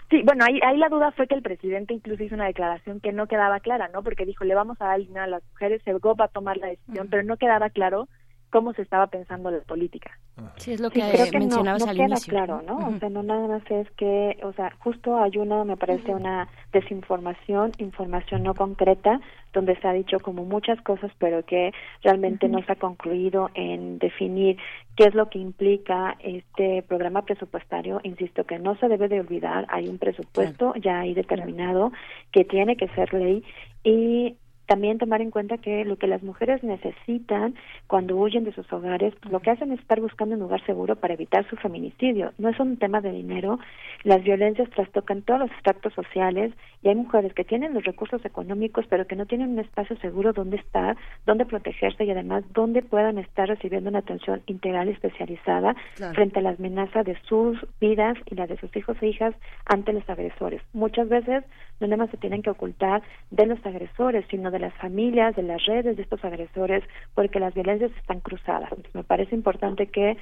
Sí, 0.10 0.22
bueno, 0.24 0.46
ahí, 0.48 0.60
ahí 0.64 0.78
la 0.78 0.88
duda 0.88 1.12
fue 1.12 1.28
que 1.28 1.36
el 1.36 1.42
presidente 1.42 1.94
incluso 1.94 2.24
hizo 2.24 2.36
una 2.36 2.46
declaración 2.46 3.02
que 3.02 3.12
no 3.12 3.28
quedaba 3.28 3.60
clara, 3.60 3.90
¿no? 3.92 4.04
Porque 4.04 4.26
dijo, 4.26 4.46
le 4.46 4.56
vamos 4.56 4.80
a 4.80 4.86
dar 4.86 5.00
dinero 5.00 5.24
a 5.24 5.28
las 5.28 5.44
mujeres, 5.52 5.82
se 5.84 5.92
va 5.92 6.00
a 6.20 6.28
tomar 6.28 6.58
la 6.58 6.68
decisión, 6.68 7.08
pero 7.10 7.24
no 7.24 7.38
quedaba 7.38 7.70
claro 7.72 8.08
cómo 8.56 8.72
se 8.72 8.84
estaba 8.84 9.08
pensando 9.08 9.52
la 9.52 9.60
política. 9.60 10.18
Sí, 10.56 10.72
es 10.72 10.80
lo 10.80 10.90
que, 10.90 11.02
mencionabas 11.34 11.84
no, 11.84 11.90
al 11.90 11.98
queda 11.98 12.08
inicio. 12.08 12.32
claro, 12.32 12.62
¿no? 12.62 12.78
O 12.88 13.00
sea, 13.00 13.10
no 13.10 13.22
nada 13.22 13.50
más 13.50 13.70
es 13.70 13.92
que, 13.98 14.38
o 14.44 14.54
sea, 14.54 14.72
justo 14.80 15.22
hay 15.22 15.38
una, 15.38 15.66
me 15.66 15.76
parece, 15.76 16.16
una 16.16 16.48
desinformación, 16.72 17.74
información 17.80 18.44
no 18.44 18.54
concreta, 18.54 19.20
donde 19.52 19.76
se 19.82 19.86
ha 19.90 19.92
dicho 19.92 20.22
como 20.22 20.46
muchas 20.46 20.82
cosas, 20.84 21.12
pero 21.20 21.44
que 21.44 21.74
realmente 22.02 22.48
no 22.48 22.64
se 22.64 22.72
ha 22.72 22.76
concluido 22.78 23.50
en 23.56 24.00
definir 24.00 24.56
qué 24.96 25.04
es 25.04 25.16
lo 25.16 25.30
que 25.30 25.40
implica 25.40 26.16
este 26.20 26.82
programa 26.84 27.24
presupuestario. 27.24 28.00
Insisto 28.04 28.46
que 28.46 28.58
no 28.58 28.78
se 28.78 28.88
debe 28.88 29.10
de 29.10 29.20
olvidar, 29.20 29.66
hay 29.68 29.90
un 29.90 29.98
presupuesto 29.98 30.74
ya 30.76 31.02
ahí 31.02 31.14
determinado 31.14 31.92
que 32.32 32.46
tiene 32.46 32.78
que 32.78 32.88
ser 32.96 33.14
ley 33.14 33.44
y 33.84 34.38
también 34.66 34.98
tomar 34.98 35.22
en 35.22 35.32
cuenta 35.32 35.58
que 35.58 35.86
lo 35.86 35.98
que 35.98 36.08
las 36.08 36.24
mujeres 36.24 36.64
necesitan 36.64 37.56
cuando 37.88 38.16
huyen 38.16 38.44
de 38.44 38.54
sus 38.54 38.72
hogares, 38.72 39.14
pues 39.22 39.32
lo 39.32 39.40
que 39.40 39.52
hacen 39.52 39.72
es 39.72 39.80
estar 39.80 40.02
buscando 40.02 40.36
un 40.36 40.42
lugar 40.42 40.66
seguro 40.66 40.96
para 40.96 41.14
evitar 41.14 41.48
su 41.50 41.56
feminicidio. 41.56 42.34
No 42.38 42.50
es 42.50 42.60
un 42.60 42.78
tema 42.78 43.02
de 43.02 43.12
dinero, 43.12 43.60
las 44.04 44.24
violencias 44.24 44.70
trastocan 44.72 45.22
todos 45.22 45.42
los 45.42 45.52
estratos 45.52 45.94
sociales 45.94 46.54
y 46.82 46.90
hay 46.90 46.96
mujeres 46.96 47.34
que 47.34 47.44
tienen 47.44 47.74
los 47.74 47.84
recursos 47.84 48.24
económicos 48.26 48.86
pero 48.90 49.08
que 49.08 49.16
no 49.16 49.26
tienen 49.26 49.50
un 49.50 49.60
espacio 49.60 49.98
seguro 49.98 50.34
donde 50.34 50.58
estar, 50.58 50.98
donde 51.26 51.46
protegerse 51.46 52.06
y 52.06 52.12
además 52.12 52.44
donde 52.54 52.82
puedan 52.82 53.18
estar 53.18 53.48
recibiendo 53.48 53.90
una 53.90 54.00
atención 54.00 54.42
integral 54.48 54.90
y 54.90 54.92
especializada 54.92 55.76
frente 56.14 56.40
a 56.40 56.42
la 56.42 56.50
amenaza 56.52 57.04
de 57.04 57.18
sus 57.28 57.58
vidas 57.80 58.18
y 58.26 58.36
la 58.36 58.48
de 58.48 58.58
sus 58.58 58.76
hijos 58.76 58.98
e 59.02 59.08
hijas 59.08 59.36
ante 59.66 59.94
los 59.94 60.08
agresores. 60.10 60.62
Muchas 60.74 61.10
veces 61.10 61.44
no 61.80 61.88
nada 61.88 62.04
más 62.04 62.12
se 62.12 62.18
tienen 62.18 62.42
que 62.42 62.50
ocultar 62.50 63.02
de 63.32 63.46
los 63.46 63.64
agresores, 63.66 64.26
sino 64.30 64.52
de 64.52 64.60
las 64.60 64.74
familias, 64.76 65.36
de 65.36 65.44
las 65.44 65.66
redes 65.66 65.98
de 65.98 66.04
estos 66.04 66.24
agresores, 66.24 66.84
porque 67.14 67.40
las 67.40 67.54
violencias 67.54 67.92
están 67.98 68.20
cruzadas. 68.20 68.72
me 68.94 69.04
parece 69.04 69.36
importante 69.36 69.88
que 69.88 70.18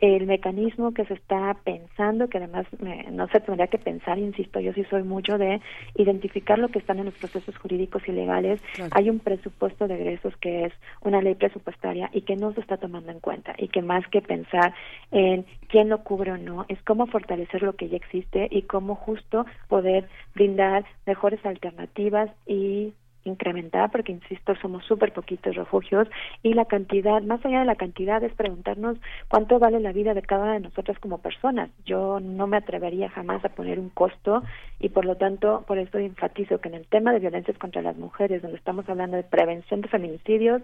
el 0.00 0.26
mecanismo 0.26 0.92
que 0.92 1.04
se 1.06 1.14
está 1.14 1.56
pensando, 1.64 2.28
que 2.28 2.38
además 2.38 2.66
no 3.10 3.28
se 3.28 3.40
tendría 3.40 3.66
que 3.66 3.78
pensar, 3.78 4.18
insisto, 4.18 4.60
yo 4.60 4.72
sí 4.72 4.84
soy 4.90 5.02
mucho 5.02 5.38
de 5.38 5.60
identificar 5.96 6.58
lo 6.58 6.68
que 6.68 6.78
están 6.78 6.98
en 6.98 7.06
los 7.06 7.14
procesos 7.14 7.56
jurídicos 7.58 8.02
y 8.06 8.12
legales. 8.12 8.60
Hay 8.92 9.10
un 9.10 9.18
presupuesto 9.18 9.88
de 9.88 9.94
egresos 9.94 10.36
que 10.36 10.66
es 10.66 10.72
una 11.02 11.20
ley 11.20 11.34
presupuestaria 11.34 12.10
y 12.12 12.22
que 12.22 12.36
no 12.36 12.52
se 12.52 12.60
está 12.60 12.76
tomando 12.76 13.10
en 13.10 13.20
cuenta 13.20 13.54
y 13.58 13.68
que 13.68 13.82
más 13.82 14.06
que 14.08 14.20
pensar 14.20 14.74
en 15.10 15.44
quién 15.68 15.88
lo 15.88 16.02
cubre 16.04 16.32
o 16.32 16.36
no, 16.36 16.64
es 16.68 16.80
cómo 16.82 17.06
fortalecer 17.06 17.62
lo 17.62 17.74
que 17.74 17.88
ya 17.88 17.96
existe 17.96 18.48
y 18.50 18.62
cómo 18.62 18.94
justo 18.94 19.46
poder 19.68 20.08
brindar 20.34 20.84
mejores 21.08 21.44
alternativas 21.46 22.30
y 22.46 22.92
incrementar, 23.28 23.90
porque 23.90 24.12
insisto, 24.12 24.54
somos 24.56 24.84
súper 24.84 25.12
poquitos 25.12 25.54
refugios 25.54 26.08
y 26.42 26.54
la 26.54 26.64
cantidad, 26.64 27.22
más 27.22 27.44
allá 27.44 27.60
de 27.60 27.64
la 27.66 27.76
cantidad, 27.76 28.22
es 28.22 28.32
preguntarnos 28.32 28.98
cuánto 29.28 29.58
vale 29.58 29.80
la 29.80 29.92
vida 29.92 30.14
de 30.14 30.22
cada 30.22 30.44
una 30.44 30.52
de 30.54 30.60
nosotras 30.60 30.98
como 30.98 31.18
personas. 31.18 31.70
Yo 31.84 32.20
no 32.20 32.46
me 32.46 32.56
atrevería 32.56 33.08
jamás 33.10 33.44
a 33.44 33.50
poner 33.50 33.78
un 33.78 33.90
costo 33.90 34.42
y 34.80 34.88
por 34.88 35.04
lo 35.04 35.16
tanto, 35.16 35.64
por 35.66 35.78
eso 35.78 35.98
enfatizo 35.98 36.60
que 36.60 36.68
en 36.68 36.74
el 36.74 36.86
tema 36.86 37.12
de 37.12 37.20
violencias 37.20 37.58
contra 37.58 37.82
las 37.82 37.96
mujeres, 37.96 38.42
donde 38.42 38.58
estamos 38.58 38.88
hablando 38.88 39.16
de 39.16 39.22
prevención 39.22 39.80
de 39.80 39.88
feminicidios, 39.88 40.62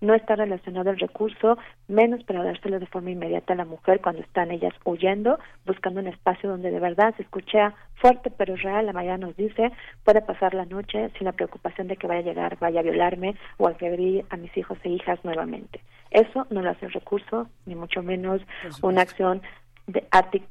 no 0.00 0.14
está 0.14 0.36
relacionado 0.36 0.90
el 0.90 0.98
recurso, 0.98 1.58
menos 1.88 2.22
para 2.24 2.42
dárselo 2.42 2.78
de 2.78 2.86
forma 2.86 3.10
inmediata 3.10 3.52
a 3.52 3.56
la 3.56 3.64
mujer 3.64 4.00
cuando 4.00 4.22
están 4.22 4.50
ellas 4.50 4.74
huyendo, 4.84 5.38
buscando 5.64 6.00
un 6.00 6.06
espacio 6.06 6.48
donde 6.48 6.70
de 6.70 6.80
verdad 6.80 7.14
se 7.16 7.22
escucha 7.22 7.74
fuerte 7.96 8.30
pero 8.30 8.56
real, 8.56 8.86
la 8.86 8.92
mañana 8.92 9.26
nos 9.26 9.36
dice, 9.36 9.72
puede 10.04 10.22
pasar 10.22 10.54
la 10.54 10.64
noche 10.64 11.10
sin 11.16 11.24
la 11.24 11.32
preocupación 11.32 11.88
de 11.88 11.96
que 11.96 12.06
vaya 12.06 12.20
a 12.20 12.24
llegar, 12.24 12.58
vaya 12.58 12.80
a 12.80 12.82
violarme 12.82 13.36
o 13.58 13.66
a 13.66 13.70
agredir 13.70 14.24
a 14.30 14.36
mis 14.36 14.56
hijos 14.56 14.78
e 14.84 14.90
hijas 14.90 15.18
nuevamente. 15.24 15.80
Eso 16.10 16.46
no 16.50 16.62
lo 16.62 16.70
hace 16.70 16.86
el 16.86 16.92
recurso, 16.92 17.48
ni 17.66 17.74
mucho 17.74 18.02
menos 18.02 18.40
una 18.82 19.02
acción 19.02 19.42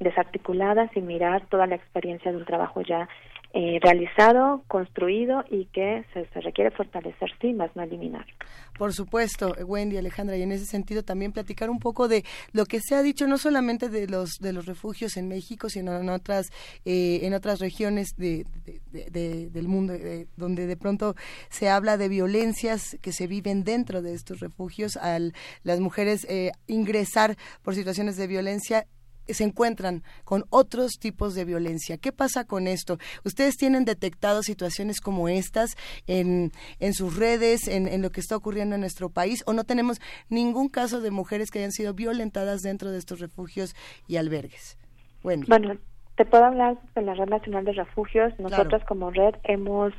desarticulada 0.00 0.88
sin 0.94 1.06
mirar 1.06 1.46
toda 1.46 1.66
la 1.66 1.74
experiencia 1.74 2.30
de 2.30 2.38
un 2.38 2.44
trabajo 2.44 2.80
ya 2.82 3.08
eh, 3.58 3.78
realizado, 3.80 4.64
construido 4.68 5.42
y 5.50 5.64
que 5.72 6.04
se, 6.12 6.24
requiere 6.42 6.70
fortalecer, 6.72 7.30
sí, 7.40 7.54
más 7.54 7.74
no 7.74 7.84
eliminar. 7.84 8.26
Por 8.78 8.92
supuesto, 8.92 9.54
Wendy, 9.64 9.96
Alejandra, 9.96 10.36
y 10.36 10.42
en 10.42 10.52
ese 10.52 10.66
sentido 10.66 11.02
también 11.02 11.32
platicar 11.32 11.70
un 11.70 11.78
poco 11.78 12.06
de 12.06 12.22
lo 12.52 12.66
que 12.66 12.80
se 12.80 12.94
ha 12.94 13.00
dicho 13.00 13.26
no 13.26 13.38
solamente 13.38 13.88
de 13.88 14.08
los 14.08 14.32
de 14.40 14.52
los 14.52 14.66
refugios 14.66 15.16
en 15.16 15.28
México, 15.28 15.70
sino 15.70 15.98
en 15.98 16.10
otras 16.10 16.52
eh, 16.84 17.20
en 17.22 17.32
otras 17.32 17.58
regiones 17.58 18.08
de, 18.18 18.44
del 18.92 19.68
mundo 19.68 19.94
donde 20.36 20.66
de 20.66 20.76
pronto 20.76 21.14
se 21.48 21.70
habla 21.70 21.96
de 21.96 22.10
violencias 22.10 22.98
que 23.00 23.12
se 23.12 23.26
viven 23.26 23.64
dentro 23.64 24.02
de 24.02 24.12
estos 24.12 24.40
refugios 24.40 24.98
al 24.98 25.32
las 25.62 25.80
mujeres 25.80 26.26
eh, 26.28 26.52
ingresar 26.66 27.36
por 27.62 27.74
situaciones 27.74 28.18
de 28.18 28.26
violencia 28.26 28.86
se 29.28 29.44
encuentran 29.44 30.02
con 30.24 30.44
otros 30.50 30.98
tipos 30.98 31.34
de 31.34 31.44
violencia. 31.44 31.98
¿Qué 31.98 32.12
pasa 32.12 32.44
con 32.44 32.66
esto? 32.66 32.98
¿Ustedes 33.24 33.56
tienen 33.56 33.84
detectado 33.84 34.42
situaciones 34.42 35.00
como 35.00 35.28
estas 35.28 35.76
en, 36.06 36.52
en 36.80 36.94
sus 36.94 37.16
redes, 37.16 37.68
en, 37.68 37.88
en, 37.88 38.02
lo 38.02 38.10
que 38.10 38.20
está 38.20 38.36
ocurriendo 38.36 38.74
en 38.74 38.80
nuestro 38.80 39.10
país, 39.10 39.42
o 39.46 39.52
no 39.52 39.64
tenemos 39.64 40.00
ningún 40.28 40.68
caso 40.68 41.00
de 41.00 41.10
mujeres 41.10 41.50
que 41.50 41.58
hayan 41.60 41.72
sido 41.72 41.94
violentadas 41.94 42.62
dentro 42.62 42.90
de 42.90 42.98
estos 42.98 43.20
refugios 43.20 43.74
y 44.06 44.16
albergues? 44.16 44.78
Bueno, 45.22 45.44
bueno 45.48 45.76
te 46.16 46.24
puedo 46.24 46.44
hablar 46.44 46.78
de 46.94 47.02
la 47.02 47.14
Red 47.14 47.28
Nacional 47.28 47.64
de 47.64 47.72
Refugios. 47.72 48.32
Nosotros 48.38 48.82
como 48.88 49.10
red 49.10 49.34
hemos 49.44 49.92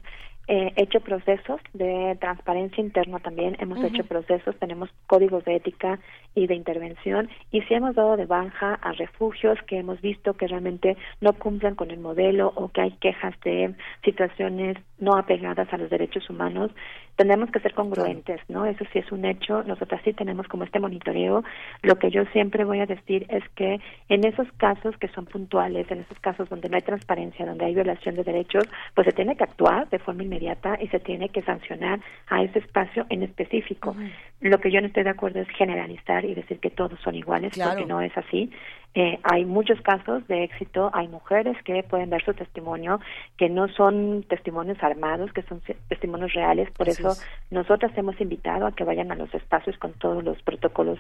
eh, 0.50 0.72
hecho 0.77 1.01
procesos 1.01 1.59
de 1.74 2.17
transparencia 2.22 2.82
interna 2.82 3.19
también, 3.19 3.58
hemos 3.59 3.84
hecho 3.84 4.06
procesos, 4.06 4.56
tenemos 4.56 4.90
códigos 5.06 5.43
de 5.43 5.58
ética 5.58 6.00
y 6.35 6.48
de 6.48 6.56
intervención 6.56 7.30
y 7.51 7.61
si 7.64 7.74
hemos 7.74 7.95
dado 7.95 8.16
de 8.16 8.26
baja 8.26 8.76
a 8.76 8.93
refugios 8.93 9.59
que 9.67 9.77
hemos 9.77 10.00
visto 10.00 10.35
que 10.35 10.48
realmente 10.48 10.95
no 11.19 11.34
cumplan 11.34 11.76
con 11.76 11.92
el 11.92 12.00
modelo 12.00 12.53
o 12.56 12.69
que 12.69 12.80
hay 12.80 12.92
quejas 12.92 13.35
de 13.43 13.76
situaciones 14.06 14.77
no 15.00 15.17
apegadas 15.17 15.67
a 15.74 15.77
los 15.77 15.90
derechos 15.90 16.30
humanos, 16.30 16.72
tenemos 17.17 17.51
que 17.51 17.59
ser 17.59 17.74
congruentes, 17.74 18.40
¿no? 18.48 18.66
Eso 18.66 18.85
sí 18.93 19.00
es 19.00 19.11
un 19.11 19.26
hecho, 19.26 19.64
nosotras 19.64 20.01
sí 20.06 20.14
tenemos 20.14 20.48
como 20.48 20.64
este 20.64 20.80
monitoreo. 20.80 21.43
Lo 21.82 21.95
que 21.98 22.11
yo 22.11 22.26
siempre 22.32 22.64
voy 22.64 22.80
a 22.80 22.85
decir 22.85 23.26
es 23.30 23.43
que 23.56 23.80
en 24.08 24.26
esos 24.26 24.48
casos 24.58 24.95
que 24.98 25.08
son 25.09 25.26
puntuales, 25.26 25.90
en 25.92 26.00
esos 26.00 26.19
casos 26.19 26.48
donde 26.48 26.69
no 26.69 26.76
hay 26.76 26.84
transparencia, 26.84 27.45
donde 27.45 27.66
hay 27.66 27.74
violación 27.74 28.16
de 28.16 28.24
derechos, 28.24 28.66
pues 28.93 29.06
se 29.06 29.14
tiene 29.14 29.35
que 29.35 29.43
actuar 29.43 29.90
de 29.90 30.00
forma 30.00 30.24
inmediata 30.24 30.36
y 30.80 30.88
se 30.88 30.99
tiene 30.99 31.30
que 31.30 31.41
sancionar 31.41 31.99
a 32.27 32.43
ese 32.43 32.59
espacio 32.59 33.06
en 33.09 33.24
específico. 33.24 33.95
Lo 34.40 34.59
que 34.59 34.72
yo 34.72 34.82
no 34.82 34.88
estoy 34.88 35.03
de 35.03 35.09
acuerdo 35.09 35.40
es 35.40 35.49
generalizar 35.49 36.25
y 36.25 36.35
decir 36.35 36.59
que 36.59 36.69
todos 36.69 36.99
son 37.01 37.16
iguales, 37.16 37.57
porque 37.57 37.85
no 37.85 38.01
es 38.01 38.16
así. 38.17 38.51
Eh, 38.93 39.19
hay 39.24 39.45
muchos 39.45 39.80
casos 39.82 40.27
de 40.27 40.43
éxito, 40.43 40.90
hay 40.93 41.07
mujeres 41.07 41.56
que 41.64 41.83
pueden 41.83 42.09
dar 42.09 42.24
su 42.24 42.33
testimonio, 42.33 42.99
que 43.38 43.49
no 43.49 43.67
son 43.67 44.24
testimonios 44.24 44.82
armados, 44.82 45.32
que 45.33 45.43
son 45.43 45.61
testimonios 45.88 46.33
reales, 46.33 46.72
por 46.72 46.90
eso 46.90 47.09
nosotras 47.51 47.91
hemos 47.95 48.19
invitado 48.19 48.66
a 48.66 48.72
que 48.72 48.83
vayan 48.83 49.11
a 49.11 49.16
los 49.16 49.32
espacios 49.35 49.77
con 49.77 49.93
todos 49.93 50.24
los 50.24 50.41
protocolos 50.41 50.99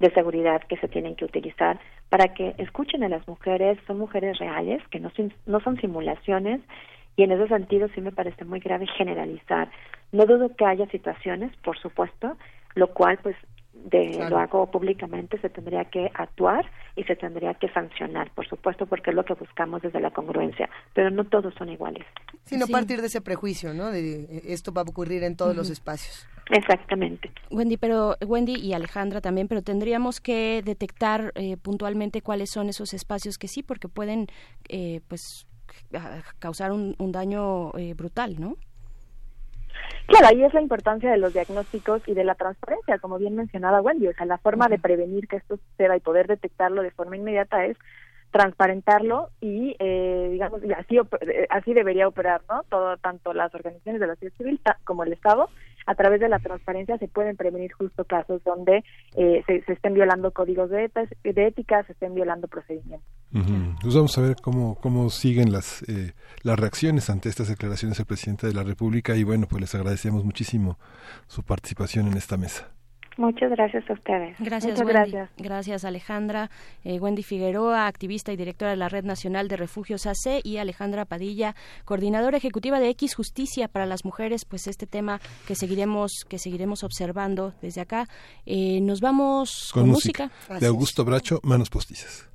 de 0.00 0.10
seguridad 0.10 0.60
que 0.62 0.76
se 0.78 0.88
tienen 0.88 1.16
que 1.16 1.24
utilizar 1.24 1.78
para 2.10 2.34
que 2.34 2.54
escuchen 2.58 3.04
a 3.04 3.08
las 3.08 3.26
mujeres, 3.26 3.78
son 3.86 3.98
mujeres 3.98 4.38
reales, 4.38 4.82
que 4.90 5.00
no 5.00 5.10
no 5.46 5.60
son 5.60 5.80
simulaciones, 5.80 6.60
y 7.16 7.22
en 7.22 7.32
ese 7.32 7.48
sentido 7.48 7.88
sí 7.94 8.00
me 8.00 8.12
parece 8.12 8.44
muy 8.44 8.60
grave 8.60 8.86
generalizar. 8.86 9.70
No 10.12 10.26
dudo 10.26 10.54
que 10.56 10.64
haya 10.64 10.86
situaciones, 10.86 11.54
por 11.58 11.78
supuesto, 11.78 12.36
lo 12.74 12.88
cual 12.88 13.18
pues 13.22 13.36
de 13.72 14.28
lo 14.28 14.38
hago 14.38 14.70
públicamente 14.70 15.38
se 15.40 15.48
tendría 15.48 15.84
que 15.86 16.10
actuar 16.14 16.66
y 16.96 17.04
se 17.04 17.16
tendría 17.16 17.54
que 17.54 17.68
sancionar, 17.70 18.30
por 18.32 18.46
supuesto, 18.46 18.86
porque 18.86 19.10
es 19.10 19.16
lo 19.16 19.24
que 19.24 19.34
buscamos 19.34 19.80
desde 19.80 20.00
la 20.00 20.10
congruencia, 20.10 20.68
pero 20.92 21.10
no 21.10 21.24
todos 21.24 21.54
son 21.54 21.70
iguales. 21.70 22.04
Sino 22.44 22.66
partir 22.66 23.00
de 23.00 23.06
ese 23.06 23.20
prejuicio, 23.20 23.72
¿no? 23.72 23.90
De 23.90 24.22
eh, 24.22 24.42
esto 24.46 24.72
va 24.72 24.82
a 24.82 24.84
ocurrir 24.84 25.22
en 25.22 25.36
todos 25.36 25.56
los 25.56 25.70
espacios. 25.70 26.28
Exactamente. 26.50 27.30
Wendy, 27.50 27.76
pero 27.76 28.16
Wendy 28.26 28.56
y 28.56 28.72
Alejandra 28.72 29.20
también, 29.20 29.46
pero 29.46 29.62
tendríamos 29.62 30.20
que 30.20 30.62
detectar 30.64 31.32
eh, 31.36 31.56
puntualmente 31.56 32.22
cuáles 32.22 32.50
son 32.50 32.68
esos 32.68 32.92
espacios 32.92 33.38
que 33.38 33.46
sí, 33.46 33.62
porque 33.62 33.88
pueden, 33.88 34.26
eh, 34.68 35.00
pues, 35.06 35.46
causar 36.38 36.72
un, 36.72 36.94
un 36.98 37.12
daño 37.12 37.72
brutal, 37.96 38.40
¿no? 38.40 38.56
Claro, 40.06 40.26
ahí 40.26 40.42
es 40.42 40.52
la 40.52 40.60
importancia 40.60 41.10
de 41.10 41.18
los 41.18 41.32
diagnósticos 41.32 42.02
y 42.06 42.14
de 42.14 42.24
la 42.24 42.34
transparencia, 42.34 42.98
como 42.98 43.18
bien 43.18 43.36
mencionaba 43.36 43.80
Wendy. 43.80 44.08
O 44.08 44.14
sea, 44.14 44.26
la 44.26 44.38
forma 44.38 44.66
de 44.66 44.78
prevenir 44.78 45.28
que 45.28 45.36
esto 45.36 45.56
suceda 45.56 45.96
y 45.96 46.00
poder 46.00 46.26
detectarlo 46.26 46.82
de 46.82 46.90
forma 46.90 47.16
inmediata 47.16 47.64
es 47.64 47.76
transparentarlo 48.30 49.30
y 49.40 49.76
eh, 49.78 50.28
digamos 50.32 50.62
y 50.64 50.72
así 50.72 50.98
eh, 50.98 51.46
así 51.50 51.74
debería 51.74 52.06
operar 52.06 52.42
no 52.48 52.62
todo 52.68 52.96
tanto 52.96 53.34
las 53.34 53.52
organizaciones 53.54 54.00
de 54.00 54.06
la 54.06 54.14
sociedad 54.14 54.36
civil 54.36 54.60
como 54.84 55.02
el 55.02 55.12
Estado 55.12 55.48
a 55.86 55.94
través 55.94 56.20
de 56.20 56.28
la 56.28 56.38
transparencia 56.38 56.98
se 56.98 57.08
pueden 57.08 57.36
prevenir 57.36 57.72
justo 57.72 58.04
casos 58.04 58.42
donde 58.44 58.84
eh, 59.16 59.42
se, 59.46 59.64
estén 59.72 59.94
violando 59.94 60.30
códigos 60.32 60.70
de, 60.70 60.90
de, 61.22 61.46
ética 61.46 61.82
se 61.84 61.92
estén 61.92 62.14
violando 62.14 62.48
procedimientos. 62.48 63.08
Pues 63.82 63.94
vamos 63.94 64.18
a 64.18 64.22
ver 64.22 64.36
cómo 64.42 64.76
cómo 64.80 65.08
siguen 65.08 65.52
las 65.52 65.84
las 66.42 66.58
reacciones 66.58 67.10
ante 67.10 67.28
estas 67.28 67.48
declaraciones 67.48 67.98
del 67.98 68.06
presidente 68.06 68.46
de 68.46 68.54
la 68.54 68.64
República 68.64 69.14
y 69.14 69.22
bueno 69.22 69.46
pues 69.48 69.60
les 69.60 69.74
agradecemos 69.74 70.24
muchísimo 70.24 70.78
su 71.28 71.44
participación 71.44 72.08
en 72.08 72.16
esta 72.16 72.36
mesa 72.36 72.72
Muchas 73.20 73.50
gracias 73.50 73.84
a 73.90 73.92
ustedes. 73.92 74.34
Gracias, 74.38 74.72
Muchas 74.72 74.88
gracias. 74.88 75.30
Gracias, 75.36 75.84
Alejandra. 75.84 76.50
Eh, 76.84 76.98
Wendy 76.98 77.22
Figueroa, 77.22 77.86
activista 77.86 78.32
y 78.32 78.36
directora 78.38 78.70
de 78.70 78.78
la 78.78 78.88
Red 78.88 79.04
Nacional 79.04 79.46
de 79.48 79.58
Refugios 79.58 80.06
AC, 80.06 80.40
y 80.42 80.56
Alejandra 80.56 81.04
Padilla, 81.04 81.54
coordinadora 81.84 82.38
ejecutiva 82.38 82.80
de 82.80 82.88
X 82.88 83.14
Justicia 83.14 83.68
para 83.68 83.84
las 83.84 84.06
Mujeres. 84.06 84.46
Pues 84.46 84.66
este 84.66 84.86
tema 84.86 85.20
que 85.46 85.54
seguiremos 85.54 86.24
que 86.30 86.38
seguiremos 86.38 86.82
observando 86.82 87.52
desde 87.60 87.82
acá. 87.82 88.08
Eh, 88.46 88.80
nos 88.80 89.02
vamos 89.02 89.70
con, 89.74 89.86
música. 89.86 90.30
De 90.58 90.66
Augusto 90.66 91.04
Bracho, 91.04 91.40
Manos 91.42 91.68
Postizas. 91.68 92.30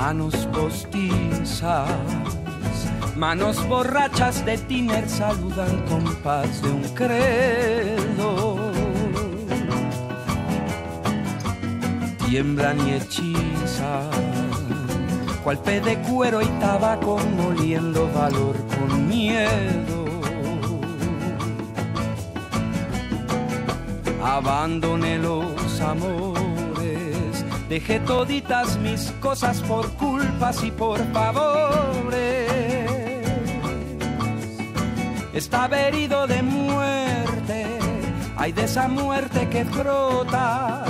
Manos 0.00 0.34
postizas, 0.46 1.90
manos 3.16 3.68
borrachas 3.68 4.42
de 4.46 4.56
tiner 4.56 5.06
saludan 5.06 5.84
con 5.90 6.02
paz 6.24 6.62
de 6.62 6.70
un 6.70 6.82
credo. 6.94 8.72
Tiemblan 12.26 12.78
y 12.88 12.94
hechizan, 12.94 14.08
cual 15.44 15.58
pe 15.58 15.82
de 15.82 15.98
cuero 15.98 16.40
y 16.40 16.48
tabaco 16.60 17.18
moliendo 17.36 18.10
valor 18.14 18.56
con 18.74 19.06
miedo. 19.06 20.06
Abandone 24.24 25.18
los 25.18 25.80
amores 25.82 26.49
Dejé 27.70 28.00
toditas 28.00 28.76
mis 28.78 29.12
cosas 29.20 29.60
por 29.60 29.88
culpas 29.92 30.64
y 30.64 30.72
por 30.72 30.98
favores. 31.12 32.50
Estaba 35.32 35.78
herido 35.78 36.26
de 36.26 36.42
muerte, 36.42 37.66
hay 38.36 38.50
de 38.50 38.64
esa 38.64 38.88
muerte 38.88 39.48
que 39.50 39.64
frota 39.64 40.84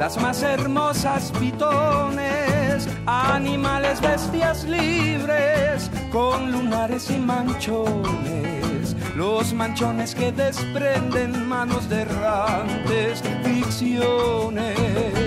las 0.00 0.20
más 0.20 0.42
hermosas 0.42 1.30
pitones, 1.38 2.88
animales, 3.06 4.00
bestias 4.00 4.64
libres, 4.64 5.88
con 6.10 6.50
lunares 6.50 7.08
y 7.08 7.18
manchones, 7.18 8.96
los 9.14 9.52
manchones 9.54 10.12
que 10.16 10.32
desprenden 10.32 11.46
manos 11.46 11.88
de 11.88 12.00
errantes, 12.00 13.22
ficciones. 13.44 15.25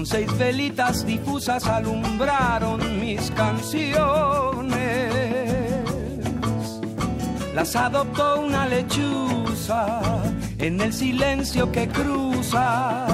Con 0.00 0.06
seis 0.06 0.38
velitas 0.38 1.04
difusas 1.04 1.66
alumbraron 1.66 2.80
mis 3.00 3.30
canciones. 3.32 5.12
Las 7.54 7.76
adoptó 7.76 8.40
una 8.40 8.66
lechuza 8.66 10.00
en 10.56 10.80
el 10.80 10.94
silencio 10.94 11.70
que 11.70 11.86
cruza, 11.86 13.06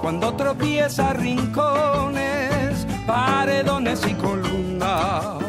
cuando 0.00 0.32
tropieza 0.34 1.12
rincones, 1.12 2.86
paredones 3.04 4.06
y 4.06 4.14
columnas, 4.14 5.42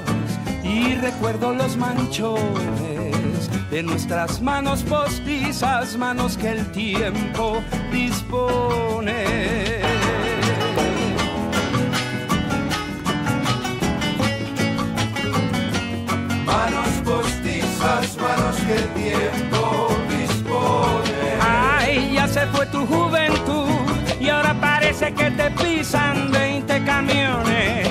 y 0.63 0.95
recuerdo 0.95 1.53
los 1.53 1.77
manchones 1.77 3.47
de 3.69 3.83
nuestras 3.83 4.41
manos 4.41 4.81
postizas, 4.81 5.95
manos 5.97 6.35
que 6.35 6.49
el 6.49 6.71
tiempo 6.71 7.61
dispone. 7.91 9.78
Que 18.69 18.75
el 18.75 18.87
tiempo 18.89 19.89
dispone. 20.09 21.21
Ay, 21.41 22.13
ya 22.13 22.27
se 22.27 22.45
fue 22.47 22.65
tu 22.67 22.85
juventud 22.85 23.69
y 24.19 24.29
ahora 24.29 24.53
parece 24.59 25.11
que 25.13 25.31
te 25.31 25.49
pisan 25.51 26.31
20 26.31 26.83
camiones. 26.83 27.89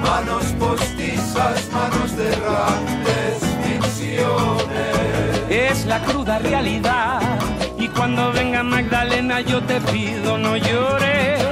Manos 0.00 0.44
postizas, 0.58 1.68
manos 1.72 2.16
de 2.16 2.30
grandes 2.42 3.34
ficciones. 3.64 5.40
Es 5.48 5.84
la 5.86 6.00
cruda 6.00 6.38
realidad 6.38 7.20
y 7.78 7.88
cuando 7.88 8.32
venga 8.32 8.62
Magdalena 8.62 9.40
yo 9.40 9.62
te 9.62 9.80
pido 9.80 10.38
no 10.38 10.56
llores. 10.56 11.42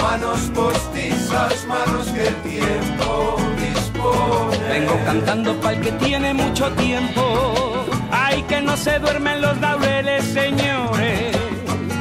Manos 0.00 0.40
postizas, 0.54 1.66
manos 1.66 2.06
que 2.08 2.28
el 2.28 2.34
tiempo. 2.42 3.47
Vengo 4.68 4.94
cantando 5.04 5.54
pa'l 5.60 5.80
que 5.80 5.92
tiene 5.92 6.34
mucho 6.34 6.70
tiempo. 6.72 7.22
Ay, 8.10 8.42
que 8.48 8.60
no 8.60 8.76
se 8.76 8.98
duermen 8.98 9.40
los 9.40 9.58
laureles, 9.60 10.24
señores. 10.24 11.36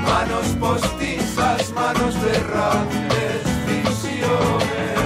Manos 0.04 0.48
postizas, 0.60 1.72
manos 1.74 2.14
de 2.24 2.32
grandes 2.50 3.42
ficciones. 3.68 4.98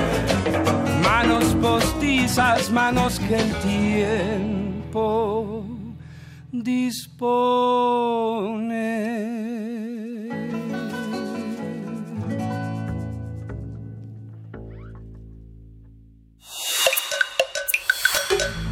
Manos 1.04 1.46
postizas, 1.62 2.70
manos 2.72 3.20
que 3.20 3.36
el 3.36 3.54
tiempo 3.72 5.64
dispone. 6.52 7.62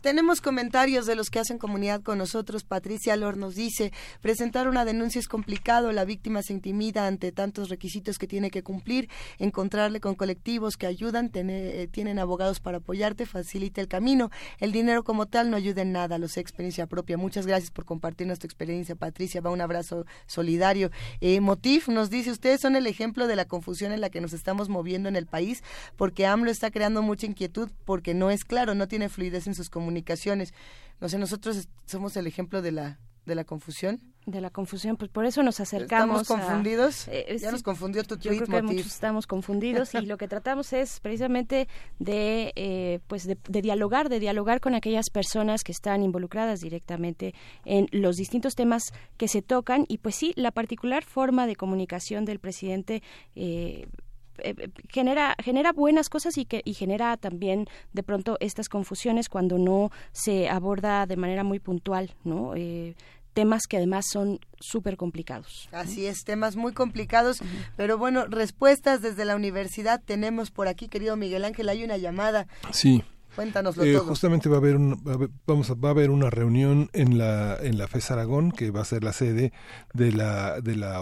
Tenemos 0.00 0.40
comentarios 0.40 1.06
de 1.06 1.16
los 1.16 1.28
que 1.28 1.40
hacen 1.40 1.58
comunidad 1.58 2.02
con 2.02 2.18
nosotros. 2.18 2.64
Patricia 2.64 3.16
Lor 3.16 3.36
nos 3.36 3.54
dice, 3.56 3.92
presentar 4.20 4.68
una 4.68 4.84
denuncia 4.84 5.18
es 5.18 5.28
complicado, 5.28 5.92
la 5.92 6.04
víctima 6.04 6.42
se 6.42 6.52
intimida 6.52 7.06
ante 7.06 7.32
tantos 7.32 7.68
requisitos 7.68 8.16
que 8.18 8.26
tiene 8.26 8.50
que 8.50 8.62
cumplir, 8.62 9.08
encontrarle 9.38 10.00
con 10.00 10.14
colectivos 10.14 10.76
que 10.76 10.86
ayudan, 10.86 11.30
tener- 11.30 11.88
tienen 11.90 12.18
abogados 12.18 12.60
para 12.60 12.78
apoyarte, 12.78 13.26
facilita 13.26 13.80
el 13.80 13.88
camino. 13.88 14.30
El 14.58 14.72
dinero 14.72 15.02
como 15.02 15.26
tal 15.26 15.50
no 15.50 15.56
ayuda 15.56 15.82
en 15.82 15.92
nada, 15.92 16.18
lo 16.18 16.28
sé 16.28 16.40
experiencia 16.40 16.86
propia. 16.86 17.16
Muchas 17.16 17.46
gracias 17.46 17.70
por 17.70 17.84
compartirnos 17.84 18.38
tu 18.38 18.46
experiencia, 18.46 18.94
Patricia. 18.94 19.40
Va 19.40 19.50
un 19.50 19.60
abrazo 19.60 20.06
solidario. 20.26 20.90
Eh, 21.20 21.40
Motif 21.40 21.88
nos 21.88 22.08
dice, 22.08 22.30
ustedes 22.30 22.60
son 22.60 22.76
el 22.76 22.86
ejemplo 22.86 23.26
de 23.26 23.36
la 23.36 23.46
confusión 23.46 23.92
en 23.92 24.00
la 24.00 24.10
que 24.10 24.20
nos 24.20 24.32
estamos 24.32 24.68
moviendo 24.68 25.08
en 25.08 25.16
el 25.16 25.26
país, 25.26 25.62
porque 25.96 26.26
AMLO 26.26 26.50
está 26.50 26.70
creando 26.70 27.02
mucha 27.02 27.26
inquietud, 27.26 27.70
porque 27.84 28.14
no 28.14 28.30
es 28.30 28.44
claro, 28.44 28.74
no 28.74 28.88
tiene 28.88 29.08
fluidez 29.08 29.46
en 29.46 29.54
sus 29.54 29.68
comunicaciones. 29.88 30.52
No 31.00 31.08
sé, 31.08 31.18
nosotros 31.18 31.68
somos 31.86 32.16
el 32.16 32.26
ejemplo 32.26 32.60
de 32.62 32.72
la 32.72 32.98
de 33.24 33.34
la 33.34 33.44
confusión. 33.44 34.00
De 34.24 34.40
la 34.40 34.48
confusión, 34.48 34.96
pues 34.96 35.10
por 35.10 35.26
eso 35.26 35.42
nos 35.42 35.60
acercamos. 35.60 36.22
¿Estamos 36.22 36.46
confundidos? 36.46 37.08
a- 37.08 37.12
eh, 37.12 37.36
ya 37.38 37.48
sí, 37.48 37.52
nos 37.52 37.62
confundió 37.62 38.02
tu 38.02 38.14
Yo 38.16 38.30
tweet, 38.30 38.40
creo 38.46 38.56
que 38.60 38.62
muchos 38.62 38.86
estamos 38.86 39.26
confundidos 39.26 39.94
y 39.94 40.00
lo 40.06 40.16
que 40.16 40.28
tratamos 40.34 40.72
es 40.72 40.98
precisamente 41.00 41.68
de, 41.98 42.52
eh, 42.56 43.00
pues 43.06 43.24
de, 43.26 43.36
de 43.46 43.60
dialogar, 43.60 44.08
de 44.08 44.18
dialogar 44.18 44.60
con 44.62 44.74
aquellas 44.74 45.10
personas 45.10 45.62
que 45.62 45.72
están 45.72 46.02
involucradas 46.02 46.60
directamente 46.60 47.34
en 47.66 47.86
los 47.92 48.16
distintos 48.16 48.54
temas 48.54 48.92
que 49.18 49.28
se 49.28 49.42
tocan 49.42 49.84
y 49.88 49.98
pues 49.98 50.14
sí, 50.14 50.32
la 50.36 50.50
particular 50.50 51.04
forma 51.04 51.46
de 51.46 51.54
comunicación 51.56 52.24
del 52.24 52.38
presidente. 52.38 53.02
Eh, 53.36 53.86
eh, 54.42 54.54
eh, 54.58 54.68
genera 54.88 55.34
genera 55.42 55.72
buenas 55.72 56.08
cosas 56.08 56.36
y 56.38 56.44
que 56.44 56.62
y 56.64 56.74
genera 56.74 57.16
también 57.16 57.66
de 57.92 58.02
pronto 58.02 58.36
estas 58.40 58.68
confusiones 58.68 59.28
cuando 59.28 59.58
no 59.58 59.90
se 60.12 60.48
aborda 60.48 61.06
de 61.06 61.16
manera 61.16 61.44
muy 61.44 61.58
puntual 61.60 62.14
no 62.24 62.54
Eh, 62.56 62.94
temas 63.34 63.66
que 63.68 63.76
además 63.76 64.04
son 64.10 64.40
súper 64.58 64.96
complicados 64.96 65.68
Así 65.70 66.06
es, 66.06 66.24
temas 66.24 66.56
muy 66.56 66.72
complicados, 66.72 67.40
pero 67.76 67.96
bueno, 67.96 68.26
respuestas 68.26 69.00
desde 69.00 69.24
la 69.24 69.36
universidad 69.36 70.02
tenemos 70.04 70.50
por 70.50 70.66
aquí, 70.66 70.88
querido 70.88 71.16
Miguel 71.16 71.44
Ángel, 71.44 71.68
hay 71.68 71.84
una 71.84 71.96
llamada. 71.98 72.48
Sí. 72.72 73.04
Cuéntanoslo 73.36 73.84
Eh, 73.84 73.92
todo. 73.92 74.06
justamente 74.06 74.48
va 74.48 74.56
a 74.56 74.58
haber 74.58 74.74
un, 74.76 75.00
va 75.06 75.12
a 75.12 75.14
haber- 75.14 75.30
vamos 75.46 75.70
a, 75.70 75.74
va 75.74 75.90
a 75.90 75.92
haber 75.92 76.10
una 76.10 76.30
reunión 76.30 76.88
en 76.92 77.18
la 77.18 77.56
en 77.62 77.78
la 77.78 77.86
FES 77.86 78.10
Aragón 78.10 78.50
que 78.50 78.72
va 78.72 78.80
a 78.80 78.84
ser 78.84 79.04
la 79.04 79.12
sede 79.12 79.52
de 79.94 80.10
la 80.10 80.60
de 80.60 80.74
la 80.74 81.00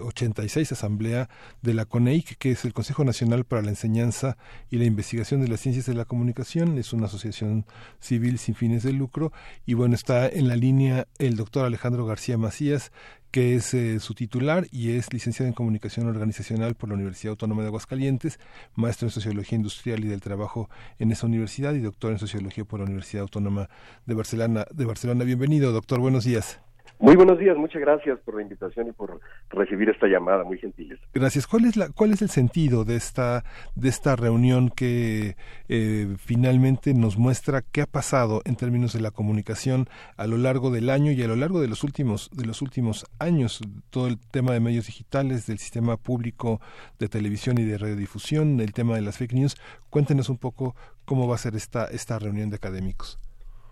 86 0.00 0.72
Asamblea 0.72 1.28
de 1.62 1.74
la 1.74 1.84
CONEIC, 1.84 2.36
que 2.38 2.52
es 2.52 2.64
el 2.64 2.72
Consejo 2.72 3.04
Nacional 3.04 3.44
para 3.44 3.62
la 3.62 3.70
Enseñanza 3.70 4.36
y 4.70 4.76
la 4.76 4.84
Investigación 4.84 5.40
de 5.40 5.48
las 5.48 5.60
Ciencias 5.60 5.86
de 5.86 5.94
la 5.94 6.04
Comunicación. 6.04 6.78
Es 6.78 6.92
una 6.92 7.06
asociación 7.06 7.66
civil 7.98 8.38
sin 8.38 8.54
fines 8.54 8.82
de 8.82 8.92
lucro. 8.92 9.32
Y 9.66 9.74
bueno, 9.74 9.94
está 9.94 10.28
en 10.28 10.48
la 10.48 10.56
línea 10.56 11.06
el 11.18 11.36
doctor 11.36 11.64
Alejandro 11.64 12.06
García 12.06 12.38
Macías, 12.38 12.92
que 13.30 13.54
es 13.54 13.74
eh, 13.74 14.00
su 14.00 14.14
titular 14.14 14.66
y 14.70 14.92
es 14.92 15.12
licenciado 15.12 15.48
en 15.48 15.54
Comunicación 15.54 16.08
Organizacional 16.08 16.74
por 16.74 16.88
la 16.88 16.96
Universidad 16.96 17.30
Autónoma 17.30 17.62
de 17.62 17.68
Aguascalientes, 17.68 18.40
maestro 18.74 19.06
en 19.06 19.12
Sociología 19.12 19.56
Industrial 19.56 20.04
y 20.04 20.08
del 20.08 20.20
Trabajo 20.20 20.68
en 20.98 21.12
esa 21.12 21.26
universidad 21.26 21.74
y 21.74 21.80
doctor 21.80 22.12
en 22.12 22.18
Sociología 22.18 22.64
por 22.64 22.80
la 22.80 22.86
Universidad 22.86 23.22
Autónoma 23.22 23.68
de 24.06 24.14
Barcelona. 24.14 24.66
De 24.72 24.84
Barcelona. 24.84 25.24
Bienvenido, 25.24 25.72
doctor. 25.72 26.00
Buenos 26.00 26.24
días. 26.24 26.60
Muy 27.00 27.16
buenos 27.16 27.38
días, 27.38 27.56
muchas 27.56 27.80
gracias 27.80 28.18
por 28.20 28.34
la 28.34 28.42
invitación 28.42 28.88
y 28.88 28.92
por 28.92 29.22
recibir 29.48 29.88
esta 29.88 30.06
llamada, 30.06 30.44
muy 30.44 30.58
gentiles. 30.58 30.98
Gracias. 31.14 31.46
¿Cuál 31.46 31.64
es 31.64 31.74
la, 31.74 31.88
cuál 31.88 32.12
es 32.12 32.20
el 32.20 32.28
sentido 32.28 32.84
de 32.84 32.96
esta 32.96 33.42
de 33.74 33.88
esta 33.88 34.16
reunión 34.16 34.68
que 34.68 35.34
eh, 35.70 36.14
finalmente 36.18 36.92
nos 36.92 37.16
muestra 37.16 37.62
qué 37.62 37.80
ha 37.80 37.86
pasado 37.86 38.42
en 38.44 38.54
términos 38.54 38.92
de 38.92 39.00
la 39.00 39.12
comunicación 39.12 39.88
a 40.18 40.26
lo 40.26 40.36
largo 40.36 40.70
del 40.70 40.90
año 40.90 41.10
y 41.10 41.22
a 41.22 41.26
lo 41.26 41.36
largo 41.36 41.62
de 41.62 41.68
los 41.68 41.84
últimos 41.84 42.28
de 42.34 42.44
los 42.44 42.60
últimos 42.60 43.06
años? 43.18 43.62
Todo 43.88 44.06
el 44.06 44.18
tema 44.18 44.52
de 44.52 44.60
medios 44.60 44.84
digitales, 44.84 45.46
del 45.46 45.58
sistema 45.58 45.96
público 45.96 46.60
de 46.98 47.08
televisión 47.08 47.56
y 47.56 47.64
de 47.64 47.78
radiodifusión, 47.78 48.60
el 48.60 48.74
tema 48.74 48.96
de 48.96 49.00
las 49.00 49.16
fake 49.16 49.32
news. 49.32 49.56
Cuéntenos 49.88 50.28
un 50.28 50.36
poco 50.36 50.76
cómo 51.06 51.26
va 51.26 51.36
a 51.36 51.38
ser 51.38 51.56
esta 51.56 51.86
esta 51.86 52.18
reunión 52.18 52.50
de 52.50 52.56
académicos. 52.56 53.18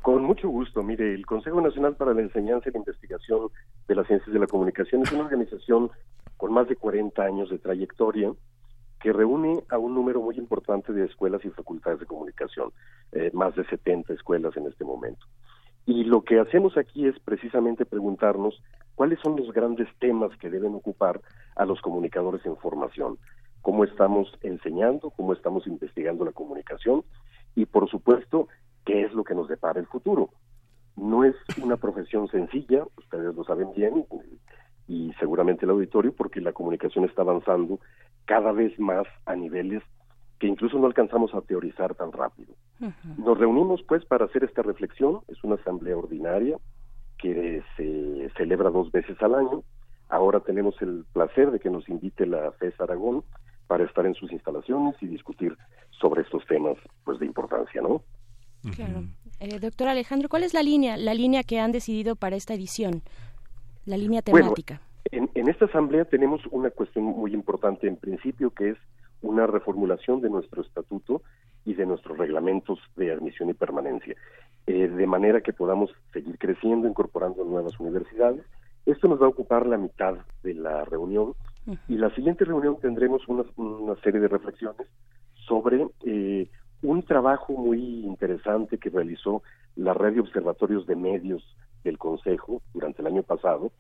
Con 0.02 0.22
mucho 0.22 0.48
gusto. 0.48 0.82
Mire, 0.82 1.12
el 1.12 1.26
Consejo 1.26 1.60
Nacional 1.60 1.96
para 1.96 2.14
la 2.14 2.22
Enseñanza 2.22 2.68
y 2.68 2.72
la 2.72 2.78
Investigación 2.78 3.48
de 3.86 3.94
las 3.94 4.06
Ciencias 4.06 4.32
de 4.32 4.38
la 4.38 4.46
Comunicación 4.46 5.02
es 5.02 5.12
una 5.12 5.24
organización 5.24 5.90
con 6.36 6.52
más 6.52 6.68
de 6.68 6.76
40 6.76 7.22
años 7.22 7.50
de 7.50 7.58
trayectoria 7.58 8.32
que 9.00 9.12
reúne 9.12 9.62
a 9.68 9.78
un 9.78 9.94
número 9.94 10.20
muy 10.20 10.36
importante 10.36 10.92
de 10.92 11.04
escuelas 11.04 11.44
y 11.44 11.50
facultades 11.50 12.00
de 12.00 12.06
comunicación, 12.06 12.72
eh, 13.12 13.30
más 13.32 13.54
de 13.54 13.64
70 13.64 14.12
escuelas 14.12 14.56
en 14.56 14.66
este 14.66 14.84
momento. 14.84 15.26
Y 15.86 16.04
lo 16.04 16.22
que 16.22 16.38
hacemos 16.38 16.76
aquí 16.76 17.06
es 17.06 17.18
precisamente 17.20 17.86
preguntarnos 17.86 18.62
cuáles 18.94 19.18
son 19.20 19.36
los 19.36 19.52
grandes 19.52 19.88
temas 19.98 20.36
que 20.38 20.50
deben 20.50 20.74
ocupar 20.74 21.20
a 21.56 21.64
los 21.64 21.80
comunicadores 21.80 22.44
en 22.44 22.56
formación, 22.56 23.18
cómo 23.62 23.84
estamos 23.84 24.30
enseñando, 24.42 25.10
cómo 25.10 25.32
estamos 25.32 25.66
investigando 25.66 26.24
la 26.24 26.32
comunicación 26.32 27.04
y, 27.54 27.66
por 27.66 27.88
supuesto, 27.88 28.48
qué 28.88 29.02
es 29.02 29.12
lo 29.12 29.22
que 29.22 29.34
nos 29.34 29.48
depara 29.48 29.78
el 29.78 29.86
futuro. 29.86 30.30
No 30.96 31.22
es 31.22 31.36
una 31.62 31.76
profesión 31.76 32.26
sencilla, 32.28 32.84
ustedes 32.96 33.34
lo 33.34 33.44
saben 33.44 33.68
bien, 33.76 34.06
y 34.88 35.12
seguramente 35.20 35.66
el 35.66 35.72
auditorio, 35.72 36.14
porque 36.14 36.40
la 36.40 36.54
comunicación 36.54 37.04
está 37.04 37.20
avanzando 37.20 37.80
cada 38.24 38.50
vez 38.50 38.78
más 38.80 39.06
a 39.26 39.36
niveles 39.36 39.82
que 40.38 40.46
incluso 40.46 40.78
no 40.78 40.86
alcanzamos 40.86 41.34
a 41.34 41.42
teorizar 41.42 41.94
tan 41.96 42.12
rápido. 42.12 42.54
Nos 43.18 43.36
reunimos 43.36 43.82
pues 43.82 44.06
para 44.06 44.24
hacer 44.24 44.44
esta 44.44 44.62
reflexión, 44.62 45.20
es 45.28 45.44
una 45.44 45.56
asamblea 45.56 45.96
ordinaria 45.96 46.56
que 47.18 47.62
se 47.76 48.30
celebra 48.38 48.70
dos 48.70 48.90
veces 48.90 49.20
al 49.20 49.34
año. 49.34 49.64
Ahora 50.08 50.40
tenemos 50.40 50.80
el 50.80 51.04
placer 51.12 51.50
de 51.50 51.60
que 51.60 51.68
nos 51.68 51.86
invite 51.90 52.24
la 52.24 52.52
FES 52.52 52.80
Aragón 52.80 53.22
para 53.66 53.84
estar 53.84 54.06
en 54.06 54.14
sus 54.14 54.32
instalaciones 54.32 54.94
y 55.02 55.08
discutir 55.08 55.58
sobre 55.90 56.22
estos 56.22 56.46
temas 56.46 56.78
pues 57.04 57.18
de 57.18 57.26
importancia, 57.26 57.82
¿no? 57.82 58.02
Claro. 58.74 59.04
Eh, 59.40 59.58
doctor 59.60 59.88
Alejandro, 59.88 60.28
¿cuál 60.28 60.42
es 60.42 60.54
la 60.54 60.62
línea, 60.62 60.96
la 60.96 61.14
línea 61.14 61.42
que 61.42 61.60
han 61.60 61.72
decidido 61.72 62.16
para 62.16 62.36
esta 62.36 62.54
edición? 62.54 63.02
La 63.86 63.96
línea 63.96 64.22
temática. 64.22 64.80
Bueno, 65.10 65.28
en, 65.34 65.40
en 65.40 65.48
esta 65.48 65.66
asamblea 65.66 66.04
tenemos 66.04 66.40
una 66.50 66.70
cuestión 66.70 67.04
muy 67.04 67.32
importante 67.32 67.86
en 67.86 67.96
principio 67.96 68.50
que 68.50 68.70
es 68.70 68.78
una 69.22 69.46
reformulación 69.46 70.20
de 70.20 70.30
nuestro 70.30 70.62
estatuto 70.62 71.22
y 71.64 71.74
de 71.74 71.86
nuestros 71.86 72.18
reglamentos 72.18 72.78
de 72.96 73.12
admisión 73.12 73.50
y 73.50 73.54
permanencia. 73.54 74.14
eh, 74.68 74.86
de 74.86 75.06
manera 75.06 75.40
que 75.40 75.54
podamos 75.54 75.90
seguir 76.12 76.36
creciendo, 76.38 76.86
incorporando 76.86 77.42
nuevas 77.42 77.80
universidades. 77.80 78.44
Esto 78.84 79.08
nos 79.08 79.20
va 79.20 79.24
a 79.24 79.30
ocupar 79.30 79.66
la 79.66 79.78
mitad 79.78 80.18
de 80.42 80.54
la 80.54 80.84
reunión 80.84 81.34
y 81.88 81.96
la 81.96 82.14
siguiente 82.14 82.44
reunión 82.44 82.78
tendremos 82.80 83.26
una, 83.28 83.44
una 83.56 83.94
serie 84.02 84.20
de 84.20 84.28
reflexiones 84.28 84.86
sobre 85.46 85.86
eh, 86.04 86.48
un 86.82 87.02
trabajo 87.02 87.52
muy 87.52 88.04
interesante 88.04 88.78
que 88.78 88.90
realizó 88.90 89.42
la 89.76 89.94
red 89.94 90.14
de 90.14 90.20
observatorios 90.20 90.86
de 90.86 90.96
medios 90.96 91.42
del 91.84 91.98
Consejo 91.98 92.62
durante 92.72 93.02
el 93.02 93.08
año 93.08 93.22
pasado, 93.22 93.72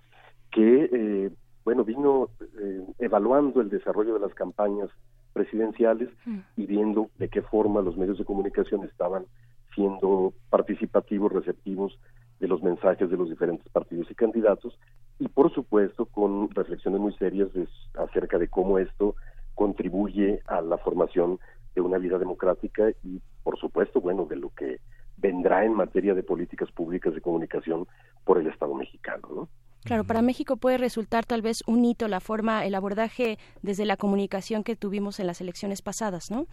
que 0.50 0.88
eh, 0.92 1.30
bueno 1.64 1.84
vino 1.84 2.30
eh, 2.60 2.86
evaluando 2.98 3.60
el 3.60 3.68
desarrollo 3.68 4.14
de 4.14 4.20
las 4.20 4.34
campañas 4.34 4.88
presidenciales 5.32 6.08
y 6.56 6.66
viendo 6.66 7.10
de 7.18 7.28
qué 7.28 7.42
forma 7.42 7.82
los 7.82 7.96
medios 7.96 8.18
de 8.18 8.24
comunicación 8.24 8.82
estaban 8.84 9.26
siendo 9.74 10.32
participativos, 10.50 11.32
receptivos 11.32 11.98
de 12.40 12.48
los 12.48 12.62
mensajes 12.62 13.10
de 13.10 13.16
los 13.16 13.28
diferentes 13.28 13.68
partidos 13.68 14.10
y 14.10 14.14
candidatos 14.14 14.78
y 15.18 15.28
por 15.28 15.52
supuesto 15.52 16.06
con 16.06 16.50
reflexiones 16.50 17.00
muy 17.00 17.12
serias 17.14 17.48
acerca 17.94 18.38
de 18.38 18.48
cómo 18.48 18.78
esto 18.78 19.14
contribuye 19.54 20.40
a 20.46 20.60
la 20.60 20.78
formación 20.78 21.38
de 21.82 21.86
una 21.86 21.98
vida 21.98 22.18
democrática 22.18 22.90
y 23.04 23.20
por 23.42 23.58
supuesto 23.58 24.00
bueno 24.00 24.26
de 24.26 24.36
lo 24.36 24.50
que 24.50 24.80
vendrá 25.16 25.64
en 25.64 25.74
materia 25.74 26.14
de 26.14 26.22
políticas 26.22 26.70
públicas 26.72 27.14
de 27.14 27.20
comunicación 27.20 27.86
por 28.24 28.38
el 28.38 28.46
Estado 28.48 28.74
mexicano, 28.74 29.28
¿no? 29.34 29.48
Claro, 29.84 30.04
para 30.04 30.22
México 30.22 30.56
puede 30.56 30.76
resultar 30.76 31.24
tal 31.24 31.40
vez 31.40 31.62
un 31.66 31.84
hito 31.84 32.08
la 32.08 32.20
forma, 32.20 32.66
el 32.66 32.74
abordaje 32.74 33.38
desde 33.62 33.86
la 33.86 33.96
comunicación 33.96 34.64
que 34.64 34.76
tuvimos 34.76 35.20
en 35.20 35.28
las 35.28 35.40
elecciones 35.40 35.82
pasadas, 35.82 36.30
¿no? 36.30 36.46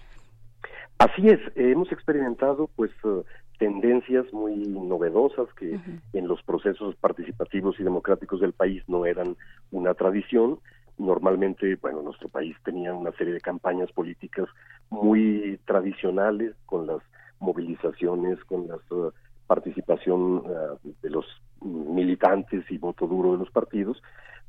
Así 1.00 1.28
es, 1.28 1.40
hemos 1.56 1.92
experimentado 1.92 2.70
pues 2.76 2.92
eh, 3.04 3.24
tendencias 3.58 4.32
muy 4.32 4.56
novedosas 4.56 5.48
que 5.56 5.80
en 6.14 6.28
los 6.28 6.42
procesos 6.44 6.96
participativos 6.96 7.80
y 7.80 7.84
democráticos 7.84 8.40
del 8.42 8.54
país 8.54 8.84
no 8.88 9.06
eran 9.06 9.36
una 9.72 9.96
tradición. 9.96 10.60
Normalmente, 10.98 11.76
bueno, 11.76 12.02
nuestro 12.02 12.30
país 12.30 12.56
tenía 12.64 12.94
una 12.94 13.12
serie 13.14 13.34
de 13.34 13.42
campañas 13.42 13.92
políticas 13.92 14.48
muy 14.90 15.60
tradicionales 15.66 16.56
con 16.66 16.88
las 16.88 17.00
movilizaciones, 17.40 18.44
con 18.46 18.68
la 18.68 18.76
uh, 18.76 19.12
participación 19.46 20.38
uh, 20.38 20.80
de 21.02 21.10
los 21.10 21.26
militantes 21.62 22.64
y 22.70 22.78
voto 22.78 23.08
duro 23.08 23.34
de 23.34 23.40
los 23.40 23.52
partidos, 23.52 24.02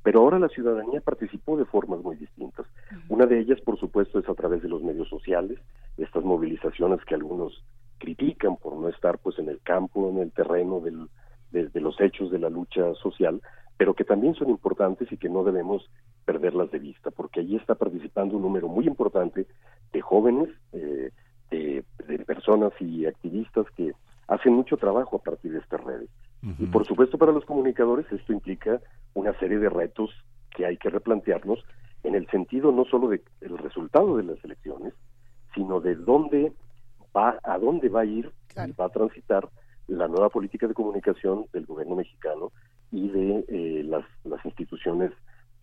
pero 0.02 0.20
ahora 0.20 0.38
la 0.38 0.48
ciudadanía 0.48 1.00
participó 1.00 1.56
de 1.56 1.64
formas 1.64 2.00
muy 2.00 2.14
distintas. 2.16 2.66
Una 3.08 3.26
de 3.26 3.40
ellas, 3.40 3.60
por 3.62 3.78
supuesto, 3.78 4.20
es 4.20 4.28
a 4.28 4.34
través 4.34 4.62
de 4.62 4.68
los 4.68 4.82
medios 4.82 5.08
sociales, 5.08 5.58
estas 5.96 6.22
movilizaciones 6.22 7.04
que 7.04 7.16
algunos 7.16 7.64
critican 7.98 8.56
por 8.56 8.76
no 8.76 8.88
estar 8.88 9.18
pues 9.18 9.38
en 9.38 9.48
el 9.48 9.60
campo, 9.62 10.08
en 10.10 10.18
el 10.18 10.30
terreno 10.30 10.80
del, 10.80 11.08
de, 11.50 11.80
los 11.80 12.00
hechos 12.00 12.30
de 12.30 12.38
la 12.38 12.50
lucha 12.50 12.94
social, 12.94 13.40
pero 13.76 13.94
que 13.94 14.04
también 14.04 14.34
son 14.34 14.50
importantes 14.50 15.10
y 15.10 15.16
que 15.16 15.28
no 15.28 15.44
debemos 15.44 15.90
perderlas 16.26 16.70
de 16.72 16.80
vista, 16.80 17.10
porque 17.10 17.40
allí 17.40 17.56
está 17.56 17.76
participando 17.76 18.36
un 18.36 18.42
número 18.42 18.68
muy 18.68 18.86
importante 18.86 19.46
de 19.92 20.00
jóvenes, 20.02 20.50
eh, 20.72 21.10
de, 21.50 21.84
personas 22.26 22.72
y 22.80 23.06
activistas 23.06 23.66
que 23.76 23.92
hacen 24.26 24.52
mucho 24.52 24.76
trabajo 24.76 25.16
a 25.16 25.22
partir 25.22 25.52
de 25.52 25.60
estas 25.60 25.82
redes. 25.82 26.10
Y 26.58 26.66
por 26.66 26.86
supuesto 26.86 27.18
para 27.18 27.32
los 27.32 27.44
comunicadores 27.44 28.06
esto 28.12 28.32
implica 28.32 28.80
una 29.14 29.32
serie 29.38 29.58
de 29.58 29.68
retos 29.68 30.10
que 30.50 30.66
hay 30.66 30.76
que 30.76 30.90
replantearnos 30.90 31.64
en 32.04 32.14
el 32.14 32.28
sentido 32.28 32.72
no 32.72 32.84
solo 32.84 33.08
del 33.08 33.58
resultado 33.58 34.16
de 34.16 34.24
las 34.24 34.44
elecciones, 34.44 34.92
sino 35.54 35.80
de 35.80 35.94
dónde 35.96 36.52
va, 37.16 37.38
a 37.42 37.58
dónde 37.58 37.88
va 37.88 38.00
a 38.02 38.04
ir 38.04 38.30
y 38.56 38.72
va 38.72 38.86
a 38.86 38.90
transitar 38.90 39.48
la 39.88 40.08
nueva 40.08 40.28
política 40.28 40.66
de 40.66 40.74
comunicación 40.74 41.46
del 41.52 41.66
gobierno 41.66 41.96
mexicano 41.96 42.52
y 42.92 43.08
de 43.08 43.44
eh, 43.48 43.82
las, 43.84 44.04
las 44.24 44.44
instituciones 44.44 45.12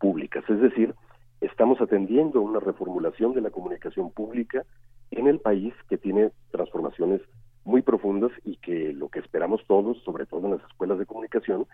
públicas. 0.04 0.44
Es 0.50 0.60
decir, 0.60 0.94
estamos 1.40 1.80
atendiendo 1.80 2.42
una 2.42 2.60
reformulación 2.60 3.34
de 3.34 3.40
la 3.40 3.52
comunicación 3.52 4.12
pública 4.12 4.66
en 5.12 5.28
el 5.28 5.40
país 5.40 5.74
que 5.88 5.98
tiene 5.98 6.32
transformaciones 6.52 7.22
muy 7.64 7.82
profundas 7.82 8.32
y 8.44 8.58
que 8.58 8.92
lo 8.92 9.08
que 9.08 9.20
esperamos 9.20 9.62
todos, 9.66 9.98
sobre 10.04 10.26
todo 10.26 10.46
en 10.48 10.58
las 10.58 10.70
escuelas 10.70 11.00
de 11.00 11.06
comunicación, 11.06 11.66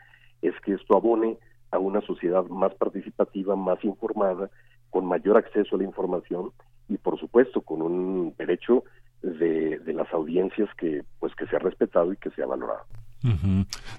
es 0.44 0.54
que 0.64 0.74
esto 0.74 0.96
abone 0.96 1.40
a 1.72 1.80
una 1.80 2.02
sociedad 2.02 2.46
más 2.46 2.76
participativa, 2.76 3.56
más 3.56 3.84
informada, 3.84 4.52
con 4.92 5.08
mayor 5.08 5.36
acceso 5.38 5.76
a 5.76 5.80
la 5.80 5.86
información 5.86 6.52
y 6.88 6.98
por 6.98 7.20
supuesto 7.20 7.62
con 7.62 7.82
un 7.82 8.36
derecho 8.38 8.84
de, 9.24 9.80
de 9.80 9.94
las 9.94 10.14
audiencias 10.14 10.70
que 10.78 11.04
pues 11.20 11.34
que 11.34 11.48
se 11.48 11.56
ha 11.56 11.60
respetado 11.60 12.14
y 12.14 12.18
que 12.18 12.30
se 12.30 12.44
ha 12.44 12.46
valorado. 12.46 12.86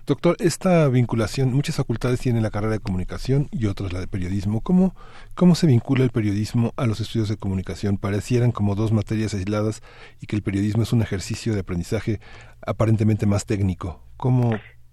Doctor, 0.07 0.37
esta 0.39 0.89
vinculación, 0.89 1.53
muchas 1.53 1.77
facultades 1.77 2.21
tienen 2.21 2.43
la 2.43 2.51
carrera 2.51 2.73
de 2.73 2.81
comunicación 2.81 3.49
y 3.51 3.67
otras 3.67 3.93
la 3.93 4.01
de 4.01 4.07
periodismo. 4.07 4.63
¿Cómo, 4.63 4.95
¿Cómo 5.35 5.55
se 5.55 5.67
vincula 5.67 6.05
el 6.05 6.11
periodismo 6.11 6.73
a 6.77 6.87
los 6.87 7.01
estudios 7.01 7.29
de 7.29 7.37
comunicación? 7.37 7.99
Parecieran 7.99 8.51
como 8.51 8.75
dos 8.75 8.93
materias 8.93 9.35
aisladas 9.35 9.83
y 10.21 10.27
que 10.27 10.37
el 10.37 10.43
periodismo 10.43 10.83
es 10.83 10.93
un 10.93 11.03
ejercicio 11.03 11.53
de 11.53 11.61
aprendizaje 11.61 12.21
aparentemente 12.67 13.27
más 13.27 13.45
técnico. 13.45 14.03
¿Cómo, 14.17 14.53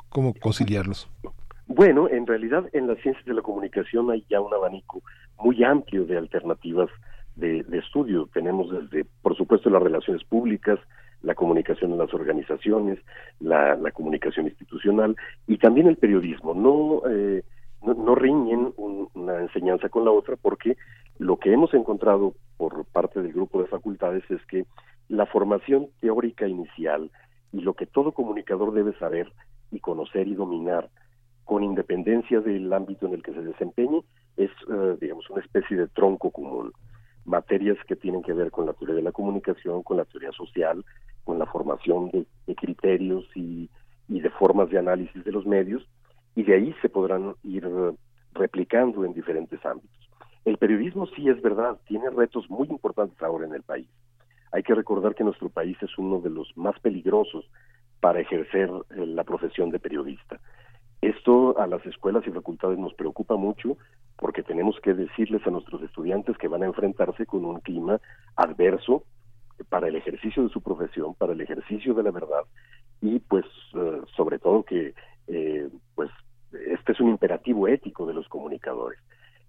cómo 0.10 0.34
conciliarlos? 0.34 1.10
Bueno, 1.68 2.10
en 2.10 2.26
realidad 2.28 2.66
en 2.74 2.88
las 2.88 2.98
ciencias 3.00 3.26
de 3.26 3.34
la 3.34 3.42
comunicación 3.42 4.10
hay 4.12 4.26
ya 4.30 4.42
un 4.42 4.54
abanico 4.54 5.02
muy 5.42 5.64
amplio 5.64 6.06
de 6.06 6.18
alternativas 6.18 6.90
de, 7.36 7.64
de 7.64 7.78
estudio. 7.78 8.30
Tenemos 8.34 8.72
desde, 8.72 9.06
por 9.22 9.38
supuesto, 9.38 9.70
las 9.70 9.84
relaciones 9.84 10.24
públicas, 10.24 10.80
la 11.22 11.36
comunicación 11.36 11.92
en 11.92 11.98
las 11.98 12.14
organizaciones, 12.14 13.00
la, 13.40 13.78
comunicación 13.92 14.48
institucional 14.48 15.16
y 15.48 15.58
también 15.58 15.88
el 15.88 15.98
periodismo. 15.98 16.54
No, 16.54 17.02
eh, 17.10 17.44
no, 17.82 18.16
riñen 18.16 18.74
una 18.78 19.42
enseñanza 19.42 19.90
con 19.90 20.06
la 20.06 20.12
otra 20.12 20.36
porque 20.36 20.78
lo 21.20 21.38
que 21.38 21.52
hemos 21.52 21.74
encontrado 21.74 22.34
por 22.58 22.86
parte 22.86 23.22
del 23.22 23.34
grupo 23.34 23.62
de 23.62 23.68
facultades 23.68 24.24
es 24.30 24.44
que 24.46 24.66
la 25.10 25.26
formación 25.26 25.88
teórica 26.00 26.48
inicial 26.48 27.12
y 27.52 27.62
lo 27.62 27.74
que 27.74 27.86
todo 27.86 28.12
comunicador 28.12 28.74
debe 28.74 28.94
saber 28.98 29.32
y 29.72 29.80
conocer 29.80 30.28
y 30.28 30.36
dominar 30.36 30.90
con 31.46 31.64
independencia 31.64 32.42
del 32.42 32.72
ámbito 32.74 33.08
en 33.08 33.14
el 33.14 33.24
que 33.24 33.34
se 33.34 33.42
desempeñe 33.42 34.04
es, 34.36 34.52
eh, 34.70 34.98
digamos, 35.00 35.30
una 35.30 35.42
especie 35.42 35.78
de 35.78 35.88
tronco 35.88 36.30
común 36.30 36.74
materias 37.28 37.78
que 37.88 37.96
tienen 37.96 38.24
que 38.24 38.34
ver 38.34 38.52
con 38.52 38.66
la 38.66 38.74
teoría 38.74 38.96
de 38.96 39.02
la 39.02 39.12
comunicación, 39.12 39.84
con 39.84 39.98
la 39.98 40.06
teoría 40.06 40.32
social, 40.32 40.84
con 41.24 41.38
la 41.38 41.46
formación 41.46 42.10
de, 42.12 42.56
criterios 42.56 43.26
y, 43.36 43.70
de 44.08 44.30
formas 44.32 44.70
de 44.70 44.80
análisis 44.80 45.24
de 45.24 45.32
los 45.32 45.46
medios, 45.46 45.86
y 46.36 46.44
de 46.44 46.56
ahí 46.56 46.76
se 46.82 46.90
podrán 46.90 47.36
ir 47.44 47.68
replicando 48.34 49.04
en 49.04 49.14
diferentes 49.14 49.64
ámbitos. 49.66 50.10
El 50.46 50.58
periodismo 50.58 51.08
sí 51.08 51.28
es 51.28 51.42
verdad, 51.42 51.78
tiene 51.88 52.10
retos 52.10 52.50
muy 52.50 52.68
importantes 52.70 53.22
ahora 53.22 53.46
en 53.46 53.54
el 53.54 53.64
país. 53.64 53.90
Hay 54.54 54.64
que 54.64 54.74
recordar 54.74 55.14
que 55.14 55.26
nuestro 55.26 55.50
país 55.50 55.78
es 55.82 55.98
uno 55.98 56.22
de 56.22 56.30
los 56.30 56.56
más 56.56 56.80
peligrosos 56.80 57.46
para 58.00 58.22
ejercer 58.22 58.70
eh, 58.92 59.06
la 59.06 59.26
profesión 59.26 59.70
de 59.72 59.80
periodista. 59.80 60.40
Esto 61.02 61.60
a 61.60 61.68
las 61.68 61.86
escuelas 61.86 62.26
y 62.28 62.32
facultades 62.32 62.80
nos 62.80 62.94
preocupa 62.94 63.36
mucho 63.36 63.78
porque 64.18 64.44
tenemos 64.44 64.80
que 64.82 64.94
decirles 64.94 65.46
a 65.46 65.52
nuestros 65.52 65.82
estudiantes 65.84 66.38
que 66.38 66.48
van 66.48 66.64
a 66.64 66.68
enfrentarse 66.68 67.26
con 67.26 67.46
un 67.46 67.60
clima 67.60 68.00
adverso 68.36 69.04
para 69.70 69.88
el 69.88 69.96
ejercicio 69.96 70.44
de 70.44 70.50
su 70.50 70.62
profesión, 70.62 71.14
para 71.16 71.34
el 71.34 71.42
ejercicio 71.42 71.94
de 71.94 72.04
la 72.04 72.12
verdad 72.12 72.44
y 73.02 73.20
pues 73.20 73.46
eh, 73.76 74.02
sobre 74.16 74.40
todo 74.40 74.64
que 74.64 74.94
eh, 75.28 75.70
pues 75.96 76.10
este 76.52 76.94
es 76.94 77.00
un 77.00 77.10
imperativo 77.10 77.68
ético 77.68 78.06
de 78.06 78.14
los 78.14 78.28
comunicadores. 78.28 79.00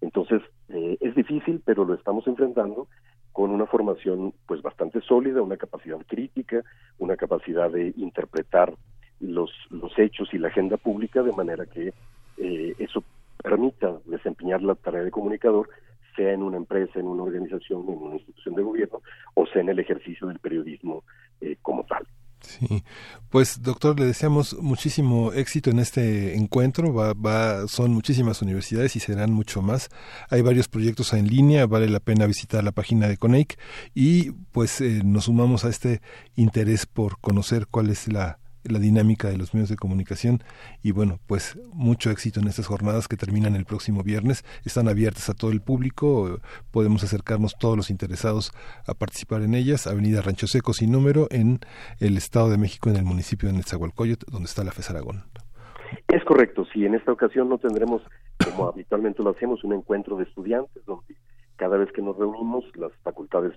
Entonces 0.00 0.42
eh, 0.68 0.96
es 1.00 1.14
difícil, 1.14 1.62
pero 1.64 1.84
lo 1.84 1.94
estamos 1.94 2.26
enfrentando 2.26 2.88
con 3.32 3.50
una 3.50 3.66
formación 3.66 4.34
pues 4.46 4.62
bastante 4.62 5.00
sólida, 5.00 5.42
una 5.42 5.56
capacidad 5.56 5.98
crítica, 6.06 6.62
una 6.98 7.16
capacidad 7.16 7.70
de 7.70 7.92
interpretar 7.96 8.74
los, 9.20 9.50
los 9.70 9.96
hechos 9.98 10.28
y 10.32 10.38
la 10.38 10.48
agenda 10.48 10.76
pública 10.76 11.22
de 11.22 11.32
manera 11.32 11.66
que 11.66 11.92
eh, 12.38 12.74
eso 12.78 13.02
permita 13.42 13.98
desempeñar 14.06 14.62
la 14.62 14.74
tarea 14.74 15.02
de 15.02 15.10
comunicador, 15.10 15.68
sea 16.16 16.32
en 16.32 16.42
una 16.42 16.56
empresa, 16.56 16.98
en 16.98 17.06
una 17.06 17.22
organización, 17.22 17.84
en 17.88 17.98
una 17.98 18.16
institución 18.16 18.54
de 18.54 18.62
gobierno, 18.62 19.02
o 19.34 19.46
sea 19.46 19.62
en 19.62 19.68
el 19.68 19.78
ejercicio 19.78 20.26
del 20.28 20.38
periodismo 20.38 21.04
eh, 21.40 21.56
como 21.62 21.84
tal. 21.84 22.06
Sí, 22.40 22.84
pues 23.30 23.62
doctor, 23.62 23.98
le 23.98 24.06
deseamos 24.06 24.56
muchísimo 24.60 25.32
éxito 25.32 25.70
en 25.70 25.80
este 25.80 26.36
encuentro. 26.36 26.94
Va, 26.94 27.12
va, 27.12 27.66
son 27.66 27.92
muchísimas 27.92 28.42
universidades 28.42 28.94
y 28.94 29.00
serán 29.00 29.32
mucho 29.32 29.60
más. 29.60 29.88
Hay 30.30 30.42
varios 30.42 30.68
proyectos 30.68 31.12
en 31.14 31.26
línea, 31.26 31.66
vale 31.66 31.88
la 31.88 32.00
pena 32.00 32.26
visitar 32.26 32.62
la 32.62 32.72
página 32.72 33.08
de 33.08 33.16
CONEIC 33.16 33.58
y 33.94 34.30
pues 34.52 34.80
eh, 34.80 35.02
nos 35.04 35.24
sumamos 35.24 35.64
a 35.64 35.68
este 35.68 36.00
interés 36.36 36.86
por 36.86 37.18
conocer 37.18 37.66
cuál 37.66 37.90
es 37.90 38.06
la 38.06 38.38
la 38.64 38.78
dinámica 38.78 39.28
de 39.28 39.36
los 39.36 39.54
medios 39.54 39.68
de 39.68 39.76
comunicación 39.76 40.42
y 40.82 40.92
bueno, 40.92 41.18
pues 41.26 41.58
mucho 41.72 42.10
éxito 42.10 42.40
en 42.40 42.48
estas 42.48 42.66
jornadas 42.66 43.08
que 43.08 43.16
terminan 43.16 43.54
el 43.54 43.64
próximo 43.64 44.02
viernes. 44.02 44.44
Están 44.64 44.88
abiertas 44.88 45.28
a 45.28 45.34
todo 45.34 45.50
el 45.50 45.60
público, 45.60 46.40
podemos 46.70 47.04
acercarnos 47.04 47.56
todos 47.58 47.76
los 47.76 47.90
interesados 47.90 48.52
a 48.86 48.94
participar 48.94 49.42
en 49.42 49.54
ellas. 49.54 49.86
Avenida 49.86 50.22
Rancho 50.22 50.46
Seco 50.46 50.72
sin 50.72 50.92
número 50.92 51.28
en 51.30 51.60
el 52.00 52.16
Estado 52.16 52.50
de 52.50 52.58
México, 52.58 52.90
en 52.90 52.96
el 52.96 53.04
municipio 53.04 53.48
de 53.48 53.54
Netzahualcoyot, 53.54 54.26
donde 54.26 54.46
está 54.46 54.64
la 54.64 54.72
FES 54.72 54.90
Aragón. 54.90 55.24
Es 56.08 56.22
correcto, 56.24 56.66
sí, 56.72 56.84
en 56.84 56.94
esta 56.94 57.12
ocasión 57.12 57.48
no 57.48 57.58
tendremos, 57.58 58.02
como 58.44 58.68
habitualmente 58.68 59.22
lo 59.22 59.30
hacemos, 59.30 59.64
un 59.64 59.72
encuentro 59.72 60.16
de 60.16 60.24
estudiantes 60.24 60.84
donde 60.84 61.16
cada 61.58 61.76
vez 61.76 61.90
que 61.92 62.00
nos 62.00 62.16
reunimos, 62.16 62.64
las 62.76 62.92
facultades 63.02 63.52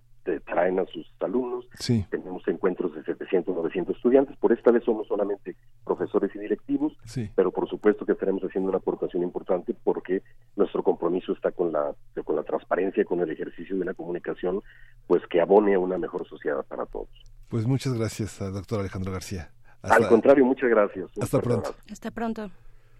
traen 0.45 0.79
a 0.79 0.85
sus 0.87 1.07
alumnos. 1.19 1.65
Tenemos 2.09 2.45
encuentros 2.47 2.95
de 2.95 3.03
700, 3.03 3.55
900 3.55 3.95
estudiantes. 3.95 4.35
Por 4.37 4.51
esta 4.51 4.71
vez 4.71 4.83
somos 4.83 5.07
solamente 5.07 5.55
profesores 5.85 6.31
y 6.35 6.39
directivos, 6.39 6.93
pero 7.35 7.51
por 7.51 7.69
supuesto 7.69 8.05
que 8.05 8.13
estaremos 8.13 8.43
haciendo 8.43 8.69
una 8.69 8.79
aportación 8.79 9.21
importante 9.21 9.75
porque 9.83 10.23
nuestro 10.55 10.81
compromiso 10.81 11.31
está 11.33 11.51
con 11.51 11.71
la, 11.71 11.93
con 12.25 12.35
la 12.35 12.43
transparencia, 12.43 13.05
con 13.05 13.19
el 13.19 13.29
ejercicio 13.29 13.77
de 13.77 13.85
la 13.85 13.93
comunicación, 13.93 14.61
pues 15.05 15.21
que 15.27 15.39
abone 15.39 15.75
a 15.75 15.79
una 15.79 15.99
mejor 15.99 16.27
sociedad 16.27 16.65
para 16.67 16.87
todos. 16.87 17.09
Pues 17.49 17.67
muchas 17.67 17.93
gracias, 17.93 18.39
doctor 18.39 18.79
Alejandro 18.79 19.11
García. 19.11 19.51
Al 19.83 20.07
contrario, 20.07 20.43
muchas 20.43 20.69
gracias. 20.69 21.09
Hasta 21.21 21.39
pronto. 21.39 21.75
Hasta 21.91 22.09
pronto. 22.09 22.49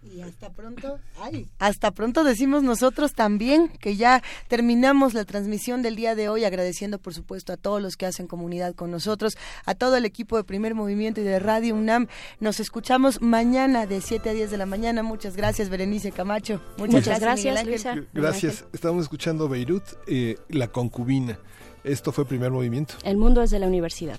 Y 0.02 0.20
hasta 0.20 0.50
pronto. 0.50 0.98
Ay, 1.20 1.46
hasta 1.58 1.92
pronto 1.92 2.24
decimos 2.24 2.62
nosotros 2.62 3.14
también 3.14 3.68
que 3.68 3.96
ya 3.96 4.22
terminamos 4.48 5.14
la 5.14 5.24
transmisión 5.24 5.82
del 5.82 5.94
día 5.94 6.14
de 6.14 6.28
hoy, 6.28 6.44
agradeciendo 6.44 6.98
por 6.98 7.14
supuesto 7.14 7.52
a 7.52 7.56
todos 7.56 7.80
los 7.80 7.96
que 7.96 8.06
hacen 8.06 8.26
comunidad 8.26 8.74
con 8.74 8.90
nosotros, 8.90 9.36
a 9.64 9.74
todo 9.74 9.96
el 9.96 10.04
equipo 10.04 10.36
de 10.36 10.44
Primer 10.44 10.74
Movimiento 10.74 11.20
y 11.20 11.24
de 11.24 11.38
Radio 11.38 11.74
UNAM. 11.76 12.08
Nos 12.40 12.58
escuchamos 12.58 13.22
mañana 13.22 13.86
de 13.86 14.00
7 14.00 14.30
a 14.30 14.32
10 14.32 14.50
de 14.50 14.56
la 14.56 14.66
mañana. 14.66 15.02
Muchas 15.02 15.36
gracias, 15.36 15.68
Berenice 15.68 16.10
Camacho. 16.10 16.60
Muchas, 16.78 17.20
gracias, 17.20 17.64
Luisa. 17.64 17.94
Gracias. 18.12 18.64
Estamos 18.72 19.04
escuchando 19.04 19.48
Beirut, 19.48 19.84
eh, 20.06 20.36
La 20.48 20.68
Concubina. 20.68 21.38
Esto 21.84 22.12
fue 22.12 22.24
Primer 22.26 22.50
Movimiento. 22.50 22.94
El 23.04 23.16
mundo 23.16 23.42
es 23.42 23.50
de 23.50 23.58
la 23.58 23.66
universidad. 23.66 24.18